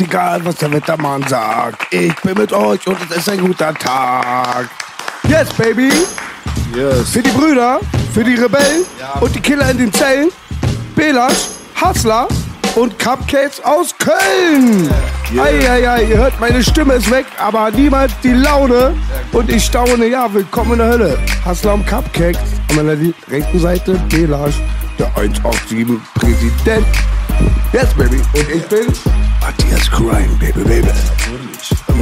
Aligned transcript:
egal, 0.00 0.44
was 0.44 0.56
der 0.56 0.72
Wettermann 0.72 1.22
sagt. 1.28 1.92
Ich 1.92 2.14
bin 2.16 2.36
mit 2.36 2.52
euch 2.52 2.86
und 2.86 2.96
es 3.10 3.16
ist 3.16 3.28
ein 3.28 3.40
guter 3.40 3.74
Tag. 3.74 4.68
Yes, 5.28 5.48
baby. 5.54 5.90
Yes. 6.74 7.10
Für 7.10 7.22
die 7.22 7.30
Brüder, 7.30 7.80
für 8.12 8.24
die 8.24 8.34
Rebellen 8.34 8.84
und 9.20 9.34
die 9.34 9.40
Killer 9.40 9.70
in 9.70 9.78
den 9.78 9.92
Zellen. 9.92 10.28
Belasch, 10.94 11.48
Hassler 11.74 12.28
und 12.74 12.98
Cupcakes 12.98 13.60
aus 13.64 13.94
Köln. 13.98 14.88
Eieiei, 15.36 16.04
ihr 16.04 16.18
hört, 16.18 16.38
meine 16.40 16.62
Stimme 16.62 16.94
ist 16.94 17.10
weg, 17.10 17.26
aber 17.38 17.70
niemals 17.70 18.12
die 18.22 18.32
Laune. 18.32 18.94
Und 19.32 19.50
ich 19.50 19.64
staune, 19.64 20.06
ja, 20.06 20.32
willkommen 20.32 20.72
in 20.72 20.78
der 20.78 20.88
Hölle. 20.88 21.18
Hassler 21.44 21.74
und 21.74 21.86
Cupcakes. 21.86 22.38
An 22.70 22.76
meiner 22.76 22.96
rechten 23.30 23.58
Seite 23.58 24.00
Belasch, 24.08 24.60
der 24.98 25.06
187 25.16 25.98
Präsident. 26.14 26.86
Yes, 27.72 27.92
baby. 27.94 28.16
Und 28.34 28.50
ich 28.50 28.66
bin 28.66 28.86
Matthias 29.40 29.90
Crime, 29.90 30.28
baby, 30.40 30.62
baby. 30.64 30.88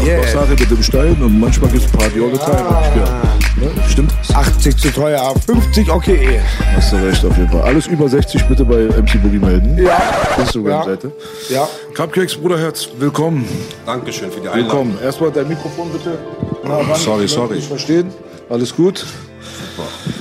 Yeah. 0.05 0.20
Was 0.20 0.33
Sache 0.33 0.51
mit 0.51 0.70
dem 0.70 0.83
Stein 0.83 1.17
und 1.20 1.41
manchmal 1.41 1.70
gibt's 1.70 1.91
Party 1.91 2.20
all 2.20 2.31
the 2.31 2.39
time. 2.39 2.65
ich 2.87 2.95
gehört. 2.95 3.37
Ne? 3.56 3.83
Stimmt? 3.89 4.12
80 4.33 4.77
zu 4.77 4.91
teuer, 4.93 5.34
50 5.47 5.91
okay. 5.91 6.41
Hast 6.75 6.93
du 6.93 6.97
recht 6.97 7.25
auf 7.25 7.37
jeden 7.37 7.51
Fall. 7.51 7.62
Alles 7.62 7.87
über 7.87 8.09
60 8.09 8.45
bitte 8.45 8.65
bei 8.65 8.84
MC 8.84 9.20
Boogie 9.23 9.39
melden. 9.39 9.78
Ja. 9.78 9.98
Instagram-Seite. 10.39 11.12
Ja. 11.48 11.69
Cupcakes, 11.95 12.37
Bruderherz, 12.37 12.89
willkommen. 12.98 13.48
Dankeschön 13.87 14.31
für 14.31 14.41
die 14.41 14.48
Einladung. 14.48 14.89
Willkommen. 14.89 14.98
Erstmal 15.03 15.31
dein 15.33 15.48
Mikrofon 15.48 15.91
bitte. 15.91 16.19
Nah 16.65 16.77
ran. 16.77 16.95
Sorry, 16.97 17.25
Ich 17.25 17.33
sorry. 17.33 17.56
Nicht 17.56 17.69
verstehen. 17.69 18.12
Alles 18.48 18.75
gut? 18.75 19.05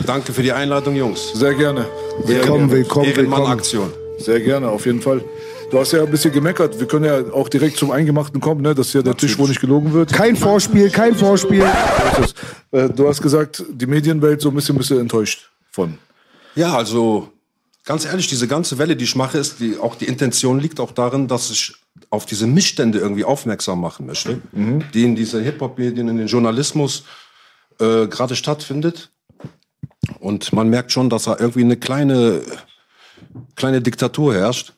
Danke 0.05 0.33
für 0.33 0.41
die 0.41 0.51
Einladung, 0.51 0.95
Jungs. 0.95 1.33
Sehr 1.33 1.53
gerne. 1.53 1.85
Willkommen, 2.23 2.71
willkommen, 2.71 2.71
willkommen. 2.71 3.05
Ehrenmann-Aktion. 3.07 4.04
Sehr 4.17 4.39
gerne, 4.39 4.69
auf 4.69 4.85
jeden 4.85 5.01
Fall. 5.01 5.23
Du 5.71 5.79
hast 5.79 5.91
ja 5.91 6.03
ein 6.03 6.11
bisschen 6.11 6.31
gemeckert. 6.31 6.79
Wir 6.79 6.87
können 6.87 7.05
ja 7.05 7.33
auch 7.33 7.49
direkt 7.49 7.77
zum 7.77 7.91
Eingemachten 7.91 8.39
kommen. 8.39 8.61
Ne? 8.61 8.75
Das 8.75 8.87
ist 8.87 8.93
ja 8.93 9.01
der 9.01 9.17
Tisch, 9.17 9.37
wo 9.37 9.47
nicht 9.47 9.59
gelogen 9.59 9.93
wird. 9.93 10.13
Kein 10.13 10.35
Vorspiel, 10.35 10.89
kein 10.89 11.15
Vorspiel. 11.15 11.65
Äh, 12.71 12.89
Du 12.89 13.07
hast 13.07 13.21
gesagt, 13.21 13.63
die 13.69 13.85
Medienwelt 13.87 14.41
so 14.41 14.49
ein 14.49 14.55
bisschen, 14.55 14.77
bisschen 14.77 14.99
enttäuscht 14.99 15.49
von. 15.71 15.97
Ja, 16.55 16.75
also 16.77 17.29
ganz 17.83 18.05
ehrlich, 18.05 18.27
diese 18.27 18.47
ganze 18.47 18.77
Welle, 18.77 18.95
die 18.95 19.03
ich 19.05 19.15
mache, 19.15 19.37
ist 19.37 19.59
die, 19.59 19.77
auch 19.77 19.95
die 19.95 20.05
Intention 20.05 20.59
liegt 20.59 20.79
auch 20.79 20.91
darin, 20.91 21.27
dass 21.27 21.49
ich 21.49 21.73
auf 22.09 22.25
diese 22.25 22.47
Missstände 22.47 22.99
irgendwie 22.99 23.23
aufmerksam 23.23 23.81
machen 23.81 24.05
möchte, 24.05 24.41
die 24.93 25.03
in 25.03 25.15
dieser 25.15 25.41
Hip-Hop-Medien, 25.41 26.07
in 26.07 26.17
den 26.17 26.27
Journalismus 26.27 27.03
äh, 27.79 28.07
gerade 28.07 28.35
stattfindet. 28.35 29.11
Und 30.19 30.53
man 30.53 30.69
merkt 30.69 30.91
schon, 30.91 31.09
dass 31.09 31.23
da 31.23 31.37
irgendwie 31.39 31.61
eine 31.61 31.77
kleine, 31.77 32.41
kleine 33.55 33.81
Diktatur 33.81 34.33
herrscht. 34.33 34.73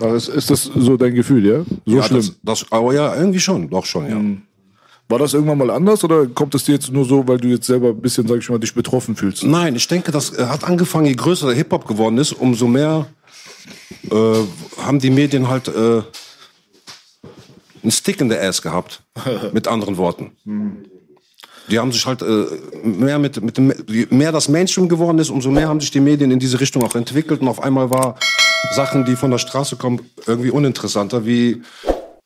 Aber 0.00 0.14
ist, 0.14 0.28
ist 0.28 0.50
das 0.50 0.64
so 0.64 0.96
dein 0.96 1.14
Gefühl, 1.14 1.44
ja? 1.44 1.64
So 1.84 1.96
ja, 1.96 2.02
schlimm. 2.02 2.20
Das, 2.20 2.36
das, 2.42 2.72
aber 2.72 2.94
ja, 2.94 3.14
irgendwie 3.16 3.40
schon, 3.40 3.68
doch 3.68 3.84
schon, 3.84 4.08
ja. 4.08 4.38
War 5.10 5.18
das 5.18 5.32
irgendwann 5.32 5.58
mal 5.58 5.70
anders 5.70 6.04
oder 6.04 6.26
kommt 6.26 6.54
es 6.54 6.64
dir 6.64 6.72
jetzt 6.72 6.92
nur 6.92 7.04
so, 7.04 7.26
weil 7.26 7.38
du 7.38 7.48
jetzt 7.48 7.66
selber 7.66 7.88
ein 7.88 8.00
bisschen, 8.00 8.28
sag 8.28 8.38
ich 8.38 8.50
mal, 8.50 8.58
dich 8.58 8.74
betroffen 8.74 9.16
fühlst? 9.16 9.42
Nein, 9.42 9.74
ich 9.74 9.88
denke, 9.88 10.12
das 10.12 10.36
hat 10.36 10.64
angefangen, 10.64 11.06
je 11.06 11.14
größer 11.14 11.46
der 11.46 11.56
Hip-Hop 11.56 11.86
geworden 11.86 12.18
ist, 12.18 12.32
umso 12.32 12.66
mehr 12.66 13.06
äh, 14.10 14.34
haben 14.82 14.98
die 14.98 15.10
Medien 15.10 15.48
halt 15.48 15.68
äh, 15.68 16.02
einen 17.82 17.90
Stick 17.90 18.20
in 18.20 18.28
der 18.28 18.46
Ass 18.46 18.60
gehabt, 18.60 19.02
mit 19.52 19.66
anderen 19.66 19.96
Worten. 19.96 20.32
Die 21.70 21.78
haben 21.78 21.92
sich 21.92 22.04
halt 22.06 22.22
äh, 22.22 22.46
mehr 22.82 23.18
mit, 23.18 23.40
mit 23.42 23.56
dem, 23.58 23.72
je 23.86 24.06
mehr 24.10 24.32
das 24.32 24.48
Mainstream 24.48 24.88
geworden 24.88 25.18
ist, 25.18 25.30
umso 25.30 25.50
mehr 25.50 25.68
haben 25.68 25.80
sich 25.80 25.90
die 25.90 26.00
Medien 26.00 26.30
in 26.30 26.38
diese 26.38 26.58
Richtung 26.60 26.82
auch 26.82 26.94
entwickelt 26.94 27.40
und 27.40 27.48
auf 27.48 27.62
einmal 27.62 27.90
war 27.90 28.16
Sachen, 28.74 29.04
die 29.04 29.16
von 29.16 29.30
der 29.30 29.38
Straße 29.38 29.76
kommen, 29.76 30.00
irgendwie 30.26 30.50
uninteressanter, 30.50 31.26
wie 31.26 31.62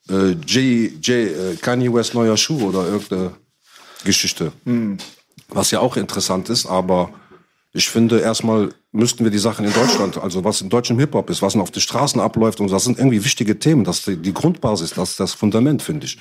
äh, 0.08 0.30
J, 0.46 0.92
J, 1.02 1.08
äh, 1.08 1.56
Kanye 1.60 1.92
West 1.92 2.14
neuer 2.14 2.36
Schuh 2.36 2.68
oder 2.68 2.86
irgendeine 2.86 3.32
Geschichte. 4.04 4.52
Was 5.48 5.70
ja 5.70 5.80
auch 5.80 5.96
interessant 5.96 6.48
ist, 6.48 6.66
aber 6.66 7.10
ich 7.72 7.88
finde, 7.88 8.20
erstmal 8.20 8.70
müssten 8.92 9.24
wir 9.24 9.30
die 9.30 9.38
Sachen 9.38 9.64
in 9.64 9.72
Deutschland, 9.72 10.18
also 10.18 10.44
was 10.44 10.60
in 10.60 10.68
deutschem 10.68 10.98
Hip-Hop 10.98 11.30
ist, 11.30 11.40
was 11.40 11.56
auf 11.56 11.70
den 11.70 11.80
Straßen 11.80 12.20
abläuft, 12.20 12.60
und 12.60 12.70
das 12.70 12.84
sind 12.84 12.98
irgendwie 12.98 13.24
wichtige 13.24 13.58
Themen. 13.58 13.84
Das 13.84 14.00
ist 14.00 14.06
die, 14.06 14.16
die 14.16 14.34
Grundbasis, 14.34 14.92
das 14.94 15.10
ist 15.10 15.20
das 15.20 15.32
Fundament, 15.32 15.82
finde 15.82 16.06
ich. 16.06 16.18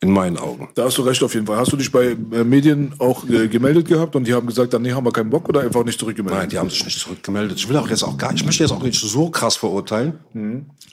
In 0.00 0.12
meinen 0.12 0.36
Augen. 0.36 0.68
Da 0.76 0.84
hast 0.84 0.96
du 0.96 1.02
recht 1.02 1.20
auf 1.24 1.34
jeden 1.34 1.44
Fall. 1.44 1.56
Hast 1.56 1.72
du 1.72 1.76
dich 1.76 1.90
bei 1.90 2.16
äh, 2.30 2.44
Medien 2.44 2.94
auch 2.98 3.28
äh, 3.28 3.48
gemeldet 3.48 3.88
gehabt 3.88 4.14
und 4.14 4.28
die 4.28 4.32
haben 4.32 4.46
gesagt, 4.46 4.72
dann 4.72 4.82
nee, 4.82 4.92
haben 4.92 5.04
wir 5.04 5.10
keinen 5.10 5.28
Bock 5.28 5.48
oder 5.48 5.62
einfach 5.62 5.82
nicht 5.82 5.98
zurückgemeldet? 5.98 6.38
Nein, 6.38 6.48
die 6.48 6.56
haben 6.56 6.70
sich 6.70 6.84
nicht 6.84 7.00
zurückgemeldet. 7.00 7.58
Ich 7.58 7.68
will 7.68 7.76
auch 7.76 7.90
jetzt 7.90 8.04
auch 8.04 8.16
gar, 8.16 8.32
ich 8.32 8.44
möchte 8.44 8.62
jetzt 8.62 8.70
auch 8.70 8.82
nicht 8.82 9.00
so 9.00 9.28
krass 9.28 9.56
verurteilen, 9.56 10.14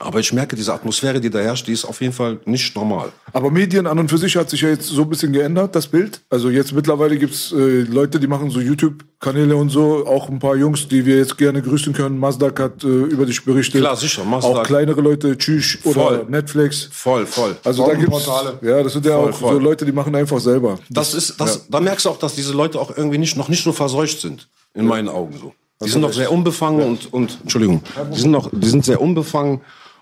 aber 0.00 0.18
ich 0.18 0.32
merke, 0.32 0.56
diese 0.56 0.74
Atmosphäre, 0.74 1.20
die 1.20 1.30
da 1.30 1.38
herrscht, 1.38 1.68
die 1.68 1.72
ist 1.72 1.84
auf 1.84 2.00
jeden 2.00 2.12
Fall 2.12 2.40
nicht 2.46 2.74
normal. 2.74 3.12
Aber 3.32 3.48
Medien 3.52 3.86
an 3.86 3.96
und 4.00 4.08
für 4.08 4.18
sich 4.18 4.34
hat 4.36 4.50
sich 4.50 4.62
ja 4.62 4.70
jetzt 4.70 4.88
so 4.88 5.02
ein 5.02 5.08
bisschen 5.08 5.32
geändert, 5.32 5.76
das 5.76 5.86
Bild. 5.86 6.20
Also 6.28 6.50
jetzt 6.50 6.72
mittlerweile 6.72 7.16
gibt's 7.16 7.52
äh, 7.52 7.82
Leute, 7.82 8.18
die 8.18 8.26
machen 8.26 8.50
so 8.50 8.60
YouTube-Kanäle 8.60 9.54
und 9.54 9.70
so. 9.70 10.04
Auch 10.04 10.28
ein 10.28 10.40
paar 10.40 10.56
Jungs, 10.56 10.88
die 10.88 11.06
wir 11.06 11.18
jetzt 11.18 11.38
gerne 11.38 11.62
grüßen 11.62 11.92
können. 11.92 12.18
Mazdak 12.18 12.58
hat 12.58 12.82
äh, 12.82 12.88
über 12.88 13.24
dich 13.24 13.44
berichtet. 13.44 13.80
Klar, 13.80 13.94
sicher, 13.96 14.24
Mazdak. 14.24 14.56
Auch 14.56 14.62
kleinere 14.64 15.00
Leute, 15.00 15.38
Tschüss 15.38 15.78
oder 15.84 15.94
Voll. 15.94 16.26
Netflix. 16.28 16.88
Voll, 16.90 17.24
voll. 17.24 17.56
Also 17.62 17.86
da 17.86 17.94
gibt's, 17.94 18.28
ja, 18.62 18.82
das 18.82 18.95
sind 18.96 19.06
ja 19.06 19.16
Voll, 19.16 19.30
auch 19.30 19.36
voll. 19.36 19.52
so 19.54 19.58
Leute, 19.58 19.84
die 19.84 19.92
machen 19.92 20.14
einfach 20.14 20.40
selber. 20.40 20.78
Das 20.90 21.14
ist, 21.14 21.40
das, 21.40 21.68
da 21.68 21.80
merkst 21.80 22.06
du 22.06 22.10
auch, 22.10 22.18
dass 22.18 22.34
diese 22.34 22.52
Leute 22.52 22.80
auch 22.80 22.96
irgendwie 22.96 23.18
nicht, 23.18 23.36
noch 23.36 23.48
nicht 23.48 23.62
so 23.62 23.72
verseucht 23.72 24.20
sind. 24.20 24.48
In 24.74 24.86
meinen 24.86 25.08
Augen 25.08 25.38
so. 25.38 25.54
Die 25.84 25.90
sind 25.90 26.00
noch 26.00 26.12
sehr 26.12 26.32
unbefangen 26.32 26.82
und, 26.82 27.12
und, 27.12 27.38
Entschuldigung, 27.42 27.82
die 28.12 28.20
sind 28.20 28.30
noch, 28.30 28.50
die 28.52 28.68
sind 28.68 28.84
sehr 28.84 29.00
unbefangen 29.00 29.60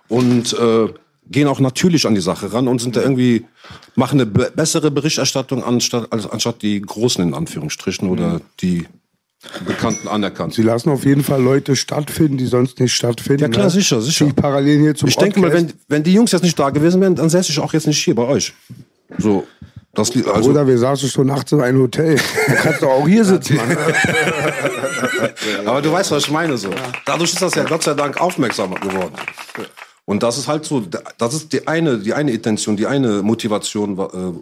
und, 0.09 0.53
äh, 0.53 0.89
gehen 1.31 1.49
auch 1.49 1.61
natürlich 1.61 2.07
an 2.07 2.15
die 2.15 2.21
Sache 2.21 2.53
ran 2.53 2.69
und 2.69 2.81
sind 2.81 2.97
da 2.97 3.03
irgendwie, 3.03 3.47
machen 3.95 4.21
eine 4.21 4.27
be 4.27 4.53
bessere 4.55 4.91
Berichterstattung 4.91 5.65
anstatt, 5.65 6.13
als, 6.13 6.29
anstatt 6.29 6.63
die 6.63 6.81
Großen 6.81 7.23
in 7.27 7.35
Anführungsstrichen 7.35 8.09
oder 8.09 8.41
die 8.61 8.87
Bekannten 9.67 10.09
anerkannt. 10.09 10.55
Sie 10.55 10.63
lassen 10.63 10.91
auf 10.91 11.05
jeden 11.05 11.23
Fall 11.23 11.43
Leute 11.43 11.77
stattfinden, 11.77 12.39
die 12.39 12.47
sonst 12.47 12.81
nicht 12.81 12.95
stattfinden. 12.95 13.43
Ja, 13.43 13.49
klar, 13.49 13.67
ne? 13.67 13.71
sicher, 13.71 14.01
sicher. 14.01 14.27
Die 14.27 14.33
parallel 14.33 14.81
hier 14.81 14.95
zum 14.95 15.09
Ich 15.09 15.17
denke 15.17 15.41
mal, 15.41 15.53
wenn, 15.53 15.73
wenn 15.89 16.03
die 16.03 16.13
Jungs 16.13 16.33
jetzt 16.33 16.43
nicht 16.43 16.59
da 16.59 16.71
gewesen 16.71 17.01
wären, 17.01 17.15
dann 17.15 17.31
säße 17.31 17.53
ich 17.53 17.59
auch 17.61 17.73
jetzt 17.73 17.87
nicht 17.87 18.03
hier 18.03 18.15
bei 18.15 18.25
euch. 18.25 18.53
So, 19.19 19.47
das, 19.95 20.11
also, 20.27 20.51
Oder 20.51 20.67
wir 20.67 20.77
saßen 20.77 21.09
schon 21.09 21.29
nachts 21.29 21.53
in 21.53 21.61
einem 21.61 21.81
Hotel. 21.81 22.17
Du 22.47 22.55
kannst 22.55 22.83
doch 22.83 22.91
auch 22.91 23.07
hier 23.07 23.25
sitzen, 23.25 23.57
Mann. 23.57 23.77
Aber 25.67 25.83
du 25.83 25.93
weißt, 25.93 26.11
was 26.11 26.25
ich 26.25 26.31
meine 26.31 26.57
so. 26.57 26.71
Dadurch 27.07 27.33
ist 27.33 27.41
das 27.41 27.55
ja 27.55 27.65
Gott 27.65 27.83
sei 27.85 27.95
Dank 27.95 28.21
aufmerksamer 28.21 28.77
geworden. 28.81 29.15
Und 30.05 30.23
das 30.23 30.37
ist 30.37 30.49
halt 30.49 30.65
so, 30.65 30.83
das 31.19 31.35
ist 31.35 31.53
die 31.53 31.67
eine, 31.67 31.99
die 31.99 32.13
eine 32.13 32.33
Intention, 32.33 32.77
die 32.77 32.87
eine 32.87 33.23
Motivation, 33.23 33.97
äh, 33.99 34.03
äh, 34.03 34.33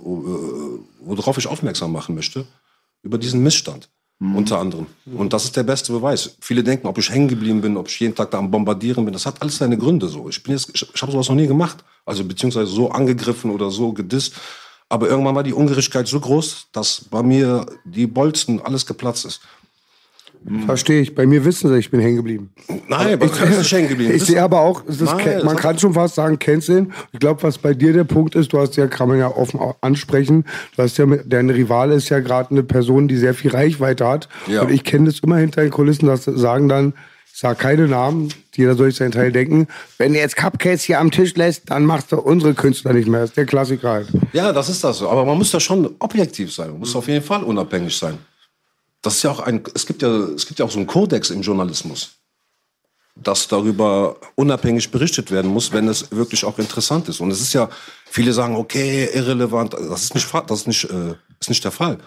worauf 1.01 1.39
ich 1.39 1.47
aufmerksam 1.47 1.93
machen 1.93 2.15
möchte, 2.15 2.47
über 3.03 3.19
diesen 3.19 3.43
Missstand. 3.43 3.89
Unter 4.37 4.59
anderem. 4.61 4.87
Und 5.17 5.33
das 5.33 5.45
ist 5.45 5.57
der 5.57 5.65
beste 5.65 5.93
Beweis. 5.93 6.37
Viele 6.41 6.63
denken, 6.63 6.87
ob 6.87 6.97
ich 6.97 7.11
hängen 7.11 7.27
geblieben 7.27 7.61
bin, 7.61 7.77
ob 7.77 7.89
ich 7.89 7.99
jeden 7.99 8.15
Tag 8.15 8.31
da 8.31 8.39
am 8.39 8.51
Bombardieren 8.53 9.05
bin. 9.05 9.13
Das 9.13 9.27
hat 9.27 9.43
alles 9.43 9.57
seine 9.57 9.77
Gründe 9.77 10.07
so. 10.07 10.29
Ich 10.29 10.41
bin 10.43 10.53
jetzt, 10.53 10.71
ich, 10.73 10.89
ich 10.95 11.03
habe 11.03 11.11
sowas 11.11 11.29
noch 11.29 11.35
nie 11.35 11.49
gemacht. 11.49 11.79
Also 12.07 12.25
beziehungsweise 12.25 12.71
so 12.71 12.91
angegriffen 12.91 13.51
oder 13.51 13.71
so 13.71 13.93
gedisst. 13.93 14.35
Aber 14.89 15.09
irgendwann 15.09 15.35
war 15.35 15.43
die 15.43 15.55
Ungerechtigkeit 15.55 16.07
so 16.07 16.21
groß, 16.21 16.69
dass 16.71 17.05
bei 17.11 17.23
mir 17.23 17.67
die 17.85 18.07
Bolzen 18.07 18.61
alles 18.61 18.87
geplatzt 18.87 19.25
ist. 19.25 19.41
Verstehe 20.67 21.01
ich. 21.01 21.15
Bei 21.15 21.27
mir 21.27 21.45
wissen 21.45 21.71
sie, 21.71 21.79
ich 21.79 21.91
bin 21.91 22.01
hängen 22.01 22.17
geblieben. 22.17 22.51
Nein, 22.89 23.15
aber 23.15 23.27
du 23.27 23.33
bist 23.33 23.59
nicht 23.59 23.73
hängen 23.73 23.89
geblieben. 23.89 24.15
Ich 24.15 24.25
sehe 24.25 24.43
aber 24.43 24.61
auch, 24.61 24.85
ist 24.87 25.01
Nein, 25.01 25.45
man 25.45 25.57
kann 25.57 25.79
schon 25.79 25.95
fast 25.95 26.17
sagen, 26.17 26.39
canceln. 26.39 26.93
Ich 27.13 27.21
glaube, 27.21 27.43
was 27.43 27.59
bei 27.59 27.75
dir 27.75 27.93
der 27.93 28.05
Punkt 28.05 28.35
ist, 28.35 28.53
du 28.53 28.59
hast 28.59 28.77
ja, 28.77 28.87
kann 28.89 29.09
man 29.09 29.19
ja 29.19 29.29
offen 29.29 29.61
ansprechen, 29.81 30.45
du 30.77 30.83
hast 30.83 30.99
ja, 30.99 31.07
dein 31.07 31.51
Rivale 31.51 31.95
ist 31.95 32.09
ja 32.09 32.21
gerade 32.21 32.51
eine 32.51 32.63
Person, 32.63 33.09
die 33.09 33.17
sehr 33.17 33.35
viel 33.35 33.53
Reichweite 33.53 34.07
hat. 34.07 34.29
Ja. 34.47 34.63
Und 34.63 34.71
ich 34.71 34.85
kenne 34.85 35.07
das 35.07 35.21
immer 35.21 35.37
hinter 35.37 35.63
den 35.63 35.71
Kulissen, 35.71 36.07
dass 36.07 36.25
sie 36.25 36.37
sagen 36.37 36.69
dann, 36.69 36.95
ich 37.33 37.39
sage 37.41 37.57
keine 37.57 37.89
Namen, 37.89 38.29
jeder 38.55 38.75
soll 38.75 38.91
sich 38.91 38.99
seinen 38.99 39.13
Teil 39.13 39.33
denken. 39.33 39.67
Wenn 39.97 40.13
du 40.13 40.19
jetzt 40.19 40.37
Cupcakes 40.37 40.83
hier 40.83 41.01
am 41.01 41.11
Tisch 41.11 41.35
lässt, 41.35 41.71
dann 41.71 41.87
machst 41.87 42.13
du 42.13 42.19
unsere 42.19 42.53
Künstler 42.53 42.93
nicht 42.93 43.09
mehr. 43.09 43.21
Das 43.21 43.31
ist 43.31 43.37
der 43.37 43.47
Klassiker 43.47 43.91
halt. 43.91 44.09
Ja, 44.33 44.53
das 44.53 44.69
ist 44.69 44.85
das 44.85 44.99
so. 44.99 45.09
Aber 45.09 45.25
man 45.25 45.39
muss 45.39 45.51
da 45.51 45.59
schon 45.59 45.89
objektiv 45.99 46.53
sein. 46.53 46.71
Man 46.71 46.81
muss 46.81 46.95
auf 46.95 47.09
jeden 47.09 47.25
Fall 47.25 47.43
unabhängig 47.43 47.97
sein. 47.97 48.19
Das 49.03 49.17
ist 49.17 49.25
ja 49.25 49.31
auch 49.31 49.41
ein, 49.41 49.63
es 49.75 49.87
gibt 49.87 50.03
ja, 50.03 50.09
es 50.09 50.47
gibt 50.47 50.61
ja 50.61 50.65
auch 50.65 50.71
so 50.71 50.79
einen 50.79 50.87
Kodex 50.87 51.31
im 51.31 51.43
Journalismus, 51.43 52.13
dass 53.17 53.49
darüber 53.49 54.17
unabhängig 54.37 54.91
berichtet 54.91 55.31
werden 55.31 55.51
muss, 55.51 55.73
wenn 55.73 55.89
es 55.89 56.11
wirklich 56.13 56.45
auch 56.45 56.59
interessant 56.59 57.09
ist. 57.09 57.21
Und 57.21 57.31
es 57.33 57.41
ist 57.41 57.53
ja, 57.53 57.69
viele 58.07 58.33
sagen, 58.33 58.57
okay, 58.57 59.09
irrelevant. 59.13 59.75
Das 59.75 60.05
ist 60.05 60.15
nicht, 60.15 60.33
das 60.33 60.61
ist 60.61 60.67
nicht, 60.69 60.85
äh, 60.85 61.15
ist 61.41 61.49
nicht 61.49 61.65
der 61.65 61.73
Fall. 61.73 61.99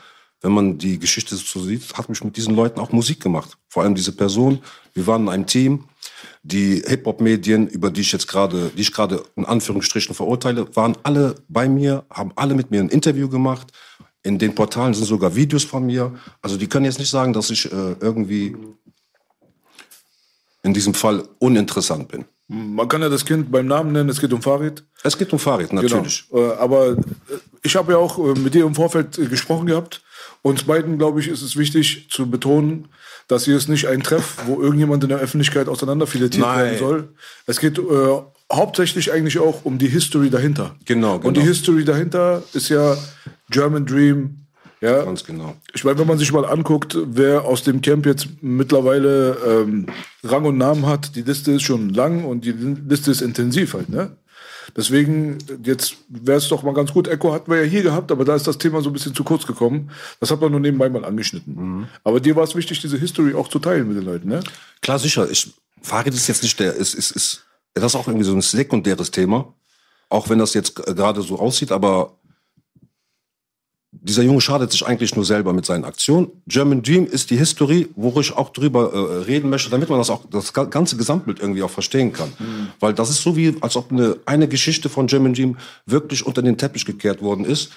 Wenn 0.42 0.52
man 0.52 0.78
die 0.78 1.00
Geschichte 1.00 1.36
so 1.36 1.62
sieht, 1.62 1.94
hat 1.98 2.08
mich 2.08 2.24
mit 2.24 2.38
diesen 2.38 2.56
Leuten 2.56 2.80
auch 2.80 2.92
Musik 2.92 3.20
gemacht. 3.22 3.58
Vor 3.68 3.84
allem 3.84 3.96
diese 3.96 4.12
Person. 4.12 4.62
Wir 4.94 5.08
waren 5.08 5.24
in 5.24 5.30
einem 5.30 5.48
Team. 5.48 5.86
Die 6.44 6.84
Hip-Hop-Medien, 6.86 7.68
über 7.68 7.90
die 7.90 8.02
ich 8.02 8.12
jetzt 8.12 8.28
gerade, 8.28 8.72
die 8.76 8.82
ich 8.82 8.94
gerade 8.94 9.24
in 9.36 9.46
Anführungsstrichen 9.46 10.14
verurteile, 10.14 10.74
waren 10.76 10.96
alle 11.04 11.36
bei 11.48 11.68
mir, 11.68 12.06
haben 12.10 12.32
alle 12.36 12.54
mit 12.54 12.72
mir 12.72 12.80
ein 12.80 12.90
Interview 12.90 13.28
gemacht. 13.28 13.72
In 14.26 14.40
den 14.40 14.56
Portalen 14.56 14.96
sind 14.96 15.06
sogar 15.06 15.36
Videos 15.36 15.64
von 15.64 15.86
mir. 15.86 16.12
Also 16.42 16.58
die 16.58 16.66
können 16.66 16.86
jetzt 16.86 16.98
nicht 16.98 17.12
sagen, 17.12 17.32
dass 17.32 17.52
ich 17.52 17.72
äh, 17.72 17.96
irgendwie 18.02 18.56
in 20.64 20.74
diesem 20.74 20.96
Fall 20.96 21.24
uninteressant 21.38 22.08
bin. 22.08 22.26
Man 22.48 22.88
kann 22.88 23.04
ja 23.04 23.10
das 23.10 23.24
Kind 23.24 23.52
beim 23.52 23.68
Namen 23.68 23.92
nennen, 23.92 24.10
es 24.10 24.20
geht 24.20 24.34
um 24.34 24.42
Farid. 24.42 24.84
Es 25.04 25.16
geht 25.16 25.32
um 25.32 25.38
Farid, 25.38 25.72
natürlich. 25.74 26.28
Genau. 26.32 26.54
Aber 26.56 26.94
äh, 26.94 26.96
ich 27.62 27.76
habe 27.76 27.92
ja 27.92 28.00
auch 28.00 28.18
äh, 28.18 28.40
mit 28.40 28.56
dir 28.56 28.66
im 28.66 28.74
Vorfeld 28.74 29.16
gesprochen 29.30 29.68
gehabt. 29.68 30.02
Uns 30.42 30.64
beiden, 30.64 30.98
glaube 30.98 31.20
ich, 31.20 31.28
ist 31.28 31.44
es 31.44 31.56
wichtig 31.56 32.08
zu 32.10 32.28
betonen, 32.28 32.88
dass 33.28 33.46
hier 33.46 33.56
ist 33.56 33.70
nicht 33.70 33.88
ein 33.88 34.02
Treff, 34.02 34.38
wo 34.48 34.60
irgendjemand 34.60 35.04
in 35.04 35.10
der 35.10 35.20
Öffentlichkeit 35.20 35.68
auseinanderfiletiert 35.68 36.44
werden 36.44 36.80
soll. 36.80 37.10
Es 37.46 37.60
geht 37.60 37.78
äh, 37.78 37.82
hauptsächlich 38.52 39.12
eigentlich 39.12 39.38
auch 39.38 39.66
um 39.66 39.78
die 39.78 39.88
History 39.88 40.32
dahinter. 40.32 40.76
Genau, 40.86 41.16
Und 41.16 41.38
die 41.38 41.42
genau. 41.42 41.46
History 41.46 41.86
dahinter 41.86 42.44
ist 42.54 42.70
ja 42.70 42.98
German 43.50 43.86
Dream. 43.86 44.46
Ja, 44.82 45.04
Ganz 45.04 45.24
genau. 45.24 45.56
ich 45.74 45.84
meine, 45.84 45.98
wenn 45.98 46.08
man 46.08 46.18
sich 46.18 46.32
mal 46.32 46.46
anguckt, 46.46 46.98
wer 47.06 47.46
aus 47.46 47.64
dem 47.64 47.82
Camp 47.82 48.06
jetzt 48.06 48.28
mittlerweile 48.42 49.38
ähm, 49.48 49.88
Rang 50.24 50.46
und 50.46 50.58
Namen 50.58 50.86
hat, 50.86 51.16
die 51.16 51.22
Liste 51.22 51.54
ist 51.54 51.64
schon 51.64 51.90
lang 51.90 52.26
und 52.26 52.46
die 52.46 52.52
Liste 52.52 53.10
ist 53.10 53.22
intensiv 53.22 53.74
halt, 53.74 53.90
ne? 53.90 54.18
Deswegen, 54.76 55.38
jetzt 55.64 55.96
wäre 56.10 56.38
es 56.38 56.48
doch 56.50 56.64
mal 56.64 56.74
ganz 56.74 56.92
gut. 56.92 57.08
Echo 57.08 57.34
hatten 57.34 57.52
wir 57.52 57.64
ja 57.64 57.70
hier 57.70 57.84
gehabt, 57.84 58.12
aber 58.12 58.26
da 58.26 58.36
ist 58.36 58.48
das 58.48 58.58
Thema 58.58 58.82
so 58.82 58.90
ein 58.90 58.94
bisschen 58.94 59.14
zu 59.14 59.24
kurz 59.24 59.46
gekommen. 59.46 59.92
Das 60.20 60.32
hat 60.32 60.42
man 60.42 60.52
nur 60.52 60.60
nebenbei 60.60 60.90
mal 60.90 61.06
angeschnitten. 61.06 61.88
Aber 62.04 62.20
dir 62.20 62.36
war 62.36 62.44
es 62.44 62.56
wichtig, 62.56 62.82
diese 62.82 62.98
History 62.98 63.36
auch 63.36 63.48
zu 63.48 63.60
teilen 63.60 63.88
mit 63.88 63.98
den 63.98 64.06
Leuten, 64.06 64.28
ne? 64.28 64.42
Klar, 64.82 65.00
sicher. 65.00 65.30
Ich, 65.30 65.54
Farid 65.82 66.14
ist 66.14 66.28
jetzt 66.28 66.44
nicht 66.44 66.60
der, 66.60 66.74
ist, 66.74 66.96
ist, 66.96 67.12
ist, 67.12 67.46
das 67.76 67.86
ist 67.86 67.96
auch 67.96 68.08
irgendwie 68.08 68.26
so 68.26 68.34
ein 68.34 68.42
sekundäres 68.42 69.12
Thema. 69.12 69.54
Auch 70.10 70.30
wenn 70.30 70.40
das 70.40 70.54
jetzt 70.54 70.76
gerade 70.76 71.22
so 71.22 71.40
aussieht, 71.40 71.72
aber 71.72 72.18
dieser 74.02 74.24
Junge 74.24 74.42
schadet 74.42 74.72
sich 74.72 74.86
eigentlich 74.86 75.16
nur 75.16 75.26
selber 75.26 75.54
mit 75.54 75.66
seinen 75.66 75.86
Aktionen. 75.86 76.28
German 76.48 76.84
Dream 76.84 77.06
ist 77.06 77.30
die 77.30 77.38
History, 77.38 77.88
wo 77.96 78.20
ich 78.20 78.36
auch 78.36 78.50
drüber 78.50 78.94
äh, 78.94 79.24
reden 79.24 79.50
möchte, 79.50 79.70
damit 79.70 79.90
man 79.90 79.98
das 80.00 80.10
auch, 80.10 80.24
das 80.30 80.54
ga- 80.54 80.66
ganze 80.66 80.98
Gesamtbild 80.98 81.40
irgendwie 81.40 81.64
auch 81.64 81.70
verstehen 81.70 82.14
kann. 82.14 82.32
Weil 82.80 82.94
das 82.94 83.10
ist 83.10 83.22
so 83.22 83.36
wie, 83.36 83.56
als 83.62 83.76
ob 83.76 83.92
eine, 83.92 84.18
eine 84.26 84.48
Geschichte 84.48 84.90
von 84.90 85.08
German 85.08 85.34
Dream 85.34 85.58
wirklich 85.86 86.26
unter 86.26 86.42
den 86.42 86.58
Teppich 86.58 86.86
gekehrt 86.86 87.22
worden 87.22 87.46
ist 87.46 87.72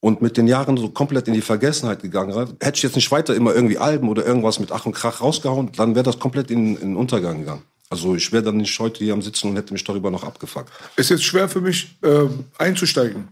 und 0.00 0.20
mit 0.20 0.36
den 0.36 0.46
Jahren 0.46 0.76
so 0.76 0.88
komplett 0.90 1.28
in 1.28 1.34
die 1.34 1.40
Vergessenheit 1.40 2.02
gegangen 2.02 2.34
wäre. 2.34 2.48
Hätte 2.60 2.76
ich 2.76 2.82
jetzt 2.82 2.96
nicht 2.96 3.10
weiter 3.10 3.34
immer 3.34 3.54
irgendwie 3.54 3.78
Alben 3.78 4.08
oder 4.08 4.26
irgendwas 4.26 4.60
mit 4.60 4.70
Ach 4.70 4.84
und 4.86 4.92
Krach 4.92 5.20
rausgehauen, 5.20 5.70
dann 5.76 5.94
wäre 5.94 6.04
das 6.04 6.18
komplett 6.18 6.50
in, 6.50 6.76
in 6.76 6.88
den 6.90 6.96
Untergang 6.96 7.40
gegangen. 7.40 7.62
Also 7.90 8.14
ich 8.14 8.32
wäre 8.32 8.42
dann 8.42 8.56
nicht 8.56 8.78
heute 8.78 9.04
hier 9.04 9.12
am 9.12 9.22
Sitzen 9.22 9.50
und 9.50 9.56
hätte 9.56 9.72
mich 9.72 9.84
darüber 9.84 10.10
noch 10.10 10.24
abgefuckt. 10.24 10.70
Ist 10.96 11.10
jetzt 11.10 11.24
schwer 11.24 11.48
für 11.48 11.60
mich 11.60 11.96
ähm, 12.02 12.44
einzusteigen. 12.58 13.28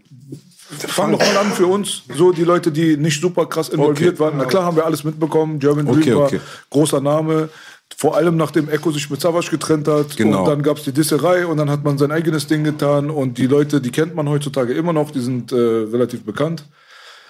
Fang 0.69 1.11
doch 1.11 1.19
mal 1.19 1.37
an 1.37 1.51
für 1.51 1.67
uns, 1.67 2.03
so 2.15 2.31
die 2.31 2.43
Leute, 2.43 2.71
die 2.71 2.97
nicht 2.97 3.19
super 3.21 3.45
krass 3.45 3.69
involviert 3.69 4.15
Okay. 4.15 4.19
waren. 4.19 4.37
Na 4.37 4.45
klar 4.45 4.63
haben 4.63 4.75
wir 4.77 4.85
alles 4.85 5.03
mitbekommen. 5.03 5.59
German 5.59 5.85
Dream 5.85 5.97
Okay, 5.99 6.15
war 6.15 6.25
okay. 6.25 6.39
großer 6.69 7.01
Name. 7.01 7.49
Vor 7.95 8.15
allem 8.15 8.37
nachdem 8.37 8.69
Echo 8.69 8.91
sich 8.91 9.09
mit 9.09 9.21
Savage 9.21 9.51
getrennt 9.51 9.87
hat. 9.87 10.17
Genau. 10.17 10.39
Und 10.39 10.47
dann 10.49 10.63
gab 10.63 10.77
es 10.77 10.83
die 10.83 10.91
Disserei 10.91 11.45
und 11.45 11.57
dann 11.57 11.69
hat 11.69 11.83
man 11.83 11.97
sein 11.97 12.11
eigenes 12.11 12.47
Ding 12.47 12.63
getan. 12.63 13.09
Und 13.11 13.37
die 13.37 13.45
Leute, 13.47 13.81
die 13.81 13.91
kennt 13.91 14.15
man 14.15 14.27
heutzutage 14.29 14.73
immer 14.73 14.93
noch, 14.93 15.11
die 15.11 15.19
sind 15.19 15.51
äh, 15.51 15.55
relativ 15.55 16.23
bekannt. 16.23 16.65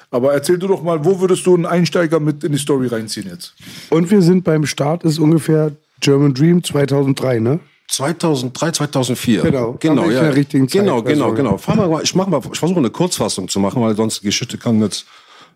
Aber 0.09 0.31
erzähl 0.33 0.57
du 0.59 0.67
doch 0.67 0.83
mal, 0.83 1.03
wo 1.03 1.19
würdest 1.19 1.45
du 1.47 1.55
einen 1.55 1.65
Einsteiger 1.65 2.19
mit 2.19 2.43
in 2.43 2.51
die 2.51 2.57
Story 2.59 2.87
reinziehen 2.87 3.27
jetzt? 3.27 3.55
Und 3.89 4.09
wir 4.11 4.21
sind 4.21 4.43
beim 4.43 4.65
Start, 4.65 5.03
ist 5.03 5.19
ungefähr 5.19 5.71
German 5.99 6.33
Dream 6.33 6.63
2003, 6.63 7.39
ne? 7.39 7.59
2003, 7.93 8.71
2004. 8.71 9.41
Genau, 9.43 9.75
genau, 9.79 10.09
ja. 10.09 10.19
in 10.19 10.25
der 10.25 10.35
richtigen 10.35 10.67
Zeit, 10.67 10.81
genau, 10.81 11.03
genau, 11.03 11.29
du. 11.29 11.35
genau. 11.35 11.57
Fahr 11.57 11.75
mal, 11.75 12.01
ich 12.01 12.15
mach 12.15 12.25
mal, 12.25 12.41
ich 12.51 12.57
versuche 12.57 12.79
eine 12.79 12.89
Kurzfassung 12.89 13.47
zu 13.47 13.59
machen, 13.59 13.81
weil 13.83 13.95
sonst 13.95 14.21
die 14.21 14.25
Geschichte 14.25 14.57
kann 14.57 14.81
jetzt 14.81 15.05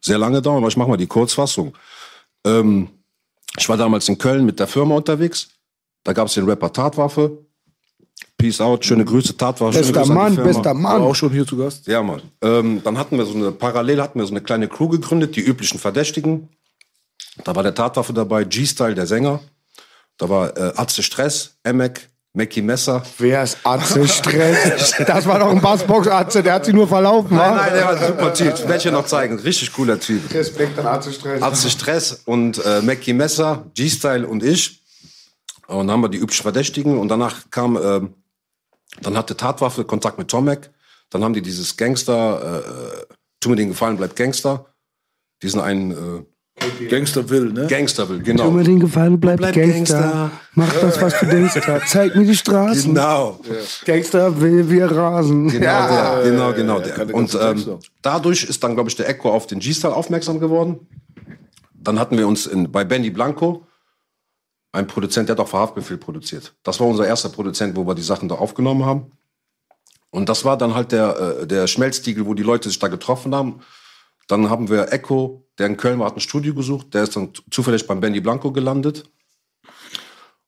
sehr 0.01 0.19
lange 0.19 0.39
dauern, 0.39 0.57
aber 0.57 0.67
ich 0.67 0.77
mache 0.77 0.89
mal 0.89 0.97
die 0.97 1.07
Kurzfassung. 1.07 1.75
Ähm, 2.45 2.89
ich 3.57 3.67
war 3.67 3.75
damals 3.75 4.07
in 4.07 4.19
Köln 4.19 4.45
mit 4.45 4.59
der 4.59 4.67
Firma 4.67 4.95
unterwegs. 4.95 5.47
Da 6.03 6.13
gab 6.13 6.27
es 6.27 6.35
den 6.35 6.45
Rapper 6.45 6.71
Tatwaffe. 6.71 7.39
Peace 8.37 8.61
out, 8.61 8.85
schöne 8.85 9.03
Grüße, 9.03 9.35
Tatwaffe. 9.35 9.79
Bester 9.79 10.01
Grüße 10.01 10.13
Mann, 10.13 10.35
bester 10.35 10.65
War 10.65 10.73
Mann. 10.75 11.01
auch 11.01 11.15
schon 11.15 11.31
hier 11.31 11.47
zu 11.47 11.57
Gast. 11.57 11.87
Ja, 11.87 12.03
Mann. 12.03 12.21
Ähm, 12.43 12.81
dann 12.83 12.99
hatten 12.99 13.17
wir 13.17 13.25
so 13.25 13.33
eine, 13.33 13.51
parallel 13.51 13.99
hatten 13.99 14.19
wir 14.19 14.27
so 14.27 14.33
eine 14.33 14.41
kleine 14.41 14.67
Crew 14.67 14.89
gegründet, 14.89 15.35
die 15.35 15.41
üblichen 15.41 15.79
Verdächtigen. 15.79 16.49
Da 17.43 17.55
war 17.55 17.63
der 17.63 17.73
Tatwaffe 17.73 18.13
dabei, 18.13 18.43
G-Style, 18.43 18.93
der 18.93 19.07
Sänger. 19.07 19.39
Da 20.17 20.29
war 20.29 20.55
äh, 20.55 20.73
Atze 20.75 21.01
Stress, 21.01 21.57
Emek, 21.63 22.09
Mackie 22.33 22.61
Messer. 22.61 23.03
Wer 23.17 23.43
ist 23.43 23.57
Atze 23.63 24.07
Stress? 24.07 24.93
Das 25.07 25.25
war 25.25 25.39
doch 25.39 25.49
ein 25.49 25.61
Bassbox-Atze, 25.61 26.43
der 26.43 26.53
hat 26.53 26.65
sich 26.65 26.73
nur 26.73 26.87
verlaufen, 26.87 27.35
Nein, 27.35 27.55
nein, 27.55 27.73
der 27.73 27.85
war 27.85 27.97
super 27.97 28.33
Typ. 28.33 28.59
Werde 28.59 28.77
ich 28.77 28.83
dir 28.83 28.91
noch 28.91 29.05
zeigen. 29.05 29.39
Richtig 29.39 29.73
cooler 29.73 29.99
Typ. 29.99 30.31
Respekt 30.33 30.77
an 30.77 30.87
Atze 30.87 31.11
Stress. 31.11 31.41
Atze 31.41 31.69
Stress 31.69 32.21
und 32.25 32.63
äh, 32.63 32.81
Mackie 32.81 33.13
Messer, 33.13 33.65
G-Style 33.73 34.27
und 34.27 34.43
ich. 34.43 34.81
Und 35.67 35.87
dann 35.87 35.91
haben 35.91 36.01
wir 36.01 36.09
die 36.09 36.17
üblichen 36.19 36.43
Verdächtigen. 36.43 36.97
Und 36.97 37.09
danach 37.09 37.49
kam, 37.49 37.77
ähm, 37.77 38.13
dann 39.01 39.17
hatte 39.17 39.35
Tatwaffe 39.35 39.83
Kontakt 39.83 40.17
mit 40.17 40.29
Tomek. 40.29 40.69
Dann 41.09 41.23
haben 41.23 41.33
die 41.33 41.41
dieses 41.41 41.75
Gangster, 41.75 42.63
äh, 42.63 43.13
tu 43.39 43.49
mir 43.49 43.55
den 43.55 43.69
Gefallen, 43.69 43.97
bleib 43.97 44.15
Gangster. 44.15 44.65
Diesen 45.41 45.59
einen 45.59 45.91
äh, 45.91 46.25
Gangster 46.89 47.29
will, 47.29 47.51
ne? 47.53 47.67
Gangster 47.67 48.07
will, 48.09 48.19
Tu 48.19 48.25
genau. 48.25 48.51
mir 48.51 48.63
den 48.63 48.79
Gefallen, 48.79 49.19
bleib, 49.19 49.37
Bleib 49.37 49.55
Gangster. 49.55 50.01
Gangster. 50.01 50.31
Mach 50.53 50.73
das, 50.73 51.01
was 51.01 51.19
du 51.19 51.25
denkst. 51.27 51.53
Zeig 51.87 52.15
mir 52.15 52.25
die 52.25 52.35
Straßen. 52.35 52.93
Genau. 52.93 53.39
Gangster 53.85 54.39
will 54.41 54.69
wir 54.69 54.91
rasen. 54.91 55.49
Genau, 55.49 56.21
der, 56.21 56.31
genau, 56.31 56.53
genau. 56.53 56.81
Kann 56.81 57.07
der 57.07 57.15
Und 57.15 57.37
ähm, 57.39 57.79
dadurch 58.01 58.43
ist 58.43 58.63
dann, 58.63 58.73
glaube 58.75 58.89
ich, 58.89 58.95
der 58.95 59.07
Echo 59.07 59.31
auf 59.31 59.47
den 59.47 59.59
G-Style 59.59 59.93
aufmerksam 59.93 60.39
geworden. 60.39 60.87
Dann 61.73 61.99
hatten 61.99 62.17
wir 62.17 62.27
uns 62.27 62.47
in, 62.47 62.71
bei 62.71 62.83
Benny 62.83 63.09
Blanco, 63.09 63.65
ein 64.71 64.87
Produzent, 64.87 65.29
der 65.29 65.35
hat 65.35 65.39
auch 65.39 65.47
für 65.47 65.57
Haftbefehl 65.57 65.97
produziert. 65.97 66.53
Das 66.63 66.79
war 66.79 66.87
unser 66.87 67.07
erster 67.07 67.29
Produzent, 67.29 67.75
wo 67.75 67.85
wir 67.85 67.95
die 67.95 68.01
Sachen 68.01 68.29
da 68.29 68.35
aufgenommen 68.35 68.85
haben. 68.85 69.11
Und 70.09 70.29
das 70.29 70.45
war 70.45 70.57
dann 70.57 70.73
halt 70.73 70.91
der, 70.91 71.39
äh, 71.41 71.47
der 71.47 71.67
Schmelztiegel, 71.67 72.25
wo 72.25 72.33
die 72.33 72.43
Leute 72.43 72.69
sich 72.69 72.79
da 72.79 72.87
getroffen 72.87 73.33
haben. 73.35 73.61
Dann 74.27 74.49
haben 74.49 74.69
wir 74.69 74.91
Echo, 74.91 75.46
der 75.57 75.67
in 75.67 75.77
Köln 75.77 75.99
war, 75.99 76.07
hat 76.07 76.17
ein 76.17 76.21
Studio 76.21 76.53
gesucht. 76.53 76.93
Der 76.93 77.03
ist 77.03 77.15
dann 77.15 77.29
zufällig 77.49 77.87
beim 77.87 77.99
Benny 77.99 78.19
Blanco 78.19 78.51
gelandet. 78.51 79.09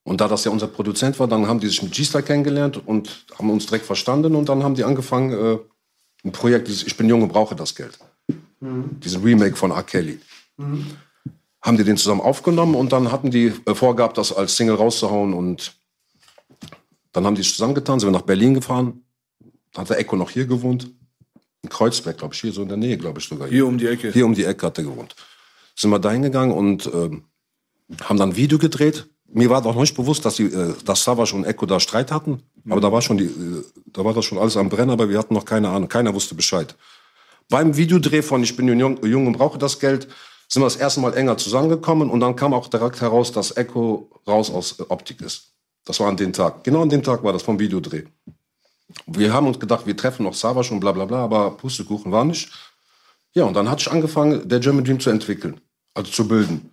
Und 0.04 0.22
da 0.22 0.28
das 0.28 0.44
ja 0.44 0.51
unser 0.51 0.68
Produzent 0.68 1.20
war, 1.20 1.28
dann 1.28 1.48
haben 1.48 1.60
die 1.60 1.68
sich 1.68 1.84
mit 1.84 1.92
G-Star 1.94 2.22
kennengelernt 2.22 2.82
und 2.86 3.25
haben 3.38 3.50
uns 3.50 3.66
direkt 3.66 3.86
verstanden. 3.86 4.36
Und 4.36 4.50
dann 4.50 4.63
haben 4.63 4.75
die 4.75 4.84
angefangen, 4.84 5.32
äh, 5.32 5.60
ein 6.24 6.32
Projekt, 6.32 6.68
dieses 6.68 6.84
Ich 6.84 6.98
bin 6.98 7.08
jung 7.08 7.22
und 7.22 7.30
brauche 7.30 7.56
das 7.56 7.75
Geld. 7.75 7.98
Diesen 8.60 9.24
Remake 9.24 9.56
von 9.56 9.72
R. 9.72 9.84
Kelly. 9.84 10.20
Haben 11.62 11.78
die 11.78 11.84
den 11.84 11.98
zusammen 11.98 12.22
aufgenommen 12.22 12.75
und 12.75 12.92
dann 12.92 13.12
hatten 13.12 13.32
die 13.32 13.54
äh, 13.66 13.75
vorgehabt, 13.75 14.18
das 14.18 14.34
als 14.34 14.56
Single 14.56 14.75
rauszuhauen. 14.75 15.34
Und 15.34 15.74
dann 17.12 17.25
haben 17.25 17.36
die 17.36 17.42
sich 17.42 17.51
zusammengetan, 17.51 18.00
sind 18.00 18.10
wir 18.10 18.18
nach 18.18 18.25
Berlin 18.25 18.54
gefahren. 18.54 19.04
Dann 19.74 19.84
hat 19.84 19.89
der 19.89 20.00
Echo 20.00 20.16
noch 20.16 20.30
hier 20.30 20.46
gewohnt. 20.46 20.92
In 21.63 21.70
Kreuzberg, 21.70 22.18
glaube 22.18 22.34
ich, 22.34 22.42
hier 22.42 22.51
so 22.51 22.62
in 22.62 22.70
der 22.70 22.78
Nähe, 22.78 22.98
glaube 22.98 23.20
ich 23.20 23.28
sogar. 23.28 23.48
Hier 23.48 23.66
um 23.68 23.78
die 23.78 23.88
Ecke. 23.88 24.12
Hier 24.12 24.25
um 24.25 24.34
die 24.34 24.46
Ecke 24.46 24.66
hat 24.66 24.78
er 24.78 24.86
gewohnt. 24.86 25.16
Sind 25.75 25.89
wir 25.89 26.00
da 26.00 26.12
hingegangen 26.12 26.56
und 26.56 26.89
ähm, 26.94 27.25
haben 28.01 28.18
dann 28.18 28.30
ein 28.30 28.36
Video 28.36 28.58
gedreht. 28.58 29.08
Mir 29.32 29.50
war 29.50 29.62
doch 29.62 29.74
noch 29.74 29.82
nicht 29.82 29.96
bewusst, 29.96 30.25
dass, 30.25 30.36
die, 30.36 30.46
äh, 30.46 30.74
dass 30.86 31.04
Savage 31.04 31.36
und 31.36 31.46
Echo 31.46 31.66
da 31.66 31.80
Streit 31.80 32.12
hatten. 32.12 32.44
Aber 32.70 32.82
da 32.82 32.92
war, 32.92 33.01
schon 33.01 33.18
die, 33.18 33.25
äh, 33.25 33.63
da 33.88 34.04
war 34.04 34.13
das 34.13 34.25
schon 34.25 34.38
alles 34.38 34.58
am 34.58 34.70
Brennen, 34.70 34.92
aber 34.92 35.10
wir 35.10 35.18
hatten 35.18 35.34
noch 35.34 35.46
keine 35.46 35.70
Ahnung. 35.70 35.89
Keiner 35.89 36.13
wusste 36.13 36.36
Bescheid. 36.36 36.75
Beim 37.50 37.75
Videodreh 37.75 38.22
von 38.22 38.44
Ich 38.44 38.56
bin 38.56 38.68
jung, 38.68 39.04
jung 39.06 39.28
und 39.28 39.34
brauche 39.34 39.58
das 39.58 39.80
Geld 39.80 40.08
sind 40.50 40.63
wir 40.63 40.66
das 40.66 40.78
erste 40.78 41.00
Mal 41.00 41.16
enger 41.16 41.38
zusammengekommen 41.38 42.10
und 42.10 42.20
dann 42.20 42.36
kam 42.36 42.54
auch 42.54 42.68
direkt 42.68 43.00
heraus, 43.01 43.32
dass 43.32 43.56
Echo 43.56 44.10
raus 44.28 44.50
aus 44.50 44.80
Optik 44.89 45.22
ist. 45.22 45.54
Das 45.86 46.00
war 46.00 46.08
an 46.08 46.18
dem 46.18 46.34
Tag. 46.34 46.63
Genau 46.63 46.82
an 46.82 46.89
dem 46.89 47.04
Tag 47.04 47.24
war 47.24 47.34
das 47.34 47.44
vom 47.44 47.60
Videodreh. 47.60 48.04
Wir 49.05 49.34
haben 49.34 49.48
uns 49.48 49.60
gedacht, 49.60 49.86
wir 49.86 49.96
treffen 49.96 50.24
noch 50.24 50.34
Savage 50.34 50.74
und 50.74 50.79
bla 50.79 50.91
bla 50.91 51.05
bla, 51.05 51.24
aber 51.24 51.51
Pustekuchen 51.51 52.12
war 52.12 52.25
nicht. 52.25 52.51
Ja, 53.34 53.43
und 53.43 53.53
dann 53.53 53.69
hatte 53.69 53.81
ich 53.81 53.91
angefangen, 53.91 54.48
der 54.48 54.60
German 54.60 54.84
Dream 54.84 55.00
zu 55.00 55.10
entwickeln, 55.10 55.62
also 55.93 56.12
zu 56.12 56.27
bilden. 56.27 56.72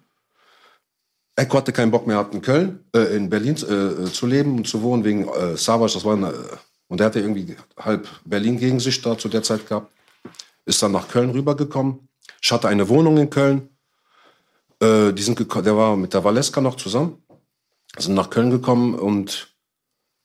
Echo 1.36 1.58
hatte 1.58 1.72
keinen 1.72 1.90
Bock 1.90 2.06
mehr, 2.06 2.16
hat 2.16 2.34
in 2.34 2.40
Köln, 2.40 2.84
äh, 2.94 3.14
in 3.14 3.28
Berlin 3.28 3.56
äh, 3.56 4.10
zu 4.10 4.26
leben 4.26 4.56
und 4.56 4.66
zu 4.66 4.80
wohnen 4.80 5.04
wegen 5.04 5.28
äh, 5.28 5.56
Savage. 5.56 5.92
Das 5.92 6.04
war 6.04 6.14
eine, 6.14 6.32
und 6.88 7.00
er 7.00 7.06
hatte 7.06 7.20
irgendwie 7.20 7.56
halb 7.78 8.08
Berlin 8.24 8.58
gegen 8.58 8.80
sich 8.80 9.02
da 9.02 9.18
zu 9.18 9.28
der 9.28 9.42
Zeit 9.42 9.68
gehabt. 9.68 9.92
Ist 10.64 10.82
dann 10.82 10.92
nach 10.92 11.08
Köln 11.08 11.30
rübergekommen. 11.30 12.08
Ich 12.40 12.50
hatte 12.50 12.68
eine 12.68 12.88
Wohnung 12.88 13.18
in 13.18 13.28
Köln. 13.28 13.68
Äh, 14.80 15.12
die 15.12 15.22
sind 15.22 15.38
der 15.38 15.76
war 15.76 15.96
mit 15.96 16.14
der 16.14 16.24
Valeska 16.24 16.62
noch 16.62 16.76
zusammen. 16.76 17.22
Sind 17.98 18.14
nach 18.14 18.30
Köln 18.30 18.50
gekommen 18.50 18.94
und 18.94 19.55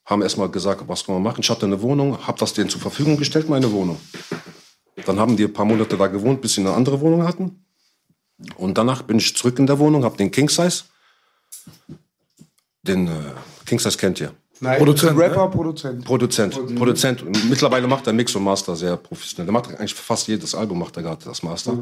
haben 0.05 0.22
erstmal 0.22 0.50
gesagt, 0.50 0.84
was 0.88 1.05
können 1.05 1.17
wir 1.17 1.29
machen. 1.29 1.41
Ich 1.41 1.50
hatte 1.50 1.65
eine 1.65 1.81
Wohnung, 1.81 2.17
habe 2.25 2.39
das 2.39 2.53
denen 2.53 2.70
zur 2.70 2.81
Verfügung 2.81 3.17
gestellt, 3.17 3.50
meine 3.50 3.72
Wohnung. 3.72 3.98
Dann 5.05 5.20
haben 5.20 5.38
die 5.38 5.46
ein 5.46 5.53
paar 5.53 5.65
Monate 5.65 5.98
da 5.98 6.08
gewohnt, 6.08 6.41
bis 6.41 6.55
sie 6.55 6.62
eine 6.62 6.74
andere 6.74 7.00
Wohnung 7.00 7.24
hatten. 7.24 7.65
Und 8.58 8.77
danach 8.77 9.03
bin 9.03 9.17
ich 9.17 9.36
zurück 9.36 9.60
in 9.60 9.67
der 9.67 9.79
Wohnung, 9.79 10.03
habe 10.03 10.17
den 10.17 10.31
King 10.31 10.50
Size, 10.50 10.84
den 12.81 13.08
äh, 13.08 13.12
King 13.65 13.79
Size 13.79 13.98
kennt 13.98 14.20
ihr, 14.20 14.34
Nein, 14.63 14.77
Produzent, 14.77 15.17
Rapper, 15.17 15.48
Produzent. 15.48 16.05
Produzent, 16.05 16.75
Produzent. 16.75 17.24
Und 17.24 17.50
mittlerweile 17.50 17.88
macht 17.88 18.05
er 18.05 18.13
Mix 18.13 18.36
und 18.36 18.43
Master 18.43 18.75
sehr 18.75 18.96
professionell. 18.96 19.48
Der 19.48 19.53
macht 19.53 19.70
eigentlich 19.70 19.96
fast 19.96 20.27
jedes 20.27 20.53
Album 20.53 20.77
macht 20.77 20.96
er 20.98 21.03
gerade 21.03 21.25
das 21.25 21.41
Master. 21.41 21.79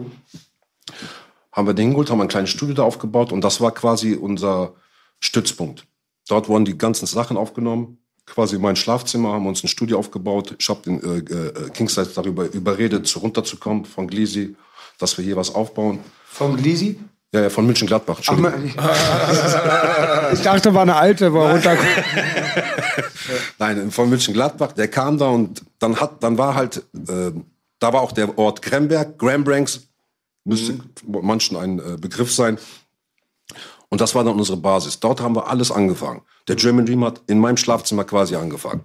Haben 1.51 1.67
wir 1.67 1.73
den 1.73 1.91
geholt, 1.91 2.09
haben 2.09 2.21
ein 2.21 2.29
kleines 2.29 2.51
Studio 2.51 2.75
da 2.75 2.83
aufgebaut 2.83 3.33
und 3.33 3.41
das 3.41 3.59
war 3.59 3.73
quasi 3.73 4.13
unser 4.13 4.75
Stützpunkt. 5.19 5.85
Dort 6.29 6.47
wurden 6.47 6.63
die 6.63 6.77
ganzen 6.77 7.05
Sachen 7.05 7.35
aufgenommen. 7.35 7.97
Quasi 8.33 8.57
mein 8.59 8.75
Schlafzimmer 8.75 9.33
haben 9.33 9.47
uns 9.47 9.63
ein 9.63 9.67
Studio 9.67 9.97
aufgebaut. 9.97 10.55
Ich 10.59 10.69
habe 10.69 10.81
den 10.83 11.01
äh, 11.01 11.17
äh, 11.17 11.69
Kingsize 11.71 12.11
darüber 12.13 12.45
überredet, 12.51 13.13
runterzukommen 13.21 13.85
von 13.85 14.07
Glisi, 14.07 14.55
dass 14.99 15.17
wir 15.17 15.25
hier 15.25 15.35
was 15.35 15.53
aufbauen. 15.53 15.99
Von 16.25 16.55
Glisi? 16.55 16.99
Ja, 17.33 17.41
ja, 17.41 17.49
von 17.49 17.65
München 17.65 17.87
Gladbach. 17.87 18.19
Ach, 18.25 18.37
ich 20.33 20.41
dachte, 20.41 20.73
war 20.73 20.81
eine 20.81 20.95
alte, 20.95 21.31
war 21.33 21.51
runter. 21.51 21.77
Nein, 23.59 23.91
von 23.91 24.09
München 24.09 24.33
Gladbach, 24.33 24.71
der 24.71 24.87
kam 24.87 25.17
da 25.19 25.27
und 25.27 25.63
dann 25.77 25.99
hat, 25.99 26.23
dann 26.23 26.39
war 26.39 26.55
halt, 26.55 26.77
äh, 26.77 27.31
da 27.77 27.93
war 27.93 28.01
auch 28.01 28.13
der 28.13 28.37
Ort 28.37 28.63
Gremberg, 28.63 29.19
Grambranks, 29.19 29.81
müsste 30.43 30.79
manchen 31.05 31.57
ein 31.57 31.79
äh, 31.79 31.97
Begriff 31.99 32.33
sein. 32.33 32.57
Und 33.89 34.01
das 34.01 34.13
war 34.13 34.23
dann 34.23 34.37
unsere 34.37 34.57
Basis. 34.57 34.99
Dort 34.99 35.19
haben 35.19 35.35
wir 35.35 35.47
alles 35.47 35.71
angefangen. 35.71 36.21
Der 36.47 36.55
German 36.55 36.85
Dream 36.85 37.03
hat 37.03 37.21
in 37.27 37.39
meinem 37.39 37.57
Schlafzimmer 37.57 38.03
quasi 38.03 38.35
angefangen. 38.35 38.81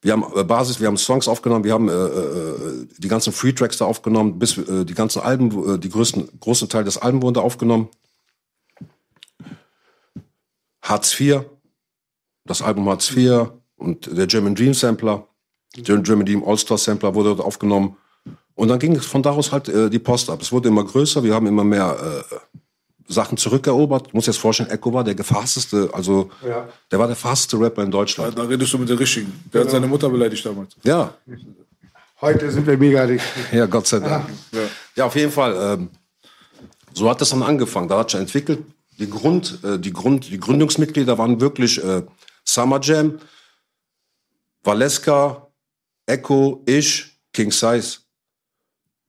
Wir 0.00 0.12
haben 0.12 0.24
äh, 0.34 0.42
Basis, 0.42 0.80
wir 0.80 0.88
haben 0.88 0.96
Songs 0.96 1.28
aufgenommen, 1.28 1.62
wir 1.62 1.72
haben 1.72 1.88
äh, 1.88 1.92
äh, 1.92 2.86
die 2.98 3.06
ganzen 3.06 3.32
Free 3.32 3.52
Tracks 3.52 3.78
da 3.78 3.84
aufgenommen, 3.84 4.38
bis 4.38 4.58
äh, 4.58 4.84
die 4.84 4.94
ganzen 4.94 5.22
Alben, 5.22 5.74
äh, 5.74 5.78
die 5.78 5.90
größten 5.90 6.40
großen 6.40 6.68
Teil 6.68 6.82
des 6.82 6.98
Alben 6.98 7.22
wurde 7.22 7.40
aufgenommen. 7.40 7.88
Hartz 10.82 11.18
IV, 11.18 11.42
das 12.44 12.62
Album 12.62 12.88
Hartz 12.88 13.12
IV 13.16 13.52
und 13.76 14.16
der 14.18 14.26
German 14.26 14.56
Dream 14.56 14.74
Sampler, 14.74 15.28
der 15.76 15.98
German 15.98 16.26
Dream 16.26 16.42
All-Star 16.44 16.78
Sampler 16.78 17.14
wurde 17.14 17.36
dort 17.36 17.46
aufgenommen. 17.46 17.96
Und 18.54 18.68
dann 18.68 18.80
ging 18.80 18.96
es 18.96 19.06
von 19.06 19.22
da 19.22 19.30
aus 19.30 19.52
halt 19.52 19.68
äh, 19.68 19.88
die 19.88 20.00
Post 20.00 20.28
ab. 20.30 20.42
Es 20.42 20.50
wurde 20.50 20.68
immer 20.68 20.84
größer, 20.84 21.22
wir 21.22 21.34
haben 21.34 21.46
immer 21.46 21.64
mehr 21.64 22.24
äh, 22.32 22.36
Sachen 23.08 23.36
zurückerobert. 23.36 24.08
Ich 24.08 24.14
muss 24.14 24.26
jetzt 24.26 24.38
vorstellen, 24.38 24.70
Echo 24.70 24.92
war 24.92 25.04
der 25.04 25.14
gefasteste, 25.14 25.90
also 25.92 26.30
der 26.90 26.98
war 26.98 27.06
der 27.06 27.16
fasteste 27.16 27.58
Rapper 27.58 27.82
in 27.82 27.90
Deutschland. 27.90 28.36
Da 28.38 28.42
redest 28.44 28.72
du 28.72 28.78
mit 28.78 28.88
der 28.88 28.98
Richtigen. 28.98 29.32
Der 29.52 29.62
hat 29.62 29.70
seine 29.70 29.86
Mutter 29.86 30.08
beleidigt 30.08 30.44
damals. 30.44 30.76
Ja, 30.82 31.14
Heute 32.22 32.52
sind 32.52 32.68
wir 32.68 32.78
mega 32.78 33.04
dick. 33.04 33.20
ja, 33.50 33.66
Gott 33.66 33.88
sei 33.88 33.98
Dank. 33.98 34.26
Ja, 34.94 35.06
auf 35.06 35.16
jeden 35.16 35.32
Fall. 35.32 35.56
Ähm, 35.80 35.90
so 36.92 37.10
hat 37.10 37.20
das 37.20 37.30
dann 37.30 37.42
angefangen. 37.42 37.88
Da 37.88 37.98
hat 37.98 38.10
sich 38.10 38.20
entwickelt. 38.20 38.64
Die 38.98 39.10
Grund, 39.10 39.58
äh, 39.64 39.76
die 39.80 39.92
Grund, 39.92 40.30
die 40.30 40.38
Gründungsmitglieder 40.38 41.18
waren 41.18 41.40
wirklich 41.40 41.82
äh, 41.82 42.02
Summer 42.44 42.78
Jam, 42.80 43.18
Valeska, 44.62 45.48
Echo, 46.06 46.62
ich, 46.66 47.18
King 47.32 47.50
Size, 47.50 47.98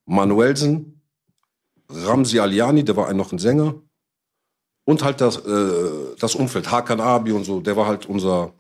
Manuelsen, 0.06 0.93
Ramsi 1.90 2.40
Aliani, 2.40 2.84
der 2.84 2.96
war 2.96 3.08
ein, 3.08 3.18
noch 3.18 3.32
ein 3.32 3.40
Sänger. 3.40 3.76
Und 4.86 5.04
halt 5.04 5.22
das, 5.22 5.38
äh, 5.38 6.16
das 6.20 6.36
Umfeld, 6.36 6.70
Hakan 6.70 7.00
Abi 7.00 7.32
und 7.32 7.46
so, 7.46 7.62
der 7.62 7.78
war 7.78 7.88
halt 7.88 8.06
unser, 8.06 8.54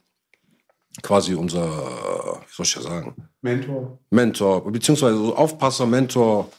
quasi 1.01 1.33
unser, 1.33 1.67
wie 1.67 2.55
soll 2.55 2.65
ich 2.65 2.75
ja 2.75 2.81
sagen, 2.81 3.15
Mentor. 3.41 3.99
Mentor, 4.09 4.71
beziehungsweise 4.71 5.17
so 5.17 5.35
Aufpasser, 5.35 5.85
Mentor 5.85 6.49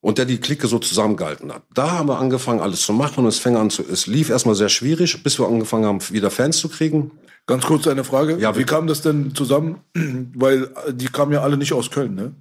und 0.00 0.16
der 0.16 0.24
die 0.24 0.38
Clique 0.38 0.66
so 0.66 0.78
zusammengehalten 0.78 1.52
hat. 1.52 1.62
Da 1.74 1.90
haben 1.90 2.08
wir 2.08 2.18
angefangen, 2.18 2.60
alles 2.60 2.82
zu 2.82 2.92
machen 2.92 3.24
und 3.24 3.28
es 3.28 3.38
fing 3.38 3.56
an 3.56 3.68
zu, 3.68 3.82
es 3.82 4.06
lief 4.06 4.30
erstmal 4.30 4.54
sehr 4.54 4.68
schwierig, 4.68 5.22
bis 5.22 5.38
wir 5.38 5.46
angefangen 5.46 5.84
haben, 5.84 6.00
wieder 6.10 6.30
Fans 6.30 6.58
zu 6.58 6.68
kriegen. 6.68 7.10
Ganz 7.46 7.64
kurz 7.64 7.86
eine 7.86 8.04
Frage. 8.04 8.38
Ja, 8.38 8.56
Wie 8.56 8.64
kam 8.64 8.86
das 8.86 9.02
denn 9.02 9.34
zusammen? 9.34 9.80
Weil 10.34 10.72
die 10.92 11.06
kamen 11.06 11.32
ja 11.32 11.42
alle 11.42 11.56
nicht 11.56 11.72
aus 11.72 11.90
Köln, 11.90 12.14
ne? 12.14 12.34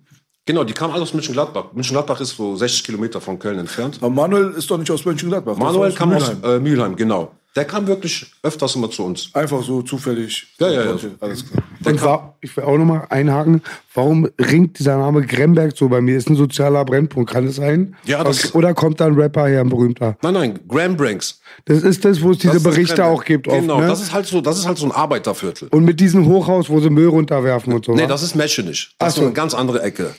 Genau, 0.47 0.63
die 0.63 0.73
kamen 0.73 0.93
alle 0.93 1.03
aus 1.03 1.13
München-Gladbach. 1.13 1.65
München-Gladbach 1.73 2.19
ist 2.21 2.35
so 2.37 2.55
60 2.55 2.83
Kilometer 2.85 3.21
von 3.21 3.37
Köln 3.37 3.59
entfernt. 3.59 3.97
Aber 3.99 4.09
Manuel 4.09 4.51
ist 4.57 4.71
doch 4.71 4.77
nicht 4.77 4.89
aus 4.89 5.05
Mönchengladbach. 5.05 5.57
Manuel 5.57 5.89
war 5.91 5.95
kam 5.97 6.13
aus 6.13 6.27
Mülheim. 6.33 6.43
äh, 6.55 6.59
Mülheim, 6.59 6.95
genau. 6.95 7.31
Der 7.55 7.65
kam 7.65 7.85
wirklich 7.87 8.25
öfters 8.43 8.75
immer 8.75 8.89
zu 8.89 9.03
uns. 9.03 9.29
Einfach 9.33 9.61
so 9.63 9.81
zufällig. 9.81 10.47
Ja, 10.59 10.69
ja, 10.69 10.83
ja. 10.85 10.95
Alles 11.19 11.43
klar. 11.45 11.63
Und 11.85 12.01
wa- 12.03 12.33
ich 12.39 12.55
will 12.55 12.63
auch 12.63 12.77
nochmal 12.77 13.07
einhaken, 13.09 13.61
warum 13.97 14.29
ringt 14.39 14.79
dieser 14.79 14.97
Name 14.97 15.25
Gremberg 15.25 15.75
so 15.75 15.89
bei 15.89 15.99
mir? 16.01 16.17
Ist 16.17 16.29
ein 16.29 16.35
sozialer 16.35 16.85
Brennpunkt, 16.85 17.31
kann 17.31 17.47
es 17.47 17.55
sein? 17.57 17.95
Ja, 18.05 18.23
das- 18.23 18.53
Oder 18.55 18.73
kommt 18.73 19.01
da 19.01 19.07
ein 19.07 19.15
Rapper 19.15 19.47
her, 19.47 19.61
ein 19.61 19.69
berühmter? 19.69 20.17
Nein, 20.21 20.33
nein, 20.33 20.59
Graham 20.67 20.95
Branks. 20.95 21.41
Das 21.65 21.81
ist 21.83 22.05
das, 22.05 22.21
wo 22.21 22.31
es 22.31 22.37
diese 22.37 22.59
Berichte 22.61 23.03
auch 23.03 23.23
gibt. 23.25 23.47
Genau, 23.47 23.73
oft, 23.75 23.81
ne? 23.83 23.87
das 23.89 24.01
ist 24.01 24.13
halt 24.13 24.27
so, 24.27 24.41
das 24.41 24.57
ist 24.59 24.67
halt 24.67 24.77
so 24.77 24.85
ein 24.85 24.91
Arbeiterviertel. 24.91 25.67
Und 25.69 25.83
mit 25.83 25.99
diesem 25.99 26.25
Hochhaus, 26.27 26.69
wo 26.69 26.79
sie 26.79 26.89
Müll 26.89 27.07
runterwerfen 27.07 27.73
und 27.73 27.85
so. 27.85 27.93
Nee, 27.95 28.07
das 28.07 28.21
ist 28.23 28.35
Meschenich. 28.35 28.91
Ach 28.99 29.07
Das 29.07 29.15
so. 29.15 29.21
ist 29.21 29.25
eine 29.25 29.33
ganz 29.33 29.53
andere 29.53 29.81
Ecke. 29.81 30.11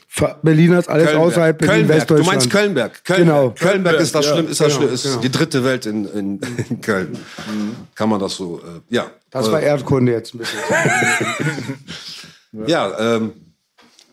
Berliner 0.42 0.80
ist 0.80 0.88
alles 0.88 1.06
Kölnberg. 1.06 1.26
außerhalb 1.28 1.58
Berlin, 1.58 1.74
Kölnberg. 1.76 1.98
Du 2.08 2.14
Westdeutschland. 2.14 2.26
meinst 2.32 2.50
Kölnberg. 2.50 3.04
Kölnberg. 3.04 3.54
Genau. 3.56 3.70
Kölnberg 3.70 4.00
ist 4.00 4.14
das 4.14 4.26
ja. 4.26 4.32
schlimm, 4.32 4.48
ist 4.48 4.60
das 4.60 4.66
Genau, 4.68 4.80
schlimm, 4.80 4.94
ist 4.94 5.02
genau. 5.04 5.20
die 5.20 5.30
dritte 5.30 5.64
Welt 5.64 5.86
in, 5.86 6.04
in, 6.06 6.40
in 6.68 6.80
Köln. 6.80 7.16
Kann 7.94 8.08
man 8.08 8.20
das 8.20 8.34
so, 8.34 8.58
äh, 8.58 8.94
ja. 8.94 9.06
Das 9.30 9.50
war 9.52 9.60
Erdkunde 9.60 10.12
jetzt 10.12 10.34
ein 10.34 10.38
bisschen. 10.38 10.58
Ja, 12.66 13.16
ähm, 13.16 13.32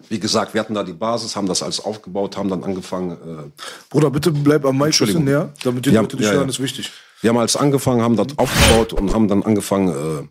wie 0.09 0.19
gesagt, 0.19 0.53
wir 0.53 0.61
hatten 0.61 0.73
da 0.73 0.83
die 0.83 0.93
Basis, 0.93 1.35
haben 1.35 1.47
das 1.47 1.63
alles 1.63 1.79
aufgebaut, 1.79 2.37
haben 2.37 2.49
dann 2.49 2.63
angefangen, 2.63 3.11
äh, 3.11 3.61
Bruder, 3.89 4.09
bitte 4.09 4.31
bleib 4.31 4.65
am 4.65 4.77
Mic 4.77 4.97
bisschen 4.97 5.23
näher, 5.23 5.51
damit 5.63 5.85
die 5.85 5.91
Ja, 5.91 6.01
Leute 6.01 6.17
dich 6.17 6.25
ja, 6.25 6.33
hören, 6.33 6.43
ja. 6.43 6.49
ist 6.49 6.61
wichtig. 6.61 6.91
wir 7.21 7.29
haben 7.29 7.37
alles 7.37 7.55
angefangen, 7.55 8.01
haben 8.01 8.15
das 8.15 8.27
aufgebaut 8.37 8.93
und 8.93 9.13
haben 9.13 9.27
dann 9.27 9.43
angefangen, 9.43 9.89
äh, 9.89 10.27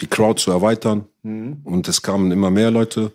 die 0.00 0.06
Crowd 0.06 0.40
zu 0.40 0.50
erweitern. 0.50 1.06
Und 1.22 1.86
es 1.88 2.02
kamen 2.02 2.32
immer 2.32 2.50
mehr 2.50 2.70
Leute. 2.70 3.12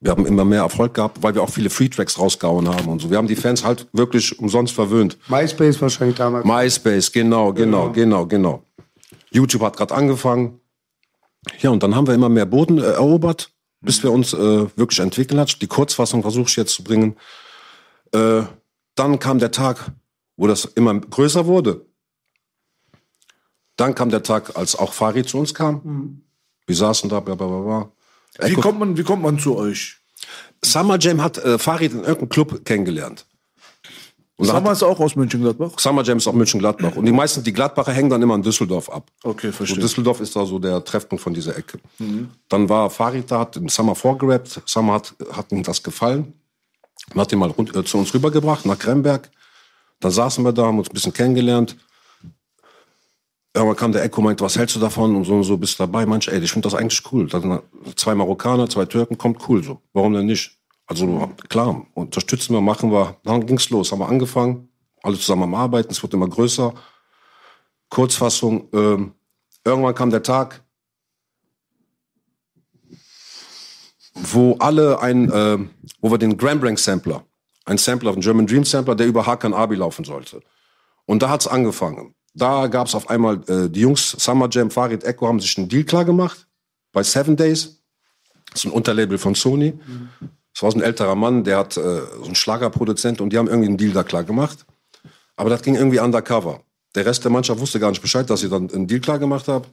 Wir 0.00 0.12
haben 0.12 0.26
immer 0.26 0.44
mehr 0.44 0.60
Erfolg 0.60 0.94
gehabt, 0.94 1.22
weil 1.22 1.34
wir 1.34 1.42
auch 1.42 1.50
viele 1.50 1.70
Free-Tracks 1.70 2.18
rausgehauen 2.18 2.68
haben 2.68 2.88
und 2.88 3.00
so. 3.00 3.10
Wir 3.10 3.18
haben 3.18 3.26
die 3.26 3.36
Fans 3.36 3.64
halt 3.64 3.86
wirklich 3.92 4.38
umsonst 4.38 4.72
verwöhnt. 4.72 5.18
MySpace 5.28 5.80
wahrscheinlich 5.80 6.16
damals. 6.16 6.44
MySpace, 6.44 7.10
genau, 7.10 7.52
genau, 7.52 7.90
genau, 7.90 8.26
genau. 8.26 8.62
YouTube 9.30 9.62
hat 9.62 9.76
gerade 9.76 9.94
angefangen. 9.94 10.60
Ja, 11.60 11.70
und 11.70 11.82
dann 11.82 11.94
haben 11.94 12.06
wir 12.06 12.14
immer 12.14 12.28
mehr 12.28 12.46
Boden 12.46 12.78
äh, 12.78 12.92
erobert, 12.92 13.50
bis 13.80 14.02
wir 14.02 14.12
uns 14.12 14.32
äh, 14.32 14.76
wirklich 14.76 15.00
entwickelt 15.00 15.40
hat. 15.40 15.60
Die 15.62 15.66
Kurzfassung 15.66 16.22
versuche 16.22 16.48
ich 16.48 16.56
jetzt 16.56 16.74
zu 16.74 16.84
bringen. 16.84 17.16
Äh, 18.12 18.42
dann 18.94 19.18
kam 19.18 19.38
der 19.38 19.50
Tag, 19.50 19.90
wo 20.36 20.46
das 20.46 20.64
immer 20.64 20.98
größer 20.98 21.46
wurde. 21.46 21.86
Dann 23.76 23.94
kam 23.94 24.10
der 24.10 24.22
Tag, 24.22 24.56
als 24.56 24.76
auch 24.76 24.92
Farid 24.92 25.28
zu 25.28 25.38
uns 25.38 25.54
kam. 25.54 26.22
Wir 26.66 26.76
saßen 26.76 27.08
da, 27.08 27.20
bla 27.20 27.34
bla 27.34 27.46
bla. 27.46 27.60
bla. 28.38 28.48
Wie 28.48 28.54
kommt, 28.54 28.78
man, 28.78 28.96
wie 28.96 29.02
kommt 29.02 29.22
man 29.22 29.38
zu 29.38 29.56
euch? 29.56 29.98
Summer 30.64 30.98
Jam 30.98 31.22
hat 31.22 31.38
äh, 31.38 31.58
Farid 31.58 31.92
in 31.92 32.00
irgendeinem 32.00 32.28
Club 32.28 32.64
kennengelernt. 32.64 33.26
Und 34.36 34.46
Summer 34.46 34.72
ist 34.72 34.82
auch 34.82 34.98
aus 34.98 35.14
Mönchengladbach? 35.14 35.78
Summer 35.78 36.02
Jam 36.02 36.18
ist 36.18 36.26
auch 36.26 36.32
München-Gladbach. 36.32 36.96
Und 36.96 37.04
die 37.04 37.12
meisten, 37.12 37.44
die 37.44 37.52
Gladbacher 37.52 37.92
hängen 37.92 38.10
dann 38.10 38.22
immer 38.22 38.34
in 38.34 38.42
Düsseldorf 38.42 38.88
ab. 38.90 39.10
Okay, 39.22 39.48
So, 39.48 39.52
verstehe. 39.52 39.78
Düsseldorf 39.80 40.20
ist 40.20 40.34
da 40.34 40.44
so 40.46 40.58
der 40.58 40.82
Treffpunkt 40.82 41.22
von 41.22 41.34
dieser 41.34 41.56
Ecke. 41.56 41.78
Dann 42.48 42.68
war 42.68 42.90
Farid 42.90 43.30
da, 43.30 43.40
hat 43.40 43.56
im 43.56 43.68
Summer 43.68 43.94
vorgerappt. 43.94 44.62
Summer 44.66 44.94
hat, 44.94 45.14
hat 45.32 45.52
ihm 45.52 45.62
das 45.62 45.82
gefallen. 45.82 46.32
Und 47.14 47.20
hat 47.20 47.32
ihn 47.32 47.38
mal 47.38 47.50
rund, 47.50 47.74
äh, 47.76 47.84
zu 47.84 47.98
uns 47.98 48.12
rübergebracht, 48.14 48.64
nach 48.64 48.78
Kremberg. 48.78 49.30
Dann 50.00 50.10
saßen 50.10 50.42
wir 50.44 50.52
da, 50.52 50.64
haben 50.66 50.78
uns 50.78 50.88
ein 50.88 50.94
bisschen 50.94 51.12
kennengelernt. 51.12 51.76
Irgendwann 53.54 53.76
kam 53.76 53.92
der 53.92 54.02
Echo, 54.02 54.22
meinte, 54.22 54.42
was 54.42 54.56
hältst 54.56 54.74
du 54.76 54.80
davon? 54.80 55.14
Und 55.14 55.24
so 55.24 55.34
und 55.34 55.44
so, 55.44 55.58
bist 55.58 55.78
du 55.78 55.82
dabei? 55.82 56.06
Manch, 56.06 56.28
ey, 56.28 56.40
ich 56.40 56.50
finde 56.50 56.68
das 56.68 56.74
eigentlich 56.74 57.02
cool. 57.12 57.28
Dann 57.28 57.60
zwei 57.96 58.14
Marokkaner, 58.14 58.68
zwei 58.68 58.86
Türken, 58.86 59.18
kommt 59.18 59.46
cool 59.48 59.62
so. 59.62 59.80
Warum 59.92 60.14
denn 60.14 60.26
nicht? 60.26 60.58
Also 60.86 61.30
klar, 61.48 61.86
unterstützen 61.94 62.54
wir, 62.54 62.60
machen 62.60 62.90
wir. 62.90 63.16
Dann 63.24 63.46
ging's 63.46 63.70
los, 63.70 63.92
haben 63.92 64.00
wir 64.00 64.08
angefangen, 64.08 64.68
alle 65.02 65.16
zusammen 65.16 65.44
am 65.44 65.54
Arbeiten, 65.54 65.90
es 65.90 66.02
wurde 66.02 66.16
immer 66.16 66.28
größer. 66.28 66.74
Kurzfassung, 67.88 68.68
ähm, 68.72 69.12
irgendwann 69.64 69.94
kam 69.94 70.10
der 70.10 70.22
Tag, 70.22 70.62
wo 74.14 74.56
alle 74.58 75.00
ein, 75.00 75.30
äh, 75.30 75.58
wo 76.00 76.10
wir 76.10 76.18
den 76.18 76.36
Grambrank 76.36 76.78
Sampler, 76.78 77.24
ein 77.64 77.78
Sampler, 77.78 78.12
ein 78.12 78.20
German 78.20 78.46
Dream 78.46 78.64
Sampler, 78.64 78.94
der 78.94 79.06
über 79.06 79.26
Hakan 79.26 79.54
Abi 79.54 79.76
laufen 79.76 80.04
sollte. 80.04 80.42
Und 81.06 81.22
da 81.22 81.30
hat's 81.30 81.46
angefangen. 81.46 82.14
Da 82.34 82.66
gab's 82.66 82.94
auf 82.94 83.10
einmal 83.10 83.42
äh, 83.48 83.68
die 83.68 83.80
Jungs 83.80 84.10
Summer 84.10 84.48
Jam, 84.50 84.70
Farid 84.70 85.04
Echo 85.04 85.26
haben 85.26 85.40
sich 85.40 85.56
einen 85.58 85.68
Deal 85.68 85.84
klar 85.84 86.04
gemacht 86.04 86.46
bei 86.92 87.02
Seven 87.02 87.36
Days. 87.36 87.82
Das 88.50 88.60
ist 88.60 88.64
ein 88.66 88.72
Unterlabel 88.72 89.18
von 89.18 89.34
Sony. 89.34 89.78
Das 90.54 90.62
war 90.62 90.70
so 90.70 90.78
ein 90.78 90.82
älterer 90.82 91.14
Mann, 91.14 91.44
der 91.44 91.58
hat 91.58 91.76
äh, 91.76 91.80
so 91.80 92.24
einen 92.24 92.34
Schlagerproduzent 92.34 93.20
und 93.20 93.30
die 93.30 93.38
haben 93.38 93.48
irgendwie 93.48 93.68
einen 93.68 93.78
Deal 93.78 93.92
da 93.92 94.02
klar 94.02 94.24
gemacht. 94.24 94.66
Aber 95.36 95.50
das 95.50 95.62
ging 95.62 95.74
irgendwie 95.74 95.98
undercover. 95.98 96.60
Der 96.94 97.06
Rest 97.06 97.24
der 97.24 97.30
Mannschaft 97.30 97.60
wusste 97.60 97.80
gar 97.80 97.90
nicht 97.90 98.02
Bescheid, 98.02 98.28
dass 98.28 98.42
ich 98.42 98.50
dann 98.50 98.70
einen 98.70 98.86
Deal 98.86 99.00
klar 99.00 99.18
gemacht 99.18 99.48
habe. 99.48 99.66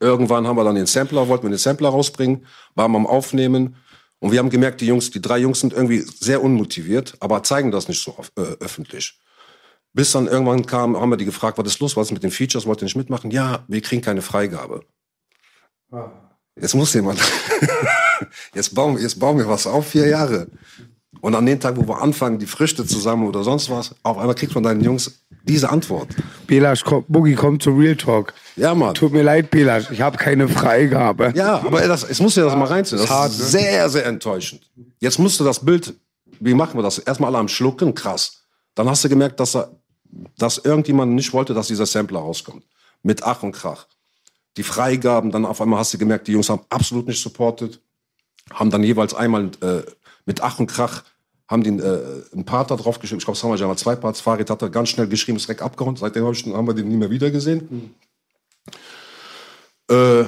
Irgendwann 0.00 0.46
haben 0.46 0.56
wir 0.56 0.64
dann 0.64 0.74
den 0.74 0.86
Sampler, 0.86 1.28
wollten 1.28 1.44
wir 1.44 1.50
den 1.50 1.58
Sampler 1.58 1.88
rausbringen, 1.88 2.46
waren 2.74 2.94
am 2.94 3.06
Aufnehmen. 3.06 3.76
Und 4.20 4.32
wir 4.32 4.38
haben 4.38 4.50
gemerkt, 4.50 4.80
die 4.80 4.86
Jungs, 4.86 5.10
die 5.10 5.20
drei 5.20 5.38
Jungs 5.38 5.60
sind 5.60 5.72
irgendwie 5.72 6.00
sehr 6.00 6.42
unmotiviert, 6.42 7.14
aber 7.20 7.42
zeigen 7.42 7.70
das 7.70 7.88
nicht 7.88 8.02
so 8.02 8.16
äh, 8.36 8.40
öffentlich. 8.60 9.18
Bis 9.92 10.12
dann 10.12 10.26
irgendwann 10.26 10.66
kam, 10.66 10.96
haben 10.96 11.10
wir 11.10 11.16
die 11.16 11.24
gefragt, 11.24 11.58
was 11.58 11.66
ist 11.66 11.80
los, 11.80 11.96
was 11.96 12.08
ist 12.08 12.12
mit 12.12 12.22
den 12.22 12.30
Features, 12.30 12.66
wollt 12.66 12.80
ihr 12.82 12.86
nicht 12.86 12.96
mitmachen? 12.96 13.30
Ja, 13.30 13.64
wir 13.68 13.80
kriegen 13.80 14.02
keine 14.02 14.22
Freigabe. 14.22 14.84
Jetzt 16.60 16.74
muss 16.74 16.94
jemand, 16.94 17.18
jetzt 18.54 18.74
bauen, 18.74 18.96
jetzt 18.98 19.18
bauen 19.18 19.38
wir 19.38 19.48
was 19.48 19.66
auf, 19.66 19.88
vier 19.88 20.06
Jahre. 20.06 20.46
Und 21.20 21.34
an 21.34 21.46
den 21.46 21.58
Tag, 21.58 21.76
wo 21.76 21.88
wir 21.88 22.00
anfangen, 22.00 22.38
die 22.38 22.46
Früchte 22.46 22.84
zusammen 22.86 23.26
oder 23.26 23.42
sonst 23.42 23.70
was, 23.70 23.94
auf 24.02 24.18
einmal 24.18 24.34
kriegt 24.34 24.54
man 24.54 24.62
deinen 24.62 24.82
Jungs 24.82 25.24
diese 25.42 25.70
Antwort. 25.70 26.08
Belasch, 26.46 26.84
komm, 26.84 27.04
Boogie, 27.08 27.34
komm 27.34 27.58
zu 27.58 27.70
Real 27.70 27.96
Talk. 27.96 28.34
Ja, 28.56 28.74
Mann. 28.74 28.94
Tut 28.94 29.12
mir 29.12 29.22
leid, 29.22 29.50
Belasch, 29.50 29.90
ich 29.90 30.00
habe 30.00 30.16
keine 30.16 30.48
Freigabe. 30.48 31.32
Ja, 31.34 31.56
aber 31.64 31.80
das, 31.88 32.04
es 32.04 32.20
muss 32.20 32.36
ja 32.36 32.44
das 32.44 32.54
mal 32.54 32.66
reinziehen. 32.66 32.98
Das 32.98 33.06
ist, 33.06 33.12
hart, 33.12 33.30
ne? 33.30 33.44
sehr, 33.44 33.88
sehr 33.88 34.06
enttäuschend. 34.06 34.62
Jetzt 35.00 35.18
musst 35.18 35.40
du 35.40 35.44
das 35.44 35.64
Bild, 35.64 35.94
wie 36.40 36.54
machen 36.54 36.78
wir 36.78 36.82
das? 36.82 36.98
Erstmal 36.98 37.28
alle 37.28 37.38
am 37.38 37.48
Schlucken, 37.48 37.94
krass. 37.94 38.42
Dann 38.74 38.88
hast 38.88 39.02
du 39.04 39.08
gemerkt, 39.08 39.40
dass, 39.40 39.56
er, 39.56 39.70
dass 40.38 40.58
irgendjemand 40.58 41.12
nicht 41.12 41.32
wollte, 41.32 41.54
dass 41.54 41.68
dieser 41.68 41.86
Sampler 41.86 42.20
rauskommt. 42.20 42.64
Mit 43.02 43.22
Ach 43.22 43.42
und 43.42 43.52
Krach. 43.52 43.86
Die 44.56 44.62
Freigaben, 44.62 45.30
dann 45.30 45.44
auf 45.44 45.60
einmal 45.60 45.80
hast 45.80 45.94
du 45.94 45.98
gemerkt, 45.98 46.28
die 46.28 46.32
Jungs 46.32 46.48
haben 46.48 46.62
absolut 46.68 47.06
nicht 47.06 47.20
supportet. 47.20 47.80
Haben 48.52 48.70
dann 48.70 48.82
jeweils 48.82 49.14
einmal 49.14 49.50
äh, 49.60 49.82
mit 50.26 50.42
Ach 50.42 50.58
und 50.58 50.66
Krach 50.66 51.02
haben 51.48 51.62
den 51.62 51.80
äh, 51.80 51.98
einen 52.32 52.44
Part 52.44 52.70
da 52.70 52.76
drauf 52.76 52.98
geschrieben. 52.98 53.18
Ich 53.18 53.24
glaube, 53.24 53.38
Summer 53.38 53.56
Jam 53.56 53.70
hat 53.70 53.78
zwei 53.78 53.96
Parts. 53.96 54.20
Farid 54.20 54.48
hat 54.48 54.62
da 54.62 54.68
ganz 54.68 54.88
schnell 54.88 55.08
geschrieben, 55.08 55.36
ist 55.36 55.46
direkt 55.46 55.62
abgehauen. 55.62 55.96
Seitdem 55.96 56.24
hab 56.24 56.32
ich, 56.32 56.46
haben 56.46 56.66
wir 56.66 56.74
den 56.74 56.88
nie 56.88 56.96
mehr 56.96 57.10
wieder 57.10 57.30
gesehen. 57.30 57.94
Äh, 59.88 60.24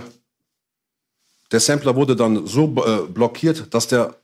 der 1.53 1.61
Sampler 1.61 1.97
wurde 1.97 2.17
dann 2.17 2.47
so 2.47 2.65
äh, 2.65 3.07
blockiert, 3.11 3.73
dass 3.73 3.89
der 3.89 4.17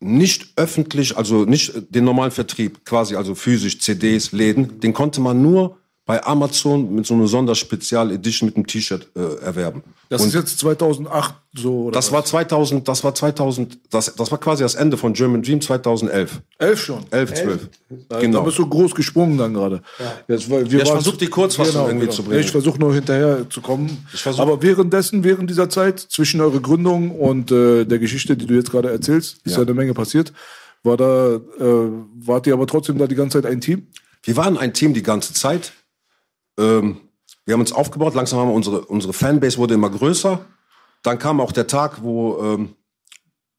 nicht 0.00 0.52
öffentlich, 0.56 1.16
also 1.16 1.44
nicht 1.44 1.72
den 1.94 2.04
normalen 2.04 2.32
Vertrieb, 2.32 2.84
quasi 2.84 3.14
also 3.14 3.34
physisch 3.34 3.80
CDs, 3.80 4.32
Läden, 4.32 4.80
den 4.80 4.92
konnte 4.92 5.20
man 5.20 5.40
nur 5.40 5.78
bei 6.06 6.24
Amazon 6.24 6.94
mit 6.94 7.04
so 7.04 7.14
einer 7.14 7.26
Sonderspezial-Edition 7.26 8.46
mit 8.46 8.54
einem 8.56 8.66
T-Shirt 8.66 9.08
äh, 9.16 9.44
erwerben. 9.44 9.82
Das 10.08 10.24
ist 10.24 10.34
jetzt 10.34 10.56
2008 10.60 11.34
so. 11.52 11.86
Oder 11.86 11.94
Das 11.96 12.06
was? 12.06 12.12
war 12.12 12.24
2000, 12.24 12.86
das 12.86 13.02
war 13.02 13.12
2000, 13.12 13.76
das, 13.90 14.14
das 14.14 14.30
war 14.30 14.38
quasi 14.38 14.62
das 14.62 14.76
Ende 14.76 14.96
von 14.96 15.14
German 15.14 15.42
Dream 15.42 15.60
2011. 15.60 16.40
elf 16.58 16.80
schon. 16.80 17.04
11, 17.10 17.34
12. 17.34 17.68
Da, 18.08 18.20
Genau. 18.20 18.38
da 18.38 18.44
bist 18.44 18.56
du 18.58 18.68
groß 18.68 18.94
gesprungen 18.94 19.36
dann 19.36 19.52
gerade. 19.54 19.82
Jetzt, 20.28 20.48
weil 20.48 20.70
wir 20.70 20.78
Ja, 20.78 20.84
ich 20.84 20.90
waren- 20.90 21.02
versuch 21.02 21.16
die 21.16 21.26
Kurzfassung 21.26 21.86
irgendwie 21.88 22.08
zu 22.08 22.22
bringen. 22.22 22.38
Ich 22.40 22.52
versuche 22.52 22.78
nur 22.78 22.94
hinterher 22.94 23.50
zu 23.50 23.60
kommen. 23.60 24.06
Ich 24.14 24.20
versuch- 24.22 24.40
Aber 24.42 24.62
währenddessen, 24.62 25.24
während 25.24 25.50
dieser 25.50 25.68
Zeit, 25.68 25.98
zwischen 25.98 26.40
eurer 26.40 26.60
Gründung 26.60 27.10
und 27.10 27.50
äh, 27.50 27.84
der 27.84 27.98
Geschichte, 27.98 28.36
die 28.36 28.46
du 28.46 28.54
jetzt 28.54 28.70
gerade 28.70 28.90
erzählst, 28.92 29.38
ist 29.44 29.52
ja. 29.52 29.58
Ja. 29.58 29.62
eine 29.64 29.74
Menge 29.74 29.92
passiert. 29.92 30.32
War 30.84 30.96
da, 30.96 31.34
äh, 31.34 31.40
wart 32.20 32.46
ihr 32.46 32.52
aber 32.54 32.68
trotzdem 32.68 32.96
da 32.96 33.08
die 33.08 33.16
ganze 33.16 33.42
Zeit 33.42 33.50
ein 33.50 33.60
Team? 33.60 33.88
Wir 34.22 34.36
waren 34.36 34.56
ein 34.56 34.72
Team 34.72 34.94
die 34.94 35.02
ganze 35.02 35.34
Zeit. 35.34 35.72
Ähm, 36.58 37.00
wir 37.44 37.54
haben 37.54 37.60
uns 37.60 37.72
aufgebaut, 37.72 38.14
langsam 38.14 38.40
haben 38.40 38.48
wir 38.48 38.54
unsere, 38.54 38.80
unsere 38.82 39.12
Fanbase 39.12 39.58
wurde 39.58 39.74
immer 39.74 39.90
größer. 39.90 40.40
Dann 41.02 41.18
kam 41.18 41.40
auch 41.40 41.52
der 41.52 41.66
Tag, 41.66 42.02
wo 42.02 42.38
ähm, 42.42 42.74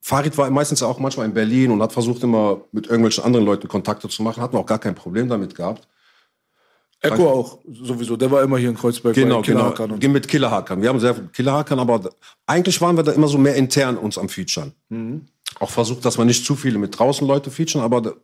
Farid 0.01 0.38
war 0.38 0.49
meistens 0.49 0.83
auch 0.83 0.99
manchmal 0.99 1.25
in 1.25 1.33
Berlin 1.33 1.71
und 1.71 1.81
hat 1.81 1.93
versucht 1.93 2.23
immer 2.23 2.62
mit 2.71 2.88
irgendwelchen 2.88 3.23
anderen 3.23 3.45
Leuten 3.45 3.67
Kontakte 3.67 4.10
zu 4.10 4.23
machen. 4.23 4.41
Hatten 4.41 4.53
wir 4.53 4.60
auch 4.60 4.65
gar 4.65 4.79
kein 4.79 4.95
Problem 4.95 5.27
damit 5.29 5.55
gehabt. 5.55 5.88
Echo 6.99 7.29
auch 7.29 7.60
sowieso. 7.69 8.17
Der 8.17 8.31
war 8.31 8.41
immer 8.41 8.57
hier 8.57 8.69
in 8.69 8.75
Kreuzberg. 8.75 9.13
Genau, 9.13 9.41
genau. 9.41 9.73
Geh 9.99 10.07
Mit 10.07 10.27
Killerhackern. 10.27 10.81
Wir 10.81 10.89
haben 10.89 10.99
sehr 10.99 11.13
viel 11.13 11.27
Killerhackern, 11.27 11.79
aber 11.79 12.10
eigentlich 12.45 12.81
waren 12.81 12.95
wir 12.97 13.03
da 13.03 13.12
immer 13.12 13.27
so 13.27 13.38
mehr 13.38 13.55
intern 13.55 13.97
uns 13.97 14.17
am 14.17 14.29
Featuren. 14.29 14.73
Auch 15.60 15.69
versucht, 15.69 16.03
dass 16.05 16.17
wir 16.17 16.25
nicht 16.25 16.45
zu 16.45 16.55
viele 16.55 16.79
mit 16.79 16.97
draußen 16.97 17.27
Leute 17.27 17.51
featuren, 17.51 17.83
aber 17.83 18.15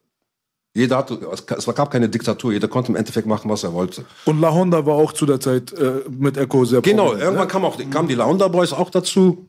jeder 0.75 0.97
hatte, 0.97 1.19
es 1.31 1.45
gab 1.45 1.91
keine 1.91 2.09
Diktatur, 2.09 2.51
jeder 2.51 2.67
konnte 2.67 2.91
im 2.91 2.95
Endeffekt 2.95 3.27
machen, 3.27 3.49
was 3.49 3.63
er 3.63 3.73
wollte. 3.73 4.05
Und 4.25 4.41
La 4.41 4.51
Honda 4.51 4.85
war 4.85 4.95
auch 4.95 5.13
zu 5.13 5.25
der 5.25 5.39
Zeit 5.39 5.71
äh, 5.73 6.01
mit 6.09 6.35
Echo 6.35 6.65
sehr 6.65 6.81
Genau, 6.81 7.05
prominent, 7.05 7.23
irgendwann 7.23 7.47
ne? 7.47 7.51
kam 7.51 7.65
auch 7.65 7.89
kamen 7.91 8.07
die 8.07 8.15
Launder 8.15 8.49
Boys 8.49 8.73
auch 8.73 8.89
dazu. 8.89 9.47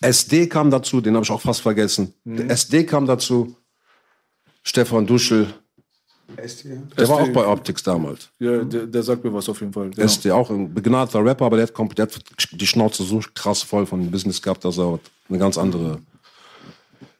SD 0.00 0.48
kam 0.48 0.70
dazu, 0.70 1.00
den 1.00 1.14
habe 1.14 1.24
ich 1.24 1.30
auch 1.30 1.40
fast 1.40 1.62
vergessen. 1.62 2.12
Der 2.24 2.50
SD 2.50 2.84
kam 2.84 3.06
dazu. 3.06 3.56
Stefan 4.62 5.06
Duschel, 5.06 5.46
der 6.96 7.08
war 7.08 7.20
auch 7.20 7.28
bei 7.28 7.46
Optics 7.46 7.82
damals. 7.82 8.30
Ja, 8.38 8.64
der, 8.64 8.86
der 8.86 9.02
sagt 9.02 9.24
mir 9.24 9.32
was 9.32 9.48
auf 9.48 9.60
jeden 9.60 9.72
Fall. 9.72 9.90
Ja. 9.96 10.04
SD 10.04 10.30
auch 10.30 10.50
ein 10.50 10.72
begnadeter 10.72 11.24
Rapper, 11.24 11.46
aber 11.46 11.56
der 11.56 11.66
hat, 11.66 11.98
der 11.98 12.06
hat 12.06 12.22
die 12.52 12.66
Schnauze 12.66 13.02
so 13.02 13.20
krass 13.34 13.62
voll 13.62 13.86
von 13.86 14.10
Business 14.10 14.40
gehabt, 14.40 14.64
dass 14.64 14.78
er 14.78 14.98
eine 15.28 15.38
ganz 15.38 15.58
andere. 15.58 15.98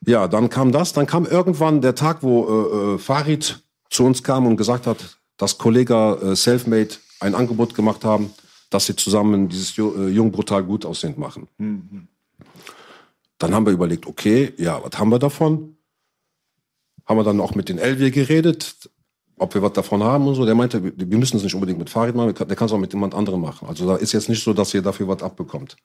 Ja, 0.07 0.29
dann 0.29 0.49
kam 0.51 0.73
das, 0.73 0.93
dann 0.93 1.07
kam 1.07 1.27
irgendwann 1.27 1.81
der 1.81 1.95
Tag, 1.95 2.23
wo 2.23 2.45
äh, 2.45 2.95
äh, 2.95 2.99
Farid 2.99 3.62
zu 3.90 4.05
uns 4.05 4.23
kam 4.23 4.47
und 4.47 4.57
gesagt 4.57 4.87
hat, 4.87 5.19
dass 5.37 5.59
Kollege 5.59 6.19
äh, 6.23 6.37
Selfmade 6.37 6.90
ein 7.21 7.35
Angebot 7.35 7.75
gemacht 7.75 8.05
haben, 8.05 8.31
dass 8.71 8.87
sie 8.87 8.97
zusammen 8.97 9.49
dieses 9.49 9.77
äh, 9.79 10.09
Jung 10.09 10.33
brutal 10.33 10.62
gut 10.64 10.85
aussehend 10.85 11.19
machen. 11.19 11.49
Dann 13.38 13.55
haben 13.55 13.67
wir 13.67 13.73
überlegt, 13.73 14.07
okay, 14.07 14.53
ja, 14.57 14.81
was 14.83 14.99
haben 14.99 15.11
wir 15.11 15.19
davon? 15.19 15.77
Haben 17.07 17.19
wir 17.19 17.25
dann 17.25 17.40
auch 17.40 17.55
mit 17.55 17.69
den 17.69 17.79
Elvier 17.79 18.11
geredet, 18.11 18.90
ob 19.37 19.55
wir 19.55 19.62
was 19.62 19.73
davon 19.73 20.03
haben 20.03 20.27
und 20.27 20.35
so. 20.35 20.45
Der 20.45 20.55
meinte, 20.55 20.83
wir 20.83 21.19
müssen 21.19 21.37
es 21.37 21.43
nicht 21.43 21.55
unbedingt 21.55 21.79
mit 21.79 21.90
Farid 21.90 22.14
machen, 22.14 22.35
der 22.35 22.57
kann 22.57 22.67
es 22.67 22.73
auch 22.73 22.79
mit 22.79 22.93
jemand 22.93 23.14
anderem 23.14 23.40
machen. 23.40 23.69
Also 23.69 23.87
da 23.87 23.97
ist 23.97 24.12
jetzt 24.12 24.29
nicht 24.29 24.43
so, 24.43 24.53
dass 24.53 24.73
ihr 24.75 24.83
dafür 24.83 25.09
was 25.09 25.23
abbekommt. 25.23 25.77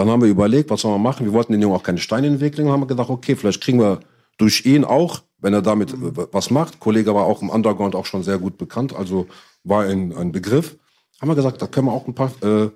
Dann 0.00 0.08
haben 0.08 0.22
wir 0.22 0.30
überlegt, 0.30 0.70
was 0.70 0.80
sollen 0.80 0.94
wir 0.94 0.98
machen. 0.98 1.26
Wir 1.26 1.34
wollten 1.34 1.52
den 1.52 1.60
Jungen 1.60 1.76
auch 1.76 1.82
keine 1.82 1.98
Steine 1.98 2.26
in 2.26 2.32
den 2.34 2.40
Weg 2.40 2.56
legen 2.56 2.70
haben 2.70 2.86
gedacht, 2.86 3.10
okay, 3.10 3.36
vielleicht 3.36 3.60
kriegen 3.60 3.78
wir 3.78 4.00
durch 4.38 4.64
ihn 4.64 4.82
auch, 4.82 5.20
wenn 5.40 5.52
er 5.52 5.60
damit 5.60 5.92
äh, 5.92 5.96
was 6.32 6.50
macht. 6.50 6.80
Kollege 6.80 7.14
war 7.14 7.26
auch 7.26 7.42
im 7.42 7.50
Underground 7.50 7.94
auch 7.94 8.06
schon 8.06 8.22
sehr 8.22 8.38
gut 8.38 8.56
bekannt, 8.56 8.96
also 8.96 9.26
war 9.62 9.84
ein, 9.84 10.16
ein 10.16 10.32
Begriff. 10.32 10.78
Haben 11.20 11.28
wir 11.28 11.34
gesagt, 11.34 11.60
da 11.60 11.66
können 11.66 11.88
wir 11.88 11.92
auch 11.92 12.06
ein 12.06 12.14
paar, 12.14 12.28
äh, 12.40 12.70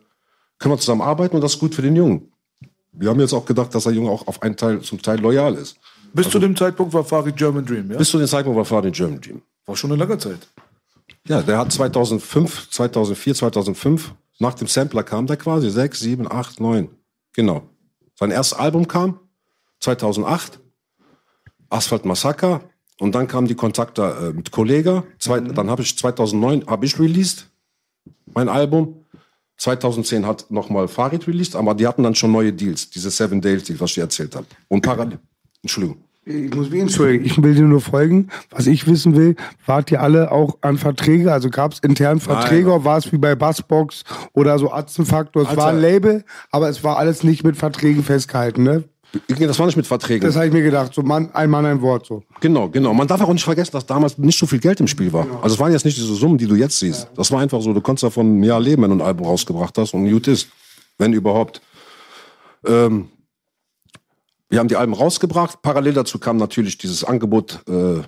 können 0.58 0.74
wir 0.74 0.76
zusammen 0.76 1.00
arbeiten 1.00 1.34
und 1.36 1.40
das 1.40 1.54
ist 1.54 1.60
gut 1.60 1.74
für 1.74 1.80
den 1.80 1.96
Jungen. 1.96 2.30
Wir 2.92 3.08
haben 3.08 3.18
jetzt 3.20 3.32
auch 3.32 3.46
gedacht, 3.46 3.74
dass 3.74 3.84
der 3.84 3.94
Junge 3.94 4.10
auch 4.10 4.26
auf 4.26 4.42
einen 4.42 4.58
Teil, 4.58 4.82
zum 4.82 5.00
Teil 5.00 5.18
loyal 5.18 5.54
ist. 5.54 5.78
Bis 6.12 6.28
zu 6.28 6.38
dem 6.38 6.54
Zeitpunkt 6.54 6.92
war 6.92 7.04
Farid 7.04 7.38
German 7.38 7.64
Dream, 7.64 7.90
ja? 7.90 7.96
Bis 7.96 8.10
zu 8.10 8.18
den 8.18 8.28
Zeitpunkt 8.28 8.58
war 8.58 8.66
Farid 8.66 8.94
German 8.94 9.22
Team. 9.22 9.40
War 9.64 9.76
schon 9.76 9.90
eine 9.90 9.98
lange 9.98 10.18
Zeit. 10.18 10.46
Ja, 11.26 11.40
der 11.40 11.56
hat 11.56 11.72
2005, 11.72 12.68
2004, 12.68 13.34
2005, 13.34 14.12
nach 14.40 14.52
dem 14.52 14.68
Sampler 14.68 15.02
kam 15.02 15.26
der 15.26 15.38
quasi, 15.38 15.70
6, 15.70 16.00
7, 16.00 16.30
8, 16.30 16.60
9. 16.60 16.90
Genau. 17.34 17.68
Sein 18.18 18.30
erstes 18.30 18.58
Album 18.58 18.88
kam 18.88 19.20
2008, 19.80 20.60
Asphalt 21.68 22.04
Massaker. 22.04 22.62
Und 23.00 23.14
dann 23.14 23.26
kamen 23.26 23.48
die 23.48 23.56
Kontakte 23.56 24.02
äh, 24.02 24.32
mit 24.32 24.52
Kollega. 24.52 25.04
Zwei, 25.18 25.40
Dann 25.40 25.68
habe 25.68 25.82
ich 25.82 25.98
2009 25.98 26.66
habe 26.68 26.86
ich 26.86 26.98
released, 26.98 27.50
mein 28.32 28.48
Album. 28.48 29.04
2010 29.56 30.26
hat 30.26 30.50
nochmal 30.50 30.88
Farid 30.88 31.26
released, 31.26 31.54
aber 31.54 31.74
die 31.74 31.86
hatten 31.86 32.02
dann 32.02 32.14
schon 32.14 32.32
neue 32.32 32.52
Deals, 32.52 32.90
diese 32.90 33.10
Seven 33.10 33.40
Days 33.40 33.64
Deals, 33.64 33.80
was 33.80 33.92
ich 33.92 33.98
erzählt 33.98 34.34
habe. 34.34 34.46
Und 34.68 34.82
parallel, 34.82 35.18
Entschuldigung. 35.62 36.02
Ich 36.26 36.54
muss 36.54 36.70
mich 36.70 36.80
entschuldigen, 36.80 37.24
ich 37.24 37.42
will 37.42 37.54
dir 37.54 37.64
nur 37.64 37.82
folgen. 37.82 38.28
Was 38.50 38.66
ich 38.66 38.86
wissen 38.86 39.14
will, 39.14 39.36
wart 39.66 39.90
ihr 39.90 40.00
alle 40.00 40.32
auch 40.32 40.56
an 40.62 40.78
Verträge? 40.78 41.30
Also 41.30 41.50
gab 41.50 41.72
es 41.72 41.80
intern 41.80 42.18
Verträge 42.18 42.68
oder 42.68 42.84
war 42.84 42.96
es 42.96 43.12
wie 43.12 43.18
bei 43.18 43.34
Bassbox 43.34 44.04
oder 44.32 44.58
so 44.58 44.72
Atzenfaktor? 44.72 45.42
Es 45.42 45.56
war 45.56 45.68
ein 45.68 45.76
Alter. 45.76 45.80
Label, 45.80 46.24
aber 46.50 46.70
es 46.70 46.82
war 46.82 46.96
alles 46.96 47.24
nicht 47.24 47.44
mit 47.44 47.56
Verträgen 47.56 48.02
festgehalten, 48.02 48.62
ne? 48.62 48.84
Das 49.28 49.58
war 49.58 49.66
nicht 49.66 49.76
mit 49.76 49.86
Verträgen. 49.86 50.26
Das 50.26 50.34
habe 50.34 50.46
ich 50.46 50.52
mir 50.52 50.62
gedacht, 50.62 50.94
so 50.94 51.02
Mann, 51.02 51.30
ein 51.34 51.50
Mann, 51.50 51.66
ein 51.66 51.82
Wort 51.82 52.06
so. 52.06 52.22
Genau, 52.40 52.68
genau. 52.68 52.94
Man 52.94 53.06
darf 53.06 53.20
auch 53.20 53.32
nicht 53.32 53.44
vergessen, 53.44 53.72
dass 53.72 53.86
damals 53.86 54.18
nicht 54.18 54.38
so 54.38 54.46
viel 54.46 54.58
Geld 54.58 54.80
im 54.80 54.88
Spiel 54.88 55.12
war. 55.12 55.26
Also 55.42 55.54
es 55.54 55.60
waren 55.60 55.72
jetzt 55.72 55.84
nicht 55.84 55.96
diese 55.96 56.14
Summen, 56.14 56.38
die 56.38 56.46
du 56.46 56.56
jetzt 56.56 56.78
siehst. 56.78 57.08
Das 57.16 57.30
war 57.30 57.40
einfach 57.40 57.60
so, 57.60 57.72
du 57.72 57.80
konntest 57.80 58.04
davon 58.04 58.40
ein 58.40 58.42
Jahr 58.42 58.60
leben, 58.60 58.82
wenn 58.82 58.90
du 58.90 58.96
ein 58.96 59.06
Album 59.06 59.26
rausgebracht 59.26 59.76
hast 59.78 59.94
und 59.94 60.10
gut 60.10 60.26
ist. 60.26 60.48
Wenn 60.98 61.12
überhaupt. 61.12 61.60
Ähm, 62.66 63.08
Wir 64.54 64.60
haben 64.60 64.68
die 64.68 64.76
Alben 64.76 64.92
rausgebracht. 64.92 65.62
Parallel 65.62 65.94
dazu 65.94 66.20
kam 66.20 66.36
natürlich 66.36 66.78
dieses 66.78 67.02
Angebot 67.02 67.58
äh, 67.68 68.02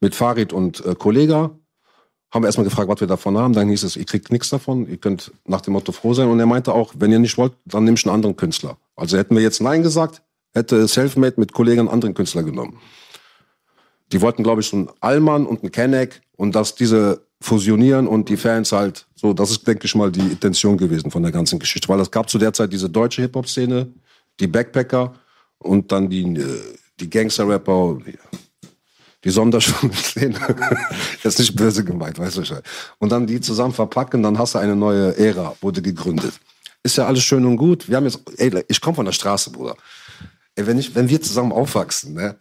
mit 0.00 0.14
Farid 0.14 0.52
und 0.52 0.86
äh, 0.86 0.94
Kollega. 0.94 1.50
Haben 2.30 2.44
wir 2.44 2.46
erstmal 2.46 2.64
gefragt, 2.64 2.88
was 2.88 3.00
wir 3.00 3.08
davon 3.08 3.36
haben. 3.36 3.54
Dann 3.54 3.68
hieß 3.70 3.82
es, 3.82 3.96
ihr 3.96 4.04
kriegt 4.04 4.30
nichts 4.30 4.50
davon. 4.50 4.88
Ihr 4.88 4.98
könnt 4.98 5.32
nach 5.46 5.62
dem 5.62 5.72
Motto 5.72 5.90
froh 5.90 6.14
sein. 6.14 6.28
Und 6.28 6.38
er 6.38 6.46
meinte 6.46 6.74
auch, 6.74 6.94
wenn 6.96 7.10
ihr 7.10 7.18
nicht 7.18 7.36
wollt, 7.38 7.54
dann 7.64 7.82
nehmt 7.82 8.06
einen 8.06 8.14
anderen 8.14 8.36
Künstler. 8.36 8.76
Also 8.94 9.18
hätten 9.18 9.34
wir 9.34 9.42
jetzt 9.42 9.60
Nein 9.60 9.82
gesagt, 9.82 10.22
hätte 10.54 10.86
Selfmade 10.86 11.40
mit 11.40 11.52
Kollegen 11.52 11.80
einen 11.80 11.88
anderen 11.88 12.14
Künstler 12.14 12.44
genommen. 12.44 12.78
Die 14.12 14.20
wollten, 14.20 14.44
glaube 14.44 14.60
ich, 14.60 14.68
so 14.68 14.76
einen 14.76 14.90
Allmann 15.00 15.44
und 15.44 15.64
einen 15.64 15.72
Kenneck 15.72 16.20
und 16.36 16.54
dass 16.54 16.76
diese 16.76 17.26
fusionieren 17.40 18.06
und 18.06 18.28
die 18.28 18.36
Fans 18.36 18.70
halt, 18.70 19.08
so, 19.16 19.32
das 19.32 19.50
ist, 19.50 19.66
denke 19.66 19.86
ich 19.86 19.96
mal, 19.96 20.12
die 20.12 20.20
Intention 20.20 20.78
gewesen 20.78 21.10
von 21.10 21.24
der 21.24 21.32
ganzen 21.32 21.58
Geschichte. 21.58 21.88
Weil 21.88 21.98
es 21.98 22.12
gab 22.12 22.30
zu 22.30 22.38
der 22.38 22.52
Zeit 22.52 22.72
diese 22.72 22.88
deutsche 22.88 23.22
Hip-Hop-Szene, 23.22 23.88
die 24.40 24.46
Backpacker 24.46 25.14
und 25.58 25.90
dann 25.92 26.08
die, 26.08 26.22
äh, 26.22 26.78
die 27.00 27.10
Gangster-Rapper, 27.10 27.98
die, 28.06 28.18
die 29.24 29.30
Sonderschule-Szene. 29.30 30.38
Jetzt 31.22 31.38
nicht 31.38 31.56
böse 31.56 31.84
gemeint, 31.84 32.18
weißt 32.18 32.36
du 32.38 32.44
schon. 32.44 32.60
Und 32.98 33.10
dann 33.10 33.26
die 33.26 33.40
zusammen 33.40 33.74
verpacken, 33.74 34.22
dann 34.22 34.38
hast 34.38 34.54
du 34.54 34.58
eine 34.58 34.76
neue 34.76 35.16
Ära, 35.16 35.54
wurde 35.60 35.82
gegründet. 35.82 36.34
Ist 36.82 36.96
ja 36.96 37.06
alles 37.06 37.24
schön 37.24 37.44
und 37.44 37.56
gut. 37.56 37.88
Wir 37.88 37.96
haben 37.96 38.04
jetzt, 38.04 38.20
ey, 38.36 38.64
ich 38.68 38.80
komme 38.80 38.94
von 38.94 39.04
der 39.04 39.12
Straße, 39.12 39.50
Bruder. 39.50 39.76
Ey, 40.58 40.66
wenn, 40.66 40.76
ich, 40.76 40.92
wenn 40.96 41.08
wir 41.08 41.22
zusammen 41.22 41.52
aufwachsen, 41.52 42.14
ne, 42.14 42.34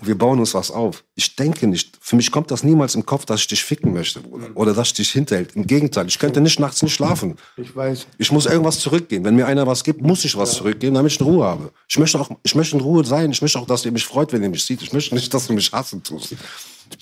wir 0.00 0.18
bauen 0.18 0.40
uns 0.40 0.52
was 0.52 0.72
auf. 0.72 1.04
Ich 1.14 1.36
denke 1.36 1.68
nicht, 1.68 1.96
für 2.00 2.16
mich 2.16 2.32
kommt 2.32 2.50
das 2.50 2.64
niemals 2.64 2.96
im 2.96 3.06
Kopf, 3.06 3.24
dass 3.24 3.42
ich 3.42 3.46
dich 3.46 3.62
ficken 3.62 3.92
möchte, 3.92 4.18
Bruder. 4.18 4.48
Oder 4.56 4.74
dass 4.74 4.88
ich 4.88 4.94
dich 4.94 5.12
hinterhält. 5.12 5.54
Im 5.54 5.64
Gegenteil, 5.64 6.08
ich 6.08 6.18
könnte 6.18 6.40
nicht 6.40 6.58
nachts 6.58 6.82
nicht 6.82 6.92
schlafen. 6.92 7.36
Ich 7.56 7.76
weiß. 7.76 8.08
Ich 8.18 8.32
muss 8.32 8.46
irgendwas 8.46 8.80
zurückgeben. 8.80 9.24
Wenn 9.24 9.36
mir 9.36 9.46
einer 9.46 9.64
was 9.64 9.84
gibt, 9.84 10.02
muss 10.02 10.24
ich 10.24 10.36
was 10.36 10.54
zurückgeben, 10.54 10.96
damit 10.96 11.12
ich 11.12 11.20
in 11.20 11.26
Ruhe 11.26 11.44
habe. 11.44 11.70
Ich 11.86 11.96
möchte 12.00 12.18
auch, 12.18 12.30
ich 12.42 12.52
möchte 12.56 12.74
in 12.74 12.82
Ruhe 12.82 13.04
sein. 13.04 13.30
Ich 13.30 13.40
möchte 13.40 13.60
auch, 13.60 13.66
dass 13.66 13.84
ihr 13.84 13.92
mich 13.92 14.06
freut, 14.06 14.32
wenn 14.32 14.42
ihr 14.42 14.50
mich 14.50 14.64
sieht. 14.64 14.82
Ich 14.82 14.92
möchte 14.92 15.14
nicht, 15.14 15.32
dass 15.32 15.46
du 15.46 15.52
mich 15.52 15.70
hassen 15.70 16.02
tust. 16.02 16.34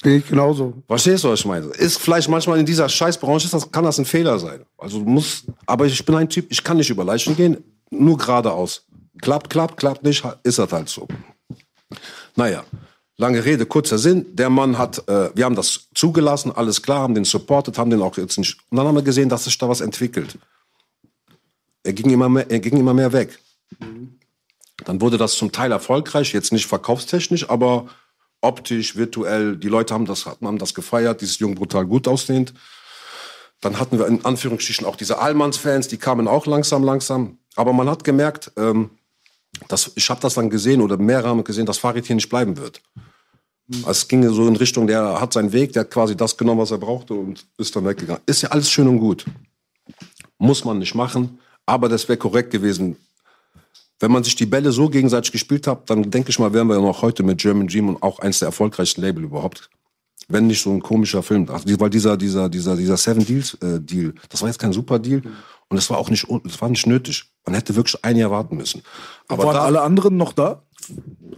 Bin 0.03 0.19
ich 0.19 0.29
genauso. 0.29 0.75
Verstehst 0.87 1.25
du, 1.25 1.31
was 1.31 1.41
ich 1.41 1.47
meine? 1.47 1.69
Ist 1.69 1.99
vielleicht 1.99 2.29
manchmal 2.29 2.61
in 2.61 2.67
dieser 2.67 2.87
Scheißbranche, 2.87 3.49
das, 3.49 3.73
kann 3.73 3.85
das 3.85 3.99
ein 3.99 4.05
Fehler 4.05 4.39
sein. 4.39 4.61
Also 4.77 4.99
du 4.99 5.07
musst, 5.07 5.47
aber 5.65 5.87
ich 5.87 6.05
bin 6.05 6.17
ein 6.17 6.29
Typ, 6.29 6.53
ich 6.53 6.63
kann 6.63 6.77
nicht 6.77 6.91
über 6.91 7.03
Leichen 7.03 7.35
gehen, 7.35 7.57
nur 7.89 8.19
geradeaus. 8.19 8.85
Klappt, 9.21 9.51
klappt, 9.51 9.77
klappt 9.77 10.03
nicht, 10.03 10.25
ist 10.43 10.59
das 10.59 10.73
halt 10.73 10.89
so. 10.89 11.07
Naja, 12.37 12.65
lange 13.17 13.45
Rede, 13.45 13.67
kurzer 13.67 13.99
Sinn. 13.99 14.35
Der 14.35 14.51
Mann 14.51 14.79
hat, 14.79 15.07
äh, 15.09 15.31
wir 15.35 15.45
haben 15.45 15.57
das 15.57 15.89
zugelassen, 15.95 16.53
alles 16.53 16.83
klar, 16.83 17.01
haben 17.01 17.15
den 17.15 17.25
supported, 17.25 17.79
haben 17.79 17.91
den 17.91 18.03
auch 18.03 18.17
jetzt 18.17 18.39
nicht. 18.39 18.59
Und 18.71 18.79
dann 18.79 18.87
haben 18.87 18.97
wir 18.97 19.03
gesehen, 19.03 19.29
dass 19.29 19.45
sich 19.45 19.57
da 19.59 19.69
was 19.69 19.81
entwickelt. 19.81 20.39
Er 21.83 21.93
ging 21.93 22.11
immer 22.11 22.29
mehr, 22.29 22.51
er 22.51 22.61
ging 22.61 22.77
immer 22.77 22.95
mehr 22.95 23.13
weg. 23.13 23.39
Dann 24.85 25.01
wurde 25.01 25.19
das 25.19 25.35
zum 25.35 25.53
Teil 25.53 25.73
erfolgreich, 25.73 26.33
jetzt 26.33 26.53
nicht 26.53 26.67
verkaufstechnisch, 26.67 27.49
aber 27.49 27.87
optisch, 28.41 28.97
virtuell. 28.97 29.57
Die 29.57 29.69
Leute 29.69 29.95
haben 29.95 30.07
das, 30.07 30.27
haben 30.27 30.59
das 30.59 30.75
gefeiert, 30.75 31.21
dieses 31.21 31.39
Jung 31.39 31.55
brutal 31.55 31.87
gut 31.87 32.09
aussehend. 32.09 32.55
Dann 33.61 33.79
hatten 33.79 33.99
wir 33.99 34.07
in 34.07 34.25
Anführungsstrichen 34.25 34.87
auch 34.87 34.97
diese 34.97 35.19
Allmanns-Fans, 35.19 35.89
die 35.89 35.99
kamen 35.99 36.29
auch 36.29 36.47
langsam, 36.47 36.83
langsam. 36.83 37.39
Aber 37.57 37.75
man 37.75 37.91
hat 37.91 38.05
gemerkt, 38.05 38.53
ähm, 38.57 38.91
dass, 39.69 39.93
ich 39.95 40.09
habe 40.11 40.21
das 40.21 40.35
dann 40.35 40.51
gesehen 40.51 40.81
oder 40.81 40.97
mehrere 40.97 41.29
haben 41.29 41.45
gesehen, 41.45 41.67
dass 41.67 41.79
Farid 41.79 42.07
hier 42.07 42.17
nicht 42.17 42.29
bleiben 42.29 42.57
wird. 42.57 42.81
Also 43.83 43.91
es 43.91 44.09
ging 44.09 44.29
so 44.29 44.49
in 44.49 44.57
Richtung, 44.57 44.87
der 44.87 45.21
hat 45.21 45.33
seinen 45.33 45.53
Weg, 45.53 45.73
der 45.73 45.83
hat 45.83 45.91
quasi 45.91 46.17
das 46.17 46.37
genommen, 46.37 46.61
was 46.61 46.73
er 46.73 46.79
brauchte 46.79 47.15
und 47.15 47.47
ist 47.57 47.75
dann 47.77 47.87
weggegangen. 47.87 48.23
Ist 48.27 48.43
ja 48.43 48.49
alles 48.51 48.71
schön 48.71 48.89
und 48.89 48.99
gut. 48.99 49.25
Muss 50.39 50.65
man 50.65 50.79
nicht 50.79 50.95
machen, 50.95 51.39
aber 51.67 51.89
das 51.89 52.09
wäre 52.09 52.19
korrekt 52.19 52.51
gewesen. 52.51 52.97
Wenn 54.01 54.11
man 54.11 54.25
sich 54.25 54.35
die 54.35 54.47
Bälle 54.47 54.73
so 54.73 54.89
gegenseitig 54.89 55.31
gespielt 55.31 55.67
hat, 55.67 55.89
dann 55.89 56.11
denke 56.11 56.31
ich 56.31 56.39
mal, 56.39 56.53
wären 56.53 56.67
wir 56.67 56.77
ja 56.77 56.81
noch 56.81 57.03
heute 57.03 57.23
mit 57.23 57.39
German 57.39 57.69
Dream 57.69 57.91
und 57.91 58.03
auch 58.03 58.19
eins 58.19 58.39
der 58.39 58.47
erfolgreichsten 58.47 59.03
Label 59.03 59.25
überhaupt. 59.25 59.69
Wenn 60.27 60.47
nicht 60.47 60.63
so 60.63 60.71
ein 60.71 60.81
komischer 60.81 61.23
Film. 61.23 61.49
Also, 61.51 61.67
weil 61.79 61.91
dieser, 61.91 62.17
dieser, 62.17 62.49
dieser, 62.49 62.77
dieser 62.77 62.97
Seven 62.97 63.25
Deals 63.25 63.55
äh, 63.55 63.79
Deal, 63.81 64.15
das 64.29 64.41
war 64.41 64.49
jetzt 64.49 64.59
kein 64.59 64.73
super 64.73 64.99
Deal 64.99 65.23
und 65.71 65.77
das 65.77 65.89
war 65.89 65.99
auch 65.99 66.11
nicht, 66.11 66.27
das 66.45 66.61
war 66.61 66.69
nicht 66.69 66.87
nötig. 66.87 67.31
Man 67.47 67.55
hätte 67.55 67.77
wirklich 67.77 68.05
ein 68.05 68.17
Jahr 68.17 68.33
warten 68.33 68.57
müssen. 68.57 68.83
Aber 69.29 69.45
Waren 69.45 69.55
da, 69.55 69.61
alle 69.63 69.81
anderen 69.83 70.17
noch 70.17 70.33
da? 70.33 70.65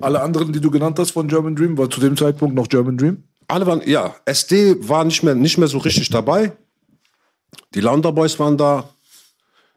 Alle 0.00 0.22
anderen, 0.22 0.52
die 0.54 0.60
du 0.60 0.70
genannt 0.70 0.98
hast 0.98 1.10
von 1.10 1.28
German 1.28 1.54
Dream, 1.54 1.76
war 1.76 1.90
zu 1.90 2.00
dem 2.00 2.16
Zeitpunkt 2.16 2.54
noch 2.54 2.66
German 2.68 2.96
Dream? 2.96 3.24
Alle 3.46 3.66
waren, 3.66 3.82
ja, 3.86 4.14
SD 4.24 4.88
war 4.88 5.04
nicht 5.04 5.22
mehr, 5.22 5.34
nicht 5.34 5.58
mehr 5.58 5.68
so 5.68 5.76
richtig 5.78 6.08
dabei. 6.08 6.52
Die 7.74 7.80
Launder 7.80 8.10
Boys 8.10 8.38
waren 8.38 8.56
da. 8.56 8.88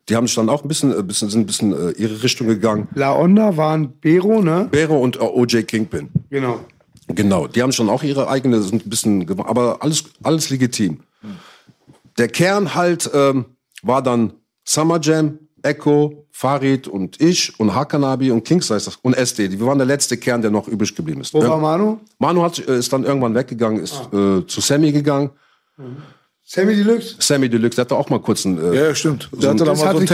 Die 0.08 0.16
haben 0.16 0.26
sich 0.26 0.36
dann 0.36 0.48
auch 0.48 0.64
ein 0.64 0.68
bisschen, 0.70 0.98
ein 0.98 1.06
bisschen, 1.06 1.30
sind 1.30 1.42
ein 1.42 1.46
bisschen 1.48 1.74
äh, 1.74 1.92
ihre 1.92 2.24
Richtung 2.24 2.48
gegangen. 2.48 2.88
La 2.96 3.14
Onda 3.14 3.58
waren 3.58 4.00
Bero, 4.00 4.42
ne? 4.42 4.70
Bero 4.72 4.98
und 4.98 5.18
äh, 5.18 5.20
OJ 5.20 5.64
Kingpin. 5.64 6.10
Genau. 6.30 6.62
Genau, 7.08 7.48
die 7.48 7.62
haben 7.62 7.74
schon 7.74 7.90
auch 7.90 8.04
ihre 8.04 8.30
eigene, 8.30 8.62
sind 8.62 8.86
ein 8.86 8.90
bisschen, 8.90 9.40
aber 9.40 9.84
alles, 9.84 10.06
alles 10.24 10.50
legitim. 10.50 11.02
Der 12.18 12.30
Kern 12.30 12.74
halt 12.74 13.10
ähm, 13.14 13.46
war 13.84 14.02
dann 14.02 14.34
Summer 14.66 15.00
Jam, 15.02 15.40
Echo, 15.62 16.26
Farid 16.32 16.88
und 16.88 17.22
ich 17.22 17.58
und 17.60 17.74
Hakanabi 17.74 18.30
und 18.32 18.44
Kingsize 18.44 18.92
und 19.02 19.14
SD. 19.16 19.48
Die- 19.48 19.60
Wir 19.60 19.66
waren 19.68 19.78
der 19.78 19.88
letzte 19.88 20.18
Kern, 20.18 20.42
der 20.42 20.52
noch 20.52 20.68
übrig 20.68 20.94
geblieben 20.96 21.22
ist. 21.22 21.34
Wo 21.34 21.42
war 21.42 21.58
Manu? 21.58 22.00
Manu 22.20 22.44
hat, 22.44 22.60
äh, 22.68 22.78
ist 22.78 22.92
dann 22.92 23.04
irgendwann 23.04 23.34
weggegangen, 23.34 23.82
ist 23.82 23.94
äh, 24.12 24.46
zu 24.46 24.62
Sammy 24.62 24.92
gegangen. 24.92 25.30
Sammy 26.48 26.76
Deluxe? 26.76 27.16
Sammy 27.20 27.50
Deluxe, 27.50 27.76
der 27.78 27.86
hatte 27.86 27.96
auch 27.96 28.10
mal 28.10 28.20
kurz 28.22 28.46
einen. 28.46 28.58
Äh, 28.74 28.90
Ja, 28.90 28.96
stimmt. 28.96 29.30
Der 29.32 29.50
hatte 29.50 29.60
da 29.64 29.72
das 29.72 29.80
mal 29.80 29.92
so 29.94 29.98
ein 29.98 30.06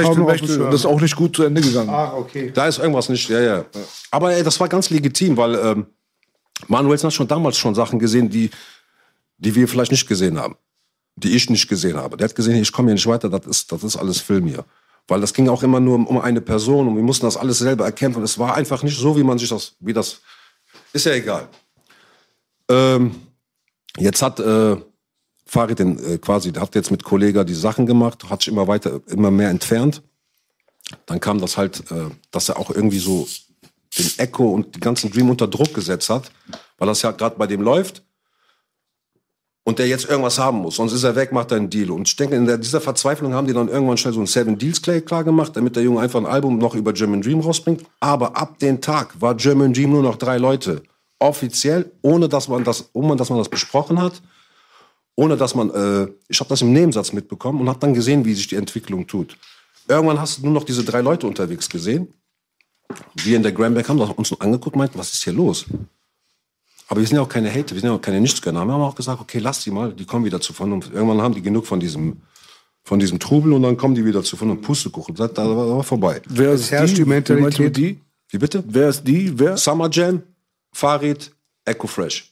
das 0.71 0.79
ist 0.81 0.85
auch 0.85 1.01
nicht 1.01 1.15
gut 1.15 1.35
zu 1.35 1.43
Ende 1.43 1.59
gegangen. 1.61 1.89
Ah, 1.89 2.13
okay. 2.15 2.51
Da 2.53 2.67
ist 2.67 2.79
irgendwas 2.79 3.09
nicht, 3.09 3.27
ja, 3.29 3.39
ja. 3.41 3.65
Aber 4.11 4.31
ey, 4.33 4.41
das 4.43 4.57
war 4.59 4.69
ganz 4.69 4.89
legitim, 4.89 5.35
weil 5.35 5.55
ähm, 5.55 5.85
Manuelsen 6.67 7.07
hat 7.07 7.13
schon 7.13 7.27
damals 7.27 7.57
schon 7.57 7.75
Sachen 7.75 7.99
gesehen, 7.99 8.29
die, 8.29 8.49
die 9.39 9.53
wir 9.55 9.67
vielleicht 9.67 9.91
nicht 9.91 10.07
gesehen 10.07 10.39
haben. 10.39 10.55
Die 11.15 11.35
ich 11.35 11.49
nicht 11.49 11.67
gesehen 11.67 11.97
habe. 11.97 12.17
Der 12.17 12.29
hat 12.29 12.35
gesehen, 12.35 12.61
ich 12.61 12.71
komme 12.71 12.89
hier 12.89 12.95
nicht 12.95 13.07
weiter, 13.07 13.29
das 13.29 13.45
ist, 13.45 13.71
das 13.71 13.83
ist 13.83 13.97
alles 13.97 14.19
Film 14.19 14.47
hier. 14.47 14.65
Weil 15.07 15.21
das 15.21 15.33
ging 15.33 15.49
auch 15.49 15.63
immer 15.63 15.79
nur 15.79 15.95
um, 15.95 16.17
eine 16.19 16.41
Person 16.41 16.87
und 16.87 16.95
wir 16.95 17.03
mussten 17.03 17.25
das 17.25 17.37
alles 17.37 17.59
selber 17.59 17.85
erkämpfen. 17.85 18.23
Es 18.23 18.39
war 18.39 18.55
einfach 18.55 18.83
nicht 18.83 18.97
so, 18.97 19.17
wie 19.17 19.23
man 19.23 19.37
sich 19.37 19.49
das, 19.49 19.73
wie 19.79 19.93
das, 19.93 20.21
ist 20.93 21.05
ja 21.05 21.13
egal. 21.13 21.49
Ähm, 22.69 23.15
jetzt 23.97 24.21
hat 24.21 24.39
äh, 24.39 24.77
Farid 25.45 25.79
den, 25.79 25.99
äh, 25.99 26.17
quasi, 26.17 26.51
der 26.51 26.61
hat 26.61 26.75
jetzt 26.75 26.91
mit 26.91 27.03
Kollega 27.03 27.43
die 27.43 27.53
Sachen 27.53 27.85
gemacht, 27.85 28.29
hat 28.29 28.41
sich 28.41 28.53
immer 28.53 28.67
weiter, 28.67 29.01
immer 29.07 29.31
mehr 29.31 29.49
entfernt 29.49 30.01
dann 31.05 31.19
kam 31.19 31.39
das 31.39 31.57
halt, 31.57 31.91
äh, 31.91 32.09
dass 32.31 32.49
er 32.49 32.57
auch 32.57 32.69
irgendwie 32.69 32.99
so 32.99 33.27
den 33.97 34.11
Echo 34.17 34.49
und 34.51 34.75
die 34.75 34.79
ganzen 34.79 35.11
Dream 35.11 35.29
unter 35.29 35.47
Druck 35.47 35.73
gesetzt 35.73 36.09
hat, 36.09 36.31
weil 36.77 36.87
das 36.87 37.01
ja 37.01 37.11
gerade 37.11 37.37
bei 37.37 37.47
dem 37.47 37.61
läuft 37.61 38.03
und 39.63 39.79
der 39.79 39.87
jetzt 39.87 40.09
irgendwas 40.09 40.39
haben 40.39 40.57
muss, 40.57 40.77
sonst 40.77 40.93
ist 40.93 41.03
er 41.03 41.15
weg, 41.15 41.31
macht 41.31 41.51
er 41.51 41.57
einen 41.57 41.69
Deal. 41.69 41.91
Und 41.91 42.07
ich 42.07 42.15
denke, 42.15 42.35
in 42.35 42.45
dieser 42.61 42.81
Verzweiflung 42.81 43.33
haben 43.33 43.45
die 43.45 43.53
dann 43.53 43.67
irgendwann 43.67 43.97
schnell 43.97 44.13
so 44.13 44.19
ein 44.19 44.27
Seven 44.27 44.57
Deals 44.57 44.81
klar, 44.81 45.23
gemacht, 45.23 45.55
damit 45.55 45.75
der 45.75 45.83
Junge 45.83 46.01
einfach 46.01 46.19
ein 46.19 46.25
Album 46.25 46.57
noch 46.57 46.73
über 46.73 46.93
German 46.93 47.21
Dream 47.21 47.41
rausbringt. 47.41 47.83
Aber 47.99 48.35
ab 48.35 48.57
dem 48.59 48.81
Tag 48.81 49.21
war 49.21 49.35
German 49.35 49.73
Dream 49.73 49.91
nur 49.91 50.01
noch 50.01 50.15
drei 50.15 50.37
Leute. 50.37 50.81
Offiziell, 51.19 51.91
ohne 52.01 52.27
dass 52.27 52.47
man 52.47 52.63
das, 52.63 52.89
ohne 52.93 53.15
dass 53.15 53.29
man 53.29 53.37
das 53.37 53.49
besprochen 53.49 54.01
hat, 54.01 54.21
ohne 55.15 55.37
dass 55.37 55.53
man, 55.53 55.69
äh, 55.69 56.07
ich 56.27 56.39
habe 56.39 56.49
das 56.49 56.63
im 56.63 56.73
Nebensatz 56.73 57.13
mitbekommen 57.13 57.61
und 57.61 57.69
habe 57.69 57.79
dann 57.79 57.93
gesehen, 57.93 58.25
wie 58.25 58.33
sich 58.33 58.47
die 58.47 58.55
Entwicklung 58.55 59.05
tut. 59.05 59.37
Irgendwann 59.87 60.19
hast 60.19 60.39
du 60.39 60.43
nur 60.43 60.53
noch 60.53 60.63
diese 60.63 60.83
drei 60.83 61.01
Leute 61.01 61.27
unterwegs 61.27 61.69
gesehen. 61.69 62.11
Wir 63.13 63.37
in 63.37 63.43
der 63.43 63.51
Grandback 63.51 63.87
haben 63.89 63.99
uns 63.99 64.41
angeguckt 64.41 64.75
und 64.75 64.79
meinten, 64.79 64.97
was 64.97 65.13
ist 65.13 65.23
hier 65.23 65.33
los? 65.33 65.65
Aber 66.91 66.99
wir 66.99 67.07
sind 67.07 67.15
ja 67.15 67.21
auch 67.21 67.29
keine 67.29 67.49
Hater, 67.49 67.73
wir 67.73 67.79
sind 67.79 67.89
ja 67.89 67.95
auch 67.95 68.01
keine 68.01 68.19
Nichtsgönner. 68.19 68.65
Wir 68.65 68.73
haben 68.73 68.81
auch 68.81 68.95
gesagt, 68.95 69.21
okay, 69.21 69.39
lass 69.39 69.63
die 69.63 69.71
mal, 69.71 69.93
die 69.93 70.03
kommen 70.03 70.25
wieder 70.25 70.41
zu 70.41 70.51
Vernunft. 70.51 70.91
Irgendwann 70.93 71.21
haben 71.21 71.33
die 71.33 71.41
genug 71.41 71.65
von 71.65 71.79
diesem, 71.79 72.21
von 72.83 72.99
diesem 72.99 73.17
Trubel 73.17 73.53
und 73.53 73.63
dann 73.63 73.77
kommen 73.77 73.95
die 73.95 74.03
wieder 74.03 74.21
zu 74.23 74.35
Vernunft. 74.35 74.63
Pustekuchen, 74.63 75.15
da, 75.15 75.29
da 75.29 75.47
war, 75.47 75.67
da 75.67 75.75
war 75.77 75.83
vorbei. 75.83 76.21
Wer 76.27 76.51
ist 76.51 76.69
herrscht 76.69 76.97
die 76.97 77.03
du 77.03 77.07
Mentalität. 77.07 77.77
die? 77.77 78.01
Wie 78.27 78.37
bitte? 78.37 78.61
Wer 78.67 78.89
ist 78.89 79.07
die? 79.07 79.39
Wer? 79.39 79.55
Summer 79.55 79.89
Jam, 79.89 80.21
Farid, 80.73 81.31
Echo 81.63 81.87
Fresh. 81.87 82.29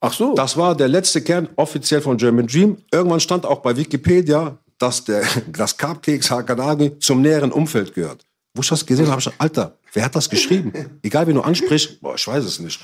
Ach 0.00 0.12
so. 0.12 0.34
Das 0.34 0.54
war 0.58 0.76
der 0.76 0.88
letzte 0.88 1.22
Kern 1.22 1.48
offiziell 1.56 2.02
von 2.02 2.18
German 2.18 2.46
Dream. 2.46 2.76
Irgendwann 2.92 3.20
stand 3.20 3.46
auch 3.46 3.60
bei 3.60 3.74
Wikipedia, 3.74 4.58
dass 4.76 5.02
der, 5.04 5.24
das 5.50 5.78
Cupcakes 5.78 6.30
Hakanagi 6.30 6.98
zum 6.98 7.22
näheren 7.22 7.50
Umfeld 7.50 7.94
gehört. 7.94 8.26
Wo 8.52 8.60
ich 8.60 8.68
das 8.68 8.84
gesehen 8.84 9.06
habe, 9.06 9.12
habe 9.12 9.20
ich 9.20 9.24
gesagt, 9.24 9.40
Alter, 9.40 9.78
wer 9.94 10.04
hat 10.04 10.14
das 10.14 10.28
geschrieben? 10.28 10.72
Egal, 11.02 11.26
wen 11.26 11.36
du 11.36 11.40
ansprichst, 11.40 12.00
boah, 12.00 12.14
ich 12.14 12.26
weiß 12.26 12.44
es 12.44 12.58
nicht. 12.58 12.80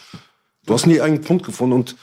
Du 0.64 0.74
hast 0.74 0.86
nie 0.86 1.00
einen 1.00 1.20
Punkt 1.20 1.44
gefunden 1.44 1.74
und 1.74 1.96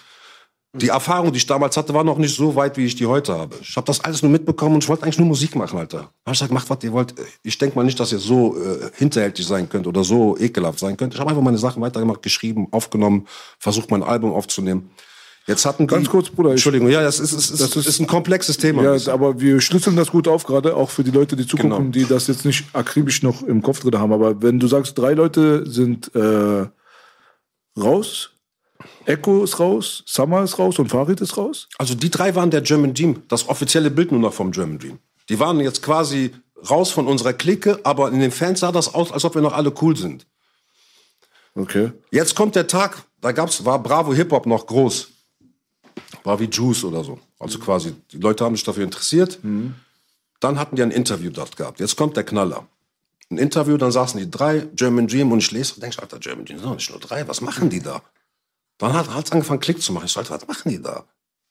die 0.74 0.90
Erfahrung, 0.90 1.32
die 1.32 1.38
ich 1.38 1.46
damals 1.46 1.76
hatte, 1.76 1.94
war 1.94 2.04
noch 2.04 2.18
nicht 2.18 2.36
so 2.36 2.56
weit, 2.56 2.78
wie 2.78 2.86
ich 2.86 2.96
die 2.96 3.08
heute 3.08 3.34
habe. 3.34 3.56
Ich 3.62 3.76
habe 3.78 3.88
das 3.88 4.02
alles 4.02 4.22
nur 4.22 4.32
mitbekommen 4.32 4.76
und 4.76 4.84
ich 4.84 4.90
wollte 4.90 5.04
eigentlich 5.04 5.18
nur 5.18 5.28
Musik 5.28 5.56
machen, 5.56 5.80
Alter. 5.80 6.00
Hab 6.00 6.12
ich 6.26 6.32
gesagt, 6.34 6.52
macht, 6.52 6.70
was 6.70 6.84
ihr 6.84 6.92
wollt. 6.92 7.16
Ich 7.42 7.58
denke 7.58 7.76
mal 7.76 7.84
nicht, 7.84 8.00
dass 8.00 8.12
ihr 8.12 8.20
so 8.20 8.56
äh, 8.58 8.92
hinterhältig 8.96 9.46
sein 9.48 9.70
könnt 9.70 9.88
oder 9.88 10.04
so 10.04 10.38
ekelhaft 10.38 10.80
sein 10.80 10.96
könnt. 10.96 11.14
Ich 11.14 11.20
habe 11.20 11.30
einfach 11.30 11.42
meine 11.42 11.58
Sachen 11.58 11.82
weitergemacht, 11.82 12.22
geschrieben, 12.22 12.68
aufgenommen, 12.72 13.28
versucht, 13.58 13.90
mein 13.90 14.04
Album 14.04 14.34
aufzunehmen. 14.34 14.92
Jetzt 15.48 15.66
hatten 15.66 15.88
die, 15.88 15.94
Ganz 15.94 16.10
kurz, 16.10 16.30
Bruder, 16.30 16.52
Entschuldigung, 16.52 16.90
ja, 16.90 17.02
das 17.02 17.20
ist, 17.22 17.32
ist, 17.32 17.50
ist, 17.52 17.62
Das 17.62 17.76
ist- 17.78 17.88
ist 17.88 18.00
ein 18.02 18.08
komplexes 18.08 18.58
Thema. 18.58 18.84
Ja, 18.84 19.14
aber 19.14 19.40
wir 19.40 19.62
schlüsseln 19.62 19.96
das 19.96 20.12
gut 20.12 20.28
auf, 20.28 20.44
gerade 20.44 20.76
auch 20.76 20.90
für 20.90 21.06
die 21.06 21.12
Leute, 21.12 21.38
die 21.38 21.48
zugucken, 21.48 21.70
Genau. 21.72 21.90
die 21.92 22.06
das 22.06 22.28
jetzt 22.28 22.44
nicht 22.44 22.66
akribisch 22.74 23.24
noch 23.24 23.42
im 23.44 23.62
Kopf 23.62 23.80
drin 23.80 23.98
haben. 23.98 24.12
Aber 24.12 24.42
wenn 24.42 24.60
du 24.60 24.68
sagst, 24.68 24.98
drei 24.98 25.14
Leute 25.14 25.66
sind 25.70 26.14
äh, 26.16 26.66
raus, 27.80 28.32
Echo 29.06 29.44
ist 29.46 29.60
raus, 29.60 30.04
Summer 30.06 30.44
ist 30.44 30.60
raus 30.60 30.80
und 30.80 30.90
Farid 30.90 31.22
ist 31.22 31.38
raus. 31.38 31.70
Also 31.78 31.96
die 31.96 32.10
drei 32.12 32.36
waren 32.36 32.52
der 32.52 32.62
German 32.62 32.94
Dream, 32.94 33.24
das 33.30 33.48
offizielle 33.48 33.90
Bild 33.90 34.12
nur 34.12 34.20
noch 34.20 34.34
vom 34.34 34.52
German 34.52 34.78
Dream. 34.80 35.00
Die 35.30 35.40
waren 35.40 35.62
jetzt 35.62 35.82
quasi 35.82 36.32
raus 36.70 36.92
von 36.92 37.08
unserer 37.08 37.32
Clique, 37.34 37.80
aber 37.84 38.12
in 38.12 38.20
den 38.20 38.32
Fans 38.32 38.60
sah 38.60 38.72
das 38.74 38.94
aus, 38.94 39.12
als 39.14 39.24
ob 39.24 39.36
wir 39.36 39.42
noch 39.42 39.54
alle 39.54 39.72
cool 39.82 39.96
sind. 39.96 40.28
Okay. 41.56 41.92
Jetzt 42.12 42.36
kommt 42.36 42.56
der 42.56 42.68
Tag, 42.68 43.04
da 43.22 43.32
gab's, 43.32 43.64
war 43.66 43.82
Bravo 43.82 44.14
Hip 44.14 44.32
Hop 44.32 44.46
noch 44.46 44.68
groß. 44.68 45.10
War 46.28 46.42
wie 46.42 46.50
Juice 46.50 46.84
oder 46.84 47.06
so. 47.06 47.20
Also 47.40 47.58
quasi, 47.58 47.96
die 48.12 48.18
Leute 48.18 48.44
haben 48.44 48.54
sich 48.54 48.66
dafür 48.66 48.84
interessiert. 48.84 49.40
Dann 50.42 50.60
hatten 50.60 50.76
die 50.76 50.84
ein 50.84 50.92
Interview 50.92 51.32
dort 51.32 51.56
gehabt. 51.56 51.80
Jetzt 51.80 51.96
kommt 51.96 52.18
der 52.18 52.26
Knaller. 52.26 52.68
Ein 53.30 53.38
Interview, 53.38 53.78
dann 53.78 53.94
saßen 53.94 54.20
die 54.20 54.30
drei, 54.30 54.68
German 54.76 55.08
Dream, 55.08 55.32
und 55.32 55.40
ich 55.40 55.52
lese 55.52 55.76
und 55.76 55.84
denke, 55.84 56.02
Alter, 56.02 56.20
German 56.20 56.44
Dream 56.44 56.58
sind 56.58 56.68
doch 56.68 56.76
nicht 56.76 56.90
nur 56.90 57.00
drei, 57.00 57.26
was 57.30 57.40
machen 57.40 57.70
die 57.70 57.82
da? 57.82 58.02
Dann 58.78 58.92
hat 58.94 59.26
es 59.26 59.32
angefangen, 59.32 59.62
Klick 59.62 59.82
zu 59.82 59.94
machen. 59.94 60.06
Ich 60.06 60.12
so, 60.12 60.20
was 60.20 60.48
machen 60.48 60.70
die 60.70 60.82
da? 60.82 61.06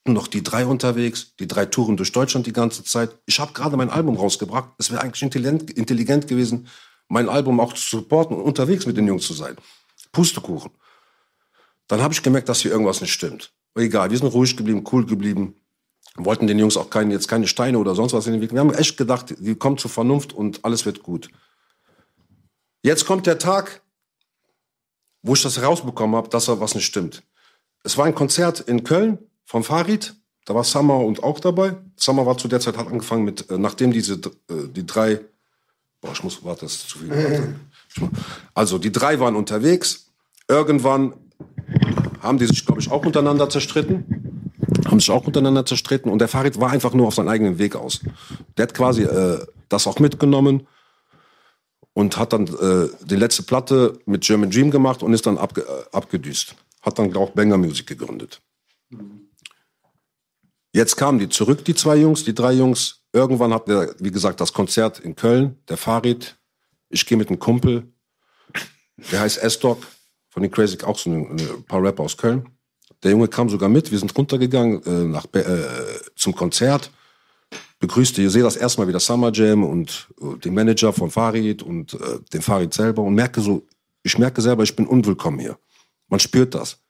Nur 0.05 0.15
noch 0.15 0.29
die 0.29 0.43
drei 0.43 0.67
unterwegs, 0.67 1.35
die 1.41 1.49
drei 1.49 1.65
Touren 1.65 1.97
durch 1.97 2.13
Deutschland 2.13 2.47
die 2.47 2.53
ganze 2.53 2.85
Zeit. 2.85 3.17
Ich 3.25 3.41
habe 3.41 3.55
gerade 3.55 3.79
mein 3.79 3.89
Album 3.89 4.17
rausgebracht. 4.17 4.69
Es 4.77 4.91
wäre 4.91 5.01
eigentlich 5.01 5.23
intelligent, 5.23 5.71
intelligent 5.71 6.29
gewesen, 6.29 6.69
mein 7.09 7.31
Album 7.31 7.61
auch 7.61 7.73
zu 7.73 7.97
supporten 7.97 8.37
und 8.37 8.43
unterwegs 8.43 8.85
mit 8.85 8.99
den 8.99 9.07
Jungs 9.07 9.27
zu 9.27 9.33
sein. 9.33 9.57
Pustekuchen. 10.13 10.71
Dann 11.89 12.03
habe 12.03 12.13
ich 12.13 12.23
gemerkt, 12.23 12.51
dass 12.51 12.61
hier 12.61 12.73
irgendwas 12.73 13.01
nicht 13.01 13.13
stimmt. 13.13 13.53
Egal, 13.77 14.11
wir 14.11 14.19
sind 14.19 14.29
ruhig 14.29 14.57
geblieben, 14.57 14.85
cool 14.91 15.05
geblieben. 15.05 15.55
Wollten 16.17 16.47
den 16.47 16.59
Jungs 16.59 16.79
auch 16.79 16.89
keine, 16.89 17.13
jetzt 17.13 17.29
keine 17.29 17.47
Steine 17.47 17.79
oder 17.79 17.95
sonst 17.95 18.15
was 18.15 18.27
in 18.27 18.33
den 18.33 18.41
Weg. 18.41 18.53
Wir 18.53 18.61
haben 18.61 18.73
echt 18.73 18.97
gedacht, 18.97 19.35
die 19.39 19.55
kommen 19.55 19.77
zur 19.77 19.91
Vernunft 19.91 20.33
und 20.33 20.65
alles 20.65 20.87
wird 20.87 21.03
gut. 21.03 21.29
Jetzt 22.83 23.05
kommt 23.05 23.27
der 23.27 23.39
Tag, 23.39 23.83
wo 25.23 25.35
ich 25.35 25.43
das 25.43 25.59
herausbekommen 25.59 26.17
habe, 26.17 26.31
dass 26.31 26.47
da 26.47 26.59
was 26.59 26.75
nicht 26.75 26.87
stimmt. 26.87 27.23
Es 27.83 27.99
war 27.99 28.07
ein 28.07 28.15
Konzert 28.15 28.61
in 28.61 28.83
Köln 28.83 29.19
vom 29.45 29.63
Farid. 29.63 30.15
Da 30.47 30.55
war 30.55 30.65
Summer 30.65 31.01
und 31.01 31.23
auch 31.23 31.41
dabei. 31.41 31.77
Summer 31.97 32.25
war 32.25 32.39
zu 32.39 32.49
der 32.49 32.61
Zeit 32.61 32.79
hat 32.79 32.87
angefangen 32.87 33.25
mit, 33.25 33.51
äh, 33.51 33.59
nachdem 33.59 33.93
diese 33.93 34.15
äh, 34.15 34.69
die 34.71 34.87
drei, 34.87 35.21
boah, 36.01 36.13
ich 36.13 36.23
muss, 36.23 36.43
warte, 36.45 36.63
das 36.63 36.75
ist 36.77 36.89
zu 36.89 36.99
viel. 36.99 37.57
Also 38.55 38.77
die 38.77 38.93
drei 38.93 39.19
waren 39.21 39.37
unterwegs. 39.37 40.11
Irgendwann 40.49 41.15
haben 42.27 42.39
die 42.39 42.47
sich, 42.47 42.65
glaube 42.65 42.81
ich, 42.81 42.91
auch 42.91 43.05
untereinander 43.05 43.49
zerstritten. 43.49 44.53
Haben 44.87 45.01
sich 45.01 45.11
auch 45.11 45.27
untereinander 45.27 45.65
zerstritten. 45.65 46.11
Und 46.11 46.19
der 46.19 46.29
Farid 46.29 46.61
war 46.61 46.71
einfach 46.71 46.93
nur 46.95 47.07
auf 47.07 47.15
seinen 47.15 47.29
eigenen 47.29 47.59
Weg 47.59 47.77
aus. 47.77 48.01
Der 48.57 48.65
hat 48.65 48.75
quasi 48.75 49.03
äh, 49.03 49.39
das 49.69 49.87
auch 49.87 49.99
mitgenommen 49.99 50.67
und 51.93 52.19
hat 52.19 52.33
dann 52.33 52.47
äh, 52.47 52.89
die 53.05 53.17
letzte 53.17 53.43
Platte 53.43 53.99
mit 54.05 54.23
German 54.23 54.51
Dream 54.51 54.71
gemacht 54.71 55.03
und 55.03 55.13
ist 55.15 55.27
dann 55.27 55.39
abge 55.39 55.63
äh, 55.63 55.97
abgedüst. 55.97 56.55
Hat 56.83 56.99
dann 56.99 57.15
auch 57.17 57.31
Banger 57.31 57.57
Music 57.57 57.87
gegründet. 57.87 58.43
Jetzt 60.73 60.97
kamen 60.97 61.19
die 61.19 61.31
zurück, 61.31 61.65
die 61.65 61.75
zwei 61.75 61.97
Jungs, 61.97 62.23
die 62.25 62.35
drei 62.35 62.53
Jungs. 62.53 63.01
Irgendwann 63.13 63.55
hat 63.55 63.67
der, 63.67 63.95
wie 63.99 64.11
gesagt, 64.11 64.43
das 64.43 64.53
Konzert 64.53 65.01
in 65.01 65.17
Köln, 65.17 65.57
der 65.71 65.79
Farid. 65.79 66.37
Ich 66.91 67.07
gehe 67.07 67.17
mit 67.17 67.29
einem 67.29 67.39
Kumpel, 67.39 67.91
der 69.11 69.21
heißt 69.21 69.39
S-Dog, 69.39 69.79
von 70.37 70.43
den 70.43 70.53
Crazy, 70.53 70.77
auch 70.85 70.99
so 70.99 71.09
ein, 71.09 71.31
ein 71.31 71.65
paar 71.67 71.83
Rapper 71.83 72.03
aus 72.03 72.15
Köln. 72.15 72.47
Der 73.03 73.13
Junge 73.13 73.27
kam 73.27 73.49
sogar 73.49 73.71
mit, 73.71 73.91
wir 73.91 73.99
sind 73.99 74.15
runtergegangen 74.19 74.83
äh, 74.85 75.05
nach, 75.05 75.25
äh, 75.33 75.65
zum 76.15 76.35
Konzert. 76.35 76.91
Begrüßte, 77.79 78.21
ihr 78.21 78.29
seht 78.29 78.45
das 78.45 78.57
erstmal 78.57 78.87
wieder 78.87 79.01
Summer 79.01 79.33
Jam 79.33 79.65
und 79.65 80.09
äh, 80.21 80.37
den 80.41 80.53
Manager 80.53 80.93
von 80.93 81.11
Farid 81.11 81.63
und 81.63 81.95
äh, 81.95 82.19
den 82.35 82.43
Farid 82.43 82.75
selber 82.75 83.01
und 83.01 83.15
merke 83.15 83.41
so, 83.41 83.67
ich 84.03 84.19
merke 84.19 84.43
selber, 84.43 84.63
ich 84.63 84.77
bin 84.77 84.87
unwillkommen 84.87 85.41
hier. 85.41 85.57
Man 86.09 86.21
spürt 86.21 86.55
das. 86.55 86.81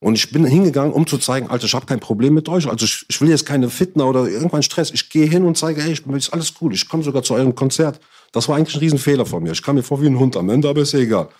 Und 0.00 0.16
ich 0.16 0.30
bin 0.30 0.44
hingegangen, 0.44 0.92
um 0.92 1.06
zu 1.06 1.16
zeigen, 1.16 1.48
Alter, 1.48 1.64
ich 1.64 1.74
habe 1.74 1.86
kein 1.86 2.00
Problem 2.00 2.34
mit 2.34 2.50
euch. 2.50 2.68
Also 2.68 2.84
ich, 2.84 3.06
ich 3.08 3.22
will 3.22 3.30
jetzt 3.30 3.46
keine 3.46 3.70
Fitner 3.70 4.06
oder 4.06 4.28
irgendwann 4.28 4.62
Stress. 4.62 4.90
Ich 4.90 5.08
gehe 5.08 5.24
hin 5.24 5.46
und 5.46 5.56
zeige, 5.56 5.80
ey, 5.80 5.92
ich 5.92 6.04
bin 6.04 6.14
ist 6.14 6.30
alles 6.30 6.52
cool. 6.60 6.74
Ich 6.74 6.86
komme 6.90 7.02
sogar 7.02 7.22
zu 7.22 7.32
eurem 7.32 7.54
Konzert. 7.54 8.00
Das 8.32 8.46
war 8.50 8.56
eigentlich 8.56 8.76
ein 8.76 8.80
Riesenfehler 8.80 9.24
von 9.24 9.42
mir. 9.42 9.52
Ich 9.52 9.62
kam 9.62 9.76
mir 9.76 9.82
vor 9.82 10.02
wie 10.02 10.06
ein 10.06 10.18
Hund 10.18 10.36
am 10.36 10.50
Ende, 10.50 10.68
aber 10.68 10.82
ist 10.82 10.92
ja 10.92 10.98
egal. 10.98 11.30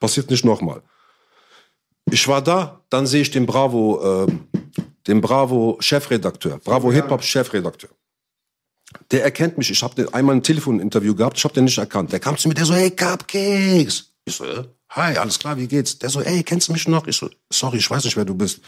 Passiert 0.00 0.30
nicht 0.30 0.44
nochmal. 0.44 0.82
Ich 2.10 2.26
war 2.26 2.42
da, 2.42 2.80
dann 2.88 3.06
sehe 3.06 3.22
ich 3.22 3.30
den 3.30 3.46
Bravo, 3.46 4.24
ähm, 4.26 4.48
den 5.06 5.20
Bravo 5.20 5.76
Chefredakteur, 5.80 6.58
Bravo 6.58 6.90
Hip 6.90 7.10
Hop 7.10 7.22
Chefredakteur. 7.22 7.90
Der 9.12 9.22
erkennt 9.22 9.56
mich. 9.56 9.70
Ich 9.70 9.82
habe 9.82 10.12
einmal 10.12 10.36
ein 10.36 10.42
Telefoninterview 10.42 11.14
gehabt. 11.14 11.38
Ich 11.38 11.44
habe 11.44 11.54
den 11.54 11.64
nicht 11.64 11.78
erkannt. 11.78 12.12
Der 12.12 12.18
kam 12.18 12.36
zu 12.36 12.48
mir, 12.48 12.54
der 12.54 12.64
so, 12.64 12.74
hey 12.74 12.90
Cupcakes. 12.90 14.12
Ich 14.24 14.34
so, 14.34 14.44
äh, 14.44 14.64
hi, 14.90 15.16
alles 15.16 15.38
klar, 15.38 15.56
wie 15.56 15.68
geht's? 15.68 15.98
Der 15.98 16.10
so, 16.10 16.20
ey, 16.20 16.42
kennst 16.42 16.68
du 16.68 16.72
mich 16.72 16.88
noch? 16.88 17.06
Ich 17.06 17.16
so, 17.16 17.30
sorry, 17.50 17.78
ich 17.78 17.88
weiß 17.88 18.04
nicht, 18.04 18.16
wer 18.16 18.24
du 18.24 18.34
bist. 18.34 18.60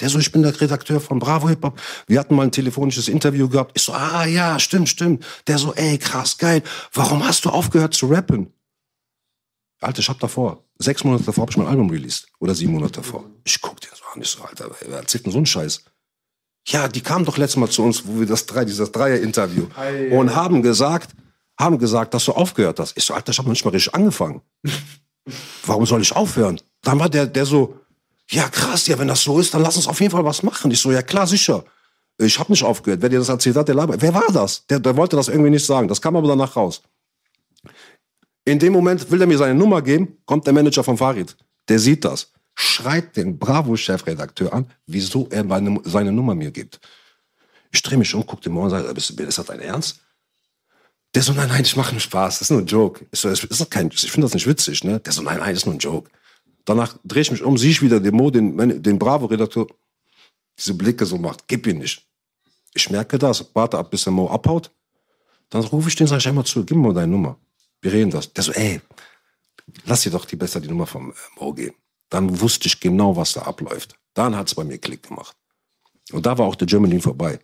Der 0.00 0.08
so, 0.08 0.18
ich 0.18 0.32
bin 0.32 0.42
der 0.42 0.60
Redakteur 0.60 1.00
von 1.00 1.18
Bravo 1.18 1.48
Hip 1.48 1.62
Hop. 1.64 1.80
Wir 2.06 2.18
hatten 2.18 2.34
mal 2.34 2.42
ein 2.42 2.52
telefonisches 2.52 3.08
Interview 3.08 3.48
gehabt. 3.48 3.72
Ich 3.74 3.82
so, 3.82 3.92
ah 3.92 4.24
ja, 4.24 4.58
stimmt, 4.58 4.88
stimmt. 4.88 5.24
Der 5.46 5.58
so, 5.58 5.72
ey, 5.74 5.98
krass, 5.98 6.38
geil. 6.38 6.62
Warum 6.92 7.24
hast 7.24 7.44
du 7.44 7.50
aufgehört 7.50 7.94
zu 7.94 8.06
rappen? 8.06 8.52
Alter, 9.80 10.00
ich 10.00 10.08
hab 10.08 10.18
davor, 10.18 10.64
sechs 10.78 11.04
Monate 11.04 11.24
davor 11.24 11.42
hab 11.42 11.50
ich 11.50 11.56
mein 11.56 11.66
Album 11.66 11.90
released. 11.90 12.28
Oder 12.38 12.54
sieben 12.54 12.72
Monate 12.72 12.94
davor. 12.94 13.24
Ich 13.44 13.60
guck 13.60 13.80
den 13.80 13.90
so 13.94 14.04
an, 14.14 14.22
ich 14.22 14.28
so, 14.28 14.42
Alter, 14.42 14.70
wer 14.86 14.98
erzählt 14.98 15.26
denn 15.26 15.32
so 15.32 15.38
einen 15.38 15.46
Scheiß? 15.46 15.82
Ja, 16.66 16.86
die 16.88 17.00
kamen 17.00 17.24
doch 17.24 17.38
letztes 17.38 17.56
Mal 17.56 17.70
zu 17.70 17.82
uns, 17.82 18.06
wo 18.06 18.20
wir 18.20 18.26
das 18.26 18.46
drei, 18.46 18.64
dieses 18.64 18.92
Dreier-Interview 18.92 19.68
und 20.10 20.34
haben 20.34 20.62
gesagt, 20.62 21.10
haben 21.58 21.78
gesagt, 21.78 22.14
dass 22.14 22.26
du 22.26 22.32
aufgehört 22.32 22.78
hast. 22.78 22.96
Ich 22.96 23.04
so, 23.04 23.14
Alter, 23.14 23.32
ich 23.32 23.38
habe 23.38 23.48
noch 23.48 23.54
nicht 23.54 23.64
mal 23.64 23.70
richtig 23.70 23.94
angefangen. 23.94 24.42
Warum 25.66 25.86
soll 25.86 26.02
ich 26.02 26.14
aufhören? 26.14 26.60
Dann 26.82 26.98
war 26.98 27.08
der, 27.08 27.26
der 27.26 27.46
so, 27.46 27.78
ja 28.30 28.48
krass, 28.48 28.86
ja, 28.86 28.98
wenn 28.98 29.08
das 29.08 29.22
so 29.22 29.38
ist, 29.38 29.54
dann 29.54 29.62
lass 29.62 29.76
uns 29.76 29.88
auf 29.88 30.00
jeden 30.00 30.12
Fall 30.12 30.24
was 30.24 30.42
machen. 30.42 30.70
Ich 30.70 30.80
so, 30.80 30.92
ja 30.92 31.02
klar, 31.02 31.26
sicher. 31.26 31.64
Ich 32.18 32.38
habe 32.38 32.52
nicht 32.52 32.64
aufgehört. 32.64 33.00
Wer 33.00 33.08
dir 33.08 33.18
das 33.18 33.28
erzählt 33.28 33.56
hat, 33.56 33.68
der 33.68 33.74
labert. 33.74 34.02
Wer 34.02 34.12
war 34.12 34.30
das? 34.32 34.66
Der, 34.66 34.80
der 34.80 34.96
wollte 34.96 35.16
das 35.16 35.28
irgendwie 35.28 35.50
nicht 35.50 35.64
sagen. 35.64 35.88
Das 35.88 36.02
kam 36.02 36.16
aber 36.16 36.28
danach 36.28 36.56
raus. 36.56 36.82
In 38.48 38.58
dem 38.58 38.72
Moment 38.72 39.10
will 39.10 39.20
er 39.20 39.26
mir 39.26 39.36
seine 39.36 39.54
Nummer 39.54 39.82
geben, 39.82 40.16
kommt 40.24 40.46
der 40.46 40.54
Manager 40.54 40.82
von 40.82 40.96
Farid. 40.96 41.36
Der 41.68 41.78
sieht 41.78 42.02
das, 42.02 42.32
schreit 42.54 43.14
den 43.14 43.38
Bravo-Chefredakteur 43.38 44.54
an, 44.54 44.70
wieso 44.86 45.28
er 45.30 45.44
meine, 45.44 45.78
seine 45.84 46.12
Nummer 46.12 46.34
mir 46.34 46.50
gibt. 46.50 46.80
Ich 47.70 47.82
drehe 47.82 47.98
mich 47.98 48.14
um, 48.14 48.24
guck 48.24 48.40
den 48.40 48.54
Morgen 48.54 48.64
und 48.64 48.70
sage, 48.70 48.88
ist 48.88 49.38
das 49.38 49.46
dein 49.46 49.60
Ernst? 49.60 50.00
Der 51.14 51.20
so, 51.20 51.34
nein, 51.34 51.48
nein, 51.48 51.60
ich 51.60 51.76
mache 51.76 51.92
nur 51.92 52.00
Spaß, 52.00 52.38
das 52.38 52.46
ist 52.46 52.50
nur 52.50 52.60
ein 52.60 52.66
Joke. 52.66 53.06
Ich 53.12 53.20
so, 53.20 53.30
ich 53.30 53.40
finde 53.40 54.24
das 54.24 54.32
nicht 54.32 54.46
witzig, 54.46 54.82
ne? 54.82 54.98
Der 54.98 55.12
so, 55.12 55.20
nein, 55.20 55.40
nein, 55.40 55.50
das 55.50 55.58
ist 55.58 55.66
nur 55.66 55.74
ein 55.74 55.78
Joke. 55.78 56.10
Danach 56.64 56.96
drehe 57.04 57.20
ich 57.20 57.30
mich 57.30 57.42
um, 57.42 57.58
sehe 57.58 57.72
ich 57.72 57.82
wieder 57.82 58.00
den 58.00 58.14
Mo, 58.14 58.30
den, 58.30 58.82
den 58.82 58.98
Bravo-Redakteur, 58.98 59.66
diese 60.56 60.72
Blicke 60.72 61.04
so 61.04 61.18
macht, 61.18 61.46
gib 61.48 61.66
ihn 61.66 61.76
nicht. 61.76 62.02
Ich 62.72 62.88
merke 62.88 63.18
das, 63.18 63.44
warte 63.52 63.76
ab, 63.76 63.90
bis 63.90 64.04
der 64.04 64.14
Mo 64.14 64.30
abhaut. 64.30 64.70
Dann 65.50 65.64
rufe 65.64 65.90
ich 65.90 65.96
den, 65.96 66.06
sag 66.06 66.16
ich 66.20 66.28
einmal 66.28 66.46
zu, 66.46 66.64
gib 66.64 66.78
mir 66.78 66.84
mal 66.84 66.94
deine 66.94 67.12
Nummer. 67.12 67.38
Wir 67.80 67.92
reden 67.92 68.10
das. 68.10 68.32
Der 68.32 68.44
so, 68.44 68.52
ey, 68.52 68.80
lass 69.84 70.02
dir 70.02 70.10
doch 70.10 70.24
die 70.24 70.36
besser 70.36 70.60
die 70.60 70.68
Nummer 70.68 70.86
vom 70.86 71.10
äh, 71.10 71.14
Mo 71.38 71.52
geben. 71.52 71.76
Dann 72.08 72.40
wusste 72.40 72.68
ich 72.68 72.80
genau, 72.80 73.16
was 73.16 73.34
da 73.34 73.42
abläuft. 73.42 73.96
Dann 74.14 74.34
hat's 74.34 74.54
bei 74.54 74.64
mir 74.64 74.78
Klick 74.78 75.08
gemacht. 75.08 75.36
Und 76.12 76.24
da 76.26 76.38
war 76.38 76.46
auch 76.46 76.56
der 76.56 76.66
German 76.66 76.90
Lean 76.90 77.02
vorbei. 77.02 77.38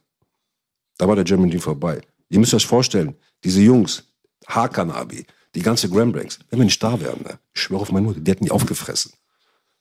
Da 0.99 1.07
war 1.07 1.16
der 1.16 1.25
German 1.25 1.51
Lean 1.51 1.61
vorbei. 1.61 2.01
Ihr 2.29 2.38
müsst 2.38 2.55
euch 2.55 2.66
vorstellen, 2.66 3.14
diese 3.44 3.61
Jungs, 3.61 4.05
Hakanabi, 4.47 5.27
die 5.55 5.62
ganze 5.62 5.88
Grambranks, 5.88 6.38
wenn 6.51 6.59
wir 6.59 6.64
nicht 6.64 6.83
da 6.83 7.01
wären, 7.01 7.23
ne, 7.23 7.38
ich 7.55 7.61
schwöre 7.61 7.83
auf 7.83 7.92
meine 7.92 8.07
Mutter, 8.07 8.20
die 8.20 8.31
hätten 8.31 8.44
die 8.44 8.51
aufgefressen. 8.51 9.12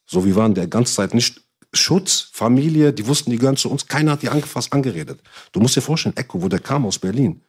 So, 0.06 0.26
wir 0.26 0.36
waren 0.36 0.54
der 0.54 0.68
ganze 0.68 0.94
Zeit 0.94 1.14
nicht 1.14 1.42
Schutz, 1.74 2.30
Familie, 2.32 2.94
die 2.94 3.08
wussten, 3.08 3.32
die 3.32 3.38
gehören 3.38 3.58
zu 3.58 3.72
uns. 3.72 3.88
Keiner 3.88 4.12
hat 4.12 4.22
die 4.22 4.30
angefasst, 4.30 4.72
angeredet. 4.72 5.20
Du 5.52 5.60
musst 5.60 5.76
dir 5.76 5.82
vorstellen, 5.82 6.16
Echo, 6.16 6.42
wo 6.42 6.48
der 6.48 6.60
kam 6.60 6.86
aus 6.86 7.00
Berlin. 7.00 7.42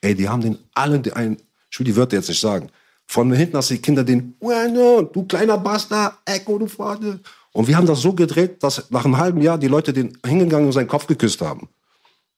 Ey, 0.00 0.14
die 0.14 0.28
haben 0.28 0.42
den 0.42 0.58
allen, 0.74 1.10
einen, 1.12 1.38
ich 1.70 1.78
will 1.78 1.84
die 1.84 1.96
Wörter 1.96 2.16
jetzt 2.16 2.28
nicht 2.28 2.40
sagen. 2.40 2.70
Von 3.06 3.32
hinten 3.32 3.56
hast 3.56 3.70
du 3.70 3.74
die 3.74 3.82
Kinder 3.82 4.02
den, 4.02 4.36
bueno, 4.38 5.02
du 5.02 5.24
kleiner 5.24 5.58
Bastard, 5.58 6.18
Echo, 6.24 6.58
du 6.58 6.66
Vater. 6.66 7.20
Und 7.52 7.68
wir 7.68 7.76
haben 7.76 7.86
das 7.86 8.00
so 8.00 8.12
gedreht, 8.12 8.62
dass 8.62 8.90
nach 8.90 9.04
einem 9.04 9.16
halben 9.16 9.40
Jahr 9.40 9.58
die 9.58 9.68
Leute 9.68 9.92
den 9.92 10.18
hingegangen 10.26 10.66
und 10.66 10.72
seinen 10.72 10.88
Kopf 10.88 11.06
geküsst 11.06 11.40
haben. 11.40 11.68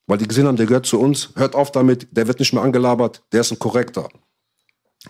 Weil 0.07 0.19
die 0.19 0.29
gesehen 0.29 0.47
haben, 0.47 0.57
der 0.57 0.67
gehört 0.67 0.87
zu 0.87 1.01
uns, 1.01 1.31
hört 1.35 1.55
auf 1.55 1.73
damit, 1.73 2.07
der 2.11 2.27
wird 2.27 2.39
nicht 2.39 2.53
mehr 2.53 2.63
angelabert, 2.63 3.23
der 3.33 3.41
ist 3.41 3.51
ein 3.51 3.59
Korrekter. 3.59 4.09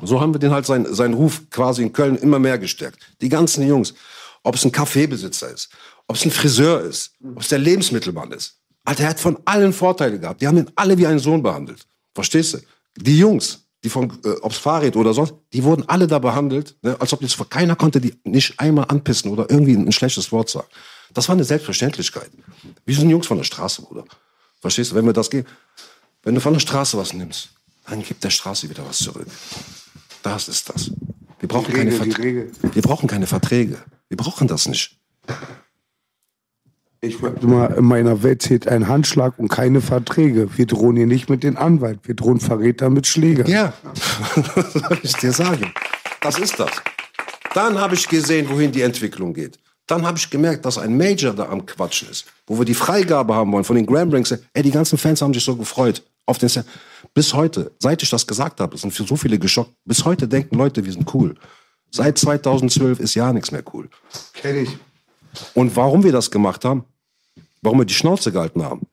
So 0.02 0.20
haben 0.20 0.35
wir 0.35 0.38
den 0.38 0.50
halt 0.50 0.66
seinen, 0.66 0.92
seinen 0.94 1.14
Ruf 1.14 1.42
quasi 1.50 1.83
in 1.83 1.92
Köln 1.92 2.16
immer 2.16 2.38
mehr 2.38 2.59
gestärkt. 2.59 2.98
Die 3.20 3.28
ganzen 3.28 3.66
Jungs, 3.66 3.94
ob 4.42 4.54
es 4.54 4.64
ein 4.64 4.72
Kaffeebesitzer 4.72 5.52
ist, 5.52 5.70
ob 6.07 6.16
es 6.16 6.24
ein 6.24 6.31
Friseur 6.31 6.81
ist, 6.81 7.12
ob 7.22 7.40
es 7.40 7.48
der 7.48 7.59
Lebensmittelmann 7.59 8.33
ist. 8.33 8.59
Alter, 8.85 9.04
er 9.04 9.11
hat 9.11 9.20
von 9.20 9.38
allen 9.44 9.72
Vorteile 9.72 10.18
gehabt. 10.18 10.40
Die 10.40 10.46
haben 10.46 10.59
ihn 10.59 10.70
alle 10.74 10.96
wie 10.96 11.07
einen 11.07 11.18
Sohn 11.18 11.42
behandelt. 11.42 11.87
Verstehst 12.14 12.54
du? 12.54 12.59
Die 12.96 13.18
Jungs, 13.18 13.67
die 13.84 13.90
von, 13.90 14.10
äh, 14.24 14.30
ob's 14.42 14.58
Fahrrad 14.58 14.96
oder 14.96 15.14
sonst, 15.14 15.34
die 15.52 15.62
wurden 15.62 15.88
alle 15.88 16.06
da 16.06 16.18
behandelt, 16.18 16.76
ne, 16.82 16.96
als 17.00 17.12
ob 17.12 17.22
jetzt 17.22 17.38
keiner 17.50 17.76
konnte 17.76 18.00
die 18.00 18.18
nicht 18.24 18.58
einmal 18.58 18.86
anpissen 18.88 19.30
oder 19.30 19.48
irgendwie 19.50 19.74
ein 19.74 19.92
schlechtes 19.92 20.32
Wort 20.32 20.50
sagen. 20.50 20.68
Das 21.14 21.28
war 21.28 21.34
eine 21.34 21.44
Selbstverständlichkeit. 21.44 22.30
Wir 22.84 22.94
sind 22.94 23.08
Jungs 23.08 23.26
von 23.26 23.38
der 23.38 23.44
Straße, 23.44 23.82
Bruder. 23.82 24.04
Verstehst 24.60 24.90
du? 24.90 24.96
Wenn 24.96 25.06
wir 25.06 25.12
das 25.12 25.30
geben, 25.30 25.46
wenn 26.22 26.34
du 26.34 26.40
von 26.40 26.52
der 26.52 26.60
Straße 26.60 26.98
was 26.98 27.12
nimmst, 27.12 27.50
dann 27.88 28.02
gibt 28.02 28.22
der 28.24 28.30
Straße 28.30 28.68
wieder 28.68 28.84
was 28.86 28.98
zurück. 28.98 29.26
Das 30.22 30.48
ist 30.48 30.68
das. 30.68 30.90
Wir 31.38 31.48
brauchen, 31.48 31.72
keine, 31.72 31.92
Regel, 31.92 32.04
die 32.04 32.12
Verträge. 32.12 32.52
Wir 32.74 32.82
brauchen 32.82 33.06
keine 33.06 33.26
Verträge. 33.26 33.78
Wir 34.08 34.16
brauchen 34.16 34.48
das 34.48 34.66
nicht. 34.66 34.98
Ich 37.00 37.22
wollte 37.22 37.46
mal, 37.46 37.66
in 37.74 37.84
meiner 37.84 38.22
Welt 38.24 38.42
zählt 38.42 38.66
ein 38.66 38.88
Handschlag 38.88 39.38
und 39.38 39.48
keine 39.48 39.80
Verträge. 39.80 40.48
Wir 40.56 40.66
drohen 40.66 40.96
hier 40.96 41.06
nicht 41.06 41.30
mit 41.30 41.44
den 41.44 41.56
Anwalt. 41.56 42.00
Wir 42.02 42.16
drohen 42.16 42.40
Verräter 42.40 42.90
mit 42.90 43.06
Schläger. 43.06 43.48
Ja, 43.48 43.72
was 44.54 44.72
soll 44.72 44.98
ich 45.02 45.12
dir 45.14 45.32
sagen? 45.32 45.72
Das 46.20 46.38
ist 46.38 46.58
das. 46.58 46.70
Dann 47.54 47.78
habe 47.78 47.94
ich 47.94 48.08
gesehen, 48.08 48.48
wohin 48.50 48.72
die 48.72 48.82
Entwicklung 48.82 49.32
geht. 49.32 49.58
Dann 49.87 50.04
habe 50.04 50.18
ich 50.18 50.28
gemerkt, 50.28 50.64
dass 50.66 50.76
ein 50.76 50.96
Major 50.96 51.32
da 51.32 51.48
am 51.48 51.64
Quatschen 51.64 52.08
ist, 52.11 52.26
wo 52.46 52.58
wir 52.58 52.64
die 52.64 52.74
Freigabe 52.74 53.34
haben 53.34 53.52
wollen 53.52 53.64
von 53.64 53.76
den 53.76 53.87
Grand 53.87 54.12
Ranks. 54.12 54.32
Ey, 54.52 54.62
die 54.62 54.70
ganzen 54.70 54.98
Fans 54.98 55.22
haben 55.22 55.32
sich 55.32 55.44
so 55.44 55.54
gefreut 55.56 56.02
auf 56.26 56.38
den. 56.38 56.48
Sa- 56.48 56.64
Bis 57.14 57.32
heute, 57.32 57.70
seit 57.78 58.02
ich 58.02 58.11
das 58.11 58.26
gesagt 58.26 58.61
habe, 58.61 58.76
sind 58.76 58.90
für 58.92 59.04
so 59.04 59.16
viele 59.16 59.38
geschockt. 59.38 59.72
Bis 59.84 60.04
heute 60.04 60.26
denken 60.28 60.56
Leute, 60.56 60.84
wir 60.84 60.92
sind 60.92 61.12
cool. 61.14 61.37
Seit 61.90 62.18
2012 62.18 63.00
ist 63.00 63.14
ja 63.14 63.32
nichts 63.32 63.50
mehr 63.50 63.62
cool. 63.72 63.88
Kenn 64.34 64.56
ich. 64.64 64.76
Und 65.55 65.74
warum 65.77 66.05
wir 66.05 66.12
das 66.12 66.31
gemacht 66.31 66.64
haben, 66.64 66.85
warum 67.62 67.79
wir 67.79 67.85
die 67.85 67.94
Schnauze 67.94 68.33
gehalten 68.33 68.62
haben, 68.62 68.87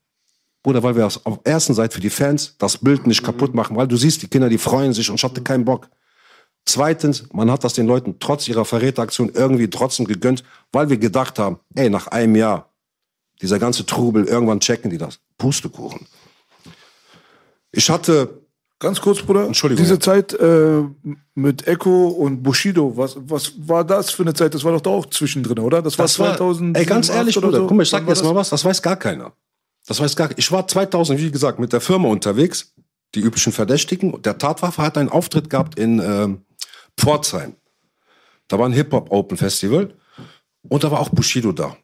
Bruder, 0.64 0.82
weil 0.82 0.96
wir 0.96 1.04
das 1.04 1.24
auf 1.26 1.44
der 1.44 1.54
ersten 1.54 1.76
Seite 1.76 1.94
für 1.94 2.02
die 2.02 2.10
Fans 2.10 2.56
das 2.58 2.78
Bild 2.78 3.06
nicht 3.06 3.24
kaputt 3.24 3.54
machen, 3.54 3.78
weil 3.78 3.88
du 3.88 3.98
siehst, 3.98 4.24
die 4.24 4.28
Kinder, 4.28 4.50
die 4.50 4.58
freuen 4.58 4.94
sich 4.94 5.10
und 5.10 5.18
ich 5.18 5.24
hatte 5.24 5.42
keinen 5.42 5.64
Bock. 5.64 5.90
Zweitens, 6.66 7.32
man 7.32 7.52
hat 7.52 7.64
das 7.64 7.74
den 7.74 7.86
Leuten 7.86 8.16
trotz 8.20 8.48
ihrer 8.48 8.66
Verräteraktion 8.66 9.30
irgendwie 9.30 9.70
trotzdem 9.70 10.08
gegönnt, 10.08 10.44
weil 10.72 10.90
wir 10.90 10.98
gedacht 10.98 11.38
haben, 11.38 11.60
ey, 11.76 11.92
nach 11.92 12.08
einem 12.08 12.36
Jahr, 12.36 12.74
dieser 13.42 13.60
ganze 13.60 13.86
Trubel, 13.86 14.26
irgendwann 14.26 14.60
checken 14.60 14.90
die 14.90 14.98
das. 14.98 15.20
Pustekuchen. 15.38 16.08
Ich 17.72 17.90
hatte, 17.90 18.45
Ganz 18.86 19.02
kurz, 19.02 19.24
Bruder. 19.24 19.48
Entschuldigung, 19.48 19.84
Diese. 19.84 19.98
Zeit 19.98 20.32
äh, 20.34 20.84
mit 21.34 21.66
Echo 21.66 22.10
und 22.10 22.44
Bushido, 22.44 22.96
was, 22.96 23.18
was 23.20 23.54
war 23.68 23.84
das 23.84 24.12
für 24.12 24.22
eine 24.22 24.36
Zeit? 24.36 24.54
Das 24.54 24.64
war 24.64 24.74
doch 24.74 24.82
da 24.82 24.92
auch 24.92 25.08
zwischendrin, 25.08 25.58
oder? 25.58 25.82
Das 25.82 25.98
war 25.98 26.04
das 26.04 26.20
war, 26.20 26.38
2000. 26.38 26.78
ey, 26.78 26.86
ganz 26.86 27.10
ehrlich, 27.10 27.34
Bruder, 27.34 27.58
so? 27.58 27.66
guck 27.66 27.78
mal, 27.78 27.82
ich 27.82 27.90
sag 27.90 28.06
dir 28.06 28.12
jetzt 28.12 28.24
mal 28.24 28.36
was, 28.36 28.52
das 28.52 28.64
weiß 28.64 28.84
gar 28.84 28.96
keiner. 28.96 29.34
Das 29.88 30.00
weiß 30.00 30.16
gar 30.16 30.30
Ich 30.36 30.52
war 30.52 30.68
2000, 30.68 31.20
wie 31.20 31.32
gesagt, 31.32 31.58
mit 31.58 31.74
der 31.74 31.82
Firma 31.82 32.10
unterwegs, 32.10 32.76
die 33.16 33.22
üblichen 33.22 33.52
Verdächtigen. 33.52 34.22
Der 34.22 34.38
Tatwaffe 34.38 34.84
hat 34.84 35.00
einen 35.00 35.10
Auftritt 35.10 35.50
gehabt 35.50 35.80
in 35.80 35.98
ähm, 36.00 36.46
Pforzheim. 36.96 37.56
Da 38.48 38.60
war 38.60 38.68
ein 38.68 38.74
Hip-Hop-Open-Festival 38.74 39.96
und 40.70 40.84
da 40.84 40.92
war 40.92 41.00
auch 41.00 41.10
Bushido 41.10 41.54
da. 41.54 41.76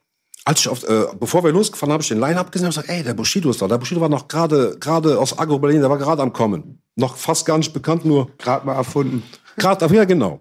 Als 0.44 0.62
ich 0.62 0.68
auf, 0.68 0.84
äh, 0.84 1.06
bevor 1.20 1.44
wir 1.44 1.52
losgefahren, 1.52 1.94
habe 1.94 2.02
ich 2.02 2.10
den 2.10 2.20
Line-Up 2.20 2.52
gesehen 2.52 2.66
und 2.68 2.72
gesagt, 2.72 2.90
ey, 2.90 3.04
der 3.04 3.14
Bushido 3.14 3.52
ist 3.52 3.62
da. 3.62 3.68
Der 3.68 3.78
Bushido 3.78 4.02
war 4.02 4.10
noch 4.10 4.28
gerade 4.28 4.76
gerade 4.80 5.20
aus 5.20 5.38
Agro 5.38 5.60
Berlin, 5.60 5.82
der 5.82 5.90
war 5.90 5.98
gerade 6.00 6.22
am 6.22 6.34
Kommen. 6.34 6.82
Noch 6.96 7.16
fast 7.16 7.46
gar 7.46 7.58
nicht 7.58 7.74
bekannt, 7.74 8.06
nur 8.06 8.30
Gerade 8.38 8.66
mal 8.66 8.74
erfunden. 8.76 9.24
gerade, 9.58 9.94
ja 9.96 10.04
genau. 10.06 10.40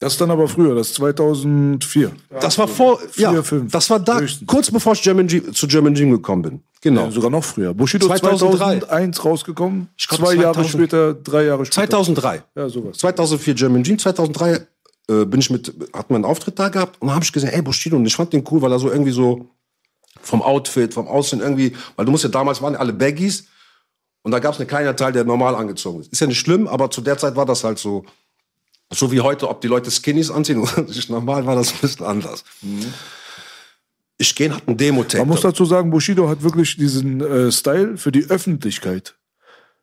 Das 0.00 0.12
ist 0.12 0.20
dann 0.20 0.30
aber 0.30 0.46
früher, 0.46 0.76
das 0.76 0.88
ist 0.90 0.94
2004. 0.94 2.12
Das 2.40 2.56
war 2.56 2.68
vor, 2.68 3.00
Vier, 3.10 3.32
ja, 3.32 3.42
fünf, 3.42 3.72
das 3.72 3.90
war 3.90 3.98
da, 3.98 4.20
höchstens. 4.20 4.46
kurz 4.46 4.70
bevor 4.70 4.92
ich 4.92 5.02
German 5.02 5.26
G, 5.26 5.42
zu 5.52 5.66
German 5.66 5.92
Dream 5.94 6.12
gekommen 6.12 6.42
bin. 6.42 6.60
Genau. 6.80 7.06
Ja, 7.06 7.10
sogar 7.10 7.30
noch 7.30 7.42
früher. 7.42 7.74
Bushido 7.74 8.06
2003. 8.06 8.78
2001 8.78 9.24
rausgekommen. 9.24 9.88
Glaub, 10.08 10.20
zwei 10.20 10.34
Jahre 10.34 10.54
2000. 10.54 10.70
später, 10.70 11.14
drei 11.14 11.44
Jahre 11.46 11.66
später. 11.66 11.88
2003. 11.88 12.42
Ja, 12.54 12.68
sowas. 12.68 12.96
2004 12.98 13.54
German 13.54 13.82
Jeans, 13.82 14.02
2003 14.02 14.66
äh, 15.10 15.24
bin 15.24 15.40
ich 15.40 15.50
mit, 15.50 15.68
hatten 15.92 16.10
wir 16.10 16.16
einen 16.16 16.24
Auftritt 16.24 16.58
da 16.58 16.68
gehabt 16.68 17.00
und 17.00 17.08
dann 17.08 17.14
habe 17.14 17.24
ich 17.24 17.32
gesehen, 17.32 17.50
ey, 17.50 17.62
Bushido, 17.62 17.96
und 17.96 18.06
ich 18.06 18.14
fand 18.16 18.32
den 18.32 18.44
cool, 18.50 18.60
weil 18.62 18.72
er 18.72 18.78
so 18.78 18.90
irgendwie 18.90 19.10
so 19.12 19.48
vom 20.20 20.42
Outfit, 20.42 20.94
vom 20.94 21.06
Aussehen 21.08 21.40
irgendwie, 21.40 21.74
weil 21.96 22.04
du 22.04 22.10
musst 22.12 22.24
ja 22.24 22.30
damals 22.30 22.60
waren 22.60 22.76
alle 22.76 22.92
Baggies 22.92 23.44
und 24.22 24.32
da 24.32 24.38
gab 24.40 24.54
es 24.54 24.60
einen 24.60 24.68
kleinen 24.68 24.96
Teil, 24.96 25.12
der 25.12 25.24
normal 25.24 25.54
angezogen 25.54 26.00
ist. 26.00 26.12
Ist 26.12 26.20
ja 26.20 26.26
nicht 26.26 26.40
schlimm, 26.40 26.66
aber 26.68 26.90
zu 26.90 27.00
der 27.00 27.16
Zeit 27.18 27.36
war 27.36 27.46
das 27.46 27.64
halt 27.64 27.78
so, 27.78 28.04
so 28.90 29.12
wie 29.12 29.20
heute, 29.20 29.48
ob 29.48 29.60
die 29.60 29.68
Leute 29.68 29.90
Skinnies 29.90 30.30
anziehen 30.30 30.58
oder 30.58 30.82
nicht 30.86 31.08
normal, 31.10 31.46
war 31.46 31.54
das 31.56 31.72
ein 31.72 31.78
bisschen 31.80 32.04
anders. 32.06 32.44
Ich 34.18 34.34
gehe 34.34 34.52
hat 34.52 34.66
einen 34.66 34.76
Demo-Tape. 34.76 35.18
Man 35.18 35.28
muss 35.28 35.42
dazu 35.42 35.64
sagen, 35.64 35.90
Bushido 35.90 36.28
hat 36.28 36.42
wirklich 36.42 36.76
diesen 36.76 37.20
äh, 37.20 37.52
Style 37.52 37.96
für 37.96 38.10
die 38.10 38.24
Öffentlichkeit, 38.28 39.14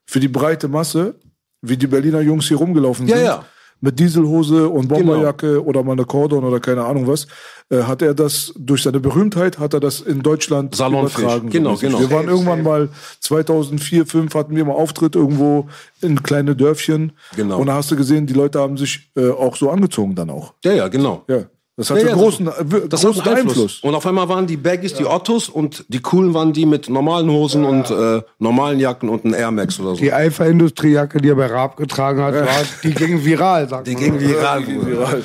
für 0.05 0.19
die 0.19 0.27
breite 0.27 0.67
Masse, 0.67 1.15
wie 1.61 1.77
die 1.77 1.87
Berliner 1.87 2.19
Jungs 2.19 2.47
hier 2.47 2.57
rumgelaufen 2.57 3.07
Ja, 3.07 3.15
sind. 3.15 3.25
ja. 3.25 3.45
Mit 3.81 3.99
Dieselhose 3.99 4.69
und 4.69 4.87
Bomberjacke 4.87 5.63
oder 5.63 5.83
mal 5.83 5.91
eine 5.91 6.05
Cordon 6.05 6.43
oder 6.43 6.59
keine 6.59 6.85
Ahnung 6.85 7.07
was, 7.07 7.27
äh, 7.69 7.83
hat 7.83 8.01
er 8.01 8.13
das, 8.13 8.53
durch 8.57 8.83
seine 8.83 8.99
Berühmtheit, 8.99 9.59
hat 9.59 9.73
er 9.73 9.79
das 9.79 10.01
in 10.01 10.21
Deutschland 10.21 10.75
Salonfähig. 10.75 11.19
übertragen. 11.19 11.49
Genau, 11.49 11.71
mäßig. 11.71 11.89
genau. 11.89 11.99
Wir 11.99 12.11
waren 12.11 12.27
irgendwann 12.27 12.63
mal 12.63 12.89
2004, 13.19 14.05
2005 14.05 14.35
hatten 14.35 14.55
wir 14.55 14.65
mal 14.65 14.73
Auftritt 14.73 15.15
irgendwo 15.15 15.67
in 16.01 16.23
kleine 16.23 16.55
Dörfchen. 16.55 17.11
Genau. 17.35 17.59
Und 17.59 17.67
da 17.67 17.75
hast 17.75 17.91
du 17.91 17.95
gesehen, 17.95 18.25
die 18.27 18.33
Leute 18.33 18.59
haben 18.59 18.77
sich 18.77 19.11
äh, 19.15 19.29
auch 19.29 19.55
so 19.55 19.69
angezogen 19.69 20.15
dann 20.15 20.29
auch. 20.29 20.53
ja, 20.63 20.73
ja, 20.73 20.87
genau. 20.87 21.23
Ja. 21.27 21.43
Das 21.77 21.89
hat 21.89 21.97
Ja, 21.97 22.03
einen 22.03 22.09
ja, 22.11 22.15
großen, 22.15 22.45
das- 22.45 22.57
äh, 22.59 22.87
Das 22.87 23.01
großen 23.01 23.21
hat 23.21 23.27
einen 23.27 23.37
Einfluss. 23.39 23.55
Einfluss. 23.57 23.79
Und 23.83 23.95
auf 23.95 24.05
einmal 24.05 24.29
waren 24.29 24.47
die 24.47 24.55
Baggies 24.55 24.93
die 24.93 25.05
Ottos 25.05 25.49
und 25.49 25.83
die 25.89 25.99
coolen 25.99 26.33
waren 26.33 26.53
die 26.53 26.65
mit 26.65 26.87
normalen 26.89 27.29
Hosen 27.29 27.65
und 27.65 27.89
äh, 27.91 28.21
normalen 28.39 28.79
Jacken 28.79 29.09
und 29.09 29.25
ein 29.25 29.33
Air 29.33 29.51
Max 29.51 29.77
oder 29.79 29.89
so. 29.89 29.95
Die 29.97 30.11
Alpha-Industriejacke, 30.13 31.19
die 31.19 31.29
er 31.29 31.35
bei 31.35 31.47
Raab 31.47 31.75
getragen 31.75 32.21
hat, 32.21 32.33
war, 32.33 32.47
die 32.83 32.93
ging 32.93 33.23
viral, 33.25 33.67
sagt 33.67 33.87
Die 33.87 33.93
man. 33.93 34.03
ging 34.03 34.19
viral. 34.21 34.61
Bruder. 34.61 35.21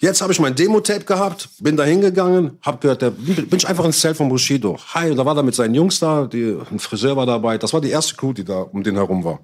Jetzt 0.00 0.20
habe 0.20 0.32
ich 0.32 0.38
mein 0.40 0.54
Demo-Tape 0.54 1.04
gehabt, 1.04 1.48
bin 1.60 1.76
da 1.76 1.84
hingegangen, 1.84 2.58
hab 2.60 2.80
gehört, 2.80 3.02
der, 3.02 3.10
bin 3.10 3.46
ich 3.56 3.66
einfach 3.66 3.84
ins 3.84 4.00
Zelt 4.00 4.16
von 4.16 4.28
Bushido. 4.28 4.76
Hi, 4.94 5.10
und 5.10 5.16
da 5.16 5.24
war 5.24 5.36
er 5.36 5.42
mit 5.42 5.54
seinen 5.54 5.74
Jungs 5.74 5.98
da, 5.98 6.26
die, 6.26 6.56
ein 6.70 6.78
Friseur 6.78 7.16
war 7.16 7.24
dabei. 7.26 7.56
Das 7.58 7.72
war 7.72 7.80
die 7.80 7.90
erste 7.90 8.14
Crew, 8.16 8.32
die 8.32 8.44
da 8.44 8.60
um 8.60 8.82
den 8.82 8.96
herum 8.96 9.24
war. 9.24 9.40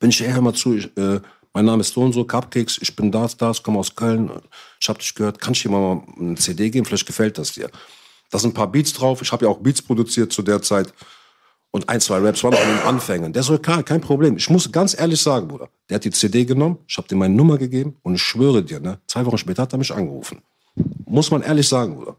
Bin 0.00 0.10
ich, 0.10 0.20
ey, 0.22 0.32
hör 0.32 0.40
mal 0.42 0.52
zu, 0.52 0.74
ich, 0.76 0.86
äh, 0.98 1.20
mein 1.54 1.64
Name 1.64 1.80
ist 1.82 1.94
so 1.94 2.02
und 2.02 2.12
so, 2.12 2.24
Cupcakes, 2.24 2.78
ich 2.82 2.94
bin 2.94 3.12
das, 3.12 3.36
das, 3.36 3.62
komme 3.62 3.78
aus 3.78 3.94
Köln. 3.94 4.30
Ich 4.80 4.88
habe 4.88 4.98
dich 4.98 5.14
gehört, 5.14 5.40
kannst 5.40 5.64
du 5.64 5.68
dir 5.68 5.74
mal 5.74 6.02
eine 6.18 6.34
CD 6.34 6.68
geben, 6.68 6.84
vielleicht 6.84 7.06
gefällt 7.06 7.38
das 7.38 7.52
dir. 7.52 7.70
Da 8.30 8.38
sind 8.40 8.50
ein 8.50 8.54
paar 8.54 8.70
Beats 8.70 8.92
drauf, 8.92 9.22
ich 9.22 9.30
habe 9.30 9.44
ja 9.44 9.50
auch 9.50 9.58
Beats 9.58 9.80
produziert 9.80 10.32
zu 10.32 10.42
der 10.42 10.60
Zeit. 10.60 10.92
Und 11.70 11.88
ein, 11.88 12.00
zwei 12.00 12.18
Raps 12.18 12.42
waren 12.44 12.52
noch 12.52 12.62
in 12.62 12.68
den 12.68 12.80
Anfängen. 12.80 13.32
Der 13.32 13.42
so, 13.42 13.58
klar, 13.58 13.82
kein 13.82 14.00
Problem. 14.00 14.36
Ich 14.36 14.48
muss 14.50 14.70
ganz 14.70 14.98
ehrlich 14.98 15.20
sagen, 15.20 15.48
Bruder. 15.48 15.68
Der 15.88 15.96
hat 15.96 16.04
die 16.04 16.10
CD 16.10 16.44
genommen, 16.44 16.78
ich 16.86 16.96
habe 16.96 17.08
dir 17.08 17.16
meine 17.16 17.34
Nummer 17.34 17.56
gegeben 17.56 17.96
und 18.02 18.16
ich 18.16 18.22
schwöre 18.22 18.62
dir, 18.62 18.80
ne, 18.80 18.98
zwei 19.06 19.24
Wochen 19.26 19.38
später 19.38 19.62
hat 19.62 19.72
er 19.72 19.78
mich 19.78 19.92
angerufen. 19.92 20.40
Muss 21.06 21.30
man 21.30 21.42
ehrlich 21.42 21.68
sagen, 21.68 21.96
Bruder. 21.96 22.16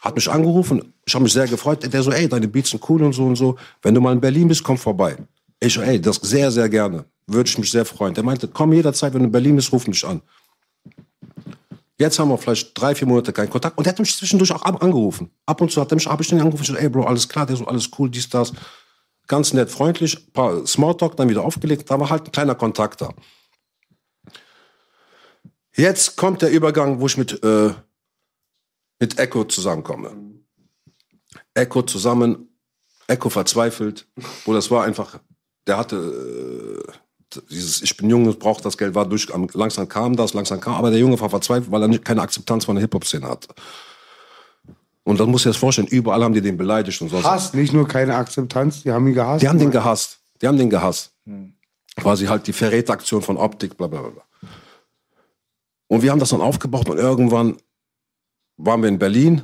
Hat 0.00 0.14
mich 0.14 0.30
angerufen, 0.30 0.94
ich 1.04 1.14
habe 1.14 1.24
mich 1.24 1.32
sehr 1.32 1.46
gefreut. 1.46 1.92
Der 1.92 2.02
so, 2.02 2.10
ey, 2.10 2.28
deine 2.28 2.48
Beats 2.48 2.70
sind 2.70 2.88
cool 2.88 3.02
und 3.02 3.12
so 3.12 3.26
und 3.26 3.36
so. 3.36 3.56
Wenn 3.82 3.94
du 3.94 4.00
mal 4.00 4.12
in 4.12 4.20
Berlin 4.20 4.48
bist, 4.48 4.62
komm 4.62 4.78
vorbei. 4.78 5.16
Ich 5.60 5.78
ey, 5.78 6.00
das 6.00 6.16
sehr, 6.16 6.50
sehr 6.50 6.68
gerne. 6.68 7.04
Würde 7.26 7.48
ich 7.48 7.58
mich 7.58 7.70
sehr 7.70 7.84
freuen. 7.84 8.14
Der 8.14 8.24
meinte, 8.24 8.48
komm 8.48 8.72
jederzeit, 8.72 9.12
wenn 9.12 9.20
du 9.20 9.26
in 9.26 9.32
Berlin 9.32 9.56
bist, 9.56 9.72
ruf 9.72 9.86
mich 9.86 10.04
an. 10.04 10.22
Jetzt 11.98 12.18
haben 12.18 12.30
wir 12.30 12.38
vielleicht 12.38 12.80
drei, 12.80 12.94
vier 12.94 13.06
Monate 13.06 13.30
keinen 13.30 13.50
Kontakt. 13.50 13.76
Und 13.76 13.84
der 13.84 13.92
hat 13.92 13.98
mich 13.98 14.16
zwischendurch 14.16 14.50
auch 14.52 14.62
angerufen. 14.62 15.30
Ab 15.44 15.60
und 15.60 15.70
zu 15.70 15.82
hat 15.82 15.92
er 15.92 15.96
mich, 15.96 16.06
habe 16.06 16.22
ich 16.22 16.28
den 16.30 16.40
angerufen. 16.40 16.62
Ich 16.62 16.68
so, 16.68 16.76
ey, 16.76 16.88
Bro, 16.88 17.04
alles 17.04 17.28
klar, 17.28 17.44
der 17.44 17.56
so, 17.56 17.66
alles 17.66 17.90
cool, 17.98 18.08
dies, 18.08 18.30
das. 18.30 18.54
Ganz 19.26 19.52
nett, 19.52 19.70
freundlich, 19.70 20.32
paar 20.32 20.66
Smalltalk, 20.66 21.16
dann 21.16 21.28
wieder 21.28 21.44
aufgelegt. 21.44 21.90
Da 21.90 22.00
war 22.00 22.08
halt 22.08 22.24
ein 22.24 22.32
kleiner 22.32 22.54
Kontakt 22.54 23.02
da. 23.02 23.12
Jetzt 25.76 26.16
kommt 26.16 26.40
der 26.40 26.50
Übergang, 26.50 27.00
wo 27.00 27.06
ich 27.06 27.18
mit, 27.18 27.44
äh, 27.44 27.74
mit 28.98 29.18
Echo 29.18 29.44
zusammenkomme. 29.44 30.12
Echo 31.52 31.82
zusammen, 31.82 32.48
Echo 33.06 33.28
verzweifelt. 33.28 34.08
Wo 34.46 34.54
das 34.54 34.70
war 34.70 34.84
einfach, 34.84 35.20
der 35.70 35.78
hatte 35.78 36.82
äh, 37.36 37.38
dieses 37.50 37.80
Ich 37.82 37.96
bin 37.96 38.10
jung 38.10 38.26
und 38.26 38.38
brauche 38.40 38.60
das 38.62 38.76
Geld, 38.76 38.94
war 38.96 39.06
durch, 39.06 39.32
am- 39.32 39.46
langsam 39.54 39.88
kam 39.88 40.16
das, 40.16 40.34
langsam 40.34 40.60
kam, 40.60 40.74
aber 40.74 40.90
der 40.90 40.98
Junge 40.98 41.18
war 41.20 41.30
verzweifelt, 41.30 41.70
weil 41.70 41.80
er 41.82 41.88
nicht, 41.88 42.04
keine 42.04 42.22
Akzeptanz 42.22 42.64
von 42.64 42.74
der 42.74 42.80
Hip-Hop-Szene 42.82 43.26
hatte. 43.28 43.48
Und 45.04 45.18
dann 45.20 45.30
muss 45.30 45.42
ich 45.42 45.44
dir 45.44 45.50
das 45.50 45.56
vorstellen, 45.56 45.86
überall 45.88 46.22
haben 46.24 46.34
die 46.34 46.40
den 46.40 46.56
beleidigt 46.56 47.00
und 47.00 47.08
sonst. 47.08 47.24
Hass, 47.24 47.54
nicht 47.54 47.72
nur 47.72 47.86
keine 47.86 48.16
Akzeptanz, 48.16 48.82
die 48.82 48.90
haben 48.90 49.06
ihn 49.06 49.14
gehasst. 49.14 49.42
Die 49.42 49.48
haben 49.48 49.58
den 49.60 49.70
gehasst. 49.70 50.18
Die 50.42 50.48
haben 50.48 50.58
den 50.58 50.70
gehasst. 50.70 51.12
Quasi 51.96 52.26
halt 52.26 52.46
die 52.48 52.52
Verräteraktion 52.52 53.22
von 53.22 53.36
Optik, 53.36 53.76
bla 53.76 53.86
bla 53.86 54.02
bla. 54.02 54.22
Und 55.86 56.02
wir 56.02 56.10
haben 56.10 56.18
das 56.20 56.30
dann 56.30 56.40
aufgebaut 56.40 56.88
und 56.88 56.98
irgendwann 56.98 57.56
waren 58.56 58.82
wir 58.82 58.88
in 58.88 58.98
Berlin 58.98 59.42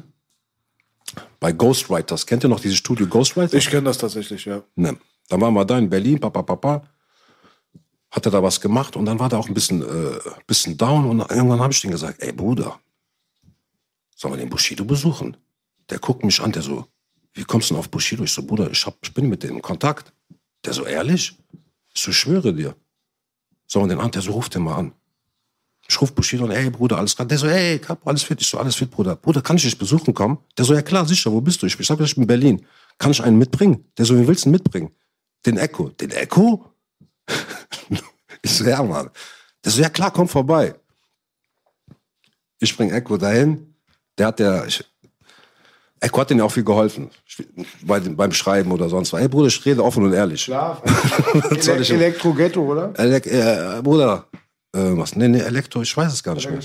bei 1.41 1.53
Ghostwriters. 1.53 2.27
Kennt 2.27 2.45
ihr 2.45 2.49
noch 2.49 2.61
dieses 2.61 2.79
Studio 2.79 3.07
Ghostwriters? 3.07 3.55
Ich 3.55 3.69
kenne 3.71 3.85
das 3.85 3.99
tatsächlich, 3.99 4.45
ja. 4.45 4.63
Ne. 4.75 4.97
Dann 5.29 5.41
waren 5.41 5.55
wir 5.55 5.65
da 5.65 5.79
in 5.79 5.89
Berlin, 5.89 6.21
papa, 6.21 6.43
papa. 6.43 6.83
Hat 8.11 8.25
er 8.25 8.33
da 8.33 8.43
was 8.43 8.61
gemacht 8.61 8.97
und 8.97 9.05
dann 9.05 9.19
war 9.19 9.29
der 9.29 9.39
auch 9.39 9.49
ein 9.49 9.55
bisschen, 9.55 9.83
äh, 9.83 10.19
bisschen 10.47 10.77
down 10.77 11.09
und 11.11 11.19
irgendwann 11.31 11.61
habe 11.61 11.73
ich 11.73 11.81
den 11.81 11.91
gesagt, 11.91 12.23
ey 12.23 12.33
Bruder, 12.33 12.79
sollen 14.15 14.35
wir 14.35 14.39
den 14.39 14.49
Bushido 14.49 14.85
besuchen? 14.85 15.37
Der 15.91 15.99
guckt 15.99 16.25
mich 16.25 16.41
an, 16.41 16.53
der 16.53 16.63
so, 16.63 16.87
wie 17.35 17.45
kommst 17.45 17.69
du 17.69 17.75
denn 17.75 17.81
auf 17.81 17.91
Bushido? 17.91 18.25
Ich 18.25 18.33
so, 18.33 18.43
Bruder, 18.43 18.71
ich, 18.71 18.87
hab, 18.87 18.97
ich 19.03 19.13
bin 19.13 19.29
mit 19.29 19.43
dem 19.43 19.57
in 19.57 19.63
Kontakt. 19.63 20.13
Der 20.65 20.73
so, 20.73 20.85
ehrlich? 20.85 21.37
Ich 21.95 22.01
so, 22.01 22.11
schwöre 22.13 22.55
dir. 22.55 22.75
Sollen 23.67 23.89
wir 23.89 23.97
den 23.97 24.03
an? 24.03 24.11
Der 24.11 24.23
so, 24.23 24.33
ruf 24.33 24.49
den 24.49 24.63
mal 24.63 24.77
an. 24.77 24.93
Ich 25.89 26.01
ruf 26.01 26.13
Bushido 26.13 26.45
an, 26.45 26.51
hey 26.51 26.71
Bruder, 26.71 26.99
alles 26.99 27.15
klar. 27.15 27.29
Der 27.29 27.39
so, 27.39 27.49
hey, 27.49 27.79
Kap, 27.79 28.07
alles 28.07 28.23
fit. 28.23 28.41
Ich 28.41 28.49
so, 28.49 28.59
alles 28.59 28.75
fit, 28.75 28.91
Bruder. 28.91 29.17
Bruder, 29.17 29.43
kann 29.43 29.57
ich 29.57 29.63
dich 29.63 29.79
besuchen 29.79 30.15
kommen? 30.15 30.39
Der 30.57 30.65
so, 30.65 30.75
ja 30.75 30.83
klar, 30.83 31.05
sicher, 31.07 31.31
wo 31.31 31.41
bist 31.41 31.63
du? 31.63 31.67
Ich, 31.67 31.79
ich 31.79 31.87
sag, 31.87 32.01
ich 32.01 32.15
bin 32.15 32.23
in 32.23 32.27
Berlin. 32.27 32.67
Kann 32.99 33.11
ich 33.11 33.23
einen 33.23 33.39
mitbringen? 33.39 33.85
Der 33.99 34.07
so, 34.07 34.17
wen 34.17 34.27
willst 34.27 34.45
du 34.45 34.47
denn 34.47 34.53
mitbringen? 34.53 34.91
Den 35.47 35.57
Echo. 35.59 35.89
Den 35.91 36.11
Echo? 36.11 36.67
ich 38.43 38.51
so, 38.51 38.65
ja, 38.65 38.83
Mann. 38.83 39.11
Der 39.65 39.73
so, 39.73 39.81
ja 39.81 39.89
klar, 39.89 40.11
komm 40.13 40.29
vorbei. 40.29 40.75
Ich 42.59 42.77
bring 42.77 42.91
Echo 42.91 43.17
dahin. 43.17 43.75
Der 44.19 44.27
hat 44.29 44.41
ich, 44.67 44.85
Echo 46.01 46.21
hat 46.21 46.31
denen 46.31 46.41
ja 46.41 46.45
auch 46.45 46.53
viel 46.53 46.65
geholfen. 46.65 47.11
Bei, 47.83 48.01
dem- 48.01 48.17
beim 48.17 48.33
Schreiben 48.33 48.71
oder 48.73 48.89
sonst 48.89 49.13
was. 49.13 49.21
Hey 49.21 49.29
Bruder, 49.29 49.49
ich 49.49 49.65
rede 49.65 49.83
offen 49.85 50.05
und 50.05 50.13
ehrlich. 50.13 50.45
Klar. 50.45 50.83
Ich- 51.57 51.91
Elektro-Ghetto, 51.91 52.61
oder? 52.63 52.93
Elek 52.99 53.27
äh, 53.27 53.81
Bruder, 53.83 54.27
äh, 54.75 54.79
was? 54.97 55.17
Nee, 55.17 55.29
nee, 55.29 55.41
Elektro, 55.41 55.83
ich 55.83 55.97
weiß 55.97 56.13
es 56.13 56.23
gar 56.23 56.35
nicht 56.35 56.51
mehr. 56.51 56.61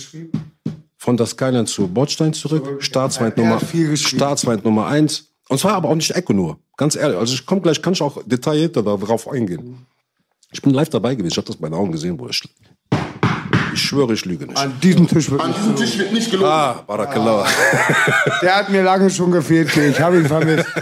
Von 0.98 1.18
der 1.18 1.26
Skyline 1.26 1.66
zu 1.66 1.88
Bordstein 1.88 2.34
zurück, 2.34 2.82
Staatsfeind 2.84 3.38
Er 3.38 3.44
Nummer. 3.46 3.96
Staatsfeind 3.98 4.64
Nummer 4.64 4.88
eins. 4.88 5.34
Und 5.50 5.60
zwar 5.60 5.74
aber 5.74 5.90
auch 5.90 5.96
nicht 5.96 6.12
Echo 6.12 6.34
nur. 6.34 6.60
Ganz 6.82 6.96
ehrlich. 6.96 7.16
Also 7.16 7.36
ich 7.36 7.46
komme 7.46 7.62
gleich, 7.62 7.80
kann 7.80 7.94
ich 7.94 8.02
auch 8.02 8.24
detaillierter 8.26 8.82
darauf 8.82 9.30
eingehen. 9.30 9.86
Ich 10.52 10.64
bin 10.64 10.74
live 10.74 10.90
dabei 10.90 11.14
gewesen. 11.14 11.32
Ich 11.32 11.38
habe 11.38 11.46
das 11.46 11.56
bei 11.56 11.70
meinen 11.70 11.80
Augen 11.80 11.92
gesehen, 11.92 12.18
Bruder. 12.18 12.32
Ich, 12.32 12.42
ich 13.76 13.80
schwöre, 13.80 14.14
ich 14.14 14.26
lüge 14.26 14.48
nicht. 14.48 14.58
An 14.58 14.80
diesem 14.82 15.08
Tisch 15.08 15.30
wird 15.30 15.42
An 15.42 15.54
diesem 15.54 15.76
Tisch 15.76 15.96
wird 16.00 16.12
nicht 16.12 16.32
gelogen. 16.32 16.50
Ah, 16.50 16.84
Barakallah. 16.88 17.48
Der 18.42 18.56
hat 18.56 18.70
mir 18.70 18.82
lange 18.82 19.12
schon 19.12 19.32
gefehlt, 19.32 19.78
ich 19.78 20.00
habe 20.00 20.18
ihn 20.22 20.26
vermisst. 20.26 20.68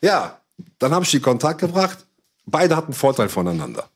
Ja, 0.00 0.40
dann 0.78 0.92
habe 0.92 1.04
ich 1.04 1.10
die 1.10 1.20
Kontakt 1.20 1.60
gebracht. 1.60 1.98
Beide 2.46 2.74
hatten 2.74 2.94
Vorteil 2.94 3.28
voneinander. 3.28 3.86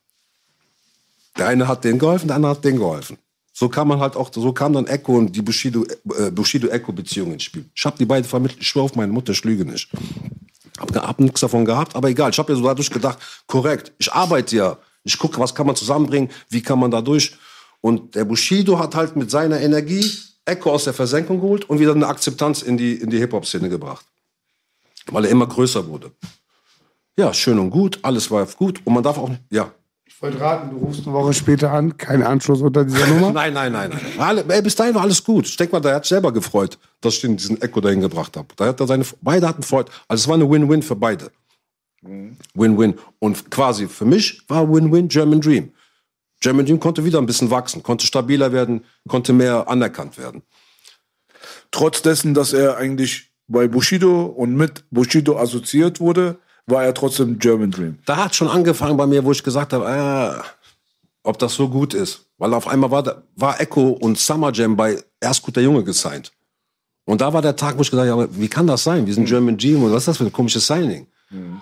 Der 1.39 1.47
eine 1.47 1.67
hat 1.67 1.83
denen 1.83 1.99
geholfen, 1.99 2.27
der 2.27 2.37
andere 2.37 2.51
hat 2.51 2.63
denen 2.63 2.79
geholfen. 2.79 3.17
So 3.55 3.71
kam 3.71 3.89
man 3.89 4.01
halt 4.01 4.17
auch, 4.17 4.31
so 4.31 4.53
kam 4.53 4.75
dann 4.75 4.87
Echo 4.87 5.17
und 5.17 5.35
die 5.35 5.41
Bushido, 5.41 5.87
äh, 6.19 6.31
Bushido-Echo-Beziehung 6.31 7.33
ins 7.33 7.45
Spiel. 7.45 7.65
Ich 7.75 7.87
habe 7.87 7.97
die 7.97 8.05
beiden 8.05 8.29
vermittelt, 8.29 8.61
ich 8.61 8.69
schwöre 8.69 8.85
auf 8.85 8.97
meine 8.97 9.13
Mutter, 9.13 9.33
ich 9.33 9.43
lüge 9.45 9.65
nicht. 9.65 9.89
Hab, 10.79 10.95
hab 10.95 11.21
nichts 11.21 11.41
davon 11.41 11.65
gehabt, 11.65 11.95
aber 11.95 12.09
egal. 12.09 12.31
Ich 12.31 12.39
habe 12.39 12.53
ja 12.53 12.59
so 12.59 12.65
dadurch 12.65 12.91
gedacht, 12.91 13.19
korrekt, 13.47 13.93
ich 13.99 14.13
arbeite 14.13 14.57
ja. 14.57 14.79
Ich 15.05 15.19
gucke, 15.19 15.39
was 15.39 15.55
kann 15.55 15.67
man 15.67 15.77
zusammenbringen, 15.77 16.31
wie 16.49 16.63
kann 16.63 16.79
man 16.79 16.91
dadurch. 16.91 17.37
Und 17.81 18.15
der 18.15 18.25
Bushido 18.25 18.79
hat 18.79 18.95
halt 18.95 19.15
mit 19.15 19.31
seiner 19.31 19.61
Energie 19.61 20.11
Echo 20.47 20.73
aus 20.73 20.85
der 20.85 20.95
Versenkung 20.95 21.41
geholt 21.41 21.69
und 21.69 21.79
wieder 21.79 21.95
eine 21.95 22.07
Akzeptanz 22.07 22.63
in 22.63 22.77
die, 22.77 22.95
in 22.95 23.11
die 23.11 23.19
Hip-Hop-Szene 23.19 23.69
gebracht. 23.69 24.05
Weil 25.07 25.25
er 25.27 25.31
immer 25.31 25.47
größer 25.47 25.87
wurde. 25.87 26.11
Ja, 27.17 27.33
schön 27.33 27.59
und 27.59 27.71
gut, 27.71 27.99
alles 28.03 28.31
war 28.31 28.45
gut. 28.47 28.81
Und 28.85 28.95
man 28.95 29.03
darf 29.03 29.19
auch, 29.19 29.31
ja. 29.51 29.73
Raten, 30.33 30.71
du 30.71 30.79
rufst 30.79 31.07
eine 31.07 31.15
Woche 31.15 31.35
später 31.35 31.73
an, 31.73 31.97
kein 31.97 32.23
Anschluss 32.23 32.63
unter 32.63 32.85
dieser 32.85 33.07
Nummer. 33.07 33.31
Nein, 33.33 33.53
nein, 33.53 33.73
nein, 33.73 33.91
nein. 33.91 34.01
Alle, 34.19 34.45
ey, 34.49 34.63
bis 34.63 34.75
dahin 34.75 34.95
war 34.95 35.03
alles 35.03 35.23
gut. 35.23 35.47
Ich 35.47 35.57
denke 35.57 35.73
mal, 35.73 35.81
der 35.81 35.97
hat 35.97 36.05
sich 36.05 36.11
selber 36.11 36.33
gefreut, 36.33 36.79
dass 37.01 37.15
ich 37.15 37.21
den, 37.21 37.37
diesen 37.37 37.61
Echo 37.61 37.81
dahin 37.81 38.01
gebracht 38.01 38.37
habe. 38.37 38.49
Da 38.57 38.67
hat 38.67 38.81
er 38.81 38.87
seine, 38.87 39.05
beide 39.21 39.47
hatten 39.47 39.63
Freude. 39.63 39.93
Also 40.09 40.23
es 40.23 40.29
war 40.29 40.35
eine 40.35 40.49
Win-Win 40.49 40.83
für 40.83 40.97
beide. 40.97 41.31
Win-Win. 42.03 42.95
Und 43.19 43.51
quasi 43.51 43.89
für 43.89 44.05
mich 44.05 44.43
war 44.49 44.73
Win-Win 44.73 45.09
German 45.09 45.41
Dream. 45.41 45.73
German 46.41 46.67
Dream 46.67 46.81
konnte 46.81 47.05
wieder 47.05 47.19
ein 47.19 47.27
bisschen 47.27 47.51
wachsen, 47.51 47.83
konnte 47.83 48.07
stabiler 48.07 48.53
werden, 48.53 48.85
konnte 49.09 49.33
mehr 49.33 49.69
anerkannt 49.69 50.19
werden. 50.19 50.43
Trotz 51.71 52.03
dessen, 52.03 52.35
dass 52.35 52.53
er 52.53 52.77
eigentlich 52.77 53.31
bei 53.49 53.69
Bushido 53.69 54.27
und 54.27 54.55
mit 54.55 54.85
Bushido 54.91 55.39
assoziiert 55.39 56.01
wurde, 56.01 56.39
war 56.67 56.85
er 56.85 56.95
trotzdem 56.95 57.39
German 57.39 57.71
Dream. 57.71 57.99
Da 58.07 58.17
hat 58.17 58.35
schon 58.35 58.49
angefangen 58.49 58.97
bei 58.97 59.07
mir, 59.07 59.25
wo 59.25 59.33
ich 59.33 59.43
gesagt 59.43 59.73
habe, 59.73 59.87
äh, 59.87 60.43
ob 61.23 61.39
das 61.39 61.55
so 61.55 61.69
gut 61.69 61.95
ist. 61.95 62.27
Weil 62.39 62.55
auf 62.55 62.67
einmal 62.67 62.91
war, 62.91 63.23
war 63.37 63.61
Echo 63.61 63.89
und 63.89 64.19
Summer 64.19 64.53
Jam 64.53 64.77
bei 64.77 65.03
Erst 65.21 65.43
guter 65.43 65.61
Junge 65.61 65.85
gesigned. 65.85 66.33
Und 67.07 67.21
da 67.21 67.33
war 67.33 67.43
der 67.43 67.57
Tag, 67.57 67.77
wo 67.77 67.83
ich 67.83 67.91
gesagt 67.91 68.11
habe, 68.11 68.29
wie 68.33 68.49
kann 68.49 68.67
das 68.67 68.85
sein? 68.85 69.07
Wir 69.07 69.15
sind 69.15 69.27
German 69.27 69.57
Dream 69.59 69.83
und 69.83 69.93
was 69.93 70.03
ist 70.03 70.09
das 70.09 70.17
für 70.17 70.25
ein 70.25 70.33
komisches 70.33 70.67
Signing? 70.67 71.07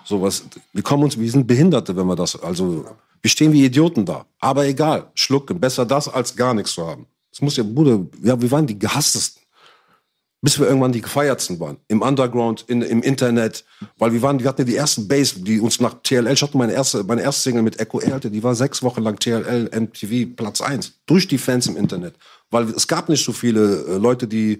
So 0.05 0.21
was, 0.21 0.43
wir 0.71 0.83
kommen 0.83 1.03
uns, 1.03 1.17
wir 1.17 1.29
sind 1.29 1.47
Behinderte, 1.47 1.95
wenn 1.95 2.05
wir 2.05 2.15
das, 2.15 2.41
also, 2.41 2.85
wir 3.21 3.29
stehen 3.29 3.51
wie 3.51 3.65
Idioten 3.65 4.05
da. 4.05 4.25
Aber 4.39 4.65
egal, 4.65 5.09
schlucken, 5.15 5.59
besser 5.59 5.85
das 5.85 6.07
als 6.07 6.35
gar 6.35 6.53
nichts 6.53 6.73
zu 6.73 6.85
haben. 6.85 7.07
Das 7.31 7.41
muss 7.41 7.57
ja, 7.57 7.63
Bruder, 7.63 8.05
ja, 8.21 8.39
wir 8.39 8.51
waren 8.51 8.67
die 8.67 8.77
gehasstesten. 8.77 9.41
Bis 10.43 10.59
wir 10.59 10.67
irgendwann 10.67 10.91
die 10.91 10.99
gefeiertsten 10.99 11.57
waren. 11.61 11.77
Im 11.87 12.01
Underground, 12.01 12.65
in, 12.67 12.81
im 12.81 13.01
Internet. 13.01 13.63
Weil 13.97 14.11
wir 14.11 14.21
waren, 14.21 14.41
wir 14.41 14.49
hatten 14.49 14.63
ja 14.63 14.65
die 14.65 14.75
ersten 14.75 15.07
Bass, 15.07 15.35
die 15.37 15.61
uns 15.61 15.79
nach 15.79 15.95
TLL, 16.03 16.33
ich 16.33 16.41
hatte 16.41 16.57
meine 16.57 16.73
erste, 16.73 17.01
meine 17.05 17.21
erste 17.21 17.43
Single 17.43 17.63
mit 17.63 17.79
Echo 17.79 18.01
Air, 18.01 18.19
die 18.19 18.43
war 18.43 18.53
sechs 18.53 18.83
Wochen 18.83 19.01
lang 19.03 19.17
TLL, 19.17 19.71
MTV, 19.73 20.35
Platz 20.35 20.59
eins 20.59 20.95
Durch 21.05 21.29
die 21.29 21.37
Fans 21.37 21.67
im 21.67 21.77
Internet. 21.77 22.15
Weil 22.51 22.69
es 22.71 22.89
gab 22.89 23.07
nicht 23.07 23.23
so 23.23 23.31
viele 23.31 23.85
äh, 23.85 23.97
Leute, 23.97 24.27
die, 24.27 24.59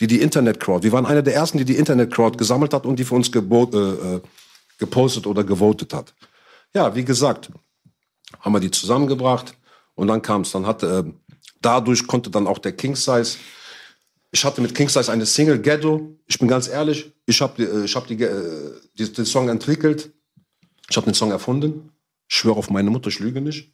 die 0.00 0.06
die 0.06 0.22
Internet-Crowd, 0.22 0.82
wir 0.82 0.92
waren 0.92 1.04
einer 1.04 1.22
der 1.22 1.34
ersten, 1.34 1.58
die 1.58 1.66
die 1.66 1.76
Internet-Crowd 1.76 2.38
gesammelt 2.38 2.72
hat 2.72 2.86
und 2.86 2.98
die 2.98 3.04
für 3.04 3.14
uns 3.14 3.28
äh, 3.28 3.38
äh, 3.38 4.20
gepostet 4.78 5.26
oder 5.26 5.44
gewotet 5.44 5.92
hat. 5.92 6.14
Ja, 6.74 6.94
wie 6.94 7.04
gesagt, 7.04 7.50
haben 8.40 8.52
wir 8.52 8.60
die 8.60 8.70
zusammengebracht 8.70 9.54
und 9.94 10.08
dann 10.08 10.22
kam 10.22 10.40
es. 10.40 10.52
Dann 10.52 10.64
hat, 10.64 10.82
äh, 10.82 11.04
dadurch 11.60 12.06
konnte 12.06 12.30
dann 12.30 12.46
auch 12.46 12.58
der 12.58 12.72
King 12.72 12.96
Size 12.96 13.36
ich 14.30 14.44
hatte 14.44 14.60
mit 14.60 14.74
King 14.74 14.88
Size 14.88 15.10
eine 15.10 15.26
Single, 15.26 15.60
Ghetto. 15.60 16.16
Ich 16.26 16.38
bin 16.38 16.48
ganz 16.48 16.68
ehrlich, 16.68 17.12
ich 17.26 17.40
habe 17.40 17.62
äh, 17.62 17.84
ich 17.84 17.94
hab 17.96 18.06
die, 18.06 18.22
äh, 18.22 18.72
die, 18.98 19.12
den 19.12 19.24
Song 19.24 19.48
entwickelt. 19.48 20.10
Ich 20.88 20.96
habe 20.96 21.06
den 21.06 21.14
Song 21.14 21.30
erfunden. 21.30 21.90
Ich 22.28 22.36
schwöre 22.36 22.56
auf 22.56 22.70
meine 22.70 22.90
Mutter, 22.90 23.08
ich 23.08 23.20
lüge 23.20 23.40
nicht. 23.40 23.72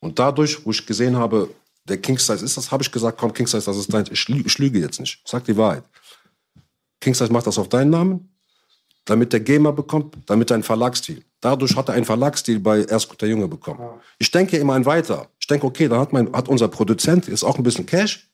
Und 0.00 0.18
dadurch, 0.18 0.64
wo 0.64 0.70
ich 0.70 0.86
gesehen 0.86 1.16
habe, 1.16 1.50
der 1.84 1.98
King 1.98 2.18
Size 2.18 2.44
ist 2.44 2.56
das, 2.56 2.70
habe 2.70 2.82
ich 2.82 2.90
gesagt, 2.90 3.18
komm, 3.18 3.32
King 3.32 3.46
Size, 3.46 3.64
das 3.64 3.76
ist 3.76 3.92
dein. 3.92 4.04
Ich, 4.10 4.28
ich 4.28 4.58
lüge 4.58 4.78
jetzt 4.78 5.00
nicht. 5.00 5.20
Ich 5.24 5.30
sag 5.30 5.44
die 5.44 5.56
Wahrheit. 5.56 5.84
King 7.00 7.14
Size 7.14 7.32
macht 7.32 7.46
das 7.46 7.58
auf 7.58 7.68
deinen 7.68 7.90
Namen, 7.90 8.30
damit 9.04 9.32
der 9.32 9.40
Gamer 9.40 9.72
bekommt, 9.72 10.16
damit 10.26 10.50
er 10.50 10.54
einen 10.54 10.62
Verlagsstil. 10.62 11.22
Dadurch 11.40 11.74
hat 11.76 11.88
er 11.88 11.94
einen 11.94 12.04
Verlagsstil 12.04 12.60
bei 12.60 12.84
Erst 12.84 13.08
guter 13.08 13.26
Junge 13.26 13.48
bekommen. 13.48 14.00
Ich 14.18 14.30
denke 14.30 14.56
immer 14.58 14.74
ein 14.74 14.84
weiter. 14.84 15.28
Ich 15.38 15.46
denke, 15.46 15.66
okay, 15.66 15.88
da 15.88 15.98
hat, 15.98 16.12
mein, 16.12 16.32
hat 16.32 16.48
unser 16.48 16.68
Produzent 16.68 17.28
ist 17.28 17.44
auch 17.44 17.56
ein 17.56 17.62
bisschen 17.62 17.86
Cash. 17.86 18.30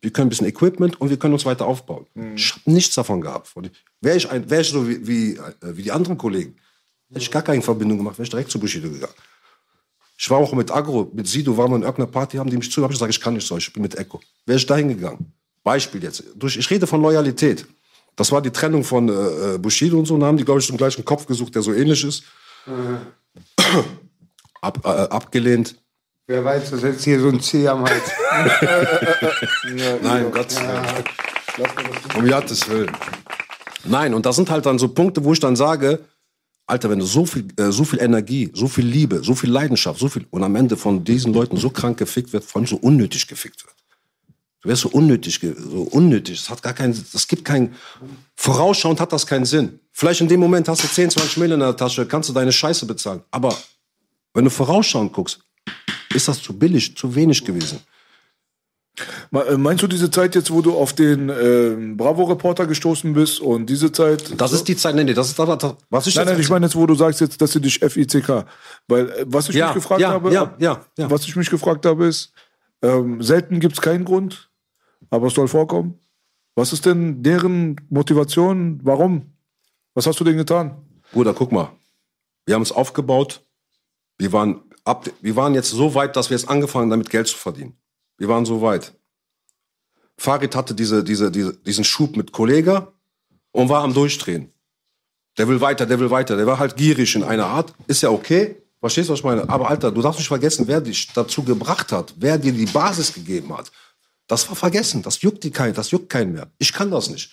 Wir 0.00 0.10
können 0.10 0.26
ein 0.26 0.30
bisschen 0.30 0.46
Equipment 0.46 1.00
und 1.00 1.10
wir 1.10 1.18
können 1.18 1.34
uns 1.34 1.44
weiter 1.44 1.66
aufbauen. 1.66 2.06
Ich 2.34 2.52
habe 2.52 2.70
nichts 2.70 2.94
davon 2.94 3.20
gehabt. 3.20 3.52
Wäre 4.00 4.16
ich, 4.16 4.30
ein, 4.30 4.48
wär 4.48 4.60
ich 4.60 4.68
so 4.68 4.88
wie, 4.88 5.06
wie, 5.06 5.36
äh, 5.36 5.76
wie 5.76 5.82
die 5.82 5.92
anderen 5.92 6.16
Kollegen, 6.16 6.56
hätte 7.08 7.20
ich 7.20 7.30
gar 7.30 7.42
keine 7.42 7.60
Verbindung 7.60 7.98
gemacht, 7.98 8.16
wäre 8.16 8.24
ich 8.24 8.30
direkt 8.30 8.50
zu 8.50 8.58
Bushido 8.58 8.88
gegangen. 8.88 9.12
Ich 10.16 10.28
war 10.30 10.38
auch 10.38 10.52
mit 10.52 10.70
Agro, 10.70 11.10
mit 11.14 11.26
Sido, 11.26 11.56
waren 11.56 11.70
wir 11.70 11.76
in 11.76 11.82
irgendeiner 11.82 12.10
Party, 12.10 12.36
haben 12.36 12.50
die 12.50 12.56
mich 12.56 12.70
zu, 12.70 12.82
habe 12.82 12.92
ich 12.92 12.98
gesagt, 12.98 13.14
ich 13.14 13.20
kann 13.20 13.34
nicht 13.34 13.46
so, 13.46 13.56
ich 13.56 13.72
bin 13.72 13.82
mit 13.82 13.96
Echo. 13.96 14.20
Wäre 14.44 14.58
ich 14.58 14.66
dahin 14.66 14.88
gegangen. 14.88 15.32
Beispiel 15.62 16.02
jetzt. 16.02 16.24
Durch, 16.34 16.56
ich 16.56 16.70
rede 16.70 16.86
von 16.86 17.00
Loyalität. 17.00 17.66
Das 18.16 18.30
war 18.30 18.42
die 18.42 18.50
Trennung 18.50 18.84
von 18.84 19.08
äh, 19.08 19.54
äh, 19.54 19.58
Bushido 19.58 19.98
und 19.98 20.04
so, 20.06 20.14
und 20.14 20.24
haben 20.24 20.36
die, 20.36 20.44
glaube 20.44 20.60
ich, 20.60 20.66
den 20.66 20.76
gleichen 20.76 21.04
Kopf 21.04 21.26
gesucht, 21.26 21.54
der 21.54 21.62
so 21.62 21.72
ähnlich 21.72 22.04
ist. 22.04 22.22
Ab, 24.60 24.78
äh, 24.84 24.88
abgelehnt. 24.88 25.76
Wer 26.30 26.44
weiß, 26.44 26.70
das 26.70 26.74
ist 26.74 26.84
jetzt 26.84 27.02
hier 27.02 27.18
so 27.18 27.28
ein 27.28 27.40
C 27.40 27.66
am 27.66 27.84
Hals. 27.84 28.12
Nein, 30.00 30.26
um 30.26 30.30
Gottes 30.30 30.60
Willen. 30.60 31.04
Um 32.16 32.28
Gottes 32.28 32.68
Willen. 32.68 32.92
Nein, 33.82 34.14
und 34.14 34.24
das 34.24 34.36
sind 34.36 34.48
halt 34.48 34.64
dann 34.64 34.78
so 34.78 34.86
Punkte, 34.86 35.24
wo 35.24 35.32
ich 35.32 35.40
dann 35.40 35.56
sage, 35.56 36.04
Alter, 36.68 36.88
wenn 36.88 37.00
du 37.00 37.04
so 37.04 37.26
viel, 37.26 37.48
äh, 37.56 37.72
so 37.72 37.82
viel 37.82 38.00
Energie, 38.00 38.48
so 38.54 38.68
viel 38.68 38.86
Liebe, 38.86 39.24
so 39.24 39.34
viel 39.34 39.50
Leidenschaft, 39.50 39.98
so 39.98 40.08
viel 40.08 40.24
und 40.30 40.44
am 40.44 40.54
Ende 40.54 40.76
von 40.76 41.02
diesen 41.02 41.34
Leuten 41.34 41.56
so 41.56 41.68
krank 41.68 41.98
gefickt 41.98 42.32
wird, 42.32 42.44
vor 42.44 42.60
allem 42.60 42.68
so 42.68 42.76
unnötig 42.76 43.26
gefickt 43.26 43.64
wird. 43.66 43.74
Du 44.62 44.68
wirst 44.68 44.82
so 44.82 44.88
unnötig, 44.90 45.40
so 45.40 45.82
unnötig. 45.82 46.38
Das 46.38 46.48
hat 46.48 46.62
gar 46.62 46.74
keinen, 46.74 46.94
das 47.12 47.26
gibt 47.26 47.44
keinen, 47.44 47.74
vorausschauend 48.36 49.00
hat 49.00 49.12
das 49.12 49.26
keinen 49.26 49.46
Sinn. 49.46 49.80
Vielleicht 49.90 50.20
in 50.20 50.28
dem 50.28 50.38
Moment 50.38 50.68
hast 50.68 50.84
du 50.84 50.86
10, 50.86 51.10
20 51.10 51.38
Millionen 51.38 51.62
in 51.62 51.66
der 51.66 51.76
Tasche, 51.76 52.06
kannst 52.06 52.28
du 52.28 52.32
deine 52.32 52.52
Scheiße 52.52 52.86
bezahlen. 52.86 53.22
Aber 53.32 53.52
wenn 54.32 54.44
du 54.44 54.50
vorausschauend 54.50 55.12
guckst, 55.12 55.40
ist 56.14 56.28
das 56.28 56.42
zu 56.42 56.58
billig, 56.58 56.96
zu 56.96 57.14
wenig 57.14 57.44
gewesen. 57.44 57.80
Äh, 59.32 59.56
Meinst 59.56 59.82
du 59.82 59.86
diese 59.86 60.10
Zeit 60.10 60.34
jetzt, 60.34 60.50
wo 60.50 60.60
du 60.60 60.74
auf 60.76 60.92
den 60.92 61.28
ähm, 61.28 61.96
Bravo-Reporter 61.96 62.66
gestoßen 62.66 63.12
bist 63.12 63.40
und 63.40 63.66
diese 63.66 63.92
Zeit? 63.92 64.38
Das 64.40 64.52
ist 64.52 64.64
die 64.64 64.76
Zeit, 64.76 64.94
nee, 64.94 65.04
nee, 65.04 65.14
das 65.14 65.28
ist 65.28 65.38
das, 65.38 65.58
das 65.58 65.76
was 65.88 66.06
ich 66.06 66.16
Nein, 66.16 66.26
jetzt 66.26 66.32
nein, 66.32 66.40
ich 66.40 66.50
meine 66.50 66.66
jetzt, 66.66 66.76
wo 66.76 66.86
du 66.86 66.94
sagst 66.94 67.20
jetzt, 67.20 67.40
dass 67.40 67.52
du 67.52 67.60
dich 67.60 67.78
FICK. 67.78 68.44
Weil 68.88 69.10
äh, 69.10 69.24
was 69.26 69.48
ich 69.48 69.54
Ja, 69.54 69.66
mich 69.66 69.74
gefragt 69.74 70.00
ja, 70.00 70.10
habe, 70.10 70.32
ja, 70.32 70.54
ja, 70.58 70.84
ja. 70.98 71.10
was 71.10 71.24
ich 71.24 71.36
mich 71.36 71.48
gefragt 71.48 71.86
habe, 71.86 72.06
ist, 72.06 72.32
ähm, 72.82 73.22
selten 73.22 73.60
gibt 73.60 73.74
es 73.74 73.80
keinen 73.80 74.04
Grund, 74.04 74.50
aber 75.10 75.28
es 75.28 75.34
soll 75.34 75.48
vorkommen. 75.48 75.98
Was 76.56 76.72
ist 76.72 76.84
denn 76.84 77.22
deren 77.22 77.76
Motivation? 77.88 78.80
Warum? 78.82 79.32
Was 79.94 80.06
hast 80.06 80.18
du 80.20 80.24
denn 80.24 80.36
getan? 80.36 80.76
Bruder, 81.12 81.32
guck 81.32 81.52
mal. 81.52 81.70
Wir 82.46 82.54
haben 82.54 82.62
es 82.62 82.72
aufgebaut. 82.72 83.44
Wir 84.18 84.32
waren, 84.32 84.60
ab, 84.84 85.08
wir 85.20 85.36
waren 85.36 85.54
jetzt 85.54 85.70
so 85.70 85.94
weit, 85.94 86.16
dass 86.16 86.30
wir 86.30 86.36
jetzt 86.36 86.48
angefangen 86.48 86.84
haben, 86.84 86.90
damit 86.90 87.10
Geld 87.10 87.28
zu 87.28 87.36
verdienen. 87.36 87.76
Wir 88.18 88.28
waren 88.28 88.44
so 88.44 88.60
weit. 88.60 88.92
Farid 90.16 90.54
hatte 90.54 90.74
diese, 90.74 91.02
diese, 91.02 91.30
diese, 91.30 91.54
diesen 91.54 91.84
Schub 91.84 92.16
mit 92.16 92.32
Kollega 92.32 92.92
und 93.52 93.68
war 93.68 93.82
am 93.82 93.94
Durchdrehen. 93.94 94.52
Der 95.38 95.48
will 95.48 95.60
weiter, 95.60 95.86
der 95.86 95.98
will 95.98 96.10
weiter. 96.10 96.36
Der 96.36 96.46
war 96.46 96.58
halt 96.58 96.76
gierig 96.76 97.14
in 97.14 97.22
einer 97.22 97.46
Art. 97.46 97.72
Ist 97.86 98.02
ja 98.02 98.10
okay. 98.10 98.56
Verstehst 98.80 99.08
du, 99.08 99.12
was 99.12 99.20
ich 99.20 99.24
meine? 99.24 99.48
Aber 99.48 99.68
Alter, 99.70 99.90
du 99.90 100.02
darfst 100.02 100.18
nicht 100.18 100.28
vergessen, 100.28 100.66
wer 100.66 100.80
dich 100.80 101.12
dazu 101.12 101.42
gebracht 101.42 101.92
hat, 101.92 102.14
wer 102.16 102.38
dir 102.38 102.52
die 102.52 102.66
Basis 102.66 103.12
gegeben 103.12 103.56
hat. 103.56 103.70
Das 104.26 104.48
war 104.48 104.56
vergessen. 104.56 105.02
Das 105.02 105.20
juckt 105.22 105.42
die 105.44 105.50
keinen, 105.50 105.74
das 105.74 105.90
juckt 105.90 106.08
keinen 106.08 106.32
mehr. 106.32 106.50
Ich 106.58 106.72
kann 106.72 106.90
das 106.90 107.10
nicht. 107.10 107.30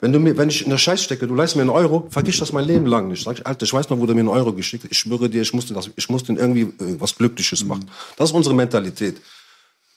Wenn, 0.00 0.12
du 0.12 0.18
mir, 0.18 0.36
wenn 0.36 0.48
ich 0.48 0.62
in 0.62 0.70
der 0.70 0.78
Scheiß 0.78 1.02
stecke, 1.02 1.26
du 1.26 1.34
leist 1.34 1.56
mir 1.56 1.62
einen 1.62 1.70
Euro, 1.70 2.06
vergiss 2.10 2.38
das 2.38 2.52
mein 2.52 2.64
Leben 2.64 2.86
lang 2.86 3.08
nicht. 3.08 3.24
Sag 3.24 3.38
ich, 3.38 3.46
Alter, 3.46 3.64
ich 3.64 3.72
weiß 3.72 3.88
noch, 3.90 3.98
wo 3.98 4.06
du 4.06 4.14
mir 4.14 4.20
einen 4.20 4.28
Euro 4.28 4.52
geschickt 4.52 4.84
hast. 4.84 4.92
Ich 4.92 4.98
schwöre 4.98 5.28
dir, 5.28 5.42
ich 5.42 5.52
musste, 5.52 5.74
das, 5.74 5.90
ich 5.94 6.08
musste 6.08 6.32
irgendwie 6.32 6.62
äh, 6.62 7.00
was 7.00 7.14
Glückliches 7.16 7.64
machen. 7.64 7.90
Das 8.16 8.30
ist 8.30 8.34
unsere 8.34 8.54
Mentalität. 8.54 9.20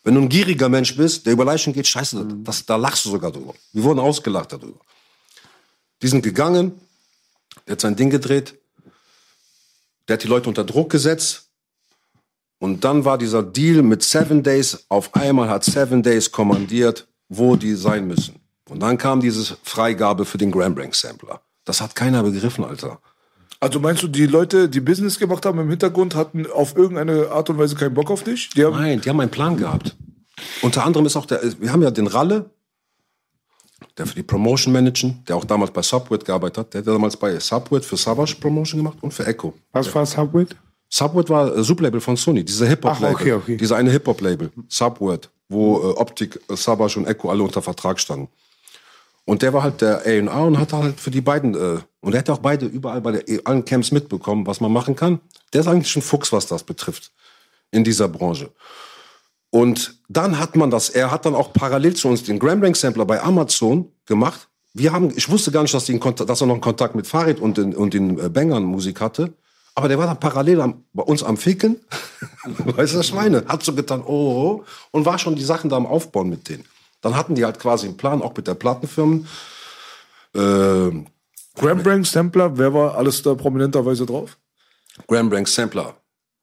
Wenn 0.04 0.16
du 0.16 0.22
ein 0.22 0.30
gieriger 0.30 0.70
Mensch 0.70 0.96
bist, 0.96 1.26
der 1.26 1.34
über 1.34 1.46
Leichen 1.46 1.74
geht, 1.74 1.88
scheiße, 1.88 2.26
das, 2.44 2.66
da 2.66 2.76
lachst 2.76 3.06
du 3.06 3.10
sogar 3.10 3.32
drüber. 3.32 3.54
Wir 3.74 3.84
wurden 3.84 4.00
ausgelacht 4.00 4.54
darüber. 4.54 4.80
Die 6.02 6.08
sind 6.08 6.22
gegangen, 6.22 6.74
der 7.68 7.74
hat 7.74 7.82
sein 7.82 7.96
Ding 7.96 8.10
gedreht, 8.10 8.56
der 10.08 10.16
hat 10.16 10.24
die 10.24 10.28
Leute 10.28 10.50
unter 10.50 10.64
Druck 10.64 10.90
gesetzt. 10.90 11.50
Und 12.60 12.84
dann 12.84 13.06
war 13.06 13.18
dieser 13.18 13.44
Deal 13.44 13.82
mit 13.84 14.04
Seven 14.04 14.44
Days, 14.44 14.86
auf 14.90 15.14
einmal 15.16 15.50
hat 15.50 15.64
Seven 15.64 16.04
Days 16.04 16.32
kommandiert, 16.32 17.08
wo 17.28 17.56
die 17.56 17.76
sein 17.76 18.08
müssen. 18.08 18.39
Und 18.70 18.82
dann 18.82 18.98
kam 18.98 19.22
diese 19.22 19.58
Freigabe 19.64 20.26
für 20.26 20.38
den 20.38 20.52
Grambrank 20.52 20.96
Sampler. 20.96 21.42
Das 21.66 21.82
hat 21.82 21.96
keiner 21.96 22.24
begriffen, 22.24 22.64
Alter. 22.64 23.00
Also 23.60 23.80
meinst 23.80 24.02
du, 24.04 24.08
die 24.08 24.26
Leute, 24.26 24.70
die 24.70 24.80
Business 24.80 25.20
gemacht 25.20 25.46
haben 25.46 25.60
im 25.60 25.70
Hintergrund, 25.70 26.16
hatten 26.16 26.50
auf 26.50 26.78
irgendeine 26.78 27.30
Art 27.30 27.50
und 27.50 27.58
Weise 27.58 27.76
keinen 27.76 27.94
Bock 27.94 28.10
auf 28.10 28.24
dich? 28.24 28.50
Die 28.52 28.64
haben, 28.64 28.76
Nein, 28.78 29.02
die 29.02 29.10
haben 29.10 29.20
einen 29.20 29.32
Plan 29.32 29.58
gehabt. 29.58 29.98
Unter 30.62 30.86
anderem 30.86 31.06
ist 31.06 31.18
auch 31.18 31.26
der, 31.26 31.42
wir 31.60 31.72
haben 31.74 31.82
ja 31.82 31.92
den 31.92 32.08
Ralle, 32.08 32.50
der 33.98 34.06
für 34.06 34.16
die 34.16 34.24
Promotion 34.24 34.72
managen, 34.72 35.24
der 35.28 35.36
auch 35.36 35.44
damals 35.44 35.72
bei 35.72 35.82
Subwit 35.82 36.24
gearbeitet 36.24 36.58
hat. 36.58 36.74
Der 36.74 36.80
hat 36.82 36.88
damals 36.88 37.18
bei 37.18 37.38
Subwit 37.38 37.84
für 37.84 37.98
Savage 37.98 38.36
Promotion 38.40 38.80
gemacht 38.80 38.98
und 39.02 39.14
für 39.14 39.26
Echo. 39.26 39.54
Was 39.74 39.94
war 39.94 40.06
Subwit? 40.06 40.56
Subwit 40.90 41.30
war 41.30 41.56
äh, 41.56 41.64
Sublabel 41.64 42.02
von 42.02 42.16
Sony, 42.16 42.44
diese 42.44 42.66
Hip-Hop-Label. 42.68 43.16
Ach, 43.16 43.22
okay, 43.22 43.34
okay. 43.34 43.58
Diese 43.58 43.76
eine 43.76 43.92
Hip-Hop-Label, 43.92 44.52
Subwit, 44.70 45.30
wo 45.50 45.78
äh, 45.78 45.94
Optik, 45.98 46.40
äh, 46.50 46.56
Savage 46.56 46.98
und 46.98 47.06
Echo 47.06 47.30
alle 47.30 47.44
unter 47.44 47.62
Vertrag 47.62 48.00
standen. 48.00 48.30
Und 49.26 49.42
der 49.42 49.54
war 49.54 49.64
halt 49.64 49.82
der 49.82 50.00
A&R 50.00 50.44
und 50.46 50.58
hat 50.58 50.74
halt 50.74 51.00
für 51.00 51.12
die 51.12 51.22
beiden, 51.22 51.54
äh, 51.54 51.80
und 52.02 52.14
er 52.14 52.20
hat 52.20 52.30
auch 52.30 52.40
beide 52.40 52.66
überall 52.66 53.02
bei 53.02 53.12
der, 53.12 53.42
allen 53.46 53.66
Camps 53.66 53.92
mitbekommen, 53.92 54.48
was 54.48 54.60
man 54.60 54.72
machen 54.72 54.96
kann. 54.96 55.20
Der 55.54 55.62
ist 55.62 55.68
eigentlich 55.68 55.96
ein 55.96 56.02
Fuchs, 56.02 56.32
was 56.32 56.48
das 56.48 56.64
betrifft, 56.64 57.12
in 57.72 57.84
dieser 57.84 58.08
Branche. 58.08 58.52
Und 59.52 60.00
dann 60.10 60.40
hat 60.40 60.56
man 60.56 60.70
das, 60.70 60.90
er 60.90 61.12
hat 61.12 61.26
dann 61.26 61.36
auch 61.36 61.54
parallel 61.54 61.96
zu 61.96 62.08
uns 62.08 62.24
den 62.24 62.40
Gram 62.40 62.62
Rank 62.62 62.76
Sampler 62.76 63.06
bei 63.06 63.22
Amazon 63.22 63.92
gemacht. 64.06 64.48
Wir 64.74 64.92
haben, 64.92 65.12
ich 65.16 65.30
wusste 65.30 65.52
gar 65.52 65.64
nicht, 65.64 65.74
dass, 65.74 65.86
die 65.86 65.98
Kontakt, 65.98 66.30
dass 66.30 66.42
er 66.42 66.48
noch 66.48 66.56
einen 66.56 66.62
Kontakt 66.62 66.96
mit 66.96 67.08
Farid 67.08 67.40
und 67.40 67.58
den, 67.58 67.76
und 67.76 67.94
den 67.94 68.20
äh, 68.20 68.30
Bangern 68.30 68.64
Musik 68.64 69.02
hatte. 69.02 69.34
Aber 69.74 69.88
der 69.88 69.98
war 69.98 70.08
dann 70.08 70.20
parallel 70.20 70.62
am, 70.62 70.84
bei 70.94 71.04
uns 71.04 71.24
am 71.24 71.38
Ficken. 71.38 71.80
weißt 72.44 72.96
du, 72.96 73.16
meine? 73.16 73.46
Hat 73.48 73.64
so 73.64 73.74
getan, 73.74 74.02
oh, 74.06 74.62
oh, 74.62 74.64
und 74.92 75.06
war 75.06 75.18
schon 75.18 75.36
die 75.36 75.44
Sachen 75.44 75.70
da 75.70 75.78
am 75.78 75.86
Aufbauen 75.86 76.30
mit 76.30 76.48
denen. 76.50 76.66
Dann 77.02 77.16
hatten 77.16 77.36
die 77.36 77.46
halt 77.46 77.60
quasi 77.60 77.88
einen 77.88 77.98
Plan, 77.98 78.22
auch 78.22 78.36
mit 78.36 78.48
der 78.48 78.56
Plattenfirmen. 78.56 79.28
Ähm, 80.36 81.08
Graham 81.56 81.84
Brank, 81.84 82.06
Sampler, 82.06 82.58
wer 82.58 82.74
war 82.74 82.96
alles 82.96 83.22
da 83.22 83.36
prominenterweise 83.36 84.06
drauf? 84.06 84.38
Graham 85.08 85.30
Brank 85.30 85.48
Sampler. 85.48 85.96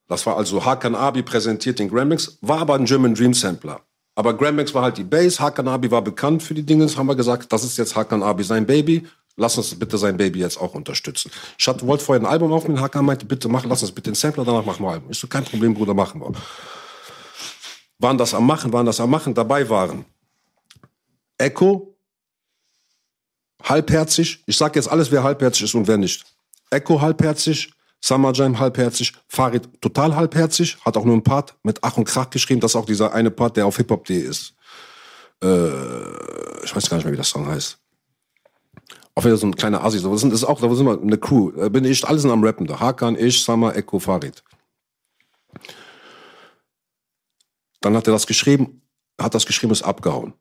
Das 0.07 0.25
war 0.25 0.37
also 0.37 0.63
Hakan 0.63 0.95
Abi 0.95 1.21
präsentiert 1.21 1.79
den 1.79 1.89
Grambanks, 1.89 2.37
war 2.41 2.59
aber 2.59 2.75
ein 2.75 2.85
German 2.85 3.13
Dream 3.13 3.33
Sampler. 3.33 3.81
Aber 4.15 4.33
Grambanks 4.33 4.73
war 4.73 4.83
halt 4.83 4.97
die 4.97 5.03
Bass, 5.03 5.39
Hakan 5.39 5.67
Abi 5.67 5.91
war 5.91 6.01
bekannt 6.01 6.41
für 6.41 6.53
die 6.53 6.63
Dinge, 6.63 6.87
haben 6.95 7.07
wir 7.07 7.15
gesagt, 7.15 7.51
das 7.51 7.63
ist 7.63 7.77
jetzt 7.77 7.95
Hakan 7.95 8.23
Abi 8.23 8.43
sein 8.43 8.65
Baby, 8.65 9.05
lass 9.35 9.57
uns 9.57 9.77
bitte 9.77 9.97
sein 9.97 10.17
Baby 10.17 10.39
jetzt 10.39 10.59
auch 10.59 10.73
unterstützen. 10.73 11.29
Ich 11.57 11.67
hatte, 11.67 11.85
wollte 11.85 12.03
vorher 12.03 12.23
ein 12.23 12.31
Album 12.31 12.51
aufnehmen, 12.53 12.79
Hakan 12.79 13.05
meinte, 13.05 13.25
bitte 13.25 13.49
mach, 13.49 13.65
lass 13.65 13.81
uns 13.81 13.91
bitte 13.91 14.11
den 14.11 14.15
Sampler, 14.15 14.45
danach 14.45 14.65
machen 14.65 14.83
wir 14.83 14.89
ein 14.89 14.93
Album. 14.95 15.11
Ich 15.11 15.19
so, 15.19 15.27
kein 15.27 15.43
Problem, 15.43 15.73
Bruder, 15.73 15.93
machen 15.93 16.21
wir. 16.21 16.31
Waren 17.99 18.17
das 18.17 18.33
am 18.33 18.45
Machen, 18.47 18.71
waren 18.71 18.85
das 18.85 18.99
am 18.99 19.09
Machen, 19.09 19.33
dabei 19.33 19.69
waren 19.69 20.05
Echo, 21.37 21.97
halbherzig, 23.63 24.43
ich 24.45 24.57
sag 24.57 24.75
jetzt 24.75 24.89
alles, 24.89 25.11
wer 25.11 25.23
halbherzig 25.23 25.63
ist 25.63 25.75
und 25.75 25.87
wer 25.87 25.97
nicht. 25.97 26.25
Echo 26.69 27.01
halbherzig, 27.01 27.71
Jam 28.03 28.59
halbherzig, 28.59 29.13
Farid 29.27 29.81
total 29.81 30.15
halbherzig, 30.15 30.77
hat 30.85 30.97
auch 30.97 31.05
nur 31.05 31.13
einen 31.13 31.23
Part 31.23 31.55
mit 31.63 31.79
Ach 31.83 31.97
und 31.97 32.05
Krach 32.05 32.29
geschrieben, 32.29 32.59
das 32.59 32.71
ist 32.71 32.75
auch 32.75 32.85
dieser 32.85 33.13
eine 33.13 33.31
Part, 33.31 33.57
der 33.57 33.65
auf 33.65 33.77
hiphop.de 33.77 34.19
ist. 34.19 34.53
Äh, 35.43 35.67
ich 36.63 36.75
weiß 36.75 36.89
gar 36.89 36.97
nicht 36.97 37.05
mehr, 37.05 37.13
wie 37.13 37.17
der 37.17 37.25
Song 37.25 37.47
heißt. 37.47 37.77
Auch 39.15 39.25
wieder 39.25 39.37
so 39.37 39.47
ein 39.47 39.55
kleiner 39.55 39.83
Assi, 39.83 39.99
so, 39.99 40.11
das 40.11 40.23
ist 40.23 40.43
auch, 40.43 40.61
da 40.61 40.73
sind 40.73 40.85
wir 40.85 41.01
eine 41.01 41.17
Crew, 41.17 41.51
da 41.51 41.69
bin 41.69 41.85
ich, 41.85 42.07
alle 42.07 42.19
sind 42.19 42.31
am 42.31 42.43
Rappen 42.43 42.67
da. 42.67 42.79
Hakan, 42.79 43.17
ich, 43.17 43.43
Summer, 43.43 43.75
Echo, 43.75 43.99
Farid. 43.99 44.43
Dann 47.81 47.95
hat 47.95 48.07
er 48.07 48.13
das 48.13 48.27
geschrieben, 48.27 48.81
hat 49.19 49.33
das 49.33 49.45
geschrieben, 49.45 49.71
ist 49.71 49.83
abgehauen. 49.83 50.33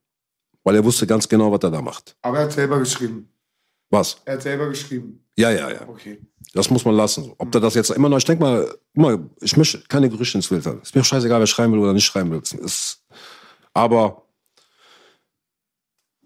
Weil 0.67 0.75
er 0.75 0.85
wusste 0.85 1.07
ganz 1.07 1.29
genau, 1.29 1.53
was 1.53 1.62
er 1.62 1.71
da 1.71 1.81
macht. 1.81 2.17
Aber 2.23 2.39
er 2.39 2.45
hat 2.47 2.53
selber 2.53 2.81
geschrieben. 2.81 3.29
Was? 3.89 4.17
Er 4.25 4.35
hat 4.35 4.43
selber 4.43 4.69
geschrieben. 4.69 5.25
Ja, 5.37 5.53
ja, 5.53 5.71
ja. 5.71 5.89
Okay. 5.89 6.21
Das 6.55 6.71
muss 6.71 6.85
man 6.85 6.97
lassen. 6.97 7.33
Ob 7.39 7.53
der 7.53 7.61
das 7.61 7.75
jetzt 7.75 7.91
immer 7.91 8.09
noch, 8.09 8.17
ich 8.17 8.25
denke 8.25 8.43
mal, 8.43 8.75
mal, 8.93 9.31
ich 9.41 9.57
möchte 9.57 9.79
keine 9.87 10.11
Gerüchte 10.11 10.39
ins 10.39 10.49
Filter. 10.49 10.83
Ist 10.83 10.93
mir 10.93 11.05
scheißegal, 11.05 11.39
wer 11.39 11.47
schreiben 11.47 11.73
will 11.73 11.79
oder 11.79 11.93
nicht 11.93 12.05
schreiben 12.05 12.33
will. 12.33 12.41
Ist, 12.41 13.01
aber 13.75 14.27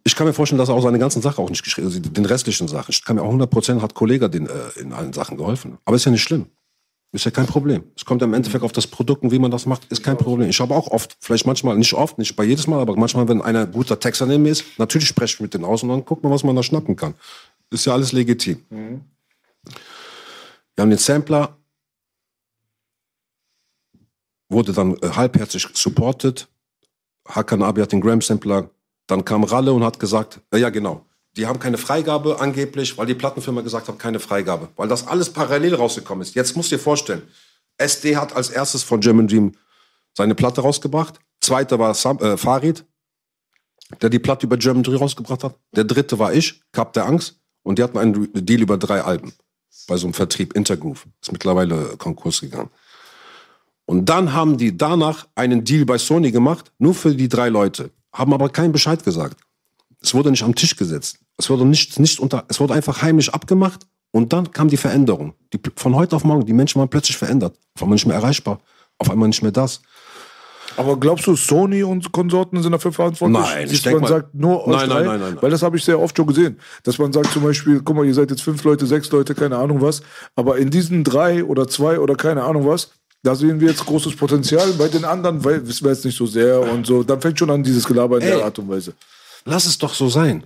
ich 0.04 0.16
kann 0.16 0.26
mir 0.26 0.32
vorstellen, 0.32 0.58
dass 0.58 0.70
er 0.70 0.74
auch 0.74 0.82
seine 0.82 0.98
ganzen 0.98 1.20
Sachen 1.20 1.44
auch 1.44 1.50
nicht 1.50 1.62
geschrieben 1.62 1.88
hat, 1.88 1.94
also 1.94 2.08
den 2.08 2.24
restlichen 2.24 2.66
Sachen. 2.66 2.92
Ich 2.92 3.04
kann 3.04 3.16
mir 3.16 3.22
auch 3.22 3.34
100% 3.34 3.82
hat 3.82 3.92
Kollege 3.92 4.30
den 4.30 4.46
äh, 4.46 4.80
in 4.80 4.94
allen 4.94 5.12
Sachen 5.12 5.36
geholfen. 5.36 5.76
Aber 5.84 5.96
ist 5.96 6.06
ja 6.06 6.12
nicht 6.12 6.22
schlimm. 6.22 6.46
Ist 7.12 7.24
ja 7.24 7.32
kein 7.32 7.46
Problem. 7.46 7.82
Es 7.96 8.04
kommt 8.04 8.22
im 8.22 8.32
Endeffekt 8.34 8.62
auf 8.62 8.70
das 8.70 8.86
Produkt 8.86 9.24
und 9.24 9.32
wie 9.32 9.40
man 9.40 9.50
das 9.50 9.66
macht, 9.66 9.90
ist 9.90 10.04
kein 10.04 10.16
Problem. 10.16 10.48
Ich 10.48 10.60
habe 10.60 10.76
auch 10.76 10.86
oft, 10.88 11.16
vielleicht 11.18 11.44
manchmal, 11.44 11.76
nicht 11.76 11.92
oft, 11.94 12.18
nicht 12.18 12.36
bei 12.36 12.44
jedes 12.44 12.68
Mal, 12.68 12.80
aber 12.80 12.94
manchmal, 12.94 13.28
wenn 13.28 13.42
einer 13.42 13.66
guter 13.66 13.98
Texter 13.98 14.26
neben 14.26 14.44
mir 14.44 14.52
ist, 14.52 14.78
natürlich 14.78 15.08
spreche 15.08 15.34
ich 15.34 15.40
mit 15.40 15.52
denen 15.52 15.64
aus 15.64 15.82
und 15.82 15.88
dann 15.88 16.04
guckt 16.04 16.22
man, 16.22 16.32
was 16.32 16.44
man 16.44 16.54
da 16.54 16.62
schnappen 16.62 16.94
kann. 16.94 17.14
Ist 17.70 17.84
ja 17.84 17.94
alles 17.94 18.12
legitim. 18.12 18.64
Wir 18.68 20.82
haben 20.82 20.90
den 20.90 20.98
Sampler, 20.98 21.56
wurde 24.48 24.72
dann 24.72 24.96
äh, 25.02 25.10
halbherzig 25.10 25.66
supported. 25.74 26.48
Hakan 27.26 27.62
Abi 27.62 27.80
hat 27.80 27.92
den 27.92 28.00
Gram-Sampler. 28.00 28.70
Dann 29.06 29.24
kam 29.24 29.44
Ralle 29.44 29.72
und 29.72 29.84
hat 29.84 29.98
gesagt, 29.98 30.40
äh, 30.52 30.58
ja 30.58 30.70
genau, 30.70 31.04
die 31.36 31.46
haben 31.46 31.58
keine 31.58 31.78
Freigabe 31.78 32.40
angeblich, 32.40 32.98
weil 32.98 33.06
die 33.06 33.14
Plattenfirma 33.14 33.60
gesagt 33.60 33.88
hat, 33.88 33.98
keine 33.98 34.20
Freigabe. 34.20 34.68
Weil 34.76 34.88
das 34.88 35.06
alles 35.06 35.30
parallel 35.30 35.74
rausgekommen 35.74 36.22
ist. 36.22 36.34
Jetzt 36.34 36.56
musst 36.56 36.72
du 36.72 36.76
dir 36.76 36.82
vorstellen, 36.82 37.22
SD 37.78 38.16
hat 38.16 38.34
als 38.34 38.50
erstes 38.50 38.82
von 38.82 39.00
German 39.00 39.28
Dream 39.28 39.52
seine 40.16 40.34
Platte 40.34 40.60
rausgebracht. 40.60 41.20
Zweiter 41.40 41.78
war 41.78 41.94
Sam, 41.94 42.18
äh, 42.18 42.36
Farid, 42.36 42.84
der 44.02 44.10
die 44.10 44.18
Platte 44.18 44.46
über 44.46 44.56
German 44.56 44.82
Dream 44.82 44.96
rausgebracht 44.96 45.44
hat. 45.44 45.56
Der 45.72 45.84
dritte 45.84 46.18
war 46.18 46.32
ich, 46.32 46.60
Kap 46.72 46.92
der 46.92 47.06
Angst. 47.06 47.36
Und 47.62 47.78
die 47.78 47.82
hatten 47.82 47.98
einen 47.98 48.32
Deal 48.32 48.62
über 48.62 48.76
drei 48.76 49.02
Alben. 49.02 49.32
Bei 49.86 49.96
so 49.96 50.06
einem 50.06 50.14
Vertrieb, 50.14 50.54
Intergroove. 50.54 51.06
Ist 51.20 51.32
mittlerweile 51.32 51.96
Konkurs 51.96 52.40
gegangen. 52.40 52.70
Und 53.84 54.06
dann 54.08 54.32
haben 54.32 54.56
die 54.56 54.76
danach 54.76 55.26
einen 55.34 55.64
Deal 55.64 55.84
bei 55.84 55.98
Sony 55.98 56.30
gemacht, 56.30 56.72
nur 56.78 56.94
für 56.94 57.14
die 57.14 57.28
drei 57.28 57.48
Leute. 57.48 57.90
Haben 58.12 58.32
aber 58.32 58.48
keinen 58.48 58.72
Bescheid 58.72 59.04
gesagt. 59.04 59.36
Es 60.02 60.14
wurde 60.14 60.30
nicht 60.30 60.42
am 60.42 60.54
Tisch 60.54 60.76
gesetzt. 60.76 61.18
Es 61.36 61.50
wurde 61.50 61.64
nicht, 61.66 61.98
nicht 61.98 62.18
unter, 62.20 62.44
es 62.48 62.60
wurde 62.60 62.74
einfach 62.74 63.02
heimlich 63.02 63.32
abgemacht. 63.34 63.86
Und 64.12 64.32
dann 64.32 64.50
kam 64.50 64.68
die 64.68 64.76
Veränderung. 64.76 65.34
Die, 65.52 65.60
von 65.76 65.94
heute 65.94 66.16
auf 66.16 66.24
morgen, 66.24 66.44
die 66.44 66.52
Menschen 66.52 66.80
waren 66.80 66.88
plötzlich 66.88 67.16
verändert. 67.16 67.56
Auf 67.76 67.82
einmal 67.82 67.94
nicht 67.94 68.06
mehr 68.06 68.16
erreichbar. 68.16 68.60
Auf 68.98 69.08
einmal 69.10 69.28
nicht 69.28 69.42
mehr 69.42 69.52
das. 69.52 69.82
Aber 70.76 70.98
glaubst 70.98 71.26
du, 71.26 71.36
Sony 71.36 71.82
und 71.82 72.10
Konsorten 72.12 72.62
sind 72.62 72.72
dafür 72.72 72.92
verantwortlich? 72.92 73.40
Nein, 73.40 73.68
ich 73.70 73.84
man 73.84 74.00
mal- 74.00 74.08
sagt, 74.08 74.34
nur 74.34 74.66
euch 74.66 74.76
Nein, 74.76 74.88
drei? 74.88 75.00
nein, 75.04 75.06
nein, 75.20 75.20
nein. 75.34 75.38
Weil 75.42 75.50
das 75.50 75.62
habe 75.62 75.76
ich 75.76 75.84
sehr 75.84 75.98
oft 76.00 76.16
schon 76.16 76.26
gesehen. 76.26 76.58
Dass 76.84 76.98
man 76.98 77.12
sagt 77.12 77.32
zum 77.32 77.42
Beispiel, 77.42 77.80
guck 77.84 77.96
mal, 77.96 78.04
ihr 78.06 78.14
seid 78.14 78.30
jetzt 78.30 78.42
fünf 78.42 78.62
Leute, 78.64 78.86
sechs 78.86 79.10
Leute, 79.10 79.34
keine 79.34 79.56
Ahnung 79.58 79.80
was. 79.80 80.02
Aber 80.36 80.58
in 80.58 80.70
diesen 80.70 81.04
drei 81.04 81.44
oder 81.44 81.66
zwei 81.68 81.98
oder 81.98 82.14
keine 82.14 82.42
Ahnung 82.44 82.66
was, 82.66 82.90
da 83.22 83.34
sehen 83.34 83.60
wir 83.60 83.68
jetzt 83.68 83.84
großes 83.84 84.16
Potenzial. 84.16 84.72
Bei 84.74 84.88
den 84.88 85.04
anderen 85.04 85.44
weil, 85.44 85.66
wissen 85.68 85.84
wir 85.84 85.92
jetzt 85.92 86.04
nicht 86.04 86.16
so 86.16 86.26
sehr 86.26 86.60
und 86.60 86.86
so. 86.86 87.02
Dann 87.02 87.20
fängt 87.20 87.38
schon 87.38 87.50
an 87.50 87.62
dieses 87.62 87.84
Gelaber 87.86 88.16
in 88.18 88.22
Ey. 88.22 88.30
der 88.36 88.44
Art 88.44 88.58
und 88.58 88.68
Weise. 88.68 88.94
Lass 89.44 89.66
es 89.66 89.78
doch 89.78 89.94
so 89.94 90.08
sein. 90.08 90.44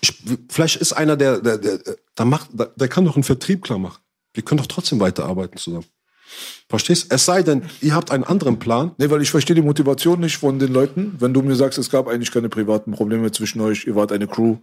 Ich, 0.00 0.14
vielleicht 0.48 0.76
ist 0.76 0.92
einer, 0.92 1.16
der, 1.16 1.40
der, 1.40 1.58
der, 1.58 1.78
der 2.18 2.24
macht, 2.24 2.48
der, 2.52 2.66
der 2.74 2.88
kann 2.88 3.04
doch 3.04 3.14
einen 3.14 3.24
Vertrieb 3.24 3.62
klar 3.62 3.78
machen. 3.78 4.02
Wir 4.34 4.42
können 4.42 4.58
doch 4.58 4.66
trotzdem 4.66 5.00
weiterarbeiten 5.00 5.58
zusammen. 5.58 5.86
Verstehst? 6.68 7.12
Es 7.12 7.26
sei 7.26 7.42
denn, 7.42 7.62
ihr 7.82 7.94
habt 7.94 8.10
einen 8.10 8.24
anderen 8.24 8.58
Plan. 8.58 8.92
Nee, 8.96 9.10
weil 9.10 9.20
ich 9.20 9.30
verstehe 9.30 9.54
die 9.54 9.62
Motivation 9.62 10.20
nicht 10.20 10.38
von 10.38 10.58
den 10.58 10.72
Leuten. 10.72 11.16
Wenn 11.18 11.34
du 11.34 11.42
mir 11.42 11.54
sagst, 11.54 11.78
es 11.78 11.90
gab 11.90 12.08
eigentlich 12.08 12.32
keine 12.32 12.48
privaten 12.48 12.92
Probleme 12.92 13.30
zwischen 13.32 13.60
euch, 13.60 13.86
ihr 13.86 13.94
wart 13.94 14.12
eine 14.12 14.26
Crew. 14.26 14.56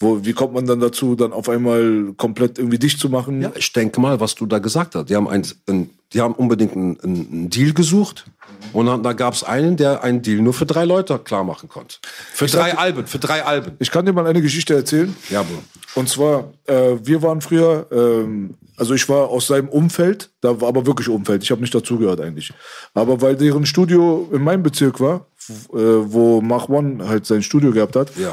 Wo, 0.00 0.24
wie 0.24 0.32
kommt 0.32 0.54
man 0.54 0.66
dann 0.66 0.80
dazu, 0.80 1.14
dann 1.14 1.32
auf 1.32 1.48
einmal 1.48 2.12
komplett 2.16 2.58
irgendwie 2.58 2.78
dicht 2.78 2.98
zu 2.98 3.08
machen? 3.08 3.42
Ja, 3.42 3.52
ich 3.54 3.72
denke 3.72 4.00
mal, 4.00 4.18
was 4.20 4.34
du 4.34 4.46
da 4.46 4.58
gesagt 4.58 4.94
hast. 4.94 5.08
Die 5.08 5.16
haben, 5.16 5.28
ein, 5.28 5.46
ein, 5.68 5.90
die 6.12 6.20
haben 6.20 6.34
unbedingt 6.34 6.74
einen, 6.74 6.98
einen 7.00 7.50
Deal 7.50 7.72
gesucht. 7.72 8.24
Und 8.72 8.86
dann, 8.86 9.02
da 9.02 9.12
gab 9.12 9.34
es 9.34 9.44
einen, 9.44 9.76
der 9.76 10.02
einen 10.02 10.22
Deal 10.22 10.40
nur 10.40 10.52
für 10.54 10.66
drei 10.66 10.84
Leute 10.84 11.18
klar 11.18 11.44
machen 11.44 11.68
konnte. 11.68 11.96
Für 12.32 12.46
drei 12.46 12.70
sag- 12.70 12.78
Alben, 12.78 13.06
für 13.06 13.18
drei 13.18 13.44
Alben. 13.44 13.72
Ich 13.78 13.90
kann 13.90 14.04
dir 14.04 14.12
mal 14.12 14.26
eine 14.26 14.42
Geschichte 14.42 14.74
erzählen. 14.74 15.14
Ja, 15.30 15.42
Bro. 15.42 15.62
Und 15.94 16.08
zwar, 16.08 16.52
äh, 16.66 16.96
wir 17.02 17.22
waren 17.22 17.40
früher, 17.40 17.86
ähm, 17.92 18.54
also 18.76 18.94
ich 18.94 19.08
war 19.08 19.28
aus 19.28 19.46
seinem 19.46 19.68
Umfeld, 19.68 20.30
da 20.40 20.60
war 20.60 20.68
aber 20.68 20.86
wirklich 20.86 21.08
Umfeld, 21.08 21.44
ich 21.44 21.50
habe 21.52 21.60
nicht 21.60 21.72
dazugehört 21.74 22.20
eigentlich. 22.20 22.52
Aber 22.94 23.20
weil 23.20 23.36
deren 23.36 23.64
Studio 23.64 24.28
in 24.32 24.42
meinem 24.42 24.64
Bezirk 24.64 24.98
war, 24.98 25.26
äh, 25.48 25.76
wo 25.76 26.40
Mach 26.40 26.68
One 26.68 27.06
halt 27.06 27.26
sein 27.26 27.42
Studio 27.42 27.70
gehabt 27.70 27.94
hat, 27.94 28.10
Ja. 28.18 28.32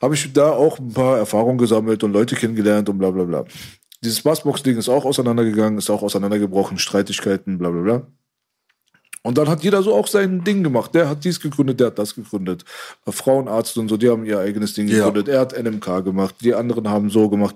Habe 0.00 0.14
ich 0.14 0.32
da 0.32 0.52
auch 0.52 0.78
ein 0.78 0.92
paar 0.92 1.18
Erfahrungen 1.18 1.58
gesammelt 1.58 2.02
und 2.02 2.12
Leute 2.12 2.36
kennengelernt 2.36 2.88
und 2.88 2.98
bla 2.98 3.10
bla 3.10 3.24
bla. 3.24 3.44
Dieses 4.02 4.22
Bassbox-Ding 4.22 4.78
ist 4.78 4.88
auch 4.88 5.04
auseinandergegangen, 5.04 5.78
ist 5.78 5.90
auch 5.90 6.02
auseinandergebrochen, 6.02 6.78
Streitigkeiten, 6.78 7.58
bla 7.58 7.70
bla 7.70 7.82
bla. 7.82 8.06
Und 9.22 9.36
dann 9.36 9.48
hat 9.50 9.62
jeder 9.62 9.82
so 9.82 9.94
auch 9.94 10.06
sein 10.06 10.44
Ding 10.44 10.62
gemacht. 10.64 10.94
Der 10.94 11.08
hat 11.08 11.24
dies 11.24 11.40
gegründet, 11.40 11.78
der 11.78 11.88
hat 11.88 11.98
das 11.98 12.14
gegründet. 12.14 12.64
Frauenarzt 13.06 13.76
und 13.76 13.88
so, 13.88 13.98
die 13.98 14.08
haben 14.08 14.24
ihr 14.24 14.38
eigenes 14.38 14.72
Ding 14.72 14.88
Ja. 14.88 14.96
gegründet. 15.06 15.28
Er 15.28 15.40
hat 15.40 15.52
NMK 15.52 16.00
gemacht, 16.04 16.36
die 16.40 16.54
anderen 16.54 16.88
haben 16.88 17.10
so 17.10 17.28
gemacht. 17.28 17.54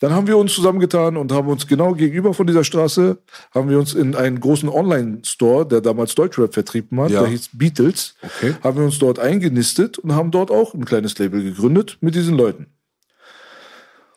Dann 0.00 0.12
haben 0.12 0.26
wir 0.26 0.36
uns 0.36 0.52
zusammengetan 0.54 1.16
und 1.16 1.32
haben 1.32 1.48
uns 1.48 1.66
genau 1.66 1.94
gegenüber 1.94 2.34
von 2.34 2.46
dieser 2.46 2.62
Straße, 2.62 3.18
haben 3.52 3.70
wir 3.70 3.78
uns 3.78 3.94
in 3.94 4.14
einen 4.14 4.38
großen 4.38 4.68
Online-Store, 4.68 5.66
der 5.66 5.80
damals 5.80 6.14
Deutschrap 6.14 6.52
vertrieben 6.52 7.00
hat, 7.00 7.10
Ja. 7.10 7.20
der 7.22 7.30
hieß 7.30 7.50
Beatles, 7.54 8.14
Okay. 8.22 8.54
haben 8.62 8.76
wir 8.78 8.84
uns 8.84 8.98
dort 8.98 9.18
eingenistet 9.18 9.98
und 9.98 10.14
haben 10.14 10.30
dort 10.30 10.50
auch 10.50 10.74
ein 10.74 10.84
kleines 10.84 11.18
Label 11.18 11.42
gegründet 11.42 11.96
mit 12.00 12.14
diesen 12.14 12.36
Leuten. 12.36 12.66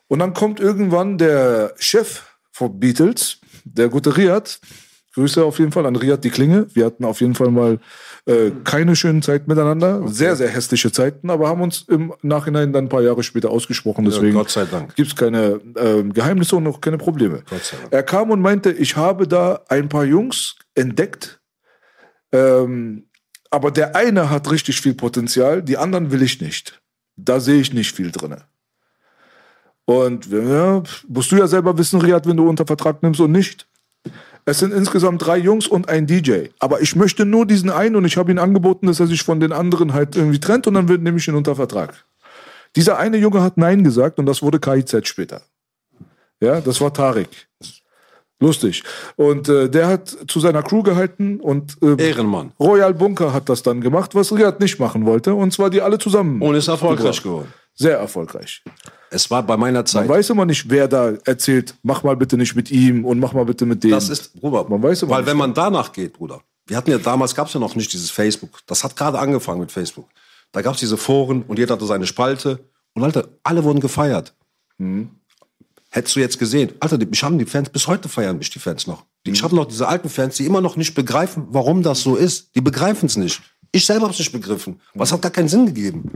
Und 0.08 0.20
dann 0.20 0.34
kommt 0.34 0.60
irgendwann 0.60 1.18
der 1.18 1.74
Chef 1.78 2.22
von 2.52 2.80
Beatles, 2.80 3.38
der 3.64 3.88
gute 3.88 4.16
Riyad. 4.18 4.60
Grüße 5.14 5.44
auf 5.44 5.60
jeden 5.60 5.72
Fall 5.72 5.86
an 5.86 5.96
Riyad 5.96 6.24
die 6.24 6.30
Klinge. 6.30 6.68
Wir 6.74 6.86
hatten 6.86 7.04
auf 7.04 7.20
jeden 7.20 7.36
Fall 7.36 7.52
mal 7.52 7.80
äh, 8.26 8.52
keine 8.64 8.96
schönen 8.96 9.22
Zeiten 9.22 9.50
miteinander. 9.50 10.08
Sehr, 10.08 10.36
sehr 10.38 10.48
hässliche 10.48 10.92
Zeiten, 10.92 11.30
aber 11.30 11.50
haben 11.50 11.62
uns 11.62 11.82
im 11.90 12.14
Nachhinein 12.22 12.72
dann 12.72 12.86
ein 12.86 12.90
paar 12.90 13.02
Jahre 13.02 13.22
später 13.24 13.50
ausgesprochen. 13.50 14.06
Deswegen 14.06 14.36
Gott 14.36 14.50
sei 14.50 14.66
Dank. 14.66 14.96
gibt 14.96 15.10
es 15.10 15.16
keine 15.16 15.60
ähm, 15.76 16.14
Geheimnisse 16.14 16.56
und 16.56 16.68
auch 16.68 16.80
keine 16.80 16.98
Probleme. 16.98 17.44
Gott 17.50 17.64
sei 17.64 17.78
Dank. 17.78 17.92
Er 17.92 18.04
kam 18.04 18.32
und 18.32 18.40
meinte, 18.40 18.72
ich 18.72 18.96
habe 18.96 19.28
da 19.28 19.62
ein 19.68 19.90
paar 19.90 20.06
Jungs 20.06 20.56
entdeckt, 20.76 21.42
ähm, 22.32 23.08
aber 23.50 23.72
der 23.72 23.98
eine 23.98 24.30
hat 24.30 24.50
richtig 24.50 24.80
viel 24.80 24.94
Potenzial, 24.94 25.62
die 25.62 25.78
anderen 25.78 26.12
will 26.12 26.22
ich 26.22 26.40
nicht. 26.40 26.82
Da 27.18 27.42
sehe 27.42 27.60
ich 27.60 27.74
nicht 27.74 27.94
viel 27.94 28.12
drinne. 28.12 28.46
Und 29.84 30.28
ja, 30.28 30.82
musst 31.10 31.32
du 31.34 31.36
ja 31.36 31.48
selber 31.48 31.78
wissen, 31.78 32.00
Riyad, 32.00 32.26
wenn 32.26 32.38
du 32.38 32.48
unter 32.48 32.66
Vertrag 32.66 33.04
nimmst 33.04 33.20
und 33.20 33.34
nicht. 33.34 33.68
Es 34.46 34.60
sind 34.60 34.74
insgesamt 34.74 35.26
drei 35.26 35.38
Jungs 35.38 35.68
und 35.68 35.88
ein 35.90 36.08
DJ. 36.08 36.48
Aber 36.60 36.82
ich 36.82 36.96
möchte 36.96 37.26
nur 37.26 37.46
diesen 37.46 37.70
einen 37.70 37.96
und 37.96 38.06
ich 38.06 38.18
habe 38.18 38.32
ihm 38.32 38.40
angeboten, 38.40 38.88
dass 38.88 39.00
er 39.00 39.08
sich 39.08 39.24
von 39.24 39.40
den 39.40 39.52
anderen 39.52 39.94
halt 39.94 40.16
irgendwie 40.16 40.40
trennt 40.40 40.66
und 40.68 40.74
dann 40.74 40.88
wird- 40.90 41.02
nehme 41.02 41.18
ich 41.18 41.28
ihn 41.28 41.36
unter 41.36 41.56
Vertrag. 41.56 42.06
Dieser 42.76 42.98
eine 42.98 43.18
Junge 43.18 43.42
hat 43.44 43.58
Nein 43.58 43.84
gesagt 43.84 44.18
und 44.20 44.26
das 44.26 44.42
wurde 44.42 44.60
KIZ 44.60 45.08
später. 45.08 45.42
Ja, 46.40 46.60
das 46.62 46.82
war 46.82 46.94
Tarek. 46.94 47.30
Lustig. 48.40 48.84
Und 49.18 49.48
äh, 49.50 49.70
der 49.70 49.88
hat 49.88 50.18
zu 50.28 50.40
seiner 50.40 50.64
Crew 50.64 50.82
gehalten 50.82 51.40
und 51.40 51.78
äh, 51.84 51.96
Ehrenmann. 52.04 52.54
Royal 52.60 52.94
Bunker 52.96 53.34
hat 53.34 53.48
das 53.50 53.62
dann 53.62 53.82
gemacht, 53.82 54.16
was 54.16 54.32
Riyad 54.32 54.60
nicht 54.60 54.80
machen 54.80 55.06
wollte. 55.06 55.36
Und 55.36 55.54
zwar 55.54 55.70
die 55.70 55.82
alle 55.82 56.00
zusammen. 56.00 56.42
Und 56.42 56.56
ist 56.56 56.68
erfolgreich 56.68 57.22
geworden. 57.22 57.54
Sehr 57.76 58.00
erfolgreich. 58.00 58.64
Es 59.14 59.30
war 59.30 59.44
bei 59.44 59.58
meiner 59.58 59.80
Man 59.80 59.86
Zeit. 59.86 60.08
weiß 60.10 60.30
immer 60.30 60.46
nicht, 60.46 60.70
wer 60.70 60.88
da 60.88 61.12
erzählt, 61.26 61.76
mach 61.84 62.02
mal 62.04 62.16
bitte 62.16 62.38
nicht 62.38 62.56
mit 62.56 62.72
ihm 62.72 63.04
und 63.06 63.20
mach 63.20 63.34
mal 63.34 63.44
bitte 63.46 63.66
mit 63.66 63.84
dem. 63.84 63.92
Das 63.92 64.08
ist, 64.10 64.34
Bruder, 64.40 64.68
Man 64.70 64.82
weiß 64.82 65.02
immer 65.04 65.12
weil 65.12 65.20
nicht. 65.22 65.30
wenn 65.30 65.38
man 65.38 65.54
danach 65.54 65.92
geht, 65.92 66.14
Bruder, 66.14 66.42
wir 66.66 66.78
hatten 66.78 66.92
ja 66.92 66.98
damals, 66.98 67.36
gab 67.36 67.48
es 67.48 67.54
ja 67.54 67.60
noch 67.60 67.76
nicht 67.76 67.92
dieses 67.92 68.10
Facebook. 68.10 68.60
Das 68.68 68.84
hat 68.86 68.96
gerade 68.96 69.20
angefangen 69.20 69.60
mit 69.60 69.72
Facebook. 69.72 70.08
Da 70.54 70.62
gab 70.62 70.76
es 70.76 70.80
diese 70.80 70.96
Foren 70.98 71.44
und 71.44 71.60
jeder 71.60 71.74
hatte 71.76 71.86
seine 71.86 72.08
Spalte. 72.08 72.60
Und 72.94 73.04
Alter, 73.04 73.28
alle 73.44 73.64
wurden 73.64 73.80
gefeiert. 73.82 74.34
Mhm. 74.78 75.10
Hättest 75.90 76.16
du 76.16 76.22
jetzt 76.22 76.40
gesehen, 76.40 76.72
Alter, 76.80 76.98
mich 76.98 77.22
haben 77.22 77.38
die 77.38 77.46
Fans, 77.46 77.70
bis 77.70 77.88
heute 77.88 78.08
feiern 78.08 78.38
mich 78.38 78.50
die 78.50 78.60
Fans 78.60 78.88
noch. 78.88 79.04
Die- 79.26 79.32
Ich 79.32 79.44
habe 79.44 79.54
noch 79.56 79.66
diese 79.66 79.88
alten 79.90 80.08
Fans, 80.10 80.38
die 80.38 80.46
immer 80.46 80.62
noch 80.62 80.78
nicht 80.78 80.94
begreifen, 80.96 81.48
warum 81.50 81.84
das 81.84 82.02
so 82.02 82.16
ist. 82.16 82.56
Die 82.56 82.62
begreifen 82.62 83.08
es 83.08 83.18
nicht. 83.18 83.42
Ich 83.74 83.86
selber 83.86 84.04
habe 84.04 84.14
es 84.14 84.20
nicht 84.20 84.32
begriffen. 84.32 84.80
Was 84.94 85.12
hat 85.12 85.22
gar 85.22 85.32
keinen 85.32 85.50
Sinn 85.50 85.66
gegeben. 85.66 86.12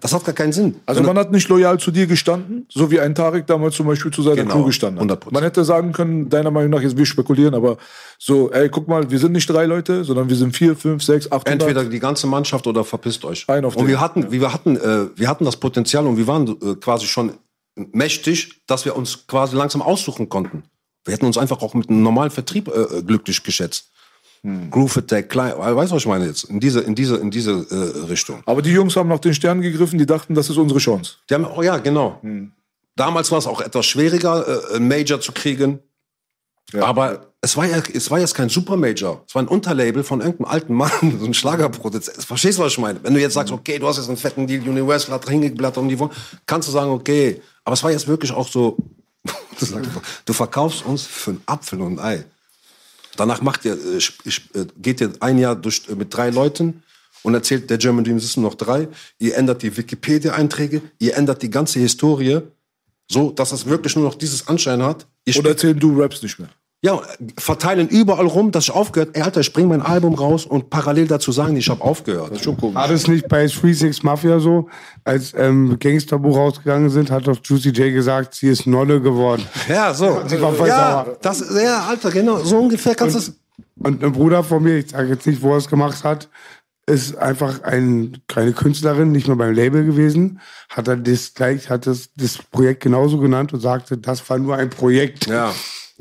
Das 0.00 0.14
hat 0.14 0.24
gar 0.24 0.34
keinen 0.34 0.52
Sinn. 0.52 0.76
Also 0.86 1.02
man 1.02 1.18
hat 1.18 1.30
nicht 1.30 1.48
loyal 1.48 1.78
zu 1.78 1.90
dir 1.90 2.06
gestanden, 2.06 2.66
so 2.70 2.90
wie 2.90 3.00
ein 3.00 3.14
Tarek 3.14 3.46
damals 3.46 3.76
zum 3.76 3.86
Beispiel 3.86 4.10
zu 4.10 4.22
seiner 4.22 4.36
Genau, 4.36 4.54
Crew 4.54 4.64
gestanden 4.64 5.10
hat. 5.10 5.24
100%. 5.24 5.32
Man 5.32 5.42
hätte 5.42 5.64
sagen 5.64 5.92
können, 5.92 6.28
deiner 6.30 6.50
Meinung 6.50 6.70
nach, 6.70 6.80
jetzt 6.80 6.96
wir 6.96 7.04
spekulieren, 7.04 7.54
aber 7.54 7.76
so, 8.18 8.50
ey, 8.50 8.68
guck 8.70 8.88
mal, 8.88 9.10
wir 9.10 9.18
sind 9.18 9.32
nicht 9.32 9.48
drei 9.48 9.66
Leute, 9.66 10.04
sondern 10.04 10.28
wir 10.28 10.36
sind 10.36 10.56
vier, 10.56 10.74
fünf, 10.74 11.02
sechs, 11.02 11.30
acht. 11.30 11.46
Entweder 11.46 11.84
die 11.84 12.00
ganze 12.00 12.26
Mannschaft 12.26 12.66
oder 12.66 12.84
verpisst 12.84 13.24
euch. 13.24 13.46
Ein 13.48 13.64
auf 13.64 13.76
und 13.76 13.82
den. 13.82 13.88
wir 13.88 14.00
hatten, 14.00 14.32
wir 14.32 14.52
hatten, 14.52 14.76
äh, 14.76 15.08
wir 15.14 15.28
hatten 15.28 15.44
das 15.44 15.56
Potenzial 15.56 16.06
und 16.06 16.16
wir 16.16 16.26
waren 16.26 16.48
äh, 16.48 16.74
quasi 16.76 17.06
schon 17.06 17.32
mächtig, 17.76 18.62
dass 18.66 18.84
wir 18.84 18.96
uns 18.96 19.26
quasi 19.26 19.56
langsam 19.56 19.82
aussuchen 19.82 20.28
konnten. 20.28 20.64
Wir 21.04 21.14
hätten 21.14 21.26
uns 21.26 21.38
einfach 21.38 21.62
auch 21.62 21.74
mit 21.74 21.88
einem 21.88 22.02
normalen 22.02 22.30
Vertrieb 22.30 22.68
äh, 22.68 22.98
äh, 22.98 23.02
glücklich 23.02 23.42
geschätzt. 23.42 23.90
Hm. 24.42 24.70
Groove 24.70 24.98
Attack, 24.98 25.28
klein, 25.28 25.52
weißt 25.56 25.92
du, 25.92 25.96
was 25.96 26.02
ich 26.02 26.08
meine 26.08 26.26
jetzt? 26.26 26.44
In 26.44 26.60
diese, 26.60 26.80
in 26.80 26.94
diese, 26.94 27.16
in 27.16 27.30
diese 27.30 27.50
äh, 27.50 28.06
Richtung. 28.06 28.42
Aber 28.46 28.62
die 28.62 28.70
Jungs 28.70 28.96
haben 28.96 29.08
nach 29.08 29.18
den 29.18 29.34
Sternen 29.34 29.60
gegriffen, 29.60 29.98
die 29.98 30.06
dachten, 30.06 30.34
das 30.34 30.48
ist 30.48 30.56
unsere 30.56 30.80
Chance. 30.80 31.16
Die 31.28 31.34
haben, 31.34 31.44
oh 31.44 31.62
ja, 31.62 31.76
genau. 31.76 32.18
Hm. 32.22 32.52
Damals 32.96 33.30
war 33.30 33.38
es 33.38 33.46
auch 33.46 33.60
etwas 33.60 33.86
schwieriger, 33.86 34.46
äh, 34.46 34.76
einen 34.76 34.88
Major 34.88 35.20
zu 35.20 35.32
kriegen. 35.32 35.80
Aber 36.78 37.32
es 37.40 37.56
war, 37.56 37.66
ja, 37.66 37.82
es 37.92 38.10
war 38.10 38.20
jetzt 38.20 38.34
kein 38.34 38.48
Super-Major. 38.48 39.24
Es 39.26 39.34
war 39.34 39.42
ein 39.42 39.48
Unterlabel 39.48 40.04
von 40.04 40.20
irgendeinem 40.20 40.50
alten 40.50 40.74
Mann, 40.74 40.90
so 41.18 41.26
ein 41.26 41.34
Schlagerproduzent. 41.34 42.24
Verstehst 42.24 42.58
du, 42.58 42.62
was 42.62 42.72
ich 42.72 42.78
meine? 42.78 43.02
Wenn 43.02 43.14
du 43.14 43.20
jetzt 43.20 43.34
sagst, 43.34 43.52
okay, 43.52 43.78
du 43.78 43.86
hast 43.86 43.96
jetzt 43.96 44.08
einen 44.08 44.16
fetten 44.16 44.46
Deal, 44.46 44.66
Universal 44.68 45.14
hat 45.14 45.28
hingeblättert 45.28 45.78
und 45.78 45.88
die 45.88 45.98
wollen, 45.98 46.12
kannst 46.46 46.68
du 46.68 46.72
sagen, 46.72 46.90
okay. 46.90 47.40
Aber 47.64 47.74
es 47.74 47.82
war 47.82 47.90
jetzt 47.90 48.06
wirklich 48.06 48.32
auch 48.32 48.48
so, 48.48 48.76
du 49.58 49.64
sagst, 49.64 49.90
du 50.24 50.32
verkaufst 50.32 50.84
uns 50.84 51.02
für 51.02 51.30
einen 51.30 51.42
Apfel 51.46 51.80
und 51.80 51.98
ein 51.98 52.04
Ei. 52.04 52.24
Danach 53.20 53.42
macht 53.42 53.66
ihr, 53.66 53.74
äh, 53.74 53.98
äh, 54.58 54.66
geht 54.78 55.02
ihr 55.02 55.12
ein 55.20 55.36
Jahr 55.36 55.54
durch, 55.54 55.82
äh, 55.90 55.94
mit 55.94 56.14
drei 56.16 56.30
Leuten 56.30 56.82
und 57.22 57.34
erzählt, 57.34 57.68
der 57.68 57.76
German 57.76 58.02
Dream 58.02 58.16
es 58.16 58.32
sind 58.32 58.42
noch 58.42 58.54
drei. 58.54 58.88
Ihr 59.18 59.36
ändert 59.36 59.60
die 59.60 59.76
Wikipedia-Einträge, 59.76 60.80
ihr 60.98 61.14
ändert 61.18 61.42
die 61.42 61.50
ganze 61.50 61.80
Historie, 61.80 62.40
so 63.10 63.30
dass 63.30 63.52
es 63.52 63.66
wirklich 63.66 63.94
nur 63.94 64.06
noch 64.06 64.14
dieses 64.14 64.48
Anschein 64.48 64.82
hat. 64.82 65.06
Ihr 65.26 65.36
Oder 65.36 65.50
erzählen, 65.50 65.78
du 65.78 66.00
rappst 66.00 66.22
nicht 66.22 66.38
mehr. 66.38 66.48
Ja, 66.82 66.98
verteilen 67.36 67.88
überall 67.88 68.26
rum, 68.26 68.52
dass 68.52 68.64
ich 68.64 68.70
aufgehört. 68.70 69.10
Ey, 69.12 69.20
Alter, 69.20 69.40
ich 69.40 69.52
bring 69.52 69.68
mein 69.68 69.82
Album 69.82 70.14
raus 70.14 70.46
und 70.46 70.70
parallel 70.70 71.08
dazu 71.08 71.30
sagen, 71.30 71.54
ich 71.56 71.68
habe 71.68 71.82
aufgehört. 71.82 72.30
Das 72.30 72.38
ist 72.38 72.44
schon 72.44 72.56
komisch. 72.56 72.74
War 72.74 72.88
das 72.88 73.06
nicht 73.06 73.28
bei 73.28 73.46
36 73.46 74.02
Mafia 74.02 74.40
so? 74.40 74.68
Als 75.04 75.34
ähm, 75.36 75.76
Gangsterbuch 75.78 76.36
rausgegangen 76.36 76.88
sind, 76.88 77.10
hat 77.10 77.26
doch 77.26 77.36
Juicy 77.44 77.68
J 77.70 77.92
gesagt, 77.92 78.34
sie 78.34 78.48
ist 78.48 78.66
Nolle 78.66 79.00
geworden. 79.00 79.46
Ja, 79.68 79.94
so. 79.94 80.22
Sie 80.26 80.40
war 80.40 80.52
voll 80.52 80.68
ja, 80.68 81.04
sauer. 81.04 81.16
das, 81.20 81.44
ja, 81.62 81.84
Alter, 81.88 82.10
genau. 82.10 82.38
So 82.38 82.58
ungefähr 82.58 82.94
kannst 82.94 83.14
du 83.14 83.18
es. 83.20 83.32
Und 83.78 84.02
ein 84.02 84.12
Bruder 84.12 84.42
von 84.42 84.62
mir, 84.62 84.78
ich 84.78 84.90
sage 84.90 85.08
jetzt 85.08 85.26
nicht, 85.26 85.42
wo 85.42 85.52
er 85.52 85.58
es 85.58 85.68
gemacht 85.68 86.02
hat, 86.02 86.28
ist 86.86 87.16
einfach 87.16 87.62
ein, 87.62 88.18
keine 88.26 88.52
Künstlerin, 88.52 89.12
nicht 89.12 89.28
mehr 89.28 89.36
beim 89.36 89.54
Label 89.54 89.84
gewesen, 89.84 90.40
hat 90.68 90.88
er 90.88 90.96
das 90.96 91.34
gleich, 91.34 91.70
hat 91.70 91.86
das, 91.86 92.10
das 92.16 92.38
Projekt 92.38 92.82
genauso 92.82 93.18
genannt 93.18 93.52
und 93.52 93.60
sagte, 93.60 93.96
das 93.96 94.28
war 94.28 94.38
nur 94.38 94.56
ein 94.56 94.70
Projekt. 94.70 95.26
Ja. 95.26 95.54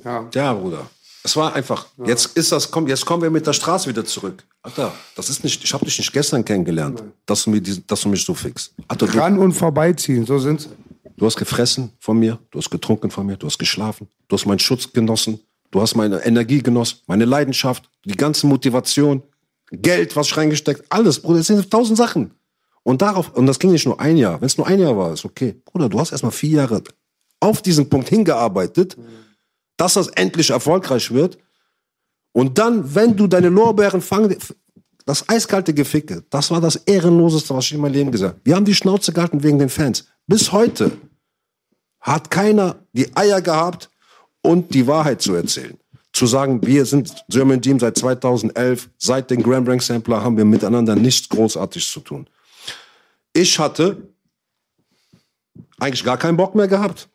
Ja. 0.03 0.29
Ja, 0.33 0.53
Bruder. 0.53 0.89
Es 1.23 1.35
war 1.35 1.53
einfach. 1.53 1.87
Jetzt 2.05 2.37
ist 2.37 2.51
das, 2.51 2.71
komm, 2.71 2.87
jetzt 2.87 3.05
kommen 3.05 3.21
wir 3.21 3.29
mit 3.29 3.45
der 3.45 3.53
Straße 3.53 3.89
wieder 3.89 4.05
zurück. 4.05 4.43
Alter, 4.61 4.93
das 5.15 5.29
ist 5.29 5.43
nicht, 5.43 5.63
ich 5.63 5.73
habe 5.73 5.85
dich 5.85 5.97
nicht 5.97 6.11
gestern 6.13 6.43
kennengelernt, 6.45 7.03
dass 7.25 7.43
du, 7.43 7.49
mir 7.49 7.61
die, 7.61 7.85
dass 7.85 8.01
du 8.01 8.09
mich 8.09 8.23
so 8.23 8.33
fix. 8.33 8.73
Alter, 8.87 9.07
du, 9.07 9.17
Ran 9.17 9.37
und 9.37 9.51
vorbeiziehen, 9.53 10.25
so 10.25 10.39
sind's. 10.39 10.69
du 11.17 11.25
hast 11.25 11.35
gefressen 11.35 11.91
von 11.99 12.17
mir, 12.17 12.39
du 12.51 12.59
hast 12.59 12.69
getrunken 12.69 13.11
von 13.11 13.25
mir, 13.25 13.35
du 13.35 13.47
hast 13.47 13.57
geschlafen, 13.59 14.07
du 14.27 14.35
hast 14.35 14.45
meinen 14.45 14.59
Schutz 14.59 14.91
genossen, 14.91 15.39
du 15.71 15.81
hast 15.81 15.95
meine 15.95 16.25
Energie 16.25 16.63
genossen, 16.63 16.99
meine 17.07 17.25
Leidenschaft, 17.25 17.89
die 18.05 18.15
ganze 18.15 18.47
Motivation, 18.47 19.21
Geld, 19.71 20.15
was 20.15 20.27
ich 20.27 20.37
reingesteckt, 20.37 20.85
alles, 20.89 21.19
Bruder, 21.19 21.39
es 21.39 21.47
sind 21.47 21.69
tausend 21.69 21.97
Sachen. 21.97 22.31
Und 22.83 23.01
darauf, 23.01 23.31
und 23.35 23.45
das 23.45 23.59
ging 23.59 23.71
nicht 23.71 23.85
nur 23.85 23.99
ein 23.99 24.17
Jahr. 24.17 24.41
Wenn 24.41 24.47
es 24.47 24.57
nur 24.57 24.65
ein 24.65 24.79
Jahr 24.79 24.97
war, 24.97 25.13
ist 25.13 25.25
okay. 25.25 25.61
Bruder, 25.65 25.89
du 25.89 25.99
hast 25.99 26.11
erstmal 26.11 26.31
vier 26.31 26.61
Jahre 26.61 26.81
auf 27.39 27.61
diesen 27.61 27.87
Punkt 27.87 28.09
hingearbeitet, 28.09 28.97
dass 29.79 29.93
das 29.93 30.09
endlich 30.09 30.49
erfolgreich 30.49 31.11
wird. 31.11 31.37
Und 32.33 32.57
dann, 32.57 32.93
wenn 32.93 33.15
du 33.15 33.27
deine 33.27 33.47
Lorbeeren 33.47 34.01
fangen, 34.01 34.35
das 35.05 35.27
eiskalte 35.27 35.73
Geficke, 35.73 36.23
das 36.29 36.51
war 36.51 36.59
das 36.59 36.75
Ehrenloseste, 36.75 37.55
was 37.55 37.65
ich 37.65 37.71
in 37.71 37.79
meinem 37.79 37.93
Leben 37.93 38.11
gesagt 38.11 38.35
habe. 38.35 38.41
Wir 38.45 38.55
haben 38.55 38.65
die 38.65 38.75
Schnauze 38.75 39.13
gehalten 39.13 39.41
wegen 39.41 39.57
den 39.57 39.69
Fans. 39.69 40.05
Bis 40.27 40.51
heute 40.51 40.91
hat 42.01 42.29
keiner 42.29 42.75
die 42.91 43.15
Eier 43.15 43.41
gehabt 43.41 43.89
und 44.41 44.73
die 44.73 44.85
Wahrheit 44.85 45.21
zu 45.21 45.33
erzählen. 45.33 45.77
Zu 46.11 46.27
sagen, 46.27 46.65
wir 46.65 46.85
sind 46.85 47.13
German 47.29 47.61
Team 47.61 47.79
seit 47.79 47.97
2011, 47.97 48.89
seit 48.97 49.31
den 49.31 49.41
Grand 49.41 49.67
Rank 49.67 49.81
Sampler 49.81 50.21
haben 50.21 50.35
wir 50.35 50.45
miteinander 50.45 50.95
nichts 50.95 51.29
großartig 51.29 51.87
zu 51.87 52.01
tun. 52.01 52.27
Ich 53.31 53.57
hatte 53.57 54.09
eigentlich 55.79 56.03
gar 56.03 56.17
keinen 56.17 56.35
Bock 56.35 56.53
mehr 56.53 56.67
gehabt. 56.67 57.07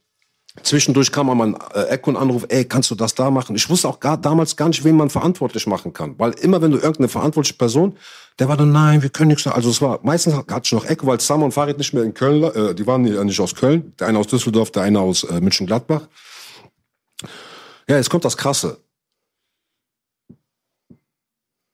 Zwischendurch 0.62 1.10
kam 1.10 1.26
mal 1.26 1.48
ein 1.48 1.56
äh, 1.74 1.88
Echo 1.88 2.10
und 2.10 2.16
Anruf, 2.16 2.46
ey, 2.48 2.64
kannst 2.64 2.90
du 2.90 2.94
das 2.94 3.14
da 3.14 3.30
machen? 3.30 3.56
Ich 3.56 3.68
wusste 3.68 3.88
auch 3.88 3.98
gar, 3.98 4.16
damals 4.16 4.56
gar 4.56 4.68
nicht, 4.68 4.84
wen 4.84 4.96
man 4.96 5.10
verantwortlich 5.10 5.66
machen 5.66 5.92
kann. 5.92 6.16
Weil 6.18 6.30
immer, 6.34 6.62
wenn 6.62 6.70
du 6.70 6.76
irgendeine 6.76 7.08
verantwortliche 7.08 7.58
Person, 7.58 7.96
der 8.38 8.48
war 8.48 8.56
dann, 8.56 8.70
nein, 8.70 9.02
wir 9.02 9.10
können 9.10 9.28
nichts. 9.28 9.46
Also 9.48 9.70
es 9.70 9.82
war, 9.82 9.98
meistens 10.04 10.34
hatte 10.34 10.60
ich 10.62 10.72
noch 10.72 10.86
Echo, 10.86 11.06
weil 11.08 11.20
Summer 11.20 11.46
und 11.46 11.52
Farid 11.52 11.76
nicht 11.78 11.92
mehr 11.92 12.04
in 12.04 12.14
Köln, 12.14 12.42
äh, 12.42 12.74
die 12.74 12.86
waren 12.86 13.02
nicht 13.02 13.40
aus 13.40 13.54
Köln. 13.54 13.94
Der 13.98 14.06
eine 14.06 14.18
aus 14.18 14.28
Düsseldorf, 14.28 14.70
der 14.70 14.84
eine 14.84 15.00
aus 15.00 15.24
äh, 15.24 15.40
München-Gladbach. 15.40 16.08
Ja, 17.88 17.96
jetzt 17.96 18.08
kommt 18.08 18.24
das 18.24 18.36
Krasse. 18.36 18.78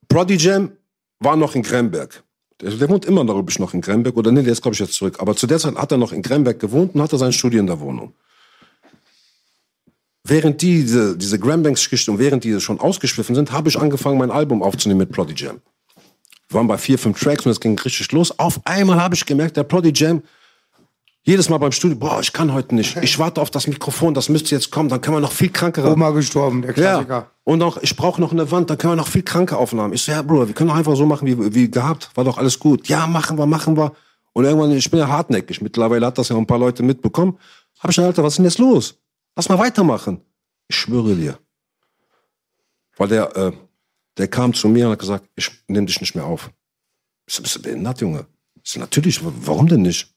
Prodi 0.09 0.37
Jam 0.37 0.72
war 1.20 1.37
noch 1.37 1.55
in 1.55 1.62
Gremberg. 1.62 2.24
Der, 2.61 2.70
der 2.70 2.89
wohnt 2.89 3.05
immer 3.05 3.24
noch, 3.24 3.45
ich, 3.47 3.59
noch 3.59 3.74
in 3.74 3.83
Gremberg. 3.83 4.16
Oder 4.16 4.33
nee, 4.33 4.41
ist, 4.41 4.62
glaube 4.62 4.74
ich, 4.74 4.81
jetzt 4.81 4.95
zurück. 4.95 5.16
Aber 5.20 5.37
zu 5.37 5.47
der 5.47 5.59
Zeit 5.59 5.76
hat 5.76 5.93
er 5.93 5.99
noch 5.99 6.12
in 6.12 6.22
Gremberg 6.22 6.59
gewohnt 6.59 6.95
und 6.95 7.03
hatte 7.03 7.18
sein 7.18 7.33
Studio 7.33 7.61
in 7.61 7.66
der 7.66 7.78
Wohnung. 7.78 8.14
Während 10.25 10.61
die, 10.61 10.83
diese, 10.83 11.16
diese 11.16 11.39
Grambanks-Geschichte 11.39 12.11
und 12.11 12.18
während 12.18 12.45
die 12.45 12.61
schon 12.61 12.79
ausgeschliffen 12.79 13.35
sind, 13.35 13.53
habe 13.53 13.68
ich 13.68 13.79
angefangen, 13.79 14.18
mein 14.18 14.31
Album 14.31 14.62
aufzunehmen 14.62 14.99
mit 14.99 15.12
Prodi 15.12 15.35
Jam. 15.35 15.61
Wir 16.49 16.57
waren 16.57 16.66
bei 16.66 16.79
vier, 16.79 16.99
fünf 16.99 17.18
Tracks 17.21 17.47
und 17.47 17.53
es 17.53 17.61
ging 17.61 17.79
richtig 17.79 18.11
los. 18.12 18.39
Auf 18.39 18.61
einmal 18.64 19.01
habe 19.01 19.14
ich 19.14 19.25
gemerkt, 19.25 19.57
der 19.57 19.62
Prodi 19.62 19.93
Jam, 19.95 20.23
jedes 21.23 21.49
Mal 21.49 21.59
beim 21.59 21.73
Studio, 21.73 21.97
boah, 21.97 22.21
ich 22.21 22.33
kann 22.33 22.53
heute 22.53 22.75
nicht. 22.75 22.97
Ich 23.03 23.18
warte 23.18 23.41
auf 23.41 23.51
das 23.51 23.66
Mikrofon, 23.66 24.14
das 24.14 24.29
müsste 24.29 24.55
jetzt 24.55 24.71
kommen, 24.71 24.89
dann 24.89 25.01
können 25.01 25.16
wir 25.16 25.21
noch 25.21 25.33
viel 25.33 25.51
krankere. 25.51 25.93
Oma 25.93 26.11
gestorben, 26.11 26.62
der 26.62 26.73
Klassiker. 26.73 27.14
Ja. 27.14 27.31
Und 27.45 27.62
auch, 27.62 27.79
ich 27.83 27.95
brauche 27.95 28.21
noch 28.21 28.33
eine 28.33 28.51
Wand, 28.51 28.71
dann 28.71 28.79
können 28.79 28.93
wir 28.93 28.97
noch 28.97 29.09
viel 29.09 29.23
kranke 29.23 29.57
Aufnahmen. 29.57 29.93
Ich 29.93 30.03
so, 30.03 30.12
ja, 30.12 30.23
Bruder, 30.23 30.49
wir 30.49 30.55
können 30.55 30.71
doch 30.71 30.77
einfach 30.77 30.97
so 30.97 31.07
machen, 31.07 31.27
wie, 31.27 31.55
wie 31.55 31.71
gehabt. 31.71 32.11
War 32.14 32.25
doch 32.25 32.39
alles 32.39 32.59
gut. 32.59 32.89
Ja, 32.89 33.07
machen 33.07 33.39
wir, 33.39 33.47
machen 33.47 33.77
wir. 33.77 33.93
Und 34.33 34.45
irgendwann, 34.45 34.71
ich 34.73 34.91
bin 34.91 35.01
ja 35.01 35.09
hartnäckig. 35.09 35.61
Mittlerweile 35.61 36.07
hat 36.07 36.16
das 36.16 36.29
ja 36.29 36.37
ein 36.37 36.47
paar 36.47 36.59
Leute 36.59 36.83
mitbekommen. 36.83 37.39
Hab 37.81 37.91
ich 37.91 37.97
gesagt, 37.97 38.09
Alter, 38.09 38.23
was 38.23 38.35
ist 38.35 38.37
denn 38.39 38.45
jetzt 38.47 38.59
los? 38.59 38.95
Lass 39.41 39.49
mal 39.49 39.59
weitermachen. 39.59 40.20
Ich 40.68 40.76
schwöre 40.76 41.14
dir. 41.16 41.38
Weil 42.99 43.09
der, 43.09 43.34
äh, 43.34 43.53
der 44.18 44.28
kam 44.28 44.53
zu 44.53 44.68
mir 44.68 44.84
und 44.84 44.93
hat 44.93 44.99
gesagt, 44.99 45.30
ich 45.34 45.51
nehme 45.66 45.86
dich 45.86 45.99
nicht 46.03 46.14
mehr 46.14 46.26
auf. 46.26 46.51
Ich 47.26 47.32
so, 47.36 47.43
bist 47.43 47.57
du 47.57 47.62
behindert, 47.62 48.03
Junge? 48.03 48.26
Ich 48.62 48.72
so, 48.72 48.80
natürlich, 48.80 49.24
wa- 49.24 49.32
warum 49.34 49.66
denn 49.66 49.80
nicht? 49.80 50.14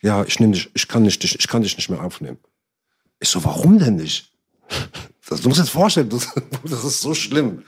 Ja, 0.00 0.22
ich 0.22 0.38
nehme 0.38 0.52
dich, 0.52 0.70
ich 0.74 0.86
kann 0.86 1.02
nicht, 1.02 1.20
dich- 1.24 1.36
ich 1.36 1.48
kann 1.48 1.62
dich 1.62 1.76
nicht 1.76 1.88
mehr 1.90 2.00
aufnehmen. 2.04 2.38
Ich 3.18 3.30
so, 3.30 3.42
warum 3.44 3.80
denn 3.80 3.96
nicht? 3.96 4.32
Das, 5.28 5.40
du 5.40 5.48
musst 5.48 5.58
dir 5.60 5.64
jetzt 5.64 5.72
vorstellen, 5.72 6.08
das, 6.10 6.28
das 6.64 6.84
ist 6.84 7.00
so 7.00 7.14
schlimm. 7.14 7.64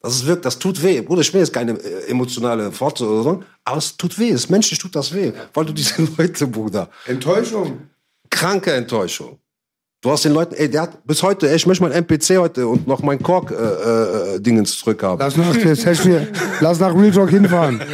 Das 0.00 0.14
ist 0.14 0.26
wirklich, 0.26 0.44
das 0.44 0.58
tut 0.60 0.80
weh. 0.80 1.00
Bruder, 1.00 1.22
ich 1.22 1.32
will 1.34 1.40
jetzt 1.40 1.52
keine 1.52 1.72
äh, 1.72 2.06
emotionale 2.08 2.70
Fortsetzung 2.70 3.14
oder 3.14 3.22
so, 3.24 3.44
aber 3.64 3.78
es 3.78 3.96
tut 3.96 4.16
weh. 4.16 4.30
Es 4.30 4.48
menschlich 4.48 4.78
tut 4.78 4.94
das 4.94 5.12
weh. 5.12 5.32
Weil 5.54 5.64
du 5.64 5.72
diese 5.72 6.02
Leute, 6.18 6.46
Bruder, 6.46 6.88
Enttäuschung. 7.06 7.88
kranke 8.30 8.72
Enttäuschung. 8.72 9.40
Du 10.02 10.10
hast 10.10 10.24
den 10.24 10.32
Leuten, 10.32 10.54
ey, 10.54 10.70
der 10.70 10.82
hat 10.82 11.06
bis 11.06 11.22
heute, 11.22 11.48
ey, 11.48 11.56
ich 11.56 11.66
möchte 11.66 11.82
mein 11.82 11.92
MPC 11.92 12.38
heute 12.38 12.66
und 12.66 12.86
noch 12.86 13.02
mein 13.02 13.22
Kork-Dingens 13.22 14.78
zurückhaben. 14.78 15.18
Lass 15.18 15.36
nach 15.36 15.54
Session, 15.54 16.26
lass 16.60 16.80
nach 16.80 16.94
Real 16.94 17.10
Talk 17.10 17.30
hinfahren. 17.30 17.80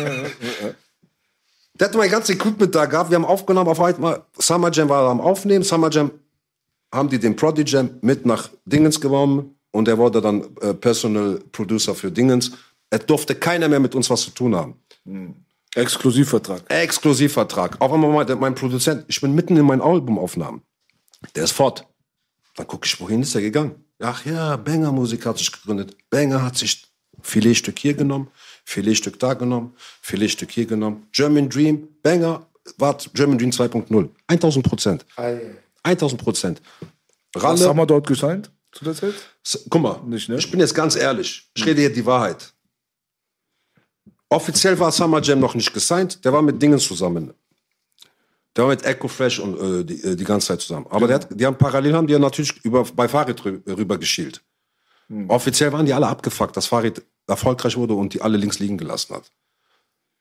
Der 1.79 1.89
hat 1.89 1.95
mein 1.95 2.11
ganzes 2.11 2.35
Equipment 2.35 2.75
da 2.75 2.87
gehabt. 2.87 3.11
Wir 3.11 3.17
haben 3.17 3.27
aufgenommen 3.27 3.69
auf 3.69 3.81
einmal. 3.81 4.23
Summer 4.39 4.71
Jam 4.71 4.89
war 4.89 5.11
am 5.11 5.21
Aufnehmen. 5.21 5.63
Summer 5.63 5.91
Jam 5.91 6.11
haben 6.91 7.11
die 7.11 7.19
den 7.19 7.37
Prodigy 7.37 7.71
Jam 7.71 7.91
mit 8.01 8.25
nach 8.25 8.49
Dingens 8.65 8.99
genommen 8.99 9.55
und 9.73 9.87
er 9.87 9.99
wurde 9.99 10.23
dann 10.23 10.47
äh, 10.63 10.73
Personal 10.73 11.39
Producer 11.53 11.95
für 11.95 12.11
Dingens. 12.11 12.53
Er 12.89 13.01
durfte 13.01 13.35
keiner 13.35 13.69
mehr 13.69 13.81
mit 13.81 13.95
uns 13.95 14.09
was 14.09 14.23
zu 14.23 14.31
tun 14.31 14.57
haben. 14.57 14.77
Exklusivvertrag. 15.75 16.63
Exklusivvertrag. 16.69 17.77
Auf 17.79 17.93
einmal 17.93 18.11
meinte 18.11 18.37
mein 18.37 18.55
Produzent, 18.55 19.05
ich 19.09 19.21
bin 19.21 19.35
mitten 19.35 19.57
in 19.57 19.67
meinen 19.67 19.83
Albumaufnahmen. 19.83 20.63
Der 21.35 21.45
ist 21.45 21.53
fort. 21.53 21.87
Dann 22.57 22.67
gucke 22.67 22.87
ich, 22.87 22.99
wohin 23.01 23.23
ist 23.23 23.35
er 23.35 23.43
gegangen? 23.43 23.85
Ach 24.01 24.25
ja, 24.25 24.57
Banger 24.57 24.93
Musik 24.93 25.25
hat 25.27 25.39
sich 25.39 25.53
gegründet. 25.53 25.97
Banger 26.11 26.43
hat 26.43 26.57
sich 26.57 26.87
Filetstück 27.23 27.79
hier 27.79 27.95
genommen, 27.95 28.29
Filetstück 28.65 29.19
da 29.19 29.35
genommen, 29.35 29.75
Filetstück 30.03 30.51
hier 30.51 30.67
genommen. 30.67 31.07
German 31.13 31.49
Dream, 31.49 31.89
Banger 32.03 32.47
war 32.79 32.97
German 33.15 33.39
Dream 33.39 33.51
2.0. 33.51 34.09
1000 34.27 34.67
Prozent. 34.67 35.07
1000 35.83 36.21
Prozent. 36.23 36.63
Was 37.33 37.65
haben 37.67 37.79
wir 37.79 37.87
dort 37.87 38.07
gesigned 38.07 38.51
zu 38.73 38.85
der 38.85 38.95
Zeit? 38.95 39.15
Guck 39.71 39.83
mal, 39.83 40.01
Nicht, 40.07 40.29
ne? 40.29 40.37
ich 40.37 40.51
bin 40.51 40.61
jetzt 40.61 40.75
ganz 40.75 40.97
ehrlich. 40.97 41.49
Ich 41.55 41.65
rede 41.65 41.81
hier 41.81 41.93
die 41.93 42.05
Wahrheit. 42.05 42.53
Offiziell 44.29 44.79
war 44.79 44.91
Summer 44.91 45.23
Jam 45.23 45.39
noch 45.39 45.55
nicht 45.55 45.73
gesigned. 45.73 46.25
Der 46.25 46.33
war 46.33 46.43
mit 46.43 46.61
Dingen 46.61 46.79
zusammen. 46.79 47.33
Der 48.57 48.65
war 48.65 48.71
mit 48.71 48.85
Echo 48.85 49.07
Fresh 49.07 49.39
und 49.39 49.61
äh, 49.61 49.85
die, 49.85 50.03
äh, 50.03 50.17
die 50.17 50.25
ganze 50.25 50.49
Zeit 50.49 50.63
zusammen. 50.63 50.87
Aber 50.89 51.07
der 51.07 51.17
hat, 51.17 51.29
die 51.31 51.45
haben 51.45 51.59
parallel 51.59 51.95
haben 51.95 52.07
die 52.07 52.15
ja 52.15 52.19
natürlich 52.19 52.65
über, 52.65 52.85
bei 52.85 53.07
Farid 53.07 53.45
rü 53.45 53.61
rüber 53.67 53.99
geschielt. 53.99 54.43
Offiziell 55.29 55.73
waren 55.73 55.87
die 55.87 55.95
alle 55.95 56.09
abgefuckt, 56.09 56.57
dass 56.57 56.67
Farid 56.67 57.03
erfolgreich 57.29 57.77
wurde 57.77 57.95
und 57.95 58.15
die 58.15 58.23
alle 58.23 58.37
links 58.37 58.59
liegen 58.59 58.77
gelassen 58.77 59.15
hat. 59.15 59.31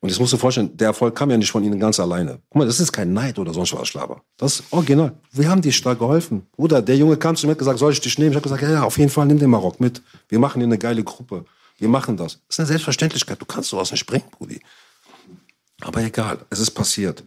Und 0.01 0.09
jetzt 0.09 0.19
musst 0.19 0.33
du 0.33 0.37
dir 0.37 0.41
vorstellen, 0.41 0.77
der 0.77 0.89
Erfolg 0.89 1.15
kam 1.15 1.31
ja 1.31 1.37
nicht 1.37 1.49
von 1.49 1.63
ihnen 1.63 1.79
ganz 1.79 1.99
alleine. 1.99 2.39
Guck 2.49 2.59
mal, 2.59 2.67
das 2.67 2.79
ist 2.79 2.91
kein 2.91 3.11
Neid 3.11 3.39
oder 3.39 3.53
sonst 3.53 3.73
was, 3.73 3.87
Schlaber. 3.87 4.21
Das 4.37 4.59
ist 4.59 4.71
original. 4.71 5.13
Wir 5.31 5.49
haben 5.49 5.61
dir 5.61 5.71
stark 5.71 5.97
geholfen. 5.97 6.45
Bruder, 6.51 6.81
der 6.81 6.97
Junge 6.97 7.17
kam 7.17 7.35
zu 7.35 7.47
mir 7.47 7.51
und 7.51 7.55
hat 7.55 7.59
gesagt, 7.59 7.79
soll 7.79 7.93
ich 7.93 8.01
dich 8.01 8.19
nehmen? 8.19 8.31
Ich 8.31 8.35
habe 8.35 8.43
gesagt, 8.43 8.61
ja, 8.61 8.69
ja, 8.69 8.83
auf 8.83 8.99
jeden 8.99 9.09
Fall 9.09 9.25
nimm 9.25 9.39
den 9.39 9.49
Marok 9.49 9.79
mit. 9.79 10.03
Wir 10.29 10.37
machen 10.37 10.59
hier 10.59 10.67
eine 10.67 10.77
geile 10.77 11.03
Gruppe. 11.03 11.45
Wir 11.79 11.87
machen 11.87 12.17
das. 12.17 12.33
Das 12.33 12.41
ist 12.49 12.59
eine 12.59 12.67
Selbstverständlichkeit. 12.67 13.41
Du 13.41 13.45
kannst 13.45 13.69
sowas 13.69 13.91
nicht 13.91 14.05
bringen, 14.05 14.25
Brudi. 14.29 14.61
Aber 15.81 16.01
egal, 16.03 16.37
es 16.49 16.59
ist 16.59 16.71
passiert. 16.71 17.23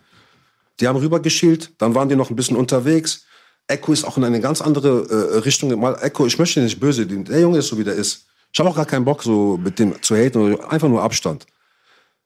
Die 0.81 0.87
haben 0.89 0.97
rübergeschielt, 0.99 1.72
dann 1.79 1.95
waren 1.95 2.09
die 2.09 2.16
noch 2.16 2.31
ein 2.31 2.37
bisschen 2.37 2.57
unterwegs. 2.57 3.24
Echo 3.66 3.93
ist 3.93 4.05
auch 4.05 4.16
in 4.16 4.24
eine 4.24 4.41
ganz 4.41 4.61
andere 4.61 5.33
äh, 5.35 5.39
Richtung. 5.39 5.79
Mal 5.79 5.97
Echo, 6.01 6.26
ich 6.26 6.39
möchte 6.39 6.61
nicht 6.61 6.81
böse, 6.81 7.07
der 7.07 7.41
Junge 7.41 7.59
ist 7.59 7.68
so 7.68 7.79
wie 7.79 7.85
der 7.85 7.95
ist. 7.95 8.26
Ich 8.53 8.59
habe 8.61 8.70
auch 8.70 8.76
gar 8.76 8.87
keinen 8.87 9.05
Bock, 9.05 9.22
so 9.22 9.59
mit 9.59 9.79
dem 9.79 10.01
zu 10.03 10.16
haten, 10.16 10.59
einfach 10.62 10.89
nur 10.89 11.03
Abstand. 11.03 11.47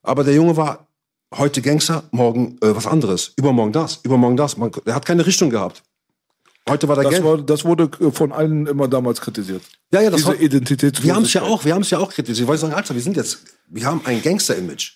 Aber 0.03 0.23
der 0.23 0.35
Junge 0.35 0.57
war 0.57 0.87
heute 1.35 1.63
Gangster, 1.63 2.05
morgen 2.13 2.59
äh, 2.61 2.77
was 2.77 2.87
anderes, 2.87 3.33
übermorgen 3.37 3.73
das, 3.73 4.01
übermorgen 4.05 4.37
das. 4.37 4.57
Man, 4.57 4.71
der 4.87 4.95
hat 4.95 5.05
keine 5.07 5.27
Richtung 5.27 5.51
gehabt. 5.51 5.83
Heute 6.69 6.87
war 6.87 6.95
der 6.95 7.11
Das, 7.11 7.25
war, 7.25 7.39
das 7.39 7.65
wurde 7.65 7.91
äh, 8.01 8.13
von 8.13 8.31
allen 8.31 8.67
immer 8.69 8.87
damals 8.87 9.21
kritisiert. 9.21 9.63
Ja, 9.93 10.01
ja, 10.01 10.11
das 10.11 10.21
Diese 10.21 10.33
hat- 10.33 10.41
Identitätslosigkeit. 10.41 11.05
Wir 11.05 11.15
haben 11.17 11.25
es 11.25 11.33
ja 11.33 11.43
auch, 11.43 11.65
wir 11.65 11.75
haben 11.75 11.83
es 11.83 11.91
ja 11.91 11.99
auch 11.99 12.13
kritisiert. 12.13 12.47
Weil 12.47 12.55
ich 12.55 12.61
sagen, 12.61 12.75
Alter, 12.75 12.95
wir 12.95 13.03
sind 13.03 13.17
jetzt, 13.17 13.39
wir 13.67 13.85
haben 13.87 14.01
ein 14.05 14.23
Gangster-Image. 14.23 14.93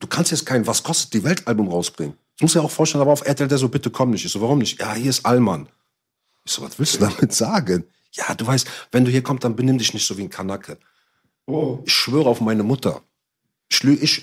Du 0.00 0.06
kannst 0.08 0.32
jetzt 0.32 0.44
kein 0.46 0.66
Was 0.66 0.82
kostet 0.82 1.14
die 1.14 1.22
Welt-Album 1.22 1.68
rausbringen. 1.68 2.14
Ich 2.36 2.42
muss 2.42 2.54
ja 2.54 2.60
auch 2.60 2.70
vorstellen, 2.70 3.02
aber 3.02 3.12
auf 3.12 3.26
RTL 3.26 3.48
der 3.48 3.58
so, 3.58 3.68
bitte 3.68 3.90
komm 3.90 4.10
nicht. 4.10 4.24
Ich 4.24 4.32
so, 4.32 4.40
warum 4.40 4.58
nicht? 4.58 4.78
Ja, 4.78 4.94
hier 4.94 5.10
ist 5.10 5.24
Allmann. 5.24 5.68
Ich 6.44 6.52
so, 6.52 6.62
was 6.62 6.78
willst 6.78 6.96
du 6.96 6.98
damit 7.00 7.32
sagen? 7.32 7.84
Ja, 8.12 8.34
du 8.34 8.46
weißt, 8.46 8.68
wenn 8.92 9.04
du 9.04 9.10
hier 9.10 9.22
kommst, 9.22 9.44
dann 9.44 9.56
benimm 9.56 9.78
dich 9.78 9.94
nicht 9.94 10.06
so 10.06 10.16
wie 10.18 10.22
ein 10.22 10.30
Kanake. 10.30 10.78
Ich 11.84 11.92
schwöre 11.92 12.28
auf 12.28 12.40
meine 12.40 12.62
Mutter. 12.62 13.02
Ich, 13.68 13.82
lü 13.82 13.94
ich 13.94 14.22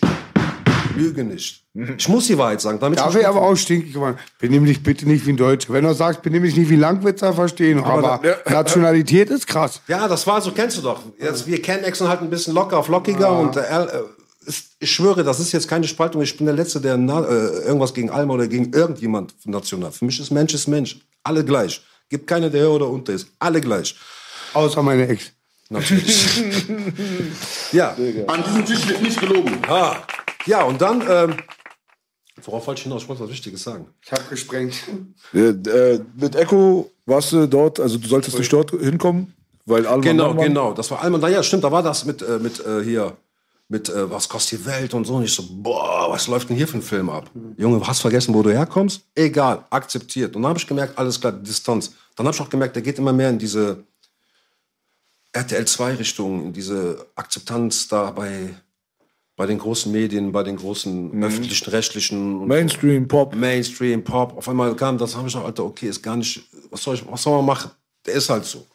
lüge 0.96 1.24
nicht. 1.24 1.64
Ich 1.98 2.08
muss 2.08 2.28
die 2.28 2.38
Wahrheit 2.38 2.62
sagen. 2.62 2.80
Damit 2.80 3.00
Da 3.00 3.14
wäre 3.14 3.28
aber 3.28 3.42
auch 3.42 3.56
stinkig 3.56 3.94
geworden. 3.94 4.18
Benimm 4.40 4.66
dich 4.66 4.84
bitte 4.84 5.08
nicht 5.08 5.26
wie 5.26 5.32
ein 5.32 5.38
Deutscher. 5.38 5.74
Wenn 5.74 5.86
du 5.86 5.94
sagst, 5.94 6.22
benimm 6.22 6.44
dich 6.44 6.56
nicht 6.56 6.70
wie 6.70 6.76
ein 6.76 6.80
Langwitzer, 6.80 7.34
verstehen. 7.34 7.84
Aber, 7.84 8.22
Nationalität 8.48 9.30
ist 9.30 9.48
krass. 9.48 9.82
Ja, 9.88 10.08
das 10.08 10.28
war 10.28 10.42
so, 10.42 10.52
kennst 10.52 10.78
du 10.78 10.82
doch. 10.82 11.02
Jetzt, 11.20 11.48
wir 11.48 11.62
kennen 11.62 11.84
Exxon 11.84 12.08
halt 12.08 12.22
ein 12.22 12.30
bisschen 12.30 12.54
locker 12.54 12.78
auf 12.78 12.90
lockiger 12.90 13.40
und 13.40 13.56
äh, 13.58 13.62
äh, 13.62 14.04
ich 14.80 14.92
schwöre, 14.92 15.24
das 15.24 15.40
ist 15.40 15.52
jetzt 15.52 15.68
keine 15.68 15.88
Spaltung. 15.88 16.22
Ich 16.22 16.36
bin 16.38 16.46
der 16.46 16.56
Letzte, 16.56 16.82
der 16.82 16.98
na, 16.98 17.26
äh, 17.26 17.66
irgendwas 17.66 17.94
gegen 17.94 18.10
Alma 18.10 18.34
oder 18.34 18.48
gegen 18.48 18.74
irgendjemand 18.74 19.34
national. 19.46 19.92
Für 19.92 20.06
mich 20.06 20.20
ist 20.20 20.32
Mensch 20.32 20.54
ist 20.54 20.68
Mensch. 20.68 21.00
Alle 21.24 21.44
gleich. 21.44 21.82
Gibt 22.10 22.28
keiner, 22.28 22.50
der 22.50 22.62
höher 22.62 22.72
oder 22.74 22.90
unter 22.90 23.14
ist. 23.14 23.28
Alle 23.40 23.62
gleich. 23.62 23.96
Außer 24.54 24.84
meine 24.84 25.08
Ex. 25.08 25.32
Natürlich. 25.70 26.38
ja. 27.72 27.96
An 28.28 28.44
diesem 28.44 28.66
Tisch 28.66 28.88
wird 28.88 29.02
nicht 29.02 29.20
gelogen. 29.20 29.58
Ah. 29.68 29.98
Ja, 30.46 30.64
und 30.64 30.82
dann, 30.82 31.02
ähm, 31.10 31.38
worauf 32.44 32.68
wollte 32.68 32.80
ich 32.80 32.84
hinaus? 32.84 33.04
Ich 33.04 33.10
wollte 33.10 33.24
was 33.24 33.30
Wichtiges 33.30 33.64
sagen. 33.64 33.88
Ich 34.04 34.12
habe 34.12 34.24
gesprengt. 34.30 34.76
Äh, 35.34 35.40
äh, 35.40 36.02
mit 36.16 36.36
Echo 36.36 36.92
warst 37.06 37.32
du 37.32 37.48
dort, 37.48 37.80
also 37.80 37.98
du 37.98 38.08
solltest 38.08 38.38
nicht 38.38 38.52
dort 38.52 38.72
hinkommen, 38.72 39.34
weil 39.66 39.88
alle 39.88 40.02
Genau, 40.02 40.36
genau. 40.36 40.74
Das 40.74 40.92
war 40.92 41.02
Alman. 41.02 41.22
Da, 41.22 41.30
ja, 41.30 41.42
stimmt, 41.42 41.64
da 41.64 41.72
war 41.72 41.84
das 41.84 42.06
mit, 42.06 42.22
äh, 42.22 42.40
mit 42.40 42.60
äh, 42.66 42.84
hier, 42.84 43.16
mit 43.68 43.90
äh, 43.90 44.10
was 44.10 44.30
kostet 44.30 44.60
die 44.60 44.66
Welt 44.66 44.94
und 44.94 45.06
so. 45.06 45.16
Und 45.16 45.24
ich 45.24 45.34
so, 45.34 45.44
boah, 45.50 46.08
was 46.10 46.28
läuft 46.28 46.50
denn 46.50 46.58
hier 46.58 46.68
für 46.68 46.78
ein 46.78 46.82
Film 46.82 47.10
ab? 47.10 47.30
Junge, 47.58 47.86
hast 47.86 48.02
vergessen, 48.02 48.34
wo 48.34 48.44
du 48.44 48.52
herkommst? 48.52 49.02
Egal, 49.16 49.66
akzeptiert. 49.70 50.36
Und 50.36 50.44
dann 50.44 50.50
habe 50.50 50.60
ich 50.60 50.68
gemerkt, 50.68 50.98
alles 50.98 51.20
klar, 51.20 51.32
Distanz. 51.32 51.94
Dann 52.16 52.28
habe 52.28 52.36
ich 52.36 52.42
auch 52.42 52.50
gemerkt, 52.50 52.76
der 52.76 52.84
geht 52.84 53.00
immer 53.00 53.14
mehr 53.14 53.30
in 53.30 53.40
diese 53.40 53.84
RTL 55.32 55.66
2 55.66 55.96
Richtung, 55.96 56.46
in 56.46 56.54
diese 56.54 57.08
Akzeptanz 57.16 57.88
da 57.88 58.12
bei, 58.12 58.54
bei 59.36 59.48
den 59.48 59.58
großen 59.58 59.92
Medien, 59.92 60.32
bei 60.32 60.44
den 60.44 60.58
großen 60.58 61.24
öffentlichen, 61.24 61.70
rechtlichen 61.72 62.46
Mainstream, 62.46 63.08
Pop. 63.08 63.34
Mainstream, 63.34 64.04
Pop. 64.04 64.38
Auf 64.38 64.48
einmal 64.48 64.76
kam 64.76 65.00
das, 65.00 65.16
habe 65.16 65.28
ich 65.28 65.34
gesagt, 65.34 65.48
Alter, 65.48 65.66
okay, 65.66 65.88
ist 65.88 66.04
gar 66.04 66.16
nicht, 66.16 66.48
was 66.70 66.84
soll 66.84 66.96
ich, 66.96 67.12
was 67.12 67.24
soll 67.24 67.38
man 67.38 67.46
machen? 67.46 67.72
Der 68.06 68.14
ist 68.14 68.30
halt 68.30 68.46
so. 68.46 68.68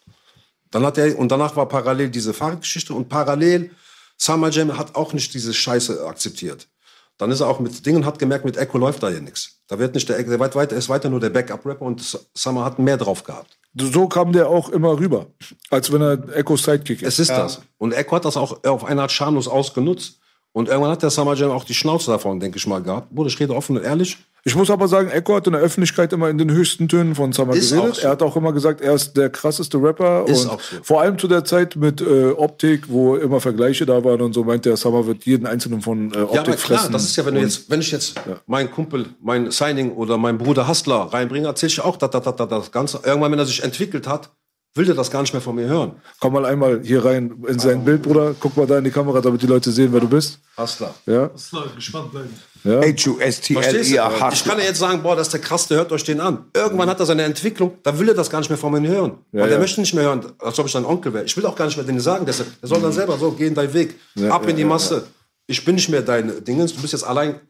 Dann 0.70 0.84
hat 0.84 0.98
er, 0.98 1.16
und 1.16 1.30
danach 1.30 1.54
war 1.54 1.68
parallel 1.68 2.10
diese 2.10 2.34
Fahrradgeschichte 2.34 2.92
und 2.92 3.08
parallel 3.08 3.70
Summer 4.18 4.50
Jam 4.50 4.76
hat 4.76 4.94
auch 4.94 5.12
nicht 5.12 5.32
diese 5.32 5.54
Scheiße 5.54 6.04
akzeptiert. 6.06 6.68
Dann 7.16 7.30
ist 7.30 7.40
er 7.40 7.48
auch 7.48 7.58
mit 7.58 7.84
Dingen, 7.84 8.06
hat 8.06 8.18
gemerkt, 8.18 8.44
mit 8.44 8.56
Echo 8.56 8.78
läuft 8.78 9.02
da 9.02 9.10
ja 9.10 9.20
nichts. 9.20 9.60
Da 9.66 9.78
wird 9.78 9.94
nicht 9.94 10.08
der, 10.08 10.22
der 10.22 10.38
weit, 10.38 10.54
weit, 10.54 10.72
er 10.72 10.78
ist 10.78 10.88
weiter 10.88 11.08
nur 11.10 11.20
der 11.20 11.30
Backup-Rapper 11.30 11.84
und 11.84 12.18
Summer 12.34 12.64
hat 12.64 12.78
mehr 12.78 12.96
drauf 12.96 13.24
gehabt. 13.24 13.58
So 13.74 14.08
kam 14.08 14.32
der 14.32 14.48
auch 14.48 14.68
immer 14.68 14.98
rüber, 14.98 15.26
als 15.70 15.92
wenn 15.92 16.00
er 16.00 16.36
Echos 16.36 16.62
Sidekick 16.62 17.02
ist. 17.02 17.08
Es 17.08 17.18
ist 17.18 17.30
das. 17.30 17.60
Und 17.76 17.92
Echo 17.92 18.16
hat 18.16 18.24
das 18.24 18.36
auch 18.36 18.64
auf 18.64 18.84
eine 18.84 19.02
Art 19.02 19.12
schamlos 19.12 19.48
ausgenutzt. 19.48 20.20
Und 20.52 20.68
irgendwann 20.68 20.92
hat 20.92 21.02
der 21.02 21.10
Summer 21.10 21.34
Jam 21.34 21.50
auch 21.50 21.64
die 21.64 21.74
Schnauze 21.74 22.10
davon, 22.10 22.40
denke 22.40 22.56
ich 22.58 22.66
mal, 22.66 22.82
gehabt. 22.82 23.10
Bruder, 23.10 23.28
ich 23.28 23.38
rede 23.38 23.54
offen 23.54 23.76
und 23.76 23.84
ehrlich. 23.84 24.16
Ich 24.44 24.54
muss 24.54 24.70
aber 24.70 24.88
sagen, 24.88 25.10
Echo 25.10 25.34
hat 25.34 25.46
in 25.46 25.52
der 25.52 25.62
Öffentlichkeit 25.62 26.12
immer 26.12 26.30
in 26.30 26.38
den 26.38 26.50
höchsten 26.50 26.88
Tönen 26.88 27.14
von 27.14 27.32
Summer 27.32 27.54
Ist 27.54 27.72
geredet. 27.72 27.96
so. 27.96 28.02
Er 28.02 28.10
hat 28.10 28.22
auch 28.22 28.36
immer 28.36 28.52
gesagt, 28.52 28.80
er 28.80 28.94
ist 28.94 29.16
der 29.16 29.30
krasseste 29.30 29.78
Rapper. 29.78 30.24
Ist 30.26 30.44
und 30.44 30.50
auch 30.52 30.60
so. 30.60 30.76
Vor 30.82 31.00
allem 31.00 31.18
zu 31.18 31.28
der 31.28 31.44
Zeit 31.44 31.76
mit 31.76 32.00
äh, 32.00 32.30
Optik, 32.30 32.84
wo 32.88 33.16
immer 33.16 33.40
Vergleiche 33.40 33.84
da 33.84 34.02
waren 34.04 34.20
und 34.22 34.32
so, 34.32 34.44
meint 34.44 34.64
der 34.64 34.76
Summer 34.76 35.06
wird 35.06 35.24
jeden 35.24 35.46
einzelnen 35.46 35.82
von 35.82 36.12
äh, 36.14 36.18
Optik 36.18 36.34
Ja, 36.34 36.40
aber 36.42 36.52
klar, 36.52 36.78
fressen. 36.78 36.92
das 36.92 37.04
ist 37.04 37.16
ja, 37.16 37.26
wenn 37.26 37.34
du 37.34 37.40
jetzt, 37.40 37.68
wenn 37.68 37.80
ich 37.80 37.90
jetzt 37.90 38.14
meinen 38.46 38.70
Kumpel, 38.70 39.06
mein 39.20 39.50
Signing 39.50 39.92
oder 39.92 40.16
meinen 40.16 40.38
Bruder 40.38 40.68
Hustler 40.68 41.08
reinbringe, 41.12 41.46
erzähl 41.46 41.68
ich 41.68 41.80
auch 41.80 41.96
da, 41.96 42.08
da, 42.08 42.20
da, 42.20 42.32
da, 42.32 42.46
das 42.46 42.70
Ganze. 42.72 43.00
Irgendwann, 43.04 43.32
wenn 43.32 43.38
er 43.38 43.46
sich 43.46 43.62
entwickelt 43.62 44.06
hat, 44.06 44.30
will 44.74 44.84
der 44.84 44.94
das 44.94 45.10
gar 45.10 45.22
nicht 45.22 45.32
mehr 45.32 45.40
von 45.42 45.56
mir 45.56 45.66
hören. 45.66 45.92
Komm 46.20 46.34
mal 46.34 46.44
einmal 46.46 46.80
hier 46.84 47.04
rein 47.04 47.42
in 47.48 47.58
sein 47.58 47.84
Bild, 47.84 48.02
Bruder. 48.02 48.34
Guck 48.38 48.56
mal 48.56 48.66
da 48.66 48.78
in 48.78 48.84
die 48.84 48.90
Kamera, 48.90 49.20
damit 49.20 49.42
die 49.42 49.46
Leute 49.46 49.72
sehen, 49.72 49.92
wer 49.92 50.00
du 50.00 50.08
bist. 50.08 50.38
Hustler. 50.56 50.94
Ja. 51.06 51.30
Gespannt 51.74 52.12
bleiben. 52.12 52.30
Ja. 52.64 52.82
Verstehst 52.82 53.06
du? 53.06 53.18
H-U-S-T-L-I-A. 53.18 54.32
Ich 54.32 54.44
kann 54.44 54.58
ja 54.58 54.64
jetzt 54.64 54.78
sagen, 54.78 55.02
boah, 55.02 55.16
das 55.16 55.28
ist 55.28 55.32
der 55.32 55.40
krass, 55.40 55.68
der 55.68 55.78
hört 55.78 55.92
euch 55.92 56.04
den 56.04 56.20
an. 56.20 56.46
Irgendwann 56.54 56.88
hat 56.88 57.00
er 57.00 57.06
seine 57.06 57.22
Entwicklung, 57.22 57.78
da 57.82 57.98
will 57.98 58.08
er 58.08 58.14
das 58.14 58.30
gar 58.30 58.38
nicht 58.38 58.48
mehr 58.48 58.58
von 58.58 58.72
mir 58.72 58.88
hören. 58.88 59.18
Weil 59.32 59.44
der 59.44 59.52
ja. 59.52 59.58
möchte 59.58 59.80
nicht 59.80 59.94
mehr 59.94 60.04
hören, 60.04 60.24
als 60.38 60.58
ob 60.58 60.66
ich 60.66 60.72
sein 60.72 60.84
Onkel 60.84 61.12
wäre. 61.12 61.24
Ich 61.24 61.36
will 61.36 61.46
auch 61.46 61.56
gar 61.56 61.66
nicht 61.66 61.76
mehr 61.76 61.86
denen 61.86 62.00
sagen, 62.00 62.26
deshalb, 62.26 62.48
er 62.60 62.68
soll 62.68 62.80
dann 62.80 62.92
selber 62.92 63.18
so, 63.18 63.32
geh 63.32 63.46
in 63.46 63.54
deinen 63.54 63.74
Weg, 63.74 63.96
ab 64.28 64.48
in 64.48 64.56
die 64.56 64.64
Masse. 64.64 65.06
Ich 65.46 65.64
bin 65.64 65.76
nicht 65.76 65.88
mehr 65.88 66.02
dein 66.02 66.44
Dingens, 66.44 66.74
du 66.74 66.80
bist 66.80 66.92
jetzt 66.92 67.04
allein. 67.04 67.40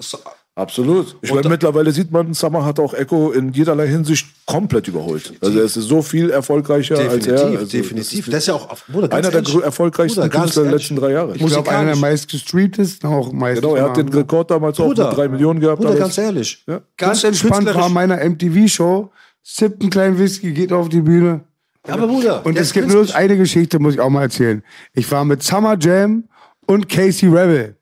Absolut. 0.59 1.16
Ich 1.22 1.32
meine, 1.32 1.48
mittlerweile 1.48 1.92
sieht 1.92 2.11
man, 2.11 2.34
Summer 2.34 2.64
hat 2.64 2.80
auch 2.80 2.92
Echo 2.92 3.30
in 3.30 3.52
jederlei 3.52 3.86
Hinsicht 3.86 4.26
komplett 4.44 4.88
überholt. 4.88 5.32
Also 5.40 5.61
es 5.61 5.76
ist 5.76 5.84
so 5.86 6.02
viel 6.02 6.30
erfolgreicher 6.30 6.98
als 6.98 7.26
er. 7.26 7.34
Definitiv, 7.36 7.59
Also 7.61 7.76
definitiv. 7.78 8.26
das 8.26 8.34
ist 8.40 8.46
ja 8.48 8.54
auch, 8.54 8.76
Bruder, 8.88 9.06
ganz 9.09 9.14
einer 9.26 9.30
der 9.30 9.40
ehrlich, 9.42 9.54
grö- 9.54 9.62
erfolgreichsten 9.62 10.20
Bruder, 10.20 10.28
ganz 10.30 10.42
Künstler 10.46 10.62
der 10.64 10.72
letzten 10.72 10.96
drei 10.96 11.12
Jahre. 11.12 11.36
Ich 11.36 11.38
glaube, 11.46 11.54
einer 11.70 11.78
der 11.84 11.94
musikalisch. 11.94 12.00
meistgestreamtesten, 12.00 13.09
auch 13.09 13.32
meist. 13.32 13.62
Genau, 13.62 13.76
er 13.76 13.84
hat 13.84 13.96
den 13.98 14.09
Rekord 14.09 14.50
damals 14.50 14.80
auch 14.80 14.86
Bruder, 14.86 15.09
mit 15.11 15.16
drei 15.16 15.28
Millionen 15.28 15.61
gehabt. 15.61 15.80
Bruder, 15.80 15.94
ganz 15.94 16.18
ehrlich. 16.18 16.64
Ja. 16.66 16.80
Ganz 16.96 17.22
Künst- 17.22 17.24
entspannt 17.44 17.72
war 17.74 17.88
meiner 17.88 18.18
MTV-Show, 18.20 19.11
sippt 19.44 19.80
einen 19.80 19.90
kleinen 19.90 20.18
Whisky, 20.18 20.52
geht 20.52 20.72
auf 20.72 20.88
die 20.88 21.02
Bühne. 21.02 21.42
Ja, 21.86 21.94
aber 21.94 22.09
Bruder, 22.09 22.44
Und 22.44 22.54
der 22.54 22.64
es 22.64 22.72
gibt 22.72 22.88
nur 22.88 23.06
eine 23.14 23.36
Geschichte, 23.36 23.78
muss 23.78 23.94
ich 23.94 24.00
auch 24.00 24.11
mal 24.11 24.22
erzählen. 24.22 24.62
Ich 24.92 25.11
war 25.12 25.24
mit 25.24 25.42
Summer 25.44 25.76
Jam 25.80 26.24
und 26.66 26.88
Casey 26.88 27.28
Rebel 27.28 27.76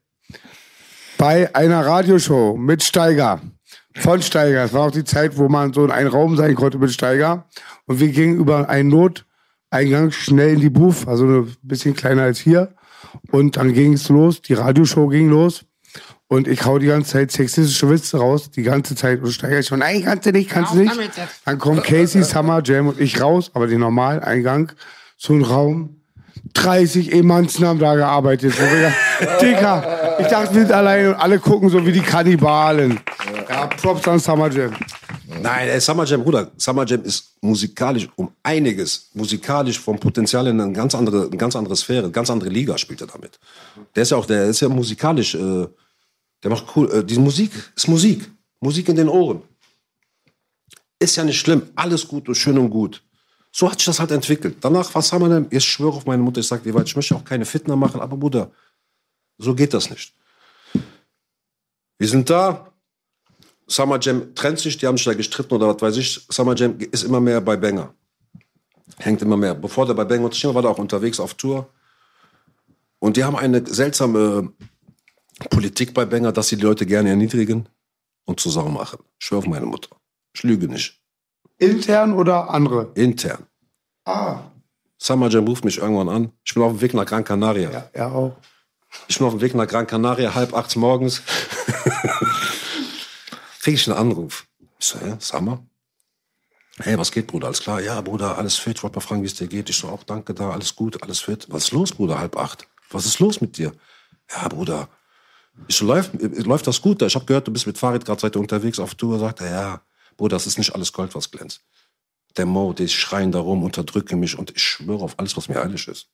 bei 1.19 1.55
einer 1.55 1.85
Radioshow 1.85 2.57
mit 2.57 2.83
Steiger. 2.83 3.41
Von 3.95 4.21
Steiger. 4.21 4.64
Es 4.64 4.73
war 4.73 4.87
auch 4.87 4.91
die 4.91 5.05
Zeit, 5.05 5.37
wo 5.39 5.49
man 5.49 5.73
so 5.73 5.85
in 5.85 5.91
einem 5.91 6.11
Raum 6.11 6.37
sein 6.37 6.55
konnte 6.55 6.79
mit 6.79 6.93
Steiger. 6.93 7.47
Und 7.87 8.01
wir 8.01 8.09
gingen 8.09 8.37
über 8.37 8.69
einen 8.69 8.91
Noteingang 8.91 10.11
schnell 10.11 10.55
in 10.55 10.61
die 10.61 10.71
Booth, 10.71 11.09
also 11.09 11.25
ein 11.25 11.57
bisschen 11.62 11.95
kleiner 11.95 12.23
als 12.23 12.39
hier. 12.39 12.75
Und 13.31 13.57
dann 13.57 13.73
ging 13.73 13.95
es 13.95 14.09
los, 14.09 14.43
die 14.43 14.55
Radioshow 14.55 15.09
ging 15.09 15.31
los. 15.31 15.64
Und 16.29 16.49
ich 16.49 16.64
hau 16.67 16.79
die 16.79 16.89
ganze 16.89 17.12
Zeit 17.12 17.31
sexistische 17.31 17.89
Witze 17.89 18.19
raus, 18.19 18.51
die 18.51 18.62
ganze 18.62 18.97
Zeit. 18.97 19.23
Und 19.23 19.31
Steiger 19.31 19.62
schon, 19.62 19.79
nein, 19.79 20.03
kannst 20.05 20.27
du 20.27 20.33
nicht, 20.33 20.51
kannst 20.51 20.75
du 20.75 20.79
nicht. 20.79 20.93
Dann 21.45 21.59
kommt 21.59 21.85
Casey, 21.85 22.23
Summer, 22.25 22.62
Jam 22.64 22.89
und 22.89 23.01
ich 23.01 23.21
raus, 23.21 23.51
aber 23.55 23.67
den 23.67 23.81
normalen 23.81 24.21
Eingang, 24.23 24.73
so 25.17 25.33
ein 25.33 25.43
Raum. 25.43 25.96
30 26.55 27.13
Emanzen 27.13 27.67
haben 27.67 27.79
da 27.79 27.95
gearbeitet. 27.95 28.55
Wo 28.59 28.63
wir 28.63 28.77
gedacht, 28.77 28.97
Dicker, 29.43 30.19
ich 30.21 30.27
dachte, 30.27 30.55
wir 30.55 30.61
sind 30.63 30.73
allein 30.73 31.09
und 31.09 31.15
alle 31.15 31.39
gucken 31.39 31.69
so 31.69 31.85
wie 31.87 31.93
die 31.93 32.01
Kannibalen. 32.01 33.01
Ja, 33.49 33.67
Props 33.67 34.07
an 34.09 34.19
Summer 34.19 34.51
Jam. 34.51 34.75
Nein, 35.43 35.69
ey, 35.69 35.81
Summer 35.81 36.05
Jam, 36.05 36.23
Bruder, 36.23 36.51
Summer 36.57 36.87
Jam 36.87 37.03
ist 37.03 37.35
musikalisch 37.41 38.09
um 38.17 38.31
einiges, 38.43 39.11
musikalisch 39.15 39.79
vom 39.79 39.99
Potenzial 39.99 40.47
in 40.47 40.61
eine 40.61 40.73
ganz 40.73 40.95
andere, 40.95 41.27
eine 41.27 41.37
ganz 41.37 41.57
andere 41.57 41.77
Sphäre, 41.77 42.05
eine 42.05 42.13
ganz 42.13 42.31
andere 42.31 42.51
Liga 42.51 42.79
spielt 42.79 43.01
er 43.01 43.07
damit. 43.07 43.39
Der 43.95 44.03
ist 44.03 44.11
ja 44.11 44.17
auch, 44.17 44.27
der 44.27 44.47
ist 44.47 44.61
ja 44.61 44.69
musikalisch, 44.69 45.35
äh, 45.35 45.67
der 46.43 46.51
macht 46.51 46.65
cool, 46.77 46.91
äh, 46.93 47.05
die 47.05 47.19
Musik 47.19 47.51
ist 47.75 47.89
Musik, 47.89 48.31
Musik 48.61 48.89
in 48.89 48.97
den 48.97 49.09
Ohren. 49.09 49.43
Ist 50.99 51.17
ja 51.17 51.25
nicht 51.25 51.39
schlimm, 51.39 51.63
alles 51.75 52.09
gut 52.09 52.29
und 52.29 52.35
schön 52.35 52.59
und 52.59 52.71
gut. 52.71 53.03
So 53.59 53.71
hat 53.71 53.79
sich 53.79 53.87
das 53.87 54.01
halt 54.01 54.11
entwickelt. 54.11 54.59
Danach 54.61 54.95
war 54.95 55.01
Summer 55.01 55.31
Jam, 55.31 55.47
ich 55.49 55.65
schwöre 55.65 55.97
auf 55.97 56.05
meine 56.05 56.23
Mutter, 56.23 56.41
ich 56.41 56.47
sage 56.47 56.71
dir, 56.71 56.79
ich 56.79 56.95
möchte 56.95 57.17
auch 57.17 57.25
keine 57.25 57.47
Fitner 57.47 57.75
machen, 57.75 58.03
aber 58.03 58.15
Bruder, 58.15 58.51
so 59.39 59.55
geht 59.55 59.73
das 59.73 59.89
nicht. 59.89 60.13
Wir 61.97 62.07
sind 62.07 62.29
da, 62.29 62.71
Summer 63.67 63.99
Jam 63.99 64.35
trennt 64.35 64.59
sich, 64.59 64.77
die 64.77 64.87
haben 64.87 64.99
sich 64.99 65.07
da 65.07 65.15
gestritten 65.15 65.55
oder 65.55 65.69
was 65.69 65.81
weiß 65.81 65.97
ich. 65.97 66.27
Summer 66.29 66.55
Jam 66.55 66.79
ist 66.79 67.03
immer 67.05 67.19
mehr 67.19 67.41
bei 67.41 67.57
Banger. 67.57 67.95
Hängt 68.99 69.23
immer 69.23 69.39
mehr. 69.39 69.55
Bevor 69.55 69.87
der 69.87 69.95
bei 69.95 70.05
Banger 70.05 70.25
unterschrieben 70.25 70.55
war, 70.55 70.63
war 70.63 70.71
er 70.71 70.75
auch 70.75 70.79
unterwegs 70.79 71.19
auf 71.19 71.33
Tour. 71.33 71.67
Und 72.99 73.17
die 73.17 73.25
haben 73.25 73.37
eine 73.37 73.67
seltsame 73.67 74.53
Politik 75.49 75.95
bei 75.95 76.05
Banger, 76.05 76.31
dass 76.31 76.49
sie 76.49 76.57
die 76.57 76.63
Leute 76.63 76.85
gerne 76.85 77.09
erniedrigen 77.09 77.67
und 78.27 78.39
zu 78.39 78.51
Sau 78.51 78.69
machen. 78.69 78.99
Ich 79.19 79.25
schwör 79.25 79.39
auf 79.39 79.47
meine 79.47 79.65
Mutter. 79.65 79.97
Ich 80.35 80.43
lüge 80.43 80.69
nicht. 80.69 80.96
Intern 81.59 82.13
oder 82.13 82.51
andere? 82.51 82.93
Intern. 82.95 83.47
Ah. 84.05 84.41
Jam 84.99 85.23
ruft 85.23 85.65
mich 85.65 85.79
irgendwann 85.79 86.09
an. 86.09 86.33
Ich 86.45 86.55
bin 86.55 86.63
auf 86.63 86.73
dem 86.73 86.81
Weg 86.81 86.95
nach 86.95 87.07
Gran 87.07 87.25
Canaria. 87.25 87.71
Ja, 87.71 87.91
er 87.93 88.13
auch. 88.13 88.37
Ich 89.09 89.19
bin 89.19 89.27
auf 89.27 89.35
dem 89.35 89.41
Weg 89.41 89.55
nach 89.55 89.67
Gran 89.67 89.87
Canaria, 89.87 90.35
halb 90.35 90.55
acht 90.55 90.75
morgens. 90.77 91.23
Kriege 93.63 93.77
ich 93.77 93.89
einen 93.89 93.99
Anruf. 93.99 94.47
Ich 94.79 94.87
so, 94.87 94.99
ja, 95.05 95.17
Summer? 95.19 95.65
Hey, 96.79 96.99
was 96.99 97.11
geht, 97.11 97.27
Bruder? 97.27 97.47
Alles 97.47 97.61
klar? 97.61 97.81
Ja, 97.81 98.01
Bruder, 98.01 98.37
alles 98.37 98.57
fit. 98.57 98.77
Ich 98.77 98.83
wollte 98.83 98.97
mal 98.97 99.01
fragen, 99.01 99.23
wie 99.23 99.27
es 99.27 99.35
dir 99.35 99.47
geht. 99.47 99.71
Ich 99.71 99.77
so, 99.77 99.89
auch 99.89 100.03
danke 100.03 100.35
da, 100.35 100.51
alles 100.51 100.77
gut, 100.77 101.03
alles 101.03 101.21
fit. 101.21 101.47
Was 101.51 101.65
ist 101.65 101.73
los, 101.73 101.93
Bruder, 101.93 102.19
halb 102.19 102.37
acht? 102.37 102.69
Was 102.91 103.07
ist 103.07 103.19
los 103.19 103.41
mit 103.41 103.57
dir? 103.57 103.73
Ja, 104.31 104.49
Bruder. 104.49 104.89
Ich 105.69 105.77
so, 105.77 105.87
läuft, 105.87 106.15
äh, 106.15 106.27
läuft 106.43 106.67
das 106.67 106.83
gut 106.83 107.01
da? 107.01 107.07
Ich 107.07 107.15
habe 107.15 107.25
gehört, 107.25 107.49
du 107.49 107.53
bist 107.53 107.67
mit 107.67 107.79
Fahrrad 107.79 108.05
gerade 108.05 108.21
seit 108.21 108.37
unterwegs 108.37 108.79
auf 108.79 108.95
Tour. 108.95 109.19
Sagt 109.19 109.41
er, 109.41 109.51
ja, 109.51 109.81
Bruder, 110.17 110.37
das 110.37 110.47
ist 110.47 110.59
nicht 110.59 110.75
alles 110.75 110.93
Gold, 110.93 111.14
was 111.14 111.31
glänzt. 111.31 111.61
Der 112.37 112.47
Mo, 112.47 112.73
die 112.73 112.89
schreien 112.89 113.33
da 113.33 113.39
rum, 113.39 113.62
unterdrücke 113.62 114.17
mich 114.17 114.39
und 114.39 114.51
ich 114.55 114.62
schwöre 114.62 115.03
auf 115.03 115.19
alles, 115.19 115.37
was 115.37 115.49
mir 115.49 115.61
eilig 115.61 115.89
ist. 115.89 116.09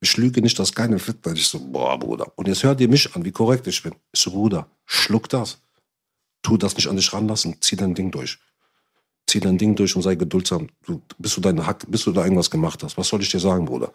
Ich 0.00 0.16
lüge 0.16 0.42
nicht, 0.42 0.58
dass 0.58 0.74
keine 0.74 0.98
fit 0.98 1.24
wird. 1.24 1.38
Ich 1.38 1.46
so, 1.46 1.60
boah, 1.60 1.96
Bruder. 1.96 2.32
Und 2.34 2.48
jetzt 2.48 2.64
hört 2.64 2.80
ihr 2.80 2.88
mich 2.88 3.14
an, 3.14 3.24
wie 3.24 3.30
korrekt 3.30 3.68
ich 3.68 3.82
bin. 3.82 3.94
Ich 4.12 4.20
so, 4.20 4.32
Bruder, 4.32 4.68
schluck 4.84 5.28
das. 5.28 5.58
Tu 6.42 6.56
das 6.56 6.74
nicht 6.76 6.88
an 6.88 6.96
dich 6.96 7.12
ranlassen, 7.12 7.56
zieh 7.60 7.76
dein 7.76 7.94
Ding 7.94 8.10
durch. 8.10 8.38
Zieh 9.28 9.38
dein 9.38 9.58
Ding 9.58 9.76
durch 9.76 9.94
und 9.94 10.02
sei 10.02 10.16
geduldsam. 10.16 10.68
Du, 10.84 11.00
bis, 11.18 11.36
du 11.36 11.40
deine 11.40 11.64
Hack, 11.64 11.86
bis 11.88 12.02
du 12.02 12.10
da 12.10 12.24
irgendwas 12.24 12.50
gemacht 12.50 12.82
hast. 12.82 12.98
Was 12.98 13.06
soll 13.06 13.22
ich 13.22 13.30
dir 13.30 13.38
sagen, 13.38 13.64
Bruder? 13.64 13.92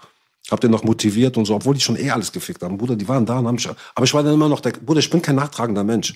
Hab 0.50 0.62
den 0.62 0.72
noch 0.72 0.86
motiviert 0.86 1.36
und 1.36 1.43
so, 1.43 1.56
obwohl 1.56 1.74
die 1.74 1.82
schon 1.82 1.98
eh 1.98 2.10
alles 2.10 2.32
gefickt 2.32 2.64
haben. 2.64 2.78
Bruder, 2.78 2.95
die 2.95 3.08
waren 3.08 3.26
da 3.26 3.39
und 3.39 3.48
haben 3.48 3.56
mich, 3.56 3.68
aber 3.68 4.06
ich 4.06 4.14
war 4.14 4.24
dann 4.24 4.34
immer 4.34 4.48
noch 4.48 4.62
der, 4.62 4.72
Bruder, 4.72 5.02
ich 5.02 5.10
bin 5.10 5.22
kein 5.22 5.36
nachtragender 5.36 5.84
Mensch. 5.84 6.14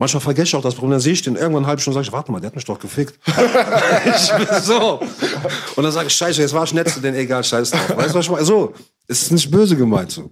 Manchmal 0.00 0.22
vergesse 0.22 0.46
ich 0.48 0.56
auch 0.56 0.62
das 0.62 0.74
Problem, 0.74 0.92
dann 0.92 1.00
sehe 1.00 1.12
ich 1.12 1.20
den 1.20 1.36
irgendwann 1.36 1.66
halbe 1.66 1.82
Stunde 1.82 1.98
und 1.98 2.04
sage 2.04 2.10
ich, 2.10 2.12
warte 2.16 2.32
mal, 2.32 2.40
der 2.40 2.46
hat 2.48 2.56
mich 2.56 2.64
doch 2.64 2.80
gefickt. 2.80 3.18
ich 3.26 4.32
bin 4.32 4.62
so. 4.62 4.98
Und 5.76 5.82
dann 5.84 5.92
sage 5.92 6.06
ich, 6.06 6.14
scheiße, 6.14 6.40
jetzt 6.40 6.54
war 6.54 6.64
ich 6.64 6.72
nett 6.72 6.88
zu 6.88 7.00
denen, 7.00 7.18
egal, 7.18 7.44
scheiß 7.44 7.70
drauf. 7.70 7.98
Weißt 7.98 8.14
du, 8.14 8.18
was 8.18 8.24
ich 8.24 8.30
meine? 8.30 8.44
So, 8.46 8.72
es 9.06 9.24
ist 9.24 9.32
nicht 9.32 9.50
böse 9.50 9.76
gemeint 9.76 10.10
so. 10.10 10.30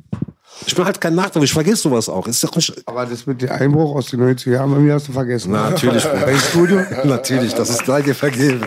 Ich 0.67 0.75
bin 0.75 0.87
halt 0.87 0.99
kein 0.99 1.15
Nachtrag, 1.15 1.43
ich 1.43 1.53
vergesse 1.53 1.83
sowas 1.83 2.09
auch. 2.09 2.27
Ist 2.27 2.43
doch 2.43 2.57
nicht, 2.57 2.73
Aber 2.87 3.05
das 3.05 3.27
mit 3.27 3.43
dem 3.43 3.51
Einbruch 3.51 3.95
aus 3.95 4.07
den 4.07 4.23
90er 4.23 4.53
Jahren, 4.53 4.71
bei 4.71 4.79
mir 4.79 4.95
hast 4.95 5.09
du 5.09 5.13
vergessen. 5.13 5.53
Natürlich, 5.53 6.03
Bei 6.25 6.39
Studio? 6.39 6.81
Natürlich, 7.05 7.53
das 7.53 7.69
ist 7.69 7.85
sei 7.85 8.01
dir 8.01 8.15
vergeben. 8.15 8.67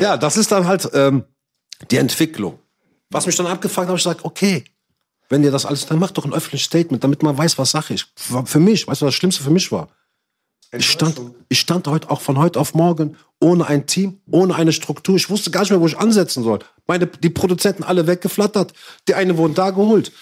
ja, 0.00 0.16
das 0.16 0.38
ist 0.38 0.50
dann 0.50 0.66
halt 0.66 0.88
ähm, 0.94 1.24
die 1.90 1.98
Entwicklung. 1.98 2.58
Was 3.10 3.26
mich 3.26 3.36
dann 3.36 3.46
abgefangen 3.46 3.88
hat, 3.88 3.90
habe 3.90 3.98
ich 3.98 4.04
gesagt, 4.04 4.24
okay, 4.24 4.64
wenn 5.30 5.42
dir 5.42 5.50
das 5.50 5.64
alles, 5.64 5.86
dann 5.86 5.98
mach 5.98 6.10
doch 6.10 6.24
ein 6.26 6.34
öffentliches 6.34 6.66
Statement, 6.66 7.02
damit 7.02 7.22
man 7.22 7.38
weiß, 7.38 7.56
was 7.56 7.70
Sache 7.70 7.94
ist. 7.94 8.08
Für 8.44 8.60
mich, 8.60 8.86
weißt 8.86 9.00
du, 9.00 9.06
was 9.06 9.12
das 9.12 9.14
Schlimmste 9.14 9.42
für 9.42 9.50
mich 9.50 9.72
war? 9.72 9.88
Ich 10.72 10.88
stand, 10.90 11.20
ich 11.48 11.58
stand 11.58 11.88
heute 11.88 12.10
auch 12.10 12.20
von 12.20 12.38
heute 12.38 12.60
auf 12.60 12.74
morgen 12.74 13.16
ohne 13.40 13.66
ein 13.66 13.86
Team, 13.86 14.20
ohne 14.30 14.54
eine 14.54 14.72
Struktur. 14.72 15.16
Ich 15.16 15.28
wusste 15.30 15.50
gar 15.50 15.60
nicht 15.62 15.70
mehr, 15.70 15.80
wo 15.80 15.86
ich 15.86 15.98
ansetzen 15.98 16.44
soll. 16.44 16.60
Meine, 16.86 17.06
die 17.06 17.30
Produzenten 17.30 17.82
alle 17.82 18.06
weggeflattert. 18.06 18.72
Die 19.08 19.14
eine 19.14 19.36
wurden 19.36 19.54
da 19.54 19.70
geholt. 19.70 20.12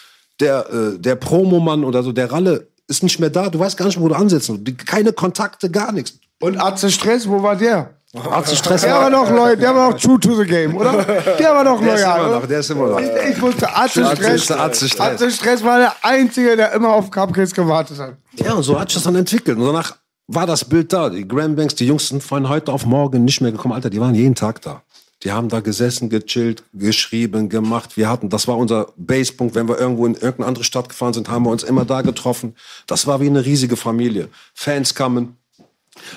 Der, 0.41 0.71
äh, 0.71 0.99
der 0.99 1.17
Promomann 1.17 1.85
oder 1.85 2.03
so, 2.03 2.13
der 2.13 2.31
Ralle 2.33 2.69
ist 2.87 3.03
nicht 3.03 3.19
mehr 3.19 3.29
da. 3.29 3.51
Du 3.51 3.59
weißt 3.59 3.77
gar 3.77 3.87
nicht, 3.87 4.01
wo 4.01 4.09
du 4.09 4.15
ansetzen 4.15 4.53
sollst. 4.55 4.67
Die- 4.69 4.77
Keine 4.77 5.13
Kontakte, 5.13 5.71
gar 5.71 5.93
nichts. 5.93 6.15
Und 6.41 6.57
Atze 6.59 6.91
Stress, 6.91 7.29
wo 7.29 7.43
war 7.43 7.57
der? 7.57 7.98
Arzt 8.27 8.57
Stress 8.57 8.83
Der 8.83 8.95
war 8.95 9.11
doch 9.11 9.31
loyal, 9.31 9.57
der 9.57 9.75
war 9.75 9.93
doch 9.93 9.99
true 9.99 10.19
to 10.19 10.35
the 10.35 10.45
game, 10.45 10.77
oder? 10.77 11.05
Der 11.39 11.55
war 11.55 11.65
doch 11.65 11.81
Der 11.81 11.95
ist 11.95 12.01
immer 12.03 12.29
noch, 12.29 12.47
der 12.47 12.61
ist 12.61 12.71
immer 12.71 12.87
noch. 12.89 13.01
Ich, 13.01 13.31
ich 13.31 13.41
wusste, 13.43 13.75
Atze 13.75 14.05
Stress, 14.05 14.51
Atze 14.51 14.89
Stress. 14.89 15.01
Atze 15.01 15.31
Stress 15.31 15.65
war 15.65 15.79
der 15.79 15.93
Einzige, 16.03 16.57
der 16.57 16.73
immer 16.73 16.91
auf 16.91 17.11
Cupcakes 17.11 17.55
gewartet 17.55 17.99
hat. 17.99 18.17
Ja, 18.37 18.55
und 18.55 18.63
so 18.63 18.79
hat 18.79 18.89
sich 18.89 18.97
das 18.97 19.05
dann 19.05 19.17
entwickelt. 19.17 19.59
Und 19.59 19.67
danach 19.67 19.97
war 20.27 20.47
das 20.47 20.65
Bild 20.65 20.93
da. 20.93 21.11
Die 21.11 21.27
Graham 21.27 21.57
Banks, 21.57 21.75
die 21.75 21.87
Jungs 21.87 22.09
sind 22.09 22.23
von 22.23 22.49
heute 22.49 22.73
auf 22.73 22.87
morgen 22.87 23.25
nicht 23.25 23.41
mehr 23.41 23.53
gekommen. 23.53 23.75
Alter, 23.75 23.91
die 23.91 24.01
waren 24.01 24.15
jeden 24.15 24.35
Tag 24.35 24.61
da. 24.63 24.83
Die 25.25 25.33
haben 25.33 25.49
da 25.49 25.59
gesessen, 25.61 26.11
gechillt, 26.11 26.63
geschrieben, 26.73 27.49
gemacht. 27.49 27.97
Wir 27.97 28.09
hatten, 28.09 28.29
das 28.29 28.47
war 28.47 28.57
unser 28.57 28.93
Basepunkt. 28.97 29.57
Wenn 29.57 29.67
wir 29.67 29.77
irgendwo 29.79 30.07
in 30.07 30.15
irgendeine 30.15 30.47
andere 30.47 30.65
Stadt 30.65 30.89
gefahren 30.89 31.13
sind, 31.13 31.29
haben 31.29 31.45
wir 31.45 31.51
uns 31.51 31.65
immer 31.65 31.85
da 31.85 32.03
getroffen. 32.03 32.55
Das 32.87 33.09
war 33.09 33.21
wie 33.21 33.27
eine 33.27 33.45
riesige 33.45 33.77
Familie. 33.77 34.29
Fans 34.55 34.95
kamen. 34.95 35.38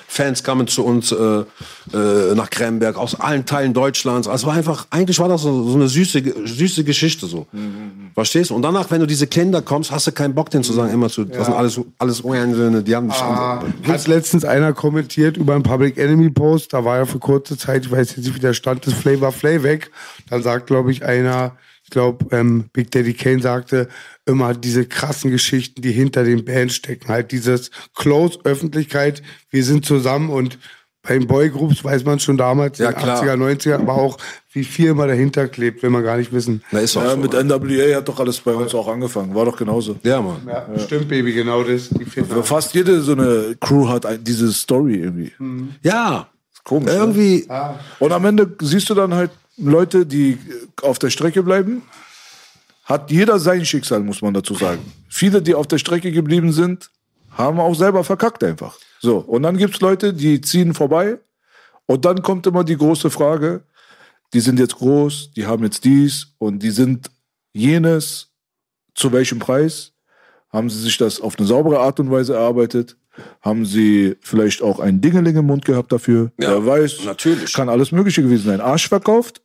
Fans 0.07 0.43
kamen 0.43 0.67
zu 0.67 0.85
uns 0.85 1.11
äh, 1.11 1.15
äh, 1.15 2.35
nach 2.35 2.49
Kremberg 2.49 2.97
aus 2.97 3.19
allen 3.19 3.45
Teilen 3.45 3.73
Deutschlands. 3.73 4.27
Also 4.27 4.47
war 4.47 4.53
einfach, 4.53 4.87
eigentlich 4.89 5.19
war 5.19 5.29
das 5.29 5.41
so, 5.41 5.69
so 5.69 5.75
eine 5.75 5.87
süße, 5.87 6.21
süße 6.45 6.83
Geschichte 6.83 7.27
so. 7.27 7.47
Verstehst 8.13 8.49
du? 8.49 8.55
Und 8.55 8.61
danach, 8.61 8.91
wenn 8.91 8.99
du 8.99 9.07
diese 9.07 9.27
Kinder 9.27 9.61
kommst, 9.61 9.91
hast 9.91 10.07
du 10.07 10.11
keinen 10.11 10.35
Bock, 10.35 10.49
denen 10.49 10.63
zu 10.63 10.73
sagen, 10.73 10.93
immer 10.93 11.09
zu, 11.09 11.25
das 11.25 11.45
sind 11.45 11.55
alles, 11.55 11.79
alles 11.97 12.17
Söhne, 12.17 12.83
die 12.83 12.95
haben 12.95 13.09
dich 13.09 13.21
Ah, 13.21 13.63
hat 13.87 14.07
letztens 14.07 14.43
einer 14.45 14.73
kommentiert 14.73 15.37
über 15.37 15.53
einen 15.53 15.63
Public 15.63 15.97
Enemy 15.97 16.29
Post, 16.29 16.73
da 16.73 16.83
war 16.83 16.97
ja 16.97 17.05
für 17.05 17.19
kurze 17.19 17.57
Zeit, 17.57 17.85
ich 17.85 17.91
weiß 17.91 18.15
jetzt 18.15 18.17
nicht, 18.17 18.35
wie 18.35 18.39
der 18.39 18.53
Stand 18.53 18.85
des 18.85 18.93
Flavor 18.93 19.31
Flav 19.31 19.63
weg. 19.63 19.91
Dann 20.29 20.43
sagt, 20.43 20.67
glaube 20.67 20.91
ich, 20.91 21.03
einer, 21.03 21.53
glaube, 21.91 22.25
ähm, 22.35 22.65
Big 22.73 22.89
Daddy 22.91 23.13
Kane 23.13 23.41
sagte, 23.41 23.87
immer 24.25 24.53
diese 24.55 24.85
krassen 24.85 25.29
Geschichten, 25.31 25.81
die 25.81 25.91
hinter 25.91 26.23
den 26.23 26.43
Bands 26.43 26.73
stecken. 26.75 27.07
Halt 27.09 27.31
dieses 27.31 27.69
Close 27.95 28.39
Öffentlichkeit, 28.43 29.21
wir 29.51 29.63
sind 29.63 29.85
zusammen 29.85 30.29
und 30.29 30.57
bei 31.03 31.15
den 31.17 31.25
Boygroups 31.27 31.83
weiß 31.83 32.05
man 32.05 32.19
schon 32.19 32.37
damals, 32.37 32.77
Ja, 32.77 32.89
in 32.89 32.95
den 32.95 33.01
klar. 33.03 33.23
80er, 33.23 33.35
90er, 33.35 33.73
aber 33.79 33.93
auch, 33.95 34.17
wie 34.53 34.63
viel 34.63 34.89
immer 34.89 35.07
dahinter 35.07 35.47
klebt, 35.47 35.81
will 35.81 35.89
man 35.89 36.03
gar 36.03 36.17
nicht 36.17 36.31
wissen. 36.31 36.61
Na, 36.71 36.79
ist 36.79 36.95
auch 36.95 37.01
Ja, 37.03 37.11
so. 37.11 37.17
mit 37.17 37.33
NWA 37.33 37.95
hat 37.95 38.07
doch 38.07 38.19
alles 38.19 38.39
bei 38.39 38.53
uns 38.53 38.75
auch 38.75 38.87
angefangen. 38.87 39.33
War 39.33 39.45
doch 39.45 39.57
genauso. 39.57 39.95
ja, 40.03 40.21
Mann. 40.21 40.41
Ja, 40.47 40.67
stimmt, 40.77 41.07
Baby, 41.07 41.33
genau 41.33 41.63
das. 41.63 41.89
Die 41.89 42.05
Fitter. 42.05 42.43
Fast 42.43 42.75
jede 42.75 43.01
so 43.01 43.13
eine 43.13 43.55
Crew 43.59 43.87
hat 43.89 44.05
ein, 44.05 44.23
diese 44.23 44.53
Story 44.53 44.97
irgendwie. 44.97 45.31
Ja. 45.81 46.27
Komisch, 46.63 46.91
ne? 46.91 46.99
Irgendwie, 46.99 47.47
Und 47.97 48.11
am 48.11 48.23
Ende 48.25 48.55
siehst 48.61 48.87
du 48.91 48.93
dann 48.93 49.15
halt 49.15 49.31
Leute, 49.61 50.05
die 50.05 50.37
auf 50.81 50.99
der 50.99 51.09
Strecke 51.09 51.43
bleiben. 51.43 51.83
Hat 52.83 53.11
jeder 53.11 53.39
sein 53.39 53.63
Schicksal, 53.65 54.01
muss 54.01 54.21
man 54.21 54.33
dazu 54.33 54.53
sagen. 54.55 54.81
Viele, 55.07 55.41
die 55.41 55.53
auf 55.55 55.67
der 55.67 55.77
Strecke 55.77 56.11
geblieben 56.11 56.51
sind, 56.51 56.89
haben 57.31 57.59
auch 57.59 57.73
selber 57.75 58.03
verkackt 58.03 58.43
einfach. 58.43 58.77
So, 58.99 59.17
und 59.19 59.43
dann 59.43 59.57
gibt's 59.57 59.79
Leute, 59.79 60.13
die 60.13 60.41
ziehen 60.41 60.73
vorbei. 60.73 61.19
Und 61.85 62.05
dann 62.05 62.21
kommt 62.21 62.47
immer 62.47 62.63
die 62.63 62.77
große 62.77 63.09
Frage, 63.09 63.63
die 64.33 64.39
sind 64.39 64.59
jetzt 64.59 64.75
groß, 64.75 65.31
die 65.35 65.45
haben 65.45 65.63
jetzt 65.63 65.83
dies 65.83 66.27
und 66.37 66.59
die 66.63 66.71
sind 66.71 67.09
jenes. 67.53 68.27
Zu 68.93 69.11
welchem 69.13 69.39
Preis? 69.39 69.93
Haben 70.49 70.69
sie 70.69 70.81
sich 70.81 70.97
das 70.97 71.21
auf 71.21 71.37
eine 71.39 71.47
saubere 71.47 71.79
Art 71.79 71.99
und 72.01 72.11
Weise 72.11 72.33
erarbeitet? 72.33 72.97
Haben 73.41 73.65
sie 73.65 74.17
vielleicht 74.21 74.61
auch 74.61 74.79
ein 74.79 74.99
Dingeling 74.99 75.37
im 75.37 75.45
Mund 75.45 75.63
gehabt 75.63 75.91
dafür? 75.93 76.31
Ja, 76.39 76.49
Wer 76.51 76.65
weiß. 76.65 77.05
natürlich. 77.05 77.53
Kann 77.53 77.69
alles 77.69 77.91
Mögliche 77.93 78.21
gewesen 78.21 78.45
sein. 78.45 78.61
Arsch 78.61 78.89
verkauft 78.89 79.41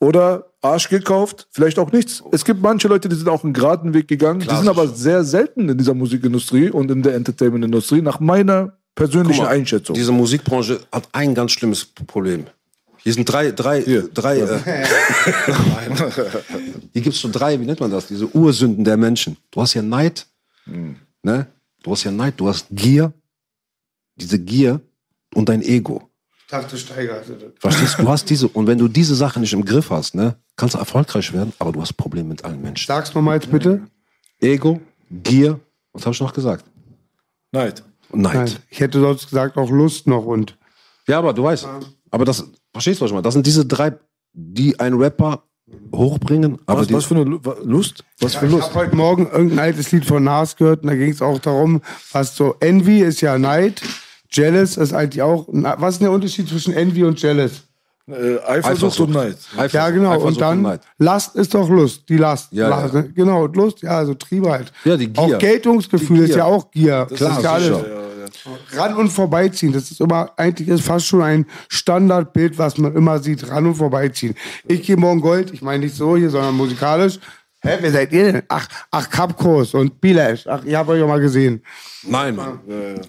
oder 0.00 0.46
Arsch 0.62 0.88
gekauft, 0.88 1.46
vielleicht 1.50 1.78
auch 1.78 1.92
nichts. 1.92 2.22
Es 2.32 2.44
gibt 2.44 2.60
manche 2.60 2.88
Leute, 2.88 3.08
die 3.08 3.16
sind 3.16 3.28
auch 3.28 3.44
einen 3.44 3.52
geraden 3.52 3.94
Weg 3.94 4.08
gegangen. 4.08 4.40
die 4.40 4.54
sind 4.54 4.68
aber 4.68 4.88
sehr 4.88 5.22
selten 5.24 5.68
in 5.68 5.78
dieser 5.78 5.94
Musikindustrie 5.94 6.70
und 6.70 6.90
in 6.90 7.02
der 7.02 7.14
Entertainment-Industrie, 7.14 8.02
nach 8.02 8.18
meiner 8.18 8.76
persönlichen 8.94 9.44
mal, 9.44 9.50
Einschätzung. 9.50 9.94
Diese 9.94 10.12
Musikbranche 10.12 10.80
hat 10.90 11.08
ein 11.12 11.34
ganz 11.34 11.52
schlimmes 11.52 11.84
Problem. 11.84 12.46
Hier 13.02 13.14
sind 13.14 13.24
drei, 13.24 13.52
drei, 13.52 13.80
drei. 14.12 14.38
Äh, 14.38 14.58
hier 16.92 17.02
gibt's 17.02 17.20
so 17.20 17.30
drei, 17.30 17.58
wie 17.58 17.64
nennt 17.64 17.80
man 17.80 17.90
das? 17.90 18.06
Diese 18.08 18.28
Ursünden 18.34 18.84
der 18.84 18.96
Menschen. 18.96 19.36
Du 19.50 19.62
hast 19.62 19.74
ja 19.74 19.82
Neid, 19.82 20.26
ne? 21.22 21.46
Du 21.82 21.92
hast 21.92 22.04
ja 22.04 22.10
Neid, 22.10 22.34
du 22.36 22.48
hast 22.48 22.66
Gier, 22.70 23.12
diese 24.16 24.38
Gier 24.38 24.80
und 25.34 25.48
dein 25.48 25.62
Ego. 25.62 26.09
Takte 26.50 26.76
steigert. 26.76 27.24
Verstehst 27.60 27.98
du? 27.98 28.08
Hast 28.08 28.28
diese, 28.28 28.48
und 28.48 28.66
wenn 28.66 28.76
du 28.78 28.88
diese 28.88 29.14
Sachen 29.14 29.40
nicht 29.42 29.52
im 29.52 29.64
Griff 29.64 29.90
hast, 29.90 30.14
ne, 30.16 30.34
kannst 30.56 30.74
du 30.74 30.78
erfolgreich 30.78 31.32
werden, 31.32 31.52
aber 31.58 31.70
du 31.70 31.80
hast 31.80 31.92
Probleme 31.94 32.28
mit 32.30 32.44
allen 32.44 32.60
Menschen. 32.60 32.86
Sag's 32.86 33.14
nochmal 33.14 33.36
jetzt 33.36 33.50
bitte. 33.50 33.82
Ego, 34.40 34.80
Gier, 35.10 35.60
was 35.92 36.04
habe 36.04 36.14
ich 36.14 36.20
noch 36.20 36.32
gesagt? 36.32 36.64
Neid. 37.52 37.84
Und 38.10 38.22
Neid. 38.22 38.34
Nein, 38.34 38.56
ich 38.68 38.80
hätte 38.80 39.00
sonst 39.00 39.28
gesagt 39.28 39.56
auch 39.56 39.70
Lust 39.70 40.06
noch 40.08 40.24
und 40.24 40.56
Ja, 41.06 41.18
aber 41.18 41.32
du 41.32 41.44
weißt, 41.44 41.68
aber 42.10 42.24
das, 42.24 42.44
verstehst 42.72 43.00
du, 43.00 43.04
was 43.04 43.10
ich 43.10 43.14
meine? 43.14 43.22
Das 43.22 43.34
sind 43.34 43.46
diese 43.46 43.64
drei, 43.64 43.92
die 44.32 44.78
einen 44.80 45.00
Rapper 45.00 45.44
hochbringen, 45.94 46.58
aber 46.66 46.80
Was, 46.80 46.88
die, 46.88 46.94
was 46.94 47.04
für 47.04 47.14
eine 47.14 47.24
Lust? 47.62 48.04
Was 48.18 48.34
für 48.34 48.46
ich 48.46 48.52
Lust? 48.52 48.70
habe 48.70 48.86
heute 48.86 48.96
Morgen 48.96 49.30
irgendein 49.30 49.60
altes 49.60 49.92
Lied 49.92 50.04
von 50.04 50.24
Nas 50.24 50.56
gehört 50.56 50.82
und 50.82 50.88
da 50.88 50.96
ging 50.96 51.10
es 51.10 51.22
auch 51.22 51.38
darum, 51.38 51.80
was 52.10 52.34
so 52.34 52.56
Envy 52.58 53.02
ist 53.02 53.20
ja 53.20 53.38
Neid, 53.38 53.80
Jealous 54.32 54.76
ist 54.76 54.92
eigentlich 54.92 55.22
auch. 55.22 55.46
Was 55.50 55.94
ist 55.94 56.02
der 56.02 56.10
Unterschied 56.10 56.48
zwischen 56.48 56.72
Envy 56.74 57.04
und 57.04 57.20
Jealous? 57.20 57.62
Äh, 58.08 58.38
Eifersucht 58.44 58.98
und 59.00 59.10
Neid. 59.12 59.36
Eifersucht- 59.56 59.72
Ja, 59.74 59.90
genau. 59.90 60.10
Eifersucht 60.10 60.28
Und 60.32 60.40
dann 60.40 60.62
Neid. 60.62 60.80
Last 60.98 61.36
ist 61.36 61.54
doch 61.54 61.68
Lust. 61.68 62.08
Die 62.08 62.16
Last. 62.16 62.52
Ja, 62.52 62.68
Last, 62.68 62.94
ja. 62.94 63.02
ne? 63.02 63.12
Genau, 63.14 63.46
Lust, 63.46 63.82
ja, 63.82 63.98
also 63.98 64.14
Triebe 64.14 64.50
halt. 64.50 64.72
Ja, 64.84 64.96
die 64.96 65.08
Gier. 65.12 65.22
Auch 65.22 65.38
Geltungsgefühl 65.38 66.20
ist 66.24 66.34
ja 66.34 66.44
auch 66.44 66.70
Gier. 66.70 67.06
Das 67.08 67.18
Klar, 67.18 67.36
ist 67.38 67.44
ja 67.44 67.52
alles. 67.52 67.66
sicher. 67.66 67.86
Ran 68.76 68.94
und 68.96 69.10
vorbeiziehen. 69.10 69.72
Das 69.72 69.90
ist 69.90 70.00
immer, 70.00 70.30
eigentlich 70.36 70.68
ist 70.68 70.82
fast 70.82 71.06
schon 71.06 71.22
ein 71.22 71.46
Standardbild, 71.68 72.58
was 72.58 72.78
man 72.78 72.94
immer 72.94 73.18
sieht. 73.18 73.48
Ran 73.48 73.66
und 73.66 73.74
vorbeiziehen. 73.74 74.34
Ich 74.66 74.82
gehe 74.82 74.96
morgen 74.96 75.20
Gold. 75.20 75.52
Ich 75.52 75.62
meine 75.62 75.84
nicht 75.84 75.94
so 75.96 76.16
hier, 76.16 76.30
sondern 76.30 76.54
musikalisch. 76.56 77.18
Hä, 77.62 77.76
wer 77.80 77.90
seid 77.90 78.12
ihr 78.12 78.32
denn? 78.32 78.42
Ach, 78.48 78.66
ach, 78.90 79.10
Kapkos 79.10 79.74
und 79.74 80.00
Bilash. 80.00 80.46
Ach, 80.46 80.64
ihr 80.64 80.78
habt 80.78 80.88
euch 80.88 81.00
ja 81.00 81.06
mal 81.06 81.20
gesehen. 81.20 81.62
Nein, 82.04 82.34
Mann. 82.36 82.60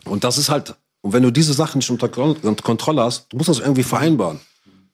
Und 0.06 0.24
das 0.24 0.38
ist 0.38 0.50
halt, 0.50 0.76
und 1.02 1.14
wenn 1.14 1.24
du 1.24 1.32
diese 1.32 1.54
Sachen 1.54 1.80
nicht 1.80 1.90
unter 1.90 2.10
Kon- 2.10 2.38
unter 2.42 2.64
Kontrolle 2.64 3.04
hast, 3.04 3.32
du 3.32 3.38
musst 3.38 3.50
das 3.50 3.60
irgendwie 3.60 3.84
vereinbaren. 3.84 4.40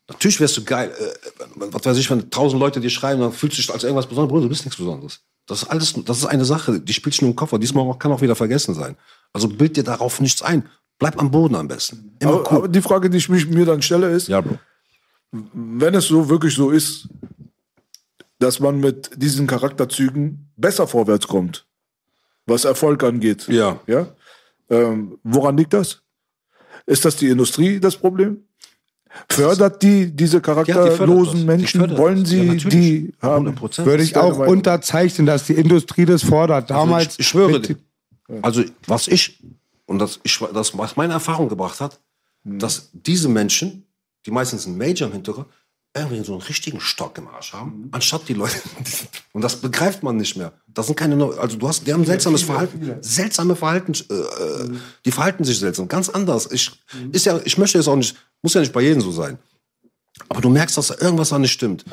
Natürlich 0.09 0.39
wärst 0.39 0.55
du 0.57 0.63
geil, 0.63 0.91
äh, 0.97 1.43
was 1.55 1.85
weiß 1.85 1.97
ich, 1.97 2.09
wenn 2.09 2.29
tausend 2.29 2.59
Leute 2.61 2.79
dir 2.79 2.89
schreiben, 2.89 3.19
dann 3.21 3.33
fühlst 3.33 3.57
du 3.57 3.61
dich 3.61 3.71
als 3.73 3.83
irgendwas 3.83 4.07
Besonderes. 4.07 4.31
Bruder, 4.31 4.43
du 4.43 4.49
bist 4.49 4.63
nichts 4.65 4.77
Besonderes. 4.77 5.19
Das 5.47 5.63
ist 5.63 5.69
alles, 5.69 5.93
das 6.05 6.17
ist 6.19 6.25
eine 6.25 6.45
Sache, 6.45 6.79
die 6.79 6.93
spielt 6.93 7.15
schon 7.15 7.27
im 7.27 7.35
Koffer. 7.35 7.59
Diesmal 7.59 7.97
kann 7.97 8.11
auch 8.11 8.21
wieder 8.21 8.35
vergessen 8.35 8.73
sein. 8.73 8.95
Also 9.33 9.47
bild 9.49 9.75
dir 9.77 9.83
darauf 9.83 10.19
nichts 10.21 10.41
ein. 10.41 10.67
Bleib 10.99 11.19
am 11.19 11.29
Boden 11.29 11.55
am 11.55 11.67
besten. 11.67 12.15
Immer 12.19 12.31
Aber, 12.33 12.51
cool. 12.51 12.57
aber 12.59 12.67
die 12.69 12.81
Frage, 12.81 13.09
die 13.09 13.17
ich 13.17 13.29
mich, 13.29 13.47
mir 13.47 13.65
dann 13.65 13.81
stelle, 13.81 14.09
ist, 14.09 14.27
ja, 14.29 14.41
Bro. 14.41 14.57
wenn 15.31 15.93
es 15.93 16.05
so 16.05 16.27
wirklich 16.29 16.55
so 16.55 16.71
ist, 16.71 17.07
dass 18.39 18.59
man 18.59 18.79
mit 18.79 19.09
diesen 19.15 19.45
Charakterzügen 19.47 20.49
besser 20.55 20.87
vorwärts 20.87 21.27
kommt, 21.27 21.65
was 22.45 22.65
Erfolg 22.65 23.03
angeht. 23.03 23.47
Ja. 23.47 23.79
ja? 23.87 24.07
Ähm, 24.69 25.17
woran 25.23 25.57
liegt 25.57 25.73
das? 25.73 26.01
Ist 26.85 27.05
das 27.05 27.15
die 27.15 27.27
Industrie 27.27 27.79
das 27.79 27.95
Problem? 27.95 28.43
Fördert 29.29 29.81
die 29.81 30.11
diese 30.15 30.41
charakterlosen 30.41 31.39
Die 31.39 31.45
Menschen? 31.45 31.79
fördert 31.79 31.97
Wollen. 31.97 32.19
Ja, 32.19 32.25
sie 32.25 32.41
natürlich. 32.43 32.67
die 32.67 33.13
haben? 33.21 33.47
100%. 33.47 33.85
Würde 33.85 34.03
ich 34.03 34.15
auch 34.15 34.37
Meinung? 34.37 34.57
unterzeichnen, 34.57 35.25
dass 35.25 35.45
die 35.45 35.53
Industrie 35.53 36.05
das 36.05 36.23
fordert. 36.23 36.69
Damals. 36.69 37.05
Also 37.07 37.13
ich, 37.15 37.19
ich 37.19 37.27
schwöre 37.27 37.59
dir. 37.61 37.77
Also, 38.41 38.63
was 38.85 39.07
ich, 39.07 39.39
und 39.85 39.99
das, 39.99 40.19
ich, 40.23 40.37
das, 40.53 40.77
was 40.77 40.97
meine 40.97 41.13
Erfahrung 41.13 41.47
gebracht 41.49 41.79
hat, 41.79 41.99
dass 42.43 42.89
diese 42.93 43.29
Menschen, 43.29 43.85
die 44.25 44.31
meistens 44.31 44.65
einen 44.65 44.77
Major 44.77 45.07
im 45.07 45.13
Hintergrund, 45.13 45.47
irgendwie 45.99 46.23
so 46.23 46.33
einen 46.33 46.41
richtigen 46.41 46.79
Stock 46.79 47.17
im 47.17 47.27
Arsch 47.27 47.53
haben, 47.53 47.89
anstatt 47.91 48.27
die 48.27 48.33
Leute. 48.33 48.57
Und 49.33 49.41
das 49.41 49.57
begreift 49.57 50.03
man 50.03 50.17
nicht 50.17 50.35
mehr. 50.35 50.53
Das 50.67 50.87
sind 50.87 50.95
keine, 50.95 51.23
also 51.37 51.57
du 51.57 51.67
hast, 51.67 51.85
die 51.85 51.93
haben 51.93 52.05
seltsames 52.05 52.43
Verhalten, 52.43 52.95
seltsame 53.01 53.55
Verhalten, 53.55 53.93
äh, 54.09 54.13
äh, 54.13 54.71
die 55.05 55.11
verhalten 55.11 55.43
sich 55.43 55.59
seltsam, 55.59 55.87
ganz 55.87 56.09
anders. 56.09 56.51
Ich, 56.51 56.71
ist 57.11 57.25
ja, 57.25 57.39
ich 57.43 57.57
möchte 57.57 57.77
jetzt 57.77 57.87
auch 57.87 57.95
nicht, 57.95 58.15
muss 58.41 58.53
ja 58.53 58.61
nicht 58.61 58.73
bei 58.73 58.81
jedem 58.81 59.01
so 59.01 59.11
sein. 59.11 59.37
Aber 60.29 60.41
du 60.41 60.49
merkst, 60.49 60.77
dass 60.77 60.87
da 60.87 60.95
irgendwas 60.99 61.29
da 61.29 61.39
nicht 61.39 61.51
stimmt 61.51 61.85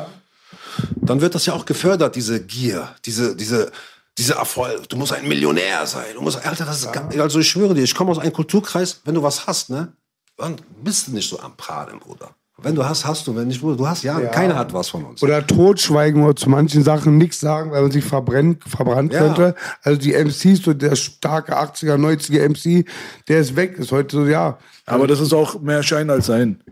dann 0.96 1.20
wird 1.20 1.34
das 1.34 1.46
ja 1.46 1.54
auch 1.54 1.64
gefördert, 1.64 2.16
diese 2.16 2.44
Gier, 2.44 2.94
diese, 3.04 3.36
diese, 3.36 3.70
diese 4.18 4.34
Erfolg. 4.34 4.88
Du 4.88 4.96
musst 4.96 5.12
ein 5.12 5.26
Millionär 5.26 5.86
sein. 5.86 6.14
Du 6.14 6.20
musst, 6.20 6.44
Alter, 6.44 6.64
das 6.64 6.82
ist 6.82 6.92
ganz, 6.92 7.16
also 7.16 7.40
ich 7.40 7.48
schwöre 7.48 7.74
dir, 7.74 7.82
ich 7.82 7.94
komme 7.94 8.10
aus 8.10 8.18
einem 8.18 8.32
Kulturkreis, 8.32 9.00
wenn 9.04 9.14
du 9.14 9.22
was 9.22 9.46
hast, 9.46 9.70
ne, 9.70 9.92
dann 10.36 10.56
bist 10.82 11.08
du 11.08 11.12
nicht 11.12 11.28
so 11.28 11.38
am 11.40 11.56
Pradeln, 11.56 12.00
Bruder. 12.00 12.34
Wenn 12.64 12.74
du 12.74 12.84
hast, 12.84 13.04
hast 13.04 13.26
du. 13.26 13.36
Wenn 13.36 13.48
nicht, 13.48 13.62
du 13.62 13.86
hast 13.86 14.02
ja, 14.02 14.18
keiner 14.20 14.56
hat 14.56 14.72
was 14.72 14.88
von 14.88 15.04
uns. 15.04 15.22
Oder 15.22 15.46
totschweigen 15.46 16.22
oder 16.24 16.34
zu 16.34 16.48
manchen 16.50 16.82
Sachen 16.82 17.18
nichts 17.18 17.40
sagen, 17.40 17.70
weil 17.70 17.82
man 17.82 17.90
sich 17.90 18.04
verbrennt, 18.04 18.64
verbrannt 18.66 19.12
Ja. 19.12 19.20
könnte. 19.20 19.54
Also 19.82 20.00
die 20.00 20.14
MCs, 20.14 20.62
so 20.64 20.72
der 20.72 20.96
starke 20.96 21.56
80er, 21.56 21.96
90er 21.96 22.40
MC, 22.48 22.84
der 23.28 23.40
ist 23.40 23.54
weg, 23.54 23.78
ist 23.78 23.92
heute 23.92 24.16
so, 24.16 24.26
ja. 24.26 24.58
Aber 24.86 25.06
das 25.06 25.20
ist 25.20 25.32
auch 25.32 25.60
mehr 25.60 25.82
Schein 25.82 26.10
als 26.10 26.26
Sein. 26.26 26.62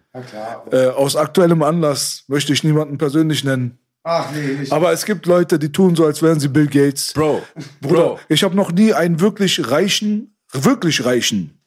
Äh, 0.71 0.89
aus 0.89 1.17
aktuellem 1.17 1.63
Anlass 1.63 2.25
möchte 2.29 2.53
ich 2.53 2.65
niemanden 2.65 2.99
persönlich 2.99 3.45
nennen. 3.45 3.79
Ach 4.05 4.27
nee, 4.35 4.61
nicht. 4.61 4.73
Aber 4.73 4.93
es 4.93 5.05
gibt 5.05 5.27
Leute, 5.27 5.59
die 5.59 5.71
tun 5.71 5.95
so, 5.95 6.05
als 6.05 6.21
wären 6.23 6.41
sie 6.41 6.49
Bill 6.49 6.67
Gates. 6.67 7.13
Bro, 7.13 7.43
Bruder, 7.81 7.95
Bro. 8.03 8.19
ich 8.29 8.43
habe 8.43 8.57
noch 8.57 8.73
nie 8.73 8.93
einen 8.93 9.21
wirklich 9.21 9.71
reichen, 9.71 10.35
wirklich 10.53 11.05
reichen, 11.05 11.62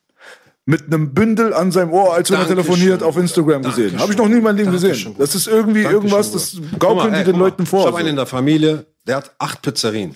mit 0.66 0.88
einem 0.88 1.14
Bündel 1.14 1.54
an 1.54 1.72
seinem 1.72 1.92
Ohr, 1.92 2.14
als 2.14 2.32
wenn 2.32 2.40
er 2.40 2.48
telefoniert, 2.48 3.04
auf 3.04 3.18
Instagram 3.18 3.62
gesehen. 3.62 3.98
Dankeschön. 3.98 4.00
Habe 4.00 4.12
ich 4.12 4.18
noch 4.18 4.28
nie 4.28 4.38
in 4.38 4.44
meinem 4.44 4.58
Leben 4.58 4.72
Dankeschön, 4.72 5.14
gesehen. 5.14 5.16
Das 5.20 5.36
ist 5.36 5.48
irgendwie 5.48 5.84
Dankeschön, 5.84 6.10
irgendwas, 6.10 6.32
das 6.32 6.58
gaukeln 6.80 7.12
mal, 7.12 7.20
die 7.20 7.32
den 7.32 7.40
Leuten 7.40 7.66
vor. 7.66 7.82
Ich 7.82 7.88
habe 7.88 7.98
einen 7.98 8.10
in 8.10 8.16
der 8.16 8.26
Familie, 8.26 8.86
der 9.06 9.18
hat 9.18 9.32
acht 9.38 9.62
Pizzerien. 9.62 10.16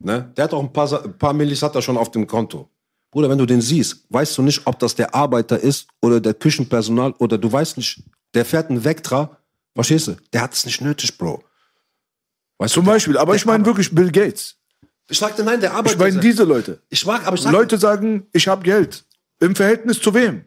Ne? 0.00 0.32
Der 0.36 0.44
hat 0.44 0.52
auch 0.52 0.62
ein 0.62 0.72
paar, 0.72 1.04
ein 1.04 1.16
paar 1.16 1.32
Millis 1.32 1.62
hat 1.62 1.76
er 1.76 1.82
schon 1.82 1.96
auf 1.96 2.10
dem 2.10 2.26
Konto. 2.26 2.68
Bruder, 3.12 3.28
wenn 3.30 3.38
du 3.38 3.46
den 3.46 3.60
siehst, 3.60 4.04
weißt 4.08 4.36
du 4.38 4.42
nicht, 4.42 4.62
ob 4.64 4.78
das 4.78 4.94
der 4.94 5.14
Arbeiter 5.14 5.58
ist 5.60 5.86
oder 6.00 6.18
der 6.18 6.34
Küchenpersonal 6.34 7.12
oder 7.18 7.38
du 7.38 7.52
weißt 7.52 7.76
nicht, 7.76 8.02
der 8.34 8.44
fährt 8.44 8.70
einen 8.70 8.82
Vectra. 8.82 9.36
Verstehst 9.74 10.08
du? 10.08 10.16
Der 10.32 10.42
hat 10.42 10.54
es 10.54 10.66
nicht 10.66 10.80
nötig, 10.80 11.16
Bro. 11.16 11.44
Weißt 12.58 12.74
Zum 12.74 12.84
du, 12.84 12.90
Beispiel, 12.90 13.16
aber 13.18 13.34
ich 13.34 13.44
meine 13.44 13.64
wirklich 13.64 13.94
Bill 13.94 14.10
Gates. 14.10 14.56
Ich 15.08 15.18
sagte 15.18 15.44
nein, 15.44 15.60
der 15.60 15.72
Arbeiter. 15.72 15.94
Ich 15.94 15.98
meine 15.98 16.20
diese 16.20 16.44
Leute. 16.44 16.80
Ich 16.88 17.04
mag, 17.04 17.26
aber 17.26 17.36
ich 17.36 17.42
sag, 17.42 17.52
Leute 17.52 17.76
sagen, 17.76 18.26
ich 18.32 18.48
habe 18.48 18.62
Geld. 18.62 19.04
Im 19.42 19.56
Verhältnis 19.56 20.00
zu 20.00 20.14
wem? 20.14 20.44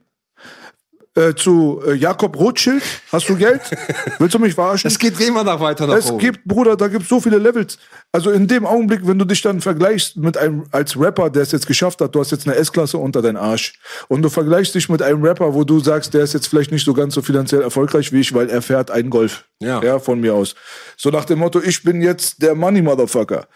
Äh, 1.18 1.34
zu 1.34 1.82
äh, 1.88 1.94
Jakob 1.94 2.38
Rothschild? 2.38 2.84
Hast 3.10 3.30
du 3.30 3.38
Geld? 3.38 3.62
Willst 4.20 4.36
du 4.36 4.40
mich 4.40 4.54
verarschen? 4.54 4.90
Es 4.90 5.00
geht 5.00 5.18
immer 5.22 5.46
noch 5.46 5.62
weiter 5.62 5.88
nach 5.88 5.96
Es 5.96 6.12
oben. 6.12 6.20
gibt, 6.20 6.44
Bruder, 6.44 6.76
da 6.76 6.90
gibt 6.90 7.04
es 7.04 7.10
so 7.10 7.22
viele 7.22 7.38
Levels. 7.38 7.78
Also 8.12 8.32
in 8.32 8.48
dem 8.48 8.66
Augenblick, 8.66 9.08
wenn 9.08 9.18
du 9.18 9.24
dich 9.24 9.42
dann 9.42 9.62
vergleichst 9.62 10.18
mit 10.18 10.38
einem, 10.38 10.66
als 10.72 11.00
Rapper, 11.00 11.30
der 11.30 11.44
es 11.44 11.54
jetzt 11.54 11.68
geschafft 11.68 12.02
hat, 12.02 12.14
du 12.14 12.20
hast 12.20 12.32
jetzt 12.32 12.46
eine 12.48 12.58
S-Klasse 12.58 12.98
unter 12.98 13.22
deinen 13.22 13.38
Arsch. 13.38 13.80
Und 14.10 14.24
du 14.24 14.30
vergleichst 14.30 14.76
dich 14.76 14.90
mit 14.90 15.02
einem 15.02 15.24
Rapper, 15.24 15.54
wo 15.54 15.64
du 15.64 15.80
sagst, 15.80 16.14
der 16.14 16.24
ist 16.24 16.34
jetzt 16.34 16.48
vielleicht 16.48 16.74
nicht 16.74 16.84
so 16.84 16.94
ganz 16.94 17.14
so 17.14 17.22
finanziell 17.22 17.62
erfolgreich 17.62 18.12
wie 18.12 18.20
ich, 18.20 18.34
weil 18.34 18.50
er 18.50 18.62
fährt 18.62 18.92
einen 18.92 19.10
Golf. 19.10 19.46
Ja. 19.62 19.82
ja 19.82 20.00
von 20.00 20.20
mir 20.20 20.34
aus. 20.34 20.56
So 20.98 21.12
nach 21.12 21.24
dem 21.24 21.40
Motto, 21.40 21.62
ich 21.62 21.82
bin 21.84 22.02
jetzt 22.02 22.42
der 22.42 22.56
Money 22.56 22.82
Motherfucker. 22.82 23.48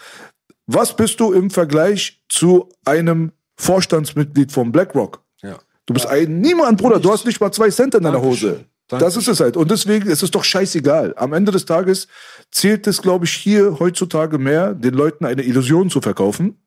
Was 0.66 0.96
bist 0.96 1.20
du 1.20 1.34
im 1.34 1.50
Vergleich 1.50 2.22
zu 2.30 2.70
einem 2.86 3.34
Vorstandsmitglied 3.58 4.54
von 4.54 4.72
BlackRock? 4.72 5.22
Ja. 5.90 5.94
Du 5.94 5.94
bist 5.94 6.08
ein 6.08 6.40
niemand, 6.42 6.80
Bruder. 6.80 7.00
Du 7.00 7.12
hast 7.12 7.26
nicht 7.26 7.40
mal 7.40 7.52
zwei 7.52 7.70
Cent 7.70 7.96
in 7.96 8.04
deiner 8.04 8.22
Hose. 8.22 8.66
Das 8.88 9.16
ist 9.16 9.28
es 9.28 9.40
halt. 9.40 9.56
Und 9.56 9.70
deswegen 9.70 10.10
ist 10.10 10.24
es 10.24 10.32
doch 10.32 10.44
scheißegal. 10.44 11.14
Am 11.16 11.34
Ende 11.34 11.52
des 11.52 11.66
Tages 11.66 12.08
zählt 12.52 12.88
es, 12.88 13.02
glaube 13.02 13.26
ich, 13.26 13.32
hier 13.32 13.80
heutzutage 13.80 14.40
mehr, 14.40 14.74
den 14.74 14.96
Leuten 14.96 15.26
eine 15.26 15.44
Illusion 15.44 15.90
zu 15.90 16.02
verkaufen. 16.02 16.58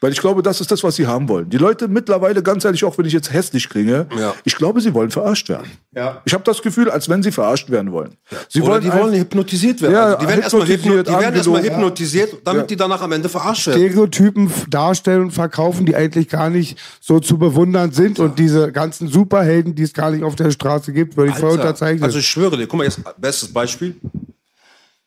Weil 0.00 0.12
ich 0.12 0.20
glaube, 0.20 0.42
das 0.42 0.60
ist 0.60 0.70
das, 0.70 0.82
was 0.84 0.96
sie 0.96 1.06
haben 1.06 1.28
wollen. 1.28 1.48
Die 1.50 1.56
Leute 1.58 1.88
mittlerweile, 1.88 2.42
ganz 2.42 2.64
ehrlich, 2.64 2.84
auch 2.84 2.96
wenn 2.98 3.04
ich 3.06 3.12
jetzt 3.12 3.32
hässlich 3.32 3.68
klinge, 3.68 4.06
Ja. 4.18 4.34
ich 4.44 4.56
glaube, 4.56 4.80
sie 4.80 4.94
wollen 4.94 5.10
verarscht 5.10 5.48
werden. 5.48 5.70
Ja. 5.94 6.20
Ich 6.24 6.34
habe 6.34 6.44
das 6.44 6.62
Gefühl, 6.62 6.90
als 6.90 7.08
wenn 7.08 7.22
sie 7.22 7.32
verarscht 7.32 7.70
werden 7.70 7.92
wollen. 7.92 8.16
Sie 8.48 8.60
Oder 8.60 8.72
wollen 8.72 8.82
die 8.82 8.92
wollen 8.92 9.14
hypnotisiert 9.14 9.80
werden. 9.82 9.92
Ja, 9.94 10.04
also 10.06 10.18
die 10.18 10.26
werden 10.28 10.42
erstmal 10.42 10.62
hypnotisiert, 10.68 11.06
hypno 11.06 11.16
die 11.18 11.22
werden 11.24 11.34
erstmal 11.36 11.56
angelogen. 11.58 11.82
hypnotisiert, 11.82 12.34
damit 12.44 12.60
Ja. 12.62 12.66
die 12.66 12.76
danach 12.76 13.02
am 13.02 13.12
Ende 13.12 13.28
verarscht 13.28 13.66
werden. 13.66 13.80
Stereotypen 13.82 14.50
darstellen 14.68 15.22
und 15.22 15.30
verkaufen, 15.32 15.86
die 15.86 15.96
eigentlich 15.96 16.28
gar 16.28 16.50
nicht 16.50 16.78
so 17.00 17.20
zu 17.20 17.38
bewundern 17.38 17.92
sind 17.92 18.18
und 18.18 18.38
diese 18.38 18.72
ganzen 18.72 19.08
Superhelden, 19.08 19.74
die 19.74 19.82
es 19.82 19.92
gar 19.92 20.10
nicht 20.10 20.22
auf 20.24 20.36
der 20.36 20.50
Straße 20.50 20.92
gibt, 20.92 21.16
würde 21.16 21.30
ich 21.32 21.36
voll 21.38 21.52
unterzeichnen. 21.52 22.02
Also 22.04 22.18
ich 22.18 22.26
schwöre 22.28 22.56
dir, 22.56 22.66
guck 22.66 22.78
mal 22.78 22.84
jetzt, 22.84 23.00
bestes 23.18 23.52
Beispiel. 23.52 23.96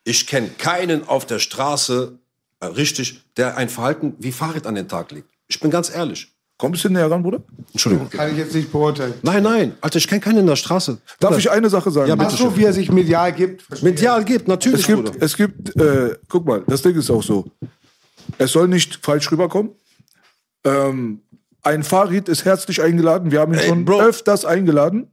Ich 0.04 0.26
kenne 0.26 0.48
keinen 0.58 1.06
auf 1.08 1.26
der 1.26 1.38
Straße, 1.38 2.18
richtig, 2.66 3.22
der 3.36 3.56
ein 3.56 3.68
Verhalten 3.68 4.14
wie 4.18 4.32
Farid 4.32 4.66
an 4.66 4.74
den 4.74 4.88
Tag 4.88 5.10
legt. 5.12 5.28
Ich 5.48 5.60
bin 5.60 5.70
ganz 5.70 5.94
ehrlich. 5.94 6.28
Komm 6.58 6.68
ein 6.68 6.72
bisschen 6.72 6.92
näher 6.92 7.10
ran, 7.10 7.22
Bruder. 7.22 7.42
Entschuldigung. 7.72 8.08
kann 8.10 8.30
ich 8.30 8.36
jetzt 8.38 8.54
nicht 8.54 8.70
beurteilen. 8.70 9.14
Nein, 9.22 9.42
nein, 9.42 9.74
Alter, 9.80 9.96
ich 9.98 10.06
kenne 10.06 10.20
keinen 10.20 10.38
in 10.38 10.46
der 10.46 10.54
Straße. 10.56 10.98
Darf 11.18 11.30
Bruder, 11.30 11.38
ich 11.38 11.50
eine 11.50 11.68
Sache 11.68 11.90
sagen? 11.90 12.08
Ja, 12.08 12.14
bitte? 12.14 12.30
Ach 12.32 12.38
so, 12.38 12.56
wie 12.56 12.64
er 12.64 12.72
sich 12.72 12.90
medial 12.92 13.32
gibt. 13.32 13.62
verstehe. 13.62 13.90
Medial 13.90 14.24
gibt, 14.24 14.46
natürlich, 14.48 14.80
Es 14.80 14.86
gibt, 14.86 15.04
Bruder. 15.04 15.24
es 15.24 15.36
gibt, 15.36 15.76
äh, 15.76 16.16
guck 16.28 16.46
mal, 16.46 16.62
das 16.68 16.82
Ding 16.82 16.94
ist 16.94 17.10
auch 17.10 17.22
so. 17.22 17.46
Es 18.38 18.52
soll 18.52 18.68
nicht 18.68 19.00
falsch 19.02 19.30
rüberkommen. 19.32 19.72
Ähm, 20.64 21.22
ein 21.62 21.82
Farid 21.82 22.28
ist 22.28 22.44
herzlich 22.44 22.80
eingeladen. 22.82 23.30
Wir 23.32 23.40
haben 23.40 23.52
ihn 23.54 23.58
Ey, 23.60 23.66
schon 23.68 23.84
Bro. 23.84 24.00
öfters 24.00 24.44
eingeladen. 24.44 25.08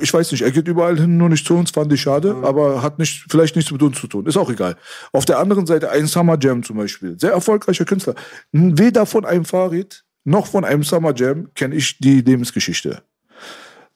Ich 0.00 0.12
weiß 0.12 0.32
nicht, 0.32 0.42
er 0.42 0.50
geht 0.50 0.68
überall 0.68 0.98
hin, 0.98 1.16
nur 1.16 1.28
nicht 1.28 1.46
zu 1.46 1.54
uns, 1.54 1.70
fand 1.70 1.92
ich 1.92 2.00
schade, 2.00 2.36
aber 2.42 2.82
hat 2.82 2.98
nicht, 2.98 3.26
vielleicht 3.30 3.56
nichts 3.56 3.70
mit 3.70 3.82
uns 3.82 4.00
zu 4.00 4.06
tun. 4.06 4.26
Ist 4.26 4.36
auch 4.36 4.50
egal. 4.50 4.76
Auf 5.12 5.24
der 5.24 5.38
anderen 5.38 5.66
Seite 5.66 5.90
ein 5.90 6.06
Summer 6.06 6.38
Jam 6.40 6.62
zum 6.62 6.76
Beispiel. 6.76 7.18
Sehr 7.18 7.32
erfolgreicher 7.32 7.84
Künstler. 7.84 8.14
Weder 8.52 9.06
von 9.06 9.24
einem 9.24 9.44
Farid 9.44 10.04
noch 10.24 10.46
von 10.46 10.64
einem 10.64 10.82
Summer 10.82 11.14
Jam 11.14 11.48
kenne 11.54 11.74
ich 11.74 11.98
die 11.98 12.20
Lebensgeschichte. 12.20 13.02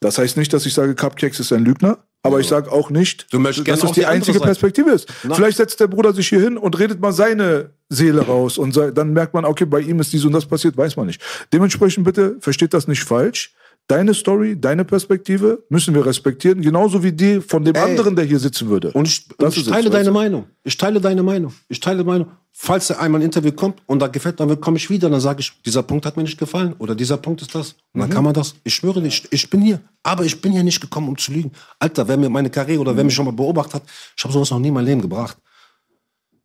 Das 0.01 0.19
heißt 0.19 0.37
nicht, 0.37 0.53
dass 0.53 0.67
ich 0.67 0.75
sage, 0.75 0.95
Cupcakes 0.95 1.41
ist 1.41 1.53
ein 1.53 1.65
Lügner, 1.65 1.99
aber 2.23 2.41
ich 2.41 2.49
sage 2.49 2.71
auch 2.71 2.91
nicht, 2.91 3.33
dass 3.33 3.83
auch 3.83 3.93
die 3.93 4.01
die 4.01 4.07
einzige 4.07 4.39
Seite. 4.39 4.47
Perspektive 4.47 4.91
ist. 4.91 5.11
Vielleicht 5.33 5.57
setzt 5.57 5.81
der 5.81 5.87
Bruder 5.87 6.13
sich 6.13 6.29
hier 6.29 6.41
hin 6.41 6.59
und 6.59 6.79
redet 6.79 7.01
mal 7.01 7.13
seine 7.13 7.71
Seele 7.89 8.23
raus 8.23 8.59
und 8.59 8.77
dann 8.77 9.13
merkt 9.13 9.33
man, 9.33 9.45
okay, 9.45 9.65
bei 9.65 9.81
ihm 9.81 10.01
ist 10.01 10.13
dies 10.13 10.25
und 10.25 10.33
das 10.33 10.45
passiert, 10.45 10.77
weiß 10.77 10.97
man 10.97 11.07
nicht. 11.07 11.23
Dementsprechend 11.53 12.05
bitte 12.05 12.37
versteht 12.41 12.75
das 12.75 12.89
nicht 12.89 13.05
falsch. 13.05 13.55
Deine 13.89 14.15
Story, 14.15 14.61
deine 14.61 14.85
Perspektive 14.85 15.63
müssen 15.69 15.95
wir 15.95 16.05
respektieren, 16.05 16.61
genauso 16.61 17.05
wie 17.05 17.13
die 17.13 17.41
von 17.41 17.65
dem 17.65 17.77
anderen, 17.77 18.17
der 18.17 18.25
hier 18.25 18.41
sitzen 18.41 18.69
würde. 18.69 18.91
Und 18.93 19.07
ich, 19.07 19.29
und 19.39 19.57
ich 19.57 19.65
teile 19.65 19.91
deine? 19.91 20.11
Meinung. 20.11 20.47
Ich 20.65 20.77
teile 20.77 21.01
deine 21.01 21.23
Meinung. 21.23 21.55
Ich 21.69 21.79
teile 21.79 22.03
Meinung. 22.03 22.29
Falls 22.51 22.91
er 22.91 22.99
einmal 23.01 23.21
ein 23.21 23.25
Interview 23.25 23.53
kommt 23.53 23.81
und 23.87 24.01
da 24.01 24.09
gefällt, 24.09 24.41
dann 24.41 24.61
komme 24.61 24.79
ich 24.79 24.91
wieder, 24.91 25.09
dann 25.09 25.21
sage 25.21 25.41
ich, 25.41 25.53
dieser 25.65 25.85
Punkt 25.85 26.05
hat 26.05 26.17
mir 26.17 26.25
nicht 26.25 26.39
gefallen 26.39 26.75
oder 26.79 26.97
dieser 26.97 27.17
Punkt 27.19 27.43
ist 27.43 27.55
das. 27.55 27.73
Und 27.73 27.77
Mhm. 27.95 28.01
dann 28.01 28.11
kann 28.11 28.25
man 28.25 28.35
das. 28.35 28.57
Ich 28.65 28.75
schwöre 28.75 29.01
dir, 29.01 29.09
ich, 29.09 29.51
bin 29.51 29.61
hier. 29.61 29.81
Aber 30.03 30.25
ich 30.25 30.41
bin 30.41 30.51
hier 30.53 30.65
nicht 30.65 30.81
gekommen, 30.81 31.09
um 31.09 31.17
zu 31.19 31.31
lügen. 31.33 31.53
Alter, 31.79 32.09
wer 32.09 32.17
mir 32.17 32.29
meine 32.31 32.51
Karriere 32.51 32.81
oder 32.81 32.97
wer 32.97 33.05
Mhm. 33.05 33.09
mich 33.09 33.15
schon 33.15 33.27
mal 33.27 33.33
beobachtet 33.33 33.75
hat, 33.75 33.83
ich 34.17 34.25
habe 34.25 34.33
sowas 34.33 34.51
noch 34.51 34.59
nie 34.59 34.69
in 34.69 34.75
mein 34.75 34.85
Leben 34.87 35.03
gebracht. 35.03 35.37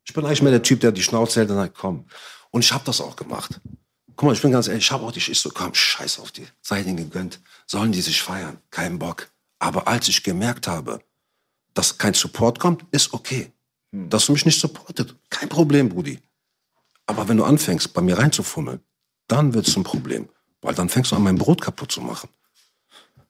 Ich 0.06 0.14
bin 0.14 0.26
eigentlich 0.26 0.42
mehr 0.44 0.52
der 0.52 0.62
Typ, 0.62 0.82
der 0.82 0.92
die 0.92 1.02
Schnauze 1.02 1.40
hält 1.40 1.50
und 1.50 1.56
sagt, 1.56 1.76
komm. 1.76 2.06
Und 2.52 2.64
ich 2.64 2.72
habe 2.74 2.84
das 2.86 3.00
auch 3.02 3.16
gemacht. 3.16 3.60
Guck 4.16 4.28
mal, 4.28 4.34
ich 4.34 4.42
bin 4.42 4.52
ganz 4.52 4.68
ehrlich, 4.68 4.86
ich 4.86 4.92
habe 4.92 5.06
auch 5.06 5.12
die 5.12 5.20
ich 5.20 5.40
so, 5.40 5.50
komm, 5.50 5.74
scheiß 5.74 6.20
auf 6.20 6.32
die. 6.32 6.48
Sei 6.62 6.84
denen 6.84 6.98
gegönnt. 6.98 7.40
Sollen 7.66 7.92
die 7.92 8.02
sich 8.02 8.22
feiern? 8.22 8.58
Kein 8.70 9.00
Bock. 9.00 9.30
Aber 9.60 9.88
als 9.88 10.08
ich 10.08 10.24
gemerkt 10.24 10.68
habe, 10.68 11.02
dass 11.74 11.98
kein 11.98 12.14
Support 12.14 12.60
kommt, 12.60 12.86
ist 12.92 13.14
okay. 13.14 13.52
Dass 13.92 14.26
du 14.26 14.32
mich 14.32 14.46
nicht 14.46 14.60
supportet, 14.60 15.16
kein 15.30 15.50
Problem, 15.50 15.90
Brudi. 15.90 16.20
Aber 17.06 17.28
wenn 17.28 17.38
du 17.38 17.44
anfängst, 17.44 17.94
bei 17.94 18.02
mir 18.02 18.18
reinzufummeln, 18.18 18.80
dann 19.28 19.54
wird 19.54 19.68
es 19.68 19.76
ein 19.76 19.84
Problem. 19.84 20.30
Weil 20.62 20.76
dann 20.76 20.88
fängst 20.88 21.12
du 21.12 21.16
an, 21.16 21.24
mein 21.24 21.38
Brot 21.38 21.62
kaputt 21.62 21.92
zu 21.92 22.02
machen. 22.02 22.30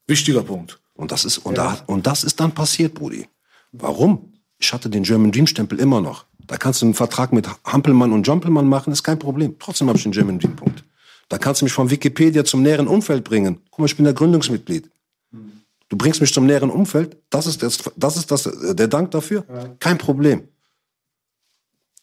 Wichtiger 0.05 0.43
Punkt. 0.43 0.79
Und 0.93 1.11
das 1.11 1.25
ist, 1.25 1.39
und, 1.39 1.57
da, 1.57 1.83
und 1.87 2.05
das 2.05 2.23
ist 2.23 2.39
dann 2.39 2.53
passiert, 2.53 2.93
Brudi. 2.93 3.27
Warum? 3.71 4.33
Ich 4.59 4.71
hatte 4.71 4.89
den 4.89 5.03
German 5.03 5.31
Dream 5.31 5.47
Stempel 5.47 5.79
immer 5.79 6.01
noch. 6.01 6.25
Da 6.51 6.57
kannst 6.57 6.81
du 6.81 6.85
einen 6.85 6.95
Vertrag 6.95 7.31
mit 7.31 7.47
Hampelmann 7.63 8.11
und 8.11 8.23
Jompelmann 8.27 8.67
machen, 8.67 8.91
ist 8.91 9.03
kein 9.03 9.17
Problem. 9.17 9.55
Trotzdem 9.57 9.87
habe 9.87 9.97
ich 9.97 10.03
den 10.03 10.11
German 10.11 10.37
Dream 10.37 10.57
Punkt. 10.57 10.83
Da 11.29 11.37
kannst 11.37 11.61
du 11.61 11.65
mich 11.65 11.71
von 11.71 11.89
Wikipedia 11.89 12.43
zum 12.43 12.61
näheren 12.61 12.89
Umfeld 12.89 13.23
bringen. 13.23 13.61
Guck 13.69 13.79
mal, 13.79 13.85
ich 13.85 13.95
bin 13.95 14.03
der 14.03 14.13
Gründungsmitglied. 14.13 14.91
Du 15.87 15.95
bringst 15.95 16.19
mich 16.19 16.33
zum 16.33 16.45
näheren 16.45 16.69
Umfeld. 16.69 17.15
Das 17.29 17.47
ist, 17.47 17.63
das, 17.63 17.89
das 17.95 18.17
ist 18.17 18.31
das, 18.31 18.47
äh, 18.47 18.75
der 18.75 18.89
Dank 18.89 19.11
dafür. 19.11 19.45
Kein 19.79 19.97
Problem. 19.97 20.49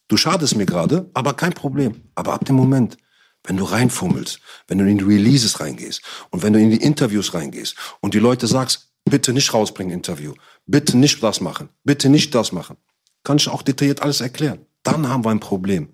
Du 0.07 0.17
schadest 0.17 0.55
mir 0.55 0.65
gerade, 0.65 1.11
aber 1.13 1.35
kein 1.35 1.53
Problem. 1.53 2.01
Aber 2.15 2.33
ab 2.33 2.43
dem 2.45 2.55
Moment, 2.55 2.97
wenn 3.43 3.55
du 3.55 3.65
reinfummelst, 3.65 4.39
wenn 4.67 4.79
du 4.79 4.85
in 4.89 4.97
die 4.97 5.03
Releases 5.03 5.59
reingehst 5.59 6.01
und 6.31 6.41
wenn 6.41 6.53
du 6.53 6.59
in 6.59 6.71
die 6.71 6.81
Interviews 6.81 7.35
reingehst 7.35 7.75
und 7.99 8.15
die 8.15 8.19
Leute 8.19 8.47
sagst, 8.47 8.89
bitte 9.05 9.31
nicht 9.31 9.53
rausbringen 9.53 9.93
Interview, 9.93 10.33
bitte 10.65 10.97
nicht 10.97 11.21
das 11.21 11.39
machen, 11.39 11.69
bitte 11.83 12.09
nicht 12.09 12.33
das 12.33 12.51
machen, 12.51 12.77
kann 13.23 13.37
ich 13.37 13.47
auch 13.49 13.61
detailliert 13.61 14.01
alles 14.01 14.21
erklären. 14.21 14.59
Dann 14.83 15.07
haben 15.09 15.23
wir 15.25 15.31
ein 15.31 15.39
Problem. 15.39 15.89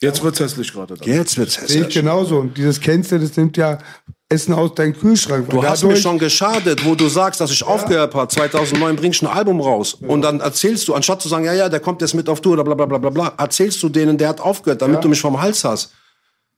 Jetzt 0.00 0.22
wird's 0.22 0.38
hässlich 0.38 0.72
gerade. 0.72 0.94
dann. 0.94 1.08
Jetzt 1.08 1.36
wird's 1.36 1.54
Sehe 1.54 1.64
ich 1.64 1.74
hässlich. 1.76 1.94
genauso. 1.94 2.38
Und 2.38 2.56
dieses 2.56 2.80
Kennzeichen, 2.80 3.22
das 3.26 3.36
nimmt 3.36 3.56
ja 3.56 3.78
Essen 4.28 4.52
aus 4.52 4.74
deinem 4.74 4.92
Kühlschrank. 4.96 5.48
Du 5.48 5.64
hast 5.64 5.82
mir 5.82 5.96
schon 5.96 6.18
geschadet, 6.18 6.84
wo 6.84 6.94
du 6.94 7.08
sagst, 7.08 7.40
dass 7.40 7.50
ich 7.50 7.64
aufgehört 7.64 8.14
habe. 8.14 8.28
2009 8.30 8.96
bringst 8.96 9.22
du 9.22 9.26
ein 9.26 9.36
Album 9.36 9.60
raus. 9.60 9.94
Und 9.94 10.22
dann 10.22 10.40
erzählst 10.40 10.86
du, 10.86 10.94
anstatt 10.94 11.22
zu 11.22 11.28
sagen, 11.28 11.46
ja, 11.46 11.54
ja, 11.54 11.68
der 11.68 11.80
kommt 11.80 12.02
jetzt 12.02 12.14
mit 12.14 12.28
auf 12.28 12.40
Tour 12.40 12.52
oder 12.52 12.64
bla, 12.64 12.74
bla, 12.74 12.86
bla, 12.86 12.98
bla, 12.98 13.10
bla, 13.10 13.32
erzählst 13.38 13.82
du 13.82 13.88
denen, 13.88 14.18
der 14.18 14.28
hat 14.28 14.40
aufgehört, 14.40 14.82
damit 14.82 15.02
du 15.02 15.08
mich 15.08 15.20
vom 15.20 15.40
Hals 15.40 15.64
hast. 15.64 15.92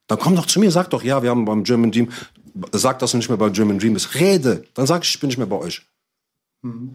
Dann 0.09 0.19
komm 0.19 0.35
doch 0.35 0.47
zu 0.47 0.59
mir, 0.59 0.71
sag 0.73 0.91
doch, 0.91 1.05
ja, 1.05 1.23
wir 1.23 1.31
haben 1.31 1.45
beim 1.45 1.63
German 1.63 1.93
Dream, 1.93 2.11
sag, 2.73 2.99
dass 2.99 3.13
du 3.13 3.19
nicht 3.19 3.29
mehr 3.29 3.39
bei 3.39 3.49
German 3.51 3.79
Dream 3.79 3.95
bist. 3.95 4.17
Rede. 4.17 4.65
Dann 4.75 4.87
sag 4.87 5.05
ich, 5.05 5.15
ich 5.15 5.21
bin 5.21 5.29
nicht 5.29 5.39
mehr 5.39 5.47
bei 5.47 5.57
euch. 5.57 5.83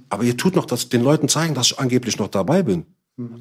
Aber 0.09 0.23
ihr 0.23 0.37
tut 0.37 0.55
noch 0.55 0.65
das, 0.65 0.89
den 0.89 1.01
Leuten 1.01 1.27
zeigen, 1.29 1.55
dass 1.55 1.67
ich 1.67 1.79
angeblich 1.79 2.19
noch 2.19 2.27
dabei 2.27 2.61
bin. 2.61 2.85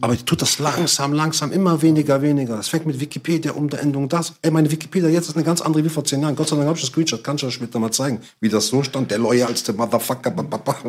Aber 0.01 0.12
ihr 0.12 0.25
tut 0.25 0.41
das 0.41 0.61
langsam, 0.61 1.12
langsam, 1.12 1.51
immer 1.51 1.83
weniger, 1.83 2.22
weniger. 2.22 2.57
Das 2.57 2.68
fängt 2.68 2.87
mit 2.87 3.01
Wikipedia 3.01 3.51
um 3.53 3.68
der 3.68 3.81
Endung 3.83 4.09
das. 4.09 4.33
Ey, 4.41 4.53
meine 4.53 4.70
Wikipedia 4.70 5.09
jetzt 5.09 5.29
ist 5.29 5.35
eine 5.35 5.45
ganz 5.45 5.61
andere 5.61 5.85
wie 5.85 5.89
vor 5.89 6.05
zehn 6.05 6.22
Jahren. 6.22 6.37
Gott 6.37 6.47
sei 6.49 6.55
Dank 6.55 6.68
habe 6.68 6.77
ich 6.79 6.83
das 6.85 6.91
Screenshot, 6.93 7.25
kann 7.25 7.35
ich 7.35 7.45
euch 7.45 7.55
später 7.55 7.81
mal 7.81 7.91
zeigen, 7.91 8.20
wie 8.41 8.49
das 8.49 8.68
so 8.68 8.85
stand. 8.85 9.11
Der 9.11 9.18
loyalste 9.18 9.72
Motherfucker. 9.72 10.33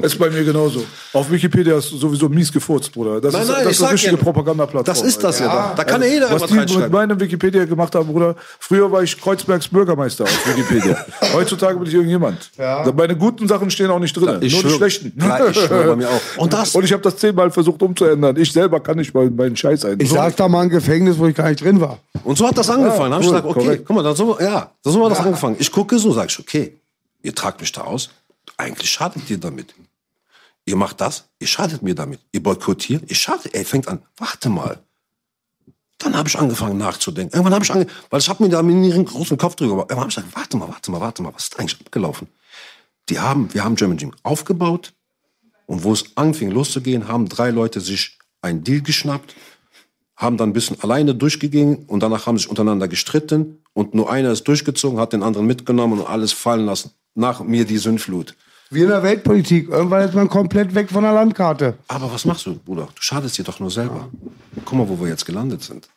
Ist 0.04 0.20
bei 0.20 0.30
mir 0.30 0.44
genauso. 0.44 0.84
Auf 1.14 1.32
Wikipedia 1.32 1.80
ist 1.80 1.90
sowieso 1.90 2.30
mies 2.30 2.52
gefurzt, 2.52 2.92
Bruder. 2.92 3.20
Das 3.20 3.34
Nein, 3.34 3.42
ist, 3.42 3.48
nein, 3.48 3.58
das 3.64 3.66
ich 3.66 3.72
ist 3.72 3.82
eine 3.84 3.94
richtige 3.94 4.16
ja, 4.18 4.22
Propagandaplattform. 4.22 4.84
Das 4.86 5.02
ist 5.02 5.24
das 5.24 5.40
ja, 5.40 5.48
Alter. 5.48 5.70
da. 5.70 5.76
Da 5.78 5.84
kann 5.84 6.02
ja 6.04 6.08
jeder 6.08 6.30
Was 6.32 6.46
die 6.46 6.54
mit 6.78 6.92
meinem 6.92 7.20
Wikipedia 7.20 7.66
gemacht 7.66 7.96
haben, 7.96 8.08
Bruder. 8.08 8.36
Früher 8.60 8.92
war 8.92 9.02
ich 9.02 9.20
Kreuzbergs 9.20 9.68
Bürgermeister 9.68 10.26
auf 10.26 10.48
Wikipedia. 10.48 11.04
Heutzutage 11.34 11.80
bin 11.80 11.88
ich 11.88 11.94
irgendjemand. 11.96 12.52
Meine 12.96 13.18
guten 13.18 13.48
Sachen 13.48 13.72
stehen 13.72 13.90
auch 13.90 13.98
nicht 13.98 14.14
drin. 14.16 14.38
Ich 14.42 14.54
nur 14.54 14.62
die 14.62 14.68
schwöre- 14.70 14.78
schlechten. 14.78 15.14
Ja, 15.20 15.48
ich 15.48 15.58
schwöre 15.60 15.88
bei 15.88 15.96
mir 15.96 16.10
auch. 16.10 16.22
Und 16.38 16.54
das- 16.54 16.76
Und 16.76 16.84
ich 16.84 16.94
habe 16.94 17.02
das 17.02 17.18
zehnmal 17.18 17.50
versucht 17.50 17.82
umzuändern. 17.82 18.38
Ich 18.38 18.52
selber 18.52 18.75
kann 18.80 18.98
nicht 18.98 19.14
mal 19.14 19.30
meinen 19.30 19.56
Scheiß 19.56 19.86
ein. 19.86 20.00
Ich 20.00 20.10
saß 20.10 20.36
da 20.36 20.48
mal 20.48 20.64
im 20.64 20.70
Gefängnis, 20.70 21.18
wo 21.18 21.28
ich 21.28 21.36
gar 21.36 21.50
nicht 21.50 21.64
drin 21.64 21.80
war. 21.80 22.00
Und 22.24 22.38
so 22.38 22.48
hat 22.48 22.58
das 22.58 22.70
angefangen. 22.70 23.12
da 23.12 23.18
hab 23.18 23.22
ich 23.22 23.28
cool, 23.28 23.34
gesagt, 23.34 23.46
okay, 23.46 23.66
korrekt. 23.66 23.84
guck 23.86 23.96
mal, 23.96 24.04
dann 24.04 24.16
so, 24.16 24.40
ja, 24.40 24.72
so 24.84 25.02
war 25.02 25.10
das 25.10 25.20
angefangen. 25.20 25.56
Ich 25.60 25.72
gucke 25.72 25.98
so, 26.00 26.12
sag 26.12 26.30
ich, 26.30 26.40
okay, 26.40 26.78
ihr 27.24 27.34
tragt 27.34 27.62
mich 27.62 27.72
da 27.72 27.82
aus. 27.82 28.10
Eigentlich 28.58 28.90
schadet 28.90 29.30
ihr 29.30 29.38
damit. 29.38 29.74
Ihr 30.66 30.76
macht 30.76 31.00
das, 31.02 31.26
ihr 31.40 31.48
schadet 31.48 31.84
mir 31.84 31.94
damit. 31.94 32.20
Ihr 32.32 32.42
boykottiert, 32.42 33.10
ihr 33.10 33.16
schadet, 33.16 33.54
ey, 33.54 33.64
fängt 33.64 33.88
an, 33.88 34.02
warte 34.18 34.50
mal. 34.50 34.80
Dann 36.00 36.16
habe 36.18 36.28
ich 36.28 36.38
angefangen 36.38 36.78
nachzudenken. 36.78 37.34
Irgendwann 37.34 37.54
habe 37.54 37.64
ich 37.64 37.72
angefangen, 37.72 37.98
weil 38.10 38.20
ich 38.20 38.30
habe 38.30 38.44
mir 38.44 38.50
da 38.50 38.60
einen 38.60 39.06
großen 39.06 39.38
Kopf 39.38 39.56
drüber 39.56 39.72
gemacht. 39.72 39.92
Irgendwann 39.92 40.02
habe 40.02 40.10
ich 40.10 40.16
gesagt, 40.16 40.36
warte 40.36 40.58
mal, 40.58 40.68
warte 40.68 40.92
mal, 40.92 41.02
warte 41.02 41.24
mal, 41.24 41.34
was 41.34 41.44
ist 41.44 41.54
da 41.54 41.60
eigentlich 41.60 41.80
abgelaufen? 41.80 42.28
Die 43.10 43.20
haben, 43.20 43.54
wir 43.54 43.64
haben 43.64 43.76
German 43.76 43.98
Dream 43.98 44.14
aufgebaut 44.24 44.94
und 45.68 45.84
wo 45.84 45.94
es 45.94 46.06
anfing 46.16 46.52
loszugehen, 46.52 47.08
haben 47.08 47.30
drei 47.30 47.52
Leute 47.52 47.80
sich 47.80 48.18
einen 48.46 48.64
Deal 48.64 48.82
geschnappt 48.82 49.36
haben 50.18 50.38
dann 50.38 50.50
ein 50.50 50.54
bisschen 50.54 50.82
alleine 50.82 51.14
durchgegangen 51.14 51.86
und 51.88 52.02
danach 52.02 52.26
haben 52.26 52.38
sich 52.38 52.50
untereinander 52.50 52.88
gestritten 52.88 53.60
und 53.74 53.94
nur 53.94 54.10
einer 54.10 54.32
ist 54.32 54.48
durchgezogen, 54.48 55.00
hat 55.00 55.14
den 55.14 55.24
anderen 55.24 55.46
mitgenommen 55.46 56.00
und 56.00 56.08
alles 56.08 56.32
fallen 56.32 56.66
lassen. 56.66 56.92
Nach 57.16 57.42
mir 57.44 57.66
die 57.66 57.78
Sündflut. 57.78 58.36
Wie 58.70 58.82
in 58.82 58.90
der 58.90 59.04
Weltpolitik. 59.04 59.70
Irgendwann 59.70 60.08
ist 60.08 60.16
man 60.16 60.30
komplett 60.30 60.74
weg 60.74 60.90
von 60.90 61.04
der 61.04 61.14
Landkarte. 61.14 61.76
Aber 61.88 62.12
was 62.12 62.26
machst 62.26 62.46
du, 62.46 62.56
Bruder? 62.56 62.88
Du 62.96 63.02
schadest 63.02 63.38
dir 63.38 63.44
doch 63.44 63.60
nur 63.60 63.70
selber. 63.70 64.10
Guck 64.66 64.78
mal, 64.78 64.90
wo 64.90 65.00
wir 65.00 65.08
jetzt 65.08 65.26
gelandet 65.26 65.64
sind. 65.64 65.88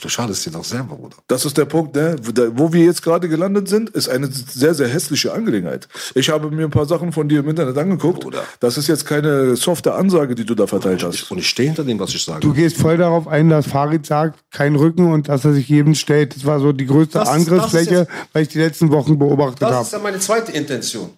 Du 0.00 0.08
schadest 0.08 0.44
dir 0.44 0.50
doch 0.50 0.64
selber, 0.64 0.96
Bruder. 0.96 1.16
Das 1.28 1.44
ist 1.44 1.56
der 1.56 1.66
Punkt, 1.66 1.94
ne? 1.94 2.16
Wo 2.54 2.72
wir 2.72 2.84
jetzt 2.84 3.00
gerade 3.02 3.28
gelandet 3.28 3.68
sind, 3.68 3.90
ist 3.90 4.08
eine 4.08 4.26
sehr, 4.30 4.74
sehr 4.74 4.88
hässliche 4.88 5.32
Angelegenheit. 5.32 5.88
Ich 6.14 6.28
habe 6.30 6.50
mir 6.50 6.64
ein 6.64 6.70
paar 6.70 6.84
Sachen 6.86 7.12
von 7.12 7.28
dir 7.28 7.40
im 7.40 7.48
Internet 7.48 7.78
angeguckt. 7.78 8.20
Bruder. 8.20 8.42
Das 8.60 8.76
ist 8.76 8.88
jetzt 8.88 9.06
keine 9.06 9.54
softe 9.56 9.94
Ansage, 9.94 10.34
die 10.34 10.44
du 10.44 10.54
da 10.56 10.66
verteilt 10.66 11.02
hast. 11.04 11.30
Und 11.30 11.38
ich 11.38 11.48
stehe 11.48 11.68
hinter 11.68 11.84
dem, 11.84 11.98
was 12.00 12.12
ich 12.12 12.24
sage. 12.24 12.40
Du 12.40 12.52
gehst 12.52 12.76
voll 12.76 12.96
darauf 12.98 13.28
ein, 13.28 13.48
dass 13.48 13.66
Farid 13.68 14.04
sagt, 14.04 14.40
kein 14.50 14.74
Rücken 14.74 15.12
und 15.12 15.28
dass 15.28 15.44
er 15.44 15.52
sich 15.54 15.68
jedem 15.68 15.94
stellt. 15.94 16.34
Das 16.34 16.44
war 16.44 16.58
so 16.58 16.72
die 16.72 16.86
größte 16.86 17.18
Das- 17.18 17.28
das 17.28 17.36
Angriffsfläche, 17.36 17.94
ist 18.00 18.08
weil 18.32 18.42
ich 18.42 18.48
die 18.48 18.58
letzten 18.58 18.90
Wochen 18.90 19.16
beobachtet 19.18 19.62
Das 19.62 19.70
habe. 19.72 19.84
ist 19.84 19.92
ja 19.92 19.98
meine 20.00 20.18
zweite 20.18 20.50
Intention. 20.52 21.10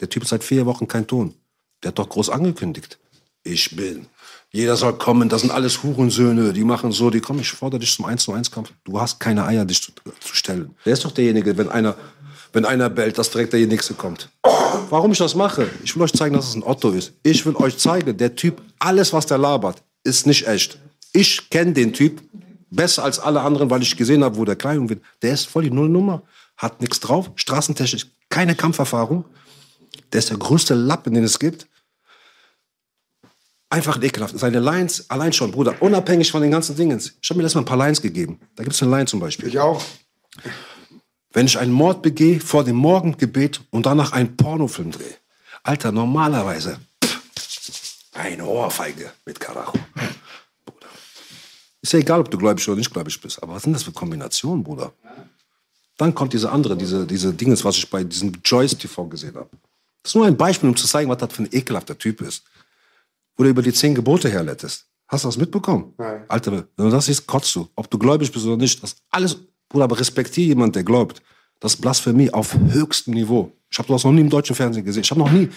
Der 0.00 0.08
Typ 0.08 0.24
hat 0.24 0.28
seit 0.28 0.44
vier 0.44 0.66
Wochen 0.66 0.88
kein 0.88 1.06
Ton. 1.06 1.34
Der 1.82 1.88
hat 1.90 1.98
doch 1.98 2.08
groß 2.08 2.30
angekündigt. 2.30 2.98
Ich 3.44 3.74
bin. 3.76 4.06
Jeder 4.50 4.76
soll 4.76 4.94
kommen, 4.94 5.28
das 5.28 5.42
sind 5.42 5.50
alles 5.50 5.82
Hurensöhne, 5.82 6.54
die 6.54 6.64
machen 6.64 6.90
so, 6.90 7.10
die 7.10 7.20
kommen, 7.20 7.40
ich 7.40 7.50
fordere 7.50 7.80
dich 7.80 7.94
zum 7.94 8.06
1 8.06 8.24
zu 8.24 8.32
1 8.32 8.50
Kampf. 8.50 8.72
Du 8.84 8.98
hast 8.98 9.20
keine 9.20 9.44
Eier, 9.44 9.66
dich 9.66 9.82
zu, 9.82 9.92
zu 10.20 10.34
stellen. 10.34 10.74
Der 10.86 10.94
ist 10.94 11.04
doch 11.04 11.12
derjenige, 11.12 11.56
wenn 11.58 11.68
einer, 11.68 11.96
wenn 12.54 12.64
einer 12.64 12.88
bellt, 12.88 13.18
dass 13.18 13.30
direkt 13.30 13.52
der 13.52 13.66
Nächste 13.66 13.92
kommt. 13.92 14.30
Warum 14.88 15.12
ich 15.12 15.18
das 15.18 15.34
mache? 15.34 15.68
Ich 15.84 15.94
will 15.94 16.02
euch 16.02 16.14
zeigen, 16.14 16.34
dass 16.34 16.48
es 16.48 16.54
ein 16.54 16.62
Otto 16.62 16.90
ist. 16.90 17.12
Ich 17.22 17.44
will 17.44 17.56
euch 17.56 17.76
zeigen, 17.76 18.16
der 18.16 18.36
Typ, 18.36 18.62
alles, 18.78 19.12
was 19.12 19.26
der 19.26 19.36
labert, 19.36 19.82
ist 20.02 20.26
nicht 20.26 20.46
echt. 20.46 20.78
Ich 21.12 21.50
kenne 21.50 21.74
den 21.74 21.92
Typ 21.92 22.22
besser 22.70 23.04
als 23.04 23.18
alle 23.18 23.42
anderen, 23.42 23.68
weil 23.68 23.82
ich 23.82 23.96
gesehen 23.98 24.24
habe, 24.24 24.36
wo 24.36 24.46
der 24.46 24.56
Kleidung 24.56 24.88
wird. 24.88 25.02
Der 25.20 25.34
ist 25.34 25.46
voll 25.46 25.64
die 25.64 25.70
Nullnummer, 25.70 26.22
hat 26.56 26.80
nichts 26.80 27.00
drauf, 27.00 27.30
straßentechnisch 27.34 28.06
keine 28.30 28.54
Kampferfahrung. 28.54 29.24
Der 30.12 30.20
ist 30.20 30.30
der 30.30 30.38
größte 30.38 30.74
Lappen, 30.74 31.12
den 31.12 31.24
es 31.24 31.38
gibt. 31.38 31.66
Einfach 33.70 34.02
ekelhaft. 34.02 34.38
Seine 34.38 34.60
Lines, 34.60 35.10
allein 35.10 35.32
schon, 35.32 35.50
Bruder, 35.50 35.74
unabhängig 35.80 36.30
von 36.30 36.40
den 36.40 36.50
ganzen 36.50 36.74
Dingen. 36.74 36.98
Ich 36.98 37.28
habe 37.28 37.36
mir 37.38 37.42
letztes 37.42 37.56
Mal 37.56 37.62
ein 37.62 37.66
paar 37.66 37.76
Lines 37.76 38.00
gegeben. 38.00 38.40
Da 38.56 38.62
gibt 38.62 38.74
es 38.74 38.82
eine 38.82 38.90
Line 38.90 39.06
zum 39.06 39.20
Beispiel. 39.20 39.48
Ich 39.48 39.58
auch. 39.58 39.82
Wenn 41.32 41.46
ich 41.46 41.58
einen 41.58 41.72
Mord 41.72 42.00
begehe, 42.00 42.40
vor 42.40 42.64
dem 42.64 42.76
Morgengebet 42.76 43.60
und 43.70 43.84
danach 43.84 44.12
einen 44.12 44.36
Pornofilm 44.36 44.90
drehe. 44.90 45.14
Alter, 45.62 45.92
normalerweise 45.92 46.78
pff, 47.04 48.14
eine 48.14 48.46
Ohrfeige 48.46 49.12
mit 49.26 49.38
Karacho. 49.38 49.78
Bruder. 50.64 50.86
Ist 51.82 51.92
ja 51.92 51.98
egal, 51.98 52.20
ob 52.20 52.30
du 52.30 52.38
gläubig 52.38 52.66
oder 52.68 52.78
nicht 52.78 52.90
gläubig 52.90 53.20
bist. 53.20 53.42
Aber 53.42 53.54
was 53.54 53.64
sind 53.64 53.74
das 53.74 53.82
für 53.82 53.92
Kombinationen, 53.92 54.64
Bruder? 54.64 54.92
Dann 55.98 56.14
kommt 56.14 56.32
diese 56.32 56.50
andere, 56.50 56.76
diese, 56.76 57.06
diese 57.06 57.34
Dinges, 57.34 57.64
was 57.64 57.76
ich 57.76 57.90
bei 57.90 58.02
diesem 58.02 58.32
Joyce 58.42 58.78
TV 58.78 59.04
gesehen 59.06 59.34
habe. 59.34 59.50
Das 60.02 60.12
ist 60.12 60.14
nur 60.14 60.26
ein 60.26 60.36
Beispiel, 60.36 60.70
um 60.70 60.76
zu 60.76 60.86
zeigen, 60.86 61.10
was 61.10 61.18
das 61.18 61.32
für 61.32 61.42
ein 61.42 61.48
ekelhafter 61.52 61.98
Typ 61.98 62.22
ist. 62.22 62.44
Wo 63.38 63.44
du 63.44 63.50
über 63.50 63.62
die 63.62 63.72
zehn 63.72 63.94
Gebote 63.94 64.28
herlettest. 64.28 64.86
Hast 65.06 65.24
du 65.24 65.28
das 65.28 65.38
mitbekommen? 65.38 65.94
Nein. 65.96 66.24
Alter, 66.28 66.52
wenn 66.52 66.66
du 66.76 66.90
das 66.90 67.06
siehst, 67.06 67.26
kotzt 67.26 67.54
du. 67.54 67.68
Ob 67.76 67.88
du 67.90 67.96
gläubig 67.96 68.30
bist 68.30 68.44
oder 68.44 68.56
nicht. 68.56 68.82
Das 68.82 68.96
alles, 69.10 69.38
Bruder, 69.68 69.84
aber 69.84 69.98
respektiere 69.98 70.48
jemand, 70.48 70.74
der 70.76 70.82
glaubt. 70.82 71.22
Das 71.60 71.74
ist 71.74 71.80
Blasphemie 71.80 72.30
auf 72.30 72.54
höchstem 72.54 73.14
Niveau. 73.14 73.52
Ich 73.70 73.78
habe 73.78 73.88
das 73.88 74.04
noch 74.04 74.12
nie 74.12 74.20
im 74.20 74.30
deutschen 74.30 74.56
Fernsehen 74.56 74.84
gesehen. 74.84 75.02
Ich 75.02 75.10
habe 75.10 75.20
noch 75.20 75.30
nie, 75.30 75.48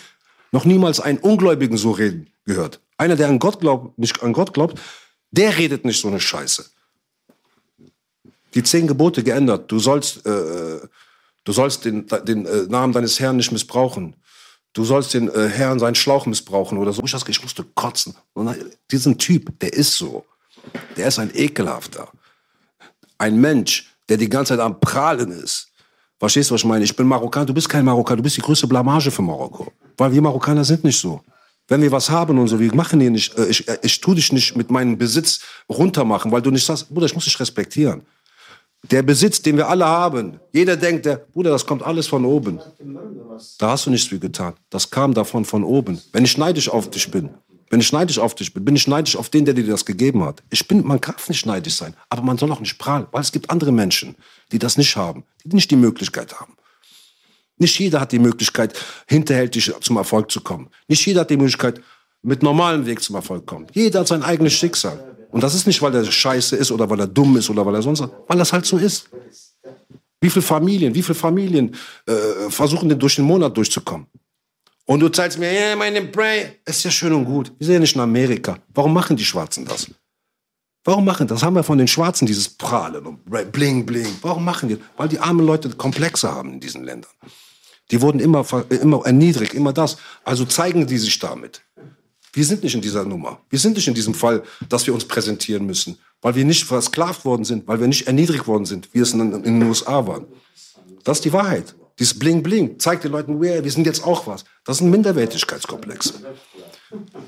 noch 0.52 0.64
niemals 0.64 1.00
einen 1.00 1.18
Ungläubigen 1.18 1.76
so 1.76 1.92
reden 1.92 2.30
gehört. 2.46 2.80
Einer, 2.98 3.16
der 3.16 3.28
an 3.28 3.40
Gott 3.40 3.60
glaubt, 3.60 3.98
nicht 3.98 4.22
an 4.22 4.34
Gott 4.34 4.54
glaubt, 4.54 4.80
der 5.32 5.58
redet 5.58 5.84
nicht 5.84 6.00
so 6.00 6.08
eine 6.08 6.20
Scheiße. 6.20 6.66
Die 8.54 8.64
zehn 8.64 8.86
Gebote 8.86 9.24
geändert. 9.24 9.72
Du 9.72 9.80
sollst, 9.80 10.26
äh, 10.26 10.80
du 11.44 11.52
sollst 11.52 11.86
den, 11.86 12.06
den 12.28 12.46
äh, 12.46 12.64
Namen 12.68 12.94
deines 12.94 13.20
Herrn 13.20 13.38
nicht 13.38 13.52
missbrauchen. 13.52 14.16
Du 14.74 14.84
sollst 14.86 15.14
den 15.14 15.30
äh, 15.30 15.48
Herrn 15.50 15.80
seinen 15.80 15.96
Schlauch 15.96 16.26
missbrauchen 16.26 16.78
oder 16.78 16.94
so. 16.94 17.02
Ich, 17.04 17.12
das- 17.12 17.28
ich 17.28 17.42
musste 17.42 17.64
kotzen. 17.76 18.16
Und 18.34 18.56
diesen 18.92 19.18
Typ, 19.18 19.60
der 19.60 19.74
ist 19.74 19.94
so. 19.96 20.26
Der 20.96 21.08
ist 21.08 21.20
ein 21.20 21.32
ekelhafter. 21.34 22.08
Ein 23.18 23.40
Mensch, 23.40 23.92
der 24.10 24.18
die 24.18 24.30
ganze 24.30 24.54
Zeit 24.54 24.60
am 24.60 24.80
Prahlen 24.80 25.32
ist. 25.32 25.68
Verstehst 26.20 26.50
du, 26.50 26.54
was 26.54 26.62
ich 26.62 26.66
meine? 26.66 26.84
Ich 26.86 26.96
bin 26.96 27.08
Marokkaner, 27.08 27.48
du 27.48 27.54
bist 27.54 27.68
kein 27.68 27.84
Marokkaner, 27.84 28.18
du 28.18 28.24
bist 28.24 28.38
die 28.38 28.42
größte 28.42 28.68
Blamage 28.68 29.10
für 29.12 29.22
Marokko. 29.24 29.72
Weil 29.98 30.12
wir 30.14 30.22
Marokkaner 30.22 30.64
sind 30.64 30.84
nicht 30.84 31.00
so. 31.00 31.22
Wenn 31.68 31.82
wir 31.82 31.92
was 31.92 32.10
haben 32.10 32.38
und 32.38 32.48
so, 32.48 32.60
wir 32.60 32.74
machen 32.76 33.00
hier 33.00 33.10
nicht, 33.12 33.36
äh, 33.38 33.48
ich, 33.48 33.68
äh, 33.68 33.78
ich 33.82 34.00
tu 34.02 34.14
dich 34.14 34.32
nicht 34.32 34.56
mit 34.56 34.70
meinem 34.70 34.98
Besitz 34.98 35.40
runtermachen, 35.70 36.32
weil 36.32 36.42
du 36.42 36.52
nicht 36.52 36.66
sagst, 36.66 36.90
Bruder, 36.90 37.06
ich 37.08 37.16
muss 37.16 37.24
dich 37.26 37.40
respektieren. 37.40 38.04
Der 38.90 39.04
Besitz, 39.04 39.42
den 39.42 39.58
wir 39.58 39.70
alle 39.70 39.86
haben, 39.86 40.40
jeder 40.52 40.76
denkt, 40.76 41.06
der, 41.06 41.18
Bruder, 41.18 41.52
das 41.52 41.66
kommt 41.66 41.84
alles 41.84 42.08
von 42.08 42.26
oben. 42.26 42.60
Da 43.60 43.72
hast 43.72 43.86
du 43.86 43.92
nichts 43.92 44.08
für 44.08 44.20
getan. 44.20 44.54
Das 44.70 44.90
kam 44.90 45.14
davon 45.14 45.46
von 45.46 45.64
oben. 45.64 46.02
Wenn 46.12 46.26
ich 46.26 46.38
neidisch 46.38 46.68
auf 46.68 46.90
dich 46.90 47.10
bin, 47.12 47.30
wenn 47.70 47.80
ich 47.80 47.94
neidisch 47.94 48.20
auf 48.20 48.36
dich 48.36 48.54
bin, 48.54 48.66
bin 48.66 48.76
ich 48.76 48.88
neidisch 48.88 49.16
auf 49.16 49.30
den, 49.30 49.46
der 49.46 49.54
dir 49.54 49.66
das 49.66 49.86
gegeben 49.86 50.26
hat. 50.26 50.44
Ich 50.50 50.68
bin, 50.68 50.86
man 50.86 51.00
kann 51.00 51.16
nicht 51.30 51.46
neidisch 51.46 51.76
sein, 51.76 51.96
aber 52.10 52.22
man 52.22 52.38
soll 52.38 52.52
auch 52.52 52.60
nicht 52.60 52.78
prahlen, 52.78 53.08
weil 53.12 53.22
es 53.22 53.32
gibt 53.32 53.50
andere 53.50 53.72
Menschen, 53.72 54.16
die 54.52 54.60
das 54.60 54.78
nicht 54.78 54.96
haben, 54.98 55.24
die 55.46 55.56
nicht 55.56 55.72
die 55.72 55.78
Möglichkeit 55.78 56.40
haben. 56.40 56.54
Nicht 57.58 57.80
jeder 57.80 58.02
hat 58.02 58.12
die 58.12 58.20
Möglichkeit, 58.20 58.74
hinterhältig 59.08 59.72
zum 59.82 59.98
Erfolg 59.98 60.32
zu 60.32 60.42
kommen. 60.42 60.70
Nicht 60.88 61.06
jeder 61.06 61.22
hat 61.22 61.30
die 61.30 61.38
Möglichkeit, 61.38 61.80
mit 62.24 62.44
normalem 62.44 62.86
Weg 62.86 63.02
zum 63.02 63.16
Erfolg 63.16 63.42
zu 63.42 63.46
kommen. 63.46 63.68
Jeder 63.72 64.02
hat 64.02 64.08
sein 64.08 64.24
eigenes 64.24 64.54
Schicksal. 64.54 65.02
Und 65.32 65.42
das 65.42 65.56
ist 65.56 65.66
nicht, 65.66 65.82
weil 65.82 65.96
er 65.96 66.04
scheiße 66.04 66.56
ist 66.56 66.72
oder 66.72 66.90
weil 66.90 67.00
er 67.00 67.08
dumm 67.08 67.38
ist 67.38 67.50
oder 67.50 67.66
weil 67.66 67.76
er 67.76 67.82
sonst 67.82 68.02
was, 68.02 68.10
weil 68.28 68.38
das 68.38 68.54
halt 68.54 68.66
so 68.66 68.78
ist. 68.78 69.10
Wie 70.20 70.30
viele 70.30 70.44
Familien, 70.44 70.94
wie 70.94 71.02
viele 71.02 71.16
Familien 71.16 71.76
äh, 72.06 72.50
versuchen 72.50 72.90
denn 72.90 73.00
durch 73.00 73.16
den 73.16 73.26
Monat 73.26 73.56
durchzukommen? 73.58 74.08
Und 74.86 75.00
du 75.00 75.10
zeigst 75.10 75.40
mir, 75.40 75.52
ja, 75.52 75.76
meine 75.76 76.02
Brain, 76.02 76.52
ist 76.66 76.84
ja 76.84 76.92
schön 76.92 77.14
und 77.14 77.26
gut. 77.26 77.52
Wir 77.58 77.66
sind 77.66 77.74
ja 77.76 77.80
nicht 77.80 77.96
in 77.96 78.02
Amerika. 78.02 78.58
Warum 78.74 78.94
machen 78.94 79.16
die 79.16 79.26
Schwarzen 79.26 79.66
das? 79.66 79.88
Warum 80.84 81.06
machen 81.06 81.28
das? 81.28 81.44
Haben 81.44 81.56
wir 81.56 81.64
von 81.64 81.78
den 81.78 81.88
Schwarzen 81.88 82.26
dieses 82.26 82.50
Prahlen 82.50 83.06
und 83.06 83.52
Bling 83.52 83.86
Bling. 83.86 84.16
Warum 84.22 84.44
machen 84.44 84.70
die? 84.70 84.78
Weil 84.98 85.08
die 85.08 85.20
armen 85.20 85.46
Leute 85.46 85.70
Komplexe 85.70 86.32
haben 86.32 86.54
in 86.54 86.60
diesen 86.60 86.84
Ländern. 86.84 87.12
Die 87.92 88.02
wurden 88.02 88.20
immer, 88.20 88.46
immer 88.70 89.06
erniedrigt, 89.06 89.54
immer 89.54 89.74
das. 89.74 89.98
Also 90.24 90.46
zeigen 90.46 90.88
die 90.88 90.98
sich 90.98 91.20
damit. 91.20 91.62
Wir 92.34 92.46
sind 92.46 92.64
nicht 92.64 92.76
in 92.76 92.82
dieser 92.82 93.04
Nummer. 93.04 93.40
Wir 93.50 93.60
sind 93.60 93.76
nicht 93.76 93.88
in 93.88 93.94
diesem 93.94 94.14
Fall, 94.14 94.44
dass 94.70 94.88
wir 94.88 94.94
uns 94.94 95.06
präsentieren 95.06 95.66
müssen, 95.66 95.98
weil 96.22 96.36
wir 96.36 96.46
nicht 96.46 96.64
versklavt 96.64 97.26
worden 97.26 97.44
sind, 97.44 97.68
weil 97.68 97.80
wir 97.80 97.88
nicht 97.88 98.08
erniedrigt 98.08 98.48
worden 98.48 98.66
sind, 98.66 98.90
wie 98.94 99.00
es 99.00 99.14
in, 99.14 99.20
in 99.20 99.60
den 99.60 99.64
USA 99.64 100.06
waren. 100.08 100.26
Das 101.04 101.18
ist 101.18 101.26
die 101.26 101.34
Wahrheit. 101.34 101.76
Dieses 102.00 102.18
Bling 102.18 102.42
Bling 102.42 102.80
zeigt 102.80 103.04
den 103.04 103.12
Leuten, 103.12 103.42
wir, 103.42 103.64
wir 103.64 103.72
sind 103.72 103.86
jetzt 103.86 104.04
auch 104.04 104.26
was. 104.28 104.46
Das 104.66 104.78
sind 104.78 104.90
Minderwertigkeitskomplexe. 104.90 106.14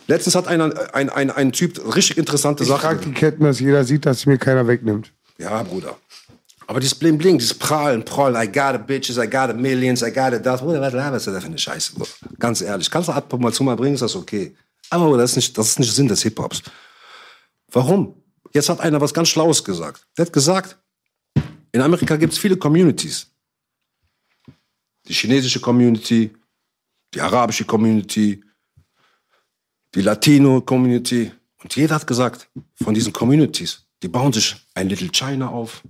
Letztens 0.07 0.35
hat 0.35 0.47
einer, 0.47 0.93
ein, 0.95 1.09
ein, 1.09 1.31
ein 1.31 1.51
Typ 1.51 1.95
richtig 1.95 2.17
interessante 2.17 2.63
Ich 2.63 2.69
Sache. 2.69 2.81
trage 2.81 3.05
die 3.05 3.11
Ketten, 3.11 3.43
dass 3.43 3.59
jeder 3.59 3.83
sieht, 3.83 4.05
dass 4.05 4.25
mir 4.25 4.37
keiner 4.37 4.67
wegnimmt. 4.67 5.11
Ja, 5.37 5.63
Bruder. 5.63 5.97
Aber 6.65 6.79
dieses 6.79 6.95
Bling 6.95 7.17
Bling, 7.17 7.37
dieses 7.37 7.53
Prahlen, 7.53 8.05
Prahlen, 8.05 8.35
I 8.41 8.49
got 8.49 8.75
it, 8.75 8.87
bitches, 8.87 9.17
I 9.17 9.29
got 9.29 9.49
it, 9.49 9.57
millions, 9.57 10.01
I 10.01 10.11
got 10.11 10.33
it, 10.33 10.45
das. 10.45 10.61
Bruder, 10.61 10.79
was 10.81 10.93
laberst 10.93 11.27
du 11.27 11.31
da 11.31 11.39
für 11.39 11.47
eine 11.47 11.57
Scheiße, 11.57 11.93
Bruder? 11.93 12.09
Ganz 12.39 12.61
ehrlich. 12.61 12.89
Kannst 12.89 13.09
du 13.09 13.13
ab 13.13 13.31
und 13.33 13.41
mal 13.41 13.51
zu 13.51 13.63
mal 13.63 13.75
bringen, 13.75 13.95
ist 13.95 14.01
das 14.01 14.15
okay. 14.15 14.55
Aber 14.89 15.17
das 15.17 15.31
ist 15.31 15.35
nicht, 15.37 15.57
das 15.57 15.69
ist 15.69 15.79
nicht 15.79 15.93
Sinn 15.93 16.07
des 16.07 16.21
Hip-Hops. 16.23 16.61
Warum? 17.71 18.21
Jetzt 18.53 18.69
hat 18.69 18.79
einer 18.79 19.01
was 19.01 19.13
ganz 19.13 19.29
Schlaues 19.29 19.63
gesagt. 19.63 20.05
Der 20.17 20.25
hat 20.25 20.33
gesagt, 20.33 20.77
in 21.71 21.81
Amerika 21.81 22.15
gibt 22.15 22.33
es 22.33 22.39
viele 22.39 22.57
Communities. 22.57 23.27
Die 25.07 25.13
chinesische 25.13 25.59
Community, 25.59 26.31
die 27.13 27.21
arabische 27.21 27.65
Community, 27.65 28.43
die 29.95 30.01
Latino-Community. 30.01 31.31
Und 31.63 31.75
jeder 31.75 31.95
hat 31.95 32.07
gesagt, 32.07 32.49
von 32.75 32.93
diesen 32.93 33.11
Communities, 33.11 33.85
die 34.01 34.07
bauen 34.07 34.31
sich 34.31 34.55
ein 34.75 34.89
Little 34.89 35.09
China 35.09 35.49
auf, 35.49 35.83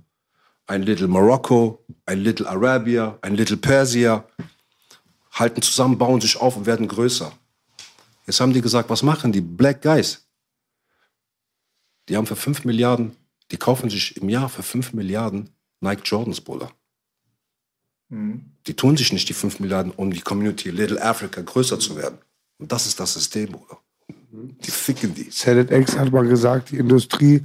ein 0.66 0.82
Little 0.82 1.08
Morocco, 1.08 1.84
ein 2.06 2.20
Little 2.20 2.48
Arabia, 2.48 3.18
ein 3.22 3.34
Little 3.34 3.56
Persia, 3.56 4.26
halten 5.32 5.62
zusammen, 5.62 5.98
bauen 5.98 6.20
sich 6.20 6.36
auf 6.36 6.56
und 6.56 6.66
werden 6.66 6.88
größer. 6.88 7.32
Jetzt 8.26 8.40
haben 8.40 8.52
die 8.52 8.60
gesagt, 8.60 8.90
was 8.90 9.02
machen 9.02 9.32
die 9.32 9.40
Black 9.40 9.82
Guys? 9.82 10.26
Die 12.08 12.16
haben 12.16 12.26
für 12.26 12.36
5 12.36 12.64
Milliarden, 12.64 13.16
die 13.50 13.56
kaufen 13.56 13.90
sich 13.90 14.16
im 14.16 14.28
Jahr 14.28 14.48
für 14.48 14.62
5 14.62 14.92
Milliarden 14.92 15.50
Nike 15.80 16.02
Jordans, 16.04 16.40
Bruder. 16.40 16.70
Die 18.66 18.74
tun 18.74 18.96
sich 18.96 19.12
nicht 19.12 19.28
die 19.28 19.34
5 19.34 19.60
Milliarden, 19.60 19.92
um 19.92 20.12
die 20.12 20.20
Community 20.20 20.70
Little 20.70 21.02
Africa 21.02 21.40
größer 21.40 21.78
zu 21.78 21.96
werden. 21.96 22.18
Und 22.58 22.70
das 22.70 22.86
ist 22.86 23.00
das 23.00 23.14
System, 23.14 23.52
Bruder. 23.52 23.78
Die 24.30 24.70
ficken 24.70 25.14
die. 25.14 25.30
ZX 25.30 25.96
hat 25.96 26.12
mal 26.12 26.26
gesagt, 26.26 26.70
die 26.70 26.78
Industrie 26.78 27.42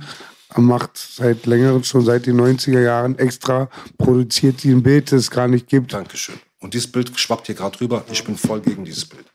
macht 0.56 0.98
seit 0.98 1.46
längerem, 1.46 1.84
schon 1.84 2.04
seit 2.04 2.26
den 2.26 2.40
90er 2.40 2.82
Jahren 2.82 3.18
extra, 3.18 3.70
produziert 3.98 4.64
die 4.64 4.72
ein 4.72 4.84
Bild, 4.84 5.12
das 5.12 5.22
es 5.22 5.32
gar 5.32 5.48
nicht 5.48 5.68
gibt. 5.68 5.94
Dankeschön. 5.94 6.40
Und 6.60 6.74
dieses 6.74 6.92
Bild 6.92 7.18
schwappt 7.18 7.48
hier 7.48 7.56
gerade 7.56 7.80
rüber. 7.80 8.04
Ich 8.12 8.24
bin 8.24 8.38
voll 8.38 8.62
gegen 8.62 8.86
dieses 8.86 9.06
Bild. 9.06 9.26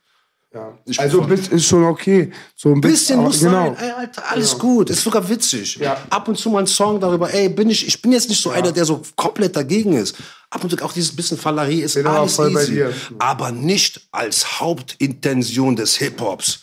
Ich 0.87 1.01
Also 1.01 1.21
bin- 1.23 1.31
bis 1.37 1.49
ist 1.49 1.67
schon 1.67 1.85
okay. 1.85 2.31
So 2.55 2.71
ein 2.73 2.81
bisschen 2.81 3.21
muss 3.21 3.41
genau. 3.41 3.75
sein, 3.75 3.77
ey, 3.81 3.91
Alter, 3.91 4.23
alles 4.31 4.59
gut, 4.59 4.91
ist 4.91 5.03
sogar 5.03 5.29
witzig. 5.29 5.81
Ab 6.11 6.29
und 6.29 6.39
zu 6.39 6.51
mal 6.51 6.61
ein 6.61 6.67
Song 6.67 7.01
darüber, 7.01 7.33
ey, 7.33 7.49
bin 7.49 7.71
ich, 7.71 7.87
ich 7.87 8.01
bin 8.01 8.13
jetzt 8.13 8.29
nicht 8.29 8.41
so 8.43 8.51
einer, 8.51 8.71
der 8.73 8.85
so 8.85 9.03
komplett 9.17 9.57
dagegen 9.57 9.95
ist. 9.95 10.17
Ab 10.51 10.63
und 10.63 10.71
zu 10.71 10.85
auch 10.85 10.93
dieses 10.93 11.15
bisschen 11.15 11.37
Fallerie 11.39 11.81
ist 11.83 11.97
aber 11.97 12.21
alles 12.21 12.39
easy. 12.39 12.73
dir. 12.75 12.93
Aber 13.19 13.51
nicht 13.51 14.01
als 14.13 14.61
Hauptintention 14.61 15.77
des 15.77 15.97
Hip-Hops. 15.97 16.61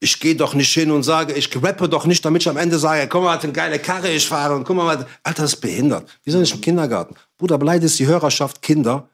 Ich 0.00 0.18
gehe 0.18 0.34
doch 0.34 0.54
nicht 0.54 0.72
hin 0.72 0.90
und 0.90 1.04
sage, 1.04 1.32
ich 1.34 1.48
rappe 1.62 1.88
doch 1.88 2.06
nicht, 2.06 2.24
damit 2.24 2.42
ich 2.42 2.48
am 2.48 2.56
Ende 2.56 2.76
sage, 2.78 3.06
guck 3.08 3.22
mal, 3.22 3.36
was 3.36 3.44
eine 3.44 3.52
geile 3.52 3.78
Karre 3.78 4.08
ich 4.10 4.26
fahre 4.26 4.56
und 4.56 4.64
guck 4.64 4.74
mal, 4.74 5.06
Alter, 5.22 5.42
das 5.42 5.52
ist 5.54 5.60
behindert. 5.60 6.08
Wir 6.24 6.32
sind 6.32 6.40
nicht 6.40 6.54
im 6.54 6.60
Kindergarten. 6.60 7.14
Bruder, 7.38 7.56
beleidigst 7.56 7.98
die 8.00 8.06
Hörerschaft 8.06 8.62
Kinder, 8.62 9.08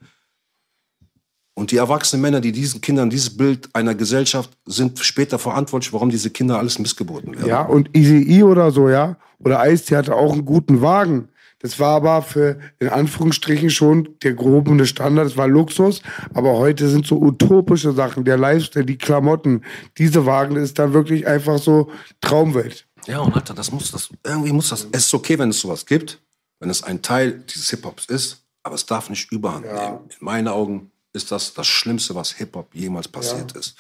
und 1.59 1.73
die 1.73 1.77
erwachsenen 1.77 2.23
Männer, 2.23 2.41
die 2.41 2.53
diesen 2.53 2.81
Kindern 2.81 3.11
dieses 3.11 3.37
Bild 3.37 3.69
einer 3.73 3.97
Gesellschaft 3.97 4.57
sind 4.65 5.01
später 5.01 5.41
verantwortlich, 5.41 5.93
warum 5.93 6.09
diese 6.09 6.31
Kinder 6.31 6.57
alles 6.57 6.79
missgeboten 6.79 7.35
werden. 7.35 7.49
Ja, 7.49 7.63
und 7.63 7.97
Easy 7.97 8.45
oder 8.45 8.71
so, 8.71 8.89
ja. 8.89 9.17
Oder 9.41 9.69
Ice, 9.69 9.97
hatte 9.97 10.15
auch 10.15 10.33
einen 10.33 10.45
guten 10.45 10.83
Wagen. 10.83 11.31
Das 11.59 11.81
war 11.81 11.97
aber 11.97 12.23
für, 12.23 12.61
in 12.79 12.89
Anführungsstrichen, 12.89 13.71
schon 13.71 14.09
der 14.23 14.35
gehobene 14.35 14.87
Standard. 14.87 15.27
Das 15.27 15.37
war 15.37 15.49
Luxus. 15.49 16.01
Aber 16.33 16.53
heute 16.53 16.89
sind 16.89 17.09
so 17.09 17.21
utopische 17.21 17.93
Sachen. 17.93 18.25
Der 18.25 18.37
Lifestyle, 18.37 18.87
die 18.87 18.97
Klamotten. 18.97 19.63
Diese 19.97 20.25
Wagen, 20.27 20.55
das 20.55 20.65
ist 20.65 20.79
dann 20.79 20.93
wirklich 20.93 21.27
einfach 21.27 21.59
so 21.59 21.91
Traumwelt. 22.21 22.87
Ja, 23.09 23.19
und 23.19 23.35
Alter, 23.35 23.55
das 23.55 23.73
muss 23.73 23.91
das, 23.91 24.11
irgendwie 24.25 24.53
muss 24.53 24.69
das, 24.69 24.87
es 24.93 25.07
ist 25.07 25.15
okay, 25.15 25.37
wenn 25.41 25.51
es 25.51 25.61
sowas 25.61 25.87
gibt, 25.87 26.23
wenn 26.61 26.71
es 26.71 26.85
ein 26.85 27.03
Teil 27.03 27.43
dieses 27.53 27.71
Hip-Hops 27.71 28.07
ist, 28.07 28.45
aber 28.63 28.77
es 28.77 28.87
darf 28.87 29.11
nicht 29.11 29.33
überhand 29.33 29.67
nehmen. 29.67 29.99
In 30.09 30.25
meinen 30.25 30.47
Augen 30.47 30.93
ist 31.13 31.33
das 31.33 31.55
das 31.55 31.67
Schlimmste, 31.67 32.15
was 32.15 32.33
Hip-Hop 32.33 32.75
jemals 32.75 33.09
passiert 33.09 33.53
ist. 33.53 33.77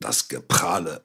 Das 0.00 0.28
Geprahle, 0.28 1.02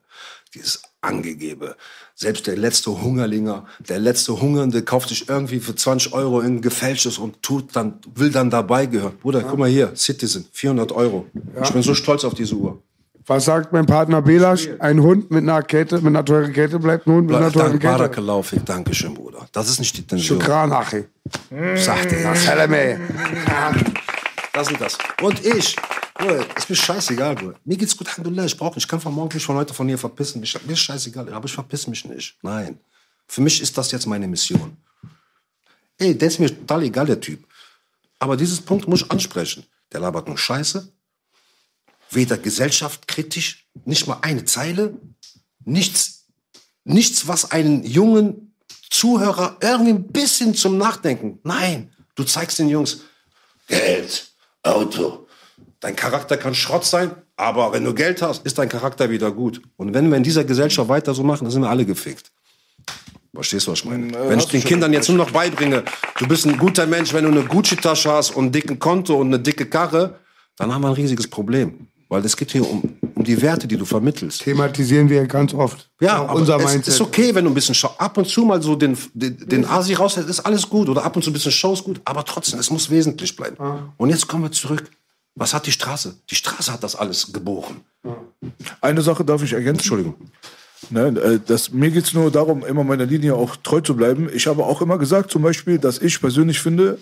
dieses 0.53 0.81
Angegebe. 1.01 1.75
Selbst 2.13 2.45
der 2.45 2.57
letzte 2.57 3.01
Hungerlinger, 3.01 3.65
der 3.79 3.99
letzte 3.99 4.39
Hungernde 4.39 4.83
kauft 4.83 5.09
sich 5.09 5.29
irgendwie 5.29 5.59
für 5.59 5.75
20 5.75 6.13
Euro 6.13 6.39
ein 6.39 6.61
gefälschtes 6.61 7.17
und 7.17 7.41
tut 7.41 7.75
dann, 7.75 7.99
will 8.13 8.31
dann 8.31 8.49
dabei 8.49 8.85
gehören. 8.85 9.17
Bruder, 9.17 9.41
guck 9.41 9.57
mal 9.57 9.69
hier, 9.69 9.95
Citizen, 9.95 10.47
400 10.51 10.91
Euro. 10.91 11.25
Ich 11.63 11.71
bin 11.71 11.81
so 11.81 11.95
stolz 11.95 12.23
auf 12.23 12.33
diese 12.33 12.55
Uhr. 12.55 12.81
Was 13.27 13.45
sagt 13.45 13.71
mein 13.71 13.85
Partner 13.85 14.21
Belasch? 14.21 14.67
Ein 14.79 15.01
Hund 15.01 15.31
mit 15.31 15.43
einer 15.43 15.61
Kette, 15.61 15.97
mit 15.97 16.07
einer 16.07 16.25
teuren 16.25 16.51
Kette 16.53 16.79
bleibt 16.79 17.07
ein 17.07 17.13
Hund 17.13 17.27
mit 17.27 17.35
einer 17.35 17.51
teuren 17.51 17.79
Kette. 17.79 17.93
Barakallahu 17.93 18.43
danke 18.65 18.93
schön, 18.93 19.13
Bruder. 19.13 19.47
Das 19.51 19.69
ist 19.69 19.79
nicht 19.79 19.95
die 19.97 20.05
Tension. 20.05 20.41
Shukran, 20.41 20.71
Achi. 20.71 21.05
Sagte 21.75 22.15
er. 22.17 22.35
Salame. 22.35 22.99
Das 24.53 24.67
und 24.67 24.81
das. 24.81 24.97
Und 25.21 25.45
ich, 25.45 25.75
Bruder, 26.13 26.45
ist 26.57 26.69
mir 26.69 26.75
scheißegal, 26.75 27.35
Bruder. 27.35 27.59
Mir 27.63 27.77
geht's 27.77 27.95
gut, 27.95 28.07
Alhamdulillah. 28.09 28.45
Ich 28.45 28.57
brauche 28.57 28.75
nicht. 28.75 28.83
Ich 28.83 28.87
kann 28.87 28.99
von 28.99 29.13
morgen 29.13 29.33
mich 29.33 29.45
von 29.45 29.55
heute 29.55 29.73
von 29.73 29.87
hier 29.87 29.97
verpissen. 29.97 30.41
Mir 30.41 30.73
ist 30.73 30.79
scheißegal, 30.79 31.31
aber 31.33 31.45
ich 31.45 31.53
verpiss 31.53 31.87
mich 31.87 32.05
nicht. 32.05 32.37
Nein. 32.41 32.79
Für 33.27 33.41
mich 33.41 33.61
ist 33.61 33.77
das 33.77 33.91
jetzt 33.91 34.07
meine 34.07 34.27
Mission. 34.27 34.75
Ey, 35.97 36.17
der 36.17 36.27
ist 36.27 36.39
mir 36.39 36.49
total 36.49 36.83
egal, 36.83 37.05
der 37.05 37.19
Typ. 37.19 37.47
Aber 38.19 38.35
dieses 38.35 38.59
Punkt 38.59 38.87
muss 38.87 39.01
ich 39.01 39.11
ansprechen. 39.11 39.65
Der 39.91 40.01
labert 40.01 40.27
nur 40.27 40.37
Scheiße. 40.37 40.91
Weder 42.09 42.37
gesellschaftskritisch, 42.37 43.67
nicht 43.85 44.05
mal 44.05 44.19
eine 44.21 44.43
Zeile. 44.43 44.97
Nichts, 45.63 46.25
nichts, 46.83 47.27
was 47.27 47.51
einen 47.51 47.83
jungen 47.83 48.53
Zuhörer 48.89 49.57
irgendwie 49.61 49.91
ein 49.91 50.07
bisschen 50.07 50.53
zum 50.53 50.77
Nachdenken. 50.77 51.39
Nein, 51.43 51.93
du 52.15 52.25
zeigst 52.25 52.59
den 52.59 52.67
Jungs 52.67 53.01
Geld, 53.67 54.30
Auto. 54.63 55.27
Dein 55.79 55.95
Charakter 55.95 56.37
kann 56.37 56.53
Schrott 56.53 56.85
sein, 56.85 57.11
aber 57.35 57.73
wenn 57.73 57.83
du 57.83 57.93
Geld 57.93 58.21
hast, 58.21 58.45
ist 58.45 58.57
dein 58.57 58.69
Charakter 58.69 59.09
wieder 59.09 59.31
gut. 59.31 59.61
Und 59.77 59.93
wenn 59.93 60.09
wir 60.09 60.17
in 60.17 60.23
dieser 60.23 60.43
Gesellschaft 60.43 60.89
weiter 60.89 61.13
so 61.13 61.23
machen, 61.23 61.45
dann 61.45 61.51
sind 61.51 61.63
wir 61.63 61.69
alle 61.69 61.85
gefickt. 61.85 62.31
Verstehst 63.33 63.65
du, 63.65 63.71
was 63.71 63.79
ich 63.79 63.85
meine? 63.85 64.11
wenn 64.29 64.39
ich 64.39 64.45
den 64.45 64.63
Kindern 64.63 64.91
jetzt 64.91 65.07
nur 65.07 65.17
noch 65.17 65.31
beibringe, 65.31 65.83
du 66.19 66.27
bist 66.27 66.45
ein 66.45 66.57
guter 66.57 66.85
Mensch, 66.85 67.13
wenn 67.13 67.23
du 67.23 67.31
eine 67.31 67.43
Gucci-Tasche 67.43 68.11
hast 68.11 68.31
und 68.31 68.47
ein 68.47 68.51
dicken 68.51 68.77
Konto 68.77 69.15
und 69.15 69.27
eine 69.27 69.39
dicke 69.39 69.65
Karre, 69.65 70.19
dann 70.57 70.73
haben 70.73 70.81
wir 70.81 70.89
ein 70.89 70.93
riesiges 70.93 71.27
Problem. 71.27 71.87
Weil 72.11 72.25
es 72.25 72.35
geht 72.35 72.51
hier 72.51 72.69
um, 72.69 72.83
um 73.15 73.23
die 73.23 73.41
Werte, 73.41 73.67
die 73.67 73.77
du 73.77 73.85
vermittelst. 73.85 74.41
Thematisieren 74.41 75.07
wir 75.07 75.25
ganz 75.27 75.53
oft. 75.53 75.89
Ja, 76.01 76.17
aber 76.17 76.35
unser 76.35 76.57
es 76.57 76.65
Mindset. 76.65 76.93
ist 76.93 76.99
okay, 76.99 77.33
wenn 77.33 77.45
du 77.45 77.51
ein 77.51 77.53
bisschen 77.53 77.73
schau 77.73 77.95
ab 77.97 78.17
und 78.17 78.27
zu 78.27 78.43
mal 78.43 78.61
so 78.61 78.75
den, 78.75 78.97
den, 79.13 79.37
den 79.47 79.63
Asi 79.65 79.93
rauslässt, 79.93 80.27
ist 80.27 80.41
alles 80.41 80.67
gut. 80.67 80.89
Oder 80.89 81.05
ab 81.05 81.15
und 81.15 81.21
zu 81.23 81.29
ein 81.29 81.33
bisschen 81.33 81.53
Show 81.53 81.71
ist 81.71 81.85
gut. 81.85 82.01
Aber 82.03 82.25
trotzdem, 82.25 82.59
es 82.59 82.69
muss 82.69 82.89
wesentlich 82.89 83.33
bleiben. 83.37 83.55
Und 83.95 84.09
jetzt 84.09 84.27
kommen 84.27 84.43
wir 84.43 84.51
zurück. 84.51 84.91
Was 85.35 85.53
hat 85.53 85.65
die 85.65 85.71
Straße? 85.71 86.13
Die 86.29 86.35
Straße 86.35 86.73
hat 86.73 86.83
das 86.83 86.97
alles 86.97 87.31
geboren. 87.31 87.79
Eine 88.81 89.01
Sache 89.01 89.23
darf 89.23 89.41
ich 89.43 89.53
ergänzen. 89.53 89.79
Entschuldigung. 89.79 90.15
Ne, 90.89 91.07
äh, 91.17 91.39
das, 91.47 91.71
mir 91.71 91.91
geht 91.91 92.03
es 92.03 92.13
nur 92.13 92.29
darum, 92.29 92.65
immer 92.65 92.83
meiner 92.83 93.05
Linie 93.05 93.35
auch 93.35 93.55
treu 93.55 93.79
zu 93.79 93.95
bleiben. 93.95 94.29
Ich 94.33 94.47
habe 94.47 94.65
auch 94.65 94.81
immer 94.81 94.97
gesagt, 94.97 95.31
zum 95.31 95.43
Beispiel, 95.43 95.77
dass 95.77 95.99
ich 95.99 96.19
persönlich 96.19 96.59
finde, 96.59 96.97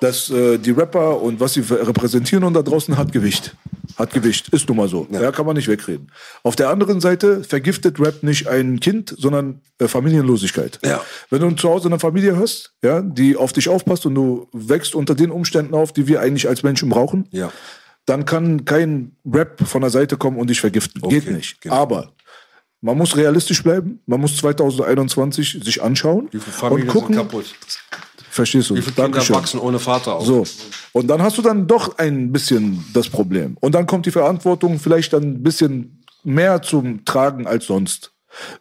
dass 0.00 0.30
äh, 0.30 0.58
die 0.58 0.70
Rapper 0.70 1.20
und 1.20 1.40
was 1.40 1.54
sie 1.54 1.62
repräsentieren 1.62 2.44
und 2.44 2.54
da 2.54 2.62
draußen 2.62 2.96
hat 2.96 3.10
Gewicht. 3.10 3.56
Hat 3.96 4.12
Gewicht, 4.12 4.48
ist 4.50 4.68
nun 4.68 4.76
mal 4.76 4.88
so. 4.88 5.06
Ja. 5.10 5.32
kann 5.32 5.46
man 5.46 5.56
nicht 5.56 5.68
wegreden. 5.68 6.12
Auf 6.42 6.54
der 6.56 6.68
anderen 6.68 7.00
Seite 7.00 7.42
vergiftet 7.44 7.98
Rap 7.98 8.22
nicht 8.22 8.46
ein 8.46 8.78
Kind, 8.80 9.14
sondern 9.16 9.62
äh, 9.78 9.88
Familienlosigkeit. 9.88 10.78
Ja. 10.84 11.00
Wenn 11.30 11.40
du 11.40 11.50
zu 11.52 11.68
Hause 11.70 11.88
eine 11.88 11.98
Familie 11.98 12.36
hast, 12.36 12.74
ja, 12.82 13.00
die 13.00 13.36
auf 13.36 13.52
dich 13.52 13.68
aufpasst 13.68 14.04
und 14.06 14.14
du 14.14 14.48
wächst 14.52 14.94
unter 14.94 15.14
den 15.14 15.30
Umständen 15.30 15.74
auf, 15.74 15.92
die 15.92 16.06
wir 16.06 16.20
eigentlich 16.20 16.46
als 16.48 16.62
Menschen 16.62 16.88
brauchen, 16.90 17.26
Ja. 17.30 17.50
dann 18.04 18.24
kann 18.26 18.64
kein 18.66 19.16
Rap 19.24 19.66
von 19.66 19.80
der 19.80 19.90
Seite 19.90 20.16
kommen 20.16 20.38
und 20.38 20.50
dich 20.50 20.60
vergiften. 20.60 21.00
Geht 21.08 21.22
Okay, 21.24 21.32
nicht. 21.34 21.60
genau. 21.62 21.74
Aber 21.76 22.12
man 22.82 22.98
muss 22.98 23.16
realistisch 23.16 23.62
bleiben. 23.62 24.00
Man 24.06 24.20
muss 24.20 24.36
2021 24.36 25.60
sich 25.64 25.82
anschauen 25.82 26.28
und 26.70 26.86
gucken. 26.86 27.16
Verstehst 28.36 28.68
du? 28.68 28.74
Wie 28.74 28.82
viele 28.82 28.92
Kinder 28.94 29.08
Dankeschön. 29.10 29.36
wachsen 29.36 29.60
ohne 29.60 29.78
Vater 29.78 30.16
auf? 30.16 30.26
So. 30.26 30.44
Und 30.92 31.08
dann 31.08 31.22
hast 31.22 31.38
du 31.38 31.42
dann 31.42 31.66
doch 31.66 31.96
ein 31.96 32.30
bisschen 32.32 32.84
das 32.92 33.08
Problem. 33.08 33.56
Und 33.60 33.74
dann 33.74 33.86
kommt 33.86 34.04
die 34.04 34.10
Verantwortung 34.10 34.78
vielleicht 34.78 35.14
dann 35.14 35.22
ein 35.22 35.42
bisschen 35.42 36.04
mehr 36.22 36.60
zum 36.60 37.04
Tragen 37.06 37.46
als 37.46 37.66
sonst. 37.66 38.12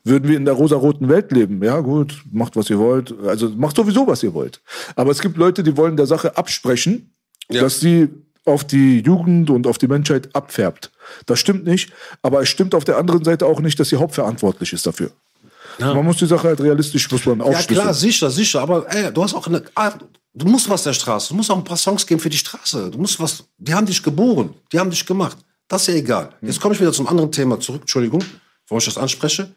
Würden 0.06 0.30
wir 0.30 0.38
in 0.38 0.46
der 0.46 0.54
rosaroten 0.54 1.10
Welt 1.10 1.34
leben, 1.34 1.62
ja 1.62 1.82
gut, 1.82 2.24
macht 2.32 2.56
was 2.56 2.70
ihr 2.70 2.80
wollt. 2.80 3.14
Also 3.28 3.50
macht 3.50 3.76
sowieso, 3.76 4.08
was 4.08 4.24
ihr 4.24 4.34
wollt. 4.34 4.62
Aber 4.96 5.12
es 5.12 5.20
gibt 5.22 5.36
Leute, 5.36 5.62
die 5.64 5.76
wollen 5.76 5.98
der 5.98 6.06
Sache 6.06 6.38
absprechen, 6.38 7.14
Ja. 7.52 7.60
dass 7.62 7.82
sie 7.82 8.08
auf 8.46 8.64
die 8.64 9.00
Jugend 9.02 9.50
und 9.50 9.68
auf 9.68 9.78
die 9.78 9.88
Menschheit 9.88 10.34
abfärbt. 10.34 10.92
Das 11.26 11.40
stimmt 11.40 11.66
nicht. 11.66 11.92
Aber 12.22 12.42
es 12.42 12.48
stimmt 12.48 12.74
auf 12.76 12.86
der 12.86 12.98
anderen 12.98 13.26
Seite 13.26 13.46
auch 13.46 13.60
nicht, 13.60 13.78
dass 13.80 13.90
sie 13.90 13.98
hauptverantwortlich 13.98 14.72
ist 14.72 14.86
dafür. 14.88 15.12
Man 15.80 16.06
muss 16.06 16.18
die 16.18 16.26
Sache 16.26 16.48
halt 16.48 16.62
realistisch 16.62 17.10
muss 17.12 17.26
man 17.26 17.40
Ja, 17.40 17.62
klar, 17.64 17.94
sicher, 17.94 18.30
sicher. 18.30 18.62
Aber 18.62 18.86
ey, 18.94 19.12
du 19.14 19.24
hast 19.24 19.34
auch 19.34 19.48
eine. 19.48 19.64
ah, 19.76 19.94
Du 20.38 20.46
musst 20.46 20.70
was 20.70 20.84
der 20.84 20.92
Straße. 20.92 21.30
Du 21.30 21.36
musst 21.36 21.50
auch 21.50 21.56
ein 21.58 21.64
paar 21.64 21.78
Songs 21.78 22.06
geben 22.06 22.20
für 22.20 22.30
die 22.30 22.38
Straße. 22.38 22.92
Du 22.92 22.98
musst 22.98 23.18
was. 23.22 23.46
Die 23.58 23.74
haben 23.74 23.86
dich 23.86 24.04
geboren. 24.04 24.54
Die 24.72 24.78
haben 24.78 24.90
dich 24.90 25.06
gemacht. 25.06 25.38
Das 25.68 25.84
ist 25.84 25.88
ja 25.88 25.94
egal. 25.94 26.34
Jetzt 26.42 26.60
komme 26.60 26.76
ich 26.76 26.82
wieder 26.82 26.92
zum 26.92 27.08
anderen 27.08 27.32
Thema 27.32 27.58
zurück. 27.60 27.82
Entschuldigung, 27.82 28.22
warum 28.68 28.80
ich 28.80 28.86
das 28.86 28.98
anspreche. 28.98 29.50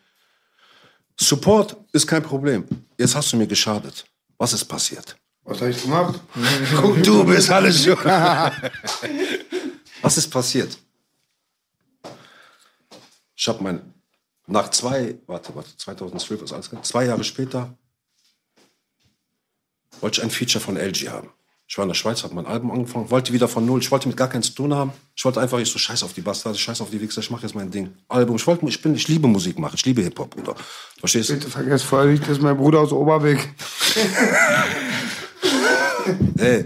Support 1.21 1.77
ist 1.93 2.07
kein 2.07 2.23
Problem. 2.23 2.65
Jetzt 2.97 3.17
hast 3.17 3.33
du 3.33 3.37
mir 3.37 3.47
geschadet. 3.49 4.07
Was 4.39 4.53
ist 4.53 4.65
passiert? 4.67 5.17
Was 5.43 5.61
habe 5.61 5.71
ich 5.71 5.83
gemacht? 5.83 6.21
Guck, 6.81 7.03
du 7.03 7.25
bist 7.25 7.51
alles 7.51 7.83
schon. 7.85 7.97
Was 10.03 10.17
ist 10.17 10.31
passiert? 10.31 10.79
Ich 13.35 13.49
habe 13.49 13.63
mein, 13.65 13.95
nach 14.49 14.71
zwei, 14.71 15.17
warte, 15.27 15.55
warte, 15.55 15.77
2012 15.77 16.43
ist 16.43 16.53
alles, 16.53 16.71
zwei 16.83 17.05
Jahre 17.05 17.25
später, 17.25 17.75
wollte 20.01 20.21
ich 20.21 20.25
ein 20.25 20.31
Feature 20.31 20.65
von 20.65 20.77
LG 20.77 21.09
haben. 21.09 21.31
Ich 21.71 21.77
war 21.77 21.83
in 21.83 21.91
der 21.91 21.95
Schweiz, 21.95 22.23
habe 22.23 22.35
mein 22.35 22.47
Album 22.47 22.71
angefangen, 22.71 23.11
wollte 23.11 23.35
wieder 23.35 23.47
von 23.47 23.67
null, 23.67 23.81
ich 23.81 23.91
wollte 23.91 24.09
mit 24.09 24.17
gar 24.17 24.29
keins 24.29 24.47
zu 24.47 24.55
tun 24.55 24.73
haben. 24.73 24.91
Ich 25.15 25.23
wollte 25.27 25.39
einfach, 25.39 25.59
ich 25.59 25.71
so, 25.71 25.79
scheiß 25.79 26.03
auf 26.03 26.15
die 26.15 26.23
Bastarde, 26.23 26.59
scheiß 26.59 26.81
auf 26.81 26.89
die 26.89 26.99
Wichser, 26.99 27.21
ich 27.21 27.31
mache 27.31 27.43
jetzt 27.43 27.55
mein 27.55 27.71
Ding. 27.71 27.95
Album, 28.09 28.37
ich 28.37 28.47
wollte, 28.47 28.67
ich 28.67 28.81
bin, 28.81 28.95
ich 28.95 29.07
liebe 29.07 29.29
Musik 29.29 29.59
machen, 29.59 29.75
ich 29.75 29.85
liebe 29.85 30.01
Hip-Hop, 30.01 30.31
Bruder. 30.31 30.55
Verstehst 30.99 31.29
du? 31.29 31.35
Bitte 31.35 31.51
vergesst 31.51 31.85
vorher 31.85 32.11
nicht, 32.11 32.23
das 32.23 32.31
ist 32.31 32.43
mein 32.43 32.57
Bruder 32.57 32.81
aus 32.81 32.93
Oberbeck. 32.93 33.55
Ey. 36.39 36.65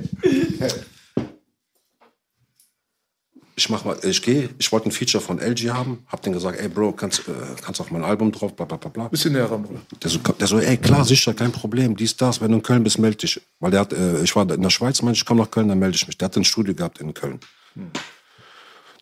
Ich 3.54 3.68
mach 3.68 3.84
mal, 3.84 3.96
ich 4.02 4.22
gehe, 4.22 4.48
ich 4.58 4.72
wollte 4.72 4.88
ein 4.88 4.92
Feature 4.92 5.22
von 5.22 5.38
LG 5.38 5.70
haben, 5.70 6.04
hab 6.08 6.22
den 6.22 6.32
gesagt, 6.32 6.58
ey 6.58 6.68
Bro, 6.68 6.92
kannst, 6.92 7.20
äh, 7.28 7.32
kannst 7.60 7.80
auf 7.80 7.90
mein 7.90 8.02
Album 8.02 8.32
drauf, 8.32 8.56
bla 8.56 8.64
bla 8.64 8.78
bla 8.78 8.88
bla. 8.88 9.08
Bisschen 9.08 9.34
näher 9.34 9.50
ran, 9.50 9.62
Bruder. 9.62 9.80
Der 10.02 10.10
so, 10.10 10.18
der 10.18 10.46
so, 10.46 10.58
ey, 10.58 10.78
klar, 10.78 11.04
sicher, 11.04 11.34
kein 11.34 11.52
Problem, 11.52 11.94
dies, 11.94 12.16
das, 12.16 12.40
wenn 12.40 12.50
du 12.50 12.58
in 12.58 12.62
Köln 12.62 12.82
bist, 12.82 12.98
melde 12.98 13.18
dich. 13.18 13.40
Weil 13.60 13.70
der 13.70 13.80
hat, 13.80 13.92
äh, 13.92 14.22
ich 14.22 14.34
war 14.34 14.50
in 14.50 14.62
der 14.62 14.70
Schweiz, 14.70 15.02
meinte 15.02 15.18
ich, 15.18 15.26
komm 15.26 15.36
nach 15.36 15.50
Köln, 15.50 15.68
dann 15.68 15.78
melde 15.78 15.96
ich 15.96 16.06
mich. 16.06 16.16
Der 16.16 16.26
hat 16.26 16.36
ein 16.36 16.44
Studio 16.44 16.74
gehabt 16.74 16.98
in 17.00 17.12
Köln. 17.12 17.40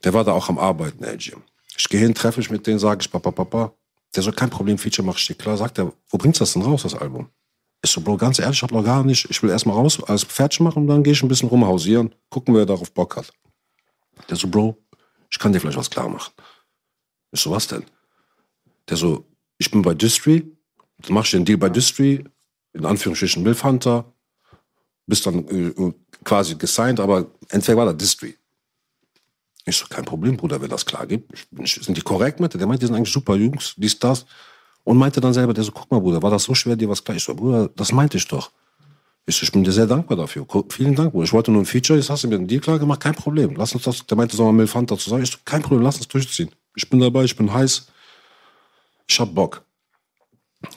Der 0.02 0.12
war 0.14 0.24
da 0.24 0.32
auch 0.32 0.48
am 0.48 0.58
Arbeiten, 0.58 1.04
LG. 1.04 1.36
Ich 1.78 1.88
gehe 1.88 2.00
hin, 2.00 2.14
treffe 2.14 2.40
ich 2.40 2.50
mit 2.50 2.66
denen, 2.66 2.80
sage 2.80 3.02
ich, 3.02 3.10
papa, 3.10 3.30
papa. 3.30 3.72
Der 4.16 4.22
so, 4.24 4.32
kein 4.32 4.50
Problem, 4.50 4.78
Feature 4.78 5.06
mach 5.06 5.16
ich 5.16 5.26
dir 5.26 5.34
klar. 5.34 5.56
Sagt 5.56 5.78
er, 5.78 5.92
wo 6.08 6.18
bringst 6.18 6.40
du 6.40 6.42
das 6.42 6.54
denn 6.54 6.62
raus, 6.62 6.82
das 6.82 6.94
Album? 6.94 7.28
Ich 7.82 7.90
so, 7.90 8.00
Bro, 8.00 8.16
ganz 8.16 8.38
ehrlich, 8.38 8.58
ich 8.58 8.62
hab 8.62 8.72
noch 8.72 8.84
gar 8.84 9.04
nicht. 9.04 9.30
Ich 9.30 9.42
will 9.42 9.50
erstmal 9.50 9.76
raus, 9.76 10.02
alles 10.04 10.24
fertig 10.24 10.60
machen 10.60 10.82
und 10.82 10.88
dann 10.88 11.02
gehe 11.02 11.12
ich 11.12 11.22
ein 11.22 11.28
bisschen 11.28 11.48
rumhausieren, 11.48 12.12
gucken, 12.28 12.54
wer 12.54 12.66
darauf 12.66 12.90
Bock 12.92 13.16
hat. 13.16 13.32
Der 14.30 14.36
so, 14.36 14.48
Bro, 14.48 14.78
ich 15.28 15.38
kann 15.38 15.52
dir 15.52 15.60
vielleicht 15.60 15.76
was 15.76 15.90
klar 15.90 16.08
machen. 16.08 16.32
Ich 17.32 17.40
so, 17.40 17.50
was 17.50 17.66
denn? 17.66 17.84
Der 18.88 18.96
so, 18.96 19.26
ich 19.58 19.70
bin 19.70 19.82
bei 19.82 19.94
Distry, 19.94 20.50
dann 20.98 21.14
machst 21.14 21.32
du 21.32 21.36
den 21.36 21.44
Deal 21.44 21.58
bei 21.58 21.68
Distry, 21.68 22.24
in 22.72 22.86
Anführungsstrichen 22.86 23.42
Milf 23.42 23.62
Hunter, 23.64 24.12
bist 25.06 25.26
dann 25.26 25.46
äh, 25.48 25.92
quasi 26.24 26.54
gesigned, 26.54 27.00
aber 27.00 27.26
entweder 27.48 27.76
war 27.76 27.86
da 27.86 27.92
Distry. 27.92 28.36
Ich 29.66 29.76
so, 29.76 29.86
kein 29.86 30.04
Problem, 30.04 30.36
Bruder, 30.36 30.60
wenn 30.60 30.70
das 30.70 30.86
klar 30.86 31.06
geht. 31.06 31.24
Ich, 31.58 31.74
sind 31.74 31.96
die 31.96 32.02
korrekt 32.02 32.40
mit? 32.40 32.54
Der 32.54 32.66
meinte, 32.66 32.80
die 32.80 32.86
sind 32.86 32.96
eigentlich 32.96 33.12
super 33.12 33.34
Jungs, 33.36 33.74
dies, 33.76 33.98
das. 33.98 34.24
Und 34.84 34.96
meinte 34.96 35.20
dann 35.20 35.34
selber, 35.34 35.52
der 35.52 35.64
so, 35.64 35.72
guck 35.72 35.90
mal, 35.90 36.00
Bruder, 36.00 36.22
war 36.22 36.30
das 36.30 36.44
so 36.44 36.54
schwer, 36.54 36.76
dir 36.76 36.88
was 36.88 37.04
klar? 37.04 37.16
Ich 37.16 37.24
so, 37.24 37.34
Bruder, 37.34 37.68
das 37.76 37.92
meinte 37.92 38.16
ich 38.16 38.26
doch. 38.26 38.50
Ich, 39.30 39.52
bin 39.52 39.64
dir 39.64 39.72
sehr 39.72 39.86
dankbar 39.86 40.16
dafür. 40.16 40.46
Vielen 40.70 40.94
Dank, 40.94 41.12
Bruder. 41.12 41.24
Ich 41.24 41.32
wollte 41.32 41.50
nur 41.50 41.62
ein 41.62 41.66
Feature, 41.66 41.98
jetzt 41.98 42.10
hast 42.10 42.24
du 42.24 42.28
mir 42.28 42.34
einen 42.36 42.46
Deal 42.48 42.60
klar 42.60 42.78
gemacht, 42.78 43.00
kein 43.00 43.14
Problem. 43.14 43.54
Lass 43.56 43.74
uns 43.74 43.84
das, 43.84 44.04
der 44.06 44.16
meinte, 44.16 44.36
soll 44.36 44.46
mal 44.46 44.52
Milf 44.52 44.74
Hunter 44.74 44.98
zu 44.98 45.08
sagen. 45.10 45.22
Ich 45.22 45.30
so, 45.30 45.38
kein 45.44 45.62
Problem, 45.62 45.82
lass 45.82 45.96
uns 45.96 46.08
durchziehen. 46.08 46.50
Ich 46.76 46.88
bin 46.88 47.00
dabei, 47.00 47.24
ich 47.24 47.36
bin 47.36 47.52
heiß. 47.52 47.86
Ich 49.08 49.20
hab 49.20 49.34
Bock. 49.34 49.62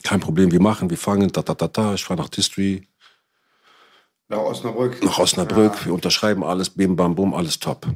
Kein 0.02 0.20
Problem, 0.20 0.50
wir 0.50 0.60
machen, 0.60 0.88
wir 0.88 0.96
fangen, 0.96 1.30
ta, 1.32 1.42
ta, 1.42 1.54
ta, 1.54 1.68
ta. 1.68 1.94
Ich 1.94 2.04
fahre 2.04 2.20
nach 2.20 2.28
Distry, 2.28 2.86
Nach 4.28 4.38
Osnabrück. 4.38 5.02
nach 5.04 5.18
Osnabrück, 5.18 5.84
wir 5.84 5.92
unterschreiben 5.92 6.42
alles, 6.42 6.70
bim, 6.70 6.96
bam, 6.96 7.14
bum, 7.14 7.34
alles 7.34 7.58
top. 7.58 7.86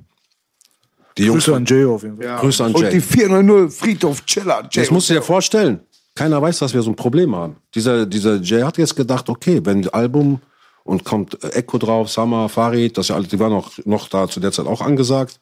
Die 1.16 1.24
Jungs, 1.24 1.44
Grüße 1.46 1.56
an 1.56 1.64
Jay 1.64 1.84
auf 1.84 2.02
jeden 2.02 2.16
Fall. 2.16 2.26
Ja. 2.26 2.38
Grüße 2.38 2.64
an 2.64 2.74
Und 2.74 2.82
Jay. 2.82 2.90
die 2.90 3.00
400 3.00 3.72
Friedhof 3.72 4.24
Chiller. 4.24 4.68
Jay 4.70 4.82
Das 4.82 4.90
musst 4.90 5.10
du 5.10 5.14
dir 5.14 5.22
vorstellen. 5.22 5.80
Keiner 6.14 6.40
weiß, 6.42 6.58
dass 6.58 6.74
wir 6.74 6.82
so 6.82 6.90
ein 6.90 6.96
Problem 6.96 7.34
haben. 7.34 7.56
Dieser, 7.74 8.04
dieser 8.06 8.36
Jay 8.36 8.62
hat 8.62 8.76
jetzt 8.78 8.94
gedacht, 8.94 9.28
okay, 9.28 9.60
wenn 9.64 9.82
das 9.82 9.92
Album 9.92 10.40
und 10.88 11.04
kommt 11.04 11.44
Echo 11.44 11.76
drauf, 11.76 12.10
Summer, 12.10 12.48
Farid, 12.48 12.96
das 12.96 13.08
ja 13.08 13.14
alle, 13.14 13.26
die 13.26 13.38
waren 13.38 13.52
auch 13.52 13.72
noch 13.84 14.08
da 14.08 14.26
zu 14.26 14.40
der 14.40 14.52
Zeit 14.52 14.66
auch 14.66 14.80
angesagt, 14.80 15.38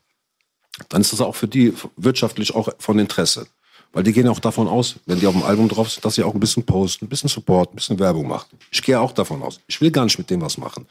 dann 0.89 1.03
ist 1.03 1.13
das 1.13 1.21
auch 1.21 1.37
für 1.37 1.47
die 1.47 1.73
wirtschaftlich 1.97 2.53
auch 2.53 2.69
von 2.79 2.99
Interesse. 2.99 3.47
Weil 3.93 4.03
die 4.03 4.13
gehen 4.13 4.27
auch 4.29 4.41
davon 4.41 4.67
aus, 4.67 4.97
wenn 5.07 5.21
die 5.21 5.27
auf 5.27 5.35
dem 5.35 5.45
Album 5.45 5.69
drauf 5.69 5.89
sind, 5.89 6.05
dass 6.05 6.17
sie 6.17 6.25
auch 6.25 6.35
ein 6.35 6.41
bisschen 6.41 6.67
posten, 6.67 7.05
ein 7.05 7.09
bisschen 7.09 7.29
Support, 7.29 7.73
ein 7.73 7.77
bisschen 7.77 7.99
Werbung 8.01 8.27
machen. 8.27 8.59
Ich 8.73 8.83
gehe 8.83 8.99
auch 8.99 9.13
davon 9.13 9.41
aus. 9.43 9.61
Ich 9.69 9.81
will 9.81 9.93
gar 9.93 10.05
nicht 10.05 10.19
mit 10.19 10.29
dem 10.29 10.43
was 10.43 10.59
machen. 10.59 10.87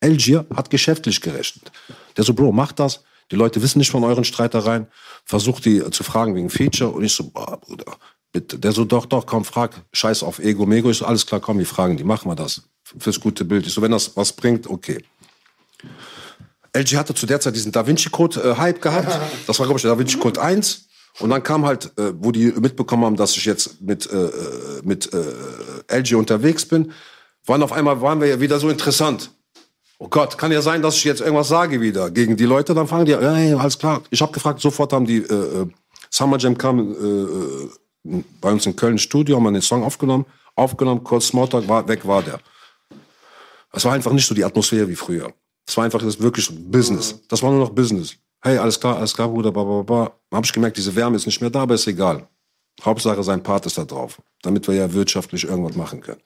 Elgier 0.00 0.44
hat 0.54 0.68
geschäftlich 0.68 1.22
gerechnet. 1.22 1.72
Der 2.16 2.24
so, 2.24 2.34
Bro, 2.34 2.52
mach 2.52 2.72
das. 2.72 3.02
Die 3.30 3.36
Leute 3.36 3.62
wissen 3.62 3.78
nicht 3.78 3.90
von 3.90 4.04
euren 4.04 4.24
Streitereien. 4.24 4.86
Versucht 5.24 5.64
die 5.64 5.82
zu 5.90 6.04
fragen 6.04 6.34
wegen 6.34 6.50
Feature. 6.50 6.90
Und 6.90 7.04
ich 7.04 7.14
so, 7.14 7.24
boah, 7.30 7.58
Bruder. 7.58 7.96
Der 8.34 8.72
so, 8.72 8.84
doch, 8.84 9.06
doch, 9.06 9.26
komm, 9.26 9.44
frag. 9.44 9.82
Scheiß 9.92 10.22
auf 10.24 10.40
Ego, 10.40 10.66
Mego. 10.66 10.90
Ich 10.90 10.98
so, 10.98 11.06
alles 11.06 11.24
klar, 11.24 11.40
komm, 11.40 11.58
wir 11.58 11.66
fragen 11.66 11.96
die. 11.96 12.04
Machen 12.04 12.28
wir 12.28 12.34
das. 12.34 12.62
Fürs 12.98 13.20
gute 13.20 13.44
Bild. 13.44 13.66
Ich 13.66 13.72
so, 13.72 13.80
wenn 13.80 13.92
das 13.92 14.16
was 14.16 14.32
bringt, 14.32 14.68
okay. 14.68 15.04
LG 16.72 16.96
hatte 16.96 17.14
zu 17.14 17.26
der 17.26 17.40
Zeit 17.40 17.54
diesen 17.54 17.70
Da 17.70 17.86
Vinci 17.86 18.10
Code 18.10 18.40
äh, 18.40 18.56
Hype 18.56 18.82
gehabt. 18.82 19.20
Das 19.46 19.58
war, 19.58 19.66
glaube 19.66 19.78
ich, 19.78 19.82
der 19.82 19.92
Da 19.92 19.98
Vinci 19.98 20.18
Code 20.18 20.42
1. 20.42 20.88
Und 21.20 21.30
dann 21.30 21.44
kam 21.44 21.64
halt, 21.64 21.96
äh, 21.96 22.12
wo 22.18 22.32
die 22.32 22.46
mitbekommen 22.46 23.04
haben, 23.04 23.16
dass 23.16 23.36
ich 23.36 23.44
jetzt 23.44 23.80
mit, 23.80 24.10
äh, 24.10 24.30
mit 24.82 25.12
äh, 25.12 25.98
LG 25.98 26.14
unterwegs 26.16 26.66
bin, 26.66 26.90
waren 27.46 27.62
auf 27.62 27.72
einmal, 27.72 28.00
waren 28.00 28.20
wir 28.20 28.26
ja 28.26 28.40
wieder 28.40 28.58
so 28.58 28.68
interessant. 28.68 29.30
Oh 29.98 30.08
Gott, 30.08 30.36
kann 30.38 30.50
ja 30.50 30.60
sein, 30.60 30.82
dass 30.82 30.96
ich 30.96 31.04
jetzt 31.04 31.20
irgendwas 31.20 31.46
sage 31.46 31.80
wieder 31.80 32.10
gegen 32.10 32.36
die 32.36 32.46
Leute. 32.46 32.74
Dann 32.74 32.88
fragen 32.88 33.04
die, 33.04 33.12
ja, 33.12 33.38
ja 33.38 33.56
alles 33.56 33.78
klar. 33.78 34.02
Ich 34.10 34.20
habe 34.22 34.32
gefragt, 34.32 34.60
sofort 34.60 34.92
haben 34.92 35.06
die, 35.06 35.18
äh, 35.18 35.62
äh, 35.62 35.66
Summer 36.10 36.38
Jam 36.38 36.58
kam 36.58 36.78
äh, 36.80 36.94
äh, 36.94 37.70
bei 38.04 38.52
uns 38.52 38.66
in 38.66 38.76
Köln 38.76 38.98
Studio, 38.98 39.36
haben 39.36 39.44
wir 39.44 39.52
den 39.52 39.62
Song 39.62 39.82
aufgenommen, 39.82 40.26
aufgenommen, 40.54 41.02
kurz 41.02 41.28
Smalltalk, 41.28 41.66
war, 41.68 41.88
weg 41.88 42.06
war 42.06 42.22
der. 42.22 42.38
Es 43.72 43.84
war 43.84 43.92
einfach 43.92 44.12
nicht 44.12 44.26
so 44.26 44.34
die 44.34 44.44
Atmosphäre 44.44 44.88
wie 44.88 44.94
früher. 44.94 45.32
Es 45.66 45.76
war 45.76 45.84
einfach 45.84 46.00
das 46.00 46.20
wirklich 46.20 46.48
Business. 46.70 47.20
Das 47.28 47.42
war 47.42 47.50
nur 47.50 47.60
noch 47.60 47.70
Business. 47.70 48.16
Hey, 48.42 48.58
alles 48.58 48.78
klar, 48.78 48.98
alles 48.98 49.14
klar, 49.14 49.28
Bruder, 49.28 49.50
bla, 49.50 49.64
bla, 49.64 49.82
bla. 49.82 50.04
Dann 50.30 50.36
habe 50.36 50.44
ich 50.46 50.52
gemerkt, 50.52 50.76
diese 50.76 50.94
Wärme 50.94 51.16
ist 51.16 51.26
nicht 51.26 51.40
mehr 51.40 51.50
da, 51.50 51.62
aber 51.62 51.74
ist 51.74 51.86
egal. 51.86 52.28
Hauptsache, 52.84 53.22
sein 53.22 53.42
Part 53.42 53.66
ist 53.66 53.78
da 53.78 53.84
drauf, 53.84 54.20
damit 54.42 54.68
wir 54.68 54.74
ja 54.74 54.92
wirtschaftlich 54.92 55.44
irgendwas 55.44 55.76
machen 55.76 56.00
können. 56.00 56.20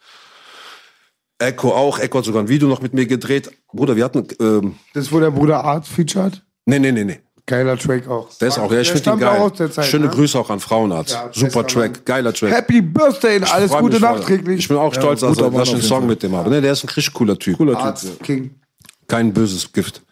Echo 1.38 1.72
auch, 1.72 2.00
Echo 2.00 2.18
hat 2.18 2.24
sogar 2.24 2.42
ein 2.42 2.48
Video 2.48 2.66
noch 2.66 2.82
mit 2.82 2.94
mir 2.94 3.06
gedreht. 3.06 3.50
Bruder, 3.72 3.94
wir 3.94 4.04
hatten, 4.04 4.26
ähm, 4.40 4.74
Das 4.92 5.12
wo 5.12 5.20
der 5.20 5.30
Bruder 5.30 5.62
Art 5.62 5.86
featured. 5.86 6.42
nee, 6.66 6.80
nee, 6.80 6.90
nee, 6.90 7.04
nee. 7.04 7.20
Geiler 7.48 7.78
Track 7.78 8.06
auch. 8.08 8.28
Der 8.38 8.48
ist 8.48 8.58
auch, 8.58 8.70
ja, 8.70 8.80
ich 8.80 8.88
Der 8.92 8.96
finde 8.98 9.12
auch 9.14 9.18
geil. 9.32 9.40
aus 9.40 9.52
der 9.54 9.70
Zeit, 9.72 9.86
Schöne 9.86 10.04
ne? 10.04 10.10
Grüße 10.12 10.38
auch 10.38 10.50
an 10.50 10.60
Frauenarzt. 10.60 11.12
Ja, 11.12 11.30
Super 11.32 11.66
Track, 11.66 11.92
Mann. 11.94 12.04
geiler 12.04 12.32
Track. 12.34 12.50
Happy 12.52 12.82
Birthday, 12.82 13.40
alles 13.42 13.70
Freu 13.70 13.80
Gute 13.80 14.00
nachträglich. 14.00 14.58
Ich 14.60 14.68
bin 14.68 14.76
auch 14.76 14.92
stolz, 14.94 15.20
dass, 15.20 15.30
guter 15.30 15.46
er- 15.46 15.50
Mann 15.50 15.60
dass 15.60 15.68
ich 15.68 15.74
einen 15.76 15.82
Song 15.82 16.06
mit 16.06 16.22
dem 16.22 16.36
habe. 16.36 16.50
Nee, 16.50 16.60
der 16.60 16.72
ist 16.72 16.84
ein 16.84 16.88
richtig 16.90 17.14
cooler 17.14 17.38
Typ. 17.38 17.56
Cooler 17.56 17.78
Arzt 17.78 18.02
Typ. 18.04 18.22
King. 18.22 18.60
Kein 19.06 19.32
böses 19.32 19.72
Gift. 19.72 20.02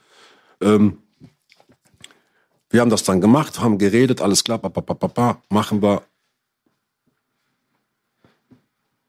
Ähm, 0.62 0.96
wir 2.70 2.80
haben 2.80 2.88
das 2.90 3.04
dann 3.04 3.20
gemacht, 3.20 3.60
haben 3.60 3.76
geredet, 3.76 4.22
alles 4.22 4.42
klar, 4.42 4.56
pa, 4.58 4.70
pa, 4.70 4.80
pa, 4.80 4.94
pa, 4.94 5.08
pa, 5.08 5.42
machen 5.50 5.82
wir. 5.82 6.02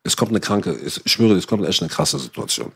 Es 0.04 0.16
kommt 0.18 0.32
eine 0.32 0.40
kranke, 0.42 0.74
ich 0.86 1.02
schwöre, 1.06 1.36
es 1.36 1.48
kommt 1.48 1.66
echt 1.66 1.82
eine 1.82 1.90
krasse 1.90 2.20
Situation. 2.20 2.72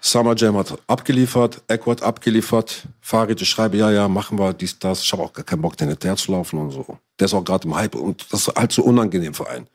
Summer 0.00 0.34
Jam 0.36 0.56
hat 0.56 0.78
abgeliefert, 0.86 1.62
Echo 1.66 1.90
hat 1.90 2.02
abgeliefert, 2.02 2.86
Farid, 3.00 3.40
ich 3.42 3.48
schreibe, 3.48 3.76
ja, 3.76 3.90
ja, 3.90 4.08
machen 4.08 4.38
wir 4.38 4.52
dies, 4.52 4.78
das. 4.78 5.02
Ich 5.02 5.12
habe 5.12 5.22
auch 5.22 5.32
gar 5.32 5.44
keinen 5.44 5.62
Bock, 5.62 5.76
den 5.76 5.88
hinterher 5.88 6.16
zu 6.16 6.32
laufen 6.32 6.58
und 6.58 6.70
so. 6.70 6.98
Der 7.18 7.26
ist 7.26 7.34
auch 7.34 7.44
gerade 7.44 7.66
im 7.66 7.74
Hype 7.74 7.94
und 7.94 8.32
das 8.32 8.48
ist 8.48 8.54
halt 8.54 8.72
so 8.72 8.82
unangenehm 8.82 9.34
für 9.34 9.48
einen. 9.48 9.66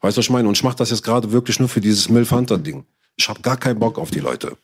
Weißt 0.00 0.16
du, 0.16 0.18
was 0.20 0.26
ich 0.26 0.30
meine? 0.30 0.46
Und 0.48 0.56
ich 0.56 0.62
mache 0.62 0.76
das 0.76 0.90
jetzt 0.90 1.02
gerade 1.02 1.32
wirklich 1.32 1.58
nur 1.58 1.68
für 1.68 1.80
dieses 1.80 2.08
Milf 2.08 2.30
Hunter-Ding. 2.30 2.84
Ich 3.16 3.28
habe 3.28 3.40
gar 3.40 3.56
keinen 3.56 3.80
Bock 3.80 3.98
auf 3.98 4.10
die 4.10 4.20
Leute. 4.20 4.56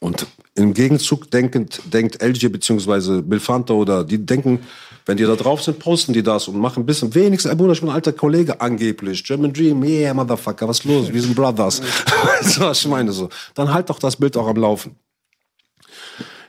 Und 0.00 0.26
im 0.54 0.72
Gegenzug 0.72 1.30
denkend, 1.30 1.82
denkt 1.92 2.22
LG 2.22 2.48
bzw. 2.48 3.20
Bill 3.20 3.38
Fanta 3.38 3.74
oder 3.74 4.02
die 4.02 4.18
denken, 4.18 4.60
wenn 5.04 5.18
die 5.18 5.24
da 5.24 5.36
drauf 5.36 5.62
sind, 5.62 5.78
posten 5.78 6.14
die 6.14 6.22
das 6.22 6.48
und 6.48 6.58
machen 6.58 6.82
ein 6.82 6.86
bisschen 6.86 7.14
wenigstens, 7.14 7.50
ey 7.50 7.56
Bruder, 7.56 7.72
ich 7.72 7.80
bin 7.80 7.90
ein 7.90 7.94
alter 7.94 8.12
Kollege, 8.12 8.60
angeblich. 8.60 9.22
German 9.22 9.52
Dream, 9.52 9.82
yeah, 9.84 10.14
Motherfucker, 10.14 10.66
was 10.66 10.84
los? 10.84 11.12
Wir 11.12 11.20
sind 11.20 11.34
Brothers. 11.34 11.82
weißt 12.24 12.56
du, 12.56 12.60
was 12.62 12.80
ich 12.80 12.88
meine? 12.88 13.12
So. 13.12 13.28
Dann 13.54 13.72
halt 13.72 13.90
doch 13.90 13.98
das 13.98 14.16
Bild 14.16 14.36
auch 14.36 14.46
am 14.46 14.56
Laufen. 14.56 14.96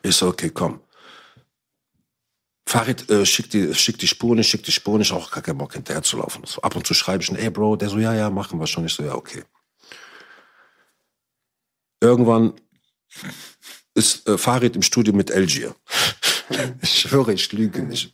Ich 0.01 0.15
so, 0.15 0.27
okay, 0.27 0.49
komm. 0.49 0.79
Farid 2.65 3.09
äh, 3.09 3.25
schickt, 3.25 3.53
die, 3.53 3.73
schickt 3.75 4.01
die 4.01 4.07
Spuren, 4.07 4.39
ich 4.39 4.47
schick 4.47 4.63
die 4.63 4.71
Spuren, 4.71 5.01
ich 5.01 5.11
auch 5.11 5.29
gar 5.29 5.43
keinen 5.43 5.57
Bock 5.57 5.73
hinterher 5.73 6.03
zu 6.03 6.17
laufen. 6.17 6.43
So, 6.45 6.61
ab 6.61 6.75
und 6.75 6.87
zu 6.87 6.93
schreibe 6.93 7.21
ich, 7.21 7.31
ey 7.31 7.49
Bro, 7.49 7.75
der 7.75 7.89
so, 7.89 7.97
ja, 7.97 8.13
ja, 8.13 8.29
machen 8.29 8.59
wir 8.59 8.67
schon. 8.67 8.85
Ich 8.85 8.93
so, 8.93 9.03
ja, 9.03 9.13
okay. 9.13 9.43
Irgendwann 11.99 12.53
ist 13.93 14.27
äh, 14.27 14.37
Farid 14.37 14.75
im 14.75 14.81
Studio 14.81 15.13
mit 15.13 15.29
Elgier. 15.29 15.75
Ich 16.81 16.99
schwöre, 17.01 17.33
ich 17.33 17.51
lüge 17.51 17.81
nicht. 17.81 18.13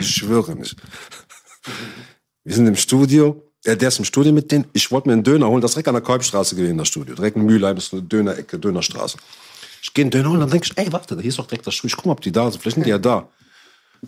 Ich 0.00 0.16
schwöre 0.16 0.54
nicht. 0.54 0.76
Wir 2.44 2.54
sind 2.54 2.66
im 2.66 2.76
Studio. 2.76 3.48
Ja, 3.64 3.76
der 3.76 3.88
ist 3.88 3.98
im 3.98 4.04
Studio 4.04 4.32
mit 4.32 4.50
denen. 4.50 4.66
Ich 4.72 4.90
wollte 4.90 5.08
mir 5.08 5.14
einen 5.14 5.22
Döner 5.22 5.48
holen. 5.48 5.60
Das 5.60 5.70
ist 5.70 5.76
direkt 5.76 5.88
an 5.88 5.94
der 5.94 6.02
Kolbstraße 6.02 6.56
gewesen, 6.56 6.78
das 6.78 6.88
Studio. 6.88 7.14
Direkt 7.14 7.36
in 7.36 7.44
Mülheim 7.44 7.76
ist 7.76 7.92
eine 7.92 8.02
Dönerecke, 8.02 8.58
Dönerstraße. 8.58 9.16
Ich 9.82 9.94
gehe 9.94 10.04
einen 10.04 10.10
Döner 10.10 10.30
holen, 10.30 10.40
dann 10.40 10.50
denke 10.50 10.68
ich, 10.70 10.78
ey, 10.78 10.92
warte, 10.92 11.16
hier 11.20 11.28
ist 11.28 11.38
doch 11.38 11.46
direkt 11.46 11.66
das 11.66 11.74
Studio. 11.74 11.94
Ich 11.94 11.96
guck 11.96 12.06
mal, 12.06 12.12
ob 12.12 12.20
die 12.20 12.32
da 12.32 12.50
sind. 12.50 12.60
Vielleicht 12.60 12.74
sind 12.74 12.86
die 12.86 12.90
ja 12.90 12.98
da. 12.98 13.28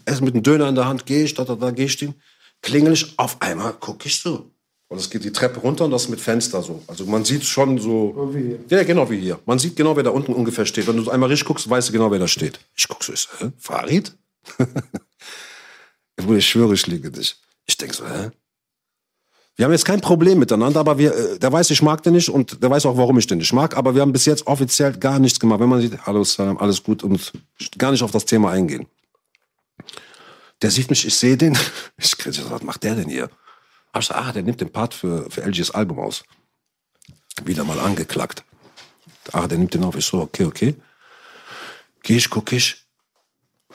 Erst 0.04 0.22
mit 0.22 0.34
dem 0.34 0.42
Döner 0.42 0.68
in 0.68 0.74
der 0.74 0.86
Hand 0.86 1.06
gehe 1.06 1.24
ich, 1.24 1.34
da, 1.34 1.44
da, 1.44 1.54
da 1.54 1.70
gehe 1.70 1.86
ich 1.86 1.94
hin. 1.94 2.14
Klingel 2.62 2.92
ich, 2.92 3.18
auf 3.18 3.40
einmal 3.40 3.72
gucke 3.74 4.08
ich 4.08 4.20
so. 4.20 4.50
Und 4.94 5.00
es 5.00 5.10
geht 5.10 5.24
die 5.24 5.32
Treppe 5.32 5.58
runter 5.58 5.86
und 5.86 5.90
das 5.90 6.04
ist 6.04 6.08
mit 6.08 6.20
Fenster 6.20 6.62
so. 6.62 6.80
Also 6.86 7.04
man 7.04 7.24
sieht 7.24 7.42
schon 7.42 7.78
so. 7.78 8.32
Ja, 8.68 8.84
genau 8.84 9.10
wie 9.10 9.18
hier. 9.18 9.40
Man 9.44 9.58
sieht 9.58 9.74
genau, 9.74 9.96
wer 9.96 10.04
da 10.04 10.10
unten 10.10 10.32
ungefähr 10.32 10.66
steht. 10.66 10.86
Wenn 10.86 11.02
du 11.02 11.10
einmal 11.10 11.30
richtig 11.30 11.48
guckst, 11.48 11.68
weißt 11.68 11.88
du 11.88 11.92
genau, 11.92 12.12
wer 12.12 12.20
da 12.20 12.28
steht. 12.28 12.60
Ich 12.76 12.86
guck 12.86 13.02
so, 13.02 13.12
so, 13.12 13.28
hä? 13.40 13.50
Farid? 13.58 14.14
Ich 16.16 16.48
schwöre, 16.48 16.74
ich 16.74 16.86
liege 16.86 17.10
dich. 17.10 17.34
Ich 17.66 17.76
denk 17.76 17.92
so, 17.92 18.06
hä? 18.06 18.30
Wir 19.56 19.64
haben 19.64 19.72
jetzt 19.72 19.84
kein 19.84 20.00
Problem 20.00 20.38
miteinander, 20.38 20.78
aber 20.78 20.96
wir, 20.96 21.12
äh, 21.12 21.38
der 21.40 21.50
weiß, 21.50 21.70
ich 21.70 21.82
mag 21.82 22.04
den 22.04 22.12
nicht 22.12 22.28
und 22.28 22.62
der 22.62 22.70
weiß 22.70 22.86
auch, 22.86 22.96
warum 22.96 23.18
ich 23.18 23.26
den 23.26 23.38
nicht 23.38 23.52
mag. 23.52 23.76
Aber 23.76 23.96
wir 23.96 24.02
haben 24.02 24.12
bis 24.12 24.26
jetzt 24.26 24.46
offiziell 24.46 24.92
gar 24.92 25.18
nichts 25.18 25.40
gemacht. 25.40 25.58
Wenn 25.58 25.68
man 25.68 25.80
sieht, 25.80 26.06
hallo 26.06 26.22
Salam, 26.22 26.56
alles 26.58 26.84
gut 26.84 27.02
und 27.02 27.32
gar 27.78 27.90
nicht 27.90 28.04
auf 28.04 28.12
das 28.12 28.26
Thema 28.26 28.52
eingehen. 28.52 28.86
Der 30.62 30.70
sieht 30.70 30.88
mich, 30.88 31.04
ich 31.04 31.16
sehe 31.16 31.36
den. 31.36 31.58
Ich 31.96 32.16
kriege 32.16 32.36
so, 32.36 32.48
was 32.48 32.62
macht 32.62 32.84
der 32.84 32.94
denn 32.94 33.08
hier? 33.08 33.28
Hab 33.94 34.02
ich 34.02 34.08
so, 34.08 34.14
ah, 34.14 34.32
der 34.32 34.42
nimmt 34.42 34.60
den 34.60 34.72
Part 34.72 34.92
für, 34.92 35.30
für 35.30 35.42
LGs 35.42 35.70
Album 35.70 36.00
aus. 36.00 36.24
Wieder 37.44 37.62
mal 37.62 37.78
angeklagt. 37.78 38.42
Ah, 39.32 39.46
der 39.46 39.56
nimmt 39.56 39.72
den 39.72 39.84
auf. 39.84 39.94
Ich 39.94 40.04
so, 40.04 40.20
okay, 40.20 40.44
okay. 40.44 40.74
Geh 42.02 42.16
ich, 42.16 42.28
guck 42.28 42.52
ich. 42.52 42.84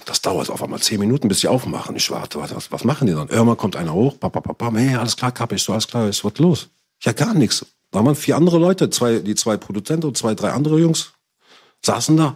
Das 0.05 0.21
dauert 0.21 0.49
auf 0.49 0.61
einmal 0.61 0.81
zehn 0.81 0.99
Minuten, 0.99 1.29
bis 1.29 1.39
sie 1.39 1.47
aufmachen. 1.47 1.95
Ich 1.95 2.11
warte, 2.11 2.37
warte, 2.39 2.55
was, 2.55 2.69
was 2.71 2.83
machen 2.83 3.07
die 3.07 3.13
dann? 3.13 3.29
Irgendwann 3.29 3.57
kommt 3.57 3.77
einer 3.77 3.93
hoch, 3.93 4.19
papa, 4.19 4.41
papa, 4.41 4.71
hey, 4.73 4.95
alles 4.95 5.15
klar, 5.15 5.31
Kappe. 5.31 5.55
Ich 5.55 5.63
so, 5.63 5.71
alles 5.71 5.87
klar, 5.87 6.07
ist 6.07 6.23
was 6.23 6.37
los? 6.37 6.69
Ja, 7.01 7.13
gar 7.13 7.33
nichts. 7.33 7.65
Da 7.91 8.03
waren 8.03 8.15
vier 8.15 8.35
andere 8.35 8.59
Leute, 8.59 8.89
zwei, 8.89 9.19
die 9.19 9.35
zwei 9.35 9.57
Produzenten 9.57 10.07
und 10.07 10.17
zwei, 10.17 10.35
drei 10.35 10.51
andere 10.51 10.79
Jungs, 10.79 11.13
saßen 11.81 12.15
da 12.17 12.35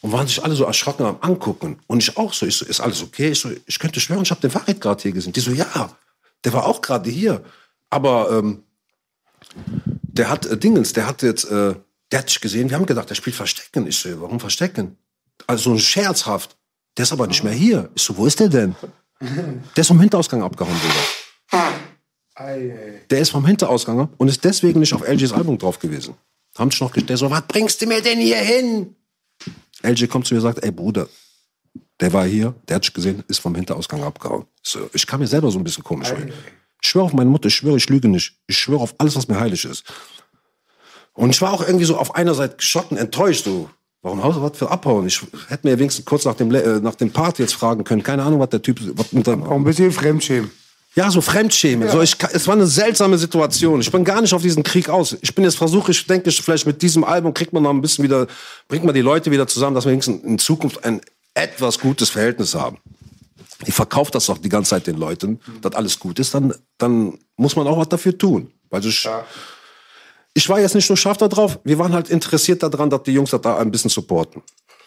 und 0.00 0.12
waren 0.12 0.26
sich 0.26 0.42
alle 0.42 0.54
so 0.54 0.64
erschrocken 0.64 1.04
am 1.04 1.18
Angucken. 1.20 1.78
Und 1.86 2.02
ich 2.02 2.16
auch 2.16 2.32
so, 2.32 2.46
ich 2.46 2.56
so, 2.56 2.64
ist 2.64 2.80
alles 2.80 3.02
okay? 3.02 3.30
Ich 3.30 3.40
so, 3.40 3.50
ich 3.66 3.78
könnte 3.78 4.00
schwören, 4.00 4.22
ich 4.22 4.30
habe 4.30 4.40
den 4.40 4.50
Fahrrad 4.50 4.80
gerade 4.80 5.02
hier 5.02 5.12
gesehen. 5.12 5.32
Die 5.32 5.40
so, 5.40 5.50
ja, 5.50 5.96
der 6.44 6.52
war 6.52 6.66
auch 6.66 6.80
gerade 6.80 7.10
hier. 7.10 7.42
Aber 7.90 8.30
ähm, 8.30 8.64
der 10.02 10.28
hat 10.28 10.46
äh, 10.46 10.56
Dingens, 10.56 10.92
der 10.92 11.06
hat 11.06 11.22
jetzt, 11.22 11.44
äh, 11.44 11.74
der 12.12 12.18
hat 12.18 12.28
dich 12.28 12.40
gesehen, 12.40 12.70
wir 12.70 12.76
haben 12.76 12.86
gedacht, 12.86 13.10
der 13.10 13.14
spielt 13.14 13.36
Verstecken. 13.36 13.86
Ich 13.86 13.98
so, 13.98 14.20
warum 14.20 14.40
Verstecken? 14.40 14.96
Also 15.46 15.72
so 15.72 15.78
scherzhaft. 15.78 16.56
Der 16.96 17.04
ist 17.04 17.12
aber 17.12 17.26
nicht 17.26 17.44
mehr 17.44 17.52
hier. 17.52 17.88
Ich 17.94 18.02
so, 18.02 18.16
wo 18.16 18.26
ist 18.26 18.40
der 18.40 18.48
denn? 18.48 18.74
Der 19.20 19.82
ist 19.82 19.88
vom 19.88 20.00
Hinterausgang 20.00 20.42
abgehauen, 20.42 20.74
Bruder. 20.74 21.72
Der 23.10 23.20
ist 23.20 23.30
vom 23.30 23.46
Hinterausgang 23.46 24.08
und 24.16 24.28
ist 24.28 24.42
deswegen 24.44 24.80
nicht 24.80 24.94
auf 24.94 25.06
LGs 25.06 25.32
Album 25.32 25.58
drauf 25.58 25.78
gewesen. 25.78 26.14
Haben 26.56 26.70
sich 26.70 26.80
noch 26.80 26.90
gestellt, 26.92 27.18
so, 27.18 27.30
was 27.30 27.42
bringst 27.46 27.80
du 27.80 27.86
mir 27.86 28.02
denn 28.02 28.18
hier 28.18 28.38
hin? 28.38 28.96
LG 29.82 30.08
kommt 30.08 30.26
zu 30.26 30.34
mir 30.34 30.40
und 30.40 30.44
sagt, 30.44 30.64
ey 30.64 30.70
Bruder, 30.70 31.06
der 32.00 32.12
war 32.12 32.24
hier, 32.26 32.54
der 32.68 32.76
hat 32.76 32.84
dich 32.84 32.92
gesehen, 32.94 33.22
ist 33.28 33.38
vom 33.40 33.54
Hinterausgang 33.54 34.02
abgehauen. 34.02 34.46
So, 34.62 34.88
ich 34.92 35.06
kam 35.06 35.20
mir 35.20 35.26
selber 35.26 35.50
so 35.50 35.58
ein 35.58 35.64
bisschen 35.64 35.84
komisch 35.84 36.08
vor. 36.08 36.18
Ich 36.82 36.88
schwöre 36.88 37.04
auf 37.04 37.12
meine 37.12 37.28
Mutter, 37.28 37.48
ich 37.48 37.54
schwöre, 37.54 37.76
ich 37.76 37.88
lüge 37.88 38.08
nicht. 38.08 38.34
Ich 38.46 38.58
schwöre 38.58 38.80
auf 38.80 38.94
alles, 38.98 39.16
was 39.16 39.28
mir 39.28 39.38
heilig 39.38 39.64
ist. 39.64 39.84
Und 41.12 41.30
ich 41.30 41.42
war 41.42 41.52
auch 41.52 41.66
irgendwie 41.66 41.84
so 41.84 41.98
auf 41.98 42.14
einer 42.14 42.34
Seite 42.34 42.56
geschockt 42.56 42.92
und 42.92 42.96
enttäuscht. 42.96 43.44
So, 43.44 43.68
warum 44.00 44.22
haust 44.22 44.38
du 44.38 44.42
was 44.42 44.56
für 44.56 44.70
abhauen? 44.70 45.06
Ich 45.06 45.20
hätte 45.48 45.68
mir 45.68 45.78
wenigstens 45.78 46.06
kurz 46.06 46.24
nach 46.24 46.34
dem, 46.34 46.54
äh, 46.54 46.80
nach 46.80 46.94
dem 46.94 47.10
Part 47.10 47.38
jetzt 47.38 47.52
fragen 47.54 47.84
können. 47.84 48.02
Keine 48.02 48.22
Ahnung, 48.22 48.40
was 48.40 48.48
der 48.48 48.62
Typ. 48.62 48.80
Was 48.96 49.12
mit 49.12 49.26
dem, 49.26 49.42
Auch 49.42 49.56
ein 49.56 49.64
bisschen 49.64 49.92
Fremdschämen. 49.92 50.50
ja, 50.94 51.10
so 51.10 51.20
Fremdschämen. 51.20 51.90
So, 51.90 52.00
ich, 52.00 52.16
es 52.32 52.46
war 52.46 52.54
eine 52.54 52.66
seltsame 52.66 53.18
Situation. 53.18 53.80
Ich 53.82 53.92
bin 53.92 54.04
gar 54.04 54.22
nicht 54.22 54.32
auf 54.32 54.40
diesen 54.40 54.62
Krieg 54.62 54.88
aus. 54.88 55.18
Ich 55.20 55.34
bin 55.34 55.44
jetzt 55.44 55.58
versuche, 55.58 55.90
ich 55.90 56.06
denke, 56.06 56.30
ich, 56.30 56.40
vielleicht 56.40 56.66
mit 56.66 56.80
diesem 56.80 57.04
Album 57.04 57.34
kriegt 57.34 57.52
man 57.52 57.62
noch 57.62 57.70
ein 57.70 57.82
bisschen 57.82 58.04
wieder, 58.04 58.26
bringt 58.68 58.84
man 58.84 58.94
die 58.94 59.02
Leute 59.02 59.30
wieder 59.30 59.46
zusammen, 59.46 59.74
dass 59.74 59.84
wir 59.84 59.92
wenigstens 59.92 60.24
in 60.24 60.38
Zukunft 60.38 60.82
ein 60.84 61.02
etwas 61.34 61.78
gutes 61.78 62.10
Verhältnis 62.10 62.54
haben. 62.54 62.78
Ich 63.66 63.74
verkaufe 63.74 64.10
das 64.10 64.26
doch 64.26 64.38
die 64.38 64.48
ganze 64.48 64.70
Zeit 64.70 64.86
den 64.86 64.96
Leuten, 64.96 65.38
dass 65.60 65.74
alles 65.74 65.98
gut 65.98 66.18
ist, 66.18 66.34
dann, 66.34 66.54
dann 66.78 67.18
muss 67.36 67.56
man 67.56 67.66
auch 67.66 67.76
was 67.78 67.88
dafür 67.88 68.16
tun. 68.16 68.50
Weil 68.70 68.84
ich, 68.86 69.06
ich 70.34 70.48
war 70.48 70.60
jetzt 70.60 70.74
nicht 70.74 70.88
nur 70.88 70.96
scharf 70.96 71.18
da 71.18 71.28
drauf, 71.28 71.58
wir 71.64 71.78
waren 71.78 71.92
halt 71.92 72.08
interessiert 72.08 72.62
daran, 72.62 72.88
dass 72.88 73.02
die 73.02 73.12
Jungs 73.12 73.30
das 73.30 73.40
da 73.42 73.58
ein 73.58 73.70
bisschen 73.70 73.90
supporten. 73.90 74.42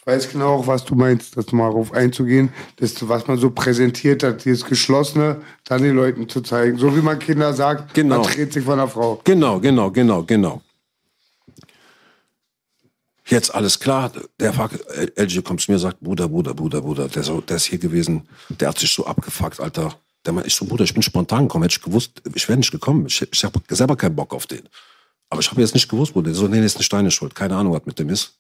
weiß 0.06 0.32
genau 0.32 0.56
auch, 0.56 0.68
was 0.68 0.84
du 0.86 0.96
meinst, 0.96 1.38
das 1.38 1.52
mal 1.52 1.70
darauf 1.70 1.94
einzugehen, 1.94 2.52
das, 2.78 3.08
was 3.08 3.28
man 3.28 3.38
so 3.38 3.52
präsentiert 3.52 4.24
hat, 4.24 4.44
dieses 4.44 4.66
Geschlossene, 4.66 5.42
dann 5.66 5.84
den 5.84 5.96
Leuten 5.96 6.28
zu 6.28 6.42
zeigen. 6.42 6.78
So 6.80 6.96
wie 6.96 7.02
man 7.02 7.20
Kinder 7.20 7.54
sagt, 7.54 7.94
Genau. 7.94 8.20
man 8.20 8.28
dreht 8.32 8.54
sich 8.54 8.64
von 8.64 8.74
einer 8.74 8.88
Frau. 8.88 9.22
Genau, 9.24 9.60
genau, 9.60 9.92
genau, 9.92 10.24
genau. 10.24 10.62
Jetzt 13.26 13.54
alles 13.54 13.80
klar. 13.80 14.12
Der 14.40 14.54
LG 15.16 15.44
kommt 15.44 15.62
zu 15.62 15.72
mir 15.72 15.76
und 15.76 15.82
sagt, 15.82 16.00
Bruder, 16.02 16.28
Bruder, 16.28 16.54
Bruder, 16.54 16.82
Bruder, 16.82 17.08
der, 17.08 17.24
so, 17.24 17.42
der 17.42 17.56
ist 17.56 17.66
hier 17.66 17.80
gewesen, 17.80 18.28
der 18.50 18.70
hat 18.70 18.80
sich 18.80 18.92
so 18.92 19.06
abgefuckt, 19.06 19.60
Alter. 19.60 19.96
Der 20.26 20.34
meint, 20.34 20.48
ich 20.48 20.56
so, 20.56 20.66
Bruder, 20.66 20.84
ich 20.84 20.94
bin 20.94 21.04
spontan 21.04 21.44
gekommen, 21.44 21.64
hätte 21.64 21.76
ich 21.78 21.82
gewusst, 21.82 22.22
ich 22.34 22.48
wäre 22.48 22.58
nicht 22.58 22.72
gekommen. 22.72 23.06
Ich, 23.08 23.22
ich 23.32 23.44
habe 23.44 23.60
selber 23.70 23.96
keinen 23.96 24.16
Bock 24.16 24.34
auf 24.34 24.48
den. 24.48 24.68
Aber 25.30 25.42
ich 25.42 25.50
habe 25.50 25.62
jetzt 25.62 25.74
nicht 25.74 25.90
gewusst, 25.90 26.14
Bruder. 26.14 26.28
Der 26.28 26.36
So, 26.36 26.48
nee, 26.48 26.60
nee, 26.60 26.66
ist 26.66 26.76
eine 26.76 26.84
Steine 26.84 27.12
schuld. 27.12 27.34
Keine 27.34 27.56
Ahnung, 27.56 27.74
was 27.74 27.86
mit 27.86 27.98
dem 28.00 28.10
ist. 28.10 28.34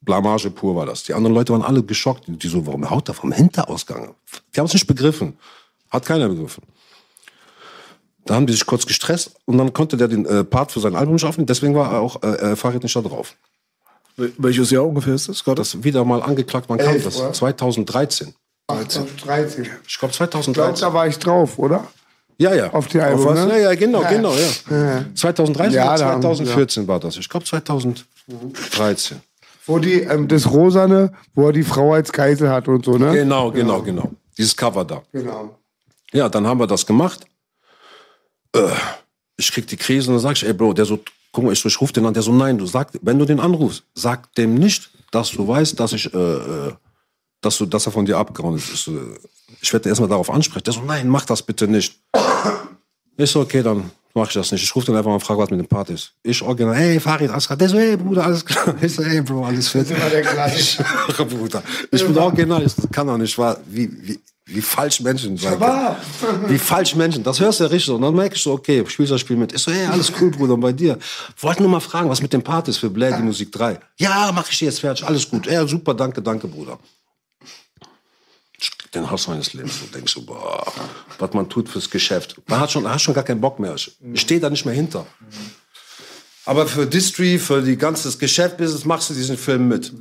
Blamage 0.00 0.50
pur 0.50 0.74
war 0.74 0.86
das. 0.86 1.04
Die 1.04 1.14
anderen 1.14 1.34
Leute 1.34 1.52
waren 1.52 1.62
alle 1.62 1.82
geschockt. 1.82 2.24
Die 2.26 2.48
so, 2.48 2.66
warum 2.66 2.88
haut 2.90 3.08
er 3.08 3.14
vom 3.14 3.32
Hinterausgang? 3.32 4.14
Die 4.54 4.60
haben 4.60 4.66
es 4.66 4.74
nicht 4.74 4.86
begriffen. 4.86 5.36
Hat 5.90 6.04
keiner 6.04 6.28
begriffen. 6.28 6.62
Da 8.24 8.34
haben 8.34 8.46
die 8.46 8.52
sich 8.52 8.66
kurz 8.66 8.86
gestresst 8.86 9.34
und 9.46 9.58
dann 9.58 9.72
konnte 9.72 9.96
der 9.96 10.08
den 10.08 10.26
äh, 10.26 10.44
Part 10.44 10.72
für 10.72 10.80
sein 10.80 10.94
Album 10.94 11.14
nicht 11.14 11.24
aufnehmen. 11.24 11.46
Deswegen 11.46 11.74
war 11.74 12.00
auch 12.00 12.22
äh, 12.22 12.52
äh, 12.52 12.56
Farid 12.56 12.82
nicht 12.82 12.94
da 12.94 13.00
drauf. 13.00 13.36
Wel- 14.16 14.32
Welches 14.38 14.70
Jahr 14.70 14.84
ungefähr 14.86 15.14
ist 15.14 15.28
das 15.28 15.42
gerade? 15.42 15.56
Das 15.60 15.82
wieder 15.82 16.04
mal 16.04 16.22
angeklagt, 16.22 16.68
man 16.68 16.78
kann 16.78 16.94
Elf, 16.94 17.04
das. 17.04 17.16
oder? 17.20 17.32
2013. 17.32 18.34
13. 18.68 19.04
Ich 19.06 19.22
glaube 19.22 19.46
Ich 19.86 19.98
glaube, 19.98 20.14
2013. 20.14 20.80
da 20.80 20.94
war 20.94 21.06
ich 21.06 21.18
drauf, 21.18 21.58
oder? 21.58 21.86
Ja, 22.38 22.54
ja. 22.54 22.72
Auf 22.72 22.86
die 22.88 23.00
Album, 23.00 23.24
was? 23.26 23.44
ne? 23.46 23.50
Ja, 23.52 23.70
ja, 23.70 23.74
genau, 23.74 24.02
Ja. 24.02 24.10
genau, 24.10 24.34
ja. 24.34 25.04
2013 25.14 25.74
Ja, 25.74 25.90
oder 25.90 25.98
da 25.98 26.04
haben- 26.12 26.22
2014 26.22 26.88
war 26.88 26.98
das. 26.98 27.16
Ich 27.16 27.28
glaube 27.28 27.44
2013. 27.44 29.20
Wo 29.66 29.78
die, 29.78 30.00
ähm, 30.00 30.26
das 30.26 30.50
Rosane, 30.50 31.12
wo 31.34 31.46
er 31.46 31.52
die 31.52 31.62
Frau 31.62 31.92
als 31.94 32.10
Geisel 32.12 32.48
hat 32.50 32.66
und 32.68 32.84
so, 32.84 32.96
ne? 32.98 33.12
Genau, 33.12 33.50
genau, 33.52 33.80
genau. 33.82 34.10
Dieses 34.36 34.56
Cover 34.56 34.84
da. 34.84 35.02
Genau. 35.12 35.56
Ja, 36.12 36.28
dann 36.28 36.46
haben 36.46 36.58
wir 36.58 36.66
das 36.66 36.84
gemacht. 36.84 37.20
Äh, 38.54 38.60
ich 39.36 39.52
krieg 39.52 39.66
die 39.66 39.76
Krise 39.76 40.08
und 40.08 40.14
dann 40.16 40.20
sag 40.22 40.32
ich, 40.32 40.44
ey 40.46 40.52
Bro, 40.52 40.72
der 40.72 40.84
so, 40.84 40.98
guck 41.32 41.44
mal, 41.44 41.52
ich, 41.52 41.64
ich 41.64 41.80
ruf 41.80 41.92
den 41.92 42.06
an, 42.06 42.14
der 42.14 42.22
so, 42.22 42.32
nein, 42.32 42.58
du 42.58 42.66
sag, 42.66 42.90
wenn 43.00 43.18
du 43.18 43.24
den 43.24 43.40
anrufst, 43.40 43.84
sag 43.94 44.32
dem 44.34 44.54
nicht, 44.54 44.90
dass 45.10 45.30
du 45.30 45.46
weißt, 45.46 45.78
dass 45.80 45.92
ich, 45.92 46.12
äh, 46.12 46.18
äh, 46.18 46.72
dass 47.40 47.58
du, 47.58 47.66
dass 47.66 47.86
er 47.86 47.92
von 47.92 48.04
dir 48.04 48.18
abgehauen 48.18 48.56
ist. 48.56 48.72
Ich, 48.72 48.90
ich 49.60 49.72
werde 49.72 49.88
erstmal 49.88 50.08
darauf 50.08 50.30
ansprechen. 50.30 50.64
Der 50.64 50.72
so, 50.72 50.82
nein, 50.82 51.08
mach 51.08 51.24
das 51.24 51.42
bitte 51.42 51.66
nicht. 51.66 52.00
Ich 53.16 53.30
so, 53.30 53.40
okay, 53.40 53.62
dann 53.62 53.90
mach 54.14 54.28
ich 54.28 54.34
das 54.34 54.52
nicht. 54.52 54.62
Ich 54.62 54.74
rufe 54.74 54.86
den 54.86 54.96
einfach 54.96 55.08
mal 55.08 55.14
und 55.14 55.22
frage, 55.22 55.40
was 55.40 55.50
mit 55.50 55.60
dem 55.60 55.66
Part 55.66 55.90
ist. 55.90 56.12
Ich 56.22 56.42
original, 56.42 56.74
hey, 56.74 57.00
Farid, 57.00 57.30
alles 57.30 57.46
klar. 57.46 57.56
Der 57.56 57.68
so, 57.68 57.78
hey, 57.78 57.96
Bruder, 57.96 58.24
alles 58.24 58.44
klar. 58.44 58.74
Ich 58.82 58.94
so, 58.94 59.04
hey, 59.04 59.20
Bro, 59.22 59.44
alles 59.44 59.68
fit. 59.68 59.86
Ich 59.90 61.16
Bruder. 61.16 61.62
Ich 61.90 62.06
bin 62.06 62.16
original, 62.16 62.64
ich 62.64 62.74
kann 62.90 63.06
doch 63.06 63.18
nicht, 63.18 63.36
wahr, 63.38 63.58
wie, 63.66 63.90
wie, 64.06 64.20
wie 64.46 64.60
falsch 64.60 65.00
Menschen 65.00 65.36
sein 65.36 65.58
können. 65.58 66.48
Wie 66.48 66.58
falsch 66.58 66.94
Menschen. 66.96 67.22
Das 67.22 67.38
hörst 67.38 67.60
du 67.60 67.64
ja 67.64 67.70
richtig. 67.70 67.94
Und 67.94 68.02
dann 68.02 68.14
merke 68.14 68.34
ich 68.34 68.42
so, 68.42 68.52
okay, 68.52 68.84
spielst 68.88 69.12
das 69.12 69.20
Spiel 69.20 69.36
mit. 69.36 69.52
Ich 69.52 69.62
so, 69.62 69.70
hey, 69.70 69.86
alles 69.86 70.12
cool, 70.20 70.30
Bruder, 70.30 70.54
und 70.54 70.60
bei 70.60 70.72
dir. 70.72 70.98
Wollte 71.38 71.62
nur 71.62 71.70
mal 71.70 71.80
fragen, 71.80 72.08
was 72.08 72.20
mit 72.20 72.32
dem 72.32 72.42
Part 72.42 72.66
ist 72.68 72.78
für 72.78 72.90
Blair, 72.90 73.16
die 73.16 73.22
Musik 73.22 73.52
3. 73.52 73.78
Ja, 73.98 74.32
mach 74.34 74.50
ich 74.50 74.58
dir 74.58 74.66
jetzt 74.66 74.80
fertig, 74.80 75.06
alles 75.06 75.28
gut. 75.28 75.46
Ja, 75.46 75.66
super, 75.66 75.94
danke, 75.94 76.20
danke, 76.20 76.48
Bruder. 76.48 76.78
Den 78.94 79.10
Hass 79.10 79.28
meines 79.28 79.54
Lebens 79.54 79.80
und 79.80 79.94
denkst 79.94 80.12
so, 80.12 80.22
boah, 80.22 80.70
was 81.18 81.32
man 81.32 81.48
tut 81.48 81.68
fürs 81.68 81.88
Geschäft. 81.88 82.36
Man 82.46 82.60
hat 82.60 82.70
schon, 82.72 82.86
hat 82.86 83.00
schon 83.00 83.14
gar 83.14 83.24
keinen 83.24 83.40
Bock 83.40 83.58
mehr. 83.58 83.74
Ich, 83.74 83.96
stehe 84.20 84.40
da 84.40 84.50
nicht 84.50 84.66
mehr 84.66 84.74
hinter. 84.74 85.06
Aber 86.44 86.66
für 86.66 86.86
Distry, 86.86 87.38
für 87.38 87.62
die 87.62 87.76
ganze 87.76 88.14
Geschäft-Business 88.18 88.84
machst 88.84 89.08
du 89.08 89.14
diesen 89.14 89.38
Film 89.38 89.68
mit. 89.68 89.92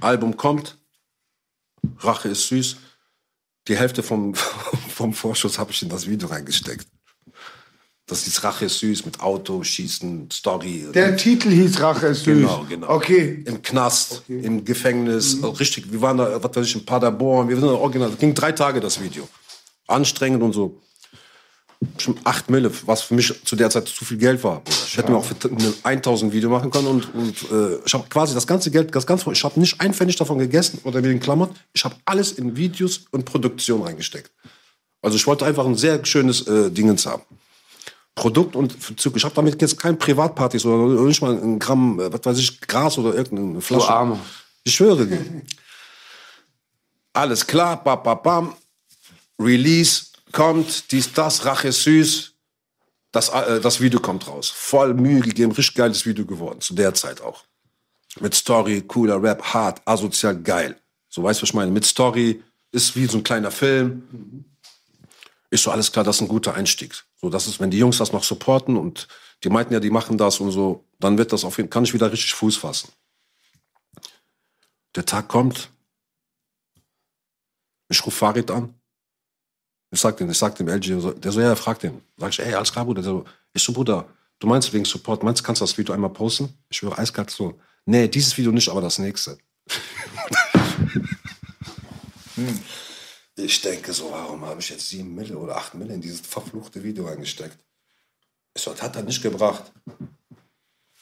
Album 0.00 0.36
kommt, 0.36 0.78
Rache 1.98 2.28
ist 2.28 2.48
süß. 2.48 2.76
Die 3.70 3.76
Hälfte 3.76 4.02
vom, 4.02 4.34
vom 4.88 5.14
Vorschuss 5.14 5.58
habe 5.58 5.70
ich 5.70 5.80
in 5.80 5.88
das 5.88 6.08
Video 6.08 6.28
reingesteckt. 6.28 6.88
Das 8.06 8.26
ist 8.26 8.42
Rache 8.42 8.64
ist 8.64 8.80
süß 8.80 9.04
mit 9.06 9.20
Auto, 9.20 9.62
Schießen, 9.62 10.28
Story. 10.32 10.88
Der 10.92 11.16
Titel 11.16 11.48
hieß 11.50 11.80
Rache 11.80 12.08
ist 12.08 12.24
süß. 12.24 12.40
Genau, 12.40 12.66
genau. 12.68 12.88
Okay. 12.88 13.44
Im 13.46 13.62
Knast, 13.62 14.24
im 14.26 14.64
Gefängnis, 14.64 15.36
also 15.36 15.50
richtig. 15.50 15.92
Wir 15.92 16.02
waren 16.02 16.16
da, 16.18 16.42
was 16.42 16.56
weiß 16.56 16.66
ich, 16.66 16.74
in 16.74 16.84
Paderborn. 16.84 17.48
Wir 17.48 17.56
sind 17.56 17.68
da 17.68 17.74
original. 17.74 18.10
Das 18.10 18.18
ging 18.18 18.34
drei 18.34 18.50
Tage, 18.50 18.80
das 18.80 19.00
Video. 19.00 19.28
Anstrengend 19.86 20.42
und 20.42 20.52
so. 20.52 20.80
Schon 21.96 22.20
acht 22.24 22.50
Mille, 22.50 22.70
was 22.84 23.02
für 23.02 23.14
mich 23.14 23.32
zu 23.44 23.56
der 23.56 23.70
Zeit 23.70 23.88
zu 23.88 24.04
viel 24.04 24.18
Geld 24.18 24.44
war. 24.44 24.60
Ich 24.68 24.98
hätte 24.98 25.10
mir 25.10 25.16
auch 25.16 25.24
für 25.24 25.34
eine 25.48 25.72
1000 25.82 26.30
Video 26.32 26.50
machen 26.50 26.70
können 26.70 26.86
und, 26.86 27.14
und 27.14 27.50
äh, 27.50 27.78
ich 27.86 27.94
habe 27.94 28.06
quasi 28.10 28.34
das 28.34 28.46
ganze 28.46 28.70
Geld, 28.70 28.94
das 28.94 29.06
ganze, 29.06 29.30
ich 29.32 29.42
habe 29.44 29.58
nicht 29.58 29.80
ein 29.80 29.94
Pfennig 29.94 30.16
davon 30.16 30.38
gegessen 30.38 30.80
oder 30.84 31.00
mir 31.00 31.08
den 31.08 31.20
Klammern. 31.20 31.50
Ich 31.72 31.82
habe 31.84 31.96
alles 32.04 32.32
in 32.32 32.54
Videos 32.54 33.06
und 33.12 33.24
Produktion 33.24 33.82
reingesteckt. 33.82 34.30
Also 35.00 35.16
ich 35.16 35.26
wollte 35.26 35.46
einfach 35.46 35.64
ein 35.64 35.74
sehr 35.74 36.04
schönes 36.04 36.46
äh, 36.46 36.70
Dingens 36.70 37.06
haben. 37.06 37.22
Produkt 38.14 38.56
und 38.56 39.00
Zug. 39.00 39.16
Ich 39.16 39.24
habe 39.24 39.34
damit 39.34 39.60
jetzt 39.62 39.78
kein 39.78 39.98
Privatpartys 39.98 40.66
oder 40.66 41.02
nicht 41.04 41.22
mal 41.22 41.32
ein 41.34 41.58
Gramm, 41.58 41.98
äh, 41.98 42.12
was 42.12 42.20
weiß 42.22 42.38
ich, 42.38 42.60
Gras 42.60 42.98
oder 42.98 43.14
irgendeine 43.14 43.62
Flasche. 43.62 43.88
Arme. 43.88 44.18
Ich 44.64 44.74
schwöre 44.74 45.06
dir. 45.06 45.24
Alles 47.14 47.46
klar, 47.46 47.82
bam, 47.82 48.02
bam, 48.02 48.22
bam. 48.22 48.54
Release 49.40 50.09
kommt, 50.32 50.90
dies, 50.92 51.12
das, 51.12 51.44
Rache 51.44 51.72
süß. 51.72 52.34
Das, 53.12 53.28
äh, 53.30 53.60
das 53.60 53.80
Video 53.80 54.00
kommt 54.00 54.26
raus. 54.28 54.50
Voll 54.50 54.94
Mühe 54.94 55.20
gegeben, 55.20 55.52
richtig 55.52 55.74
geiles 55.74 56.06
Video 56.06 56.24
geworden, 56.24 56.60
zu 56.60 56.74
der 56.74 56.94
Zeit 56.94 57.20
auch. 57.20 57.44
Mit 58.20 58.34
Story, 58.34 58.82
cooler 58.82 59.22
Rap, 59.22 59.42
hart, 59.42 59.82
asozial, 59.84 60.40
geil. 60.42 60.80
So 61.08 61.22
weißt 61.22 61.40
du, 61.40 61.42
was 61.42 61.50
ich 61.50 61.54
meine? 61.54 61.70
Mit 61.70 61.84
Story 61.84 62.42
ist 62.72 62.94
wie 62.96 63.06
so 63.06 63.18
ein 63.18 63.24
kleiner 63.24 63.50
Film. 63.50 64.44
Ist 65.50 65.64
so 65.64 65.70
alles 65.70 65.90
klar, 65.90 66.04
das 66.04 66.16
ist 66.16 66.22
ein 66.22 66.28
guter 66.28 66.54
Einstieg. 66.54 66.94
So, 67.16 67.28
das 67.28 67.48
ist, 67.48 67.58
wenn 67.58 67.70
die 67.70 67.78
Jungs 67.78 67.98
das 67.98 68.12
noch 68.12 68.22
supporten 68.22 68.76
und 68.76 69.08
die 69.42 69.48
meinten 69.48 69.74
ja, 69.74 69.80
die 69.80 69.90
machen 69.90 70.16
das 70.16 70.38
und 70.38 70.52
so, 70.52 70.84
dann 70.98 71.18
wird 71.18 71.32
das 71.32 71.44
auf 71.44 71.56
jeden 71.56 71.70
kann 71.70 71.84
ich 71.84 71.94
wieder 71.94 72.12
richtig 72.12 72.34
Fuß 72.34 72.56
fassen. 72.56 72.92
Der 74.94 75.04
Tag 75.04 75.28
kommt. 75.28 75.70
Ich 77.88 78.04
rufe 78.06 78.16
Farid 78.16 78.50
an. 78.50 78.79
Ich 79.90 80.00
sag 80.00 80.16
dem, 80.16 80.30
ich 80.30 80.38
sag 80.38 80.54
dem 80.54 80.68
LG, 80.68 81.14
der 81.20 81.32
so, 81.32 81.40
ja, 81.40 81.56
frag 81.56 81.80
den. 81.80 82.00
Sag 82.16 82.30
ich, 82.30 82.38
ey, 82.40 82.54
alles 82.54 82.72
klar, 82.72 82.84
Bruder. 82.84 83.02
Der 83.02 83.10
so, 83.10 83.24
ich 83.52 83.62
so, 83.62 83.72
Bruder, 83.72 84.08
du 84.38 84.46
meinst 84.46 84.72
wegen 84.72 84.84
Support, 84.84 85.22
meinst 85.22 85.40
du, 85.40 85.44
kannst 85.44 85.60
du 85.60 85.64
das 85.64 85.76
Video 85.76 85.94
einmal 85.94 86.10
posten? 86.10 86.54
Ich 86.68 86.76
schwöre, 86.78 86.96
eiskalt 86.98 87.30
so, 87.30 87.58
nee, 87.86 88.06
dieses 88.06 88.36
Video 88.36 88.52
nicht, 88.52 88.68
aber 88.68 88.80
das 88.80 88.98
nächste. 88.98 89.36
Ich 93.36 93.60
denke 93.60 93.92
so, 93.92 94.10
warum 94.10 94.44
habe 94.44 94.60
ich 94.60 94.68
jetzt 94.70 94.88
sieben 94.88 95.14
Mille 95.14 95.36
oder 95.36 95.56
acht 95.56 95.74
Mille 95.74 95.94
in 95.94 96.00
dieses 96.00 96.20
verfluchte 96.20 96.82
Video 96.82 97.06
reingesteckt? 97.06 97.58
Ich 98.54 98.62
so, 98.62 98.70
das 98.70 98.82
hat 98.82 98.96
er 98.96 99.02
nicht 99.02 99.22
gebracht. 99.22 99.72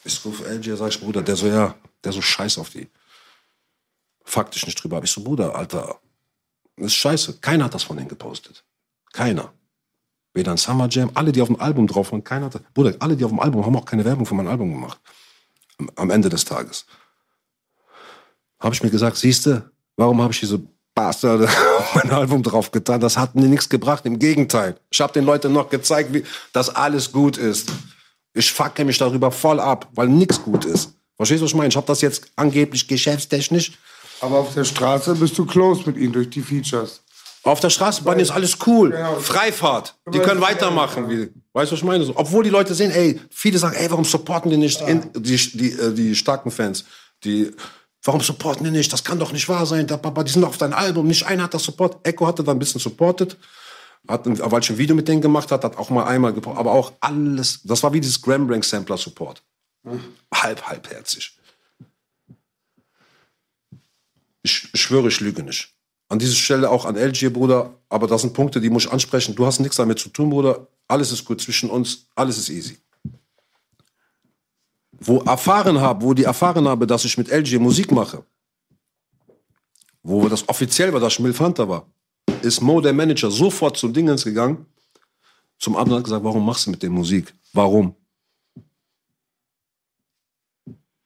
Ich 0.05 0.25
rufe 0.25 0.45
LG, 0.45 0.77
sag 0.77 0.89
ich, 0.89 1.01
Bruder, 1.01 1.23
der 1.23 1.37
so, 1.37 1.47
ja, 1.47 1.75
der 2.03 2.13
so 2.13 2.23
scheiß 2.23 2.59
auf 2.59 2.71
die. 2.71 2.89
Faktisch 4.25 4.67
nicht 4.67 4.83
drüber. 4.83 5.03
Ich 5.03 5.11
so, 5.11 5.23
Bruder, 5.23 5.55
Alter, 5.55 6.01
das 6.77 6.87
ist 6.87 6.95
scheiße. 6.95 7.39
Keiner 7.41 7.65
hat 7.65 7.75
das 7.75 7.83
von 7.83 7.97
denen 7.97 8.09
gepostet. 8.09 8.65
Keiner. 9.19 9.53
Weder 10.33 10.53
ein 10.53 10.59
Summer 10.59 10.89
Jam, 10.89 11.11
alle, 11.15 11.33
die 11.33 11.43
auf 11.43 11.49
dem 11.49 11.61
Album 11.61 11.89
drauf 11.89 12.13
waren, 12.13 12.23
keiner 12.23 12.47
hat 12.47 12.55
das. 12.55 12.63
Bruder, 12.73 12.95
alle, 13.01 13.17
die 13.17 13.25
auf 13.25 13.33
dem 13.33 13.41
Album 13.41 13.67
haben 13.67 13.75
auch 13.75 13.85
keine 13.85 14.05
Werbung 14.05 14.27
für 14.27 14.37
mein 14.37 14.47
Album 14.47 14.71
gemacht. 14.71 15.01
Am, 15.77 15.91
am 15.97 16.11
Ende 16.11 16.29
des 16.29 16.45
Tages. 16.45 16.87
Habe 18.61 18.77
ich 18.77 18.83
mir 18.85 18.91
gesagt, 18.91 19.17
siehste, 19.17 19.73
warum 19.97 20.23
habe 20.23 20.33
ich 20.33 20.39
diese 20.39 20.63
Bastard 20.95 21.49
auf 21.79 21.95
mein 21.97 22.13
Album 22.13 22.45
drauf 22.45 22.71
getan. 22.71 23.01
Das 23.01 23.17
hat 23.17 23.35
mir 23.35 23.49
nichts 23.49 23.69
gebracht. 23.69 24.07
Im 24.07 24.21
Gegenteil. 24.21 24.79
Ich 24.89 25.01
habe 25.01 25.13
den 25.13 25.25
Leuten 25.25 25.53
noch 25.53 25.69
gezeigt, 25.69 26.15
wie, 26.15 26.23
dass 26.53 26.69
alles 26.69 27.11
gut 27.11 27.39
ist. 27.39 27.73
Ich 28.35 28.53
fucke 28.53 28.85
mich 28.85 28.99
darüber 28.99 29.33
voll 29.33 29.59
ab, 29.59 29.89
weil 29.95 30.07
nichts 30.07 30.41
gut 30.41 30.65
ist. 30.65 30.95
Verstehst 31.17 31.41
du, 31.41 31.47
was 31.47 31.51
ich 31.51 31.57
meine? 31.57 31.71
Ich 31.71 31.77
habe 31.77 31.89
das 31.89 32.03
jetzt 32.03 32.31
angeblich 32.37 32.87
geschäftstechnisch. 32.87 33.73
Aber 34.21 34.39
auf 34.39 34.55
der 34.55 34.63
Straße 34.63 35.17
bist 35.17 35.37
du 35.37 35.45
close 35.45 35.83
mit 35.87 35.97
ihnen 35.97 36.13
durch 36.13 36.31
die 36.31 36.43
Features. 36.43 37.03
Auf 37.45 37.61
der 37.61 37.71
Straßenbahn 37.71 38.19
ist 38.19 38.31
alles 38.31 38.59
cool. 38.67 38.91
Genau. 38.91 39.17
Freifahrt. 39.21 39.97
Die 40.13 40.19
Aber 40.19 40.27
können 40.29 40.41
weitermachen. 40.41 41.09
Wie, 41.09 41.31
weißt 41.53 41.71
du, 41.71 41.75
was 41.75 41.81
ich 41.81 41.85
meine? 41.85 42.05
So, 42.05 42.13
Obwohl 42.17 42.45
die 42.45 42.51
Leute 42.51 42.75
sehen, 42.75 42.91
ey, 42.91 43.21
viele 43.31 43.59
sagen, 43.59 43.77
ey, 43.77 43.91
warum 43.91 44.05
supporten 44.05 44.51
die 44.51 44.57
nicht 44.57 44.81
in, 44.83 45.11
die, 45.15 45.37
die, 45.37 45.73
äh, 45.73 45.93
die 45.95 46.15
starken 46.15 46.51
Fans? 46.51 46.85
Die, 47.25 47.51
warum 48.03 48.21
supporten 48.21 48.65
die 48.65 48.71
nicht? 48.71 48.93
Das 48.93 49.05
kann 49.05 49.19
doch 49.19 49.33
nicht 49.33 49.49
wahr 49.49 49.65
sein. 49.67 49.87
Der 49.87 49.97
Papa, 49.97 50.25
die 50.25 50.33
sind 50.33 50.45
auf 50.45 50.59
dein 50.59 50.73
Album. 50.73 51.07
Nicht 51.07 51.27
einer 51.27 51.45
hat 51.45 51.55
das 51.55 51.63
Support. 51.65 52.07
Echo 52.07 52.27
hatte 52.27 52.43
da 52.45 52.53
ein 52.53 52.59
bisschen 52.59 52.81
supportet. 52.81 53.37
Hat, 54.07 54.27
ein- 54.27 54.39
weil 54.39 54.61
ich 54.63 54.71
ein 54.71 54.79
Video 54.79 54.95
mit 54.97 55.09
denen 55.09 55.21
gemacht 55.23 55.51
hat, 55.53 55.65
hat 55.65 55.77
auch 55.79 55.91
mal 55.91 56.05
einmal 56.07 56.33
gebraucht. 56.33 56.59
Aber 56.59 56.73
auch 56.73 56.93
alles, 57.01 57.61
das 57.63 57.83
war 57.83 57.93
wie 57.93 58.01
dieses 58.01 58.21
Gram 58.21 58.49
Rank 58.51 58.65
Sampler 58.65 58.97
Support. 58.99 59.43
Halb, 60.35 60.63
halbherzig. 60.67 61.37
Ich, 64.43 64.69
ich 64.73 64.81
schwöre, 64.81 65.09
ich 65.09 65.21
lüge 65.21 65.43
nicht. 65.43 65.75
An 66.09 66.19
dieser 66.19 66.35
Stelle 66.35 66.71
auch 66.71 66.85
an 66.85 66.97
LG, 66.97 67.31
Bruder. 67.31 67.75
Aber 67.89 68.07
das 68.07 68.23
sind 68.23 68.33
Punkte, 68.33 68.61
die 68.61 68.71
muss 68.71 68.87
ich 68.87 68.93
ansprechen. 68.93 69.35
Du 69.35 69.45
hast 69.45 69.61
nichts 69.61 69.77
damit 69.77 69.99
zu 69.99 70.09
tun, 70.09 70.31
Bruder. 70.31 70.67
Alles 70.87 71.13
ist 71.13 71.25
gut 71.25 71.41
zwischen 71.41 71.71
uns. 71.71 72.07
Alles 72.15 72.39
ist 72.39 72.49
easy. 72.49 72.79
Wo 74.93 75.19
erfahren 75.19 75.81
habe, 75.81 76.05
wo 76.05 76.15
die 76.15 76.25
erfahren 76.25 76.67
habe, 76.67 76.87
dass 76.87 77.05
ich 77.05 77.19
mit 77.19 77.29
LG 77.29 77.59
Musik 77.59 77.93
mache, 77.93 78.25
wo 80.03 80.29
das 80.29 80.49
offiziell 80.49 80.93
war, 80.93 81.01
dass 81.01 81.13
ich 81.13 81.21
Milf 81.21 81.39
Hunter 81.39 81.69
war, 81.69 81.87
ist 82.43 82.61
Mo, 82.61 82.81
der 82.81 82.93
Manager, 82.93 83.31
sofort 83.31 83.77
zum 83.77 83.93
Dingens 83.93 84.25
gegangen, 84.25 84.67
zum 85.59 85.77
anderen 85.77 85.99
hat 85.99 86.05
gesagt, 86.05 86.25
warum 86.25 86.45
machst 86.45 86.67
du 86.67 86.71
mit 86.71 86.83
dem 86.83 86.93
Musik? 86.93 87.33
Warum? 87.53 87.95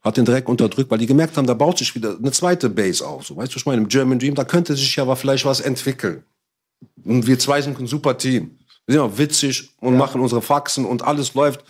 Hat 0.03 0.17
den 0.17 0.25
Dreck 0.25 0.49
unterdrückt, 0.49 0.91
weil 0.91 0.99
die 0.99 1.07
gemerkt 1.07 1.37
haben, 1.37 1.47
da 1.47 1.55
baut 1.55 1.79
sich 1.79 1.95
wieder 1.95 2.17
eine 2.17 2.33
zweite 2.33 2.69
Base 2.69 3.07
auf. 3.07 3.25
So, 3.27 3.37
weißt 3.37 3.55
du, 3.55 3.59
ich 3.59 3.67
meine? 3.67 3.83
Im 3.83 3.89
German 3.89 4.19
Dream, 4.19 4.35
da 4.35 4.45
könnte 4.45 4.75
sich 4.75 4.97
ja 4.97 5.05
aber 5.05 5.17
vielleicht 5.17 5.45
was 5.45 5.61
entwickeln. 5.61 6.25
Und 7.05 7.27
wir 7.27 7.39
zwei 7.39 7.63
sind 7.63 7.79
ein 7.79 7.87
super 7.87 8.19
Team. 8.19 8.59
Wir 8.87 8.95
sind 8.95 9.03
auch 9.03 9.17
witzig 9.17 9.71
und 9.81 9.97
machen 9.97 10.21
unsere 10.21 10.43
Faxen 10.43 10.85
und 10.85 11.03
alles 11.03 11.35
läuft. 11.35 11.65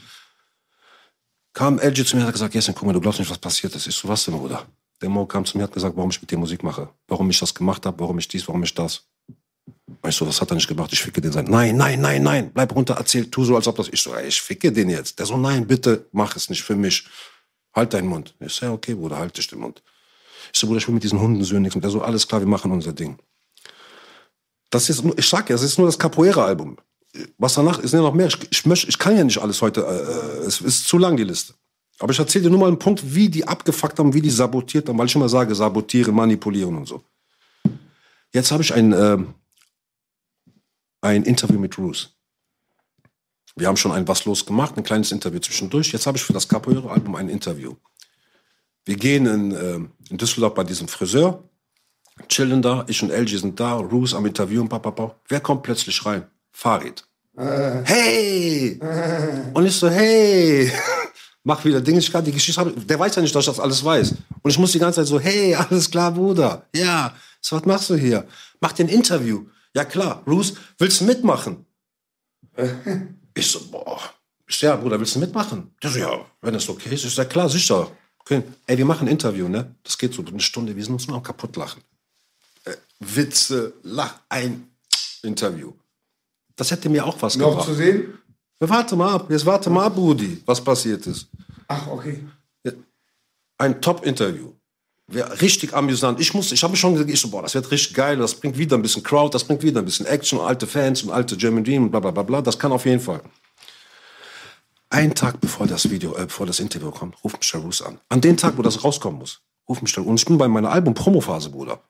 Kam 1.52 1.78
LG 1.78 2.06
zu 2.06 2.16
mir 2.16 2.22
und 2.22 2.28
hat 2.28 2.34
gesagt, 2.34 2.54
Jessen, 2.54 2.74
guck 2.74 2.86
mal, 2.86 2.94
du 2.94 3.00
glaubst 3.00 3.20
nicht, 3.20 3.30
was 3.30 3.38
passiert 3.38 3.74
ist. 3.74 3.86
Ich 3.86 3.94
so, 3.94 4.08
was 4.08 4.24
denn, 4.24 4.34
Bruder? 4.34 4.66
Der 5.02 5.10
Mo 5.10 5.26
kam 5.26 5.44
zu 5.44 5.58
mir 5.58 5.64
und 5.64 5.68
hat 5.68 5.74
gesagt, 5.74 5.96
warum 5.96 6.10
ich 6.10 6.20
mit 6.20 6.30
dir 6.30 6.38
Musik 6.38 6.62
mache. 6.62 6.88
Warum 7.08 7.28
ich 7.28 7.38
das 7.38 7.54
gemacht 7.54 7.84
habe, 7.84 8.00
warum 8.00 8.18
ich 8.18 8.28
dies, 8.28 8.48
warum 8.48 8.62
ich 8.62 8.74
das. 8.74 9.04
Weißt 10.00 10.20
du, 10.20 10.26
was 10.26 10.40
hat 10.40 10.50
er 10.50 10.54
nicht 10.54 10.68
gemacht? 10.68 10.92
Ich 10.92 11.02
ficke 11.02 11.20
den 11.20 11.32
sein. 11.32 11.44
Nein, 11.48 11.76
nein, 11.76 12.00
nein, 12.00 12.22
nein. 12.22 12.50
Bleib 12.52 12.74
runter, 12.74 12.94
erzähl, 12.96 13.30
tu 13.30 13.44
so, 13.44 13.56
als 13.56 13.68
ob 13.68 13.76
das. 13.76 13.88
Ich 13.88 14.00
so, 14.00 14.14
ey, 14.14 14.26
ich 14.26 14.40
ficke 14.40 14.72
den 14.72 14.88
jetzt. 14.88 15.18
Der 15.18 15.26
so, 15.26 15.36
nein, 15.36 15.66
bitte, 15.66 16.06
mach 16.12 16.34
es 16.36 16.48
nicht 16.48 16.62
für 16.62 16.76
mich. 16.76 17.06
Halt 17.74 17.94
deinen 17.94 18.08
Mund. 18.08 18.34
Ich 18.40 18.52
so, 18.52 18.66
ja, 18.66 18.72
okay, 18.72 18.94
Bruder, 18.94 19.18
halt 19.18 19.36
dich 19.36 19.48
den 19.48 19.60
Mund. 19.60 19.82
Ich 20.52 20.58
so, 20.58 20.66
Bruder, 20.66 20.78
ich 20.78 20.86
will 20.86 20.94
mit 20.94 21.04
diesen 21.04 21.20
Hundensöhnen 21.20 21.62
nichts. 21.62 21.76
Und 21.76 21.82
der 21.82 21.90
so, 21.90 22.02
alles 22.02 22.26
klar, 22.26 22.40
wir 22.40 22.48
machen 22.48 22.70
unser 22.70 22.92
Ding. 22.92 23.18
Das 24.70 24.88
ist, 24.88 25.02
ich 25.16 25.28
sag 25.28 25.48
ja, 25.50 25.56
es 25.56 25.62
ist 25.62 25.78
nur 25.78 25.86
das 25.86 25.98
Capoeira-Album. 25.98 26.76
Was 27.38 27.54
danach 27.54 27.78
ist 27.78 27.92
ja 27.92 28.00
noch 28.00 28.14
mehr. 28.14 28.26
Ich, 28.26 28.38
ich, 28.50 28.66
möcht, 28.66 28.88
ich 28.88 28.98
kann 28.98 29.16
ja 29.16 29.24
nicht 29.24 29.38
alles 29.38 29.60
heute, 29.60 29.82
äh, 29.82 30.46
es 30.46 30.60
ist 30.60 30.86
zu 30.86 30.98
lang, 30.98 31.16
die 31.16 31.24
Liste. 31.24 31.54
Aber 31.98 32.12
ich 32.12 32.18
erzähle 32.18 32.44
dir 32.44 32.50
nur 32.50 32.60
mal 32.60 32.68
einen 32.68 32.78
Punkt, 32.78 33.14
wie 33.14 33.28
die 33.28 33.46
abgefuckt 33.46 33.98
haben, 33.98 34.14
wie 34.14 34.22
die 34.22 34.30
sabotiert 34.30 34.88
haben, 34.88 34.98
weil 34.98 35.06
ich 35.06 35.14
immer 35.14 35.28
sage, 35.28 35.54
sabotieren, 35.54 36.14
manipulieren 36.14 36.76
und 36.76 36.88
so. 36.88 37.02
Jetzt 38.32 38.50
habe 38.50 38.62
ich 38.62 38.72
ein, 38.72 38.92
ähm, 38.92 39.34
ein 41.02 41.22
Interview 41.24 41.58
mit 41.58 41.76
Bruce. 41.76 42.16
Wir 43.56 43.68
haben 43.68 43.76
schon 43.76 43.92
ein 43.92 44.08
Was 44.08 44.24
los 44.24 44.46
gemacht, 44.46 44.76
ein 44.76 44.82
kleines 44.82 45.12
Interview 45.12 45.38
zwischendurch. 45.40 45.92
Jetzt 45.92 46.06
habe 46.06 46.16
ich 46.16 46.24
für 46.24 46.32
das 46.32 46.48
Capoeira-Album 46.48 47.14
ein 47.16 47.28
Interview. 47.28 47.74
Wir 48.84 48.96
gehen 48.96 49.26
in, 49.26 49.52
ähm, 49.52 49.92
in 50.10 50.18
Düsseldorf 50.18 50.54
bei 50.54 50.64
diesem 50.64 50.88
Friseur, 50.88 51.44
chillen 52.28 52.62
da, 52.62 52.84
ich 52.88 53.02
und 53.02 53.10
LG 53.10 53.38
sind 53.38 53.60
da, 53.60 53.80
Bruce 53.80 54.14
am 54.14 54.26
Interview 54.26 54.62
und 54.62 54.68
papapau. 54.68 55.14
Wer 55.28 55.40
kommt 55.40 55.62
plötzlich 55.62 56.04
rein? 56.04 56.26
Farid. 56.50 57.04
Hey! 57.36 58.78
Und 59.54 59.66
ich 59.66 59.76
so, 59.76 59.88
hey! 59.88 60.70
Mach 61.44 61.64
wieder 61.64 61.80
Dinge, 61.80 61.98
ich 61.98 62.12
kann 62.12 62.24
die 62.24 62.32
Geschichte 62.32 62.60
haben. 62.60 62.86
Der 62.86 62.98
weiß 62.98 63.16
ja 63.16 63.22
nicht, 63.22 63.34
dass 63.34 63.44
ich 63.44 63.50
das 63.50 63.60
alles 63.60 63.84
weiß. 63.84 64.14
Und 64.42 64.50
ich 64.50 64.58
muss 64.58 64.72
die 64.72 64.78
ganze 64.78 65.00
Zeit 65.00 65.06
so, 65.06 65.18
hey, 65.18 65.54
alles 65.70 65.90
klar, 65.90 66.12
Bruder. 66.12 66.66
Ja. 66.74 67.14
So, 67.40 67.56
was 67.56 67.64
machst 67.64 67.90
du 67.90 67.96
hier? 67.96 68.26
Mach 68.60 68.72
dir 68.72 68.84
ein 68.84 68.88
Interview. 68.88 69.46
Ja, 69.74 69.84
klar. 69.84 70.22
Bruce, 70.24 70.54
willst 70.78 71.00
du 71.00 71.04
mitmachen? 71.04 71.66
Ich 73.34 73.50
so, 73.50 73.60
boah. 73.70 74.00
Ich 74.46 74.56
so, 74.56 74.66
ja, 74.66 74.76
Bruder, 74.76 74.98
willst 74.98 75.14
du 75.14 75.18
mitmachen? 75.20 75.74
Der 75.82 75.90
so, 75.90 75.98
ja, 75.98 76.24
wenn 76.40 76.54
es 76.54 76.68
okay 76.68 76.94
ist. 76.94 77.04
Ich 77.04 77.14
so, 77.14 77.22
ja, 77.22 77.28
klar, 77.28 77.48
sicher. 77.48 77.90
Okay. 78.18 78.42
Ey, 78.66 78.78
wir 78.78 78.84
machen 78.84 79.08
ein 79.08 79.12
Interview, 79.12 79.48
ne? 79.48 79.74
Das 79.82 79.98
geht 79.98 80.14
so 80.14 80.22
eine 80.24 80.40
Stunde. 80.40 80.76
Wir 80.76 80.84
sind 80.84 80.92
uns 80.94 81.06
nur 81.08 81.16
am 81.16 81.22
kaputt 81.22 81.56
lachen. 81.56 81.82
Äh, 82.64 82.76
Witze, 83.00 83.74
Lach, 83.82 84.20
ein 84.28 84.68
Interview. 85.22 85.72
Das 86.56 86.70
hätte 86.70 86.88
mir 86.88 87.04
auch 87.04 87.20
was 87.20 87.36
Noch 87.36 87.48
gebracht. 87.50 87.66
zu 87.66 87.74
sehen? 87.74 88.18
Ja, 88.60 88.68
Warte 88.68 88.94
mal 88.94 89.14
ab, 89.14 89.30
jetzt 89.30 89.44
warte 89.44 89.70
mal 89.70 89.86
ab, 89.86 89.94
Brudi, 89.96 90.40
was 90.46 90.62
passiert 90.62 91.04
ist. 91.06 91.26
Ach, 91.66 91.86
okay. 91.88 92.24
Ein 93.58 93.80
Top-Interview. 93.80 94.52
Wäre 95.12 95.42
richtig 95.42 95.74
amüsant. 95.74 96.20
Ich 96.20 96.32
muss, 96.32 96.52
ich 96.52 96.62
habe 96.62 96.74
schon 96.74 96.94
gesagt, 96.94 97.10
ich 97.10 97.20
so, 97.20 97.28
boah, 97.28 97.42
das 97.42 97.54
wird 97.54 97.70
richtig 97.70 97.94
geil, 97.94 98.16
das 98.16 98.34
bringt 98.34 98.56
wieder 98.56 98.76
ein 98.76 98.82
bisschen 98.82 99.02
Crowd, 99.02 99.34
das 99.34 99.44
bringt 99.44 99.62
wieder 99.62 99.80
ein 99.80 99.84
bisschen 99.84 100.06
Action, 100.06 100.40
alte 100.40 100.66
Fans 100.66 101.02
und 101.02 101.10
alte 101.10 101.36
German 101.36 101.64
Dream 101.64 101.84
und 101.84 101.90
bla 101.90 102.00
bla 102.00 102.10
bla 102.10 102.22
bla. 102.22 102.40
Das 102.40 102.58
kann 102.58 102.72
auf 102.72 102.86
jeden 102.86 103.00
Fall. 103.00 103.20
Ein 104.88 105.14
Tag 105.14 105.38
bevor 105.40 105.66
das 105.66 105.90
Video, 105.90 106.14
äh, 106.16 106.24
bevor 106.24 106.46
das 106.46 106.60
Interview 106.60 106.90
kommt, 106.90 107.22
ruft 107.22 107.38
mich 107.38 107.50
der 107.50 107.60
Roos 107.60 107.82
an. 107.82 108.00
An 108.08 108.22
dem 108.22 108.38
Tag, 108.38 108.56
wo 108.56 108.62
das 108.62 108.82
rauskommen 108.84 109.18
muss, 109.18 109.40
ruft 109.68 109.82
mich 109.82 109.92
der 109.92 110.06
Und 110.06 110.18
ich 110.18 110.24
bin 110.24 110.38
bei 110.38 110.48
meiner 110.48 110.70
Album-Promo-Phase, 110.70 111.50
Bruder. 111.50 111.82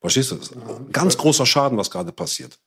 Verstehst 0.00 0.32
du 0.32 0.36
das? 0.36 0.50
Ganz 0.92 1.16
großer 1.16 1.46
Schaden, 1.46 1.78
was 1.78 1.90
gerade 1.90 2.10
passiert. 2.10 2.58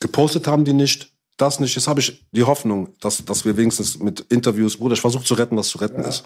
Gepostet 0.00 0.48
haben 0.48 0.64
die 0.64 0.72
nicht, 0.72 1.12
das 1.36 1.60
nicht. 1.60 1.76
Jetzt 1.76 1.86
habe 1.86 2.00
ich 2.00 2.24
die 2.32 2.44
Hoffnung, 2.44 2.94
dass, 3.00 3.24
dass 3.24 3.44
wir 3.44 3.56
wenigstens 3.56 3.98
mit 4.00 4.20
Interviews, 4.30 4.76
Bruder, 4.76 4.94
ich 4.94 5.00
versuche 5.00 5.24
zu 5.24 5.34
retten, 5.34 5.56
was 5.56 5.68
zu 5.68 5.78
retten 5.78 6.02
ist. 6.02 6.24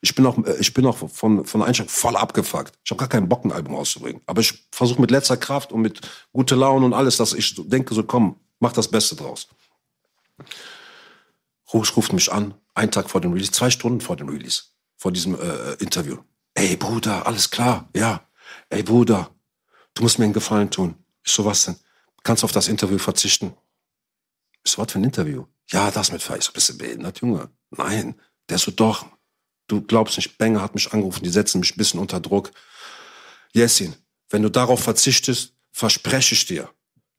Ich 0.00 0.14
bin 0.14 0.26
auch, 0.26 0.38
äh, 0.44 0.56
ich 0.60 0.72
bin 0.72 0.86
auch 0.86 0.96
von, 0.96 1.44
von 1.44 1.62
Einstellung 1.62 1.90
voll 1.90 2.16
abgefuckt. 2.16 2.78
Ich 2.84 2.90
habe 2.90 2.98
gar 2.98 3.08
keinen 3.08 3.28
Bock, 3.28 3.44
ein 3.44 3.52
Album 3.52 3.74
rauszubringen. 3.74 4.22
Aber 4.26 4.40
ich 4.40 4.66
versuche 4.72 5.00
mit 5.00 5.10
letzter 5.10 5.36
Kraft 5.36 5.72
und 5.72 5.82
mit 5.82 6.00
guter 6.32 6.56
Laune 6.56 6.86
und 6.86 6.94
alles, 6.94 7.16
dass 7.16 7.32
ich 7.32 7.54
denke, 7.56 7.94
so 7.94 8.02
komm, 8.02 8.36
mach 8.58 8.72
das 8.72 8.88
Beste 8.88 9.16
draus. 9.16 9.48
Rusch 11.72 11.96
ruft 11.96 12.12
mich 12.12 12.32
an, 12.32 12.54
einen 12.74 12.90
Tag 12.90 13.10
vor 13.10 13.20
dem 13.20 13.32
Release, 13.32 13.52
zwei 13.52 13.70
Stunden 13.70 14.00
vor 14.00 14.16
dem 14.16 14.28
Release, 14.28 14.62
vor 14.96 15.12
diesem 15.12 15.34
äh, 15.34 15.74
Interview. 15.74 16.18
Ey, 16.54 16.76
Bruder, 16.76 17.26
alles 17.26 17.50
klar, 17.50 17.88
ja. 17.94 18.26
Ey, 18.70 18.82
Bruder, 18.82 19.30
du 19.94 20.02
musst 20.02 20.18
mir 20.18 20.24
einen 20.24 20.34
Gefallen 20.34 20.70
tun. 20.70 20.96
Ich 21.24 21.32
so, 21.32 21.44
was 21.44 21.66
denn? 21.66 21.76
Kannst 22.22 22.42
du 22.42 22.44
auf 22.46 22.52
das 22.52 22.68
Interview 22.68 22.98
verzichten? 22.98 23.54
Ich 24.64 24.72
so, 24.72 24.82
was 24.82 24.90
für 24.90 24.98
ein 24.98 25.04
Interview? 25.04 25.46
Ja, 25.70 25.90
das 25.90 26.10
mit 26.10 26.22
Fei. 26.22 26.38
Ich 26.38 26.44
so, 26.44 26.52
bist 26.52 26.68
du 26.68 26.78
behindert, 26.78 27.20
Junge? 27.20 27.50
Nein. 27.70 28.20
Der 28.48 28.58
so, 28.58 28.70
doch. 28.72 29.06
Du 29.70 29.80
glaubst 29.80 30.16
nicht, 30.16 30.36
Banger 30.36 30.62
hat 30.62 30.74
mich 30.74 30.92
angerufen, 30.92 31.22
die 31.22 31.30
setzen 31.30 31.60
mich 31.60 31.74
ein 31.74 31.78
bisschen 31.78 32.00
unter 32.00 32.18
Druck. 32.18 32.50
Jessin, 33.52 33.94
wenn 34.28 34.42
du 34.42 34.48
darauf 34.48 34.82
verzichtest, 34.82 35.52
verspreche 35.70 36.34
ich 36.34 36.44
dir, 36.44 36.68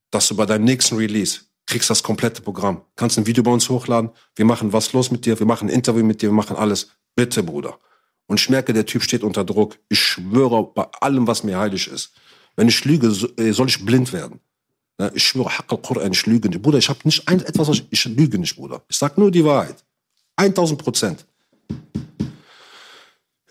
dass 0.09 0.27
du 0.27 0.35
bei 0.35 0.45
deinem 0.45 0.65
nächsten 0.65 0.97
Release 0.97 1.41
kriegst 1.65 1.89
das 1.89 2.03
komplette 2.03 2.41
Programm. 2.41 2.81
Kannst 2.97 3.17
ein 3.17 3.25
Video 3.25 3.41
bei 3.41 3.51
uns 3.51 3.69
hochladen. 3.69 4.11
Wir 4.35 4.43
machen 4.43 4.73
was 4.73 4.91
los 4.91 5.11
mit 5.11 5.25
dir. 5.25 5.39
Wir 5.39 5.45
machen 5.45 5.69
ein 5.69 5.73
Interview 5.73 6.03
mit 6.03 6.21
dir. 6.21 6.27
Wir 6.27 6.33
machen 6.33 6.57
alles. 6.57 6.89
Bitte, 7.15 7.41
Bruder. 7.41 7.79
Und 8.27 8.41
ich 8.41 8.49
merke, 8.49 8.73
der 8.73 8.85
Typ 8.85 9.01
steht 9.03 9.23
unter 9.23 9.45
Druck. 9.45 9.79
Ich 9.87 9.99
schwöre 9.99 10.63
bei 10.75 10.85
allem, 10.99 11.27
was 11.27 11.45
mir 11.45 11.57
heilig 11.57 11.87
ist. 11.87 12.11
Wenn 12.57 12.67
ich 12.67 12.83
lüge, 12.83 13.07
äh, 13.37 13.53
soll 13.53 13.69
ich 13.69 13.85
blind 13.85 14.11
werden. 14.11 14.41
Ne, 14.97 15.09
Ich 15.15 15.23
schwöre, 15.23 15.49
ich 16.11 16.25
lüge 16.25 16.49
nicht. 16.49 16.61
Bruder, 16.61 16.79
ich 16.79 16.89
habe 16.89 16.99
nicht 17.05 17.25
ein, 17.29 17.39
etwas, 17.39 17.69
was 17.69 17.77
ich, 17.77 17.87
ich 17.89 18.03
lüge 18.03 18.37
nicht, 18.37 18.57
Bruder. 18.57 18.83
Ich 18.89 18.97
sag 18.97 19.17
nur 19.17 19.31
die 19.31 19.45
Wahrheit. 19.45 19.85
1000 20.35 20.81
Prozent. 20.81 21.25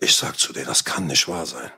Ich 0.00 0.16
sag 0.16 0.38
zu 0.38 0.52
denen, 0.52 0.66
das 0.66 0.84
kann 0.84 1.06
nicht 1.06 1.28
wahr 1.28 1.44
sein. 1.44 1.70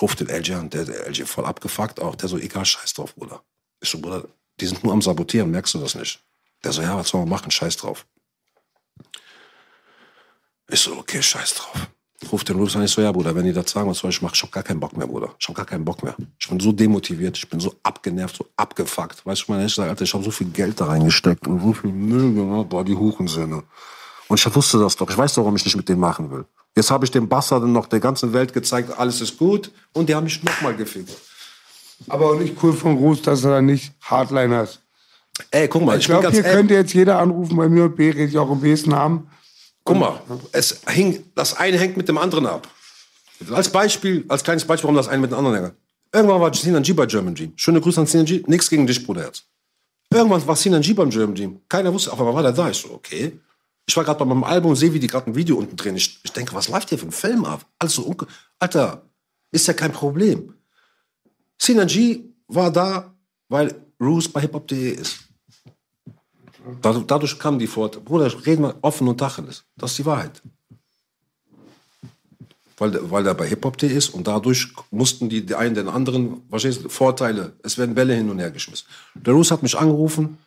Ruft 0.00 0.20
den 0.20 0.28
LG 0.28 0.54
an, 0.54 0.70
der, 0.70 0.84
der 0.84 1.06
LG 1.06 1.24
voll 1.24 1.46
abgefuckt 1.46 2.00
auch. 2.00 2.16
Der 2.16 2.28
so, 2.28 2.36
egal, 2.36 2.64
scheiß 2.64 2.94
drauf, 2.94 3.14
Bruder. 3.14 3.42
Ich 3.80 3.88
so, 3.88 4.00
Bruder, 4.00 4.24
die 4.60 4.66
sind 4.66 4.82
nur 4.82 4.92
am 4.92 5.02
Sabotieren, 5.02 5.50
merkst 5.50 5.74
du 5.74 5.78
das 5.78 5.94
nicht? 5.94 6.20
Der 6.64 6.72
so, 6.72 6.82
ja, 6.82 6.96
was 6.96 7.08
soll 7.08 7.20
man 7.20 7.28
machen, 7.30 7.50
scheiß 7.50 7.76
drauf. 7.76 8.06
Ich 10.68 10.80
so, 10.80 10.96
okay, 10.98 11.22
scheiß 11.22 11.54
drauf. 11.54 11.88
Ruft 12.32 12.48
den 12.48 12.56
Rufus 12.56 12.74
an, 12.74 12.82
ich 12.82 12.90
so, 12.90 13.00
ja, 13.00 13.12
Bruder, 13.12 13.34
wenn 13.34 13.44
die 13.44 13.52
das 13.52 13.70
sagen, 13.70 13.88
was 13.88 13.98
soll 13.98 14.10
ich 14.10 14.20
machen? 14.20 14.34
Ich 14.34 14.42
hab 14.42 14.50
gar 14.50 14.64
keinen 14.64 14.80
Bock 14.80 14.96
mehr, 14.96 15.06
Bruder. 15.06 15.32
Ich 15.38 15.48
hab 15.48 15.54
gar 15.54 15.64
keinen 15.64 15.84
Bock 15.84 16.02
mehr. 16.02 16.16
Ich 16.38 16.48
bin 16.48 16.58
so 16.58 16.72
demotiviert, 16.72 17.38
ich 17.38 17.48
bin 17.48 17.60
so 17.60 17.76
abgenervt, 17.84 18.36
so 18.36 18.46
abgefuckt. 18.56 19.24
Weißt 19.24 19.46
du, 19.46 19.52
meine, 19.52 19.66
ich 19.66 19.74
sag, 19.74 19.88
Alter, 19.88 20.02
ich 20.02 20.12
habe 20.12 20.24
so 20.24 20.32
viel 20.32 20.48
Geld 20.48 20.80
da 20.80 20.86
reingesteckt 20.86 21.46
und 21.46 21.60
so 21.60 21.72
viel 21.72 21.92
Müll 21.92 22.34
gemacht, 22.34 22.68
boah, 22.68 22.84
die 22.84 22.96
Hurensöhne. 22.96 23.62
Und 24.26 24.38
ich 24.38 24.54
wusste 24.54 24.80
das 24.80 24.96
doch. 24.96 25.08
Ich 25.08 25.16
weiß 25.16 25.34
doch, 25.34 25.42
warum 25.42 25.56
ich 25.56 25.64
nicht 25.64 25.76
mit 25.76 25.88
denen 25.88 26.00
machen 26.00 26.30
will. 26.30 26.44
Jetzt 26.78 26.92
habe 26.92 27.04
ich 27.04 27.10
dem 27.10 27.28
Bastard 27.28 27.64
noch 27.64 27.86
der 27.88 27.98
ganzen 27.98 28.32
Welt 28.32 28.52
gezeigt, 28.52 28.96
alles 28.96 29.20
ist 29.20 29.36
gut. 29.36 29.72
Und 29.94 30.08
die 30.08 30.14
haben 30.14 30.22
mich 30.22 30.44
nochmal 30.44 30.76
gefickt. 30.76 31.10
Aber 32.06 32.26
auch 32.30 32.38
nicht 32.38 32.54
cool 32.62 32.72
von 32.72 32.96
Ruß, 32.96 33.20
dass 33.22 33.42
er 33.42 33.50
da 33.50 33.60
nicht 33.60 33.92
Hardliner 34.00 34.62
ist. 34.62 34.80
Ey, 35.50 35.66
guck 35.66 35.84
mal, 35.84 35.96
Ich 35.96 36.02
ich, 36.02 36.06
glaube, 36.06 36.30
hier 36.30 36.38
ehrlich. 36.44 36.52
könnte 36.52 36.74
jetzt 36.74 36.94
jeder 36.94 37.18
anrufen 37.18 37.56
bei 37.56 37.68
mir 37.68 37.86
und 37.86 37.96
B 37.96 38.10
rede 38.10 38.26
ich 38.26 38.38
auch 38.38 38.48
im 38.52 38.62
Wesen 38.62 38.94
haben. 38.94 39.28
Guck 39.82 39.98
mal, 39.98 40.20
es 40.52 40.82
hing, 40.86 41.24
das 41.34 41.56
eine 41.56 41.76
hängt 41.78 41.96
mit 41.96 42.06
dem 42.08 42.16
anderen 42.16 42.46
ab. 42.46 42.68
Als 43.50 43.70
Beispiel, 43.70 44.24
als 44.28 44.44
kleines 44.44 44.64
Beispiel, 44.64 44.84
warum 44.84 44.94
das 44.96 45.08
eine 45.08 45.20
mit 45.20 45.32
dem 45.32 45.38
anderen 45.38 45.56
hängt. 45.60 45.74
Irgendwann 46.12 46.40
war 46.40 46.54
Sinan 46.54 46.84
G 46.84 46.92
bei 46.92 47.06
German 47.06 47.34
Dream. 47.34 47.54
Schöne 47.56 47.80
Grüße 47.80 48.00
an 48.00 48.06
Sinan 48.06 48.26
G. 48.26 48.44
Nichts 48.46 48.70
gegen 48.70 48.86
dich, 48.86 49.04
Bruderherz. 49.04 49.42
Irgendwann 50.14 50.46
war 50.46 50.54
Sinan 50.54 50.82
G 50.82 50.92
beim 50.92 51.10
German 51.10 51.34
Dream. 51.34 51.60
Keiner 51.68 51.92
wusste, 51.92 52.12
auf 52.12 52.20
einmal 52.20 52.34
war 52.34 52.42
der 52.44 52.52
da. 52.52 52.70
Ich 52.70 52.76
so, 52.78 52.92
okay. 52.92 53.40
Ich 53.88 53.96
war 53.96 54.04
gerade 54.04 54.18
bei 54.18 54.26
meinem 54.26 54.44
Album, 54.44 54.76
sehe, 54.76 54.92
wie 54.92 55.00
die 55.00 55.06
gerade 55.06 55.30
ein 55.30 55.34
Video 55.34 55.56
unten 55.56 55.74
drehen. 55.74 55.96
Ich, 55.96 56.20
ich 56.22 56.30
denke, 56.32 56.52
was 56.54 56.68
läuft 56.68 56.90
hier 56.90 56.98
für 56.98 57.06
ein 57.06 57.12
Film 57.12 57.46
ab? 57.46 57.64
Also, 57.78 58.02
unge- 58.02 58.26
Alter, 58.58 59.02
ist 59.50 59.66
ja 59.66 59.72
kein 59.72 59.92
Problem. 59.92 60.52
G 61.58 62.20
war 62.48 62.70
da, 62.70 63.14
weil 63.48 63.74
Roos 63.98 64.28
bei 64.28 64.42
hiphop.de 64.42 64.90
ist. 64.90 65.20
Dadurch, 66.82 67.06
dadurch 67.06 67.38
kamen 67.38 67.58
die 67.58 67.66
fort. 67.66 68.04
Bruder, 68.04 68.30
reden 68.44 68.62
wir 68.64 68.74
offen 68.82 69.08
und 69.08 69.16
tacheles. 69.16 69.64
Das 69.76 69.92
ist 69.92 69.98
die 69.98 70.06
Wahrheit. 70.06 70.42
Weil, 72.76 73.10
weil 73.10 73.24
der 73.24 73.34
bei 73.34 73.48
Hip-Hop.de 73.48 73.90
ist 73.90 74.10
und 74.10 74.26
dadurch 74.28 74.68
mussten 74.90 75.28
die, 75.30 75.44
die 75.44 75.54
einen 75.54 75.74
den 75.74 75.88
anderen, 75.88 76.42
verstehst 76.50 76.82
Vorteile, 76.92 77.54
es 77.64 77.76
werden 77.78 77.94
Bälle 77.94 78.14
hin 78.14 78.30
und 78.30 78.38
her 78.38 78.50
geschmissen. 78.50 78.86
Der 79.14 79.32
Roos 79.34 79.50
hat 79.50 79.62
mich 79.64 79.76
angerufen, 79.76 80.38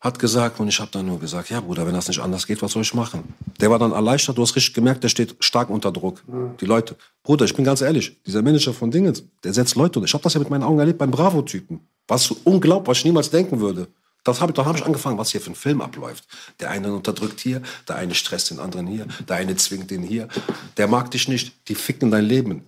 hat 0.00 0.18
gesagt, 0.18 0.60
und 0.60 0.68
ich 0.68 0.78
habe 0.78 0.90
dann 0.92 1.06
nur 1.06 1.18
gesagt, 1.18 1.50
ja 1.50 1.60
Bruder, 1.60 1.86
wenn 1.86 1.94
das 1.94 2.06
nicht 2.06 2.20
anders 2.20 2.46
geht, 2.46 2.62
was 2.62 2.72
soll 2.72 2.82
ich 2.82 2.94
machen? 2.94 3.34
Der 3.60 3.70
war 3.70 3.78
dann 3.78 3.92
erleichtert, 3.92 4.38
du 4.38 4.42
hast 4.42 4.54
richtig 4.54 4.74
gemerkt, 4.74 5.02
der 5.02 5.08
steht 5.08 5.34
stark 5.40 5.70
unter 5.70 5.90
Druck. 5.90 6.22
Die 6.60 6.66
Leute, 6.66 6.96
Bruder, 7.24 7.44
ich 7.44 7.54
bin 7.54 7.64
ganz 7.64 7.80
ehrlich, 7.80 8.22
dieser 8.24 8.42
Manager 8.42 8.72
von 8.72 8.90
Dingens, 8.90 9.24
der 9.42 9.52
setzt 9.52 9.74
Leute 9.74 9.98
unter. 9.98 10.06
Ich 10.06 10.14
habe 10.14 10.22
das 10.22 10.34
ja 10.34 10.40
mit 10.40 10.50
meinen 10.50 10.62
Augen 10.62 10.78
erlebt 10.78 10.98
beim 10.98 11.10
Bravo-Typen. 11.10 11.80
Was 12.06 12.30
unglaublich, 12.30 12.88
was 12.88 12.98
ich 12.98 13.04
niemals 13.04 13.30
denken 13.30 13.60
würde. 13.60 13.88
Das 14.24 14.40
hab 14.40 14.50
ich, 14.50 14.54
dann 14.54 14.66
habe 14.66 14.78
ich 14.78 14.84
angefangen, 14.84 15.18
was 15.18 15.30
hier 15.30 15.40
für 15.40 15.50
ein 15.50 15.56
Film 15.56 15.80
abläuft. 15.80 16.24
Der 16.60 16.70
eine 16.70 16.92
unterdrückt 16.92 17.40
hier, 17.40 17.62
der 17.88 17.96
eine 17.96 18.14
stresst 18.14 18.50
den 18.50 18.60
anderen 18.60 18.86
hier, 18.86 19.06
der 19.28 19.36
eine 19.36 19.56
zwingt 19.56 19.90
den 19.90 20.02
hier. 20.02 20.28
Der 20.76 20.86
mag 20.86 21.10
dich 21.10 21.28
nicht, 21.28 21.68
die 21.68 21.74
ficken 21.74 22.10
dein 22.10 22.24
Leben. 22.24 22.64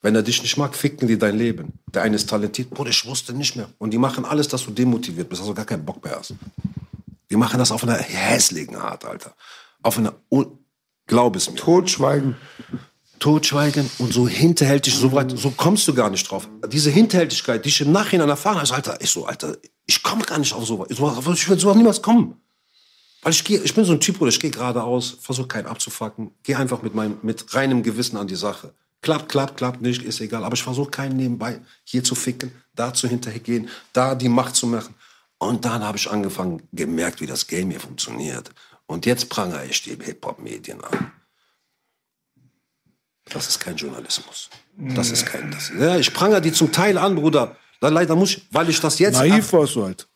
Wenn 0.00 0.14
er 0.14 0.22
dich 0.22 0.42
nicht 0.42 0.56
mag, 0.56 0.76
ficken 0.76 1.08
die 1.08 1.18
dein 1.18 1.36
Leben. 1.36 1.72
Der 1.92 2.02
eine 2.02 2.16
ist 2.16 2.30
talentiert, 2.30 2.70
Bruder, 2.70 2.90
ich 2.90 3.04
wusste 3.04 3.32
nicht 3.32 3.56
mehr. 3.56 3.68
Und 3.78 3.90
die 3.90 3.98
machen 3.98 4.24
alles, 4.24 4.46
dass 4.46 4.64
du 4.64 4.70
demotiviert 4.70 5.28
bist, 5.28 5.40
dass 5.40 5.48
du 5.48 5.54
gar 5.54 5.64
keinen 5.64 5.84
Bock 5.84 6.02
mehr 6.04 6.16
hast. 6.16 6.34
Die 7.30 7.36
machen 7.36 7.58
das 7.58 7.72
auf 7.72 7.82
einer 7.82 7.96
hässlichen 7.96 8.76
Art, 8.76 9.04
Alter. 9.04 9.34
Auf 9.82 9.98
einer, 9.98 10.14
un 10.30 10.58
glaub 11.06 11.34
es 11.34 11.50
mir. 11.50 11.56
Totschweigen. 11.56 12.36
Totschweigen 13.18 13.90
und 13.98 14.12
so 14.12 14.28
hinterhältig, 14.28 14.94
so 14.94 15.12
weit, 15.12 15.36
so 15.36 15.50
kommst 15.50 15.88
du 15.88 15.94
gar 15.94 16.10
nicht 16.10 16.30
drauf. 16.30 16.48
Diese 16.68 16.90
Hinterhältigkeit, 16.90 17.64
die 17.64 17.68
ich 17.68 17.80
im 17.80 17.90
Nachhinein 17.90 18.28
erfahren 18.28 18.58
habe, 18.60 18.72
Alter, 18.72 19.00
ich 19.00 19.10
so, 19.10 19.26
Alter, 19.26 19.56
ich 19.86 20.02
komme 20.04 20.24
gar 20.24 20.38
nicht 20.38 20.52
auf 20.52 20.64
sowas. 20.64 20.86
Ich, 20.90 20.98
so, 20.98 21.32
ich 21.32 21.48
würde 21.48 21.60
sowas 21.60 21.76
niemals 21.76 22.00
kommen. 22.00 22.40
Weil 23.22 23.32
ich 23.32 23.42
gehe, 23.42 23.60
ich 23.60 23.74
bin 23.74 23.84
so 23.84 23.92
ein 23.92 24.00
Typ, 24.00 24.20
oder 24.20 24.28
ich 24.28 24.38
gehe 24.38 24.50
geradeaus, 24.50 25.16
versuche 25.20 25.48
keinen 25.48 25.66
abzufacken, 25.66 26.30
gehe 26.44 26.56
einfach 26.56 26.82
mit 26.82 26.94
meinem, 26.94 27.18
mit 27.22 27.52
reinem 27.52 27.82
Gewissen 27.82 28.16
an 28.16 28.28
die 28.28 28.36
Sache. 28.36 28.72
Klappt, 29.00 29.28
klappt, 29.28 29.56
klappt 29.56 29.80
nicht, 29.80 30.02
ist 30.02 30.20
egal. 30.20 30.42
Aber 30.44 30.54
ich 30.54 30.62
versuche 30.62 30.90
keinen 30.90 31.16
nebenbei 31.16 31.60
hier 31.84 32.02
zu 32.02 32.14
ficken, 32.14 32.50
da 32.74 32.92
zu 32.92 33.06
hintergehen, 33.08 33.68
da 33.92 34.14
die 34.14 34.28
Macht 34.28 34.56
zu 34.56 34.66
machen. 34.66 34.94
Und 35.38 35.64
dann 35.64 35.84
habe 35.84 35.96
ich 35.96 36.10
angefangen, 36.10 36.62
gemerkt, 36.72 37.20
wie 37.20 37.26
das 37.26 37.46
Game 37.46 37.70
hier 37.70 37.78
funktioniert. 37.80 38.50
Und 38.86 39.06
jetzt 39.06 39.28
prangere 39.28 39.64
ich 39.66 39.82
die 39.82 39.90
Hip-Hop-Medien 39.90 40.82
an. 40.82 41.12
Das 43.30 43.46
ist 43.48 43.60
kein 43.60 43.76
Journalismus. 43.76 44.48
Das 44.76 45.10
ist 45.10 45.26
kein. 45.26 45.50
Das, 45.50 45.70
ja, 45.78 45.96
ich 45.96 46.12
prangere 46.12 46.40
die 46.40 46.52
zum 46.52 46.72
Teil 46.72 46.96
an, 46.96 47.14
Bruder. 47.14 47.56
Le- 47.80 47.90
Leider 47.90 48.16
muss 48.16 48.30
ich, 48.30 48.46
weil 48.50 48.68
ich 48.70 48.80
das 48.80 48.98
jetzt. 48.98 49.16
Naiv 49.18 49.52
warst 49.52 49.74
du 49.76 49.84
halt. 49.84 50.08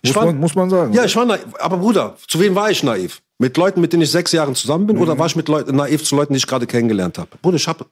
Ich 0.00 0.10
Muss, 0.10 0.16
war- 0.16 0.26
man, 0.26 0.38
muss 0.38 0.54
man 0.54 0.70
sagen. 0.70 0.92
Ja, 0.94 1.04
ich 1.04 1.14
war 1.14 1.24
naiv. 1.26 1.44
Aber 1.58 1.76
Bruder, 1.76 2.16
zu 2.26 2.40
wem 2.40 2.54
war 2.54 2.70
ich 2.70 2.82
naiv? 2.82 3.20
Mit 3.38 3.56
Leuten, 3.56 3.80
mit 3.80 3.92
denen 3.92 4.02
ich 4.02 4.10
sechs 4.10 4.32
Jahre 4.32 4.52
zusammen 4.54 4.86
bin? 4.86 4.98
Oder 4.98 5.18
war 5.18 5.26
ich 5.26 5.36
mit 5.36 5.46
Leuten, 5.48 5.76
naiv 5.76 6.02
zu 6.04 6.16
Leuten, 6.16 6.32
die 6.32 6.38
ich 6.38 6.46
gerade 6.46 6.66
kennengelernt 6.66 7.18
habe? 7.18 7.28
Bruder, 7.42 7.56
ich 7.56 7.68
habe 7.68 7.86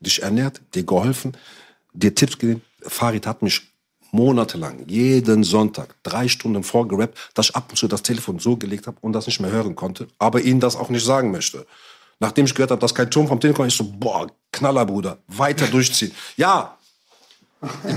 dich 0.00 0.22
ernährt, 0.22 0.60
dir 0.74 0.84
geholfen, 0.84 1.36
dir 1.92 2.14
Tipps 2.14 2.38
gegeben. 2.38 2.62
Farid 2.82 3.26
hat 3.26 3.42
mich 3.42 3.62
monatelang, 4.12 4.86
jeden 4.88 5.44
Sonntag, 5.44 5.94
drei 6.02 6.28
Stunden 6.28 6.64
vorgerappt, 6.64 7.16
dass 7.34 7.50
ich 7.50 7.56
ab 7.56 7.66
und 7.70 7.76
zu 7.76 7.86
das 7.86 8.02
Telefon 8.02 8.38
so 8.38 8.56
gelegt 8.56 8.86
habe 8.86 8.96
und 9.00 9.12
das 9.12 9.26
nicht 9.26 9.40
mehr 9.40 9.50
hören 9.50 9.76
konnte, 9.76 10.08
aber 10.18 10.40
ihnen 10.40 10.60
das 10.60 10.76
auch 10.76 10.88
nicht 10.88 11.04
sagen 11.04 11.30
möchte. 11.30 11.66
Nachdem 12.18 12.44
ich 12.44 12.54
gehört 12.54 12.70
habe, 12.70 12.80
dass 12.80 12.94
kein 12.94 13.10
Turm 13.10 13.28
vom 13.28 13.40
Telefon 13.40 13.68
ich 13.68 13.74
so, 13.74 13.84
boah, 13.84 14.26
Knaller, 14.52 14.84
Bruder, 14.84 15.18
weiter 15.28 15.66
durchziehen. 15.66 16.12
Ja, 16.36 16.76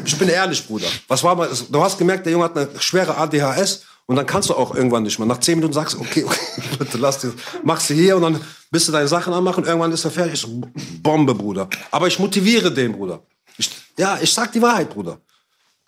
ich 0.05 0.17
bin 0.17 0.29
ehrlich, 0.29 0.65
Bruder. 0.65 0.87
Was 1.07 1.23
war 1.23 1.35
mal, 1.35 1.49
du 1.69 1.81
hast 1.81 1.97
gemerkt, 1.97 2.25
der 2.25 2.33
Junge 2.33 2.45
hat 2.45 2.57
eine 2.57 2.69
schwere 2.79 3.17
ADHS 3.17 3.85
und 4.05 4.15
dann 4.15 4.25
kannst 4.25 4.49
du 4.49 4.55
auch 4.55 4.75
irgendwann 4.75 5.03
nicht 5.03 5.17
mehr. 5.17 5.27
Nach 5.27 5.39
zehn 5.39 5.55
Minuten 5.55 5.73
sagst 5.73 5.95
du, 5.95 6.01
okay, 6.01 6.23
okay 6.23 6.61
bitte 6.79 6.97
lass 6.97 7.19
dir, 7.19 7.33
machst 7.63 7.89
du 7.89 7.93
hier 7.93 8.15
und 8.17 8.23
dann 8.23 8.41
bist 8.69 8.87
du 8.87 8.91
deine 8.91 9.07
Sachen 9.07 9.33
anmachen, 9.33 9.63
irgendwann 9.63 9.91
ist 9.91 10.03
er 10.03 10.11
fertig. 10.11 10.39
So, 10.39 10.61
Bombe, 11.01 11.33
Bruder. 11.33 11.69
Aber 11.91 12.07
ich 12.07 12.19
motiviere 12.19 12.71
den, 12.71 12.93
Bruder. 12.93 13.21
Ich, 13.57 13.69
ja, 13.97 14.19
ich 14.21 14.33
sag 14.33 14.51
die 14.51 14.61
Wahrheit, 14.61 14.89
Bruder. 14.89 15.19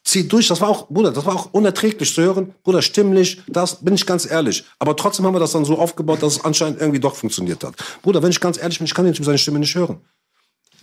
Zieh 0.03 0.27
durch, 0.27 0.47
das 0.47 0.61
war 0.61 0.69
auch, 0.69 0.87
Bruder, 0.87 1.11
das 1.11 1.25
war 1.25 1.35
auch 1.35 1.51
unerträglich 1.51 2.13
zu 2.13 2.21
hören. 2.21 2.53
Bruder, 2.63 2.83
stimmlich, 2.83 3.41
das 3.47 3.83
bin 3.83 3.95
ich 3.95 4.05
ganz 4.05 4.29
ehrlich. 4.29 4.63
Aber 4.77 4.95
trotzdem 4.95 5.25
haben 5.25 5.33
wir 5.33 5.39
das 5.39 5.51
dann 5.51 5.65
so 5.65 5.79
aufgebaut, 5.79 6.21
dass 6.21 6.37
es 6.37 6.45
anscheinend 6.45 6.79
irgendwie 6.79 6.99
doch 6.99 7.15
funktioniert 7.15 7.63
hat. 7.63 7.73
Bruder, 8.03 8.21
wenn 8.21 8.29
ich 8.29 8.39
ganz 8.39 8.59
ehrlich 8.59 8.77
bin, 8.77 8.85
ich 8.85 8.93
kann 8.93 9.05
den 9.05 9.15
Typ 9.15 9.25
seine 9.25 9.39
Stimme 9.39 9.57
nicht 9.57 9.73
hören. 9.73 9.99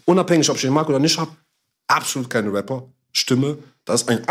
Unabhängig, 0.04 0.50
ob 0.50 0.56
ich 0.56 0.62
den 0.62 0.72
mag 0.72 0.88
oder 0.88 0.98
nicht 0.98 1.16
hab, 1.18 1.28
absolut 1.86 2.28
keine 2.28 2.52
Rapper. 2.52 2.88
Stimme, 3.12 3.58
das 3.84 4.02
ist 4.02 4.08
ein 4.08 4.24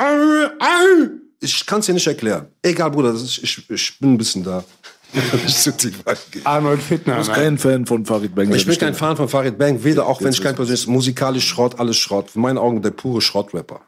Ich 1.44 1.66
kann 1.66 1.80
es 1.80 1.88
dir 1.88 1.94
nicht 1.94 2.08
erklären. 2.08 2.48
Egal, 2.62 2.92
Bruder, 2.92 3.14
das 3.14 3.24
ist, 3.24 3.38
ich, 3.40 3.70
ich 3.70 4.00
bin 4.00 4.14
ein 4.14 4.18
bisschen 4.18 4.44
da. 4.44 4.64
ich. 5.46 6.46
Arnold 6.46 6.82
Fittner. 6.82 7.14
Du 7.14 7.20
bist 7.20 7.32
ne? 7.32 7.36
kein 7.36 7.58
Fan 7.58 7.86
von 7.86 8.06
Farid 8.06 8.34
Bang. 8.34 8.54
Ich 8.54 8.66
bin 8.66 8.78
kein 8.78 8.94
Fan 8.94 9.18
von 9.18 9.28
Farid 9.28 9.58
Bang, 9.58 9.84
weder 9.84 10.06
auch 10.06 10.22
wenn 10.22 10.32
ich 10.32 10.42
kein 10.42 10.56
persönliches 10.56 10.88
musikalisch 10.88 11.48
Schrott, 11.48 11.80
alles 11.80 11.98
Schrott. 11.98 12.30
In 12.36 12.42
meinen 12.42 12.58
Augen 12.58 12.82
der 12.82 12.92
pure 12.92 13.22
Schrottrapper. 13.22 13.82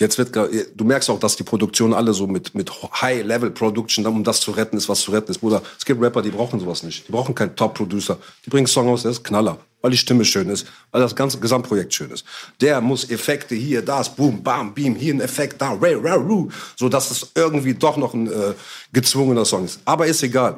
Jetzt 0.00 0.16
wird, 0.16 0.34
du 0.34 0.84
merkst 0.84 1.10
auch, 1.10 1.20
dass 1.20 1.36
die 1.36 1.42
Produktion 1.42 1.92
alle 1.92 2.14
so 2.14 2.26
mit, 2.26 2.54
mit 2.54 2.72
High-Level-Production, 2.72 4.06
um 4.06 4.24
das 4.24 4.40
zu 4.40 4.50
retten 4.50 4.78
ist, 4.78 4.88
was 4.88 5.02
zu 5.02 5.10
retten 5.10 5.30
ist. 5.30 5.40
Bruder, 5.40 5.60
es 5.78 5.84
gibt 5.84 6.00
Rapper, 6.00 6.22
die 6.22 6.30
brauchen 6.30 6.58
sowas 6.58 6.82
nicht. 6.82 7.06
Die 7.06 7.12
brauchen 7.12 7.34
keinen 7.34 7.54
Top-Producer. 7.54 8.16
Die 8.46 8.48
bringen 8.48 8.66
Song 8.66 8.88
aus, 8.88 9.02
der 9.02 9.10
ist 9.10 9.22
Knaller. 9.22 9.58
Weil 9.82 9.90
die 9.90 9.98
Stimme 9.98 10.24
schön 10.24 10.48
ist, 10.48 10.66
weil 10.90 11.02
das 11.02 11.14
ganze 11.14 11.38
Gesamtprojekt 11.38 11.92
schön 11.92 12.10
ist. 12.10 12.24
Der 12.62 12.80
muss 12.80 13.10
Effekte 13.10 13.54
hier, 13.54 13.82
das, 13.82 14.14
boom, 14.16 14.42
bam, 14.42 14.72
beam, 14.72 14.94
hier 14.94 15.12
ein 15.12 15.20
Effekt, 15.20 15.60
da, 15.60 15.72
ray, 15.72 15.94
ray, 15.94 16.16
ru, 16.16 16.48
so 16.76 16.88
dass 16.88 17.10
es 17.10 17.32
irgendwie 17.34 17.74
doch 17.74 17.98
noch 17.98 18.14
ein 18.14 18.26
äh, 18.26 18.54
gezwungener 18.94 19.44
Song 19.44 19.66
ist. 19.66 19.80
Aber 19.84 20.06
ist 20.06 20.22
egal. 20.22 20.56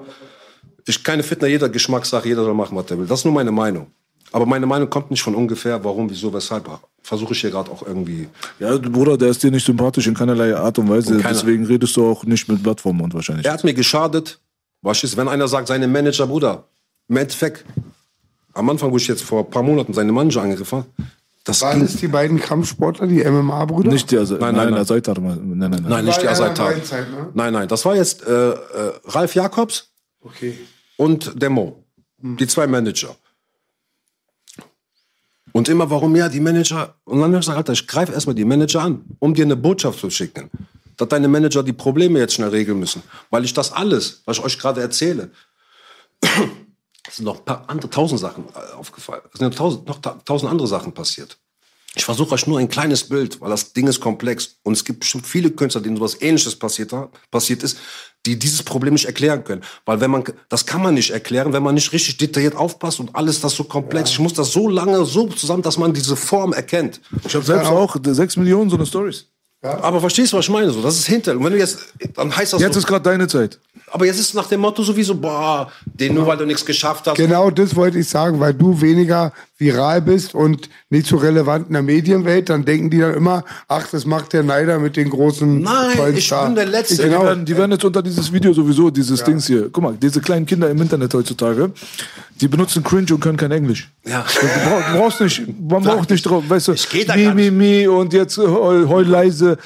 Ich 0.86 1.02
keine 1.02 1.24
Fitner, 1.24 1.48
jeder 1.48 1.68
Geschmackssache, 1.68 2.28
jeder 2.28 2.44
soll 2.44 2.54
machen, 2.54 2.76
was 2.76 2.88
er 2.92 2.98
will. 2.98 3.06
Das 3.06 3.20
ist 3.20 3.24
nur 3.24 3.34
meine 3.34 3.50
Meinung. 3.50 3.88
Aber 4.30 4.46
meine 4.46 4.66
Meinung 4.66 4.88
kommt 4.88 5.10
nicht 5.10 5.22
von 5.22 5.34
ungefähr, 5.34 5.82
warum, 5.82 6.08
wieso, 6.08 6.32
weshalb. 6.32 6.68
Versuche 7.02 7.32
ich 7.32 7.40
hier 7.40 7.50
gerade 7.50 7.70
auch 7.70 7.84
irgendwie. 7.86 8.28
Ja, 8.60 8.76
Bruder, 8.78 9.16
der 9.18 9.28
ist 9.30 9.42
dir 9.42 9.50
nicht 9.50 9.66
sympathisch 9.66 10.06
in 10.06 10.14
keinerlei 10.14 10.56
Art 10.56 10.78
und 10.78 10.88
Weise. 10.88 11.16
Keiner- 11.18 11.34
Deswegen 11.34 11.66
redest 11.66 11.96
du 11.96 12.06
auch 12.08 12.24
nicht 12.24 12.48
mit 12.48 12.62
Plattformen 12.62 13.12
wahrscheinlich. 13.12 13.44
Er 13.46 13.52
hat 13.54 13.64
mir 13.64 13.74
geschadet. 13.74 14.38
Was 14.82 15.02
ist, 15.04 15.16
wenn 15.16 15.28
einer 15.28 15.46
sagt, 15.48 15.68
seine 15.68 15.86
Manager, 15.88 16.26
Bruder, 16.26 16.64
im 17.08 17.16
Endeffekt, 17.16 17.64
am 18.52 18.68
Anfang, 18.70 18.90
wo 18.92 18.96
ich 18.96 19.06
jetzt 19.08 19.22
vor 19.22 19.44
ein 19.44 19.50
paar 19.50 19.62
Monaten 19.62 19.92
seine 19.94 20.12
Manager 20.12 20.42
angegriffen 20.42 20.78
habe, 20.78 20.88
das 21.44 21.60
Waren 21.62 21.78
ging, 21.78 21.86
es 21.86 21.96
die 21.96 22.06
beiden 22.08 22.38
Kampfsportler, 22.40 23.06
die 23.08 23.24
MMA-Brüder? 23.24 23.90
Nicht 23.90 24.10
der 24.12 24.24
Seite. 24.26 24.40
Nein, 24.40 24.54
Nein, 24.54 24.70
nein, 24.70 24.84
nein, 24.88 25.02
nein. 25.04 25.14
nein. 25.16 25.24
Nein, 25.24 25.58
nein, 25.58 25.70
nein. 25.70 25.82
nein, 25.88 26.04
nicht 26.04 26.20
die 26.20 26.26
ja 26.26 26.30
Asaitar. 26.32 26.70
ne? 26.70 26.82
Nein, 27.34 27.52
nein, 27.52 27.68
das 27.68 27.84
war 27.84 27.96
jetzt 27.96 28.24
äh, 28.26 28.50
äh, 28.50 28.56
Ralf 29.06 29.34
Jakobs 29.34 29.88
Okay. 30.24 30.56
und 30.96 31.40
der 31.42 31.50
Mo. 31.50 31.82
Die 32.18 32.46
zwei 32.46 32.68
Manager. 32.68 33.16
Und 35.52 35.68
immer, 35.68 35.90
warum 35.90 36.16
ja, 36.16 36.28
die 36.28 36.40
Manager. 36.40 36.94
Und 37.04 37.20
dann 37.20 37.24
habe 37.24 37.34
ich 37.34 37.40
gesagt, 37.40 37.58
Alter, 37.58 37.72
ich 37.74 37.86
greife 37.86 38.12
erstmal 38.12 38.34
die 38.34 38.44
Manager 38.44 38.82
an, 38.82 39.04
um 39.18 39.34
dir 39.34 39.44
eine 39.44 39.56
Botschaft 39.56 40.00
zu 40.00 40.10
schicken. 40.10 40.50
Dass 40.96 41.08
deine 41.08 41.28
Manager 41.28 41.62
die 41.62 41.72
Probleme 41.72 42.18
jetzt 42.18 42.34
schnell 42.34 42.48
regeln 42.48 42.78
müssen. 42.78 43.02
Weil 43.30 43.44
ich 43.44 43.52
das 43.52 43.72
alles, 43.72 44.22
was 44.24 44.38
ich 44.38 44.44
euch 44.44 44.58
gerade 44.58 44.80
erzähle, 44.80 45.30
es 46.20 47.16
sind 47.16 47.26
noch 47.26 47.38
ein 47.38 47.44
paar 47.44 47.68
andere, 47.68 47.90
tausend 47.90 48.20
Sachen 48.20 48.44
äh, 48.54 48.74
aufgefallen. 48.74 49.22
Es 49.32 49.38
sind 49.38 49.48
noch 49.48 49.56
tausend, 49.56 49.88
noch 49.88 50.00
ta 50.00 50.20
tausend 50.24 50.50
andere 50.50 50.68
Sachen 50.68 50.92
passiert. 50.92 51.38
Ich 51.94 52.04
versuche 52.04 52.32
euch 52.34 52.46
nur 52.46 52.58
ein 52.58 52.68
kleines 52.68 53.04
Bild, 53.04 53.38
weil 53.40 53.50
das 53.50 53.74
Ding 53.74 53.86
ist 53.86 54.00
komplex. 54.00 54.56
Und 54.62 54.72
es 54.72 54.84
gibt 54.84 55.00
bestimmt 55.00 55.26
viele 55.26 55.50
Künstler, 55.50 55.82
denen 55.82 55.96
sowas 55.96 56.22
ähnliches 56.22 56.56
passiert, 56.56 56.94
passiert 57.30 57.62
ist, 57.62 57.76
die 58.26 58.38
dieses 58.38 58.62
Problem 58.62 58.94
nicht 58.94 59.06
erklären 59.06 59.44
können. 59.44 59.62
Weil 59.84 60.00
wenn 60.00 60.10
man, 60.10 60.24
das 60.48 60.66
kann 60.66 60.82
man 60.82 60.94
nicht 60.94 61.10
erklären, 61.10 61.52
wenn 61.52 61.62
man 61.62 61.74
nicht 61.74 61.92
richtig 61.92 62.16
detailliert 62.18 62.54
aufpasst 62.56 63.00
und 63.00 63.14
alles 63.14 63.40
das 63.40 63.54
so 63.54 63.64
komplex. 63.64 64.10
Ich 64.10 64.18
muss 64.18 64.34
das 64.34 64.52
so 64.52 64.68
lange 64.68 65.04
so 65.04 65.26
zusammen, 65.26 65.62
dass 65.62 65.78
man 65.78 65.92
diese 65.92 66.16
Form 66.16 66.52
erkennt. 66.52 67.00
Ich 67.26 67.34
habe 67.34 67.44
selbst 67.44 67.66
auch 67.68 67.96
sechs 68.02 68.36
Millionen 68.36 68.70
so 68.70 68.76
eine 68.76 68.86
Stories. 68.86 69.26
Aber 69.62 70.00
verstehst 70.00 70.32
du, 70.32 70.38
was 70.38 70.46
ich 70.46 70.50
meine? 70.50 70.70
So, 70.70 70.82
das 70.82 70.98
ist 70.98 71.06
hinter. 71.06 71.36
Und 71.36 71.44
wenn 71.44 71.52
du 71.52 71.58
jetzt, 71.58 71.78
dann 72.14 72.34
heißt 72.36 72.52
das 72.52 72.60
Jetzt 72.60 72.74
so, 72.74 72.80
ist 72.80 72.86
gerade 72.86 73.04
deine 73.04 73.28
Zeit. 73.28 73.60
aber 73.92 74.06
jetzt 74.06 74.18
ist 74.18 74.34
nach 74.34 74.48
dem 74.48 74.60
Motto 74.60 74.82
sowieso, 74.82 75.14
boah, 75.14 75.70
den 75.86 76.14
nur 76.14 76.26
weil 76.26 76.36
du 76.36 76.44
nichts 76.44 76.66
geschafft 76.66 77.06
hast. 77.06 77.16
Genau 77.16 77.48
das 77.48 77.76
wollte 77.76 78.00
ich 78.00 78.08
sagen, 78.08 78.40
weil 78.40 78.54
du 78.54 78.80
weniger 78.80 79.32
viral 79.62 80.02
bist 80.02 80.34
und 80.34 80.68
nicht 80.90 81.06
so 81.06 81.16
relevant 81.16 81.68
in 81.68 81.72
der 81.72 81.82
Medienwelt, 81.82 82.50
dann 82.50 82.64
denken 82.64 82.90
die 82.90 82.98
dann 82.98 83.14
immer, 83.14 83.44
ach, 83.68 83.86
das 83.90 84.04
macht 84.04 84.32
der 84.32 84.42
Neider 84.42 84.78
mit 84.78 84.96
den 84.96 85.08
großen 85.08 85.60
Nein, 85.62 86.14
ich 86.16 86.28
bin 86.30 86.54
der 86.54 86.66
Letzte. 86.66 86.96
Die, 86.96 87.02
Genau. 87.04 87.22
werden, 87.24 87.44
die 87.44 87.56
werden 87.56 87.70
jetzt 87.72 87.84
unter 87.84 88.02
dieses 88.02 88.32
Video 88.32 88.52
sowieso, 88.52 88.90
dieses 88.90 89.22
Dings 89.24 89.46
hier. 89.46 89.70
Guck 89.72 89.82
mal, 89.82 89.96
diese 90.00 90.20
kleinen 90.20 90.44
Kinder 90.44 90.68
im 90.68 90.80
Internet 90.82 91.14
heutzutage, 91.14 91.70
die 92.40 92.48
benutzen 92.48 92.82
Cringe 92.82 93.06
und 93.14 93.20
können 93.20 93.36
kein 93.38 93.52
Englisch. 93.52 93.90
Ja. 94.04 94.24
Du, 94.28 94.46
brauch, 94.68 94.92
du 94.92 94.98
brauchst 94.98 95.20
nicht, 95.20 95.42
man 95.70 95.82
braucht 95.84 96.10
nicht 96.10 96.22
drauf, 96.22 96.42
weißt 96.48 96.68
du, 96.68 96.72
Ich 96.72 96.88
geh 96.90 97.04
da 97.04 97.14
mi, 97.16 97.24
gar 97.24 97.34
mi, 97.34 97.42
nicht. 97.42 97.52
mi 97.52 97.86
und 97.86 98.12
jetzt 98.12 98.36
heul, 98.38 98.88
heul 98.88 99.06
leise. 99.06 99.56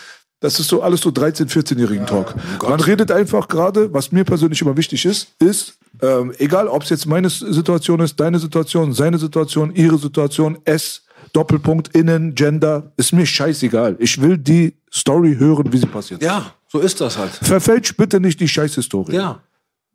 Das 0.41 0.61
ist 0.61 0.69
so 0.69 0.83
alles 0.83 1.01
so 1.01 1.09
13-, 1.09 1.49
14-jährigen 1.49 2.05
Talk. 2.07 2.35
Man 2.63 2.79
redet 2.79 3.11
einfach 3.11 3.49
gerade, 3.49 3.93
was 3.95 4.13
mir 4.13 4.23
persönlich 4.25 4.61
immer 4.61 4.77
wichtig 4.77 5.07
ist, 5.07 5.29
ist, 5.43 5.79
ähm, 6.03 6.33
egal 6.39 6.69
ob 6.69 6.83
es 6.83 6.91
jetzt 6.91 7.07
meine 7.07 7.29
Situation 7.29 8.01
ist, 8.01 8.19
deine 8.19 8.39
Situation, 8.39 8.93
seine 8.93 9.19
Situation, 9.19 9.75
ihre 9.75 9.99
Situation, 9.99 10.59
es, 10.65 11.03
Doppelpunkt, 11.33 11.89
innen, 11.95 12.35
Gender, 12.35 12.93
ist 12.97 13.13
mir 13.13 13.27
scheißegal. 13.27 13.97
Ich 13.99 14.21
will 14.21 14.39
die 14.39 14.75
Story 14.93 15.37
hören, 15.39 15.73
wie 15.73 15.79
sie 15.79 15.87
passiert. 15.87 16.23
Ja, 16.23 16.53
so 16.69 16.79
ist 16.79 17.01
das 17.01 17.19
halt. 17.19 17.33
Verfälsch 17.33 17.97
bitte 17.97 18.21
nicht 18.21 18.41
die 18.41 18.49
Scheißhistorie. 18.49 19.15
Ja. 19.15 19.41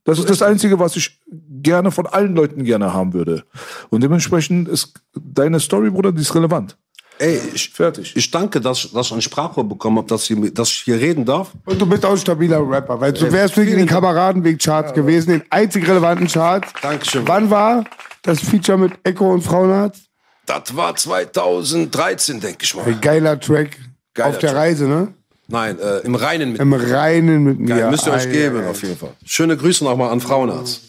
Das 0.03 0.17
ist 0.17 0.29
das 0.29 0.41
Einzige, 0.41 0.79
was 0.79 0.95
ich 0.95 1.19
gerne 1.61 1.91
von 1.91 2.07
allen 2.07 2.35
Leuten 2.35 2.63
gerne 2.63 2.91
haben 2.93 3.13
würde. 3.13 3.43
Und 3.89 4.01
dementsprechend 4.01 4.67
ist 4.67 4.93
deine 5.13 5.59
Story, 5.59 5.91
Bruder, 5.91 6.11
die 6.11 6.21
ist 6.21 6.33
relevant. 6.33 6.75
Ey, 7.21 7.39
ich, 7.53 7.69
Fertig. 7.69 8.13
ich 8.15 8.31
danke, 8.31 8.59
dass, 8.59 8.91
dass 8.91 9.07
ich 9.07 9.13
ein 9.13 9.21
Sprachrohr 9.21 9.63
bekommen 9.69 9.97
habe, 9.97 10.07
dass, 10.07 10.27
ich- 10.27 10.53
dass 10.55 10.69
ich 10.69 10.79
hier 10.79 10.95
reden 10.99 11.23
darf. 11.23 11.51
Und 11.65 11.79
du 11.79 11.85
bist 11.85 12.03
auch 12.03 12.11
ein 12.11 12.17
stabiler 12.17 12.67
Rapper, 12.67 12.99
weil 12.99 13.13
du 13.13 13.31
wärst 13.31 13.55
wegen 13.57 13.77
den 13.77 13.85
Kameradenweg-Charts 13.85 14.93
gewesen, 14.93 15.29
den 15.29 15.43
einzig 15.51 15.87
relevanten 15.87 16.27
Charts. 16.27 16.73
Dankeschön. 16.81 17.27
Wann 17.27 17.51
war 17.51 17.83
das 18.23 18.39
Feature 18.39 18.79
mit 18.79 18.93
Echo 19.03 19.31
und 19.31 19.43
Frauenarzt? 19.43 20.01
Das 20.47 20.75
war 20.75 20.95
2013, 20.95 22.39
denke 22.39 22.63
ich 22.63 22.75
mal. 22.75 22.85
Ein 22.85 22.99
geiler 22.99 23.39
Track 23.39 23.77
Geiler 24.15 24.29
auf 24.29 24.39
der 24.39 24.49
Track. 24.49 24.59
Reise, 24.59 24.87
ne? 24.87 25.13
Nein, 25.47 25.77
äh, 25.79 25.99
im 25.99 26.15
Reinen 26.15 26.53
mit 26.53 26.61
Im 26.61 26.73
Reinen 26.73 27.43
mit 27.43 27.59
mir. 27.59 27.75
Geil, 27.75 27.91
müsst 27.91 28.07
ihr 28.07 28.13
euch 28.13 28.23
Ei, 28.23 28.31
geben, 28.31 28.65
auf 28.65 28.81
jeden 28.81 28.97
Fall. 28.97 29.11
Schöne 29.25 29.55
Grüße 29.57 29.83
nochmal 29.83 30.09
an 30.09 30.21
Frauenarzt. 30.21 30.81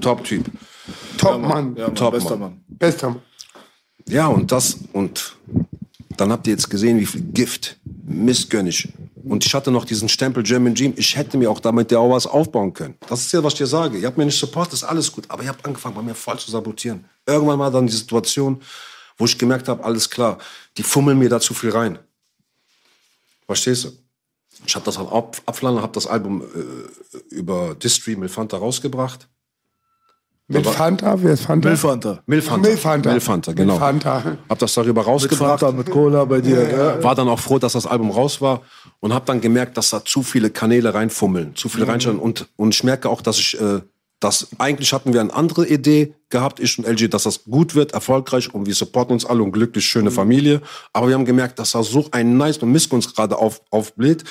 Top-Typ. 0.00 0.44
Top, 1.16 1.40
Mann. 1.40 1.74
Ja, 1.76 1.86
Mann, 1.86 1.94
Top, 1.94 2.12
bester 2.12 2.30
Mann. 2.30 2.40
Mann. 2.40 2.60
Bester 2.68 3.08
Mann. 3.10 3.22
Ja, 4.08 4.28
und 4.28 4.52
das, 4.52 4.78
und 4.92 5.36
dann 6.16 6.32
habt 6.32 6.46
ihr 6.46 6.52
jetzt 6.52 6.70
gesehen, 6.70 6.98
wie 6.98 7.06
viel 7.06 7.22
Gift, 7.22 7.78
missgönnig. 8.04 8.88
Und 9.24 9.44
ich 9.44 9.52
hatte 9.54 9.72
noch 9.72 9.84
diesen 9.84 10.08
Stempel 10.08 10.44
German 10.44 10.74
Dream. 10.74 10.94
Ich 10.96 11.16
hätte 11.16 11.36
mir 11.36 11.50
auch 11.50 11.58
damit 11.58 11.90
ja 11.90 11.98
auch 11.98 12.12
was 12.12 12.26
aufbauen 12.26 12.72
können. 12.72 12.94
Das 13.08 13.22
ist 13.22 13.32
ja, 13.32 13.42
was 13.42 13.54
ich 13.54 13.58
dir 13.58 13.66
sage. 13.66 13.98
Ihr 13.98 14.06
habt 14.06 14.16
mir 14.16 14.24
nicht 14.24 14.38
supportet, 14.38 14.74
ist 14.74 14.84
alles 14.84 15.10
gut. 15.10 15.24
Aber 15.28 15.42
ihr 15.42 15.48
habt 15.48 15.64
angefangen, 15.66 15.96
bei 15.96 16.02
mir 16.02 16.14
voll 16.14 16.38
zu 16.38 16.50
sabotieren. 16.50 17.04
Irgendwann 17.26 17.58
war 17.58 17.70
dann 17.72 17.88
die 17.88 17.92
Situation, 17.92 18.62
wo 19.18 19.24
ich 19.24 19.36
gemerkt 19.36 19.66
habe, 19.66 19.82
alles 19.82 20.08
klar, 20.08 20.38
die 20.76 20.84
fummeln 20.84 21.18
mir 21.18 21.28
da 21.28 21.40
zu 21.40 21.54
viel 21.54 21.70
rein. 21.70 21.98
Verstehst 23.46 23.84
du? 23.84 23.92
Ich 24.64 24.74
habe 24.74 24.84
das 24.84 24.96
ab, 24.96 25.36
abfallen, 25.44 25.82
habe 25.82 25.92
das 25.92 26.06
Album 26.06 26.42
äh, 26.42 27.34
über 27.34 27.74
Distream 27.74 28.20
Milfanta 28.20 28.56
rausgebracht. 28.56 29.28
Mit 30.48 30.64
Fanta? 30.64 31.16
Wer 31.20 31.32
ist 31.32 31.42
Fanta? 31.42 31.68
Milfanta. 31.68 32.22
Milfanta. 32.26 32.68
Milfanta. 32.68 33.10
Milfanta, 33.10 33.52
genau. 33.52 33.72
Milfanta. 33.74 34.36
Hab 34.48 34.58
das 34.60 34.74
darüber 34.74 35.00
Mit 35.00 35.08
rausgebracht. 35.08 35.60
Fanta, 35.60 35.76
mit 35.76 35.90
Cola 35.90 36.24
bei 36.24 36.40
dir. 36.40 36.70
Ja. 36.70 37.02
War 37.02 37.16
dann 37.16 37.28
auch 37.28 37.40
froh, 37.40 37.58
dass 37.58 37.72
das 37.72 37.86
Album 37.86 38.10
raus 38.10 38.40
war 38.40 38.62
und 39.00 39.12
habe 39.12 39.24
dann 39.26 39.40
gemerkt, 39.40 39.76
dass 39.76 39.90
da 39.90 40.04
zu 40.04 40.22
viele 40.22 40.50
Kanäle 40.50 40.94
reinfummeln, 40.94 41.56
zu 41.56 41.68
viele 41.68 41.88
reinschauen 41.88 42.18
und 42.18 42.46
und 42.56 42.74
ich 42.74 42.84
merke 42.84 43.08
auch, 43.08 43.22
dass 43.22 43.38
ich 43.38 43.60
äh, 43.60 43.80
das 44.20 44.48
eigentlich 44.58 44.92
hatten 44.92 45.12
wir 45.12 45.20
eine 45.20 45.34
andere 45.34 45.66
Idee 45.66 46.14
gehabt, 46.30 46.58
ich 46.60 46.78
und 46.78 46.86
LG, 46.86 47.10
dass 47.10 47.24
das 47.24 47.44
gut 47.44 47.74
wird, 47.74 47.92
erfolgreich 47.92 48.52
und 48.52 48.66
wir 48.66 48.74
supporten 48.74 49.12
uns 49.12 49.26
alle 49.26 49.42
und 49.42 49.52
glücklich, 49.52 49.84
schöne 49.84 50.10
Familie. 50.10 50.62
Aber 50.92 51.08
wir 51.08 51.14
haben 51.14 51.24
gemerkt, 51.26 51.58
dass 51.58 51.72
da 51.72 51.82
so 51.82 52.06
ein 52.12 52.36
nice 52.36 52.58
und 52.58 52.72
Missgunst 52.72 53.14
gerade 53.14 53.36
auf, 53.36 53.60
aufbläht. 53.70 54.24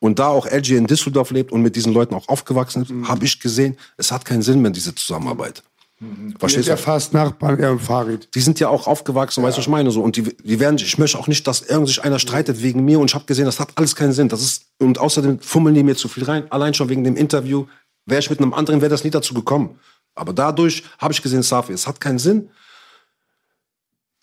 Und 0.00 0.18
da 0.18 0.28
auch 0.28 0.46
LG 0.46 0.70
in 0.72 0.86
Düsseldorf 0.86 1.30
lebt 1.30 1.52
und 1.52 1.62
mit 1.62 1.76
diesen 1.76 1.92
Leuten 1.92 2.14
auch 2.14 2.28
aufgewachsen 2.28 2.82
ist, 2.82 3.08
habe 3.08 3.24
ich 3.24 3.40
gesehen, 3.40 3.76
es 3.96 4.12
hat 4.12 4.24
keinen 4.24 4.42
Sinn 4.42 4.62
mehr, 4.62 4.70
diese 4.70 4.94
Zusammenarbeit. 4.94 5.62
Ist 6.00 6.38
Verstehst 6.38 6.68
ja 6.68 6.76
du? 6.76 6.82
fast 6.82 7.12
Nachbarn, 7.12 7.58
er 7.58 7.72
und 7.72 7.80
Farid. 7.80 8.28
die 8.32 8.40
sind 8.40 8.60
ja 8.60 8.68
auch 8.68 8.86
aufgewachsen, 8.86 9.42
weißt 9.42 9.56
du, 9.56 9.58
was 9.58 9.66
ich 9.66 9.70
meine 9.70 9.90
so 9.90 10.00
und 10.00 10.14
die, 10.14 10.22
die 10.22 10.60
werden, 10.60 10.76
ich 10.76 10.96
möchte 10.96 11.18
auch 11.18 11.26
nicht, 11.26 11.44
dass 11.48 11.62
irgend 11.62 11.88
sich 11.88 12.04
einer 12.04 12.20
streitet 12.20 12.62
wegen 12.62 12.84
mir 12.84 13.00
und 13.00 13.10
ich 13.10 13.16
habe 13.16 13.24
gesehen, 13.24 13.46
das 13.46 13.58
hat 13.58 13.70
alles 13.74 13.96
keinen 13.96 14.12
Sinn. 14.12 14.28
Das 14.28 14.40
ist 14.40 14.66
und 14.78 15.00
außerdem 15.00 15.40
fummeln 15.40 15.74
die 15.74 15.82
mir 15.82 15.96
zu 15.96 16.06
viel 16.06 16.22
rein. 16.22 16.44
Allein 16.50 16.72
schon 16.74 16.88
wegen 16.88 17.02
dem 17.02 17.16
Interview 17.16 17.66
wäre 18.06 18.20
ich 18.20 18.30
mit 18.30 18.38
einem 18.38 18.54
anderen, 18.54 18.80
wäre 18.80 18.90
das 18.90 19.02
nie 19.02 19.10
dazu 19.10 19.34
gekommen. 19.34 19.80
Aber 20.14 20.32
dadurch 20.32 20.84
habe 20.98 21.12
ich 21.12 21.20
gesehen, 21.20 21.42
Safi, 21.42 21.72
es 21.72 21.88
hat 21.88 22.00
keinen 22.00 22.20
Sinn. 22.20 22.48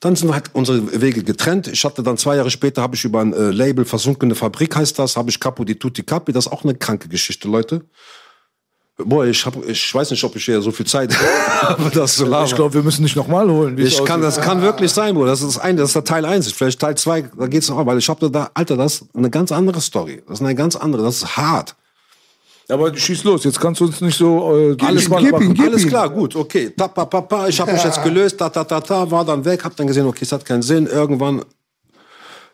Dann 0.05 0.15
sind 0.15 0.31
halt 0.31 0.51
unsere 0.53 1.01
Wege 1.01 1.23
getrennt. 1.23 1.65
Ich 1.65 1.83
hatte 1.83 2.03
dann 2.03 2.15
zwei 2.15 2.35
Jahre 2.35 2.51
später, 2.51 2.83
habe 2.83 2.95
ich 2.95 3.03
über 3.05 3.21
ein 3.21 3.33
äh, 3.33 3.49
Label 3.49 3.85
Versunkene 3.85 4.35
Fabrik 4.35 4.75
heißt 4.75 4.99
das, 4.99 5.17
habe 5.17 5.31
ich 5.31 5.39
Capo 5.39 5.63
di 5.63 5.73
Tutti 5.73 6.03
Capi. 6.03 6.31
Das 6.31 6.45
ist 6.45 6.51
auch 6.51 6.63
eine 6.63 6.75
kranke 6.75 7.09
Geschichte, 7.09 7.47
Leute. 7.47 7.81
Boah, 8.97 9.25
ich, 9.25 9.43
hab, 9.47 9.55
ich 9.67 9.95
weiß 9.95 10.11
nicht, 10.11 10.23
ob 10.23 10.35
ich 10.35 10.45
hier 10.45 10.61
so 10.61 10.69
viel 10.69 10.85
Zeit 10.85 11.11
habe, 11.61 11.89
das 11.89 12.17
zu 12.17 12.25
labern. 12.25 12.45
Ich 12.45 12.53
glaube, 12.53 12.75
wir 12.75 12.83
müssen 12.83 13.01
nicht 13.01 13.15
nochmal 13.15 13.49
holen. 13.49 13.79
es 13.79 13.93
Ich 13.93 14.05
kann, 14.05 14.21
das 14.21 14.39
kann 14.39 14.61
wirklich 14.61 14.91
sein, 14.91 15.15
Bruder. 15.15 15.31
Das 15.31 15.41
ist 15.41 15.57
ein, 15.57 15.75
das 15.75 15.89
ist 15.89 15.95
der 15.95 16.03
Teil 16.03 16.23
1. 16.23 16.51
Vielleicht 16.51 16.79
Teil 16.79 16.95
2, 16.95 17.31
da 17.35 17.47
geht's 17.47 17.67
noch, 17.69 17.83
weil 17.83 17.97
ich 17.97 18.07
habe 18.07 18.29
da, 18.29 18.51
Alter, 18.53 18.77
das 18.77 19.01
ist 19.01 19.05
eine 19.15 19.31
ganz 19.31 19.51
andere 19.51 19.81
Story. 19.81 20.21
Das 20.27 20.39
ist 20.39 20.45
eine 20.45 20.53
ganz 20.53 20.75
andere, 20.75 21.01
das 21.01 21.23
ist 21.23 21.35
hart. 21.35 21.75
Aber 22.69 22.95
schieß 22.95 23.23
los, 23.23 23.43
jetzt 23.43 23.59
kannst 23.59 23.79
du 23.81 23.85
uns 23.85 24.01
nicht 24.01 24.17
so 24.17 24.57
äh, 24.57 24.77
Alles, 24.81 25.01
gespannt 25.01 25.23
gib 25.23 25.31
machen. 25.33 25.45
ihn, 25.45 25.53
gib 25.53 25.65
alles 25.67 25.83
ihm. 25.83 25.89
klar, 25.89 26.09
gut, 26.09 26.35
okay. 26.35 26.71
Ta, 26.75 26.87
pa, 26.87 27.05
pa, 27.05 27.21
pa, 27.21 27.47
ich 27.47 27.59
habe 27.59 27.71
mich 27.73 27.83
jetzt 27.83 28.01
gelöst, 28.03 28.37
ta, 28.37 28.49
ta, 28.49 28.63
ta, 28.63 28.81
ta, 28.81 29.09
war 29.11 29.23
dann 29.23 29.45
weg, 29.45 29.63
hab 29.63 29.75
dann 29.75 29.85
gesehen, 29.87 30.07
okay, 30.07 30.23
es 30.23 30.31
hat 30.31 30.43
keinen 30.43 30.63
Sinn. 30.63 30.87
Irgendwann, 30.87 31.43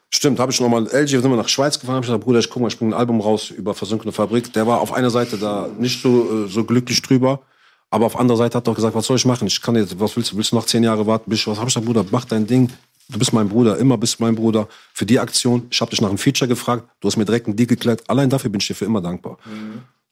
stimmt, 0.09 0.39
habe 0.39 0.51
ich 0.51 0.59
nochmal, 0.59 0.83
LG, 0.87 1.07
sind 1.07 1.23
wir 1.29 1.37
nach 1.37 1.47
Schweiz 1.47 1.79
gefahren, 1.79 1.95
habe 1.95 2.05
ich 2.05 2.09
gesagt, 2.09 2.25
Bruder, 2.25 2.39
ich 2.39 2.49
guck 2.49 2.61
mal, 2.61 2.67
ich 2.67 2.77
bringe 2.77 2.93
ein 2.93 2.99
Album 2.99 3.21
raus 3.21 3.51
über 3.51 3.73
Versunkene 3.73 4.11
Fabrik. 4.11 4.51
Der 4.51 4.67
war 4.67 4.81
auf 4.81 4.91
einer 4.91 5.09
Seite 5.09 5.37
da 5.37 5.69
nicht 5.79 6.01
so, 6.01 6.45
äh, 6.45 6.47
so 6.49 6.65
glücklich 6.65 7.01
drüber. 7.01 7.39
Aber 7.89 8.05
auf 8.05 8.17
anderer 8.17 8.37
Seite 8.37 8.57
hat 8.57 8.67
er 8.67 8.71
auch 8.71 8.75
gesagt, 8.75 8.95
was 8.95 9.05
soll 9.05 9.17
ich 9.17 9.25
machen? 9.25 9.47
Ich 9.47 9.61
kann 9.61 9.75
jetzt, 9.75 9.99
was 9.99 10.15
willst 10.15 10.31
du? 10.31 10.37
Willst 10.37 10.51
du 10.51 10.55
noch 10.55 10.65
zehn 10.65 10.83
Jahre 10.83 11.05
warten? 11.07 11.29
Bist, 11.29 11.45
was 11.47 11.57
hab 11.57 11.67
ich 11.67 11.73
gesagt, 11.73 11.85
Bruder, 11.85 12.05
mach 12.11 12.25
dein 12.25 12.47
Ding. 12.47 12.69
Du 13.09 13.19
bist 13.19 13.33
mein 13.33 13.49
Bruder, 13.49 13.77
immer 13.77 13.97
bist 13.97 14.19
du 14.19 14.23
mein 14.23 14.35
Bruder. 14.35 14.69
Für 14.93 15.05
die 15.05 15.19
Aktion, 15.19 15.67
ich 15.69 15.81
habe 15.81 15.91
dich 15.91 15.99
nach 15.99 16.07
einem 16.07 16.17
Feature 16.17 16.47
gefragt, 16.47 16.85
du 17.01 17.07
hast 17.09 17.17
mir 17.17 17.25
direkt 17.25 17.47
einen 17.47 17.57
Deal 17.57 17.67
geklärt. 17.67 18.01
Allein 18.07 18.29
dafür 18.29 18.49
bin 18.49 18.61
ich 18.61 18.67
dir 18.67 18.75
für 18.75 18.85
immer 18.85 19.01
dankbar. 19.01 19.37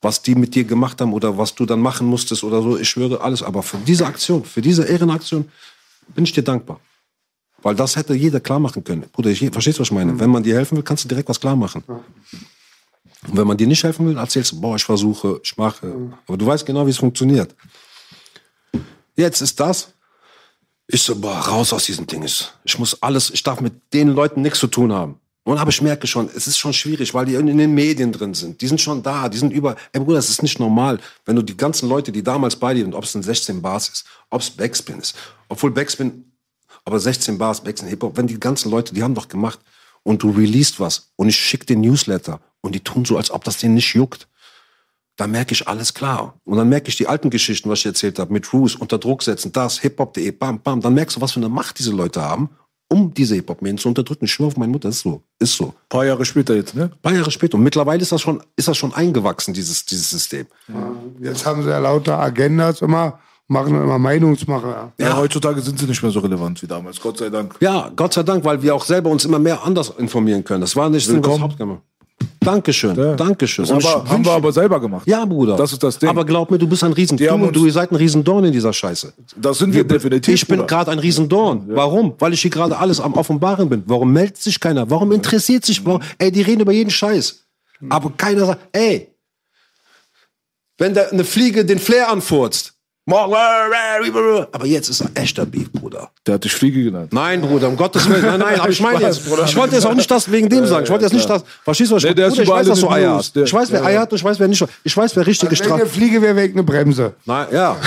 Was 0.02 0.22
die 0.22 0.36
mit 0.36 0.56
dir 0.56 0.64
gemacht 0.64 1.02
haben 1.02 1.14
oder 1.14 1.38
was 1.38 1.56
du 1.56 1.66
dann 1.66 1.82
machen 1.82 2.08
musstest 2.08 2.44
oder 2.44 2.62
so, 2.62 2.78
ich 2.78 2.90
schwöre 2.90 3.22
alles. 3.22 3.44
Aber 3.44 3.64
für 3.64 3.78
diese 3.78 4.06
Aktion, 4.06 4.46
für 4.46 4.62
diese 4.62 4.86
Ehrenaktion 4.86 5.50
bin 6.16 6.24
ich 6.24 6.32
dir 6.32 6.44
dankbar. 6.44 6.80
Weil 7.62 7.76
das 7.76 7.96
hätte 7.96 8.14
jeder 8.14 8.40
klar 8.40 8.60
machen 8.60 8.84
können. 8.84 9.04
Bruder, 9.12 9.30
ich, 9.30 9.40
verstehst 9.40 9.78
du, 9.78 9.82
was 9.82 9.90
ich 9.90 9.92
meine? 9.92 10.18
Wenn 10.18 10.30
man 10.30 10.44
dir 10.44 10.56
helfen 10.56 10.78
will, 10.78 10.84
kannst 10.84 11.04
du 11.04 11.10
direkt 11.10 11.28
was 11.28 11.40
klar 11.40 11.56
machen. 11.56 11.84
Und 13.28 13.38
wenn 13.38 13.46
man 13.46 13.58
dir 13.58 13.68
nicht 13.68 13.84
helfen 13.84 14.08
will, 14.08 14.18
erzählst 14.18 14.54
du, 14.54 14.62
boah, 14.62 14.78
ich 14.78 14.84
versuche, 14.86 15.42
ich 15.44 15.58
mache. 15.58 15.94
Aber 16.26 16.38
du 16.38 16.46
weißt 16.46 16.66
genau, 16.66 16.86
wie 16.86 16.92
es 16.92 16.98
funktioniert. 16.98 17.54
Jetzt 19.16 19.42
ist 19.42 19.60
das. 19.60 19.94
Ich 20.88 21.04
so, 21.04 21.16
boah, 21.16 21.38
raus 21.38 21.74
aus 21.74 21.86
diesem 21.86 22.08
Ding. 22.08 22.24
Ich 22.64 22.80
muss 22.80 23.02
alles, 23.04 23.30
ich 23.32 23.44
darf 23.44 23.60
mit 23.60 23.74
den 23.94 24.10
Leuten 24.10 24.42
nichts 24.42 24.60
zu 24.60 24.68
tun 24.68 24.94
haben. 24.94 25.20
Und 25.50 25.58
aber 25.58 25.72
ich 25.72 25.82
merke 25.82 26.06
schon, 26.06 26.30
es 26.36 26.46
ist 26.46 26.60
schon 26.60 26.74
schwierig, 26.74 27.16
weil 27.16 27.26
die 27.26 27.34
in 27.34 27.58
den 27.58 27.74
Medien 27.74 28.12
drin 28.12 28.36
sind. 28.36 28.62
Die 28.62 28.68
sind 28.68 28.80
schon 28.80 29.02
da, 29.02 29.28
die 29.28 29.40
sind 29.40 29.52
über. 29.52 29.76
Ey 29.92 30.00
Bruder, 30.00 30.18
das 30.18 30.30
ist 30.30 30.44
nicht 30.44 30.60
normal, 30.60 31.00
wenn 31.26 31.36
du 31.36 31.42
die 31.42 31.58
ganzen 31.58 31.90
Leute, 31.90 32.12
die 32.12 32.22
damals 32.22 32.56
bei 32.56 32.76
dir 32.76 32.84
sind, 32.84 32.94
ob 32.94 33.04
es 33.04 33.16
ein 33.16 33.24
16 33.24 33.60
Bars 33.60 33.90
ist, 33.90 34.06
ob 34.30 34.42
es 34.42 34.52
Backspin 34.52 35.00
ist, 35.00 35.16
obwohl 35.48 35.72
Backspin, 35.72 36.32
aber 36.86 37.00
16 37.00 37.40
Bars, 37.40 37.64
Backspin, 37.64 37.90
Hip-Hop, 37.90 38.16
wenn 38.16 38.28
die 38.28 38.40
ganzen 38.40 38.70
Leute, 38.70 38.94
die 38.94 39.02
haben 39.02 39.16
doch 39.16 39.28
gemacht 39.28 39.58
und 40.04 40.22
du 40.22 40.30
released 40.30 40.80
was 40.80 41.10
und 41.16 41.30
ich 41.30 41.38
schick 41.38 41.66
den 41.66 41.82
Newsletter 41.82 42.40
und 42.62 42.76
die 42.76 42.82
tun 42.82 43.04
so, 43.04 43.18
als 43.18 43.32
ob 43.32 43.44
das 43.44 43.58
denen 43.58 43.74
nicht 43.74 43.96
juckt. 43.96 44.28
Da 45.16 45.26
merke 45.26 45.54
ich 45.54 45.68
alles 45.68 45.96
klar. 45.96 46.40
Und 46.46 46.60
dann 46.60 46.70
merke 46.70 46.90
ich 46.90 46.96
die 46.98 47.08
alten 47.08 47.32
Geschichten, 47.32 47.72
was 47.72 47.80
ich 47.80 47.88
erzählt 47.88 48.20
habe, 48.20 48.32
mit 48.32 48.54
Roos, 48.54 48.76
unter 48.76 49.00
Druck 49.00 49.24
setzen, 49.24 49.52
das, 49.52 49.80
hiphop.de, 49.80 50.30
bam, 50.30 50.62
bam. 50.62 50.80
Dann 50.80 50.94
merkst 50.94 51.18
du, 51.18 51.22
was 51.22 51.32
für 51.32 51.40
eine 51.40 51.50
Macht 51.50 51.80
diese 51.80 51.92
Leute 51.92 52.22
haben, 52.22 52.52
um 52.90 53.14
diese 53.14 53.36
Hip-Hop-Medien 53.36 53.78
zu 53.78 53.88
unterdrücken. 53.88 54.26
Ich 54.26 54.32
schwöre 54.32 54.48
auf 54.48 54.58
meine 54.58 54.72
Mutter, 54.72 54.90
ist 54.90 55.02
so. 55.02 55.22
Ist 55.38 55.54
so. 55.56 55.68
Ein 55.68 55.74
paar 55.90 56.06
Jahre 56.06 56.26
später 56.26 56.56
jetzt, 56.56 56.76
ne? 56.76 56.86
Ein 56.86 57.02
paar 57.02 57.14
Jahre 57.14 57.32
später. 57.32 57.56
Und 57.56 57.64
mittlerweile 57.64 58.02
ist 58.02 58.12
das 58.12 58.22
schon, 58.22 58.42
ist 58.56 58.68
das 58.68 58.78
schon 58.78 58.94
eingewachsen, 58.94 59.54
dieses, 59.54 59.86
dieses 59.86 60.10
System. 60.10 60.48
Jetzt 61.22 61.46
haben 61.46 61.64
sie 61.64 61.70
ja 61.70 61.78
lauter 61.78 62.20
Agendas 62.20 62.82
immer, 62.82 63.20
machen 63.48 63.76
immer 63.76 64.00
Meinungsmacher. 64.00 64.92
Ja. 64.98 65.16
heutzutage 65.16 65.62
sind 65.62 65.80
sie 65.80 65.86
nicht 65.86 66.02
mehr 66.02 66.12
so 66.12 66.20
relevant 66.20 66.62
wie 66.64 66.68
damals, 66.68 67.00
Gott 67.00 67.20
sei 67.20 67.30
Dank. 67.30 67.56
Ja, 67.60 67.92
Gott 67.96 68.14
sei 68.14 68.24
Dank, 68.24 68.44
weil 68.44 68.62
wir 68.62 68.74
auch 68.74 68.84
selber 68.84 69.12
uns 69.12 69.24
immer 69.24 69.40
mehr 69.40 69.64
anders 69.64 69.94
informieren 69.98 70.44
können. 70.44 70.62
Das 70.62 70.76
war 70.76 70.90
nicht 70.90 71.06
so 71.06 71.14
das 71.14 71.24
Willkommen. 71.24 71.44
Hauptthema. 71.44 71.82
Dankeschön, 72.42 72.96
Ja. 72.96 73.16
Dankeschön. 73.16 73.66
Und 73.66 73.84
haben, 73.84 74.24
wir, 74.24 74.26
wir 74.26 74.32
aber 74.32 74.52
selber 74.52 74.80
gemacht. 74.80 75.06
Ja, 75.08 75.26
Bruder. 75.26 75.56
Das 75.58 75.74
ist 75.74 75.84
das 75.84 76.00
Ding. 76.00 76.10
Aber 76.10 76.24
glaub 76.26 76.50
mir, 76.50 76.58
du 76.58 76.68
bist 76.68 76.84
ein 76.84 76.94
haben 76.94 77.42
und 77.44 77.56
du 77.56 77.64
uns- 77.66 77.74
seid 77.74 77.92
ein 77.92 77.96
Riesendorn 77.96 78.46
in 78.46 78.54
dieser 78.54 78.72
Scheiße. 78.74 79.14
Das 79.36 79.58
sind 79.60 79.74
wir 79.74 79.84
definitiv. 79.84 80.34
Ich 80.34 80.48
bin 80.48 80.66
gerade 80.66 80.90
ein 80.92 81.00
Riesendorn. 81.00 81.66
Warum? 81.68 82.14
Weil 82.18 82.34
ich 82.34 82.42
hier 82.42 82.50
gerade 82.52 82.78
alles 82.78 83.00
am 83.02 83.14
Offenbaren 83.14 83.68
bin. 83.70 83.84
Warum 83.86 84.12
meldet 84.14 84.38
sich 84.38 84.60
keiner? 84.60 84.90
Warum 84.90 85.12
interessiert 85.12 85.66
sich? 85.66 85.86
Warum? 85.86 86.02
Ey, 86.18 86.32
die 86.32 86.42
reden 86.42 86.62
über 86.62 86.72
jeden 86.72 86.90
Scheiß. 86.92 87.44
Aber 87.90 88.12
keiner 88.16 88.46
sagt, 88.46 88.62
ey, 88.72 89.10
wenn 90.78 90.94
da 90.94 91.04
eine 91.10 91.26
Fliege 91.26 91.66
den 91.66 91.80
Flair 91.80 92.10
anfurzt, 92.10 92.74
aber 93.12 94.66
jetzt 94.66 94.90
ist 94.90 95.02
er 95.02 95.10
echter 95.16 95.46
Beef, 95.46 95.72
Bruder. 95.72 96.10
Der 96.26 96.36
hat 96.36 96.44
dich 96.44 96.54
Fliege 96.54 96.84
genannt. 96.84 97.14
Nein, 97.14 97.42
Bruder, 97.42 97.68
um 97.68 97.76
Gottes 97.78 98.08
Willen. 98.10 98.22
Nein, 98.22 98.40
nein, 98.40 98.60
aber 98.60 98.70
ich 98.70 98.82
meine 98.82 99.02
jetzt, 99.06 99.28
Bruder. 99.28 99.46
ich 99.46 99.56
wollte 99.56 99.76
jetzt 99.76 99.86
auch 99.86 99.94
nicht 99.94 100.10
das 100.10 100.32
wegen 100.32 100.50
dem 100.50 100.66
sagen. 100.66 100.84
Ich 100.84 100.90
wollte 100.90 101.06
jetzt 101.06 101.14
nicht 101.14 101.30
das, 101.30 101.44
verstehst 101.64 101.92
du, 101.92 101.96
was 101.96 102.04
ich 102.04 102.10
Nee, 102.10 102.16
der 102.16 102.28
ist 102.28 102.34
Bruder, 102.34 102.44
ich 102.44 102.50
weiß, 102.50 102.68
dass 102.68 102.80
du 102.80 102.90
Eier 102.90 103.16
hast. 103.16 103.38
Ich 103.38 103.54
weiß, 103.54 103.72
wer 103.72 103.84
Eier 103.86 104.02
hat 104.02 104.12
und 104.12 104.18
ich 104.18 104.24
weiß, 104.24 104.40
wer 104.40 104.48
nicht. 104.48 104.66
Ich 104.84 104.98
weiß, 104.98 105.16
wer 105.16 105.26
richtige 105.26 105.52
Wenn 105.52 105.58
eine 105.60 105.66
Strafe. 105.68 105.86
Fliege 105.86 106.22
wäre 106.22 106.36
weg, 106.36 106.52
eine 106.54 106.64
Bremse. 106.64 107.14
Nein, 107.26 107.48
ja. 107.52 107.78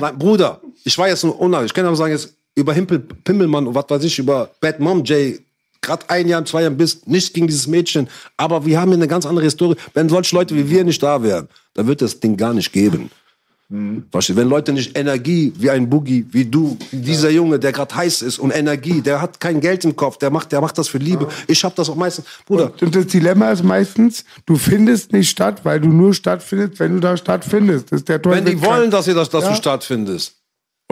Nein, 0.00 0.18
Bruder, 0.18 0.60
ich 0.84 0.96
war 0.98 1.08
jetzt 1.08 1.24
nur 1.24 1.38
unnahig. 1.40 1.66
Ich 1.66 1.74
kann 1.74 1.86
aber 1.86 1.96
sagen, 1.96 2.12
jetzt 2.12 2.34
über 2.54 2.72
Himpel, 2.72 2.98
Pimmelmann 2.98 3.66
und 3.66 3.74
was 3.74 3.84
weiß 3.88 4.04
ich, 4.04 4.18
über 4.18 4.50
Bad 4.60 4.80
Mom 4.80 5.04
Jay, 5.04 5.40
gerade 5.80 6.08
ein 6.08 6.28
Jahr, 6.28 6.44
zwei 6.44 6.62
Jahren 6.62 6.76
bist, 6.76 7.06
nichts 7.08 7.32
gegen 7.32 7.46
dieses 7.46 7.66
Mädchen. 7.66 8.08
Aber 8.36 8.64
wir 8.64 8.80
haben 8.80 8.88
hier 8.88 8.96
eine 8.96 9.08
ganz 9.08 9.26
andere 9.26 9.44
Historie. 9.44 9.76
Wenn 9.94 10.08
solche 10.08 10.34
Leute 10.36 10.54
wie 10.54 10.68
wir 10.68 10.84
nicht 10.84 11.02
da 11.02 11.22
wären, 11.22 11.48
dann 11.74 11.86
wird 11.86 12.02
das 12.02 12.20
Ding 12.20 12.36
gar 12.36 12.54
nicht 12.54 12.72
geben. 12.72 13.10
Du? 13.72 14.36
Wenn 14.36 14.48
Leute 14.48 14.72
nicht 14.74 14.98
Energie 14.98 15.52
wie 15.56 15.70
ein 15.70 15.88
Boogie, 15.88 16.26
wie 16.30 16.44
du, 16.44 16.76
dieser 16.90 17.30
Junge, 17.30 17.58
der 17.58 17.72
gerade 17.72 17.94
heiß 17.94 18.20
ist 18.20 18.38
und 18.38 18.50
Energie, 18.50 19.00
der 19.00 19.22
hat 19.22 19.40
kein 19.40 19.60
Geld 19.60 19.84
im 19.86 19.96
Kopf, 19.96 20.18
der 20.18 20.30
macht, 20.30 20.52
der 20.52 20.60
macht 20.60 20.76
das 20.76 20.88
für 20.88 20.98
Liebe. 20.98 21.26
Ich 21.46 21.64
hab 21.64 21.74
das 21.74 21.88
auch 21.88 21.96
meistens, 21.96 22.26
Bruder. 22.44 22.72
Und 22.82 22.94
das 22.94 23.06
Dilemma 23.06 23.50
ist 23.50 23.64
meistens, 23.64 24.24
du 24.44 24.56
findest 24.56 25.12
nicht 25.12 25.30
statt, 25.30 25.64
weil 25.64 25.80
du 25.80 25.88
nur 25.88 26.12
stattfindest, 26.12 26.78
wenn 26.80 26.92
du 26.92 27.00
da 27.00 27.16
stattfindest. 27.16 27.90
Das 27.92 28.00
ist 28.00 28.08
der 28.08 28.22
Wenn 28.22 28.44
die 28.44 28.60
wollen, 28.60 28.90
dass 28.90 29.08
ihr 29.08 29.14
das, 29.14 29.30
dass 29.30 29.44
Ja. 29.44 29.50
du 29.50 29.56
stattfindest. 29.56 30.34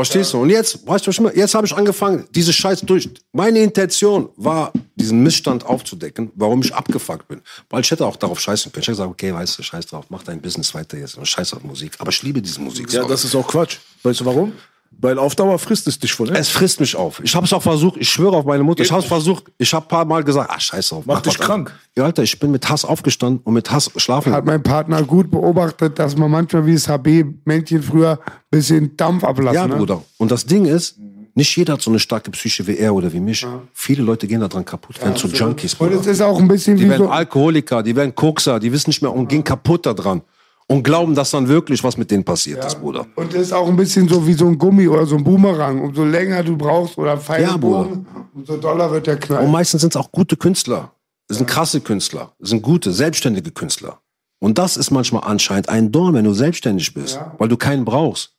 Verstehst 0.01 0.33
du? 0.33 0.43
Und 0.43 0.51
jetzt, 0.51 0.87
weißt 0.87 1.07
du, 1.07 1.25
was 1.25 1.37
jetzt 1.37 1.55
habe 1.55 1.67
ich 1.67 1.75
angefangen, 1.75 2.27
diese 2.31 2.53
Scheiß 2.53 2.81
durch. 2.83 3.09
Meine 3.33 3.61
Intention 3.61 4.31
war, 4.37 4.73
diesen 4.95 5.23
Missstand 5.23 5.65
aufzudecken, 5.65 6.31
warum 6.35 6.63
ich 6.63 6.75
abgefuckt 6.75 7.29
bin. 7.29 7.41
Weil 7.69 7.83
ich 7.83 7.91
hätte 7.91 8.07
auch 8.07 8.17
darauf 8.17 8.41
scheißen 8.41 8.73
können. 8.73 8.83
Ich 8.83 8.89
hätte 8.89 8.97
gesagt, 8.97 9.11
okay, 9.11 9.35
weißt 9.35 9.59
du, 9.59 9.63
scheiß 9.63 9.87
drauf, 9.87 10.07
mach 10.09 10.23
dein 10.23 10.41
Business 10.41 10.75
weiter 10.75 10.97
jetzt 10.99 11.17
und 11.17 11.27
scheiß 11.27 11.55
auf 11.55 11.63
Musik. 11.63 11.93
Aber 11.99 12.11
ich 12.11 12.23
liebe 12.23 12.41
diese 12.41 12.61
Musik. 12.61 12.93
Ja, 12.93 13.07
das 13.07 13.25
ist 13.25 13.35
auch 13.35 13.47
Quatsch. 13.47 13.79
Weißt 14.03 14.21
du 14.21 14.25
warum? 14.25 14.53
Weil 14.99 15.19
auf 15.19 15.35
Dauer 15.35 15.59
frisst 15.59 15.87
es 15.87 15.99
dich 15.99 16.13
von 16.13 16.27
innen. 16.27 16.37
es 16.37 16.49
frisst 16.49 16.81
mich 16.81 16.95
auf. 16.95 17.21
Ich 17.23 17.35
habe 17.35 17.47
es 17.47 17.53
auch 17.53 17.63
versucht, 17.63 17.97
ich 17.99 18.09
schwöre 18.09 18.37
auf 18.37 18.45
meine 18.45 18.63
Mutter, 18.63 18.83
ich 18.83 18.91
habe 18.91 19.01
es 19.03 19.09
versucht, 19.09 19.45
ich 19.57 19.73
habe 19.73 19.87
paar 19.87 20.05
Mal 20.05 20.23
gesagt, 20.25 20.51
ach 20.53 20.61
scheiß 20.61 20.89
drauf. 20.89 21.07
Macht 21.07 21.25
mach 21.25 21.33
dich 21.33 21.41
krank. 21.41 21.71
an. 21.71 21.77
Ja, 21.97 22.05
Alter, 22.05 22.23
ich 22.23 22.39
bin 22.39 22.51
mit 22.51 22.69
Hass 22.69 22.85
aufgestanden 22.85 23.41
und 23.45 23.55
mit 23.55 23.71
Hass 23.71 23.91
schlafen. 23.97 24.33
Hat 24.33 24.45
mein 24.45 24.63
Partner 24.63 25.03
gut 25.03 25.31
beobachtet, 25.31 25.99
dass 25.99 26.17
man 26.17 26.31
manchmal 26.31 26.67
wie 26.67 26.75
das 26.75 26.89
HB-Männchen 26.89 27.83
früher 27.83 28.19
ein 28.27 28.33
bisschen 28.51 28.97
Dampf 28.97 29.25
ablassen. 29.25 29.55
Ja, 29.55 29.67
ne? 29.69 29.77
Bruder. 29.77 30.03
Und 30.19 30.31
das 30.31 30.45
Ding 30.45 30.67
ist, 30.67 30.97
nicht 31.35 31.57
jeder 31.57 31.75
hat 31.75 31.83
so 31.83 31.91
eine 31.91 31.99
starke 31.99 32.31
Psyche 32.33 32.67
wie 32.67 32.77
er 32.77 32.95
oder 32.95 33.13
wie 33.13 33.21
mich. 33.21 33.47
Viele 33.73 34.03
Leute 34.03 34.27
gehen 34.27 34.41
daran 34.41 34.65
kaputt, 34.65 35.01
werden 35.01 35.17
zu 35.17 35.29
Junkies. 35.29 35.75
Und 35.75 35.93
es 35.93 36.07
ist 36.07 36.21
auch 36.21 36.39
ein 36.39 36.49
bisschen 36.49 36.77
Die 36.77 36.85
wie 36.85 36.91
werden 36.91 37.07
so. 37.07 37.11
Alkoholiker, 37.11 37.83
die 37.83 37.95
werden 37.97 38.15
Kokser, 38.15 38.59
die 38.59 38.73
wissen 38.73 38.91
nicht 38.91 39.01
mehr 39.01 39.13
und 39.13 39.29
gehen 39.29 39.45
kaputt 39.45 39.87
daran. 39.87 40.23
Und 40.71 40.85
glauben, 40.85 41.17
dass 41.17 41.33
dann 41.33 41.49
wirklich 41.49 41.83
was 41.83 41.97
mit 41.97 42.13
denen 42.13 42.23
passiert 42.23 42.65
ist, 42.65 42.81
Bruder. 42.81 43.05
Und 43.17 43.35
es 43.35 43.49
ist 43.49 43.53
auch 43.53 43.67
ein 43.67 43.75
bisschen 43.75 44.07
so 44.07 44.25
wie 44.25 44.35
so 44.35 44.47
ein 44.47 44.57
Gummi 44.57 44.87
oder 44.87 45.05
so 45.05 45.17
ein 45.17 45.25
Boomerang. 45.25 45.81
Umso 45.81 46.05
länger 46.05 46.45
du 46.45 46.57
brauchst 46.57 46.97
oder 46.97 47.19
Pfeilbogen, 47.19 48.07
umso 48.33 48.57
doller 48.57 48.89
wird 48.93 49.09
der 49.09 49.19
Knall. 49.19 49.45
Und 49.45 49.51
meistens 49.51 49.81
sind 49.81 49.93
es 49.93 49.97
auch 49.97 50.13
gute 50.13 50.37
Künstler. 50.37 50.93
Das 51.27 51.39
sind 51.39 51.49
krasse 51.49 51.81
Künstler. 51.81 52.35
Das 52.39 52.51
sind 52.51 52.63
gute, 52.63 52.93
selbstständige 52.93 53.51
Künstler. 53.51 54.01
Und 54.39 54.59
das 54.59 54.77
ist 54.77 54.93
manchmal 54.93 55.25
anscheinend 55.25 55.69
ein 55.69 55.91
Dorn, 55.91 56.15
wenn 56.15 56.25
du 56.25 56.35
selbstständig 56.35 56.95
bist, 56.95 57.19
weil 57.39 57.49
du 57.49 57.57
keinen 57.57 57.85
brauchst. 57.85 58.37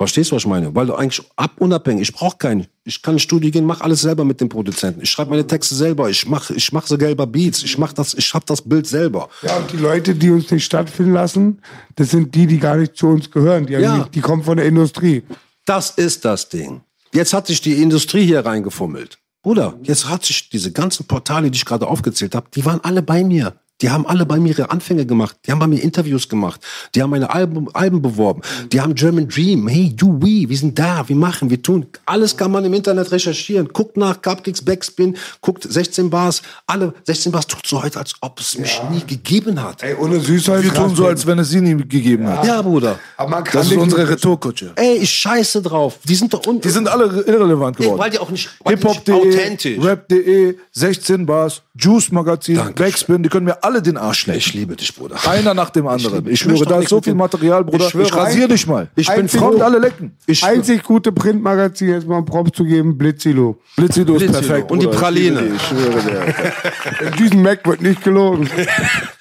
Verstehst 0.00 0.30
du, 0.30 0.36
was 0.36 0.44
ich 0.44 0.48
meine? 0.48 0.74
Weil 0.74 0.86
du 0.86 0.94
eigentlich 0.94 1.22
ab 1.36 1.50
unabhängig, 1.58 2.08
ich 2.08 2.14
brauche 2.14 2.38
keinen. 2.38 2.66
Ich 2.84 3.02
kann 3.02 3.16
ins 3.16 3.22
Studio 3.22 3.50
gehen, 3.50 3.66
mach 3.66 3.82
alles 3.82 4.00
selber 4.00 4.24
mit 4.24 4.40
dem 4.40 4.48
Produzenten. 4.48 5.02
Ich 5.02 5.10
schreibe 5.10 5.28
meine 5.28 5.46
Texte 5.46 5.74
selber, 5.74 6.08
ich 6.08 6.26
mache 6.26 6.54
ich 6.54 6.72
mach 6.72 6.86
so 6.86 6.96
gelber 6.96 7.26
Beats, 7.26 7.62
ich 7.62 7.76
mach 7.76 7.92
das, 7.92 8.14
ich 8.14 8.32
hab 8.32 8.46
das 8.46 8.62
Bild 8.62 8.86
selber. 8.86 9.28
Ja, 9.42 9.58
und 9.58 9.70
die 9.70 9.76
Leute, 9.76 10.14
die 10.14 10.30
uns 10.30 10.50
nicht 10.50 10.64
stattfinden 10.64 11.12
lassen, 11.12 11.60
das 11.96 12.12
sind 12.12 12.34
die, 12.34 12.46
die 12.46 12.58
gar 12.58 12.76
nicht 12.76 12.96
zu 12.96 13.08
uns 13.08 13.30
gehören. 13.30 13.66
Die, 13.66 13.74
Ja. 13.74 13.98
nicht, 13.98 14.14
die 14.14 14.22
kommen 14.22 14.42
von 14.42 14.56
der 14.56 14.64
Industrie. 14.64 15.22
Das 15.66 15.90
ist 15.90 16.24
das 16.24 16.48
Ding. 16.48 16.80
Jetzt 17.12 17.34
hat 17.34 17.48
sich 17.48 17.60
die 17.60 17.82
Industrie 17.82 18.24
hier 18.24 18.46
reingefummelt. 18.46 19.18
Bruder, 19.42 19.78
jetzt 19.82 20.08
hat 20.08 20.24
sich 20.24 20.48
diese 20.48 20.72
ganzen 20.72 21.04
Portale, 21.06 21.50
die 21.50 21.56
ich 21.56 21.66
gerade 21.66 21.86
aufgezählt 21.86 22.34
habe, 22.34 22.46
die 22.54 22.64
waren 22.64 22.80
alle 22.82 23.02
bei 23.02 23.22
mir. 23.22 23.59
Die 23.82 23.90
haben 23.90 24.06
alle 24.06 24.26
bei 24.26 24.38
mir 24.38 24.50
ihre 24.50 24.70
Anfänge 24.70 25.06
gemacht. 25.06 25.36
Die 25.46 25.50
haben 25.52 25.58
bei 25.58 25.66
mir 25.66 25.82
Interviews 25.82 26.28
gemacht. 26.28 26.60
Die 26.94 27.02
haben 27.02 27.10
meine 27.10 27.30
Alben, 27.30 27.66
Alben 27.74 28.02
beworben. 28.02 28.42
Die 28.72 28.80
haben 28.80 28.94
German 28.94 29.28
Dream. 29.28 29.68
Hey, 29.68 29.92
du, 29.94 30.18
we, 30.20 30.48
wir 30.48 30.56
sind 30.56 30.78
da, 30.78 31.08
wir 31.08 31.16
machen, 31.16 31.48
wir 31.50 31.62
tun. 31.62 31.86
Alles 32.06 32.36
kann 32.36 32.50
man 32.50 32.64
im 32.64 32.74
Internet 32.74 33.10
recherchieren. 33.12 33.68
Guckt 33.72 33.96
nach 33.96 34.20
Cupcakes 34.20 34.62
Backspin, 34.62 35.16
guckt 35.40 35.66
16 35.70 36.10
Bars. 36.10 36.42
Alle 36.66 36.92
16 37.04 37.32
Bars 37.32 37.46
tut 37.46 37.66
so 37.66 37.82
heute, 37.82 37.98
als 37.98 38.14
ob 38.20 38.38
es 38.40 38.58
mich 38.58 38.80
nie 38.90 39.02
gegeben 39.06 39.62
hat. 39.62 39.82
Ey, 39.82 39.94
ohne 39.94 40.20
Süßholz. 40.20 40.62
Wir 40.64 40.74
tun 40.74 40.94
so, 40.94 41.06
als 41.06 41.26
wenn 41.26 41.38
es 41.38 41.48
sie 41.50 41.60
nie 41.60 41.76
gegeben 41.76 42.26
hat. 42.28 42.44
Ja, 42.44 42.60
Bruder. 42.60 42.98
Aber 43.16 43.30
man 43.30 43.44
kann 43.44 43.60
Das 43.62 43.70
ist 43.70 43.78
unsere 43.78 44.08
Retourkutsche. 44.08 44.72
Ey, 44.76 44.98
ich 44.98 45.10
scheiße 45.10 45.62
drauf. 45.62 45.98
Die 46.04 46.14
sind 46.14 46.32
doch 46.34 46.46
un 46.46 46.60
Die 46.60 46.68
sind 46.68 46.88
alle 46.88 47.04
irrelevant 47.26 47.76
geworden. 47.76 47.98
weil 47.98 48.10
die 48.10 48.18
auch 48.18 48.30
nicht, 48.30 48.50
weil 48.64 48.76
die 48.76 48.84
nicht 48.84 48.94
Hip-Hop.de, 49.06 49.14
authentisch. 49.14 49.84
Rap.de, 49.84 50.56
16 50.72 51.24
Bars, 51.24 51.62
Juice 51.78 52.10
Magazin, 52.12 52.56
Dankeschön. 52.56 52.74
Backspin, 52.86 53.22
die 53.22 53.28
können 53.28 53.46
mir 53.46 53.62
alle 53.62 53.69
den 53.80 53.96
Arsch 53.96 54.26
lecken. 54.26 54.38
Ich 54.40 54.52
liebe 54.54 54.74
dich, 54.74 54.92
Bruder. 54.94 55.16
Einer 55.28 55.54
nach 55.54 55.70
dem 55.70 55.86
anderen. 55.86 56.26
Ich, 56.26 56.32
ich 56.32 56.40
schwöre, 56.40 56.64
da 56.66 56.80
ist 56.80 56.88
so 56.88 57.00
viel 57.00 57.14
Material, 57.14 57.62
Bruder. 57.64 57.86
Ich 57.86 57.94
Ich, 57.94 58.12
rasiere 58.14 58.48
dich 58.48 58.66
mal. 58.66 58.88
ich 58.96 59.08
bin 59.08 59.28
froh. 59.28 59.56
alle 59.62 59.78
lecken. 59.78 60.16
Ich 60.26 60.42
Einzig 60.44 60.82
gute 60.82 61.12
Printmagazin, 61.12 61.90
jetzt 61.90 62.08
mal 62.08 62.16
einen 62.16 62.24
Props 62.26 62.50
zu 62.56 62.64
geben, 62.64 62.98
Blitzilo. 62.98 63.60
Blitzilo 63.76 64.16
ist 64.16 64.32
perfekt. 64.32 64.70
Und 64.72 64.80
die 64.82 64.86
Bruder. 64.86 64.98
Praline. 64.98 65.42
Ich 65.54 65.62
schwöre 65.62 66.02
dir. 66.02 67.06
In 67.12 67.16
diesem 67.16 67.42
Mac 67.42 67.64
wird 67.66 67.80
nicht 67.82 68.02
gelogen. 68.02 68.50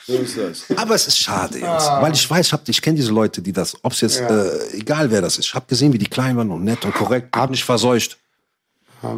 So 0.10 0.16
ist 0.16 0.38
das. 0.40 0.78
Aber 0.80 0.96
es 0.96 1.06
ist 1.06 1.20
schade, 1.20 1.60
Jungs. 1.60 1.84
Weil 2.02 2.12
ich 2.14 2.28
weiß, 2.28 2.48
ich, 2.48 2.52
hab- 2.54 2.68
ich 2.68 2.82
kenne 2.82 2.96
diese 2.98 3.12
Leute, 3.12 3.44
die 3.44 3.54
das, 3.54 3.78
ob 3.84 3.92
es 3.92 4.02
jetzt, 4.02 4.20
äh, 4.20 4.50
egal 4.74 5.12
wer 5.12 5.22
das 5.22 5.38
ist, 5.38 5.46
ich 5.46 5.54
habe 5.54 5.68
gesehen, 5.68 5.94
wie 5.94 6.00
die 6.00 6.08
klein 6.08 6.36
waren 6.36 6.50
und 6.50 6.64
nett 6.64 6.84
und 6.84 6.96
korrekt, 6.96 7.36
hab 7.36 7.52
nicht 7.52 7.64
verseucht. 7.64 8.18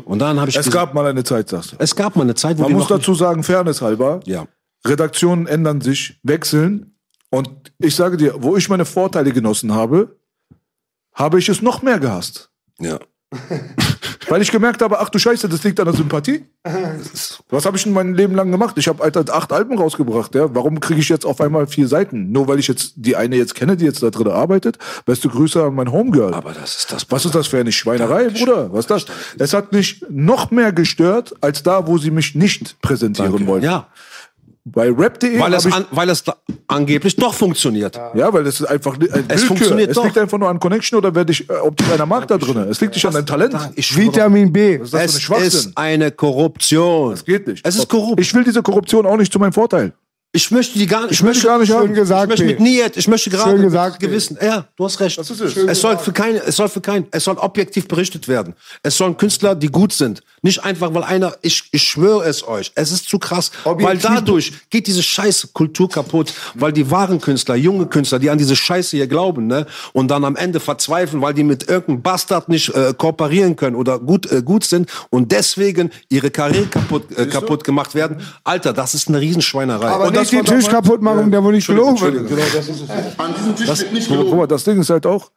Und 0.04 0.20
dann 0.20 0.38
habe 0.38 0.50
ich 0.50 0.58
Es 0.58 0.70
gab 0.70 0.94
mal 0.94 1.08
eine 1.08 1.24
Zeit, 1.24 1.48
sagst 1.48 1.72
du. 1.72 1.76
es 1.80 1.96
gab 1.96 2.18
mal 2.18 2.24
eine 2.24 2.36
Zeit, 2.36 2.58
wo 2.58 2.64
Man 2.64 2.74
muss 2.74 2.88
dazu 2.88 3.14
sagen, 3.16 3.42
Fairness 3.42 3.82
halber, 3.82 4.20
Ja. 4.26 4.46
Redaktionen 4.86 5.48
ändern 5.48 5.82
sich, 5.82 6.20
wechseln. 6.24 6.96
Und 7.30 7.72
ich 7.78 7.96
sage 7.96 8.18
dir, 8.18 8.36
wo 8.38 8.58
ich 8.58 8.70
meine 8.70 8.86
Vorteile 8.86 9.32
genossen 9.32 9.74
habe, 9.74 10.18
habe 11.14 11.40
ich 11.40 11.50
es 11.50 11.62
noch 11.62 11.82
mehr 11.82 12.00
gehasst. 12.00 12.50
Ja. 12.80 13.00
Weil 14.28 14.42
ich 14.42 14.52
gemerkt 14.52 14.82
habe, 14.82 15.00
ach 15.00 15.10
du 15.10 15.20
Scheiße, 15.20 15.50
das 15.50 15.64
liegt 15.64 15.80
an 15.80 15.86
der 15.86 15.96
Sympathie. 15.96 16.46
Was 17.50 17.66
habe 17.66 17.76
ich 17.76 17.86
in 17.86 17.94
meinem 17.94 18.14
Leben 18.14 18.36
lang 18.36 18.52
gemacht? 18.52 18.78
Ich 18.78 18.88
habe 18.88 19.04
Alter 19.04 19.26
acht 19.34 19.52
Alben 19.52 19.78
rausgebracht. 19.78 20.36
Ja? 20.36 20.54
Warum 20.54 20.80
kriege 20.80 21.00
ich 21.00 21.10
jetzt 21.10 21.26
auf 21.26 21.42
einmal 21.42 21.68
vier 21.68 21.88
Seiten? 21.88 22.32
Nur 22.32 22.48
weil 22.48 22.60
ich 22.60 22.68
jetzt 22.68 22.94
die 22.96 23.16
eine 23.16 23.36
jetzt 23.36 23.56
kenne, 23.56 23.76
die 23.76 23.86
jetzt 23.86 24.04
da 24.04 24.10
drin 24.10 24.28
arbeitet. 24.28 24.78
Beste 25.06 25.28
Grüße 25.28 25.64
an 25.64 25.76
mein 25.76 25.92
Homegirl. 25.92 26.34
Aber 26.34 26.54
das 26.54 26.78
ist 26.78 26.92
das. 26.92 27.10
Was 27.10 27.26
ist 27.26 27.36
das 27.36 27.48
für 27.48 27.60
eine 27.60 27.72
Schweinerei, 27.72 28.30
Bruder? 28.30 28.72
Was 28.72 28.86
ist 28.86 28.92
das? 28.92 29.06
Es 29.38 29.54
hat 29.54 29.72
mich 29.72 30.06
noch 30.10 30.52
mehr 30.52 30.72
gestört, 30.72 31.34
als 31.42 31.64
da, 31.64 31.88
wo 31.88 31.98
sie 31.98 32.12
mich 32.12 32.36
nicht 32.36 32.80
präsentieren 32.82 33.48
wollten. 33.48 33.66
Ja. 33.66 33.88
Bei 34.64 34.92
rap.de 34.92 35.40
Weil 35.40 35.54
es, 35.56 35.66
ich 35.66 35.74
an, 35.74 35.86
weil 35.90 36.10
es 36.10 36.24
da 36.24 36.36
angeblich 36.68 37.16
doch 37.16 37.34
funktioniert. 37.34 38.00
Ja, 38.14 38.32
weil 38.32 38.44
das 38.44 38.60
ist 38.60 38.68
einfach 38.68 38.94
ein 38.94 39.02
Willkür. 39.02 39.38
funktioniert 39.40 39.90
es 39.90 39.96
doch. 39.96 40.06
liegt 40.06 40.18
einfach 40.20 40.38
nur 40.38 40.50
an 40.50 40.60
Connection 40.60 41.00
oder 41.00 41.16
wer 41.16 41.26
dich, 41.26 41.50
äh, 41.50 41.54
ob 41.54 41.76
dich 41.76 41.92
einer 41.92 42.06
mag 42.06 42.28
da 42.28 42.38
drin. 42.38 42.58
Es 42.70 42.80
liegt 42.80 42.94
nicht 42.94 43.06
an 43.06 43.14
deinem 43.14 43.26
Talent. 43.26 43.56
Ich 43.76 43.98
Vitamin 43.98 44.54
B. 44.54 44.80
Was 44.80 44.86
ist 44.88 44.94
das 44.94 45.00
für 45.00 45.00
ein 45.00 45.06
es 45.08 45.22
Schwachsinn? 45.22 45.48
ist 45.48 45.78
eine 45.78 46.12
Korruption. 46.12 47.12
Das 47.12 47.26
geht 47.26 47.48
nicht. 47.48 47.66
Es 47.66 47.76
ist 47.76 47.90
korrupt. 47.90 48.22
Ich 48.22 48.32
will 48.36 48.44
diese 48.44 48.62
Korruption 48.62 49.08
auch 49.08 49.18
nicht 49.18 49.34
zu 49.34 49.40
meinem 49.40 49.54
Vorteil. 49.54 49.94
Ich 50.34 50.50
möchte 50.50 50.80
die 50.80 50.86
gar 50.88 51.02
nicht. 51.04 51.12
Ich 51.12 51.24
möchte 51.24 51.46
gar 51.46 51.60
nicht 51.60 51.68
Schön 51.68 51.78
haben. 51.78 51.94
gesagt, 51.94 52.24
Ich 52.24 52.40
möchte 52.40 52.46
mit. 52.46 52.60
Niet, 52.62 52.96
ich 52.96 53.08
möchte 53.10 53.30
gerade 53.30 53.50
Schön 53.52 53.60
mit 53.60 53.70
gesagt, 53.70 54.00
Gewissen. 54.00 54.38
Ja, 54.42 54.66
du 54.78 54.86
hast 54.86 55.00
recht. 55.02 55.18
Das 55.18 55.30
ist 55.30 55.42
es. 55.42 55.58
Es 55.58 55.82
soll 55.82 55.98
für 55.98 56.14
keine, 56.14 56.38
es 56.46 56.56
soll 56.56 56.70
für 56.70 56.80
keinen, 56.80 57.06
es 57.12 57.26
soll 57.26 57.36
objektiv 57.38 57.88
berichtet 57.90 58.30
werden. 58.30 58.54
Es 58.82 58.96
sollen 58.96 59.18
Künstler, 59.18 59.56
die 59.56 59.68
gut 59.68 59.92
sind. 59.92 60.24
Nicht 60.42 60.64
einfach, 60.64 60.94
weil 60.94 61.04
einer, 61.04 61.36
ich, 61.42 61.66
ich 61.72 61.84
schwöre 61.84 62.24
es 62.28 62.48
euch, 62.48 62.72
es 62.76 62.92
ist 62.92 63.08
zu 63.10 63.20
krass. 63.20 63.52
Objektiv- 63.66 63.86
Weil 63.86 64.16
dadurch 64.16 64.54
geht 64.70 64.88
diese 64.88 65.04
scheiße 65.04 65.50
Kultur 65.50 65.88
kaputt, 65.90 66.34
weil 66.56 66.72
die 66.72 66.90
wahren 66.90 67.20
Künstler, 67.22 67.56
junge 67.56 67.86
Künstler, 67.88 68.18
die 68.18 68.30
an 68.30 68.38
diese 68.40 68.56
Scheiße 68.56 68.96
hier 68.98 69.06
glauben, 69.08 69.46
ne, 69.48 69.68
und 69.94 70.08
dann 70.08 70.24
am 70.26 70.36
Ende 70.38 70.60
verzweifeln, 70.60 71.22
weil 71.22 71.34
die 71.36 71.44
mit 71.44 71.68
irgendeinem 71.70 72.02
Bastard 72.02 72.50
nicht 72.50 72.70
äh, 72.74 72.94
kooperieren 72.98 73.56
können 73.56 73.76
oder 73.76 74.00
gut, 74.00 74.32
äh, 74.32 74.42
gut 74.42 74.64
sind 74.64 74.90
und 75.12 75.32
deswegen 75.32 75.92
ihre 76.10 76.32
Karriere 76.32 76.66
kaputt, 76.68 77.12
äh, 77.18 77.28
kaputt 77.28 77.64
gemacht 77.64 77.94
werden. 77.94 78.22
Alter, 78.44 78.74
das 78.74 78.96
ist 78.96 79.10
eine 79.10 79.20
Riesenschweinerei. 79.20 79.92
Das 80.22 80.32
nicht 80.32 80.48
den 80.48 80.56
Tisch 80.56 80.66
damals- 80.68 80.86
kaputt 80.88 81.02
machen, 81.02 81.32
der 81.32 81.44
wo 81.44 81.52
nicht 81.52 81.68
gelogen 81.68 82.00
wird. 82.02 82.28
Genau, 82.28 82.42
das 82.54 82.68
ist 82.70 82.82
es. 82.82 83.20
An 83.20 83.34
diesem 83.36 83.56
Tisch 83.56 83.68
wird 83.68 83.94
nicht 83.94 84.08
Guck 84.08 84.18
gelogen. 84.18 84.38
mal, 84.38 84.48
das 84.48 84.64
Ding 84.64 84.80
ist 84.80 84.90
halt 84.90 85.06
auch, 85.06 85.32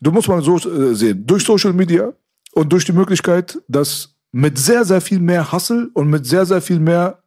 du 0.00 0.10
musst 0.10 0.28
mal 0.28 0.42
so 0.42 0.56
äh, 0.56 0.94
sehen, 0.94 1.24
durch 1.26 1.44
Social 1.44 1.72
Media 1.72 2.12
und 2.52 2.72
durch 2.72 2.84
die 2.84 2.92
Möglichkeit, 2.92 3.58
dass 3.68 4.14
mit 4.32 4.58
sehr, 4.58 4.84
sehr 4.84 5.00
viel 5.00 5.18
mehr 5.20 5.50
Hassel 5.50 5.90
und 5.94 6.08
mit 6.08 6.26
sehr, 6.26 6.46
sehr 6.46 6.60
viel 6.62 6.78
mehr 6.80 7.18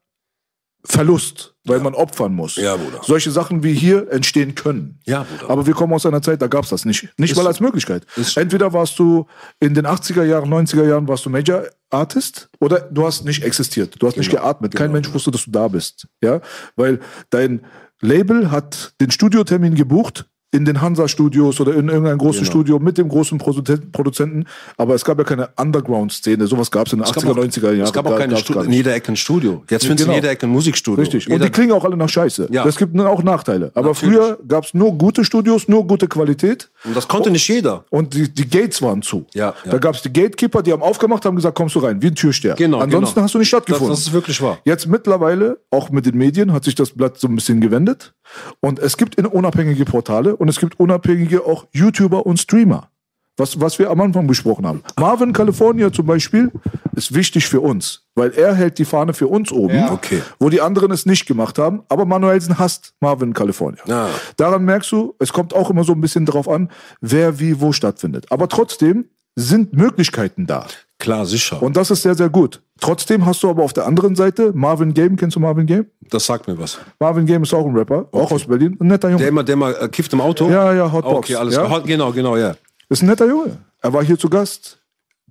Verlust 0.86 1.53
weil 1.66 1.80
man 1.80 1.94
opfern 1.94 2.34
muss. 2.34 2.56
Ja, 2.56 2.76
Bruder. 2.76 3.02
Solche 3.04 3.32
Sachen 3.32 3.64
wie 3.64 3.74
hier 3.74 4.12
entstehen 4.12 4.56
können. 4.56 5.00
Ja, 5.06 5.24
Bruder. 5.24 5.50
Aber 5.52 5.66
wir 5.66 5.74
kommen 5.74 5.94
aus 5.94 6.06
einer 6.06 6.22
Zeit, 6.22 6.42
da 6.42 6.48
gab's 6.48 6.70
das 6.70 6.86
nicht. 6.86 7.08
Nicht 7.18 7.32
Ist 7.32 7.38
mal 7.38 7.48
als 7.48 7.60
Möglichkeit. 7.60 8.06
Entweder 8.36 8.74
warst 8.74 9.00
du 9.00 9.26
in 9.60 9.74
den 9.74 9.86
80er 9.88 10.24
Jahren, 10.24 10.50
90er 10.54 10.86
Jahren 10.88 11.08
warst 11.08 11.26
du 11.26 11.30
Major 11.30 11.64
Artist 11.90 12.50
oder 12.60 12.82
du 12.82 13.06
hast 13.06 13.24
nicht 13.26 13.44
existiert. 13.44 13.96
Du 14.00 14.08
hast 14.08 14.18
nicht 14.18 14.30
Genau. 14.30 14.42
geatmet. 14.42 14.76
Kein 14.76 14.92
Mensch 14.92 15.14
wusste, 15.14 15.32
dass 15.32 15.46
du 15.46 15.52
da 15.52 15.68
bist. 15.68 16.08
Ja, 16.22 16.42
weil 16.76 17.00
dein 17.30 17.62
Label 18.02 18.52
hat 18.52 18.94
den 19.00 19.12
Studiotermin 19.12 19.76
gebucht 19.76 20.26
in 20.54 20.66
den 20.66 20.82
Hansa-Studios 20.82 21.60
oder 21.60 21.74
in 21.74 21.90
irgendein 21.90 22.18
großes 22.20 22.42
Genau. 22.42 22.52
Studio 22.52 22.80
mit 22.80 22.98
dem 22.98 23.10
großen 23.10 23.40
Produzenten-. 23.40 24.46
Aber 24.78 24.94
es 24.96 25.04
gab 25.04 25.18
ja 25.18 25.24
keine 25.24 25.50
Underground-Szene. 25.58 26.48
Sowas 26.48 26.70
gab 26.72 26.88
es 26.88 26.94
in 26.94 27.00
den 27.00 27.06
80er, 27.08 27.34
90er 27.34 27.72
Jahren. 27.72 27.82
Es 27.82 27.92
gab 27.94 28.06
auch 28.06 28.18
keine 28.18 28.38
Stu 28.38 28.60
in 28.62 28.72
jeder 28.72 28.94
Ecke 28.94 29.12
ein 29.12 29.16
Studio. 29.16 29.64
Jetzt 29.70 29.86
findest 29.86 30.02
du 30.02 30.04
Genau. 30.06 30.18
in 30.18 30.22
jeder 30.24 30.32
Ecke 30.32 30.46
ein 30.46 30.52
Musikstudio. 30.52 31.02
Richtig. 31.02 31.26
Und 31.28 31.34
Jeder, 31.34 31.46
die 31.46 31.52
klingen 31.52 31.72
auch 31.72 31.84
alle 31.84 31.98
nach 31.98 32.10
Scheiße. 32.10 32.48
Ja. 32.52 32.64
Das 32.64 32.78
gibt 32.78 32.98
auch 33.00 33.24
Nachteile. 33.24 33.72
Aber 33.74 33.90
Natürlich. 33.90 34.16
früher 34.16 34.38
gab 34.48 34.64
es 34.66 34.74
nur 34.74 34.94
gute 34.98 35.26
Studios, 35.26 35.68
nur 35.68 35.86
gute 35.88 36.08
Qualität. 36.08 36.70
und 36.86 36.96
das 36.96 37.08
konnte 37.08 37.32
nicht 37.32 37.48
jeder. 37.48 37.86
Und 37.90 38.14
die, 38.14 38.32
die 38.32 38.48
Gates 38.48 38.82
waren 38.82 39.02
zu. 39.02 39.26
Ja, 39.34 39.54
ja. 39.66 39.72
Da 39.72 39.78
gab 39.80 39.96
es 39.96 40.02
die 40.04 40.14
Gatekeeper, 40.14 40.62
die 40.62 40.72
haben 40.72 40.82
aufgemacht, 40.84 41.26
haben 41.26 41.36
gesagt, 41.36 41.56
kommst 41.58 41.76
du 41.76 41.80
rein, 41.80 42.02
wie 42.02 42.08
ein 42.08 42.16
Türsteher. 42.16 42.56
Genau, 42.56 42.80
Ansonsten 42.80 43.16
genau. 43.16 43.24
hast 43.26 43.34
du 43.34 43.40
nicht 43.40 43.48
stattgefunden. 43.48 43.90
Das- 43.90 44.00
das 44.00 44.08
ist 44.08 44.14
wirklich 44.14 44.42
wahr. 44.42 44.60
Jetzt 44.66 44.88
mittlerweile, 44.88 45.58
auch 45.72 45.90
mit 45.90 46.06
den 46.06 46.18
Medien, 46.18 46.54
hat 46.54 46.64
sich 46.64 46.76
das 46.76 46.92
Blatt 46.92 47.18
so 47.20 47.28
ein 47.28 47.36
bisschen 47.36 47.60
gewendet. 47.62 48.14
Und 48.60 48.80
es 48.80 48.98
gibt 48.98 49.18
unabhängige 49.18 49.86
Portale 49.86 50.36
und 50.36 50.48
es 50.50 50.60
gibt 50.60 50.80
unabhängige 50.80 51.46
auch 51.46 51.66
YouTuber 51.72 52.26
und 52.26 52.38
Streamer. 52.40 52.90
Was, 53.36 53.60
was 53.60 53.80
wir 53.80 53.90
am 53.90 54.00
Anfang 54.00 54.28
besprochen 54.28 54.68
haben. 54.68 54.84
Marvin 55.00 55.34
California 55.34 55.92
zum 55.92 56.06
Beispiel 56.06 56.52
ist 56.96 57.16
wichtig 57.16 57.48
für 57.48 57.62
uns, 57.62 58.04
weil 58.14 58.30
er 58.30 58.54
hält 58.54 58.78
die 58.78 58.86
Fahne 58.86 59.16
für 59.16 59.26
uns 59.28 59.52
oben, 59.52 59.90
Okay. 59.90 60.22
wo 60.38 60.50
die 60.50 60.62
anderen 60.62 60.92
es 60.92 61.08
nicht 61.08 61.26
gemacht 61.26 61.58
haben. 61.58 61.82
Aber 61.90 62.06
Manuelsen 62.06 62.60
hasst 62.60 62.94
Marvin 63.00 63.34
California. 63.34 63.82
Ja. 63.88 64.10
Daran 64.38 64.64
merkst 64.66 64.92
du, 64.92 65.16
es 65.18 65.34
kommt 65.34 65.56
auch 65.56 65.72
immer 65.72 65.84
so 65.84 65.94
ein 65.94 66.02
bisschen 66.02 66.28
drauf 66.28 66.48
an, 66.48 66.70
wer 67.02 67.40
wie 67.40 67.60
wo 67.60 67.72
stattfindet. 67.72 68.28
Aber 68.32 68.48
trotzdem 68.50 69.06
sind 69.36 69.74
Möglichkeiten 69.74 70.46
da. 70.46 70.68
Klar, 71.04 71.26
sicher. 71.26 71.62
Und 71.62 71.76
das 71.76 71.92
ist 71.92 72.02
sehr, 72.02 72.16
sehr 72.16 72.30
gut. 72.30 72.62
Trotzdem 72.80 73.26
hast 73.26 73.44
du 73.44 73.50
aber 73.50 73.62
auf 73.62 73.74
der 73.74 73.86
anderen 73.86 74.16
Seite 74.16 74.54
Marvin 74.56 74.94
Game. 74.94 75.18
Kennst 75.18 75.36
du 75.36 75.40
Marvin 75.42 75.66
Game? 75.66 75.86
das 76.10 76.26
sagt 76.26 76.48
mir 76.48 76.58
was. 76.58 76.80
Marvin 76.98 77.26
Game 77.26 77.44
ist 77.44 77.54
auch 77.54 77.66
ein 77.66 77.76
Rapper, 77.76 78.08
auch 78.14 78.32
aus 78.32 78.46
Berlin. 78.46 78.78
Ein 78.80 78.88
netter 78.88 79.10
Junge. 79.10 79.20
Der 79.20 79.28
immer, 79.28 79.44
der 79.44 79.58
mal 79.58 79.76
äh, 79.82 79.90
kifft 79.90 80.14
im 80.14 80.22
Auto? 80.22 80.50
Ja, 80.50 80.74
ja, 80.74 80.90
Hotbox. 80.90 81.18
Okay, 81.30 81.36
alles 81.36 81.56
Ja. 81.56 81.66
klar. 81.66 81.76
Hot, 81.80 81.86
genau, 81.86 82.14
genau, 82.14 82.38
ja. 82.38 82.56
ist 82.88 83.02
ein 83.04 83.08
netter 83.08 83.28
Junge. 83.28 83.58
Er 83.82 83.92
war 83.92 84.02
hier 84.02 84.18
zu 84.18 84.30
Gast. 84.30 84.80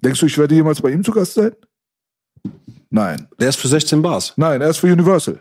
Denkst 0.04 0.20
du, 0.20 0.26
ich 0.26 0.36
werde 0.36 0.54
jemals 0.54 0.82
bei 0.82 0.90
ihm 0.90 1.02
zu 1.02 1.10
Gast 1.10 1.32
sein? 1.32 1.52
Nein. 2.90 3.26
Der 3.40 3.48
ist 3.48 3.56
für 3.56 3.68
16 3.68 4.02
Bars. 4.02 4.34
Nein, 4.36 4.60
er 4.60 4.68
ist 4.68 4.76
für 4.78 4.92
Universal. 4.92 5.38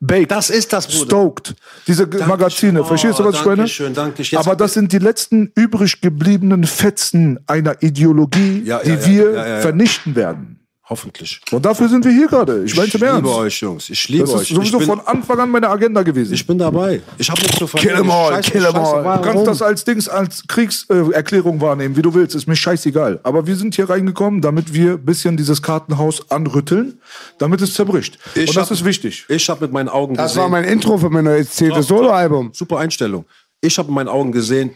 Baked. 0.00 0.30
Das 0.30 0.50
ist 0.50 0.72
das, 0.72 0.86
Bruder. 0.86 1.04
Stoked. 1.04 1.54
Diese 1.86 2.06
Magazine. 2.06 2.82
Oh, 2.82 2.84
Verstehst 2.84 3.18
du, 3.18 3.24
was 3.24 3.36
ich 3.36 3.44
meine? 3.44 3.56
Dankeschön, 3.58 3.94
danke. 3.94 4.22
Aber 4.36 4.56
das 4.56 4.74
sind 4.74 4.92
die 4.92 4.98
letzten 4.98 5.52
übrig 5.54 6.00
gebliebenen 6.00 6.64
Fetzen 6.64 7.40
einer 7.46 7.82
Ideologie, 7.82 8.62
Ja, 8.64 8.80
die 8.80 8.90
ja, 8.90 9.06
wir 9.06 9.32
ja, 9.32 9.46
ja. 9.46 9.60
vernichten 9.60 10.16
werden. 10.16 10.63
Hoffentlich. 10.86 11.40
Und 11.50 11.64
dafür 11.64 11.88
sind 11.88 12.04
wir 12.04 12.12
hier 12.12 12.26
gerade. 12.28 12.62
Ich 12.64 12.74
meine 12.76 12.88
Ich 12.88 12.92
liebe 12.92 13.06
Ernst. 13.06 13.30
euch, 13.32 13.60
Jungs. 13.62 13.88
Ich 13.88 14.06
liebe 14.10 14.24
Das 14.24 14.30
ist 14.32 14.36
euch. 14.36 14.50
Ich 14.50 14.54
sowieso 14.56 14.78
bin, 14.78 14.86
von 14.88 15.00
Anfang 15.00 15.40
an 15.40 15.48
meine 15.50 15.70
Agenda 15.70 16.02
gewesen. 16.02 16.34
ich 16.34 16.46
bin 16.46 16.58
dabei. 16.58 17.00
Ich 17.16 17.30
habe 17.30 17.40
nichts 17.40 17.56
zu 17.56 17.66
Kill 17.66 17.80
verlieren. 17.80 18.00
em 18.04 18.10
all, 18.10 18.32
Scheiße, 18.34 18.50
kill 18.50 18.64
em 18.66 18.76
all. 18.76 19.02
Du 19.16 19.22
kannst 19.22 19.46
das 19.46 19.62
als 19.62 19.84
Dings, 19.84 20.10
als 20.10 20.46
Kriegserklärung 20.46 21.56
äh, 21.56 21.60
wahrnehmen, 21.62 21.96
wie 21.96 22.02
du 22.02 22.12
willst. 22.12 22.34
Ist 22.34 22.46
mir 22.46 22.54
scheißegal. 22.56 23.18
Aber 23.22 23.46
wir 23.46 23.56
sind 23.56 23.74
hier 23.74 23.88
reingekommen, 23.88 24.42
damit 24.42 24.74
wir 24.74 24.92
ein 24.92 25.04
bisschen 25.06 25.38
dieses 25.38 25.62
Kartenhaus 25.62 26.30
anrütteln, 26.30 27.00
damit 27.38 27.62
es 27.62 27.72
zerbricht. 27.72 28.18
Ich 28.34 28.48
Und 28.50 28.56
das 28.58 28.66
hab- 28.66 28.72
ist 28.72 28.84
wichtig. 28.84 29.24
Ich 29.28 29.48
habe 29.48 29.62
mit 29.62 29.72
meinen 29.72 29.88
Augen 29.88 30.16
Das 30.16 30.32
gesehen. 30.32 30.42
war 30.42 30.48
mein 30.50 30.64
Intro 30.64 30.98
für 30.98 31.08
mein 31.08 31.24
neues 31.24 31.50
zehntes 31.52 31.86
Soloalbum. 31.86 32.50
Super 32.52 32.76
Einstellung. 32.80 33.24
Ich 33.62 33.78
habe 33.78 33.88
mit 33.88 33.94
meinen 33.94 34.08
Augen 34.08 34.32
gesehen, 34.32 34.72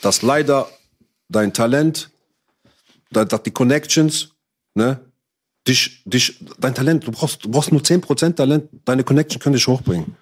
dass 0.00 0.22
leider 0.22 0.66
dein 1.28 1.52
Talent, 1.52 2.10
da- 3.10 3.26
dass 3.26 3.42
die 3.42 3.50
Connections, 3.50 4.30
ne, 4.74 5.00
dich, 5.68 6.02
dich, 6.04 6.38
dein 6.58 6.74
Talent, 6.74 7.06
du 7.06 7.12
brauchst, 7.12 7.44
du 7.44 7.50
brauchst 7.50 7.70
nur 7.72 7.80
10% 7.82 8.34
Talent, 8.34 8.68
deine 8.84 9.04
Connection 9.04 9.40
können 9.40 9.54
dich 9.54 9.66
hochbringen. 9.66 10.16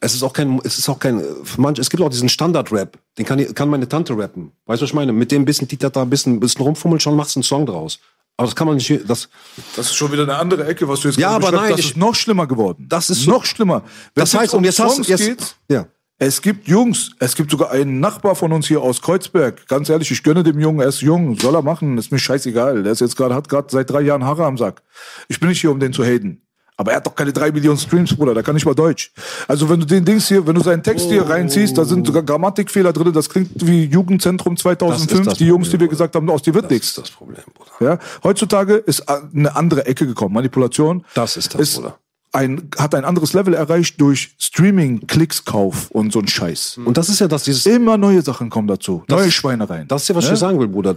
Es 0.00 0.14
ist 0.14 0.22
auch 0.22 0.32
kein, 0.32 0.60
es 0.64 0.78
ist 0.78 0.88
auch 0.88 0.98
kein, 0.98 1.22
für 1.44 1.60
manche, 1.60 1.80
es 1.80 1.88
gibt 1.90 2.02
auch 2.02 2.08
diesen 2.10 2.28
Standard-Rap, 2.28 2.98
den 3.18 3.24
kann, 3.24 3.54
kann 3.54 3.68
meine 3.68 3.88
Tante 3.88 4.16
rappen. 4.16 4.52
Weißt 4.66 4.80
du, 4.80 4.84
was 4.84 4.90
ich 4.90 4.94
meine? 4.94 5.12
Mit 5.12 5.30
dem 5.32 5.44
bisschen 5.44 5.66
Titata, 5.68 6.02
ein 6.02 6.10
bisschen, 6.10 6.38
bisschen 6.38 6.62
rumfummeln, 6.62 7.00
schon 7.00 7.16
machst 7.16 7.34
du 7.34 7.38
einen 7.40 7.44
Song 7.44 7.64
draus. 7.66 7.98
Aber 8.38 8.46
das 8.46 8.54
kann 8.54 8.66
man 8.66 8.76
nicht, 8.76 8.90
das, 9.08 9.30
Das 9.76 9.86
ist 9.86 9.94
schon 9.94 10.12
wieder 10.12 10.24
eine 10.24 10.36
andere 10.36 10.66
Ecke, 10.66 10.86
was 10.86 11.00
du 11.00 11.08
jetzt 11.08 11.16
Ja, 11.18 11.30
aber 11.30 11.50
nein, 11.50 11.70
Das 11.70 11.80
ich- 11.80 11.86
ist 11.92 11.96
noch 11.96 12.14
schlimmer 12.14 12.46
geworden. 12.46 12.84
Das 12.86 13.08
ist 13.08 13.26
noch 13.26 13.46
schlimmer. 13.46 13.82
Wenn 14.14 14.22
das 14.22 14.34
heißt, 14.34 14.52
um 14.52 14.58
und 14.58 14.64
jetzt 14.64 14.78
hast 14.78 14.96
Songs 14.96 15.08
jetzt, 15.08 15.24
geht, 15.24 15.56
ja. 15.70 15.86
Es 16.18 16.40
gibt 16.40 16.66
Jungs, 16.66 17.10
es 17.18 17.34
gibt 17.36 17.50
sogar 17.50 17.70
einen 17.72 18.00
Nachbar 18.00 18.34
von 18.36 18.50
uns 18.50 18.66
hier 18.66 18.80
aus 18.80 19.02
Kreuzberg. 19.02 19.66
Ganz 19.68 19.90
ehrlich, 19.90 20.10
ich 20.10 20.22
gönne 20.22 20.42
dem 20.42 20.58
Jungen, 20.58 20.80
er 20.80 20.88
ist 20.88 21.02
jung, 21.02 21.38
soll 21.38 21.54
er 21.54 21.60
machen, 21.60 21.98
ist 21.98 22.10
mir 22.10 22.18
scheißegal. 22.18 22.82
Der 22.82 22.92
ist 22.92 23.00
jetzt 23.00 23.16
gerade, 23.16 23.34
hat 23.34 23.50
gerade 23.50 23.68
seit 23.70 23.90
drei 23.90 24.00
Jahren 24.00 24.24
Haare 24.24 24.46
am 24.46 24.56
Sack. 24.56 24.82
Ich 25.28 25.38
bin 25.40 25.50
nicht 25.50 25.60
hier, 25.60 25.70
um 25.70 25.78
den 25.78 25.92
zu 25.92 26.04
haten. 26.04 26.40
Aber 26.78 26.90
er 26.92 26.98
hat 26.98 27.06
doch 27.06 27.14
keine 27.14 27.32
drei 27.32 27.50
Millionen 27.52 27.78
Streams, 27.78 28.14
Bruder, 28.14 28.34
der 28.34 28.42
kann 28.42 28.54
nicht 28.54 28.66
mal 28.66 28.74
Deutsch. 28.74 29.12
Also 29.48 29.68
wenn 29.68 29.80
du 29.80 29.86
den 29.86 30.04
Dings 30.04 30.28
hier, 30.28 30.46
wenn 30.46 30.54
du 30.54 30.62
seinen 30.62 30.82
Text 30.82 31.08
hier 31.08 31.22
reinziehst, 31.26 31.76
da 31.76 31.84
sind 31.86 32.06
sogar 32.06 32.22
Grammatikfehler 32.22 32.92
drin, 32.92 33.12
das 33.14 33.28
klingt 33.30 33.50
wie 33.66 33.84
Jugendzentrum 33.84 34.56
2005, 34.58 35.10
Das 35.10 35.18
ist 35.20 35.26
das 35.26 35.38
die 35.38 35.46
Jungs, 35.46 35.66
die 35.68 35.70
Problem, 35.72 35.80
wir 35.80 35.88
gesagt 35.88 36.14
haben, 36.16 36.28
aus 36.30 36.42
dir 36.42 36.52
wird 36.54 36.64
Das 36.66 36.70
nichts. 36.72 36.88
ist 36.88 36.98
das 36.98 37.10
Problem, 37.10 37.42
Bruder. 37.54 37.92
Ja? 37.92 37.98
Heutzutage 38.24 38.74
ist 38.74 39.06
eine 39.08 39.54
andere 39.56 39.86
Ecke 39.86 40.06
gekommen. 40.06 40.34
Manipulation 40.34 41.04
Das 41.14 41.36
ist 41.38 41.54
das, 41.54 41.74
Bruder. 41.76 41.98
Ein, 42.36 42.70
hat 42.78 42.94
ein 42.94 43.04
anderes 43.04 43.32
Level 43.32 43.54
erreicht 43.54 44.00
durch 44.00 44.34
Streaming, 44.38 45.06
Klicks-Kauf 45.06 45.90
und 45.90 46.12
so 46.12 46.20
ein 46.20 46.28
Scheiß. 46.28 46.78
Und 46.84 46.96
das 46.96 47.08
ist 47.08 47.18
ja 47.20 47.26
das, 47.28 47.44
dieses, 47.44 47.66
Immer 47.66 47.96
neue 47.96 48.22
Sachen 48.22 48.50
kommen 48.50 48.68
dazu. 48.68 49.02
Das- 49.08 49.18
neue 49.18 49.30
Schweinereien. 49.32 49.88
Das 49.88 50.02
ist 50.02 50.08
ja, 50.08 50.14
was 50.14 50.26
Ne? 50.26 50.34
ich 50.34 50.38
sagen 50.38 50.58
will, 50.60 50.68
Bruder. 50.68 50.96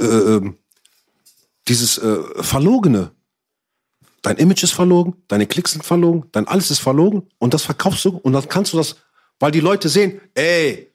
Äh, 0.00 0.04
ähm, 0.04 0.56
dieses 1.68 1.98
äh, 1.98 2.18
Verlogene. 2.40 3.10
Dein 4.22 4.36
Image 4.38 4.64
ist 4.64 4.72
verlogen, 4.72 5.14
deine 5.28 5.46
Klicks 5.46 5.72
sind 5.72 5.84
verlogen, 5.84 6.24
dein 6.32 6.48
alles 6.48 6.72
ist 6.72 6.80
verlogen 6.80 7.22
und 7.38 7.54
das 7.54 7.62
verkaufst 7.62 8.04
du 8.04 8.16
und 8.16 8.32
dann 8.32 8.48
kannst 8.48 8.72
du 8.72 8.76
das, 8.76 8.96
weil 9.38 9.52
die 9.52 9.60
Leute 9.60 9.88
sehen, 9.88 10.20
ey, 10.34 10.90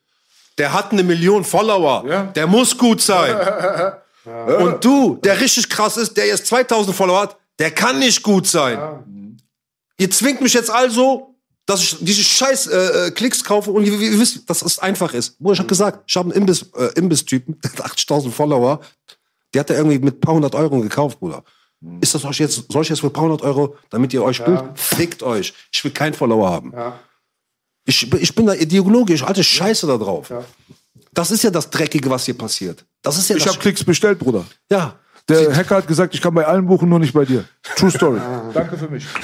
der 0.57 0.73
hat 0.73 0.91
eine 0.91 1.03
Million 1.03 1.43
Follower, 1.45 2.03
der 2.35 2.47
muss 2.47 2.77
gut 2.77 3.01
sein. 3.01 3.35
Und 4.59 4.85
du, 4.85 5.19
der 5.23 5.39
richtig 5.41 5.67
krass 5.69 5.97
ist, 5.97 6.15
der 6.15 6.27
jetzt 6.27 6.45
2000 6.47 6.95
Follower 6.95 7.21
hat, 7.23 7.37
der 7.59 7.71
kann 7.71 7.99
nicht 7.99 8.23
gut 8.23 8.47
sein. 8.47 9.37
Ihr 9.99 10.09
zwingt 10.09 10.41
mich 10.41 10.53
jetzt 10.53 10.69
also, 10.69 11.35
dass 11.65 11.81
ich 11.81 11.97
diese 12.01 12.23
scheiß 12.23 12.67
äh, 12.67 12.77
äh, 13.07 13.11
Klicks 13.11 13.43
kaufe 13.43 13.71
und 13.71 13.85
ihr, 13.85 13.93
ihr 13.99 14.19
wisst, 14.19 14.49
dass 14.49 14.61
es 14.61 14.79
einfach 14.79 15.13
ist. 15.13 15.39
Bruder, 15.39 15.53
ich 15.53 15.59
hab 15.59 15.67
gesagt, 15.67 16.03
ich 16.07 16.15
habe 16.17 16.29
einen 16.31 16.41
Imbiss, 16.41 16.65
äh, 16.75 16.91
Imbiss-Typen, 16.95 17.59
der 17.63 17.71
hat 17.71 17.79
80.000 17.91 18.31
Follower, 18.31 18.81
der 19.53 19.59
hat 19.61 19.69
er 19.69 19.77
irgendwie 19.77 19.99
mit 19.99 20.17
ein 20.17 20.19
paar 20.19 20.33
hundert 20.35 20.55
Euro 20.55 20.79
gekauft, 20.81 21.19
Bruder. 21.19 21.43
Ist 21.99 22.15
das 22.15 22.23
euch 22.23 22.39
jetzt, 22.39 22.71
soll 22.71 22.83
ich 22.83 22.89
jetzt 22.89 23.01
für 23.01 23.07
ein 23.07 23.13
paar 23.13 23.23
hundert 23.25 23.41
Euro, 23.41 23.75
damit 23.89 24.13
ihr 24.13 24.23
euch 24.23 24.37
spielt? 24.37 24.63
Fickt 24.75 25.21
euch. 25.21 25.53
Ich 25.71 25.83
will 25.83 25.91
keinen 25.91 26.13
Follower 26.13 26.49
haben. 26.49 26.73
Ich, 27.85 28.09
ich 28.13 28.33
bin 28.33 28.45
da 28.45 28.53
ideologisch, 28.53 29.21
alte 29.21 29.43
Scheiße 29.43 29.85
da 29.85 29.97
drauf. 29.97 30.31
Das 31.13 31.29
ist 31.29 31.43
ja 31.43 31.49
das 31.49 31.69
Dreckige, 31.69 32.09
was 32.09 32.23
hier 32.23 32.37
passiert. 32.37 32.85
Das 33.01 33.17
ist 33.17 33.29
ja 33.29 33.35
Ich 33.35 33.45
habe 33.45 33.57
Klicks 33.57 33.83
bestellt, 33.83 34.19
Bruder. 34.19 34.45
ja. 34.71 34.97
Der 35.29 35.55
Hacker 35.55 35.77
hat 35.77 35.87
gesagt, 35.87 36.13
ich 36.13 36.21
kann 36.21 36.33
bei 36.33 36.45
allen 36.45 36.65
buchen, 36.67 36.89
nur 36.89 36.99
nicht 36.99 37.13
bei 37.13 37.25
dir. 37.25 37.45
True 37.75 37.91
Story. 37.91 38.19
Danke 38.53 38.77
für 38.77 38.89
mich. 38.89 39.05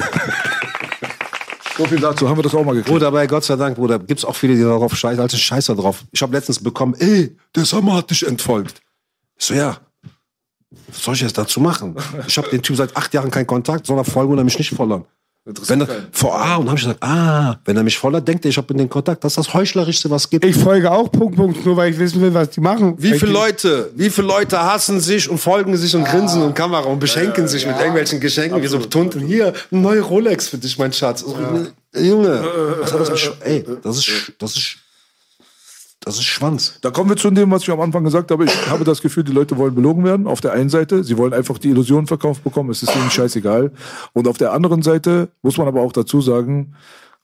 So 1.79 1.85
viel 1.85 2.01
dazu, 2.01 2.27
haben 2.27 2.37
wir 2.37 2.43
das 2.43 2.53
auch 2.53 2.65
mal 2.65 2.73
gekriegt. 2.73 2.89
Bruder, 2.89 3.09
bei 3.09 3.25
Gott 3.25 3.45
sei 3.45 3.55
Dank, 3.55 3.77
Bruder, 3.77 3.99
gibt's 3.99 4.25
auch 4.25 4.35
viele, 4.35 4.53
die 4.53 4.63
darauf 4.63 4.93
scheißen, 4.93 5.21
alte 5.21 5.37
Scheiße 5.37 5.73
drauf. 5.77 6.03
Ich 6.11 6.21
habe 6.21 6.33
letztens 6.33 6.61
bekommen, 6.61 6.93
ey, 6.95 7.37
der 7.55 7.63
Sommer 7.63 7.95
hat 7.95 8.11
dich 8.11 8.27
entfolgt. 8.27 8.81
Ich 9.37 9.45
so, 9.45 9.53
ja. 9.53 9.77
Was 10.87 11.01
soll 11.01 11.13
ich 11.15 11.21
jetzt 11.21 11.37
dazu 11.37 11.61
machen? 11.61 11.95
Ich 12.27 12.37
habe 12.37 12.49
den 12.49 12.61
Typ 12.61 12.75
seit 12.75 12.97
acht 12.97 13.13
Jahren 13.13 13.31
keinen 13.31 13.47
Kontakt, 13.47 13.85
sondern 13.85 14.03
folgen 14.03 14.33
und 14.33 14.39
er 14.39 14.43
mich 14.43 14.59
nicht 14.59 14.75
vollern. 14.75 15.05
Wenn 15.45 15.81
er, 15.81 15.87
vor, 16.11 16.35
ah, 16.35 16.57
und 16.57 16.65
dann 16.65 16.69
habe 16.69 16.77
ich 16.77 16.83
gesagt, 16.83 17.01
ah, 17.01 17.59
wenn 17.65 17.75
er 17.75 17.83
mich 17.83 17.97
vollert, 17.97 18.27
denkt 18.27 18.45
er, 18.45 18.49
ich 18.49 18.57
habe 18.57 18.71
mit 18.73 18.81
den 18.81 18.89
Kontakt. 18.89 19.23
Das 19.23 19.31
ist 19.31 19.37
das 19.37 19.53
Heuchlerischste, 19.53 20.09
was 20.09 20.25
es 20.25 20.29
gibt. 20.29 20.45
Ich 20.45 20.55
folge 20.55 20.91
auch 20.91 21.11
Punkt, 21.11 21.37
Punkt, 21.37 21.65
nur 21.65 21.77
weil 21.77 21.91
ich 21.91 21.97
wissen 21.97 22.21
will, 22.21 22.33
was 22.33 22.51
die 22.51 22.61
machen. 22.61 22.95
Wie 22.97 23.17
viele 23.17 23.31
Leute, 23.31 23.89
wie 23.95 24.09
viele 24.09 24.27
Leute 24.27 24.61
hassen 24.61 24.99
sich 24.99 25.29
und 25.29 25.39
folgen 25.39 25.75
sich 25.77 25.95
und 25.95 26.05
grinsen 26.05 26.43
und 26.43 26.53
Kamera 26.53 26.87
und 26.87 26.99
beschenken 26.99 27.47
sich 27.47 27.65
mit 27.65 27.77
irgendwelchen 27.77 28.19
Geschenken, 28.19 28.61
wie 28.61 28.67
so 28.67 28.79
Tunten. 28.79 29.21
Hier, 29.21 29.53
eine 29.71 29.81
neue 29.81 30.01
Rolex 30.01 30.49
für 30.49 30.57
dich, 30.57 30.77
mein 30.77 30.93
Schatz. 30.93 31.25
Junge, 31.95 32.43
was 32.81 32.93
hat 32.93 32.99
das 32.99 33.09
mit 33.09 33.19
Sch 33.19 33.31
ey, 33.39 33.65
das 33.81 33.97
ist, 33.97 34.33
das 34.37 34.55
ist, 34.55 34.77
das 36.09 36.17
ist 36.17 36.25
Schwanz. 36.25 36.79
Da 36.81 36.89
kommen 36.91 37.09
wir 37.09 37.17
zu 37.17 37.29
dem, 37.31 37.51
was 37.51 37.63
ich 37.63 37.69
am 37.69 37.79
Anfang 37.81 38.03
gesagt 38.03 38.31
habe. 38.31 38.45
Ich 38.45 38.67
habe 38.69 38.83
das 38.83 39.01
Gefühl, 39.01 39.23
die 39.23 39.31
Leute 39.31 39.57
wollen 39.57 39.75
belogen 39.75 40.03
werden. 40.03 40.27
Auf 40.27 40.41
der 40.41 40.53
einen 40.53 40.69
Seite, 40.69 41.03
sie 41.03 41.17
wollen 41.17 41.33
einfach 41.33 41.57
die 41.57 41.69
Illusion 41.69 42.07
verkauft 42.07 42.43
bekommen. 42.43 42.69
Es 42.71 42.81
ist 42.83 42.95
ihnen 42.95 43.09
scheißegal. 43.11 43.71
Und 44.13 44.27
auf 44.27 44.37
der 44.37 44.51
anderen 44.53 44.81
Seite 44.81 45.29
muss 45.41 45.57
man 45.57 45.67
aber 45.67 45.81
auch 45.81 45.91
dazu 45.93 46.21
sagen, 46.21 46.75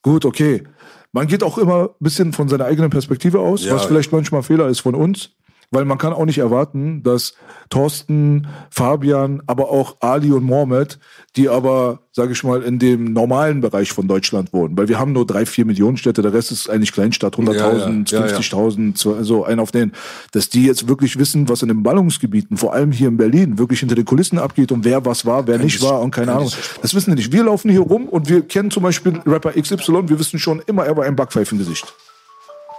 gut, 0.01 0.23
okay. 0.25 0.63
Man 1.11 1.27
geht 1.27 1.43
auch 1.43 1.57
immer 1.57 1.83
ein 1.83 1.89
bisschen 1.99 2.33
von 2.33 2.47
seiner 2.49 2.65
eigenen 2.65 2.89
Perspektive 2.89 3.39
aus, 3.39 3.63
Ja. 3.65 3.75
was 3.75 3.85
vielleicht 3.85 4.11
manchmal 4.11 4.43
Fehler 4.43 4.67
ist 4.67 4.81
von 4.81 4.95
uns. 4.95 5.31
Weil 5.71 5.85
man 5.85 5.97
kann 5.97 6.13
auch 6.13 6.25
nicht 6.25 6.37
erwarten, 6.37 7.01
dass 7.03 7.33
Thorsten, 7.69 8.47
Fabian, 8.69 9.41
aber 9.47 9.69
auch 9.69 9.97
Ali 9.99 10.31
und 10.31 10.43
Mohamed, 10.43 10.99
die 11.35 11.49
aber, 11.49 11.99
sage 12.11 12.31
ich 12.33 12.43
mal, 12.43 12.61
in 12.61 12.79
dem 12.79 13.11
normalen 13.11 13.59
Bereich 13.61 13.91
von 13.91 14.07
Deutschland 14.07 14.53
wohnen, 14.53 14.77
weil 14.77 14.87
wir 14.87 14.99
haben 14.99 15.11
nur 15.11 15.25
drei, 15.25 15.45
vier 15.45 15.65
Millionen 15.65 15.97
Städte, 15.97 16.21
der 16.21 16.31
Rest 16.33 16.51
ist 16.51 16.69
eigentlich 16.69 16.93
Kleinstadt, 16.93 17.35
100.000, 17.35 18.11
Ja, 18.11 18.19
ja, 18.19 18.25
ja, 18.27 18.31
ja. 18.33 18.37
50.000, 18.39 18.97
so 18.97 19.15
also 19.15 19.43
ein 19.43 19.59
auf 19.59 19.71
den, 19.71 19.91
dass 20.31 20.49
die 20.49 20.65
jetzt 20.65 20.87
wirklich 20.87 21.17
wissen, 21.19 21.49
was 21.49 21.61
in 21.63 21.67
den 21.67 21.83
Ballungsgebieten, 21.83 22.55
vor 22.57 22.73
allem 22.73 22.91
hier 22.91 23.07
in 23.09 23.17
Berlin, 23.17 23.57
wirklich 23.57 23.79
hinter 23.79 23.95
den 23.95 24.05
Kulissen 24.05 24.37
abgeht 24.39 24.71
und 24.71 24.85
wer 24.85 25.03
was 25.05 25.25
war, 25.25 25.47
wer 25.47 25.57
nicht 25.57 25.77
ich- 25.77 25.81
war 25.81 25.99
und 26.01 26.11
keine 26.11 26.27
kann 26.27 26.35
Ahnung. 26.37 26.49
ich. 26.49 26.79
Das 26.81 26.93
wissen 26.93 27.09
die 27.11 27.17
nicht. 27.17 27.31
Wir 27.33 27.43
laufen 27.43 27.69
hier 27.71 27.81
rum 27.81 28.07
und 28.07 28.29
wir 28.29 28.41
kennen 28.43 28.71
zum 28.71 28.83
Beispiel 28.83 29.19
Rapper 29.25 29.51
XY, 29.59 30.07
wir 30.07 30.19
wissen 30.19 30.39
schon 30.39 30.61
immer, 30.67 30.85
er 30.85 30.95
war 30.95 31.05
ein 31.05 31.15
Backpfeifengesicht. 31.15 31.93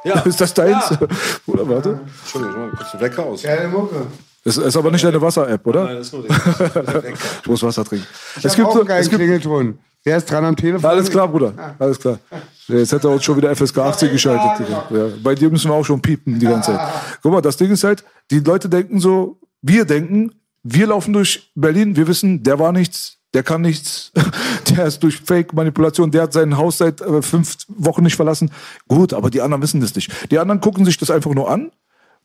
Ja. 0.06 0.20
Ist 0.24 0.40
das 0.40 0.54
deins? 0.54 0.90
Oder 1.46 1.68
warte? 1.68 2.00
Entschuldigung, 2.22 2.66
ich 2.66 2.72
mach 2.72 2.78
kurz 2.78 2.90
den 2.92 3.00
Wecker 3.00 3.22
aus. 3.24 3.42
Geile 3.42 3.68
Mucke. 3.68 4.06
Das 4.44 4.56
ist 4.58 4.76
aber 4.76 4.92
nicht 4.92 5.04
deine 5.04 5.20
Wasser-App, 5.20 5.66
oder? 5.66 5.86
Nein, 5.86 5.96
das 5.96 6.06
ist 6.06 6.12
nur 6.12 6.22
der. 6.22 7.02
Ich 7.42 7.46
muss 7.48 7.64
Wasser 7.64 7.84
trinken. 7.84 8.06
Ich 8.36 8.44
Es 8.44 8.54
gibt, 8.54 8.68
auch 8.68 8.74
so, 8.74 8.78
einen 8.78 8.88
geilen 8.88 9.08
Klingelton. 9.08 9.78
Wer 10.04 10.18
ist 10.18 10.30
dran 10.30 10.44
am 10.44 10.54
Telefon? 10.54 10.88
alles 10.88 11.10
klar, 11.10 11.26
Bruder. 11.26 11.74
Alles 11.80 11.98
klar. 11.98 12.20
Jetzt 12.68 12.92
hätte 12.92 13.08
er 13.08 13.10
uns 13.10 13.24
schon 13.24 13.36
wieder 13.36 13.54
FSK 13.56 13.78
18 13.78 14.12
geschaltet. 14.12 14.68
Digga. 14.68 14.84
Ja, 14.90 15.12
bei 15.20 15.34
dir 15.34 15.50
müssen 15.50 15.68
wir 15.68 15.74
auch 15.74 15.84
schon 15.84 16.00
piepen 16.00 16.38
die 16.38 16.46
ganze 16.46 16.70
Zeit. 16.70 16.80
Guck 17.22 17.32
mal, 17.32 17.40
das 17.40 17.56
Ding 17.56 17.72
ist 17.72 17.82
halt, 17.82 18.04
die 18.30 18.38
Leute 18.38 18.68
denken 18.68 19.00
so, 19.00 19.40
wir 19.62 19.84
denken, 19.84 20.30
wir 20.62 20.86
laufen 20.86 21.12
durch 21.12 21.50
Berlin, 21.56 21.96
wir 21.96 22.06
wissen, 22.06 22.44
der 22.44 22.60
war 22.60 22.70
nichts, 22.70 23.18
der 23.34 23.42
kann 23.42 23.60
nichts, 23.60 24.12
der 24.76 24.86
ist 24.86 25.02
durch 25.02 25.20
Fake-Manipulation, 25.20 26.10
der 26.10 26.22
hat 26.22 26.32
sein 26.32 26.56
Haus 26.56 26.78
seit 26.78 27.00
äh, 27.00 27.22
fünf 27.22 27.56
Wochen 27.68 28.02
nicht 28.02 28.16
verlassen. 28.16 28.50
Gut, 28.88 29.12
aber 29.12 29.30
die 29.30 29.40
anderen 29.40 29.62
wissen 29.62 29.80
das 29.80 29.94
nicht. 29.94 30.10
Die 30.30 30.38
anderen 30.38 30.60
gucken 30.60 30.84
sich 30.84 30.96
das 30.96 31.10
einfach 31.10 31.34
nur 31.34 31.50
an 31.50 31.70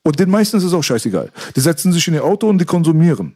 und 0.04 0.20
den 0.20 0.30
meisten 0.30 0.58
ist 0.58 0.64
es 0.64 0.74
auch 0.74 0.84
scheißegal. 0.84 1.32
Die 1.56 1.60
setzen 1.60 1.92
sich 1.92 2.08
in 2.08 2.14
ihr 2.14 2.24
Auto 2.24 2.48
und 2.48 2.60
die 2.60 2.66
konsumieren. 2.66 3.36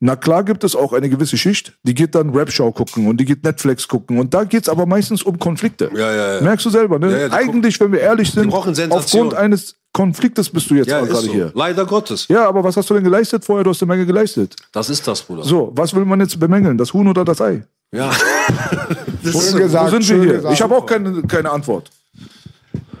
Na 0.00 0.14
klar 0.14 0.44
gibt 0.44 0.62
es 0.62 0.76
auch 0.76 0.92
eine 0.92 1.08
gewisse 1.08 1.36
Schicht, 1.36 1.76
die 1.82 1.92
geht 1.92 2.14
dann 2.14 2.30
Rap-Show 2.30 2.70
gucken 2.70 3.08
und 3.08 3.18
die 3.18 3.24
geht 3.24 3.42
Netflix 3.42 3.88
gucken. 3.88 4.18
Und 4.18 4.32
da 4.32 4.44
geht's 4.44 4.68
aber 4.68 4.86
meistens 4.86 5.22
um 5.24 5.38
Konflikte. 5.40 5.90
Ja, 5.92 6.12
ja, 6.12 6.34
ja. 6.34 6.40
Merkst 6.40 6.66
du 6.66 6.70
selber, 6.70 7.00
ne? 7.00 7.28
Eigentlich, 7.32 7.80
wenn 7.80 7.90
wir 7.90 8.00
ehrlich 8.00 8.30
sind, 8.30 8.52
aufgrund 8.52 9.34
eines 9.34 9.74
Konfliktes 9.98 10.48
bist 10.48 10.70
du 10.70 10.76
jetzt 10.76 10.86
Ja, 10.86 11.00
ist 11.00 11.08
gerade 11.10 11.26
so. 11.26 11.32
hier. 11.32 11.50
Leider 11.56 11.84
Gottes. 11.84 12.28
Ja, 12.28 12.46
aber 12.48 12.62
was 12.62 12.76
hast 12.76 12.88
du 12.88 12.94
denn 12.94 13.02
geleistet 13.02 13.44
vorher? 13.44 13.64
Du 13.64 13.70
hast 13.70 13.82
eine 13.82 13.88
Menge 13.88 14.06
geleistet. 14.06 14.54
Das 14.70 14.88
ist 14.90 15.04
das, 15.08 15.20
Bruder. 15.22 15.42
So, 15.42 15.72
was 15.74 15.92
will 15.92 16.04
man 16.04 16.20
jetzt 16.20 16.38
bemängeln? 16.38 16.78
Das 16.78 16.92
Huhn 16.92 17.08
oder 17.08 17.24
das 17.24 17.40
Ei? 17.40 17.64
Ja. 17.90 18.12
Schön 19.24 19.56
gesagt, 19.58 19.86
Wo 19.92 20.00
sind 20.00 20.08
wir 20.08 20.22
hier? 20.22 20.32
gesagt. 20.34 20.54
Ich 20.54 20.62
habe 20.62 20.76
auch 20.76 20.86
keine, 20.86 21.20
keine 21.22 21.50
Antwort. 21.50 21.90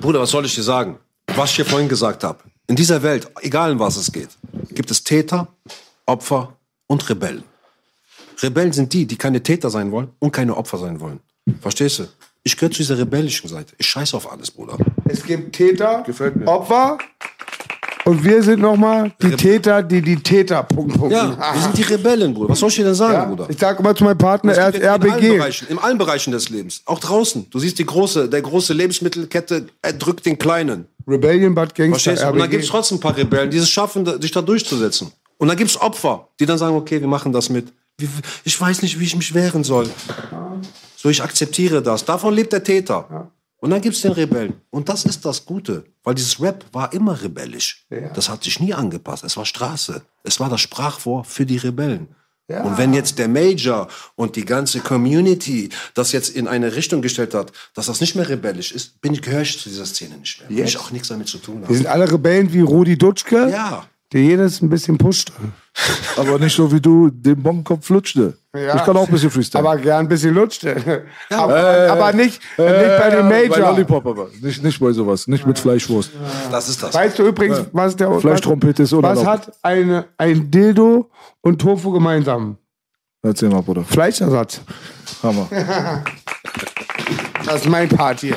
Bruder, 0.00 0.18
was 0.18 0.30
soll 0.30 0.44
ich 0.44 0.56
dir 0.56 0.64
sagen? 0.64 0.98
Was 1.36 1.50
ich 1.50 1.56
hier 1.56 1.66
vorhin 1.66 1.88
gesagt 1.88 2.24
habe. 2.24 2.40
In 2.66 2.74
dieser 2.74 3.00
Welt, 3.04 3.28
egal 3.42 3.70
in 3.70 3.78
was 3.78 3.96
es 3.96 4.10
geht, 4.10 4.30
gibt 4.70 4.90
es 4.90 5.04
Täter, 5.04 5.46
Opfer 6.04 6.54
und 6.88 7.08
Rebellen. 7.08 7.44
Rebellen 8.42 8.72
sind 8.72 8.92
die, 8.92 9.06
die 9.06 9.16
keine 9.16 9.40
Täter 9.40 9.70
sein 9.70 9.92
wollen 9.92 10.08
und 10.18 10.32
keine 10.32 10.56
Opfer 10.56 10.78
sein 10.78 10.98
wollen. 10.98 11.20
Verstehst 11.60 12.00
du? 12.00 12.08
Ich 12.48 12.56
gehöre 12.56 12.70
zu 12.70 12.78
dieser 12.78 12.96
rebellischen 12.96 13.46
Seite. 13.50 13.74
Ich 13.76 13.86
scheiße 13.86 14.16
auf 14.16 14.32
alles, 14.32 14.50
Bruder. 14.50 14.78
Es 15.04 15.22
gibt 15.22 15.54
Täter, 15.54 16.02
Gefällt 16.06 16.34
mir. 16.36 16.46
Opfer 16.48 16.96
und 18.06 18.24
wir 18.24 18.42
sind 18.42 18.60
nochmal 18.60 19.12
die 19.20 19.32
Täter, 19.32 19.82
die 19.82 20.00
die 20.00 20.16
Täter. 20.16 20.62
Punkt, 20.62 20.96
Punkt. 20.96 21.12
Ja, 21.12 21.36
wir 21.52 21.60
sind 21.60 21.76
die 21.76 21.82
Rebellen, 21.82 22.32
Bruder. 22.32 22.48
Was 22.48 22.60
soll 22.60 22.70
ich 22.70 22.76
dir 22.76 22.84
denn 22.86 22.94
sagen, 22.94 23.12
Ja, 23.12 23.24
Bruder? 23.26 23.50
Ich 23.50 23.58
sage 23.58 23.80
immer 23.80 23.94
zu 23.94 24.02
meinem 24.04 24.16
Partner, 24.16 24.54
er 24.54 24.70
ist 24.70 24.76
in, 24.76 24.86
allen 24.86 25.02
RBG. 25.02 25.36
Bereichen, 25.36 25.68
in 25.68 25.78
allen 25.78 25.98
Bereichen 25.98 26.30
des 26.32 26.48
Lebens. 26.48 26.80
Auch 26.86 27.00
draußen. 27.00 27.50
Du 27.50 27.58
siehst 27.58 27.78
die 27.78 27.84
große, 27.84 28.30
der 28.30 28.40
große 28.40 28.72
Lebensmittelkette 28.72 29.66
erdrückt 29.82 30.24
den 30.24 30.38
kleinen. 30.38 30.86
Rebellion 31.06 31.54
Bad 31.54 31.74
Gangster, 31.74 32.12
Verstehst 32.12 32.22
du? 32.22 32.32
Und 32.32 32.38
dann 32.38 32.48
gibt 32.48 32.62
es 32.64 32.68
RBG. 32.70 32.78
trotzdem 32.78 32.96
ein 32.96 33.00
paar 33.02 33.16
Rebellen, 33.16 33.50
die 33.50 33.58
es 33.58 33.68
schaffen, 33.68 34.06
da- 34.06 34.18
sich 34.18 34.30
da 34.30 34.40
durchzusetzen. 34.40 35.12
Und 35.36 35.48
dann 35.48 35.56
gibt 35.58 35.70
es 35.70 35.78
Opfer, 35.78 36.28
die 36.40 36.46
dann 36.46 36.56
sagen, 36.56 36.74
okay, 36.76 36.98
wir 36.98 37.08
machen 37.08 37.30
das 37.34 37.50
mit. 37.50 37.74
Ich 38.44 38.58
weiß 38.58 38.80
nicht, 38.80 38.98
wie 38.98 39.04
ich 39.04 39.16
mich 39.16 39.34
wehren 39.34 39.64
soll. 39.64 39.90
So, 41.00 41.08
ich 41.08 41.22
akzeptiere 41.22 41.80
das. 41.80 42.04
Davon 42.04 42.34
lebt 42.34 42.52
der 42.52 42.64
Täter. 42.64 43.30
Und 43.60 43.70
dann 43.70 43.80
gibt 43.80 43.94
es 43.94 44.02
den 44.02 44.10
Rebellen. 44.12 44.54
Und 44.70 44.88
das 44.88 45.04
ist 45.04 45.24
das 45.24 45.46
Gute. 45.46 45.84
Weil 46.02 46.16
dieses 46.16 46.40
Rap 46.40 46.64
war 46.72 46.92
immer 46.92 47.22
rebellisch. 47.22 47.86
Das 48.14 48.28
hat 48.28 48.42
sich 48.42 48.58
nie 48.58 48.74
angepasst. 48.74 49.22
Es 49.22 49.36
war 49.36 49.46
Straße. 49.46 50.02
Es 50.24 50.40
war 50.40 50.48
das 50.50 50.60
Sprachrohr 50.60 51.24
für 51.24 51.46
die 51.46 51.58
Rebellen. 51.58 52.08
Und 52.48 52.78
wenn 52.78 52.94
jetzt 52.94 53.18
der 53.20 53.28
Major 53.28 53.86
und 54.16 54.34
die 54.34 54.44
ganze 54.44 54.80
Community 54.80 55.68
das 55.94 56.10
jetzt 56.12 56.30
in 56.34 56.48
eine 56.48 56.74
Richtung 56.74 57.00
gestellt 57.00 57.32
hat, 57.34 57.52
dass 57.74 57.86
das 57.86 58.00
nicht 58.00 58.16
mehr 58.16 58.28
rebellisch 58.28 58.72
ist, 58.72 59.00
bin 59.00 59.12
ich, 59.14 59.22
gehöre 59.22 59.42
ich 59.42 59.56
zu 59.58 59.68
dieser 59.68 59.86
Szene 59.86 60.16
nicht 60.16 60.40
mehr. 60.40 60.48
Will 60.58 60.64
ich 60.64 60.78
auch 60.78 60.90
nichts 60.90 61.08
damit 61.08 61.28
zu 61.28 61.38
tun 61.38 61.60
Wir 61.60 61.68
haben. 61.68 61.74
sind 61.76 61.86
alle 61.86 62.10
Rebellen 62.10 62.52
wie 62.52 62.60
Rudi 62.62 62.96
Dutschke, 62.98 63.50
Ja. 63.50 63.86
Der 64.12 64.22
jedes 64.22 64.62
ein 64.62 64.68
bisschen 64.70 64.96
pusht. 64.98 65.32
Aber 66.16 66.38
nicht 66.38 66.56
so 66.56 66.72
wie 66.72 66.80
du 66.80 67.10
den 67.10 67.42
Bonkopf 67.42 67.88
lutschte. 67.90 68.36
Ja. 68.54 68.76
Ich 68.76 68.84
kann 68.84 68.96
auch 68.96 69.06
ein 69.06 69.12
bisschen 69.12 69.30
freestylen. 69.30 69.66
Aber 69.66 69.76
gern 69.78 70.00
ein 70.00 70.08
bisschen 70.08 70.34
lutscht. 70.34 70.66
aber, 71.30 71.86
Äh, 71.86 71.88
aber 71.88 72.12
nicht, 72.12 72.40
äh, 72.56 72.62
nicht 72.62 72.98
bei 72.98 73.10
Bei 73.10 73.22
Major. 73.22 73.58
Lollipop 73.70 74.06
aber. 74.06 74.28
Nicht, 74.40 74.62
nicht 74.64 74.80
bei 74.80 74.90
sowas. 74.92 75.28
Nicht 75.28 75.46
mit 75.46 75.58
Fleischwurst. 75.58 76.10
Das 76.50 76.68
ist 76.68 76.82
das. 76.82 76.94
Weißt 76.94 77.18
du 77.18 77.26
übrigens, 77.26 77.66
was 77.72 77.94
der 77.94 78.10
Fleischtrompete 78.18 78.82
ist 78.82 78.92
Was 78.92 78.98
unerlaubt. 78.98 79.26
hat 79.26 79.52
eine, 79.62 80.06
ein 80.16 80.50
Dildo 80.50 81.10
und 81.42 81.60
Tofu 81.60 81.92
gemeinsam? 81.92 82.56
Erzähl 83.22 83.48
mal, 83.50 83.62
Bruder. 83.62 83.84
Fleischersatz. 83.84 84.60
Hammer. 85.22 85.48
Das 87.44 87.62
ist 87.62 87.68
mein 87.68 87.88
Part 87.88 88.20
hier. 88.20 88.36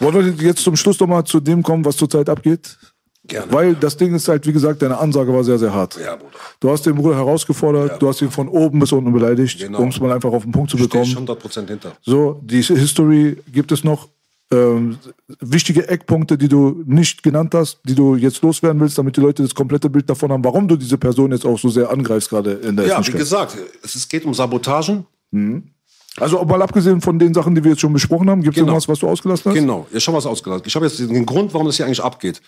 Wollen 0.00 0.38
wir 0.38 0.46
jetzt 0.46 0.64
zum 0.64 0.74
Schluss 0.74 0.98
noch 0.98 1.06
mal 1.06 1.24
zu 1.24 1.38
dem 1.38 1.62
kommen, 1.62 1.84
was 1.84 1.96
zurzeit 1.96 2.28
abgeht? 2.28 2.76
Gerne. 3.26 3.52
Weil 3.52 3.74
das 3.74 3.96
Ding 3.96 4.14
ist 4.14 4.26
halt, 4.28 4.46
wie 4.46 4.52
gesagt, 4.52 4.80
deine 4.82 4.98
Ansage 4.98 5.32
war 5.32 5.44
sehr, 5.44 5.58
sehr 5.58 5.72
hart. 5.74 5.98
Ja, 6.02 6.16
Bruder. 6.16 6.30
Du 6.58 6.70
hast 6.70 6.86
den 6.86 6.94
Bruder 6.94 7.16
herausgefordert, 7.16 8.00
du 8.00 8.08
hast 8.08 8.22
ihn 8.22 8.30
von 8.30 8.48
oben 8.48 8.78
bis 8.80 8.92
unten 8.92 9.12
beleidigt, 9.12 9.58
Genau. 9.60 9.80
um 9.80 9.88
es 9.88 10.00
mal 10.00 10.10
einfach 10.12 10.30
auf 10.32 10.42
den 10.42 10.52
Punkt 10.52 10.70
zu 10.70 10.78
Stehe 10.78 11.02
ich 11.02 11.14
bekommen. 11.14 11.28
100% 11.38 11.68
hinter. 11.68 11.92
So, 12.02 12.40
die 12.42 12.62
History 12.62 13.36
gibt 13.52 13.72
es 13.72 13.84
noch. 13.84 14.08
Ähm, 14.52 14.98
wichtige 15.38 15.86
Eckpunkte, 15.86 16.36
die 16.36 16.48
du 16.48 16.82
nicht 16.84 17.22
genannt 17.22 17.54
hast, 17.54 17.78
die 17.84 17.94
du 17.94 18.16
jetzt 18.16 18.42
loswerden 18.42 18.80
willst, 18.80 18.98
damit 18.98 19.16
die 19.16 19.20
Leute 19.20 19.44
das 19.44 19.54
komplette 19.54 19.88
Bild 19.88 20.10
davon 20.10 20.32
haben, 20.32 20.42
warum 20.42 20.66
du 20.66 20.74
diese 20.74 20.98
Person 20.98 21.30
jetzt 21.30 21.46
auch 21.46 21.56
so 21.56 21.68
sehr 21.68 21.88
angreifst, 21.88 22.30
gerade 22.30 22.54
in 22.54 22.74
der 22.76 22.86
Ja, 22.88 23.06
wie 23.06 23.12
gesagt, 23.12 23.56
es 23.84 24.08
geht 24.08 24.24
um 24.24 24.34
Sabotagen. 24.34 25.06
Also 26.16 26.44
mal 26.44 26.60
abgesehen 26.62 27.00
von 27.00 27.16
den 27.16 27.32
Sachen, 27.32 27.54
die 27.54 27.62
wir 27.62 27.70
jetzt 27.70 27.80
schon 27.80 27.92
besprochen 27.92 28.28
haben, 28.28 28.42
gibt 28.42 28.56
es 28.56 28.60
Genau. 28.60 28.72
irgendwas, 28.72 28.88
was 28.88 28.98
du 28.98 29.06
ausgelassen 29.08 29.52
hast? 29.52 29.54
Genau, 29.56 29.86
ich 29.92 30.04
habe 30.08 30.16
was 30.16 30.26
ausgelassen. 30.26 30.64
Ich 30.66 30.74
habe 30.74 30.84
jetzt 30.86 30.98
den 30.98 31.24
Grund, 31.24 31.54
warum 31.54 31.68
das 31.68 31.76
hier 31.76 31.86
eigentlich 31.86 32.02
abgeht. 32.02 32.42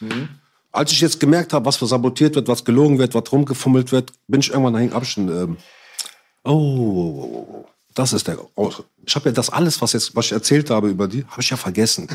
Als 0.72 0.90
ich 0.90 1.00
jetzt 1.00 1.20
gemerkt 1.20 1.52
habe, 1.52 1.66
was 1.66 1.78
sabotiert 1.78 2.34
wird, 2.34 2.48
was 2.48 2.64
gelogen 2.64 2.98
wird, 2.98 3.14
was 3.14 3.30
rumgefummelt 3.30 3.92
wird, 3.92 4.12
bin 4.26 4.40
ich 4.40 4.50
irgendwann 4.50 4.72
dahin 4.72 5.04
schon, 5.04 5.28
ähm, 5.28 5.56
oh, 6.44 7.66
das 7.94 8.14
ist 8.14 8.26
der. 8.26 8.38
Oh, 8.54 8.72
ich 9.04 9.14
habe 9.14 9.28
ja 9.28 9.32
das 9.32 9.50
alles, 9.50 9.80
was 9.82 9.92
jetzt, 9.92 10.16
was 10.16 10.26
ich 10.26 10.32
erzählt 10.32 10.70
habe 10.70 10.88
über 10.88 11.08
die, 11.08 11.24
habe 11.26 11.42
ich 11.42 11.50
ja 11.50 11.56
vergessen. 11.56 12.08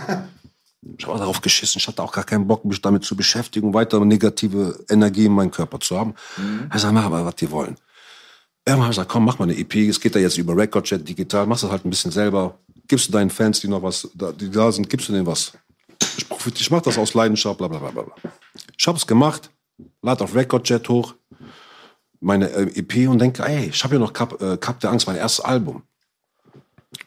Ich 0.97 1.05
habe 1.05 1.19
darauf 1.19 1.41
geschissen. 1.41 1.79
Ich 1.79 1.87
hatte 1.87 2.01
auch 2.01 2.11
gar 2.11 2.23
keinen 2.23 2.47
Bock, 2.47 2.63
mich 2.63 2.81
damit 2.81 3.03
zu 3.03 3.15
beschäftigen, 3.15 3.73
weiter 3.73 4.03
negative 4.03 4.79
Energie 4.89 5.25
in 5.25 5.33
meinem 5.33 5.51
Körper 5.51 5.79
zu 5.79 5.97
haben. 5.99 6.13
Ich 6.73 6.81
sage, 6.81 6.93
mach 6.93 7.09
mal, 7.09 7.25
was 7.25 7.35
die 7.35 7.49
wollen. 7.51 7.75
Irgendwann 8.65 8.83
habe 8.83 8.91
ich 8.91 8.97
gesagt, 8.97 9.09
komm, 9.09 9.25
mach 9.25 9.39
mal 9.39 9.45
eine 9.45 9.57
EP. 9.57 9.75
Es 9.75 9.99
geht 9.99 10.15
ja 10.15 10.21
jetzt 10.21 10.37
über 10.37 10.55
Recordjet 10.55 11.07
digital. 11.07 11.45
Machst 11.45 11.63
das 11.63 11.71
halt 11.71 11.85
ein 11.85 11.89
bisschen 11.89 12.11
selber. 12.11 12.57
Gibst 12.87 13.07
du 13.07 13.11
deinen 13.11 13.29
Fans, 13.29 13.59
die 13.59 13.67
noch 13.67 13.81
was, 13.81 14.07
die 14.39 14.49
da 14.49 14.71
sind, 14.71 14.89
gibst 14.89 15.09
du 15.09 15.13
denen 15.13 15.25
was. 15.25 15.53
Ich, 16.17 16.27
profit- 16.27 16.59
ich 16.59 16.71
mach 16.71 16.81
das 16.81 16.97
aus 16.97 17.13
Leidenschaft, 17.13 17.57
bla 17.57 17.67
bla 17.67 17.79
bla 17.79 17.91
bla. 17.91 18.15
Ich 18.77 18.87
habe 18.87 18.97
es 18.97 19.05
gemacht, 19.07 19.49
lade 20.01 20.23
auf 20.23 20.33
Recordjet 20.35 20.87
hoch, 20.89 21.15
meine 22.19 22.49
äh, 22.49 22.79
EP 22.79 23.07
und 23.09 23.19
denke, 23.19 23.43
ey, 23.45 23.67
ich 23.69 23.83
habe 23.83 23.95
ja 23.95 23.99
noch 23.99 24.13
Cup, 24.13 24.41
äh, 24.41 24.57
Cup 24.57 24.79
der 24.79 24.91
Angst, 24.91 25.05
mein 25.07 25.15
erstes 25.17 25.43
Album. 25.45 25.83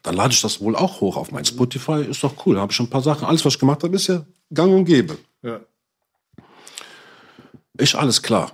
Dann 0.03 0.15
lade 0.15 0.33
ich 0.33 0.41
das 0.41 0.61
wohl 0.61 0.77
auch 0.77 1.01
hoch 1.01 1.17
auf 1.17 1.33
mein 1.33 1.45
Spotify. 1.45 2.05
Ist 2.05 2.23
doch 2.23 2.47
cool. 2.47 2.59
Habe 2.61 2.71
ich 2.71 2.77
schon 2.77 2.87
ein 2.87 2.91
paar 2.91 3.03
Sachen. 3.03 3.27
Alles, 3.27 3.45
was 3.45 3.55
ich 3.55 3.59
gemacht 3.59 3.83
habe, 3.83 3.97
ist 3.97 4.07
ja 4.07 4.25
gang 4.53 4.73
und 4.73 4.85
gäbe. 4.85 5.19
Ja. 5.43 5.61
Ich 7.79 7.97
alles 7.99 8.23
klar. 8.23 8.53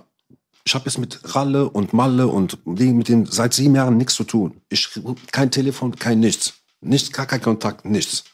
Ich 0.63 0.73
habe 0.73 0.85
jetzt 0.85 0.97
mit 0.97 1.19
Ralle 1.35 1.69
und 1.69 1.93
Malle 1.93 2.27
und 2.27 2.57
die 2.65 2.91
mit 2.91 3.07
dem 3.07 3.25
seit 3.25 3.53
sieben 3.53 3.75
Jahren 3.75 3.97
nichts 3.97 4.15
zu 4.15 4.23
tun. 4.23 4.59
Ich 4.69 4.89
kein 5.31 5.51
Telefon, 5.51 5.95
kein 5.95 6.19
nichts, 6.19 6.53
nichts, 6.81 7.11
gar 7.11 7.25
kein 7.25 7.41
Kontakt, 7.41 7.85
nichts. 7.85 8.25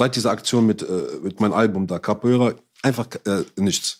Seit 0.00 0.16
dieser 0.16 0.30
Aktion 0.30 0.64
mit 0.64 0.80
äh, 0.80 1.18
mit 1.22 1.40
meinem 1.40 1.52
Album 1.52 1.86
da 1.86 1.98
Capoeira 1.98 2.54
einfach 2.80 3.06
äh, 3.26 3.44
nichts. 3.56 3.98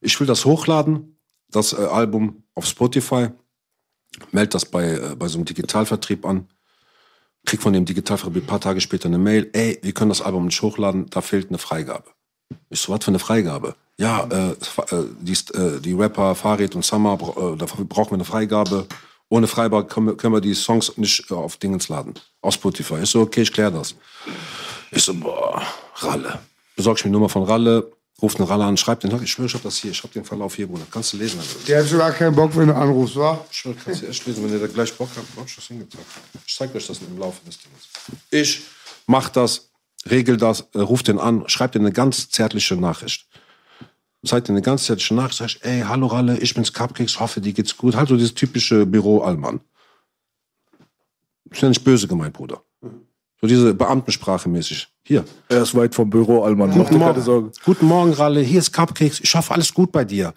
Ich 0.00 0.18
will 0.18 0.26
das 0.26 0.46
hochladen, 0.46 1.18
das 1.50 1.74
äh, 1.74 1.84
Album 1.84 2.44
auf 2.54 2.64
Spotify, 2.64 3.28
melde 4.30 4.48
das 4.48 4.64
bei 4.64 4.92
äh, 4.92 5.14
bei 5.14 5.28
so 5.28 5.36
einem 5.36 5.44
Digitalvertrieb 5.44 6.24
an, 6.24 6.48
krieg 7.44 7.60
von 7.60 7.74
dem 7.74 7.84
Digitalvertrieb 7.84 8.44
ein 8.44 8.46
paar 8.46 8.62
Tage 8.62 8.80
später 8.80 9.04
eine 9.04 9.18
Mail, 9.18 9.50
ey, 9.52 9.78
wir 9.82 9.92
können 9.92 10.08
das 10.08 10.22
Album 10.22 10.46
nicht 10.46 10.62
hochladen, 10.62 11.10
da 11.10 11.20
fehlt 11.20 11.50
eine 11.50 11.58
Freigabe. 11.58 12.08
Ich 12.70 12.80
so, 12.80 12.90
was 12.90 13.04
für 13.04 13.10
eine 13.10 13.18
Freigabe? 13.18 13.74
Ja, 13.98 14.26
äh, 14.30 14.52
äh, 14.52 15.04
die, 15.20 15.36
die 15.82 15.92
Rapper 15.92 16.34
Farid 16.34 16.74
und 16.74 16.86
Summer, 16.86 17.18
da 17.58 17.66
brauchen 17.66 18.12
wir 18.12 18.14
eine 18.14 18.24
Freigabe. 18.24 18.86
Ohne 19.32 19.46
Freigabe 19.46 19.86
können 19.86 20.34
wir, 20.34 20.40
die 20.42 20.52
Songs 20.52 20.98
nicht 20.98 21.30
äh, 21.30 21.34
auf 21.34 21.56
Dingens 21.56 21.88
laden. 21.88 22.12
Auf 22.42 22.52
Spotify. 22.52 22.98
Ich 23.02 23.08
so, 23.08 23.22
okay, 23.22 23.40
ich 23.40 23.50
kläre 23.50 23.72
das. 23.72 23.94
Ich 24.90 25.02
so, 25.02 25.14
boah, 25.14 25.62
Ralle. 25.94 26.38
Besorg 26.76 26.98
ich 26.98 27.04
mir 27.06 27.10
die 27.10 27.14
Nummer 27.14 27.30
von 27.30 27.44
Ralle, 27.44 27.90
Ruft 28.20 28.38
einen 28.38 28.46
Ralle 28.46 28.64
an, 28.64 28.76
schreibt 28.76 29.04
den, 29.04 29.22
ich 29.22 29.32
schwöre, 29.32 29.46
ich 29.46 29.54
hab 29.54 29.62
das 29.62 29.78
hier, 29.78 29.90
ich 29.90 30.02
hab 30.02 30.12
den 30.12 30.26
Verlauf 30.26 30.54
hier, 30.54 30.66
Bruder. 30.66 30.86
Kannst 30.90 31.14
du 31.14 31.16
lesen, 31.16 31.40
Alter. 31.40 31.66
Der 31.66 31.80
hat 31.80 31.88
schon 31.88 31.98
gar 31.98 32.12
keinen 32.12 32.36
Bock, 32.36 32.54
wenn 32.54 32.68
du 32.68 32.76
anrufst, 32.76 33.16
wa? 33.16 33.42
Ich 33.50 33.56
schwöre, 33.56 33.74
kannst 33.82 34.02
du 34.02 34.06
erst 34.06 34.26
lesen, 34.26 34.44
wenn 34.44 34.52
ihr 34.52 34.60
da 34.60 34.66
gleich 34.66 34.92
Bock 34.92 35.08
habt, 35.16 35.26
hab 35.34 35.46
ich 35.46 35.56
das 35.56 35.64
hingezeigt. 35.64 36.04
Ich 36.46 36.54
zeig 36.54 36.74
euch 36.74 36.86
das 36.86 36.98
im 36.98 37.18
Laufe 37.18 37.42
des 37.46 37.58
Dinges. 37.58 37.88
Ich 38.30 38.60
mach 39.06 39.30
das, 39.30 39.70
regel 40.10 40.36
das, 40.36 40.66
äh, 40.74 40.80
ruft 40.80 41.08
den 41.08 41.18
an, 41.18 41.44
schreibt 41.46 41.74
dir 41.74 41.78
eine 41.78 41.90
ganz 41.90 42.28
zärtliche 42.28 42.76
Nachricht. 42.76 43.26
Zeigt 44.24 44.48
dir 44.48 44.52
eine 44.52 44.62
ganz 44.62 44.84
zärtliche 44.84 45.14
Nachricht, 45.14 45.38
sag 45.38 45.46
ich, 45.46 45.64
ey, 45.64 45.82
hallo 45.82 46.06
Ralle, 46.06 46.38
ich 46.38 46.54
bin's 46.54 46.72
Cupcakes, 46.72 47.18
hoffe, 47.18 47.40
dir 47.40 47.52
geht's 47.52 47.76
gut. 47.76 47.96
Halt 47.96 48.08
so 48.08 48.16
dieses 48.16 48.34
typische 48.34 48.86
Büro-Allmann. 48.86 49.60
Ist 51.50 51.60
ja 51.60 51.68
nicht 51.68 51.84
böse 51.84 52.06
gemeint, 52.06 52.32
Bruder. 52.32 52.62
So 53.40 53.48
diese 53.48 53.74
Beamtensprache 53.74 54.48
mäßig. 54.48 54.88
Hier. 55.02 55.24
Er 55.48 55.62
ist 55.62 55.74
weit 55.74 55.96
vom 55.96 56.08
Büro, 56.08 56.44
Allmann. 56.44 56.68
Mach 56.70 56.76
dir 56.76 56.82
Guten 56.84 57.00
keine 57.00 57.04
Morgen. 57.04 57.22
Sorgen. 57.22 57.52
Guten 57.64 57.86
Morgen, 57.86 58.12
Ralle. 58.12 58.40
Hier 58.40 58.60
ist 58.60 58.72
Cupcakes. 58.72 59.18
Ich 59.20 59.34
hoffe, 59.34 59.52
alles 59.52 59.74
gut 59.74 59.90
bei 59.90 60.04
dir. 60.04 60.32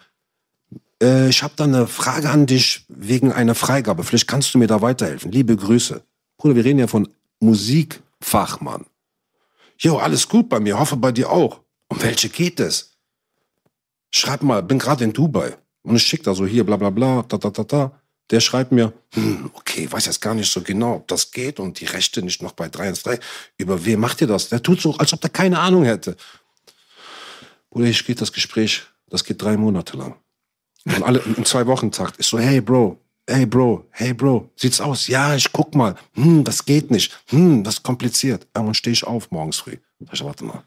Äh, 1.02 1.30
ich 1.30 1.44
habe 1.44 1.53
da 1.56 1.66
eine 1.66 1.86
Frage 1.86 2.32
an 2.32 2.48
dich 2.48 2.84
wegen 2.88 3.32
einer 3.32 3.53
Freigabe. 3.53 4.03
Vielleicht 4.03 4.28
kannst 4.28 4.53
du 4.53 4.57
mir 4.57 4.66
da 4.66 4.82
weiterhelfen. 4.82 5.32
Liebe 5.32 5.56
Grüße. 5.56 6.02
Bruder, 6.38 6.56
wir 6.56 6.66
reden 6.66 6.80
ja 6.80 6.88
von 6.88 7.07
Musikfachmann. 7.40 8.86
Jo, 9.78 9.98
alles 9.98 10.28
gut 10.28 10.49
bei 10.49 10.60
mir. 10.60 10.80
Hoffe 10.80 10.98
bei 10.98 11.12
dir 11.12 11.30
auch. 11.30 11.62
Um 11.90 12.02
welche 12.02 12.30
geht 12.30 12.60
es? 12.60 12.94
Schreib 14.11 14.44
mal, 14.44 14.64
bin 14.64 14.80
gerade 14.80 15.03
in 15.03 15.14
Dubai. 15.14 15.56
Und 15.84 15.95
ich 15.95 16.03
schick 16.03 16.23
da 16.23 16.34
so 16.34 16.45
hier, 16.45 16.64
bla 16.64 16.77
bla 16.77 16.90
bla, 16.90 17.23
da 17.27 17.38
da 17.38 17.49
da 17.49 17.64
da. 17.64 18.02
Der 18.32 18.40
schreibt 18.40 18.72
mir, 18.72 18.91
hm, 19.14 19.52
okay, 19.53 19.91
weiß 19.91 20.07
jetzt 20.07 20.22
gar 20.22 20.34
nicht 20.34 20.52
so 20.52 20.61
genau, 20.61 20.95
ob 20.95 21.07
das 21.07 21.30
geht 21.30 21.60
und 21.60 21.80
die 21.80 21.86
Rechte 21.86 22.23
nicht 22.23 22.41
noch 22.41 22.53
bei 22.53 22.69
313. 22.69 23.19
Über 23.57 23.86
wen 23.86 23.99
macht 23.99 24.22
ihr 24.22 24.27
das? 24.27 24.49
Der 24.49 24.64
tut 24.64 24.82
so, 24.82 24.95
als 24.98 25.14
ob 25.14 25.22
der 25.22 25.30
keine 25.30 25.60
Ahnung 25.60 25.84
hätte. 25.84 26.18
Bruder, 27.69 27.86
ich 27.86 28.06
geht 28.06 28.22
das 28.22 28.34
Gespräch, 28.34 28.84
das 29.10 29.23
geht 29.23 29.41
drei 29.41 29.57
Monate 29.57 29.95
lang. 29.95 30.15
Und 30.86 31.03
alle 31.03 31.19
im 31.19 31.45
zwei 31.45 31.68
Wochen 31.68 31.91
Takt. 31.91 32.19
Ich 32.19 32.27
so, 32.27 32.40
hey 32.40 32.61
Bro, 32.61 32.99
hey 33.27 33.45
Bro, 33.45 33.86
hey 33.91 34.14
Bro, 34.14 34.49
sieht's 34.56 34.82
aus? 34.82 35.07
Ja, 35.07 35.36
ich 35.36 35.52
guck 35.52 35.76
mal. 35.76 35.95
Hm, 36.14 36.44
das 36.44 36.65
geht 36.65 36.90
nicht. 36.90 37.19
Hm, 37.27 37.64
das 37.64 37.76
ist 37.76 37.84
kompliziert. 37.84 38.48
Irgendwann 38.56 38.76
stehe 38.76 38.94
ich 38.94 39.03
auf 39.03 39.30
morgens 39.32 39.57
früh. 39.57 39.77
Ich, 40.11 40.23
warte 40.23 40.45
mal. 40.45 40.64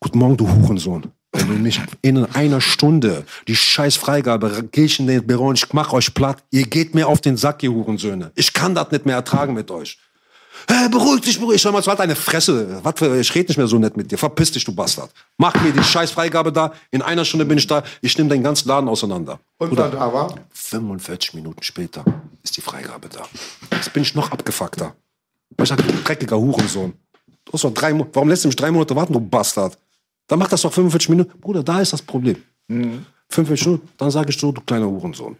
Guten 0.00 0.18
Morgen, 0.18 0.36
du 0.36 0.48
Hurensohn. 0.48 1.12
Wenn 1.34 1.48
du 1.48 1.54
nicht 1.54 1.80
in 2.00 2.24
einer 2.24 2.60
Stunde 2.60 3.24
die 3.48 3.56
scheiß 3.56 3.96
Freigabe, 3.96 4.68
geh 4.70 4.84
ich 4.84 5.00
in 5.00 5.08
den 5.08 5.26
Büro 5.26 5.48
und 5.48 5.58
ich 5.58 5.72
mach 5.72 5.92
euch 5.92 6.14
platt. 6.14 6.42
Ihr 6.50 6.64
geht 6.64 6.94
mir 6.94 7.08
auf 7.08 7.20
den 7.20 7.36
Sack, 7.36 7.62
ihr 7.62 7.72
Hurensöhne. 7.72 8.30
Ich 8.36 8.52
kann 8.52 8.74
das 8.74 8.90
nicht 8.92 9.04
mehr 9.04 9.16
ertragen 9.16 9.52
mit 9.52 9.70
euch. 9.70 9.98
Hey, 10.68 10.88
beruhig 10.88 11.20
dich, 11.22 11.38
beruhig 11.38 11.56
dich. 11.56 11.62
Schau 11.62 11.72
mal, 11.72 11.82
so 11.82 11.90
hat 11.90 12.00
eine 12.00 12.14
Fresse. 12.14 12.80
Was 12.82 12.94
für, 12.96 13.20
ich 13.20 13.34
rede 13.34 13.48
nicht 13.48 13.58
mehr 13.58 13.66
so 13.66 13.78
nett 13.78 13.96
mit 13.96 14.10
dir. 14.10 14.16
Verpiss 14.16 14.52
dich, 14.52 14.64
du 14.64 14.72
Bastard. 14.72 15.10
Mach 15.36 15.54
mir 15.60 15.72
die 15.72 15.82
scheiß 15.82 16.12
Freigabe 16.12 16.52
da. 16.52 16.72
In 16.92 17.02
einer 17.02 17.24
Stunde 17.24 17.44
bin 17.44 17.58
ich 17.58 17.66
da. 17.66 17.82
Ich 18.00 18.16
nehme 18.16 18.30
den 18.30 18.42
ganzen 18.42 18.68
Laden 18.68 18.88
auseinander. 18.88 19.40
Und 19.58 19.76
war 19.76 19.90
da, 19.90 20.12
wa? 20.12 20.34
45 20.52 21.34
Minuten 21.34 21.62
später 21.62 22.04
ist 22.42 22.56
die 22.56 22.60
Freigabe 22.60 23.08
da. 23.08 23.22
Jetzt 23.72 23.92
bin 23.92 24.04
ich 24.04 24.14
noch 24.14 24.30
abgefuckter. 24.30 24.94
Ich 25.60 25.68
sag, 25.68 25.78
dreckiger 26.04 26.38
Hurensohn. 26.38 26.94
Du 27.44 27.52
hast 27.52 27.64
doch 27.64 27.74
drei 27.74 27.92
Warum 28.12 28.28
lässt 28.28 28.44
du 28.44 28.48
mich 28.48 28.56
drei 28.56 28.70
Monate 28.70 28.96
warten, 28.96 29.12
du 29.12 29.20
Bastard? 29.20 29.76
Dann 30.26 30.38
mach 30.38 30.48
das 30.48 30.62
doch 30.62 30.72
45 30.72 31.10
Minuten. 31.10 31.38
Bruder, 31.38 31.62
da 31.62 31.80
ist 31.80 31.92
das 31.92 32.02
Problem. 32.02 32.36
45 32.68 33.66
Minuten, 33.66 33.88
dann 33.96 34.10
sage 34.10 34.30
ich 34.30 34.38
so, 34.38 34.52
du 34.52 34.60
kleiner 34.62 34.86
Hurensohn. 34.86 35.36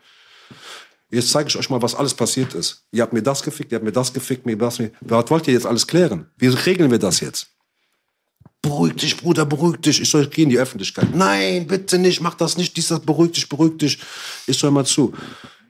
Jetzt 1.10 1.30
zeige 1.30 1.48
ich 1.48 1.56
euch 1.56 1.70
mal, 1.70 1.80
was 1.80 1.94
alles 1.94 2.12
passiert 2.12 2.54
ist. 2.54 2.84
Ihr 2.90 3.02
habt 3.02 3.12
mir 3.12 3.22
das 3.22 3.42
gefickt, 3.42 3.70
ihr 3.72 3.76
habt 3.76 3.84
mir 3.84 3.92
das 3.92 4.12
gefickt, 4.12 4.46
mir 4.46 4.56
das. 4.56 4.78
Mir. 4.78 4.90
Was 5.00 5.30
wollt 5.30 5.46
ihr 5.46 5.54
jetzt 5.54 5.66
alles 5.66 5.86
klären? 5.86 6.26
Wie 6.36 6.48
regeln 6.48 6.90
wir 6.90 6.98
das 6.98 7.20
jetzt? 7.20 7.46
Beruhig 8.62 8.94
dich, 8.94 9.16
Bruder, 9.16 9.44
beruhig 9.44 9.76
dich. 9.80 10.00
Ich 10.00 10.10
soll 10.10 10.26
gehen 10.26 10.44
in 10.44 10.50
die 10.50 10.58
Öffentlichkeit. 10.58 11.14
Nein, 11.14 11.66
bitte 11.66 11.98
nicht, 11.98 12.20
mach 12.20 12.34
das 12.34 12.56
nicht. 12.56 12.76
Dies, 12.76 12.88
das, 12.88 13.00
beruhig 13.00 13.32
dich, 13.32 13.48
beruhig 13.48 13.76
dich. 13.78 13.98
Ich 14.46 14.58
soll 14.58 14.70
mal 14.70 14.86
zu. 14.86 15.12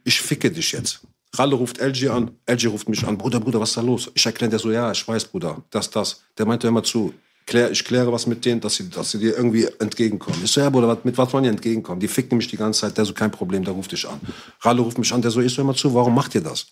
Ich 0.05 0.21
ficke 0.21 0.51
dich 0.51 0.73
jetzt. 0.73 1.01
Ralle 1.35 1.57
ruft 1.57 1.79
LG 1.79 2.09
an, 2.09 2.31
LG 2.47 2.69
ruft 2.69 2.89
mich 2.89 3.05
an. 3.05 3.19
Bruder, 3.19 3.41
Bruder, 3.41 3.61
was 3.61 3.71
ist 3.71 3.77
da 3.77 3.81
los? 3.81 4.11
Ich 4.15 4.25
erkläre 4.25 4.51
der 4.51 4.61
so, 4.61 4.71
ja, 4.71 4.93
ich 4.93 5.07
weiß, 5.07 5.25
Bruder, 5.25 5.63
das, 5.71 5.91
das. 5.91 6.23
Der 6.39 6.47
meinte 6.47 6.69
immer 6.69 6.85
zu, 6.85 7.13
klär, 7.47 7.71
ich 7.71 7.85
kläre 7.85 8.13
was 8.13 8.27
mit 8.27 8.45
denen, 8.45 8.61
dass 8.61 8.77
sie, 8.77 8.89
dass 8.89 9.11
sie 9.11 9.19
dir 9.19 9.37
irgendwie 9.37 9.67
entgegenkommen. 9.79 10.41
Ich 10.45 10.51
so, 10.53 10.61
ja, 10.61 10.71
Bruder, 10.71 10.99
mit 11.05 11.17
was 11.19 11.33
wollen 11.33 11.45
die 11.45 11.51
entgegenkommen? 11.51 12.01
Die 12.01 12.09
ficken 12.09 12.39
mich 12.39 12.49
die 12.49 12.57
ganze 12.57 12.81
Zeit. 12.81 12.97
Der 12.97 13.05
so, 13.05 13.13
kein 13.13 13.31
Problem, 13.31 13.65
der 13.65 13.75
ruft 13.75 13.93
dich 13.93 14.09
an. 14.09 14.21
Ralle 14.61 14.81
ruft 14.81 14.99
mich 14.99 15.13
an, 15.13 15.23
der 15.23 15.31
so, 15.31 15.41
ich 15.41 15.53
so 15.53 15.63
immer 15.63 15.75
zu, 15.75 15.93
warum 15.95 16.15
macht 16.15 16.35
ihr 16.35 16.41
das? 16.41 16.67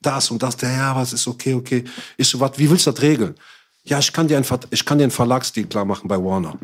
Das 0.00 0.30
und 0.30 0.42
das, 0.42 0.56
der, 0.56 0.72
ja, 0.72 0.96
was 0.96 1.12
ist 1.12 1.26
okay, 1.26 1.54
okay. 1.54 1.84
Ich 2.16 2.28
so, 2.28 2.40
was, 2.40 2.58
wie 2.58 2.68
willst 2.68 2.86
du 2.86 2.92
das 2.92 3.02
regeln? 3.02 3.34
Ja, 3.84 3.98
ich 3.98 4.12
kann 4.12 4.28
dir 4.28 4.36
einen, 4.36 4.46
ich 4.70 4.84
kann 4.84 4.98
dir 4.98 5.04
einen 5.04 5.10
Verlagsdeal 5.10 5.66
klar 5.66 5.84
machen 5.84 6.08
bei 6.08 6.16
Warner. 6.16 6.58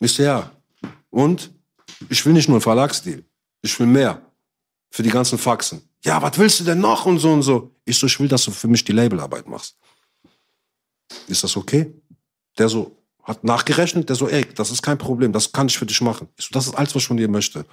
Ich 0.00 0.12
so, 0.12 0.22
ja. 0.22 0.50
Und? 1.10 1.50
Ich 2.08 2.24
will 2.24 2.32
nicht 2.32 2.48
nur 2.48 2.56
einen 2.56 2.62
Verlagsdeal. 2.62 3.24
Ich 3.62 3.78
will 3.78 3.86
mehr. 3.86 4.22
Für 4.90 5.02
die 5.02 5.10
ganzen 5.10 5.36
Faxen. 5.36 5.82
Ja, 6.04 6.22
was 6.22 6.38
willst 6.38 6.60
du 6.60 6.64
denn 6.64 6.80
noch 6.80 7.04
und 7.04 7.18
so 7.18 7.32
und 7.32 7.42
so? 7.42 7.74
Ich 7.84 7.98
so, 7.98 8.06
ich 8.06 8.18
will, 8.18 8.28
dass 8.28 8.44
du 8.44 8.50
für 8.50 8.68
mich 8.68 8.84
die 8.84 8.92
Labelarbeit 8.92 9.46
machst. 9.46 9.76
Ist 11.26 11.44
das 11.44 11.56
okay? 11.56 11.92
Der 12.58 12.68
so, 12.68 12.96
hat 13.22 13.44
nachgerechnet, 13.44 14.08
der 14.08 14.16
so, 14.16 14.28
ey, 14.28 14.44
das 14.54 14.70
ist 14.70 14.82
kein 14.82 14.98
Problem, 14.98 15.32
das 15.32 15.52
kann 15.52 15.68
ich 15.68 15.78
für 15.78 15.86
dich 15.86 16.00
machen. 16.00 16.28
Ich 16.36 16.46
so, 16.46 16.50
das 16.52 16.66
ist 16.66 16.74
alles, 16.74 16.94
was 16.94 17.02
ich 17.02 17.08
von 17.08 17.16
dir 17.16 17.28
möchte. 17.28 17.64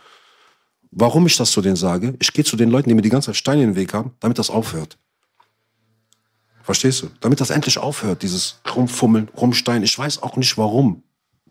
Warum 0.91 1.25
ich 1.25 1.35
das 1.37 1.51
zu 1.51 1.61
denen 1.61 1.75
sage? 1.75 2.15
Ich 2.19 2.31
gehe 2.31 2.45
zu 2.45 2.55
den 2.55 2.69
Leuten, 2.69 2.89
die 2.89 2.95
mir 2.95 3.01
die 3.01 3.09
ganze 3.09 3.27
Zeit 3.27 3.37
Steine 3.37 3.63
in 3.63 3.69
den 3.71 3.75
Weg 3.75 3.93
haben, 3.93 4.11
damit 4.19 4.37
das 4.37 4.49
aufhört. 4.49 4.97
Verstehst 6.63 7.03
du? 7.03 7.09
Damit 7.19 7.41
das 7.41 7.51
endlich 7.51 7.77
aufhört, 7.77 8.23
dieses 8.23 8.59
Rumfummeln, 8.75 9.29
Rumstein. 9.37 9.83
Ich 9.83 9.97
weiß 9.97 10.23
auch 10.23 10.35
nicht 10.35 10.57
warum. 10.57 11.03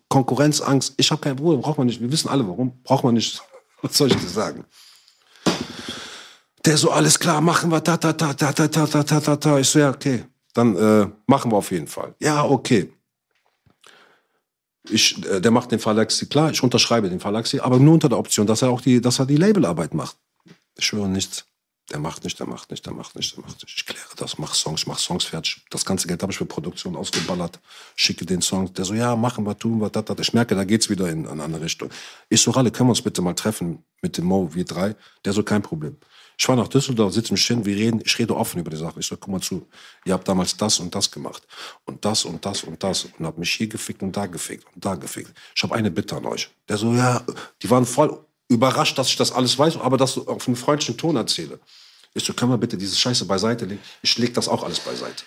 Konkurrenzangst. 0.08 0.94
Ich 0.96 1.10
habe 1.10 1.20
keinen 1.20 1.36
Bruder, 1.36 1.58
braucht 1.58 1.78
man 1.78 1.86
nicht. 1.86 2.00
Wir 2.00 2.10
wissen 2.10 2.28
alle 2.28 2.46
warum. 2.46 2.82
Braucht 2.82 3.04
man 3.04 3.14
nicht. 3.14 3.42
Was 3.82 3.96
soll 3.96 4.08
ich 4.08 4.16
dir 4.16 4.28
sagen? 4.28 4.64
Der 6.64 6.76
so, 6.76 6.90
alles 6.90 7.18
klar, 7.18 7.40
machen 7.40 7.70
wir, 7.70 7.84
ta, 7.84 7.96
ta, 7.96 8.12
ta, 8.12 8.32
ta, 8.32 8.52
ta, 8.52 8.66
ta, 8.68 8.86
ta, 8.86 9.20
ta, 9.20 9.36
ta. 9.36 9.58
Ich 9.58 9.68
so, 9.68 9.78
ja, 9.78 9.90
okay. 9.90 10.24
Dann 10.54 10.76
äh, 10.76 11.06
machen 11.26 11.52
wir 11.52 11.58
auf 11.58 11.70
jeden 11.70 11.86
Fall. 11.86 12.14
Ja, 12.20 12.44
okay. 12.44 12.90
Ich, 14.90 15.24
äh, 15.26 15.40
der 15.40 15.50
macht 15.50 15.72
den 15.72 15.78
Verlagssi 15.78 16.26
klar, 16.26 16.50
ich 16.50 16.62
unterschreibe 16.62 17.08
den 17.08 17.20
Verlagssi, 17.20 17.60
aber 17.60 17.78
nur 17.78 17.94
unter 17.94 18.08
der 18.08 18.18
Option, 18.18 18.46
dass 18.46 18.62
er 18.62 18.70
auch 18.70 18.80
die, 18.80 19.00
dass 19.00 19.18
er 19.18 19.26
die 19.26 19.36
Labelarbeit 19.36 19.94
macht. 19.94 20.16
Ich 20.76 20.86
schwöre 20.86 21.08
nichts. 21.08 21.46
Der 21.90 21.98
macht 21.98 22.24
nicht, 22.24 22.38
der 22.38 22.46
macht 22.46 22.70
nicht, 22.70 22.86
der 22.86 22.94
macht 22.94 23.14
nicht, 23.14 23.36
der 23.36 23.44
macht 23.44 23.62
nicht. 23.62 23.74
Ich 23.76 23.84
kläre 23.84 24.08
das, 24.16 24.38
mach 24.38 24.54
Songs, 24.54 24.80
ich 24.80 24.86
mach 24.86 24.98
Songs 24.98 25.24
fertig. 25.24 25.62
Das 25.68 25.84
ganze 25.84 26.08
Geld 26.08 26.22
habe 26.22 26.32
ich 26.32 26.38
für 26.38 26.46
Produktion 26.46 26.96
ausgeballert. 26.96 27.60
Schicke 27.94 28.24
den 28.24 28.40
Song. 28.40 28.72
Der 28.72 28.86
so, 28.86 28.94
ja, 28.94 29.14
machen 29.16 29.44
wir, 29.44 29.56
tun 29.58 29.80
wir, 29.80 29.90
dat, 29.90 30.08
dat. 30.08 30.18
Ich 30.18 30.32
merke, 30.32 30.54
da 30.54 30.64
geht's 30.64 30.88
wieder 30.88 31.10
in, 31.10 31.24
in 31.24 31.28
eine 31.28 31.42
andere 31.42 31.64
Richtung. 31.64 31.90
Ich 32.30 32.40
so, 32.40 32.52
Ralle, 32.52 32.70
können 32.70 32.88
wir 32.88 32.92
uns 32.92 33.02
bitte 33.02 33.20
mal 33.20 33.34
treffen 33.34 33.84
mit 34.00 34.16
dem 34.16 34.24
Mo, 34.24 34.48
wir 34.54 34.64
drei? 34.64 34.96
Der 35.26 35.34
so, 35.34 35.42
kein 35.42 35.60
Problem. 35.60 35.98
Ich 36.36 36.48
war 36.48 36.56
nach 36.56 36.68
Düsseldorf, 36.68 37.12
sitze 37.12 37.32
mich 37.32 37.46
hin, 37.46 37.64
wir 37.64 37.76
reden, 37.76 38.00
ich 38.04 38.18
rede 38.18 38.36
offen 38.36 38.60
über 38.60 38.70
die 38.70 38.76
Sache. 38.76 39.00
Ich 39.00 39.06
so, 39.06 39.16
guck 39.16 39.28
mal 39.28 39.40
zu, 39.40 39.66
ihr 40.04 40.12
habt 40.14 40.26
damals 40.26 40.56
das 40.56 40.80
und 40.80 40.94
das 40.94 41.10
gemacht. 41.10 41.46
Und 41.84 42.04
das 42.04 42.24
und 42.24 42.44
das 42.44 42.64
und 42.64 42.82
das. 42.82 43.04
Und 43.04 43.26
habt 43.26 43.38
mich 43.38 43.52
hier 43.52 43.68
gefickt 43.68 44.02
und 44.02 44.16
da 44.16 44.26
gefickt 44.26 44.66
und 44.74 44.84
da 44.84 44.94
gefickt. 44.96 45.32
Ich 45.54 45.62
habe 45.62 45.74
eine 45.74 45.90
Bitte 45.90 46.16
an 46.16 46.26
euch. 46.26 46.50
Der 46.68 46.76
so, 46.76 46.92
ja, 46.92 47.24
die 47.62 47.70
waren 47.70 47.86
voll 47.86 48.24
überrascht, 48.48 48.98
dass 48.98 49.08
ich 49.08 49.16
das 49.16 49.32
alles 49.32 49.58
weiß, 49.58 49.76
aber 49.78 49.96
das 49.96 50.18
auf 50.18 50.46
einem 50.46 50.56
freundlichen 50.56 50.96
Ton 50.96 51.16
erzähle. 51.16 51.60
Ich 52.14 52.24
so, 52.24 52.32
können 52.32 52.52
wir 52.52 52.58
bitte 52.58 52.76
diese 52.76 52.96
Scheiße 52.96 53.24
beiseite 53.26 53.64
legen? 53.64 53.80
Ich 54.02 54.16
leg 54.18 54.34
das 54.34 54.48
auch 54.48 54.62
alles 54.62 54.80
beiseite. 54.80 55.24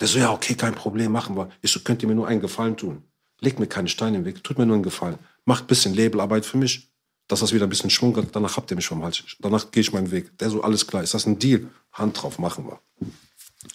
Der 0.00 0.08
so, 0.08 0.18
ja, 0.18 0.32
okay, 0.32 0.54
kein 0.54 0.74
Problem, 0.74 1.12
machen 1.12 1.36
wir. 1.36 1.50
Ich 1.62 1.70
so, 1.70 1.80
könnt 1.80 2.02
ihr 2.02 2.08
mir 2.08 2.14
nur 2.14 2.28
einen 2.28 2.40
Gefallen 2.40 2.76
tun? 2.76 3.04
Legt 3.40 3.58
mir 3.60 3.66
keine 3.66 3.88
Steine 3.88 4.18
im 4.18 4.24
Weg, 4.24 4.42
tut 4.42 4.58
mir 4.58 4.66
nur 4.66 4.74
einen 4.74 4.82
Gefallen. 4.82 5.18
Macht 5.44 5.64
ein 5.64 5.66
bisschen 5.68 5.94
Labelarbeit 5.94 6.44
für 6.44 6.58
mich, 6.58 6.90
dass 7.28 7.40
das 7.40 7.52
wieder 7.52 7.66
ein 7.66 7.70
bisschen 7.70 7.90
Schwung 7.90 8.16
hat. 8.16 8.28
Danach 8.32 8.56
habt 8.56 8.70
ihr 8.70 8.76
mich 8.76 8.86
vom 8.86 9.02
Hals. 9.02 9.22
Danach 9.40 9.70
gehe 9.70 9.80
ich 9.80 9.92
meinen 9.92 10.10
Weg. 10.10 10.36
Der 10.38 10.50
so, 10.50 10.62
alles 10.62 10.86
klar. 10.86 11.02
Ist 11.02 11.14
das 11.14 11.26
ein 11.26 11.38
Deal? 11.38 11.68
Hand 11.92 12.22
drauf, 12.22 12.38
machen 12.38 12.66
wir. 12.66 12.80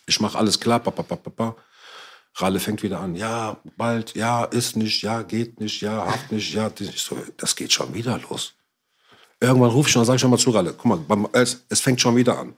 Ich 0.06 0.20
mache 0.22 0.38
alles 0.38 0.60
klar, 0.60 0.80
papa, 0.80 1.04
papa, 1.04 1.30
papa. 1.30 1.56
Ralle 2.36 2.60
fängt 2.60 2.82
wieder 2.82 3.00
an. 3.00 3.16
Ja, 3.16 3.58
bald, 3.78 4.16
ja, 4.16 4.46
ist 4.46 4.78
nicht, 4.78 5.02
ja, 5.02 5.22
geht 5.22 5.60
nicht, 5.60 5.82
ja, 5.82 6.06
habt 6.06 6.32
nicht, 6.32 6.54
ja. 6.54 6.72
Ich 6.80 7.02
so, 7.02 7.18
das 7.38 7.56
geht 7.56 7.74
schon 7.74 7.94
wieder 7.94 8.20
los. 8.30 8.54
Irgendwann 9.40 9.72
rufe 9.72 9.90
ich 9.90 9.98
und 9.98 10.06
sage 10.06 10.16
ich 10.16 10.22
schon 10.22 10.32
mal 10.32 10.38
zu 10.38 10.52
Ralle, 10.52 10.74
guck 10.78 11.08
mal, 11.08 11.30
es, 11.34 11.66
es 11.68 11.82
fängt 11.82 12.00
schon 12.00 12.16
wieder 12.16 12.38
an. 12.38 12.54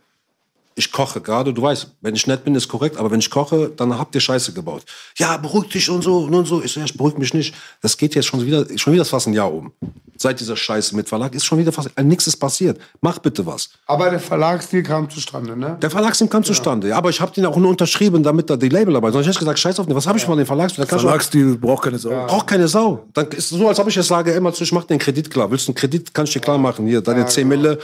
Ich 0.75 0.91
koche 0.91 1.21
gerade, 1.21 1.53
du 1.53 1.61
weißt, 1.61 1.87
wenn 2.01 2.15
ich 2.15 2.25
nett 2.25 2.43
bin, 2.43 2.55
ist 2.55 2.67
korrekt, 2.67 2.97
aber 2.97 3.11
wenn 3.11 3.19
ich 3.19 3.29
koche, 3.29 3.71
dann 3.75 3.97
habt 3.97 4.15
ihr 4.15 4.21
Scheiße 4.21 4.53
gebaut. 4.53 4.83
Ja, 5.17 5.37
beruhig 5.37 5.69
dich 5.69 5.89
und 5.89 6.01
so 6.03 6.17
und 6.19 6.45
so. 6.45 6.63
Ich 6.63 6.71
so, 6.73 6.79
ja, 6.79 6.85
ich 6.85 6.97
beruhig 6.97 7.17
mich 7.17 7.33
nicht. 7.33 7.53
Das 7.81 7.95
geht 7.97 8.15
jetzt 8.15 8.25
schon 8.25 8.43
wieder, 8.45 8.65
schon 8.77 8.93
wieder 8.93 9.05
fast 9.05 9.27
ein 9.27 9.33
Jahr 9.33 9.53
um. 9.53 9.71
Seit 10.17 10.39
dieser 10.39 10.55
Scheiße 10.55 10.95
mit 10.95 11.09
Verlag 11.09 11.33
ist 11.35 11.43
schon 11.45 11.57
wieder 11.57 11.71
fast, 11.71 11.89
äh, 11.95 12.03
nichts 12.03 12.27
ist 12.27 12.37
passiert. 12.37 12.79
Mach 13.01 13.19
bitte 13.19 13.45
was. 13.45 13.69
Aber 13.87 14.09
der 14.09 14.19
Verlagsdeal 14.19 14.83
kam 14.83 15.09
zustande, 15.09 15.57
ne? 15.57 15.77
Der 15.81 15.89
Verlagsding 15.89 16.29
kam 16.29 16.43
zustande, 16.43 16.87
ja, 16.89 16.97
aber 16.97 17.09
ich 17.09 17.19
habe 17.19 17.31
den 17.33 17.45
auch 17.45 17.57
nur 17.57 17.69
unterschrieben, 17.71 18.23
damit 18.23 18.49
da 18.49 18.55
die 18.55 18.69
Labelarbeit. 18.69 19.13
Sonst 19.13 19.25
hätte 19.25 19.33
ich 19.33 19.39
gesagt, 19.39 19.59
scheiß 19.59 19.79
auf 19.79 19.85
den, 19.87 19.95
was 19.95 20.07
habe 20.07 20.17
ich 20.17 20.23
von 20.25 20.37
den 20.37 20.45
Verlagsding? 20.45 20.83
Da 20.83 20.89
kannst 20.89 21.03
du- 21.03 21.07
Verlagsstil 21.07 21.57
braucht 21.57 21.83
keine 21.83 21.97
Sorge. 21.99 22.25
Braucht 22.27 22.47
keine 22.47 22.67
Sau. 22.67 23.05
Dann 23.13 23.27
ist 23.29 23.51
es 23.51 23.57
so, 23.57 23.67
als 23.67 23.79
ob 23.79 23.87
ich 23.87 23.95
jetzt 23.95 24.07
sage, 24.07 24.31
immer 24.31 24.53
zu, 24.53 24.63
ich 24.63 24.71
mach 24.71 24.85
den 24.85 24.97
Kredit 24.99 25.29
klar. 25.29 25.49
Willst 25.51 25.67
du 25.67 25.71
einen 25.71 25.75
Kredit, 25.75 26.13
kann 26.13 26.25
ich 26.25 26.33
dir 26.33 26.39
klar 26.39 26.57
machen. 26.57 26.87
Hier, 26.87 27.01
deine 27.01 27.25
10 27.25 27.47
Mille. 27.47 27.79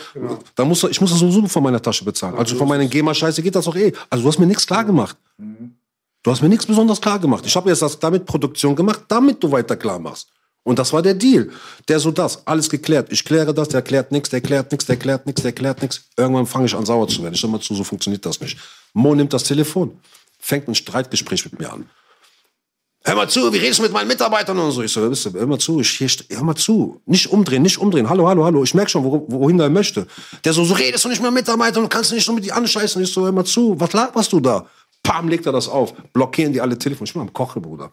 Dann 0.55 0.67
muss, 0.67 0.83
ich 0.83 1.01
muss 1.01 1.09
das 1.09 1.19
sowieso 1.19 1.45
von 1.47 1.63
meiner 1.63 1.81
Tasche 1.81 2.05
bezahlen. 2.05 2.35
Also 2.37 2.55
von 2.55 2.67
meinen 2.79 2.89
GEMA-Scheiße 2.89 3.41
geht 3.41 3.55
das 3.55 3.67
auch 3.67 3.75
eh. 3.75 3.93
Also 4.09 4.23
du 4.23 4.29
hast 4.29 4.39
mir 4.39 4.47
nichts 4.47 4.65
klar 4.65 4.83
gemacht. 4.83 5.17
Du 6.23 6.31
hast 6.31 6.41
mir 6.41 6.49
nichts 6.49 6.65
besonders 6.65 6.99
klar 6.99 7.19
gemacht. 7.19 7.45
Ich 7.45 7.55
habe 7.55 7.69
jetzt 7.69 7.81
das 7.81 7.99
damit 7.99 8.25
Produktion 8.25 8.75
gemacht, 8.75 9.03
damit 9.07 9.41
du 9.41 9.51
weiter 9.51 9.77
klar 9.77 9.99
machst. 9.99 10.29
Und 10.63 10.77
das 10.77 10.91
war 10.91 11.01
der 11.01 11.13
Deal. 11.13 11.49
Der 11.87 11.99
so 11.99 12.11
das, 12.11 12.45
alles 12.45 12.69
geklärt. 12.69 13.11
Ich 13.11 13.23
kläre 13.23 13.53
das, 13.53 13.69
der 13.69 13.81
klärt 13.81 14.11
nichts, 14.11 14.29
der 14.29 14.41
klärt 14.41 14.71
nichts, 14.71 14.85
der 14.85 14.97
klärt 14.97 15.25
nichts, 15.25 15.41
der 15.41 15.53
klärt 15.53 15.81
nichts. 15.81 16.03
Irgendwann 16.17 16.45
fange 16.45 16.65
ich 16.65 16.75
an 16.75 16.85
sauer 16.85 17.07
zu 17.07 17.23
werden. 17.23 17.33
Ich 17.33 17.41
sag 17.41 17.49
mal 17.49 17.61
zu, 17.61 17.73
so 17.73 17.83
funktioniert 17.83 18.25
das 18.25 18.41
nicht. 18.41 18.57
Mo 18.93 19.15
nimmt 19.15 19.33
das 19.33 19.43
Telefon, 19.43 19.97
fängt 20.39 20.67
ein 20.67 20.75
Streitgespräch 20.75 21.45
mit 21.45 21.59
mir 21.59 21.71
an. 21.71 21.89
Hör 23.05 23.15
mal 23.15 23.29
zu, 23.29 23.51
wie 23.53 23.57
redest 23.57 23.79
du 23.79 23.83
mit 23.83 23.93
meinen 23.93 24.09
Mitarbeitern 24.09 24.59
und 24.59 24.71
so? 24.71 24.81
Ich 24.83 24.91
so, 24.91 25.01
hör 25.01 25.47
mal 25.47 25.57
zu, 25.57 25.79
ich, 25.79 25.89
hier, 25.89 26.09
hör 26.31 26.43
mal 26.43 26.55
zu. 26.55 27.01
Nicht 27.05 27.27
umdrehen, 27.31 27.61
nicht 27.61 27.77
umdrehen. 27.77 28.09
Hallo, 28.09 28.27
hallo, 28.27 28.43
hallo. 28.43 28.63
Ich 28.63 28.73
merk 28.73 28.89
schon, 28.89 29.03
wo, 29.03 29.25
wohin 29.29 29.59
er 29.59 29.69
möchte. 29.69 30.05
Der 30.43 30.51
so, 30.51 30.65
so 30.65 30.73
redest 30.73 31.05
du 31.05 31.09
nicht 31.09 31.21
mit 31.21 31.31
Mitarbeitern 31.31 31.83
und 31.83 31.89
kannst 31.89 32.11
nicht 32.11 32.25
so 32.25 32.33
mit 32.33 32.43
die 32.43 32.51
anscheißen. 32.51 33.01
Ich 33.01 33.13
so, 33.13 33.23
hör 33.23 33.31
mal 33.31 33.45
zu, 33.45 33.79
was 33.79 33.93
laberst 33.93 34.33
du 34.33 34.41
da? 34.41 34.67
Pam, 35.01 35.29
legt 35.29 35.45
er 35.45 35.53
das 35.53 35.69
auf. 35.69 35.93
Blockieren 36.11 36.51
die 36.51 36.59
alle 36.59 36.77
Telefon. 36.77 37.05
Ich 37.05 37.13
bin 37.13 37.21
am 37.21 37.31
Kochen, 37.31 37.61
Bruder. 37.61 37.91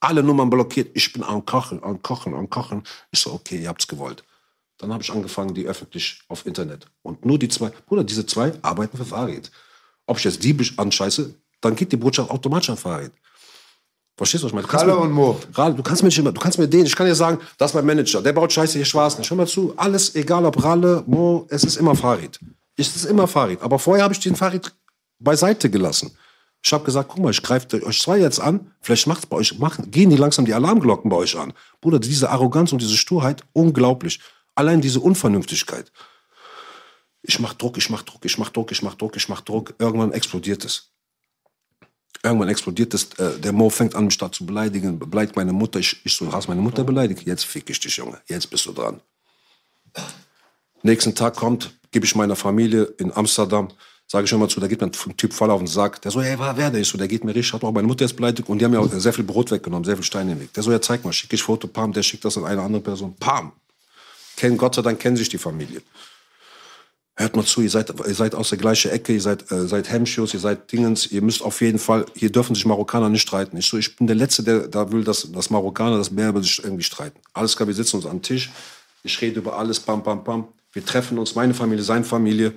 Alle 0.00 0.22
Nummern 0.22 0.48
blockiert. 0.48 0.90
Ich 0.94 1.12
bin 1.12 1.22
am 1.22 1.44
Kochen, 1.44 1.82
am 1.82 2.02
Kochen, 2.02 2.34
am 2.34 2.48
Kochen. 2.48 2.82
Ich 3.10 3.20
so, 3.20 3.34
okay, 3.34 3.58
ihr 3.58 3.68
habt's 3.68 3.86
gewollt. 3.86 4.24
Dann 4.78 4.90
habe 4.92 5.02
ich 5.02 5.12
angefangen, 5.12 5.54
die 5.54 5.66
öffentlich 5.66 6.22
auf 6.28 6.46
Internet. 6.46 6.86
Und 7.02 7.24
nur 7.26 7.38
die 7.38 7.48
zwei, 7.48 7.70
Bruder, 7.86 8.04
diese 8.04 8.24
zwei 8.24 8.52
arbeiten 8.62 8.96
für 8.96 9.04
Farid. 9.04 9.50
Ob 10.06 10.18
ich 10.18 10.24
jetzt 10.24 10.42
die 10.42 10.56
anscheiße, 10.76 11.34
dann 11.60 11.76
geht 11.76 11.92
die 11.92 11.96
Botschaft 11.96 12.30
automatisch 12.30 12.70
an 12.70 12.76
Farid. 12.76 13.12
Verstehst 14.16 14.42
du, 14.42 14.46
was 14.46 14.52
ich 14.52 14.54
meine? 14.54 14.72
Ralle 14.72 14.96
und 14.96 15.12
Mo. 15.12 15.38
Ralle, 15.54 15.74
du 15.74 15.82
kannst 15.82 16.02
mir 16.02 16.08
nicht 16.08 16.18
immer, 16.18 16.32
du 16.32 16.40
kannst 16.40 16.58
mir 16.58 16.66
den, 16.66 16.86
ich 16.86 16.96
kann 16.96 17.06
dir 17.06 17.14
sagen, 17.14 17.38
das 17.58 17.70
ist 17.70 17.74
mein 17.74 17.84
Manager, 17.84 18.22
der 18.22 18.32
baut 18.32 18.50
Scheiße 18.52 18.78
hier 18.78 18.86
schwarz 18.86 19.18
nicht. 19.18 19.28
Hör 19.28 19.36
mal 19.36 19.46
zu, 19.46 19.74
alles, 19.76 20.14
egal 20.14 20.46
ob 20.46 20.62
Ralle, 20.62 21.04
Mo, 21.06 21.46
es 21.50 21.64
ist 21.64 21.76
immer 21.76 21.94
Farid. 21.94 22.38
Es 22.76 22.96
ist 22.96 23.04
immer 23.04 23.28
Farid. 23.28 23.60
Aber 23.60 23.78
vorher 23.78 24.04
habe 24.04 24.14
ich 24.14 24.20
den 24.20 24.34
Farid 24.34 24.72
beiseite 25.18 25.68
gelassen. 25.68 26.16
Ich 26.64 26.72
habe 26.72 26.84
gesagt, 26.84 27.10
guck 27.10 27.22
mal, 27.22 27.30
ich 27.30 27.42
greife 27.42 27.84
euch 27.84 28.00
zwei 28.00 28.18
jetzt 28.18 28.40
an, 28.40 28.72
vielleicht 28.80 29.06
macht's 29.06 29.26
bei 29.26 29.36
euch, 29.36 29.58
machen, 29.58 29.90
gehen 29.90 30.10
die 30.10 30.16
langsam 30.16 30.46
die 30.46 30.54
Alarmglocken 30.54 31.10
bei 31.10 31.16
euch 31.16 31.38
an. 31.38 31.52
Bruder, 31.80 31.98
diese 31.98 32.30
Arroganz 32.30 32.72
und 32.72 32.80
diese 32.80 32.96
Sturheit, 32.96 33.44
unglaublich. 33.52 34.20
Allein 34.54 34.80
diese 34.80 35.00
Unvernünftigkeit. 35.00 35.92
Ich 37.20 37.38
mach 37.38 37.52
Druck, 37.52 37.76
ich 37.76 37.90
mach 37.90 38.02
Druck, 38.02 38.24
ich 38.24 38.38
mach 38.38 38.48
Druck, 38.48 38.72
ich 38.72 38.82
mach 38.82 38.94
Druck, 38.94 39.16
ich 39.16 39.28
mach 39.28 39.42
Druck. 39.42 39.74
Irgendwann 39.78 40.12
explodiert 40.12 40.64
es. 40.64 40.95
Irgendwann 42.22 42.48
explodiert 42.48 42.94
es. 42.94 43.12
Äh, 43.18 43.38
der 43.38 43.52
Mo 43.52 43.70
fängt 43.70 43.94
an, 43.94 44.06
mich 44.06 44.18
da 44.18 44.30
zu 44.30 44.44
beleidigen, 44.46 44.98
beleidigt 44.98 45.36
meine 45.36 45.52
Mutter. 45.52 45.78
Ich, 45.78 46.00
ich 46.04 46.14
so, 46.14 46.32
hast 46.32 46.48
meine 46.48 46.60
Mutter 46.60 46.84
beleidigt? 46.84 47.22
Jetzt 47.26 47.44
fick 47.44 47.68
ich 47.70 47.80
dich, 47.80 47.96
Junge. 47.96 48.20
Jetzt 48.26 48.50
bist 48.50 48.66
du 48.66 48.72
dran. 48.72 49.00
Nächsten 50.82 51.14
Tag 51.14 51.36
kommt, 51.36 51.72
gebe 51.90 52.06
ich 52.06 52.14
meiner 52.14 52.36
Familie 52.36 52.84
in 52.98 53.12
Amsterdam, 53.12 53.68
sage 54.06 54.24
ich 54.24 54.32
mal 54.32 54.48
zu, 54.48 54.60
da 54.60 54.68
geht 54.68 54.80
mir 54.80 54.86
ein 54.86 55.16
Typ 55.16 55.32
voll 55.32 55.50
auf 55.50 55.60
den 55.60 55.66
Sack. 55.66 56.00
Der 56.02 56.10
so, 56.10 56.20
ey, 56.20 56.38
wer, 56.38 56.56
wer 56.56 56.70
der 56.70 56.80
ist 56.80 56.90
so, 56.90 56.98
der 56.98 57.08
geht 57.08 57.24
mir 57.24 57.34
richtig, 57.34 57.54
hat 57.54 57.64
auch 57.64 57.72
meine 57.72 57.88
Mutter 57.88 58.04
jetzt 58.04 58.14
beleidigt 58.14 58.48
und 58.48 58.58
die 58.58 58.64
haben 58.64 58.72
mir 58.72 58.80
auch 58.80 58.90
sehr 58.92 59.12
viel 59.12 59.24
Brot 59.24 59.50
weggenommen, 59.50 59.84
sehr 59.84 59.96
viel 59.96 60.04
Steine 60.04 60.32
im 60.32 60.40
Weg. 60.40 60.52
Der 60.52 60.62
so, 60.62 60.70
ja, 60.70 60.80
zeig 60.80 61.04
mal, 61.04 61.12
schicke 61.12 61.34
ich 61.34 61.42
Foto, 61.42 61.66
pam, 61.66 61.92
der 61.92 62.02
schickt 62.02 62.24
das 62.24 62.36
an 62.38 62.44
eine 62.44 62.62
andere 62.62 62.82
Person, 62.82 63.14
pam. 63.18 63.52
Kennen, 64.36 64.58
Gott 64.58 64.74
sei 64.74 64.82
Dank 64.82 65.00
kennen 65.00 65.16
sich 65.16 65.28
die 65.28 65.38
Familie. 65.38 65.80
Hört 67.18 67.34
mal 67.34 67.46
zu, 67.46 67.62
ihr 67.62 67.70
seid, 67.70 67.88
ihr 68.06 68.14
seid 68.14 68.34
aus 68.34 68.50
der 68.50 68.58
gleichen 68.58 68.90
Ecke, 68.90 69.14
ihr 69.14 69.22
seid, 69.22 69.50
äh, 69.50 69.66
seid 69.66 69.88
Hemmschuss, 69.90 70.34
ihr 70.34 70.40
seid 70.40 70.70
Dingens, 70.70 71.06
ihr 71.10 71.22
müsst 71.22 71.42
auf 71.42 71.62
jeden 71.62 71.78
Fall, 71.78 72.04
hier 72.14 72.30
dürfen 72.30 72.54
sich 72.54 72.66
Marokkaner 72.66 73.08
nicht 73.08 73.22
streiten. 73.22 73.56
Ich 73.56 73.66
so, 73.66 73.78
ich 73.78 73.96
bin 73.96 74.06
der 74.06 74.16
Letzte, 74.16 74.42
der 74.42 74.68
da 74.68 74.92
will, 74.92 75.02
dass, 75.02 75.32
dass 75.32 75.48
Marokkaner 75.48 75.96
das 75.96 76.10
mehr 76.10 76.28
über 76.28 76.42
sich 76.42 76.62
irgendwie 76.62 76.82
streiten. 76.82 77.18
Alles 77.32 77.56
klar, 77.56 77.66
wir 77.66 77.74
sitzen 77.74 77.96
uns 77.96 78.06
am 78.06 78.20
Tisch, 78.20 78.50
ich 79.02 79.18
rede 79.22 79.38
über 79.38 79.58
alles, 79.58 79.80
bam, 79.80 80.02
bam, 80.02 80.22
bam. 80.24 80.48
Wir 80.72 80.84
treffen 80.84 81.18
uns, 81.18 81.34
meine 81.34 81.54
Familie, 81.54 81.82
seine 81.82 82.04
Familie. 82.04 82.52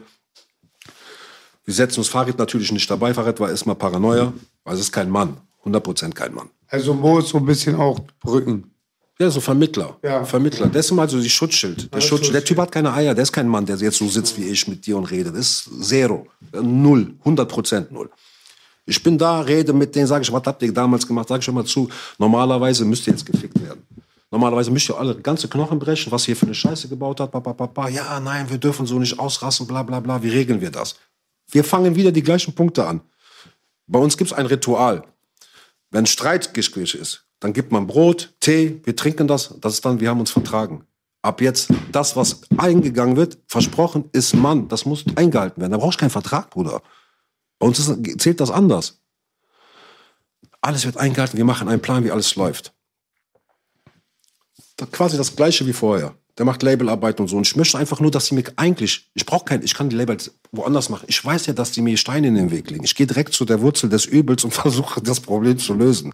Wir 1.64 1.74
setzen 1.74 2.00
uns 2.00 2.10
Farid 2.10 2.38
natürlich 2.38 2.72
nicht 2.74 2.90
dabei. 2.92 3.14
Farid 3.14 3.40
war 3.40 3.50
erstmal 3.50 3.76
Paranoia, 3.76 4.34
weil 4.66 4.74
es 4.74 4.82
ist 4.82 4.92
kein 4.92 5.10
Mann. 5.10 5.38
100% 5.64 6.14
kein 6.14 6.34
Mann. 6.34 6.50
Also 6.68 6.94
Mo 6.94 7.20
ist 7.20 7.30
so 7.30 7.38
ein 7.38 7.46
bisschen 7.46 7.76
auch 7.76 8.00
Brücken. 8.20 8.72
Ja, 9.22 9.30
so 9.30 9.42
Vermittler. 9.42 9.98
Ja. 10.02 10.24
Vermittler. 10.24 10.68
Das 10.68 10.86
ist 10.86 10.92
mal 10.94 11.10
so 11.10 11.20
die 11.20 11.30
Schutzschild. 11.30 11.94
Der, 11.94 12.00
Schutzschild. 12.00 12.36
der 12.36 12.44
Typ 12.44 12.58
hat 12.58 12.72
keine 12.72 12.94
Eier. 12.94 13.14
Der 13.14 13.24
ist 13.24 13.34
kein 13.34 13.50
Mann, 13.50 13.66
der 13.66 13.76
jetzt 13.76 13.98
so 13.98 14.08
sitzt 14.08 14.38
wie 14.38 14.46
ich 14.46 14.66
mit 14.68 14.86
dir 14.86 14.96
und 14.96 15.06
redet. 15.12 15.36
Das 15.36 15.68
ist 15.68 15.70
Zero. 15.90 16.28
Null. 16.54 17.16
100% 17.26 17.92
null. 17.92 18.10
Ich 18.86 19.04
bin 19.04 19.18
da, 19.18 19.42
rede 19.42 19.74
mit 19.74 19.94
denen, 19.94 20.08
sage 20.08 20.24
ich, 20.24 20.32
was 20.32 20.42
habt 20.46 20.64
ihr 20.64 20.74
damals 20.74 21.06
gemacht? 21.06 21.28
Sag 21.28 21.40
ich 21.40 21.46
schon 21.46 21.54
mal 21.54 21.66
zu. 21.66 21.90
Normalerweise 22.18 22.86
müsst 22.86 23.06
ihr 23.08 23.14
jetzt 23.14 23.26
gefickt 23.26 23.62
werden. 23.62 23.86
Normalerweise 24.32 24.72
müsst 24.72 24.90
ihr 24.90 24.98
alle 24.98 25.16
ganze 25.16 25.48
Knochen 25.48 25.78
brechen, 25.80 26.12
was 26.12 26.28
ihr 26.28 26.36
für 26.36 26.46
eine 26.46 26.56
Scheiße 26.56 26.88
gebaut 26.88 27.20
habt. 27.20 27.32
Ba, 27.34 27.40
ba, 27.40 27.52
ba, 27.52 27.66
ba. 27.66 27.90
Ja, 27.90 28.20
nein, 28.20 28.50
wir 28.50 28.58
dürfen 28.58 28.86
so 28.86 28.98
nicht 29.00 29.20
ausrasten, 29.20 29.68
bla, 29.68 29.84
bla, 29.84 30.00
bla. 30.00 30.24
Wie 30.24 30.30
regeln 30.30 30.62
wir 30.62 30.72
das? 30.72 30.96
Wir 31.52 31.64
fangen 31.64 31.96
wieder 31.96 32.12
die 32.12 32.24
gleichen 32.24 32.54
Punkte 32.56 32.86
an. 32.88 33.02
Bei 33.86 34.00
uns 34.00 34.18
gibt 34.18 34.32
es 34.32 34.38
ein 34.38 34.46
Ritual. 34.46 35.04
Wenn 35.92 36.06
Streitgespräch 36.06 36.94
ist, 36.96 37.26
dann 37.40 37.54
gibt 37.54 37.72
man 37.72 37.88
Brot, 37.88 38.34
Tee, 38.40 38.82
wir 38.84 38.96
trinken 38.96 39.28
das, 39.28 39.56
das 39.62 39.74
ist 39.76 39.86
dann, 39.86 40.00
wir 40.00 40.10
haben 40.10 40.20
uns 40.20 40.32
vertragen. 40.32 40.86
Ab 41.22 41.42
jetzt, 41.42 41.70
das, 41.92 42.16
was 42.16 42.42
eingegangen 42.58 43.16
wird, 43.18 43.38
versprochen, 43.48 44.06
ist 44.14 44.34
Mann, 44.36 44.68
das 44.70 44.86
muss 44.86 45.04
eingehalten 45.16 45.62
werden. 45.62 45.72
Da 45.74 45.78
brauchst 45.78 46.00
du 46.00 46.02
keinen 46.02 46.10
Vertrag, 46.12 46.50
Bruder. 46.50 46.82
Bei 47.60 47.68
uns 47.68 47.80
ist, 47.80 48.22
zählt 48.22 48.40
das 48.40 48.52
anders. 48.52 49.02
Alles 50.62 50.86
wird 50.86 50.98
eingehalten, 50.98 51.38
wir 51.38 51.46
machen 51.46 51.68
einen 51.68 51.82
Plan, 51.82 52.04
wie 52.04 52.12
alles 52.12 52.36
läuft. 52.36 52.74
Da- 54.78 54.86
Quasi 54.86 55.18
das 55.18 55.36
Gleiche 55.36 55.66
wie 55.68 55.74
vorher. 55.74 56.16
Der 56.38 56.46
macht 56.46 56.64
Labelarbeit 56.64 57.20
und 57.20 57.28
so. 57.28 57.36
Und 57.36 57.46
ich 57.48 57.56
möchte 57.58 57.78
einfach 57.78 58.00
nur, 58.00 58.12
dass 58.12 58.28
sie 58.28 58.36
mir 58.36 58.46
eigentlich, 58.56 59.10
ich 59.14 59.26
brauche 59.26 59.44
kein, 59.44 59.62
ich 59.62 59.74
kann 59.74 59.90
die 59.90 59.96
Labels 59.98 60.34
woanders 60.54 60.88
machen. 60.90 61.04
Ich 61.08 61.24
weiß 61.24 61.48
ja, 61.48 61.54
dass 61.54 61.72
die 61.72 61.82
mir 61.82 61.98
Steine 61.98 62.28
in 62.30 62.36
den 62.36 62.50
Weg 62.52 62.70
legen. 62.72 62.86
Ich 62.86 62.96
gehe 62.96 63.08
direkt 63.08 63.34
zu 63.34 63.44
der 63.44 63.60
Wurzel 63.62 63.90
des 63.90 64.06
Übels 64.06 64.46
und 64.46 64.54
versuche, 64.54 65.02
das 65.02 65.20
Problem 65.20 65.58
zu 65.60 65.74
lösen. 65.74 66.14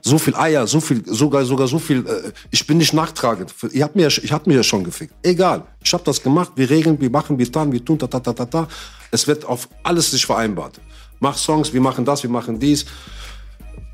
So 0.00 0.18
viel 0.18 0.36
Eier, 0.36 0.66
so 0.66 0.80
viel, 0.80 1.02
sogar, 1.06 1.44
sogar 1.44 1.66
so 1.66 1.78
viel. 1.78 2.06
Äh, 2.06 2.32
ich 2.50 2.66
bin 2.66 2.78
nicht 2.78 2.92
nachtragend. 2.92 3.52
Ihr 3.72 3.82
habt 3.82 3.96
mir, 3.96 4.06
ich 4.06 4.32
hab 4.32 4.46
mir 4.46 4.54
ja 4.54 4.62
schon 4.62 4.84
gefickt. 4.84 5.14
Egal. 5.22 5.64
Ich 5.82 5.92
habe 5.92 6.04
das 6.04 6.22
gemacht. 6.22 6.52
Wir 6.54 6.70
regeln, 6.70 7.00
wir 7.00 7.10
machen, 7.10 7.36
wir 7.38 7.50
tun, 7.50 7.72
wir 7.72 7.84
tun, 7.84 7.98
ta, 7.98 8.06
ta, 8.06 8.20
ta, 8.20 8.32
ta, 8.32 8.46
ta. 8.46 8.68
Es 9.10 9.26
wird 9.26 9.44
auf 9.44 9.68
alles 9.82 10.10
sich 10.10 10.24
vereinbart. 10.24 10.80
Mach 11.18 11.36
Songs, 11.36 11.72
wir 11.72 11.80
machen 11.80 12.04
das, 12.04 12.22
wir 12.22 12.30
machen 12.30 12.60
dies. 12.60 12.86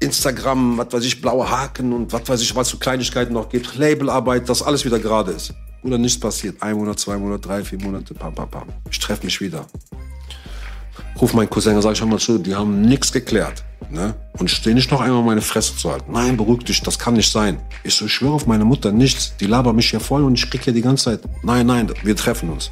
Instagram, 0.00 0.76
was 0.76 0.92
weiß 0.92 1.04
ich, 1.04 1.20
blaue 1.20 1.48
Haken 1.48 1.92
und 1.92 2.12
was 2.12 2.28
weiß 2.28 2.42
ich, 2.42 2.54
was 2.54 2.70
für 2.70 2.76
Kleinigkeiten 2.76 3.32
noch 3.32 3.48
gibt. 3.48 3.76
Labelarbeit, 3.76 4.48
dass 4.48 4.62
alles 4.62 4.84
wieder 4.84 4.98
gerade 4.98 5.32
ist. 5.32 5.54
Oder 5.82 5.96
nichts 5.96 6.18
passiert. 6.18 6.60
Ein 6.62 6.76
Monat, 6.76 6.98
zwei 6.98 7.16
Monate, 7.16 7.48
drei, 7.48 7.64
vier 7.64 7.80
Monate, 7.80 8.12
pam, 8.12 8.34
pam, 8.34 8.50
pam. 8.50 8.68
Ich 8.90 8.98
treffe 8.98 9.24
mich 9.24 9.40
wieder. 9.40 9.66
Ruf 11.20 11.34
meinen 11.34 11.50
Cousin 11.50 11.76
und 11.76 11.82
sag, 11.82 11.96
schau 11.96 12.06
mal 12.06 12.18
zu, 12.18 12.38
die 12.38 12.54
haben 12.54 12.82
nichts 12.82 13.12
geklärt. 13.12 13.64
Ne? 13.90 14.14
Und 14.38 14.50
stehe 14.50 14.74
nicht 14.74 14.90
noch 14.90 15.00
einmal 15.00 15.22
meine 15.22 15.42
Fresse 15.42 15.76
zu 15.76 15.90
halten. 15.90 16.12
Nein, 16.12 16.36
beruhig 16.36 16.64
dich, 16.64 16.80
das 16.82 16.98
kann 16.98 17.14
nicht 17.14 17.30
sein. 17.30 17.58
Ich 17.84 17.94
so, 17.94 18.06
ich 18.06 18.12
schwöre 18.12 18.32
auf 18.32 18.46
meine 18.46 18.64
Mutter 18.64 18.92
nichts. 18.92 19.34
Die 19.38 19.46
labert 19.46 19.74
mich 19.74 19.90
hier 19.90 20.00
voll 20.00 20.24
und 20.24 20.34
ich 20.34 20.50
krieg 20.50 20.64
hier 20.64 20.72
die 20.72 20.82
ganze 20.82 21.04
Zeit. 21.04 21.20
Nein, 21.42 21.66
nein, 21.66 21.92
wir 22.02 22.16
treffen 22.16 22.48
uns. 22.50 22.70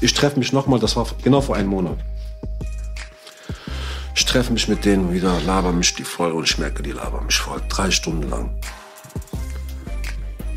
Ich 0.00 0.12
treffe 0.14 0.38
mich 0.38 0.52
nochmal, 0.52 0.78
das 0.78 0.94
war 0.96 1.06
genau 1.22 1.40
vor 1.40 1.56
einem 1.56 1.70
Monat. 1.70 1.98
Ich 4.14 4.24
treffe 4.24 4.52
mich 4.52 4.68
mit 4.68 4.84
denen 4.84 5.12
wieder, 5.12 5.40
laber 5.46 5.72
mich 5.72 5.94
die 5.94 6.04
voll 6.04 6.32
und 6.32 6.44
ich 6.44 6.58
merke, 6.58 6.82
die 6.82 6.92
labern 6.92 7.26
mich 7.26 7.38
voll. 7.38 7.62
Drei 7.68 7.90
Stunden 7.90 8.28
lang. 8.28 8.50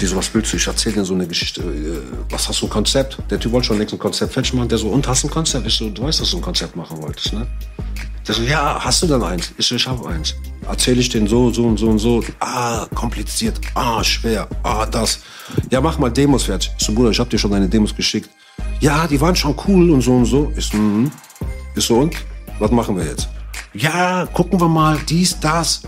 Die 0.02 0.08
so, 0.08 0.16
was 0.16 0.34
willst 0.34 0.52
du? 0.52 0.58
Ich 0.58 0.66
erzähle 0.66 0.96
denen 0.96 1.06
so 1.06 1.14
eine 1.14 1.28
Geschichte. 1.28 1.62
äh, 1.62 2.02
Was 2.32 2.50
hast 2.50 2.60
du 2.62 2.66
ein 2.66 2.70
Konzept? 2.72 3.20
Der 3.30 3.40
Typ 3.40 3.52
wollte 3.52 3.68
schon 3.68 3.78
längst 3.78 3.94
ein 3.94 4.00
Konzept 4.00 4.34
fertig 4.34 4.52
machen. 4.54 4.68
Der 4.68 4.80
so, 4.80 4.88
und 4.88 5.08
hast 5.08 5.22
du 5.24 5.28
ein 5.28 5.32
Konzept? 5.32 5.68
Ich 5.68 5.76
so, 5.76 5.90
du 5.90 6.02
weißt, 6.02 6.22
dass 6.22 6.32
du 6.32 6.38
ein 6.38 6.42
Konzept 6.42 6.76
machen 6.76 7.00
wolltest, 7.02 7.34
ne? 7.34 7.46
Der 8.28 8.34
so, 8.34 8.42
ja, 8.42 8.80
hast 8.84 9.04
du 9.04 9.08
denn 9.08 9.22
eins? 9.22 9.52
Ich 9.60 9.68
so, 9.68 9.76
ich 9.76 9.88
habe 9.88 10.08
eins. 10.10 10.34
Erzähle 10.68 11.02
ich 11.02 11.10
den 11.10 11.28
so, 11.28 11.52
so 11.54 11.66
und 11.66 11.78
so 11.78 11.88
und 11.88 12.00
so. 12.00 12.24
Ah, 12.40 12.88
kompliziert. 12.96 13.62
Ah, 13.76 14.04
schwer. 14.04 14.48
Ah, 14.64 14.88
das. 14.88 15.20
Ja, 15.70 15.80
mach 15.82 16.00
mal 16.00 16.10
Demos 16.10 16.44
fertig. 16.44 16.72
Ich 16.80 16.84
so, 16.84 16.94
Bruder, 16.94 17.12
ich 17.12 17.20
hab 17.20 17.30
dir 17.30 17.38
schon 17.38 17.52
deine 17.52 17.70
Demos 17.70 17.96
geschickt. 17.96 18.30
Ja, 18.80 19.06
die 19.06 19.22
waren 19.22 19.36
schon 19.36 19.56
cool 19.68 19.92
und 19.92 20.02
so 20.02 20.14
und 20.14 20.26
so. 20.26 20.52
Ich 20.56 20.66
so, 20.66 20.78
mhm. 20.78 21.12
Ich 21.76 21.86
so, 21.86 22.00
und? 22.00 22.16
Was 22.58 22.72
machen 22.72 22.98
wir 22.98 23.06
jetzt? 23.06 23.30
Ja, 23.74 24.26
gucken 24.34 24.60
wir 24.60 24.68
mal, 24.68 24.98
dies, 25.08 25.40
das. 25.40 25.84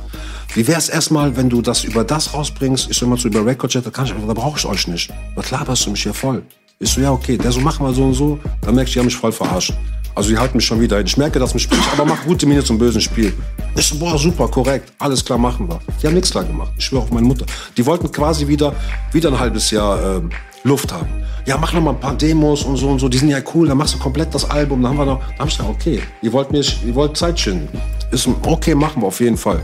Wie 0.56 0.68
wär's 0.68 0.88
erstmal, 0.88 1.36
wenn 1.36 1.50
du 1.50 1.64
das 1.64 1.84
über 1.84 2.04
das 2.04 2.32
rausbringst? 2.32 2.92
Ich 2.92 2.98
so 2.98 3.08
immer 3.08 3.18
zu 3.18 3.28
über 3.28 3.44
Recordjet, 3.44 3.86
da 3.88 3.90
kann 3.90 4.06
ich, 4.06 4.14
da 4.14 4.34
brauche 4.34 4.60
ich 4.60 4.66
euch 4.66 4.88
nicht. 4.88 5.12
Was 5.34 5.50
laberst 5.50 5.86
du 5.88 5.90
mich 5.90 6.04
hier 6.04 6.14
voll? 6.14 6.44
Ich 6.78 6.92
so, 6.92 7.02
ja, 7.02 7.12
okay, 7.12 7.38
der 7.38 7.52
so, 7.52 7.60
mach 7.60 7.80
mal 7.80 7.92
so 7.92 8.04
und 8.04 8.14
so. 8.14 8.40
Dann 8.62 8.76
merke 8.76 8.88
ich, 8.88 8.94
die 8.94 9.00
haben 9.00 9.08
mich 9.08 9.16
voll 9.16 9.32
verarscht. 9.32 9.74
Also 10.14 10.30
die 10.30 10.38
halten 10.38 10.58
mich 10.58 10.66
schon 10.66 10.80
wieder 10.80 10.98
hin. 10.98 11.08
Ich 11.08 11.18
merke, 11.18 11.40
dass 11.40 11.56
mich 11.56 11.64
spielt, 11.64 11.82
aber 11.92 12.06
mach 12.06 12.24
gute 12.24 12.46
Miene 12.46 12.64
zum 12.64 12.78
bösen 12.78 13.02
Spiel. 13.02 13.34
Ich 13.76 13.88
so, 13.88 13.96
boah, 13.96 14.16
super, 14.16 14.48
korrekt, 14.48 14.94
alles 15.00 15.26
klar, 15.26 15.40
machen 15.40 15.68
wir. 15.68 15.80
Die 16.00 16.06
haben 16.06 16.14
nichts 16.14 16.30
klar 16.30 16.44
gemacht. 16.44 16.72
Ich 16.78 16.86
schwöre 16.86 17.02
auf 17.02 17.12
meine 17.12 17.26
Mutter. 17.26 17.48
Die 17.76 17.84
wollten 17.84 18.12
quasi 18.12 18.48
wieder, 18.48 18.76
wieder 19.12 19.30
ein 19.30 19.40
halbes 19.40 19.72
Jahr 19.72 20.18
ähm, 20.18 20.30
Luft 20.64 20.94
haben. 20.94 21.10
Ja, 21.48 21.58
mach 21.58 21.74
noch 21.74 21.82
mal 21.82 21.92
ein 21.92 22.00
paar 22.00 22.16
Demos 22.16 22.62
und 22.62 22.78
so 22.78 22.90
und 22.90 23.00
so. 23.00 23.10
Die 23.10 23.18
sind 23.18 23.30
ja 23.30 23.40
cool. 23.56 23.68
Dann 23.68 23.78
machst 23.78 23.96
du 23.96 23.98
komplett 23.98 24.34
das 24.36 24.48
Album. 24.48 24.84
Dann 24.84 24.92
haben 24.92 24.98
wir 25.00 25.06
noch. 25.06 25.20
Dann 25.20 25.40
hab 25.40 25.48
ich 25.48 25.58
gesagt, 25.58 25.74
okay, 25.74 26.04
ihr 26.22 26.32
wollt 26.32 26.52
mir, 26.52 26.62
ihr 26.86 26.94
wollt 26.94 27.18
Zeit 27.18 27.40
schinden. 27.40 27.68
Ist 28.12 28.30
okay, 28.44 28.76
machen 28.76 29.02
wir 29.02 29.08
auf 29.08 29.20
jeden 29.20 29.36
Fall. 29.36 29.64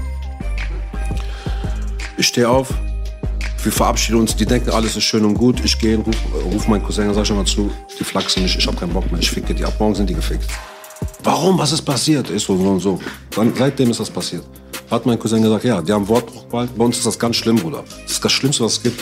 Ich 2.20 2.28
stehe 2.28 2.50
auf, 2.50 2.68
wir 3.64 3.72
verabschieden 3.72 4.20
uns, 4.20 4.36
die 4.36 4.46
denken, 4.46 4.72
alles 4.72 4.98
ist 4.98 5.06
schön 5.06 5.24
und 5.24 5.36
gut. 5.36 5.64
Ich 5.64 5.80
gehe, 5.80 5.96
ruf, 5.96 6.18
ruf 6.52 6.68
meinen 6.68 6.84
Cousin 6.84 7.08
und 7.08 7.14
sag 7.14 7.26
schon 7.26 7.38
mal 7.38 7.46
zu, 7.46 7.72
die 7.98 8.04
flachsen 8.04 8.44
nicht, 8.44 8.58
ich 8.58 8.68
hab 8.68 8.78
keinen 8.78 8.92
Bock 8.92 9.10
mehr, 9.10 9.22
ich 9.22 9.32
ficke 9.32 9.54
die 9.54 9.64
ab, 9.64 9.74
morgen 9.80 9.96
sind 9.96 10.10
die 10.10 10.14
gefickt. 10.14 10.44
Warum, 11.24 11.58
was 11.58 11.72
ist 11.72 11.82
passiert? 11.82 12.30
Ist 12.30 12.48
so 12.48 12.56
und 12.56 12.82
so. 12.82 13.00
Dann, 13.34 13.54
seitdem 13.56 13.90
ist 13.90 14.02
das 14.02 14.10
passiert. 14.10 14.44
Hat 14.92 15.06
mein 15.06 15.18
Cousin 15.18 15.42
gesagt, 15.42 15.64
ja, 15.64 15.82
die 15.82 15.94
haben 15.94 16.06
Wortbruch 16.10 16.44
bald. 16.48 16.78
Bei 16.78 16.84
uns 16.84 16.98
ist 16.98 17.06
das 17.06 17.18
ganz 17.18 17.38
schlimm, 17.38 17.56
Bruder. 17.56 17.86
Das 18.04 18.12
ist 18.12 18.26
das 18.26 18.34
Schlimmste, 18.34 18.66
was 18.66 18.74
es 18.74 18.84
gibt. 18.84 19.02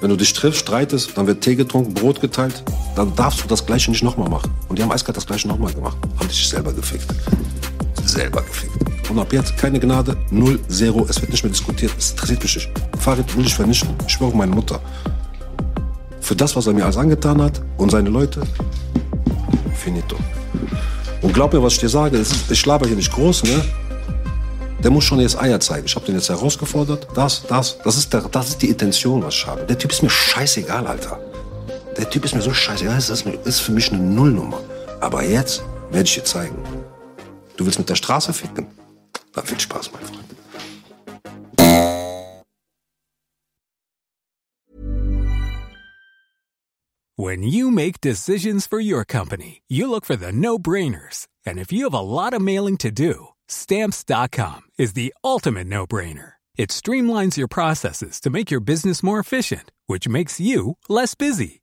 Wenn 0.00 0.10
du 0.10 0.16
dich 0.16 0.32
triffst, 0.32 0.62
streitest, 0.62 1.16
dann 1.16 1.28
wird 1.28 1.40
Tee 1.40 1.54
getrunken, 1.54 1.94
Brot 1.94 2.20
geteilt, 2.20 2.64
dann 2.96 3.14
darfst 3.14 3.44
du 3.44 3.46
das 3.46 3.64
Gleiche 3.64 3.92
nicht 3.92 4.02
nochmal 4.02 4.28
machen. 4.28 4.50
Und 4.68 4.76
die 4.76 4.82
haben 4.82 4.90
eiskalt 4.90 5.16
das 5.16 5.26
Gleiche 5.26 5.46
nochmal 5.46 5.72
gemacht. 5.72 5.96
Haben 6.18 6.28
dich 6.28 6.48
selber 6.48 6.72
gefickt. 6.72 7.06
Selber 8.14 8.42
gefickt. 8.42 9.10
Und 9.10 9.18
ab 9.18 9.32
jetzt 9.32 9.56
keine 9.56 9.78
Gnade, 9.78 10.16
null, 10.30 10.58
zero, 10.68 11.06
es 11.08 11.20
wird 11.20 11.30
nicht 11.30 11.42
mehr 11.42 11.52
diskutiert, 11.52 11.92
es 11.98 12.12
interessiert 12.12 12.42
mich 12.42 12.54
nicht. 12.54 12.70
Farid 12.98 13.36
will 13.36 13.44
ich 13.44 13.54
vernichten, 13.54 13.90
ich 14.06 14.12
schwöre 14.12 14.36
meine 14.36 14.54
Mutter. 14.54 14.80
Für 16.20 16.34
das, 16.34 16.56
was 16.56 16.66
er 16.66 16.72
mir 16.72 16.84
alles 16.84 16.96
angetan 16.96 17.42
hat 17.42 17.60
und 17.76 17.90
seine 17.90 18.08
Leute, 18.08 18.42
finito. 19.74 20.16
Und 21.22 21.32
glaub 21.32 21.52
mir, 21.52 21.62
was 21.62 21.74
ich 21.74 21.80
dir 21.80 21.88
sage, 21.88 22.16
ist, 22.16 22.50
ich 22.50 22.66
laber 22.66 22.86
hier 22.86 22.96
nicht 22.96 23.12
groß, 23.12 23.44
ne? 23.44 23.64
Der 24.82 24.90
muss 24.90 25.04
schon 25.04 25.20
jetzt 25.20 25.40
Eier 25.40 25.58
zeigen. 25.60 25.86
Ich 25.86 25.94
habe 25.96 26.04
den 26.04 26.14
jetzt 26.14 26.28
herausgefordert. 26.28 27.08
Das, 27.14 27.46
das, 27.46 27.78
das 27.82 27.96
ist, 27.96 28.12
der, 28.12 28.22
das 28.22 28.50
ist 28.50 28.62
die 28.62 28.68
Intention, 28.68 29.22
was 29.22 29.34
ich 29.34 29.46
habe. 29.46 29.62
Der 29.62 29.78
Typ 29.78 29.92
ist 29.92 30.02
mir 30.02 30.10
scheißegal, 30.10 30.86
Alter. 30.86 31.18
Der 31.96 32.08
Typ 32.10 32.24
ist 32.24 32.34
mir 32.34 32.42
so 32.42 32.52
scheißegal. 32.52 32.94
Das 32.94 33.08
ist, 33.08 33.26
ist 33.26 33.60
für 33.60 33.72
mich 33.72 33.90
eine 33.90 34.02
Nullnummer. 34.02 34.60
Aber 35.00 35.24
jetzt 35.24 35.62
werde 35.90 36.06
ich 36.06 36.14
dir 36.14 36.24
zeigen. 36.24 36.56
Du 37.56 37.64
willst 37.64 37.78
mit 37.78 37.88
der 37.88 37.96
Straße 37.96 38.32
ficken? 38.32 38.66
Dann 39.32 39.46
viel 39.46 39.60
Spaß, 39.60 39.92
mein 39.92 40.02
Freund. 40.02 40.24
When 47.16 47.44
you 47.44 47.70
make 47.70 48.00
decisions 48.00 48.66
for 48.66 48.80
your 48.80 49.04
company, 49.04 49.62
you 49.68 49.88
look 49.88 50.04
for 50.04 50.16
the 50.16 50.32
no-brainers. 50.32 51.28
And 51.46 51.58
if 51.58 51.72
you 51.72 51.84
have 51.84 51.94
a 51.94 52.00
lot 52.00 52.34
of 52.34 52.42
mailing 52.42 52.76
to 52.78 52.90
do, 52.90 53.28
stamps.com 53.48 54.62
is 54.76 54.94
the 54.94 55.14
ultimate 55.22 55.68
no-brainer. 55.68 56.32
It 56.56 56.70
streamlines 56.70 57.36
your 57.36 57.48
processes 57.48 58.20
to 58.20 58.30
make 58.30 58.50
your 58.50 58.60
business 58.60 59.02
more 59.02 59.20
efficient, 59.20 59.70
which 59.86 60.08
makes 60.08 60.40
you 60.40 60.76
less 60.88 61.14
busy. 61.14 61.62